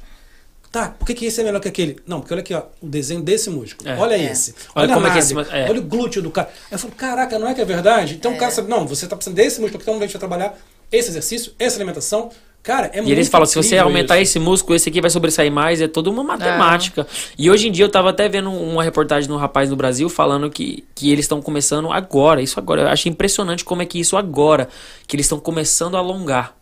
Tá, 0.71 0.87
por 0.97 1.05
que, 1.05 1.13
que 1.13 1.25
esse 1.25 1.41
é 1.41 1.43
melhor 1.43 1.59
que 1.59 1.67
aquele? 1.67 1.97
Não, 2.07 2.21
porque 2.21 2.33
olha 2.33 2.39
aqui, 2.41 2.53
ó, 2.53 2.63
o 2.81 2.87
desenho 2.87 3.21
desse 3.21 3.49
músculo. 3.49 3.89
É. 3.89 3.97
olha 3.97 4.15
É. 4.15 4.31
esse. 4.31 4.55
Olha 4.73 4.85
Olha, 4.85 4.93
como 4.93 5.07
é 5.07 5.11
que 5.11 5.19
esse- 5.19 5.33
é. 5.37 5.69
Olha 5.69 5.79
o 5.81 5.83
glúteo 5.83 6.21
do 6.21 6.31
cara. 6.31 6.47
Aí 6.47 6.75
eu 6.75 6.79
falo, 6.79 6.93
caraca, 6.95 7.37
não 7.37 7.47
é 7.47 7.53
que 7.53 7.59
é 7.59 7.65
verdade? 7.65 8.13
Então 8.15 8.33
o 8.33 8.37
cara 8.37 8.51
sabe, 8.51 8.69
não, 8.69 8.87
você 8.87 9.05
tá 9.05 9.15
precisando 9.17 9.35
desse 9.35 9.59
músculo, 9.59 9.81
então 9.81 9.95
a 9.97 9.99
gente 9.99 10.11
vai 10.13 10.19
trabalhar 10.19 10.57
esse 10.89 11.09
exercício, 11.09 11.51
essa 11.59 11.75
alimentação. 11.77 12.29
Cara, 12.63 12.91
é 12.93 13.03
E 13.03 13.11
eles 13.11 13.27
falam, 13.27 13.45
se 13.45 13.55
você 13.55 13.77
aumentar 13.77 14.19
isso. 14.19 14.37
esse 14.37 14.39
músculo, 14.39 14.75
esse 14.75 14.87
aqui 14.87 15.01
vai 15.01 15.09
sobressair 15.09 15.51
mais, 15.51 15.81
é 15.81 15.87
toda 15.87 16.09
uma 16.09 16.23
matemática. 16.23 17.07
E 17.37 17.49
hoje 17.49 17.67
em 17.67 17.71
dia 17.71 17.85
eu 17.85 17.89
tava 17.89 18.11
até 18.11 18.29
vendo 18.29 18.51
uma 18.51 18.83
reportagem 18.83 19.27
de 19.27 19.33
um 19.33 19.37
rapaz 19.37 19.69
no 19.69 19.75
Brasil 19.75 20.07
falando 20.09 20.49
que, 20.49 20.83
que 20.93 21.11
eles 21.11 21.25
estão 21.25 21.41
começando 21.41 21.91
agora, 21.91 22.41
isso 22.41 22.59
agora. 22.59 22.83
Eu 22.83 22.87
achei 22.87 23.11
impressionante 23.11 23.65
como 23.65 23.81
é 23.81 23.85
que 23.85 23.99
isso 23.99 24.15
agora, 24.15 24.69
que 25.07 25.15
eles 25.15 25.25
estão 25.25 25.39
começando 25.39 25.95
a 25.95 25.99
alongar. 25.99 26.60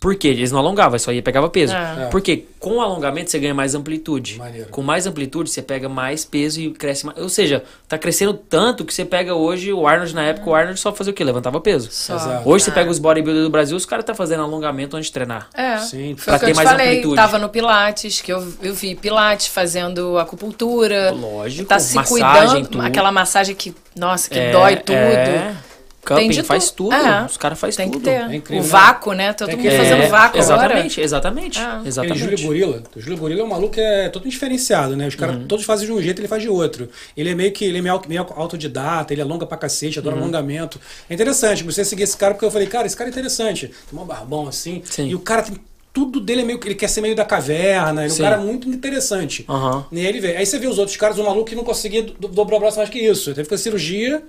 Por 0.00 0.14
quê? 0.14 0.28
Eles 0.28 0.52
não 0.52 0.60
alongavam, 0.60 0.96
só 0.98 1.10
ia 1.12 1.20
pegava 1.22 1.48
peso. 1.50 1.74
É. 1.74 2.06
Porque 2.10 2.44
com 2.60 2.76
o 2.76 2.80
alongamento 2.80 3.30
você 3.30 3.38
ganha 3.38 3.52
mais 3.54 3.74
amplitude. 3.74 4.38
Maneiro. 4.38 4.68
Com 4.70 4.80
mais 4.80 5.06
amplitude 5.06 5.50
você 5.50 5.60
pega 5.60 5.88
mais 5.88 6.24
peso 6.24 6.60
e 6.60 6.70
cresce 6.70 7.04
mais. 7.04 7.18
Ou 7.18 7.28
seja, 7.28 7.64
tá 7.88 7.98
crescendo 7.98 8.32
tanto 8.34 8.84
que 8.84 8.94
você 8.94 9.04
pega 9.04 9.34
hoje 9.34 9.72
o 9.72 9.86
Arnold 9.88 10.14
na 10.14 10.22
época, 10.22 10.48
o 10.50 10.54
Arnold 10.54 10.78
só 10.78 10.92
fazia 10.92 11.10
o 11.12 11.14
quê? 11.14 11.24
Levantava 11.24 11.60
peso. 11.60 11.88
Exato. 11.88 12.48
Hoje 12.48 12.64
você 12.64 12.70
pega 12.70 12.88
os 12.90 12.98
bodybuilders 13.00 13.44
do 13.44 13.50
Brasil, 13.50 13.76
os 13.76 13.84
caras 13.84 14.04
tá 14.04 14.14
fazendo 14.14 14.42
alongamento 14.44 14.96
antes 14.96 15.08
de 15.08 15.12
treinar. 15.12 15.48
É, 15.52 15.78
Sim, 15.78 16.14
foi 16.16 16.24
pra 16.32 16.38
ter 16.38 16.46
eu 16.46 16.52
te 16.52 16.56
mais 16.56 16.68
falei. 16.70 16.88
amplitude. 16.90 17.16
Tava 17.16 17.38
no 17.38 17.48
Pilates, 17.48 18.20
que 18.20 18.32
eu, 18.32 18.52
eu 18.62 18.74
vi 18.74 18.94
Pilates 18.94 19.48
fazendo 19.48 20.16
acupuntura. 20.18 21.10
Lógico, 21.10 21.68
Tá 21.68 21.78
se 21.80 21.96
massagem, 21.96 22.22
cuidando. 22.48 22.68
tudo. 22.68 22.82
Aquela 22.84 23.10
massagem 23.10 23.54
que, 23.54 23.74
nossa, 23.96 24.30
que 24.30 24.38
É, 24.38 24.52
dói 24.52 24.76
tudo. 24.76 24.94
É. 24.96 25.54
Cupping, 26.14 26.28
de 26.30 26.42
faz 26.42 26.70
tu- 26.70 26.84
tudo. 26.84 26.94
É. 26.94 27.24
Os 27.26 27.36
caras 27.36 27.58
fazem 27.58 27.76
Tem 27.76 27.86
que 27.86 27.92
tudo. 27.92 28.04
ter. 28.04 28.10
É 28.30 28.34
incrível, 28.36 28.62
o 28.62 28.66
né? 28.66 28.70
vácuo, 28.70 29.12
né? 29.12 29.32
Todo 29.32 29.48
Tem 29.48 29.56
mundo 29.56 29.68
que- 29.70 29.76
fazendo 29.76 30.02
É, 30.02 30.08
vácuo 30.08 30.38
exatamente, 30.38 31.00
exatamente, 31.00 31.58
Ah. 31.60 31.82
Exatamente. 31.84 32.18
Júlio 32.18 32.40
Gorila. 32.42 32.82
O 32.96 33.00
Júlio 33.00 33.18
Gorila 33.18 33.40
é 33.40 33.44
um 33.44 33.48
maluco 33.48 33.74
que 33.74 33.80
é 33.80 34.08
todo 34.08 34.28
diferenciado, 34.28 34.96
né? 34.96 35.06
Os 35.06 35.14
caras 35.14 35.36
Uhum. 35.36 35.46
todos 35.46 35.64
fazem 35.64 35.86
de 35.86 35.92
um 35.92 36.00
jeito, 36.02 36.20
ele 36.20 36.28
faz 36.28 36.42
de 36.42 36.48
outro. 36.48 36.88
Ele 37.16 37.30
é 37.30 37.34
meio 37.34 37.52
que 37.52 37.64
ele 37.64 37.78
é 37.78 37.82
meio, 37.82 38.00
meio 38.08 38.26
autodidata, 38.36 39.12
ele 39.12 39.22
alonga 39.22 39.46
pra 39.46 39.56
cacete, 39.58 39.98
Uhum. 39.98 40.02
adora 40.06 40.16
alongamento. 40.22 40.80
É 41.08 41.14
interessante, 41.14 41.62
você 41.62 41.84
seguir 41.84 42.04
esse 42.04 42.16
cara, 42.16 42.34
porque 42.34 42.46
eu 42.46 42.50
falei, 42.50 42.66
cara, 42.66 42.86
esse 42.86 42.96
cara 42.96 43.08
é 43.08 43.12
interessante. 43.12 43.70
Tem 43.90 43.98
um 43.98 44.04
barbão 44.04 44.48
assim. 44.48 44.82
Sim. 44.84 45.08
E 45.08 45.14
o 45.14 45.20
cara 45.20 45.42
tem. 45.42 45.56
Tudo 45.90 46.20
dele 46.20 46.42
é 46.42 46.44
meio 46.44 46.58
que 46.60 46.68
ele 46.68 46.74
quer 46.76 46.86
ser 46.86 47.00
meio 47.00 47.16
da 47.16 47.24
caverna, 47.24 48.04
ele 48.04 48.12
é 48.12 48.14
um 48.14 48.18
cara 48.18 48.36
muito 48.36 48.68
interessante. 48.68 49.44
Aham. 49.48 49.84
E 49.90 49.98
aí 49.98 50.06
ele 50.06 50.20
vê. 50.20 50.36
Aí 50.36 50.46
você 50.46 50.56
vê 50.58 50.66
os 50.68 50.78
outros 50.78 50.96
caras, 50.96 51.18
um 51.18 51.24
maluco 51.24 51.46
que 51.46 51.56
não 51.56 51.64
conseguia 51.64 52.02
do- 52.02 52.28
dobrar 52.28 52.56
o 52.56 52.60
braço 52.60 52.76
mais 52.76 52.88
que 52.88 53.00
isso. 53.00 53.30
Ele 53.30 53.34
teve 53.36 53.48
que 53.48 53.50
fazer 53.50 53.62
cirurgia 53.64 54.22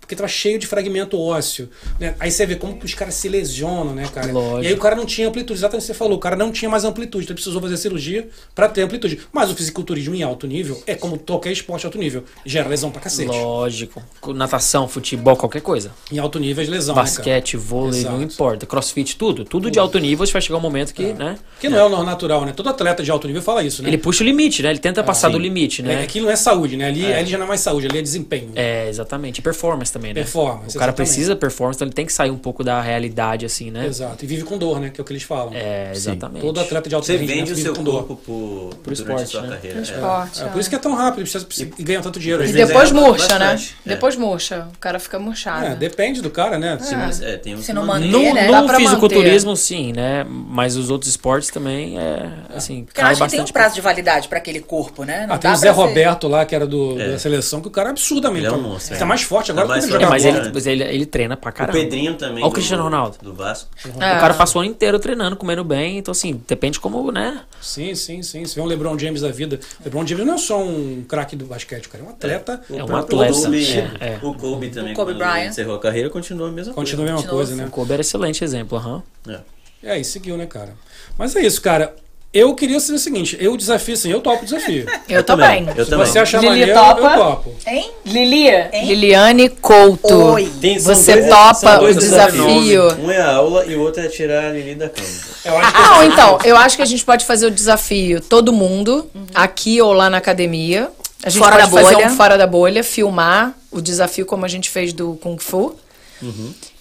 porque 0.00 0.14
tava 0.14 0.28
cheio 0.28 0.58
de 0.58 0.66
fragmento 0.66 1.18
ósseo. 1.18 1.66
né? 1.98 2.14
Aí 2.20 2.30
você 2.30 2.44
vê 2.44 2.56
como 2.56 2.78
que 2.78 2.84
os 2.84 2.92
caras 2.92 3.14
se 3.14 3.26
lesionam, 3.26 3.94
né, 3.94 4.06
cara? 4.12 4.30
Lógico. 4.30 4.62
E 4.62 4.66
aí 4.66 4.74
o 4.74 4.78
cara 4.78 4.94
não 4.94 5.06
tinha 5.06 5.26
amplitude, 5.26 5.58
exatamente 5.58 5.82
o 5.82 5.86
que 5.86 5.92
você 5.92 5.98
falou, 5.98 6.18
o 6.18 6.20
cara 6.20 6.36
não 6.36 6.52
tinha 6.52 6.68
mais 6.70 6.84
amplitude, 6.84 7.24
então 7.24 7.32
ele 7.32 7.40
precisou 7.40 7.58
fazer 7.60 7.76
cirurgia 7.78 8.28
pra 8.54 8.68
ter 8.68 8.82
amplitude. 8.82 9.18
Mas 9.32 9.50
o 9.50 9.54
fisiculturismo 9.54 10.14
em 10.14 10.22
alto 10.22 10.46
nível 10.46 10.82
é 10.86 10.94
como 10.94 11.18
qualquer 11.18 11.52
esporte 11.52 11.80
de 11.80 11.86
alto 11.86 11.96
nível, 11.96 12.22
gera 12.44 12.68
lesão 12.68 12.90
pra 12.90 13.00
cacete. 13.00 13.28
Lógico. 13.30 14.02
Natação, 14.34 14.86
futebol, 14.86 15.36
qualquer 15.36 15.62
coisa. 15.62 15.90
Em 16.12 16.18
alto 16.18 16.38
nível 16.38 16.62
é 16.62 16.66
lesão, 16.68 16.94
né, 16.94 17.00
Basquete, 17.00 17.56
vôlei, 17.56 18.00
Exato. 18.00 18.14
não 18.14 18.22
importa. 18.22 18.66
Crossfit, 18.66 19.16
tudo. 19.16 19.44
Tudo 19.44 19.70
de 19.70 19.78
alto 19.78 19.98
nível, 19.98 20.26
vai 20.26 20.42
chegar 20.42 20.58
um 20.58 20.60
momento 20.60 20.92
que, 20.92 21.02
né? 21.04 21.14
cara? 21.14 21.38
Que 21.58 21.68
não 21.70 21.78
é 21.78 21.84
o 21.84 22.04
natural, 22.04 22.44
né? 22.44 22.52
Todo 22.52 22.68
atleta 22.68 23.02
de 23.02 23.10
alto 23.10 23.26
nível 23.26 23.40
fala 23.40 23.62
isso, 23.62 23.82
né? 23.82 23.88
Ele 23.88 23.96
puxa 23.98 24.22
o 24.22 24.26
limite, 24.26 24.62
né? 24.62 24.68
Ele 24.68 24.78
tenta 24.78 25.02
passar 25.02 25.28
sim. 25.28 25.32
do 25.32 25.38
limite, 25.38 25.80
É, 25.80 25.84
né? 25.86 26.02
aquilo 26.02 26.26
não 26.26 26.32
é 26.32 26.36
saúde, 26.36 26.76
né? 26.76 26.88
Ali, 26.88 27.10
ali 27.10 27.30
já 27.30 27.38
não 27.38 27.46
é 27.46 27.48
mais 27.48 27.60
saúde, 27.60 27.86
ali 27.86 27.98
é 27.98 28.02
desempenho. 28.02 28.50
É, 28.54 28.86
exatamente. 28.88 29.40
Performance 29.40 29.93
também, 29.94 30.12
né? 30.12 30.20
Performance, 30.20 30.76
O 30.76 30.78
cara 30.78 30.90
exatamente. 30.90 30.96
precisa 30.96 31.34
performance, 31.36 31.76
então 31.78 31.86
ele 31.86 31.94
tem 31.94 32.04
que 32.06 32.12
sair 32.12 32.30
um 32.30 32.36
pouco 32.38 32.62
da 32.62 32.80
realidade, 32.80 33.46
assim, 33.46 33.70
né? 33.70 33.86
Exato. 33.86 34.24
E 34.24 34.28
vive 34.28 34.42
com 34.44 34.58
dor, 34.58 34.78
né? 34.80 34.90
Que 34.90 35.00
é 35.00 35.02
o 35.02 35.04
que 35.04 35.12
eles 35.12 35.22
falam. 35.22 35.52
É, 35.54 35.90
exatamente. 35.92 36.42
Todo 36.42 36.60
atleta 36.60 36.88
de 36.88 36.94
alto 36.94 37.06
Você 37.06 37.12
rendimento 37.16 37.36
vende 37.38 37.52
o 37.52 37.54
vive 37.54 37.66
seu 37.66 37.74
com 37.74 37.82
dor. 37.82 38.04
corpo 38.06 38.16
por, 38.16 38.74
Pro 38.82 38.94
durante 38.94 38.98
esporte, 38.98 39.22
a 39.22 39.26
sua 39.26 39.42
né? 39.42 39.48
carreira. 39.56 39.80
Pro 39.80 39.90
É. 39.90 39.94
esporte. 39.94 40.42
É, 40.42 40.46
por 40.48 40.60
isso 40.60 40.68
que 40.70 40.76
é 40.76 40.78
tão 40.78 40.94
rápido, 40.94 41.22
precisa, 41.22 41.44
precisa- 41.44 41.70
e 41.78 41.82
ganha 41.82 42.00
tanto 42.02 42.18
dinheiro. 42.20 42.42
às 42.42 42.50
E 42.50 42.52
depois 42.52 42.90
é 42.90 42.92
murcha, 42.94 43.38
né? 43.38 43.58
É. 43.86 43.88
Depois 43.88 44.16
murcha. 44.16 44.68
O 44.74 44.78
cara 44.78 44.98
fica 44.98 45.18
murchado. 45.18 45.66
É, 45.66 45.74
depende 45.74 46.20
do 46.20 46.30
cara, 46.30 46.58
né? 46.58 46.78
Sim, 46.80 46.96
mas 46.96 47.22
é, 47.22 47.36
tem 47.36 47.54
um 47.54 47.62
Se 47.62 47.72
não 47.72 47.86
manter, 47.86 48.08
No, 48.08 48.34
né? 48.34 48.48
No 48.48 48.68
fisiculturismo, 48.74 49.56
sim, 49.56 49.92
né? 49.92 50.24
Mas 50.28 50.76
os 50.76 50.90
outros 50.90 51.10
esportes 51.10 51.50
também 51.50 51.98
é 51.98 52.30
assim, 52.54 52.84
Porque 52.84 53.00
acho 53.00 53.22
que 53.24 53.30
tem 53.30 53.40
um 53.40 53.44
prazo 53.46 53.74
de 53.74 53.80
validade 53.80 54.28
pra 54.28 54.38
aquele 54.38 54.60
corpo, 54.60 55.04
né? 55.04 55.26
Não 55.26 55.34
Ah, 55.34 55.38
tem 55.38 55.50
o 55.50 55.56
Zé 55.56 55.70
Roberto 55.70 56.28
lá, 56.28 56.44
que 56.44 56.54
era 56.54 56.66
do, 56.66 57.00
É. 57.00 57.12
da 57.12 57.18
seleção, 57.18 57.60
que 57.60 57.68
o 57.68 57.70
cara 57.70 57.88
é 57.88 57.92
absurdamente. 57.92 58.46
Ele 58.46 58.54
é 58.54 58.56
um 58.56 58.62
monstro, 58.62 58.90
Ele 58.92 58.96
é. 58.96 58.98
tá 58.98 59.06
mais 59.06 59.22
forte 59.22 59.50
agora 59.50 59.66
Ele 59.76 60.02
É, 60.02 60.06
mas 60.06 60.24
ele, 60.24 60.50
mas 60.52 60.66
ele, 60.66 60.82
ele 60.84 61.06
treina 61.06 61.36
pra 61.36 61.50
O 61.50 61.52
caramba. 61.52 61.78
Pedrinho 61.78 62.14
também. 62.14 62.42
Olha 62.42 62.50
o 62.50 62.52
Cristiano 62.52 62.82
Ronaldo. 62.82 63.16
Do 63.22 63.34
Vasco. 63.34 63.68
É. 63.86 63.88
O 63.88 64.20
cara 64.20 64.34
passou 64.34 64.60
o 64.60 64.64
ano 64.64 64.70
inteiro 64.70 64.98
treinando, 64.98 65.36
comendo 65.36 65.64
bem, 65.64 65.98
então 65.98 66.12
assim, 66.12 66.40
depende 66.46 66.78
como, 66.78 67.10
né? 67.10 67.42
Sim, 67.60 67.94
sim, 67.94 68.22
sim. 68.22 68.44
Você 68.44 68.54
vê 68.54 68.60
um 68.60 68.66
LeBron 68.66 68.98
James 68.98 69.20
da 69.22 69.30
vida. 69.30 69.58
LeBron 69.84 70.06
James 70.06 70.26
não 70.26 70.34
é 70.34 70.38
só 70.38 70.62
um 70.62 71.04
craque 71.08 71.34
do 71.36 71.46
basquete, 71.46 71.88
cara. 71.88 72.04
É 72.04 72.06
um 72.06 72.10
atleta. 72.10 72.62
O 72.68 72.78
É 72.78 72.84
um 72.84 72.96
atleta, 72.96 73.32
Kobe, 73.34 73.66
é, 73.66 73.90
é. 74.00 74.18
O 74.22 74.34
Kobe 74.34 74.68
também, 74.70 74.92
O 74.92 74.96
Kobe 74.96 75.14
Bryant. 75.14 75.48
encerrou 75.50 75.76
a 75.76 75.80
carreira, 75.80 76.10
continua 76.10 76.48
a 76.48 76.52
mesma 76.52 76.74
Continua 76.74 77.02
a 77.04 77.06
mesma 77.06 77.16
Continua 77.22 77.36
coisa, 77.36 77.56
né? 77.56 77.66
O 77.66 77.70
Kobe 77.70 77.92
era 77.92 78.00
excelente 78.02 78.42
exemplo, 78.44 78.78
aham. 78.78 79.02
coisa. 79.24 79.44
É. 79.82 79.86
E 79.86 79.90
aí, 79.90 80.04
seguiu, 80.04 80.36
né, 80.36 80.46
cara? 80.46 80.74
Mas 81.18 81.36
é 81.36 81.40
isso, 81.44 81.60
cara. 81.60 81.94
Eu 82.34 82.52
queria 82.54 82.80
ser 82.80 82.92
o 82.94 82.98
seguinte, 82.98 83.36
eu 83.40 83.56
desafio 83.56 83.94
assim, 83.94 84.10
eu 84.10 84.20
topo 84.20 84.42
o 84.42 84.44
desafio. 84.44 84.84
Eu 85.08 85.22
também. 85.22 85.68
Eu 85.76 85.84
Se 85.84 85.90
também. 85.90 86.04
você 86.06 86.18
achar 86.18 86.38
Lili 86.40 86.50
maneiro, 86.66 86.74
topa? 86.80 87.00
eu 87.02 87.10
topo. 87.18 87.54
Hein? 87.66 87.90
Lili, 88.04 88.48
Hein? 88.48 88.86
Liliane 88.86 89.48
Couto. 89.50 90.12
Oi. 90.32 90.50
Tem- 90.60 90.78
Você 90.80 91.12
dois- 91.16 91.28
topa 91.28 91.80
o 91.84 91.94
desafio? 91.94 92.88
Um 92.98 93.10
é 93.10 93.20
a 93.20 93.34
aula 93.36 93.64
e 93.66 93.76
o 93.76 93.80
outro 93.82 94.02
é 94.02 94.08
tirar 94.08 94.46
a 94.46 94.50
Lili 94.50 94.74
da 94.74 94.88
cama. 94.88 95.06
Eu 95.44 95.56
acho 95.58 95.72
que 95.72 95.80
Não, 95.82 96.02
então, 96.04 96.38
eu 96.44 96.56
acho 96.56 96.76
que 96.76 96.82
a 96.82 96.86
gente 96.86 97.04
pode 97.04 97.24
fazer 97.24 97.46
o 97.46 97.50
desafio 97.52 98.20
todo 98.20 98.52
mundo, 98.52 99.08
aqui 99.34 99.80
ou 99.80 99.92
lá 99.92 100.10
na 100.10 100.16
academia. 100.18 100.88
A 101.22 101.30
gente 101.30 101.38
Fora 101.38 101.56
pode 101.56 101.70
da 101.70 101.80
fazer 101.82 101.94
bolha. 101.94 102.06
um 102.08 102.16
fora 102.16 102.36
da 102.36 102.46
bolha, 102.46 102.82
filmar 102.84 103.54
o 103.70 103.80
desafio 103.80 104.26
como 104.26 104.44
a 104.44 104.48
gente 104.48 104.68
fez 104.68 104.92
do 104.92 105.14
Kung 105.22 105.38
Fu. 105.38 105.74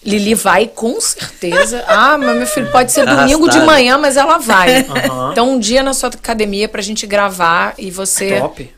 Lili 0.05 0.35
vai 0.35 0.67
com 0.67 0.99
certeza. 0.99 1.83
Ah, 1.87 2.17
mas 2.17 2.35
meu 2.37 2.47
filho 2.47 2.71
pode 2.71 2.91
ser 2.91 3.05
domingo 3.05 3.49
de 3.49 3.59
manhã, 3.61 3.97
mas 3.97 4.17
ela 4.17 4.37
vai. 4.37 4.81
Aham. 4.85 5.29
Então, 5.31 5.51
um 5.51 5.59
dia 5.59 5.81
na 5.83 5.93
sua 5.93 6.09
academia 6.09 6.67
pra 6.67 6.81
gente 6.81 7.05
gravar 7.07 7.73
e 7.77 7.89
você 7.91 8.39
Top. 8.39 8.73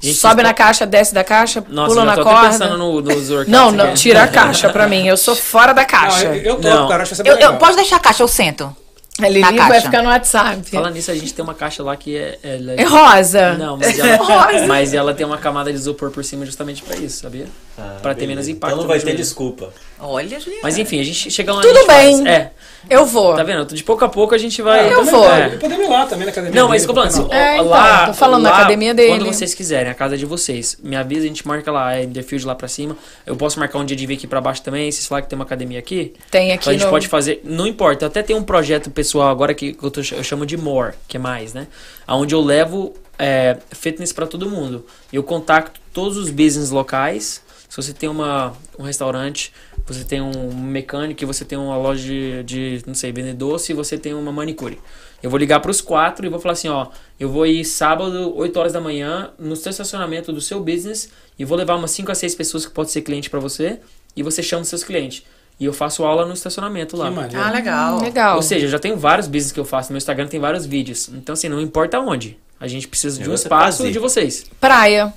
Gente, 0.00 0.16
sobe 0.16 0.42
na 0.42 0.54
caixa, 0.54 0.86
desce 0.86 1.12
da 1.12 1.24
caixa, 1.24 1.62
Nossa, 1.68 1.88
pula 1.90 2.04
na 2.04 2.14
tô 2.14 2.20
até 2.20 2.30
corda. 2.30 2.48
pensando 2.48 2.78
no, 2.78 3.00
nos 3.00 3.28
Não, 3.48 3.72
não, 3.72 3.86
aqui. 3.86 3.94
tira 3.96 4.22
a 4.22 4.28
caixa 4.28 4.68
pra 4.68 4.86
mim. 4.88 5.06
Eu 5.06 5.16
sou 5.16 5.34
fora 5.34 5.72
da 5.72 5.82
Não, 5.82 5.88
caixa. 5.88 6.26
eu, 6.26 6.34
eu 6.36 6.54
topo, 6.56 6.68
Não. 6.68 6.88
cara. 6.88 7.02
Acho 7.02 7.16
que 7.16 7.22
bem 7.22 7.32
Eu, 7.32 7.38
eu, 7.38 7.56
pode 7.56 7.76
deixar 7.76 7.96
a 7.96 8.00
caixa, 8.00 8.22
eu 8.22 8.28
sento. 8.28 8.74
A 9.22 9.28
Lili 9.28 9.40
na 9.42 9.50
vai 9.52 9.56
caixa. 9.68 9.86
ficar 9.86 10.02
no 10.02 10.08
WhatsApp. 10.08 10.70
Falando 10.70 10.94
nisso, 10.94 11.10
a 11.10 11.14
gente 11.14 11.32
tem 11.32 11.42
uma 11.44 11.54
caixa 11.54 11.84
lá 11.84 11.96
que 11.96 12.16
é. 12.16 12.36
ela 12.42 12.72
É 12.72 12.82
rosa. 12.84 13.54
Não, 13.54 13.76
mas 13.76 13.96
ela, 13.96 14.18
mas 14.66 14.92
ela 14.94 15.14
tem 15.14 15.24
uma 15.24 15.38
camada 15.38 15.70
de 15.72 15.78
isopor 15.78 16.10
por 16.10 16.24
cima 16.24 16.44
justamente 16.44 16.82
pra 16.82 16.96
isso, 16.96 17.20
sabia? 17.22 17.46
Ah, 17.78 17.98
Pra 18.02 18.12
ter 18.12 18.20
beleza. 18.22 18.26
menos 18.28 18.48
impacto 18.48 18.72
Então 18.72 18.82
não 18.82 18.88
vai 18.88 18.98
ter 18.98 19.14
desculpa. 19.14 19.72
Olha, 20.00 20.40
Juliana. 20.40 20.62
Mas 20.64 20.78
enfim, 20.78 21.00
a 21.00 21.04
gente 21.04 21.30
chega 21.30 21.52
lá 21.54 21.62
Tudo 21.62 21.76
a 21.76 21.80
gente 21.80 21.86
faz. 21.86 22.16
bem. 22.20 22.28
É, 22.28 22.50
Eu 22.90 23.06
vou. 23.06 23.34
tá 23.34 23.42
vendo? 23.42 23.64
De 23.74 23.82
pouco 23.82 24.04
a 24.04 24.08
pouco 24.08 24.34
a 24.34 24.38
gente 24.38 24.60
vai. 24.62 24.92
Eu 24.92 24.96
também 24.96 25.10
vou. 25.12 25.26
E 25.26 25.58
podemos 25.58 25.86
ir 25.86 25.88
lá 25.90 26.06
também 26.06 26.24
na 26.26 26.32
academia. 26.32 26.60
Não, 26.60 26.68
mas 26.68 26.84
tô 26.84 26.92
falando, 26.94 27.08
assim, 27.08 27.28
É, 27.32 27.54
então, 27.54 27.68
lá, 27.68 28.06
tô 28.06 28.14
falando 28.14 28.42
na 28.42 28.50
lá, 28.50 28.56
academia 28.58 28.92
dele. 28.94 29.08
Quando 29.18 29.26
vocês 29.26 29.54
quiserem, 29.54 29.90
a 29.90 29.94
casa 29.94 30.14
é 30.14 30.18
de 30.18 30.26
vocês. 30.26 30.76
Me 30.82 30.96
avisa, 30.96 31.24
a 31.24 31.28
gente 31.28 31.46
marca 31.46 31.70
lá, 31.72 31.96
é 31.96 32.02
Interfield 32.04 32.46
lá 32.46 32.54
pra 32.54 32.68
cima. 32.68 32.96
Eu 33.26 33.36
posso 33.36 33.58
marcar 33.58 33.78
um 33.78 33.84
dia 33.84 33.96
de 33.96 34.06
vir 34.06 34.14
aqui 34.14 34.26
pra 34.26 34.40
baixo 34.40 34.62
também. 34.62 34.90
Vocês 34.90 35.06
falarem 35.06 35.24
que 35.24 35.30
tem 35.30 35.36
uma 35.38 35.44
academia 35.44 35.78
aqui. 35.78 36.14
Tem 36.30 36.46
Então 36.46 36.54
aqui 36.56 36.68
a 36.70 36.72
gente 36.72 36.84
no... 36.84 36.90
pode 36.90 37.08
fazer, 37.08 37.40
não 37.44 37.66
importa, 37.66 38.04
eu 38.04 38.08
até 38.08 38.22
tenho 38.22 38.38
um 38.38 38.42
projeto 38.44 38.90
pessoal 38.90 39.28
agora 39.28 39.54
que 39.54 39.76
eu, 39.82 39.90
tô- 39.90 40.00
eu 40.00 40.22
chamo 40.24 40.44
de 40.46 40.56
More, 40.56 40.94
que 41.08 41.16
é 41.16 41.20
mais, 41.20 41.54
né? 41.54 41.66
Onde 42.06 42.34
eu 42.34 42.40
levo 42.40 42.94
é, 43.18 43.56
fitness 43.72 44.12
pra 44.12 44.26
todo 44.26 44.48
mundo. 44.50 44.84
Eu 45.12 45.22
contacto 45.22 45.80
todos 45.92 46.16
os 46.16 46.28
business 46.30 46.70
locais. 46.70 47.42
se 47.68 47.76
você 47.76 47.92
tem 47.92 48.08
uma, 48.08 48.52
um 48.78 48.82
restaurante, 48.84 49.52
você 49.86 50.04
tem 50.04 50.20
um 50.20 50.54
mecânico, 50.54 51.26
você 51.26 51.44
tem 51.44 51.58
uma 51.58 51.76
loja 51.76 52.02
de, 52.02 52.42
de 52.44 52.82
não 52.86 52.94
sei, 52.94 53.12
vender 53.12 53.34
doce 53.34 53.72
e 53.72 53.74
você 53.74 53.98
tem 53.98 54.14
uma 54.14 54.32
manicure. 54.32 54.78
Eu 55.22 55.30
vou 55.30 55.38
ligar 55.38 55.60
para 55.60 55.70
os 55.70 55.80
quatro 55.80 56.26
e 56.26 56.28
vou 56.28 56.38
falar 56.38 56.52
assim, 56.52 56.68
ó, 56.68 56.88
eu 57.18 57.28
vou 57.30 57.46
ir 57.46 57.64
sábado, 57.64 58.34
8 58.36 58.56
horas 58.58 58.72
da 58.72 58.80
manhã, 58.80 59.30
no 59.38 59.56
seu 59.56 59.70
estacionamento 59.70 60.32
do 60.32 60.40
seu 60.40 60.60
business 60.60 61.08
e 61.38 61.44
vou 61.44 61.56
levar 61.56 61.76
umas 61.76 61.90
5 61.92 62.12
a 62.12 62.14
6 62.14 62.34
pessoas 62.34 62.66
que 62.66 62.72
podem 62.72 62.92
ser 62.92 63.02
cliente 63.02 63.30
para 63.30 63.40
você 63.40 63.78
e 64.16 64.22
você 64.22 64.42
chama 64.42 64.62
os 64.62 64.68
seus 64.68 64.84
clientes. 64.84 65.22
E 65.58 65.64
eu 65.66 65.72
faço 65.72 66.02
aula 66.04 66.26
no 66.26 66.34
estacionamento 66.34 66.96
lá. 66.96 67.08
Ah, 67.46 67.50
legal. 67.50 68.00
Legal. 68.00 68.36
Ou 68.36 68.42
seja, 68.42 68.66
eu 68.66 68.70
já 68.70 68.78
tenho 68.78 68.96
vários 68.96 69.28
business 69.28 69.52
que 69.52 69.60
eu 69.60 69.64
faço. 69.64 69.90
No 69.90 69.92
meu 69.94 69.98
Instagram 69.98 70.26
tem 70.26 70.40
vários 70.40 70.66
vídeos. 70.66 71.08
Então, 71.10 71.32
assim, 71.32 71.48
não 71.48 71.60
importa 71.60 72.00
onde. 72.00 72.36
A 72.58 72.66
gente 72.66 72.88
precisa 72.88 73.16
de 73.16 73.22
um 73.22 73.26
Negócio 73.28 73.44
é 73.44 73.46
espaço 73.46 73.78
fazer. 73.78 73.92
de 73.92 73.98
vocês. 74.00 74.46
Praia. 74.60 75.12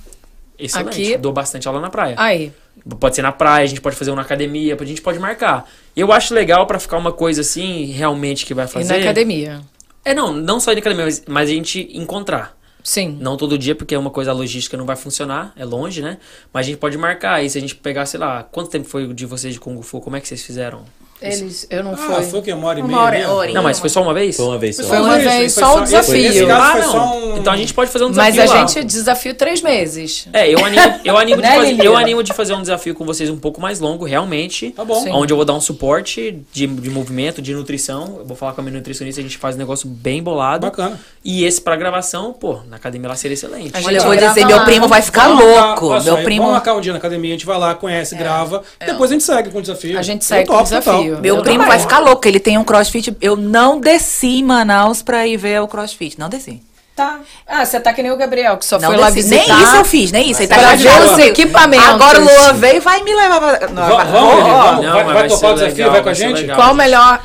Excelente. 0.58 0.88
Aqui- 0.88 1.16
Dou 1.18 1.32
bastante 1.32 1.66
aula 1.68 1.80
na 1.80 1.90
praia. 1.90 2.14
Aí. 2.18 2.52
Pode 2.96 3.14
ser 3.16 3.22
na 3.22 3.32
praia, 3.32 3.64
a 3.64 3.66
gente 3.66 3.80
pode 3.80 3.96
fazer 3.96 4.10
um 4.10 4.14
na 4.14 4.22
academia, 4.22 4.76
a 4.80 4.84
gente 4.84 5.02
pode 5.02 5.18
marcar. 5.18 5.68
Eu 5.96 6.12
acho 6.12 6.32
legal 6.34 6.66
pra 6.66 6.78
ficar 6.78 6.96
uma 6.96 7.12
coisa 7.12 7.40
assim, 7.42 7.86
realmente 7.86 8.46
que 8.46 8.54
vai 8.54 8.64
E 8.64 8.68
fazer. 8.68 8.94
na 8.94 9.00
academia. 9.00 9.60
É, 10.04 10.14
não, 10.14 10.32
não 10.32 10.58
só 10.58 10.72
ir 10.72 10.76
na 10.76 10.80
academia, 10.80 11.04
mas, 11.04 11.22
mas 11.26 11.50
a 11.50 11.52
gente 11.52 11.88
encontrar. 11.92 12.56
Sim. 12.82 13.18
Não 13.20 13.36
todo 13.36 13.58
dia, 13.58 13.74
porque 13.74 13.94
é 13.94 13.98
uma 13.98 14.08
coisa 14.08 14.30
a 14.30 14.34
logística 14.34 14.76
não 14.76 14.86
vai 14.86 14.96
funcionar, 14.96 15.52
é 15.56 15.64
longe, 15.64 16.00
né? 16.00 16.16
Mas 16.52 16.64
a 16.64 16.70
gente 16.70 16.78
pode 16.78 16.96
marcar. 16.96 17.34
aí 17.34 17.50
se 17.50 17.58
a 17.58 17.60
gente 17.60 17.74
pegar, 17.74 18.06
sei 18.06 18.18
lá, 18.18 18.42
quanto 18.44 18.70
tempo 18.70 18.88
foi 18.88 19.12
de 19.12 19.26
vocês 19.26 19.52
de 19.52 19.60
Kung 19.60 19.82
Fu? 19.82 20.00
Como 20.00 20.16
é 20.16 20.20
que 20.20 20.28
vocês 20.28 20.42
fizeram? 20.42 20.84
Eles, 21.20 21.66
eu 21.68 21.82
não 21.82 21.92
Ah, 21.94 21.96
fui. 21.96 22.24
foi 22.24 22.38
o 22.38 22.42
que? 22.42 22.52
Uma 22.52 22.68
hora 22.68 22.78
e 22.78 22.82
Uma 22.82 22.88
meia? 22.88 23.00
hora- 23.00 23.16
ali? 23.16 23.24
hora 23.26 23.50
e 23.50 23.54
Não, 23.54 23.62
mas 23.62 23.78
foi 23.80 23.88
só 23.90 24.02
uma 24.02 24.14
vez? 24.14 24.36
Foi 24.36 24.46
uma 24.46 24.58
vez 24.58 24.76
só. 24.76 24.84
Foi 24.84 24.98
uma 25.00 25.18
vez, 25.18 25.54
foi 25.54 25.64
só 25.64 25.78
um 25.78 25.82
esse- 25.82 25.92
desafio. 25.92 26.52
Ah, 26.52 26.72
foi 26.72 26.80
não. 26.82 27.18
um... 27.34 27.36
Então 27.38 27.52
a 27.52 27.56
gente 27.56 27.74
pode 27.74 27.90
fazer 27.90 28.04
um 28.04 28.10
desafio 28.10 28.36
Mas 28.40 28.50
a 28.50 28.54
lá. 28.54 28.66
gente 28.66 28.84
desafio 28.84 29.34
três 29.34 29.60
meses. 29.60 30.28
É, 30.32 30.48
eu 30.52 30.64
animo, 30.64 30.82
eu, 31.04 31.16
animo 31.18 31.42
de 31.42 31.48
Né, 31.48 31.54
fazer, 31.56 31.84
eu 31.84 31.96
animo 31.96 32.22
de 32.22 32.32
fazer 32.32 32.54
um 32.54 32.62
desafio 32.62 32.94
com 32.94 33.04
vocês 33.04 33.28
um 33.30 33.38
pouco 33.38 33.60
mais 33.60 33.80
longo, 33.80 34.04
realmente. 34.04 34.70
Tá 34.70 34.84
bom. 34.84 35.02
Sim. 35.02 35.10
Onde 35.12 35.32
eu 35.32 35.36
vou 35.36 35.44
dar 35.44 35.54
um 35.54 35.60
suporte 35.60 36.40
de, 36.52 36.66
de 36.66 36.90
movimento, 36.90 37.42
de 37.42 37.54
nutrição. 37.54 38.16
Eu 38.20 38.24
vou 38.24 38.36
falar 38.36 38.52
com 38.52 38.60
a 38.60 38.64
minha 38.64 38.76
nutricionista, 38.76 39.20
a 39.20 39.24
gente 39.24 39.38
faz 39.38 39.54
um 39.56 39.58
negócio 39.58 39.88
bem 39.88 40.22
bolado. 40.22 40.66
Bacana. 40.66 40.98
E 41.24 41.44
esse 41.44 41.60
pra 41.60 41.74
gravação, 41.76 42.32
pô, 42.32 42.60
na 42.68 42.76
academia 42.76 43.08
lá 43.08 43.16
seria 43.16 43.34
excelente. 43.34 43.70
A 43.74 43.78
gente 43.78 43.86
Olha, 43.88 43.98
eu 43.98 44.02
vou 44.04 44.16
dizer, 44.16 44.46
meu 44.46 44.56
lá. 44.56 44.64
primo 44.64 44.86
vai 44.88 45.02
ficar 45.02 45.28
Vamos 45.28 45.44
louco. 45.44 45.86
só, 45.88 46.02
Meu 46.02 46.18
primo. 46.22 46.42
Vamos 46.42 46.52
marcar 46.54 46.74
um 46.74 46.80
dia 46.80 46.92
na 46.92 46.98
academia, 46.98 47.30
a 47.30 47.36
gente 47.36 47.46
vai 47.46 47.58
lá, 47.58 47.74
conhece, 47.74 48.14
grava. 48.14 48.62
Depois 48.84 49.10
a 49.10 49.14
gente 49.14 49.24
segue 49.24 49.50
com 49.50 49.58
o 49.58 49.60
desafio. 49.62 49.98
A 49.98 50.02
gente 50.02 50.24
segue 50.24 50.46
com 50.46 50.54
o 50.54 50.58
topo, 50.58 51.07
Meu 51.16 51.36
Eu 51.36 51.42
primo 51.42 51.64
vai 51.64 51.78
ficar 51.78 51.98
louco. 51.98 52.26
Ele 52.28 52.38
tem 52.38 52.58
um 52.58 52.64
crossfit. 52.64 53.16
Eu 53.20 53.36
não 53.36 53.80
desci 53.80 54.38
em 54.38 54.44
Manaus 54.44 55.02
pra 55.02 55.26
ir 55.26 55.36
ver 55.36 55.60
o 55.62 55.68
crossfit. 55.68 56.18
Não 56.18 56.28
desci. 56.28 56.62
Tá. 56.94 57.20
Ah, 57.46 57.64
você 57.64 57.78
tá 57.78 57.92
que 57.92 58.02
nem 58.02 58.10
o 58.10 58.16
Gabriel, 58.16 58.56
que 58.56 58.66
só 58.66 58.76
Não 58.76 58.88
foi 58.88 58.96
lá 58.98 59.08
visitar. 59.08 59.46
Nem 59.56 59.64
isso 59.64 59.76
eu 59.76 59.84
fiz, 59.84 60.10
nem 60.10 60.30
isso. 60.32 60.40
Ele 60.40 60.48
tá 60.48 60.58
Pra 60.58 60.74
ver 60.74 61.02
os 61.02 61.18
equipamentos. 61.18 61.86
Agora 61.86 62.20
o 62.20 62.24
Luan 62.24 62.52
veio 62.54 62.78
e 62.78 62.80
vai 62.80 63.02
me 63.04 63.14
levar 63.14 63.40
pra. 63.40 63.68
Não, 63.68 63.86
Vamos, 63.86 64.02
ó, 64.02 64.04
vamos. 64.04 64.84
Não, 64.84 64.92
vai 64.92 65.04
vai 65.04 65.14
vai 65.14 65.28
topar 65.28 65.52
o 65.52 65.54
desafio, 65.54 65.76
legal, 65.76 65.92
vai 65.92 66.02
com 66.02 66.08
a 66.08 66.14
gente? 66.14 66.40
legal. 66.40 66.56
Qual 66.56 66.72
o 66.72 66.74
melhor, 66.74 67.22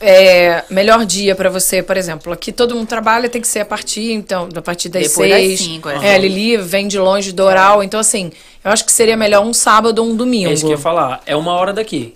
é, 0.00 0.64
melhor 0.70 1.04
dia 1.04 1.34
pra 1.34 1.50
você, 1.50 1.82
por 1.82 1.98
exemplo? 1.98 2.32
Aqui 2.32 2.52
todo 2.52 2.74
mundo 2.74 2.86
trabalha, 2.86 3.28
tem 3.28 3.42
que 3.42 3.48
ser 3.48 3.60
a 3.60 3.66
partir, 3.66 4.12
então, 4.12 4.48
a 4.56 4.62
partir 4.62 4.88
das 4.88 5.08
Depois 5.08 5.28
das 5.28 5.40
seis. 5.40 5.60
cinco, 5.60 5.90
é. 5.90 6.12
é, 6.12 6.14
a 6.14 6.18
Lili 6.18 6.56
vem 6.56 6.88
de 6.88 6.98
longe 6.98 7.32
do 7.32 7.42
oral, 7.44 7.82
então 7.82 8.00
assim, 8.00 8.32
eu 8.64 8.72
acho 8.72 8.82
que 8.82 8.90
seria 8.92 9.14
melhor 9.16 9.44
um 9.44 9.52
sábado 9.52 9.98
ou 9.98 10.08
um 10.08 10.16
domingo. 10.16 10.48
É 10.48 10.54
isso 10.54 10.62
que 10.64 10.72
eu 10.72 10.76
ia 10.76 10.82
falar. 10.82 11.20
É 11.26 11.36
uma 11.36 11.52
hora 11.52 11.74
daqui. 11.74 12.14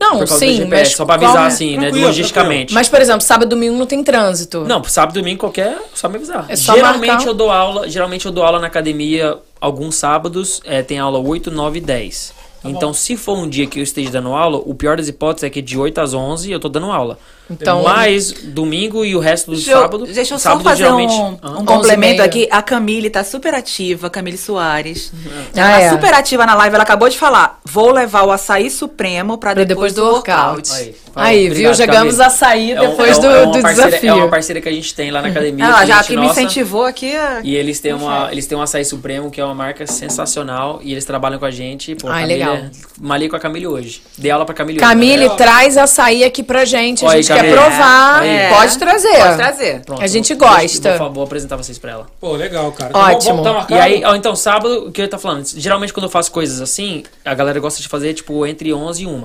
Não, 0.00 0.18
Por 0.18 0.26
causa 0.26 0.34
do 0.34 0.38
sim, 0.38 0.56
GPS, 0.56 0.70
mas 0.70 0.96
só 0.96 1.04
pra 1.04 1.18
qual- 1.18 1.30
avisar 1.30 1.46
assim, 1.46 1.76
né? 1.76 1.82
Tranquilo, 1.82 2.06
Logisticamente. 2.06 2.72
Mas, 2.72 2.88
por 2.88 3.00
exemplo, 3.02 3.20
sábado 3.20 3.46
e 3.46 3.50
domingo 3.50 3.76
não 3.76 3.84
tem 3.86 4.02
trânsito. 4.02 4.64
Não, 4.64 4.82
sábado 4.84 5.18
e 5.18 5.20
domingo 5.20 5.40
qualquer, 5.40 5.76
só 5.94 6.08
me 6.08 6.16
avisar. 6.16 6.46
É 6.48 6.56
só 6.56 6.74
geralmente 6.74 7.10
marcar. 7.10 7.26
eu 7.26 7.34
dou 7.34 7.50
aula, 7.50 7.86
geralmente 7.88 8.24
eu 8.24 8.32
dou 8.32 8.42
aula 8.42 8.58
na 8.58 8.66
academia 8.66 9.36
alguns 9.60 9.96
sábados, 9.96 10.62
é, 10.64 10.82
tem 10.82 10.98
aula 10.98 11.18
8, 11.18 11.50
9 11.50 11.78
e 11.78 11.82
10. 11.82 12.32
então, 12.64 12.94
se 12.94 13.14
for 13.16 13.36
um 13.36 13.46
dia 13.48 13.66
que 13.66 13.78
eu 13.78 13.82
esteja 13.82 14.10
dando 14.10 14.32
aula, 14.34 14.56
o 14.64 14.74
pior 14.74 14.96
das 14.96 15.06
hipóteses 15.08 15.44
é 15.44 15.50
que 15.50 15.60
de 15.60 15.78
8 15.78 16.00
às 16.00 16.14
11 16.14 16.50
eu 16.50 16.58
tô 16.58 16.68
dando 16.70 16.90
aula. 16.90 17.18
Então- 17.50 17.82
Mas 17.82 18.32
domingo 18.32 19.04
e 19.04 19.14
o 19.16 19.18
resto 19.20 19.50
do 19.50 19.56
Deixa 19.56 19.72
eu, 19.72 19.80
sábado, 19.80 20.06
deixa 20.06 20.34
eu 20.34 20.38
só 20.38 20.50
sábado 20.50 20.62
fazer 20.64 20.84
geralmente 20.84 21.12
um, 21.14 21.26
um 21.42 21.56
11 21.60 21.64
complemento 21.66 22.22
aqui. 22.22 22.48
A 22.50 22.62
Camille 22.62 23.10
tá 23.10 23.24
super 23.24 23.54
ativa, 23.54 24.08
Camille 24.08 24.38
Soares. 24.38 25.12
Ah, 25.56 25.60
Ela 25.72 25.80
é. 25.82 25.90
super 25.90 26.14
ativa 26.14 26.46
na 26.46 26.54
live, 26.54 26.74
ela 26.74 26.84
acabou 26.84 27.08
de 27.08 27.18
falar. 27.18 27.58
Vou 27.64 27.90
levar 27.92 28.22
o 28.22 28.30
açaí 28.30 28.70
supremo 28.70 29.36
pra 29.36 29.52
Pra 29.52 29.64
depois, 29.64 29.92
depois 29.92 29.94
do 29.94 30.14
workout. 30.14 30.70
Aí, 30.72 30.94
Aí, 31.14 31.46
obrigado, 31.48 31.58
viu? 31.58 31.74
Chegamos 31.74 32.16
Camille. 32.16 32.22
a 32.22 32.30
sair 32.30 32.72
É 32.72 32.80
um- 32.82 32.90
depois 32.90 33.18
é 33.18 33.20
do, 33.20 33.26
um- 33.26 33.30
é 33.30 33.42
uma 33.42 33.52
do 33.56 33.62
parceira- 33.62 33.88
desafio. 33.90 34.10
É 34.10 34.14
uma 34.14 34.28
parceira 34.28 34.60
que 34.60 34.68
a 34.68 34.72
gente 34.72 34.94
tem 34.94 35.10
lá 35.10 35.20
na 35.20 35.28
academia. 35.28 35.64
Ela 35.64 35.84
já 35.84 36.02
que 36.04 36.16
me 36.16 36.26
nossa. 36.26 36.40
incentivou 36.40 36.84
aqui. 36.84 37.12
E 37.42 37.56
eles 37.56 37.80
têm, 37.80 37.92
uma, 37.92 38.28
eles 38.30 38.46
têm 38.46 38.56
um 38.56 38.62
açaí 38.62 38.84
supremo, 38.84 39.30
que 39.30 39.40
é 39.40 39.44
uma 39.44 39.54
marca 39.54 39.86
sensacional. 39.86 40.80
E 40.82 40.92
eles 40.92 41.04
trabalham 41.04 41.38
com 41.38 41.44
a 41.44 41.50
gente. 41.50 41.94
Pô, 41.96 42.08
Ai, 42.08 42.22
Camille, 42.22 42.38
legal. 42.38 42.58
Malhei 43.00 43.28
com 43.28 43.36
a 43.36 43.40
Camille 43.40 43.66
hoje. 43.66 44.02
Dei 44.16 44.30
aula 44.30 44.44
pra 44.44 44.54
Camille, 44.54 44.78
Camille, 44.78 45.26
hoje. 45.26 45.36
traz 45.36 45.76
açaí 45.76 46.22
aqui 46.24 46.42
pra 46.42 46.64
gente. 46.64 47.04
A 47.04 47.16
gente 47.16 47.32
quer 47.42 47.54
Camille. 47.54 47.56
provar. 47.76 48.26
É. 48.26 48.48
Pode 48.54 48.78
trazer. 48.78 49.16
Pode 49.18 49.36
trazer. 49.36 49.80
Pronto, 49.84 50.02
A 50.02 50.06
gente 50.06 50.34
vou- 50.34 50.48
gosta. 50.48 50.98
Vou, 50.98 51.12
vou 51.12 51.24
apresentar 51.24 51.56
vocês 51.56 51.78
pra 51.78 51.92
ela. 51.92 52.06
Pô, 52.20 52.32
legal, 52.32 52.70
cara. 52.72 52.96
Ótimo. 52.96 53.42
Vamos, 53.42 53.66
tá 53.66 53.74
E 53.74 53.78
aí, 53.80 54.02
ó, 54.04 54.14
então, 54.14 54.34
sábado, 54.36 54.88
o 54.88 54.92
que 54.92 55.00
eu 55.00 55.04
ia 55.04 55.10
tá 55.10 55.18
falando? 55.18 55.44
Geralmente, 55.56 55.92
quando 55.92 56.04
eu 56.04 56.10
faço 56.10 56.30
coisas 56.32 56.60
assim, 56.60 57.02
a 57.24 57.34
galera 57.34 57.58
gosta 57.60 57.80
de 57.82 57.88
fazer, 57.88 58.14
tipo, 58.14 58.46
entre 58.46 58.72
11 58.72 59.02
e 59.02 59.06
1. 59.06 59.24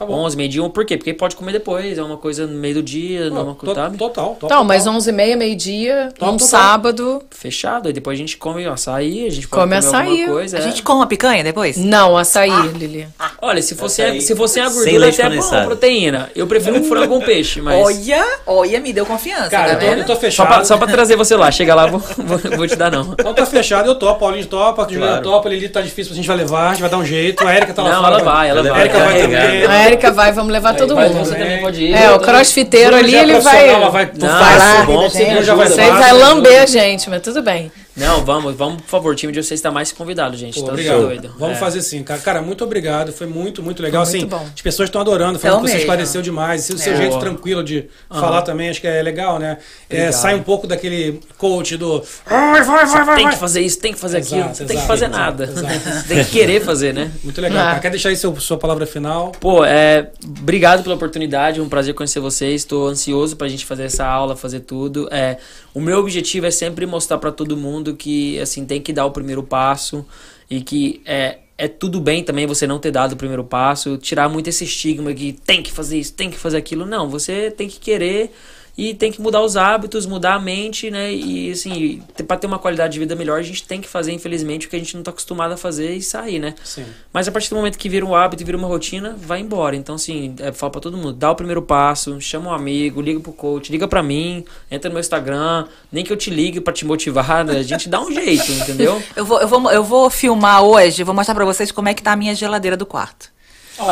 Tá 0.00 0.06
bom. 0.06 0.14
11, 0.14 0.34
meio 0.34 0.48
dia, 0.48 0.62
1. 0.64 0.70
Por 0.70 0.86
quê? 0.86 0.96
Porque 0.96 1.12
pode 1.12 1.36
comer 1.36 1.52
depois, 1.52 1.98
é 1.98 2.02
uma 2.02 2.16
coisa 2.16 2.46
no 2.46 2.56
meio 2.56 2.76
do 2.76 2.82
dia, 2.82 3.28
não 3.28 3.36
é 3.36 3.42
uma 3.42 3.54
coisa, 3.54 3.74
sabe? 3.74 3.98
Total, 3.98 4.28
total. 4.30 4.46
Então, 4.48 4.64
mas 4.64 4.84
total. 4.84 4.98
11h30, 4.98 5.36
meio-dia, 5.36 6.08
Top, 6.18 6.32
um 6.32 6.38
sábado. 6.38 7.22
Fechado, 7.30 7.86
aí 7.86 7.92
depois 7.92 8.18
a 8.18 8.20
gente 8.22 8.38
come 8.38 8.64
açaí, 8.66 9.26
a 9.26 9.30
gente 9.30 9.46
pode 9.46 9.60
Come 9.62 9.74
comer 9.74 9.76
açaí. 9.76 10.08
alguma 10.22 10.32
coisa. 10.38 10.56
A 10.56 10.60
é. 10.60 10.62
gente 10.62 10.82
come 10.82 11.00
uma 11.00 11.06
picanha 11.06 11.44
depois? 11.44 11.76
Não, 11.76 12.16
açaí, 12.16 12.50
Lili. 12.78 13.06
Olha, 13.42 13.60
se 13.60 13.74
fosse, 13.74 14.00
Açaí 14.00 14.16
a, 14.16 14.20
se 14.22 14.34
fosse 14.34 14.58
a 14.58 14.70
gordura, 14.70 15.08
até 15.10 15.22
é 15.22 15.28
bom, 15.36 15.64
proteína. 15.66 16.30
Eu 16.34 16.46
prefiro 16.46 16.78
um 16.78 16.84
frango 16.84 17.12
ou 17.16 17.20
um 17.20 17.24
peixe, 17.26 17.60
mas... 17.60 17.78
Olha, 17.84 18.24
olha, 18.46 18.80
me 18.80 18.94
deu 18.94 19.04
confiança. 19.04 19.50
Cara, 19.50 19.76
tá 19.76 19.84
eu 19.84 19.92
tô, 19.96 20.00
eu 20.00 20.06
tô 20.06 20.14
Só 20.14 20.20
fechado. 20.20 20.46
pra, 20.48 20.64
só 20.64 20.78
pra 20.78 20.86
trazer 20.86 21.16
você 21.16 21.36
lá, 21.36 21.50
chega 21.50 21.74
lá, 21.74 21.86
vou, 21.86 22.00
vou, 22.00 22.38
vou 22.56 22.66
te 22.66 22.74
dar 22.76 22.90
não. 22.90 23.14
Então 23.20 23.34
tá 23.34 23.44
fechado, 23.44 23.86
eu 23.86 23.94
topo, 23.96 24.20
Paulinho 24.20 24.46
topa, 24.46 24.84
Juliana 24.84 25.20
Claro. 25.20 25.22
topa, 25.24 25.48
Lili 25.50 25.68
tá 25.68 25.82
difícil, 25.82 26.12
a 26.12 26.16
gente 26.16 26.26
vai 26.26 26.38
levar, 26.38 26.68
a 26.68 26.70
gente 26.70 26.80
vai 26.80 26.88
dar 26.90 26.96
um 26.96 27.04
jeito. 27.04 27.46
A 27.46 27.54
Erika 27.54 27.74
tá 27.74 27.82
lá 27.82 27.90
Não, 27.90 28.02
fora. 28.02 28.14
ela 28.14 28.24
vai, 28.24 28.48
ela 28.48 28.60
A 28.60 28.62
vai. 28.72 28.80
Erika 28.80 28.98
vai 28.98 29.20
também. 29.20 29.89
A 29.90 29.92
Erika 29.92 30.10
vai, 30.12 30.32
vamos 30.32 30.52
levar 30.52 30.74
todo 30.74 30.94
vai 30.94 31.08
mundo. 31.08 31.24
Você 31.24 31.34
também. 31.34 31.60
pode 31.60 31.82
ir. 31.82 31.94
É, 31.94 32.10
o 32.12 32.20
crossfiteiro 32.20 32.94
ali, 32.94 33.14
ele 33.14 33.40
vai. 33.40 33.68
ela 33.68 33.88
vai, 33.90 34.10
Não, 34.16 34.28
vai 34.28 34.58
lá. 34.58 34.74
isso 34.74 34.82
é 34.82 34.86
bom, 34.86 35.10
você 35.10 35.24
me 35.24 35.42
já 35.42 35.54
vai 35.54 35.68
vai 35.68 36.12
lamber 36.12 36.62
a 36.62 36.66
gente, 36.66 37.10
mas 37.10 37.20
tudo 37.22 37.42
bem. 37.42 37.72
Não, 37.96 38.24
vamos, 38.24 38.54
vamos, 38.54 38.82
por 38.82 38.88
favor, 38.88 39.12
o 39.12 39.14
time 39.16 39.32
de 39.32 39.42
vocês 39.42 39.58
está 39.58 39.70
mais 39.70 39.90
convidado, 39.92 40.36
gente. 40.36 40.58
Pô, 40.58 40.66
tá 40.66 40.72
obrigado. 40.72 41.00
doido. 41.00 41.34
Vamos 41.38 41.56
É. 41.56 41.60
fazer 41.60 41.82
sim, 41.82 42.02
cara. 42.02 42.20
Cara, 42.20 42.40
muito 42.42 42.62
obrigado. 42.64 43.12
Foi 43.12 43.26
muito, 43.26 43.62
muito 43.62 43.82
legal. 43.82 44.04
Foi 44.06 44.10
assim, 44.10 44.26
muito 44.26 44.36
bom. 44.38 44.46
as 44.54 44.62
pessoas 44.62 44.88
estão 44.88 45.00
adorando, 45.00 45.38
falando 45.38 45.56
Então 45.58 45.60
que 45.64 45.68
você 45.68 45.72
mesmo. 45.74 45.80
esclareceu 45.80 46.22
demais. 46.22 46.68
E 46.68 46.72
o 46.74 46.78
seu 46.78 46.92
É. 46.92 46.96
jeito 46.96 47.18
tranquilo 47.18 47.62
de 47.64 47.88
falar 48.08 48.42
também, 48.42 48.70
acho 48.70 48.80
que 48.80 48.86
é 48.86 49.02
legal, 49.02 49.38
né? 49.38 49.58
É, 49.88 50.12
sai 50.12 50.34
um 50.34 50.42
pouco 50.42 50.66
daquele 50.66 51.20
coach 51.36 51.76
do. 51.76 52.02
Vai, 52.26 52.62
vai, 52.62 52.86
vai, 52.86 53.04
vai, 53.04 53.16
Tem 53.16 53.28
que 53.28 53.36
fazer 53.36 53.60
isso, 53.60 53.78
tem 53.80 53.92
que 53.92 53.98
fazer 53.98 54.18
Exato, 54.18 54.34
aquilo, 54.34 54.48
não 54.48 54.54
tem 54.54 54.66
que 54.66 54.72
exato, 54.74 54.86
fazer 54.86 55.04
exato, 55.06 55.18
nada. 55.20 55.44
exato. 55.44 56.04
tem 56.08 56.24
que 56.24 56.30
querer 56.30 56.60
fazer, 56.62 56.94
né? 56.94 57.10
Muito 57.24 57.40
legal. 57.40 57.58
Ah. 57.60 57.64
cara. 57.70 57.80
Quer 57.80 57.90
deixar 57.90 58.08
aí 58.10 58.16
seu, 58.16 58.38
sua 58.40 58.56
palavra 58.56 58.86
final? 58.86 59.32
Pô, 59.40 59.64
é, 59.64 60.10
obrigado 60.24 60.82
pela 60.82 60.94
oportunidade, 60.94 61.58
é 61.60 61.62
um 61.62 61.68
prazer 61.68 61.94
conhecer 61.94 62.20
vocês. 62.20 62.62
Estou 62.62 62.86
ansioso 62.88 63.36
pra 63.36 63.48
gente 63.48 63.66
fazer 63.66 63.84
essa 63.84 64.06
aula, 64.06 64.36
fazer 64.36 64.60
tudo. 64.60 65.08
É, 65.10 65.38
o 65.74 65.80
meu 65.80 65.98
objetivo 65.98 66.46
é 66.46 66.50
sempre 66.50 66.86
mostrar 66.86 67.18
pra 67.18 67.32
todo 67.32 67.56
mundo 67.56 67.79
que 67.96 68.38
assim 68.40 68.64
tem 68.64 68.80
que 68.80 68.92
dar 68.92 69.06
o 69.06 69.10
primeiro 69.10 69.42
passo 69.42 70.04
e 70.48 70.60
que 70.60 71.00
é, 71.04 71.38
é 71.56 71.68
tudo 71.68 72.00
bem 72.00 72.24
também 72.24 72.46
você 72.46 72.66
não 72.66 72.78
ter 72.78 72.90
dado 72.90 73.12
o 73.12 73.16
primeiro 73.16 73.44
passo, 73.44 73.98
tirar 73.98 74.28
muito 74.28 74.48
esse 74.48 74.64
estigma 74.64 75.12
que 75.12 75.32
tem 75.32 75.62
que 75.62 75.72
fazer 75.72 75.98
isso, 75.98 76.12
tem 76.14 76.30
que 76.30 76.38
fazer 76.38 76.56
aquilo. 76.56 76.86
Não, 76.86 77.08
você 77.08 77.50
tem 77.50 77.68
que 77.68 77.78
querer 77.78 78.32
e 78.76 78.94
tem 78.94 79.12
que 79.12 79.20
mudar 79.20 79.42
os 79.42 79.56
hábitos, 79.56 80.06
mudar 80.06 80.34
a 80.34 80.38
mente, 80.38 80.90
né? 80.90 81.12
E 81.12 81.50
assim, 81.50 82.02
pra 82.26 82.36
ter 82.36 82.46
uma 82.46 82.58
qualidade 82.58 82.92
de 82.94 82.98
vida 82.98 83.14
melhor, 83.14 83.38
a 83.38 83.42
gente 83.42 83.66
tem 83.66 83.80
que 83.80 83.88
fazer, 83.88 84.12
infelizmente, 84.12 84.66
o 84.66 84.70
que 84.70 84.76
a 84.76 84.78
gente 84.78 84.96
não 84.96 85.02
tá 85.02 85.10
acostumado 85.10 85.52
a 85.52 85.56
fazer 85.56 85.94
e 85.94 86.02
sair, 86.02 86.38
né? 86.38 86.54
Sim. 86.64 86.84
Mas 87.12 87.28
a 87.28 87.32
partir 87.32 87.50
do 87.50 87.56
momento 87.56 87.78
que 87.78 87.88
vira 87.88 88.04
um 88.04 88.14
hábito 88.14 88.42
e 88.42 88.46
vira 88.46 88.56
uma 88.56 88.68
rotina, 88.68 89.16
vai 89.18 89.40
embora. 89.40 89.76
Então, 89.76 89.94
assim, 89.94 90.34
é, 90.38 90.52
fala 90.52 90.72
pra 90.72 90.80
todo 90.80 90.96
mundo, 90.96 91.12
dá 91.12 91.30
o 91.30 91.34
primeiro 91.34 91.62
passo, 91.62 92.20
chama 92.20 92.50
um 92.50 92.54
amigo, 92.54 93.00
liga 93.00 93.20
pro 93.20 93.32
coach, 93.32 93.70
liga 93.70 93.86
pra 93.86 94.02
mim, 94.02 94.44
entra 94.70 94.88
no 94.88 94.94
meu 94.94 95.00
Instagram, 95.00 95.66
nem 95.90 96.04
que 96.04 96.12
eu 96.12 96.16
te 96.16 96.30
ligue 96.30 96.60
pra 96.60 96.72
te 96.72 96.84
motivar, 96.84 97.44
né? 97.44 97.58
a 97.58 97.62
gente 97.62 97.88
dá 97.88 98.00
um 98.00 98.10
jeito, 98.12 98.50
entendeu? 98.52 99.02
Eu 99.14 99.24
vou, 99.24 99.40
eu, 99.40 99.48
vou, 99.48 99.70
eu 99.70 99.84
vou 99.84 100.10
filmar 100.10 100.62
hoje, 100.62 101.02
vou 101.02 101.14
mostrar 101.14 101.34
pra 101.34 101.44
vocês 101.44 101.70
como 101.72 101.88
é 101.88 101.94
que 101.94 102.02
tá 102.02 102.12
a 102.12 102.16
minha 102.16 102.34
geladeira 102.34 102.76
do 102.76 102.86
quarto. 102.86 103.30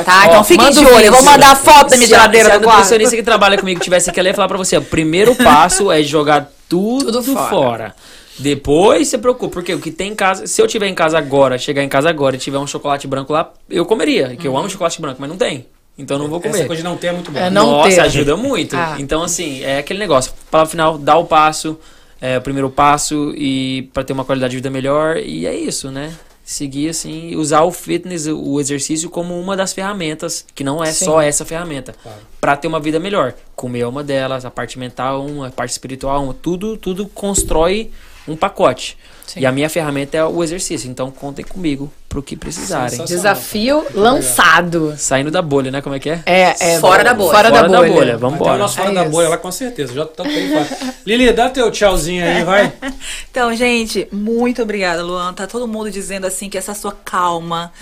Tá? 0.04 0.26
Então 0.26 0.44
fiquem 0.44 0.70
de 0.70 0.84
olho. 0.84 1.06
Eu 1.06 1.12
vou 1.12 1.22
mandar 1.22 1.56
foto 1.56 1.90
da 1.90 1.96
minha 1.96 2.08
Se 2.08 2.14
a- 2.14 2.18
geladeira 2.18 2.48
se 2.50 2.54
a 2.54 2.58
do 2.58 2.64
quarto. 2.64 2.76
nutricionista 2.78 3.16
que 3.16 3.22
trabalha 3.22 3.58
comigo 3.58 3.80
tivesse 3.80 4.10
aqui, 4.10 4.20
ela 4.20 4.28
ia 4.28 4.34
falar 4.34 4.48
pra 4.48 4.58
você, 4.58 4.76
o 4.76 4.82
primeiro 4.82 5.34
passo 5.42 5.90
é 5.90 6.02
jogar 6.02 6.50
tudo, 6.68 7.12
Tudo 7.12 7.34
fora. 7.34 7.48
fora. 7.48 7.94
Depois 8.38 9.08
você 9.08 9.18
preocupa, 9.18 9.54
porque 9.54 9.74
o 9.74 9.80
que 9.80 9.90
tem 9.90 10.12
em 10.12 10.14
casa, 10.14 10.46
se 10.46 10.62
eu 10.62 10.66
tiver 10.68 10.86
em 10.86 10.94
casa 10.94 11.18
agora, 11.18 11.58
chegar 11.58 11.82
em 11.82 11.88
casa 11.88 12.08
agora 12.08 12.36
e 12.36 12.38
tiver 12.38 12.58
um 12.58 12.66
chocolate 12.66 13.06
branco 13.08 13.32
lá, 13.32 13.50
eu 13.68 13.84
comeria, 13.84 14.36
que 14.36 14.46
eu 14.46 14.56
amo 14.56 14.70
chocolate 14.70 15.00
branco, 15.00 15.16
mas 15.20 15.28
não 15.28 15.36
tem. 15.36 15.66
Então 15.98 16.16
eu 16.16 16.22
não 16.22 16.30
vou 16.30 16.40
comer. 16.40 16.58
Essa 16.58 16.66
coisa 16.66 16.80
de 16.82 16.88
não 16.88 16.96
ter 16.96 17.08
é 17.08 17.12
muito 17.12 17.32
bom. 17.32 17.38
É, 17.40 17.50
não 17.50 17.72
Nossa, 17.72 17.90
ter. 17.90 18.00
ajuda 18.00 18.36
muito. 18.36 18.76
Ah. 18.76 18.94
Então, 19.00 19.22
assim, 19.24 19.64
é 19.64 19.78
aquele 19.78 19.98
negócio. 19.98 20.32
Palavra 20.48 20.70
final, 20.70 20.96
dá 20.96 21.16
o 21.16 21.24
passo, 21.24 21.76
é 22.20 22.38
o 22.38 22.40
primeiro 22.40 22.70
passo 22.70 23.32
e 23.36 23.90
para 23.92 24.04
ter 24.04 24.12
uma 24.12 24.24
qualidade 24.24 24.52
de 24.52 24.58
vida 24.58 24.70
melhor. 24.70 25.16
E 25.16 25.44
é 25.44 25.52
isso, 25.56 25.90
né? 25.90 26.12
Seguir 26.48 26.88
assim, 26.88 27.36
usar 27.36 27.60
o 27.64 27.70
fitness, 27.70 28.26
o 28.26 28.58
exercício 28.58 29.10
como 29.10 29.38
uma 29.38 29.54
das 29.54 29.74
ferramentas, 29.74 30.46
que 30.54 30.64
não 30.64 30.82
é 30.82 30.90
Sim. 30.90 31.04
só 31.04 31.20
essa 31.20 31.44
ferramenta, 31.44 31.94
Claro. 32.02 32.18
Pra 32.40 32.56
ter 32.56 32.68
uma 32.68 32.80
vida 32.80 32.98
melhor. 32.98 33.34
Comer 33.54 33.80
é 33.80 33.86
uma 33.86 34.02
delas, 34.02 34.46
a 34.46 34.50
parte 34.50 34.78
mental 34.78 35.26
uma, 35.26 35.48
a 35.48 35.50
parte 35.50 35.72
espiritual 35.72 36.24
uma, 36.24 36.32
tudo 36.32 36.78
tudo 36.78 37.06
constrói 37.06 37.90
um 38.26 38.34
pacote. 38.34 38.96
Sim. 39.26 39.40
E 39.40 39.46
a 39.46 39.52
minha 39.52 39.68
ferramenta 39.68 40.16
é 40.16 40.24
o 40.24 40.42
exercício, 40.42 40.90
então 40.90 41.10
contem 41.10 41.44
comigo 41.44 41.92
pro 42.08 42.22
que 42.22 42.36
precisarem. 42.36 43.04
Desafio 43.04 43.84
lançado. 43.94 44.94
Saindo 44.96 45.30
da 45.30 45.42
bolha, 45.42 45.70
né? 45.70 45.82
Como 45.82 45.94
é 45.94 45.98
que 45.98 46.08
é? 46.10 46.22
É, 46.24 46.54
é 46.74 46.78
Fora 46.80 47.04
da 47.04 47.12
bolha. 47.14 47.30
Fora, 47.34 47.50
da 47.50 47.62
bolha. 47.68 47.78
Vai 47.92 48.06
ter 48.06 48.16
vambora. 48.16 48.54
o 48.54 48.58
nosso 48.58 48.76
fora 48.76 48.90
É 48.90 48.94
da 48.94 49.02
isso. 49.02 49.10
bolha 49.10 49.28
lá 49.28 49.36
com 49.36 49.52
certeza. 49.52 49.92
Já 49.92 50.04
tô 50.06 50.22
bem 50.24 50.48
fora. 50.50 50.94
Lili, 51.06 51.32
dá 51.32 51.48
teu 51.50 51.70
tchauzinho 51.70 52.24
aí, 52.24 52.44
vai. 52.44 52.72
Então, 53.30 53.54
gente, 53.54 54.08
muito 54.10 54.62
obrigada, 54.62 55.02
Luan. 55.02 55.32
Tá 55.32 55.46
todo 55.46 55.68
mundo 55.68 55.90
dizendo 55.90 56.26
assim 56.26 56.48
que 56.50 56.58
essa 56.58 56.74
sua 56.74 56.92
calma, 56.92 57.72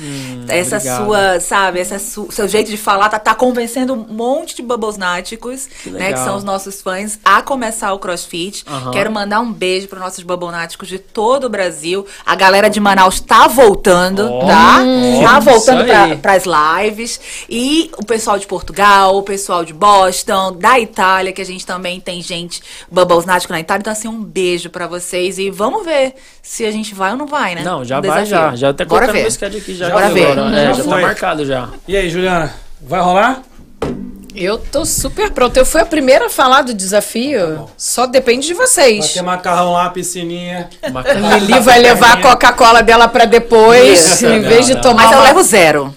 essa 0.48 0.76
obrigado. 0.76 1.04
sua, 1.06 1.40
sabe, 1.40 1.80
essa 1.80 1.98
su- 1.98 2.28
seu 2.30 2.46
jeito 2.46 2.70
de 2.70 2.76
falar 2.76 3.08
tá, 3.08 3.18
tá 3.18 3.34
convencendo 3.34 3.94
um 3.94 3.96
monte 4.12 4.54
de 4.54 4.62
bubbles 4.62 4.98
náticos, 4.98 5.66
Que 5.82 5.90
né, 5.90 6.12
que 6.12 6.18
são 6.18 6.36
os 6.36 6.44
nossos 6.44 6.82
fãs, 6.82 7.18
a 7.24 7.40
começar 7.40 7.92
o 7.94 7.98
CrossFit. 7.98 8.64
Aham. 8.68 8.90
Quero 8.90 9.10
mandar 9.10 9.40
um 9.40 9.50
beijo 9.50 9.88
para 9.88 9.98
nossos 9.98 10.22
bubble 10.22 10.50
náticos 10.50 10.88
de 10.88 10.98
todo 10.98 11.44
o 11.44 11.48
Brasil. 11.48 12.04
A 12.26 12.34
galera 12.34 12.68
de 12.68 12.78
Manaus 12.78 13.18
tá 13.20 13.48
voltando, 13.48 14.15
Ó, 14.24 14.46
tá? 14.46 14.78
ó, 14.80 15.22
tá 15.24 15.40
voltando 15.40 15.84
para 16.20 16.32
as 16.32 16.44
lives. 16.46 17.20
E 17.48 17.90
o 17.98 18.04
pessoal 18.04 18.38
de 18.38 18.46
Portugal, 18.46 19.16
o 19.16 19.22
pessoal 19.22 19.64
de 19.64 19.72
Boston, 19.72 20.52
da 20.52 20.78
Itália, 20.78 21.32
que 21.32 21.42
a 21.42 21.46
gente 21.46 21.64
também 21.66 22.00
tem 22.00 22.22
gente 22.22 22.62
Bubbles 22.90 23.24
Nático 23.24 23.52
na 23.52 23.60
Itália. 23.60 23.80
Então, 23.80 23.92
assim, 23.92 24.08
um 24.08 24.22
beijo 24.22 24.70
pra 24.70 24.86
vocês. 24.86 25.38
E 25.38 25.50
vamos 25.50 25.84
ver 25.84 26.14
se 26.42 26.64
a 26.64 26.70
gente 26.70 26.94
vai 26.94 27.12
ou 27.12 27.16
não 27.16 27.26
vai, 27.26 27.54
né? 27.54 27.62
Não, 27.62 27.84
já 27.84 28.00
vai 28.00 28.24
já. 28.26 28.54
Já 28.54 28.70
até 28.70 28.84
Bora 28.84 29.06
colocando 29.06 29.16
ver. 29.16 29.22
meu 29.22 29.30
schedule 29.30 29.60
aqui 29.60 29.74
já. 29.74 29.90
Bora 29.90 30.08
ver. 30.10 30.32
agora. 30.32 30.56
É, 30.56 30.66
Já 30.66 30.72
já 30.72 30.84
tá 30.84 30.90
foi. 30.90 31.02
marcado 31.02 31.44
já. 31.44 31.68
E 31.88 31.96
aí, 31.96 32.08
Juliana, 32.10 32.54
vai 32.80 33.00
rolar? 33.00 33.42
Eu 34.36 34.58
tô 34.58 34.84
super 34.84 35.30
pronta. 35.30 35.58
Eu 35.58 35.64
fui 35.64 35.80
a 35.80 35.86
primeira 35.86 36.26
a 36.26 36.30
falar 36.30 36.62
do 36.62 36.74
desafio. 36.74 37.66
Só 37.76 38.06
depende 38.06 38.46
de 38.46 38.54
Vai 38.54 38.66
vocês. 38.66 39.12
ter 39.14 39.22
macarrão 39.22 39.72
lá, 39.72 39.88
piscininha. 39.90 40.68
A 40.82 41.36
Lili 41.38 41.58
vai 41.60 41.78
levar 41.78 42.12
a 42.18 42.20
Coca-Cola 42.20 42.82
dela 42.82 43.08
pra 43.08 43.24
depois, 43.24 43.98
Isso. 44.14 44.26
em 44.26 44.40
vez 44.42 44.66
de 44.66 44.74
Não, 44.74 44.82
não. 44.82 44.90
tomar. 44.90 45.02
Mas 45.04 45.12
eu 45.12 45.18
uma- 45.18 45.24
levo 45.28 45.42
zero. 45.42 45.94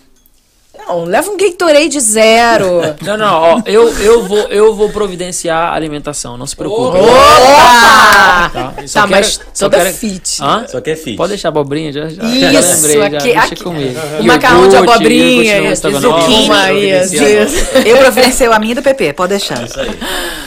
Não, 0.89 1.03
leva 1.05 1.29
um 1.29 1.37
Gatorade 1.37 1.99
zero. 1.99 2.81
Não, 3.01 3.15
não, 3.17 3.33
ó, 3.41 3.61
eu, 3.65 3.89
eu, 3.99 4.27
vou, 4.27 4.39
eu 4.49 4.75
vou 4.75 4.89
providenciar 4.89 5.71
a 5.71 5.75
alimentação, 5.75 6.35
não 6.37 6.45
se 6.47 6.55
preocupe. 6.55 6.97
Opa! 6.97 8.49
Tá, 8.51 8.73
Tá, 8.93 9.07
mas 9.07 9.39
só 9.53 9.65
toda 9.69 9.83
quero- 9.83 9.95
fit. 9.95 10.41
Hã? 10.41 10.65
Só 10.67 10.81
que 10.81 10.89
é 10.91 10.95
fit. 10.95 11.15
Pode 11.17 11.29
deixar 11.29 11.49
abobrinha, 11.49 11.91
já, 11.91 12.09
já, 12.09 12.23
Isso, 12.23 12.39
já 12.39 12.59
lembrei, 12.59 12.95
já, 12.97 13.05
aqui- 13.05 13.17
deixa 13.33 13.39
aqui- 13.39 13.63
comigo. 13.63 13.99
O 14.19 14.23
macarrão 14.23 14.67
de 14.67 14.75
abobrinha, 14.75 15.75
zucchini, 15.75 16.89
isso. 17.03 17.65
Eu 17.85 17.97
providencio 17.97 18.51
a 18.51 18.59
minha 18.59 18.71
e 18.71 18.75
do 18.75 18.81
PP, 18.81 19.13
pode 19.13 19.29
deixar. 19.29 19.63
Isso 19.63 19.79
aí. 19.79 19.91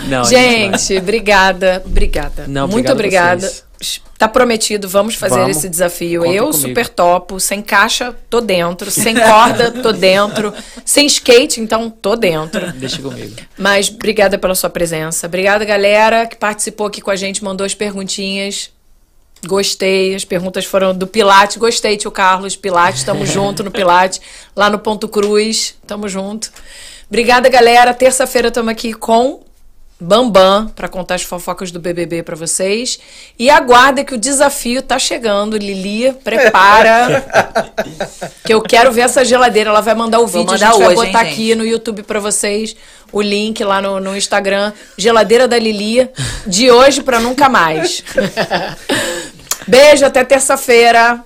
Não, 0.09 0.24
gente. 0.24 0.78
Gente, 0.78 0.98
obrigada, 0.98 1.82
obrigada. 1.85 2.44
Não, 2.48 2.66
Muito 2.66 2.90
obrigada. 2.90 3.51
Tá 4.22 4.28
prometido, 4.28 4.88
vamos 4.88 5.16
fazer 5.16 5.34
Vamos. 5.34 5.56
esse 5.56 5.68
desafio. 5.68 6.20
Conta 6.20 6.32
Eu 6.32 6.46
comigo. 6.46 6.60
super 6.60 6.88
topo, 6.88 7.40
sem 7.40 7.60
caixa, 7.60 8.14
tô 8.30 8.40
dentro, 8.40 8.88
sem 8.88 9.16
corda, 9.18 9.72
tô 9.82 9.90
dentro, 9.90 10.54
sem 10.84 11.06
skate, 11.06 11.60
então 11.60 11.90
tô 11.90 12.14
dentro. 12.14 12.70
Deixa 12.74 13.02
comigo. 13.02 13.34
Mas 13.58 13.88
obrigada 13.88 14.38
pela 14.38 14.54
sua 14.54 14.70
presença. 14.70 15.26
Obrigada, 15.26 15.64
galera, 15.64 16.24
que 16.24 16.36
participou 16.36 16.86
aqui 16.86 17.00
com 17.00 17.10
a 17.10 17.16
gente, 17.16 17.42
mandou 17.42 17.64
as 17.64 17.74
perguntinhas. 17.74 18.70
Gostei, 19.44 20.14
as 20.14 20.24
perguntas 20.24 20.64
foram 20.64 20.94
do 20.94 21.08
Pilate. 21.08 21.58
Gostei, 21.58 21.96
tio 21.96 22.12
Carlos, 22.12 22.54
Pilate, 22.54 23.04
tamo 23.04 23.26
junto 23.26 23.64
no 23.64 23.72
Pilate, 23.72 24.20
lá 24.54 24.70
no 24.70 24.78
Ponto 24.78 25.08
Cruz, 25.08 25.74
tamo 25.84 26.08
junto. 26.08 26.52
Obrigada, 27.08 27.48
galera. 27.48 27.92
Terça-feira 27.92 28.48
estamos 28.48 28.70
aqui 28.70 28.94
com 28.94 29.41
Bambam 30.02 30.68
para 30.74 30.88
contar 30.88 31.14
as 31.14 31.22
fofocas 31.22 31.70
do 31.70 31.78
BBB 31.78 32.22
para 32.22 32.34
vocês. 32.34 32.98
E 33.38 33.48
aguardem 33.48 34.04
que 34.04 34.14
o 34.14 34.18
desafio 34.18 34.82
tá 34.82 34.98
chegando. 34.98 35.56
Lili, 35.56 36.12
prepara. 36.24 37.24
que 38.44 38.52
eu 38.52 38.60
quero 38.60 38.90
ver 38.90 39.02
essa 39.02 39.24
geladeira. 39.24 39.70
Ela 39.70 39.80
vai 39.80 39.94
mandar 39.94 40.20
o 40.20 40.26
vídeo, 40.26 40.50
a 40.50 40.52
mandar 40.52 40.72
gente 40.72 40.78
vai 40.78 40.88
hoje, 40.88 41.00
hein, 41.00 41.06
botar 41.06 41.24
gente? 41.24 41.32
aqui 41.32 41.54
no 41.54 41.64
YouTube 41.64 42.02
para 42.02 42.18
vocês 42.18 42.76
o 43.12 43.20
link 43.20 43.62
lá 43.62 43.80
no, 43.80 44.00
no 44.00 44.16
Instagram. 44.16 44.72
Geladeira 44.98 45.46
da 45.46 45.58
Lili, 45.58 46.08
de 46.46 46.70
hoje 46.70 47.02
para 47.02 47.20
nunca 47.20 47.48
mais. 47.48 48.02
Beijo, 49.68 50.04
até 50.04 50.24
terça-feira. 50.24 51.24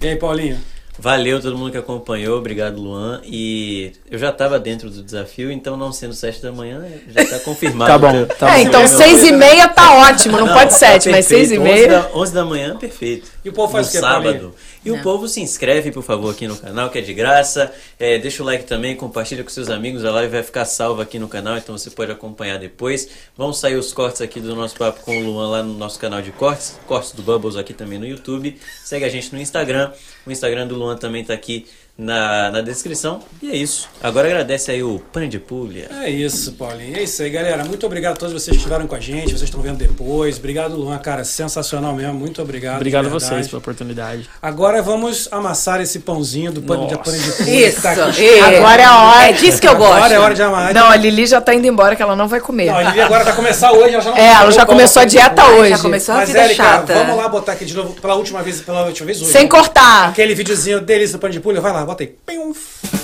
E 0.00 0.08
aí, 0.08 0.16
Paulinho? 0.16 0.73
Valeu 0.98 1.40
todo 1.40 1.58
mundo 1.58 1.72
que 1.72 1.78
acompanhou, 1.78 2.38
obrigado 2.38 2.80
Luan. 2.80 3.20
E 3.24 3.92
eu 4.10 4.18
já 4.18 4.30
estava 4.30 4.58
dentro 4.58 4.88
do 4.88 5.02
desafio, 5.02 5.50
então 5.50 5.76
não 5.76 5.92
sendo 5.92 6.14
7 6.14 6.40
da 6.40 6.52
manhã, 6.52 6.84
já 7.08 7.22
está 7.22 7.38
confirmado. 7.44 7.90
Tá 7.90 7.98
bom, 7.98 8.24
tá 8.26 8.50
é, 8.50 8.62
bom. 8.62 8.68
então 8.68 8.86
seis 8.86 9.24
e 9.24 9.32
meia 9.32 9.68
tá 9.68 9.94
ótimo. 9.98 10.38
Não, 10.38 10.48
pode 10.52 10.74
sete, 10.74 11.08
mas 11.08 11.26
seis 11.26 11.50
e 11.50 11.58
11 11.58 11.64
meia. 11.64 11.88
da, 11.88 12.10
11 12.14 12.34
da 12.34 12.44
manhã, 12.44 12.76
perfeito. 12.76 13.33
E 13.44 13.48
o 13.50 13.52
povo 13.52 13.70
faz 13.70 13.86
no 13.86 13.90
o 13.90 13.92
quê, 13.92 14.00
sábado. 14.00 14.54
E 14.84 14.90
o 14.90 15.02
povo 15.02 15.28
se 15.28 15.40
inscreve, 15.40 15.92
por 15.92 16.02
favor, 16.02 16.30
aqui 16.30 16.48
no 16.48 16.56
canal, 16.56 16.88
que 16.88 16.98
é 16.98 17.02
de 17.02 17.12
graça. 17.12 17.72
É, 17.98 18.18
deixa 18.18 18.42
o 18.42 18.46
like 18.46 18.64
também, 18.64 18.96
compartilha 18.96 19.44
com 19.44 19.50
seus 19.50 19.68
amigos. 19.68 20.04
A 20.04 20.10
live 20.10 20.32
vai 20.32 20.42
ficar 20.42 20.64
salva 20.64 21.02
aqui 21.02 21.18
no 21.18 21.28
canal, 21.28 21.58
então 21.58 21.76
você 21.76 21.90
pode 21.90 22.10
acompanhar 22.10 22.58
depois. 22.58 23.08
Vão 23.36 23.52
sair 23.52 23.76
os 23.76 23.92
cortes 23.92 24.22
aqui 24.22 24.40
do 24.40 24.54
nosso 24.56 24.76
papo 24.76 25.00
com 25.02 25.18
o 25.18 25.24
Luan 25.24 25.50
lá 25.50 25.62
no 25.62 25.74
nosso 25.74 25.98
canal 25.98 26.22
de 26.22 26.32
cortes. 26.32 26.78
Cortes 26.86 27.12
do 27.12 27.22
Bubbles 27.22 27.56
aqui 27.56 27.74
também 27.74 27.98
no 27.98 28.06
YouTube. 28.06 28.58
Segue 28.82 29.04
a 29.04 29.10
gente 29.10 29.32
no 29.34 29.40
Instagram. 29.40 29.92
O 30.26 30.30
Instagram 30.30 30.66
do 30.66 30.74
Luan 30.74 30.96
também 30.96 31.22
tá 31.22 31.34
aqui 31.34 31.66
na, 31.96 32.50
na 32.50 32.60
descrição. 32.60 33.20
E 33.40 33.50
é 33.50 33.56
isso. 33.56 33.88
Agora 34.02 34.26
agradece 34.28 34.70
aí 34.70 34.82
o 34.82 35.00
Pane 35.12 35.28
de 35.28 35.38
Pulha. 35.38 35.88
É 36.02 36.10
isso, 36.10 36.52
Paulinho. 36.52 36.96
É 36.96 37.02
isso 37.02 37.22
aí, 37.22 37.30
galera. 37.30 37.64
Muito 37.64 37.86
obrigado 37.86 38.14
a 38.14 38.16
todos 38.16 38.32
vocês 38.32 38.56
que 38.56 38.56
estiveram 38.56 38.86
com 38.86 38.94
a 38.94 39.00
gente. 39.00 39.28
Vocês 39.28 39.42
estão 39.42 39.60
vendo 39.60 39.76
depois. 39.78 40.36
Obrigado, 40.38 40.74
Luan, 40.76 40.98
cara. 40.98 41.24
Sensacional 41.24 41.94
mesmo. 41.94 42.14
Muito 42.14 42.42
obrigado. 42.42 42.76
Obrigado 42.76 43.06
a 43.06 43.08
vocês 43.10 43.46
pela 43.46 43.58
oportunidade. 43.58 44.28
Agora 44.42 44.82
vamos 44.82 45.28
amassar 45.30 45.80
esse 45.80 46.00
pãozinho 46.00 46.50
do 46.52 46.62
pano 46.62 46.86
de 46.88 46.98
pano 46.98 47.16
de 47.16 47.32
pulha. 47.32 47.68
Isso. 47.68 47.76
que 47.76 47.82
tá 47.82 47.92
aqui. 48.06 48.28
é. 48.28 48.58
Agora 48.58 48.82
é 48.82 48.84
a 48.84 48.98
hora. 49.02 49.28
É 49.28 49.32
disso 49.32 49.60
que 49.60 49.68
eu 49.68 49.76
gosto. 49.76 49.94
Agora 49.94 50.14
é 50.14 50.18
hora 50.18 50.34
de 50.34 50.42
amar. 50.42 50.74
Não, 50.74 50.88
a 50.88 50.96
Lili 50.96 51.26
já 51.26 51.40
tá 51.40 51.54
indo 51.54 51.66
embora, 51.66 51.94
que 51.94 52.02
ela 52.02 52.16
não 52.16 52.26
vai 52.26 52.40
comer. 52.40 52.66
Não, 52.66 52.76
a 52.78 52.82
Lili 52.82 53.00
agora 53.00 53.24
vai 53.24 53.34
começar 53.36 53.70
hoje. 53.72 53.94
Ela 53.94 54.02
já 54.02 54.10
não 54.10 54.16
É, 54.18 54.32
ela 54.32 54.50
já 54.50 54.66
começou 54.66 55.02
a 55.02 55.04
dieta 55.04 55.46
hoje. 55.46 55.70
Já 55.70 55.78
começou 55.78 56.14
a 56.14 56.18
Mas, 56.18 56.28
vida 56.28 56.40
Érica, 56.40 56.64
chata. 56.64 56.94
vamos 56.94 57.16
lá 57.16 57.28
botar 57.28 57.52
aqui 57.52 57.64
de 57.64 57.74
novo 57.74 57.92
pela 58.00 58.14
última 58.16 58.42
vez, 58.42 58.60
pela 58.60 58.84
última 58.86 59.06
vez 59.06 59.22
hoje. 59.22 59.30
Sem 59.30 59.46
cortar. 59.46 60.08
Aquele 60.08 60.34
videozinho 60.34 60.80
delícia 60.80 61.16
do 61.16 61.20
pano 61.20 61.32
de 61.32 61.40
pulha. 61.40 61.60
Vai 61.60 61.72
lá, 61.72 61.83
aí. 62.04 62.16
Pium. 62.26 63.03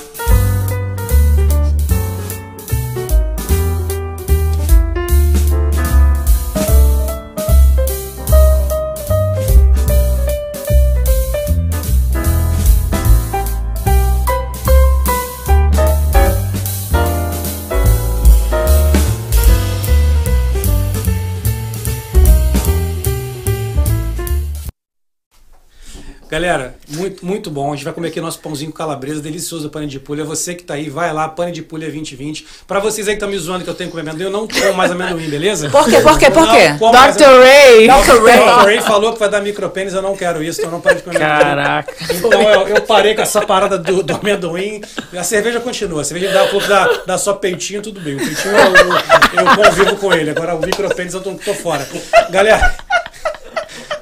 Galera, 26.31 26.77
muito, 26.89 27.27
muito 27.27 27.51
bom. 27.51 27.73
A 27.73 27.74
gente 27.74 27.85
vai 27.85 27.93
comer 27.93 28.07
aqui 28.07 28.20
nosso 28.20 28.39
pãozinho 28.39 28.70
com 28.70 28.78
calabresa, 28.78 29.20
delicioso 29.20 29.69
pane 29.69 29.89
de 29.89 29.98
pulha. 29.98 30.24
Você 30.24 30.55
que 30.55 30.62
tá 30.62 30.74
aí, 30.74 30.89
vai 30.89 31.12
lá, 31.12 31.28
pane 31.28 31.51
de 31.51 31.61
pulha 31.61 31.89
2020. 31.89 32.47
Pra 32.69 32.78
vocês 32.78 33.09
aí 33.09 33.15
que 33.15 33.16
estão 33.16 33.28
me 33.28 33.36
zoando 33.36 33.65
que 33.65 33.70
eu 33.70 33.74
tenho 33.74 33.90
que 33.90 33.97
comer 33.97 34.09
amendoim, 34.09 34.27
eu 34.27 34.31
não 34.31 34.47
como 34.47 34.74
mais 34.74 34.93
amendoim, 34.93 35.28
beleza? 35.28 35.69
Por 35.69 35.90
quê? 35.90 36.01
Por 36.01 36.16
quê? 36.16 36.31
Por 36.31 36.48
quê? 36.48 36.69
Dr. 36.69 37.24
Ray. 37.43 37.89
Dr. 37.89 38.23
Ray. 38.23 38.39
Dr. 38.39 38.65
Ray 38.65 38.81
falou 38.81 39.12
que 39.12 39.19
vai 39.19 39.28
dar 39.28 39.40
micropênis, 39.40 39.93
eu 39.93 40.02
não 40.02 40.15
quero 40.16 40.40
isso, 40.40 40.61
então 40.61 40.70
não 40.70 40.81
pare 40.81 40.97
de 40.98 41.02
comer 41.02 41.20
amendoim. 41.20 41.43
Caraca. 41.43 41.94
Então 42.11 42.32
eu, 42.32 42.69
eu 42.69 42.82
parei 42.82 43.16
com 43.16 43.23
essa 43.23 43.44
parada 43.44 43.77
do, 43.77 44.01
do 44.01 44.15
amendoim. 44.15 44.82
A 45.12 45.24
cerveja 45.24 45.59
continua. 45.59 46.02
A 46.02 46.05
cerveja 46.05 46.32
dá 46.32 46.44
um 46.44 46.48
pouco 46.48 46.69
da, 46.69 46.86
da 47.07 47.19
só 47.19 47.32
peitinho, 47.35 47.82
tudo 47.82 48.01
bem. 48.01 48.15
O 48.15 48.19
peitinho 48.19 48.55
eu, 48.55 48.77
eu, 48.77 49.47
eu 49.47 49.65
convivo 49.65 49.97
com 49.97 50.15
ele. 50.15 50.31
Agora 50.31 50.55
o 50.55 50.61
micropênis 50.61 51.12
eu 51.12 51.20
tô, 51.20 51.32
tô 51.35 51.55
fora. 51.55 51.85
Galera. 52.31 52.77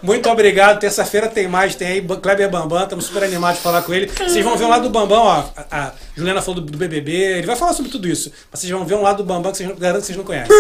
Muito 0.03 0.29
obrigado. 0.29 0.79
Terça-feira 0.79 1.29
tem 1.29 1.49
mais, 1.49 1.75
tem 1.75 1.89
aí 1.89 2.03
Kleber 2.03 2.51
Bambam, 2.51 2.83
estamos 2.83 3.07
super 3.07 3.25
animados 3.25 3.59
de 3.59 3.63
falar 3.63 3.83
com 3.83 3.93
ele. 3.93 4.07
Vocês 4.07 4.45
vão 4.45 4.57
ver 4.57 4.65
um 4.65 4.69
lado 4.69 4.85
do 4.85 4.91
Bambam, 4.91 5.21
ó. 5.21 5.45
A, 5.57 5.87
a 5.87 5.93
Juliana 6.17 6.41
falou 6.41 6.61
do, 6.61 6.71
do 6.71 6.79
BBB, 6.79 7.13
ele 7.13 7.47
vai 7.47 7.57
falar 7.57 7.73
sobre 7.73 7.91
tudo 7.91 8.09
isso. 8.09 8.33
Mas 8.51 8.61
vocês 8.61 8.73
vão 8.73 8.85
ver 8.85 8.95
um 8.95 9.03
lado 9.03 9.19
do 9.19 9.25
Bambam 9.25 9.51
que 9.51 9.59
vocês 9.59 9.69
não, 9.69 9.77
garanto 9.77 10.01
que 10.01 10.07
vocês 10.07 10.19
não 10.19 10.25
conhecem. 10.25 10.57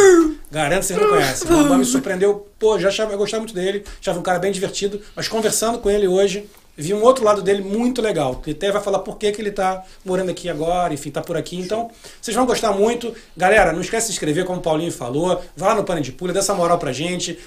Garanto 0.50 0.80
que 0.80 0.86
vocês 0.86 1.00
não 1.00 1.08
conhecem. 1.08 1.46
O 1.46 1.50
Bambam 1.50 1.78
me 1.78 1.84
surpreendeu, 1.84 2.48
pô, 2.58 2.78
já 2.78 2.88
achava, 2.88 3.12
eu 3.12 3.18
gostava 3.18 3.40
muito 3.42 3.54
dele, 3.54 3.84
achava 4.00 4.18
um 4.18 4.22
cara 4.22 4.38
bem 4.38 4.50
divertido, 4.50 5.00
mas 5.14 5.28
conversando 5.28 5.78
com 5.78 5.90
ele 5.90 6.08
hoje, 6.08 6.48
vi 6.78 6.94
um 6.94 7.02
outro 7.02 7.24
lado 7.24 7.42
dele 7.42 7.60
muito 7.60 8.00
legal. 8.00 8.40
Ele 8.46 8.56
até 8.56 8.70
vai 8.70 8.80
falar 8.80 9.00
por 9.00 9.18
que, 9.18 9.32
que 9.32 9.42
ele 9.42 9.50
tá 9.50 9.82
morando 10.04 10.30
aqui 10.30 10.48
agora, 10.48 10.94
enfim, 10.94 11.10
tá 11.10 11.20
por 11.20 11.36
aqui. 11.36 11.58
Então, 11.58 11.90
vocês 12.20 12.36
vão 12.36 12.46
gostar 12.46 12.72
muito. 12.72 13.12
Galera, 13.36 13.72
não 13.72 13.80
esquece 13.80 14.06
de 14.06 14.12
se 14.12 14.12
inscrever, 14.12 14.44
como 14.44 14.60
o 14.60 14.62
Paulinho 14.62 14.92
falou. 14.92 15.42
Vai 15.56 15.70
lá 15.70 15.74
no 15.74 15.84
Pane 15.84 16.00
de 16.00 16.12
Pulha, 16.12 16.32
dá 16.32 16.38
essa 16.38 16.54
moral 16.54 16.78
pra 16.78 16.92
gente. 16.92 17.38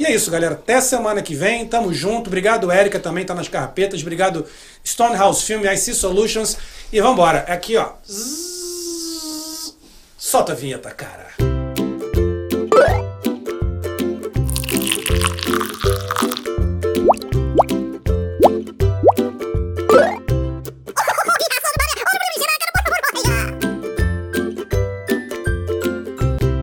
E 0.00 0.06
é 0.06 0.14
isso, 0.14 0.30
galera. 0.30 0.54
Até 0.54 0.80
semana 0.80 1.20
que 1.20 1.34
vem. 1.34 1.66
Tamo 1.66 1.92
junto. 1.92 2.28
Obrigado, 2.28 2.70
Érica, 2.70 2.98
também 2.98 3.22
tá 3.22 3.34
nas 3.34 3.48
carpetas. 3.48 4.00
Obrigado, 4.00 4.46
Stonehouse 4.82 5.44
Film, 5.44 5.62
IC 5.62 5.92
Solutions. 5.92 6.56
E 6.90 7.02
vambora. 7.02 7.40
Aqui, 7.40 7.76
ó. 7.76 7.90
Solta 10.16 10.52
a 10.52 10.54
vinheta, 10.54 10.90
cara. 10.90 11.49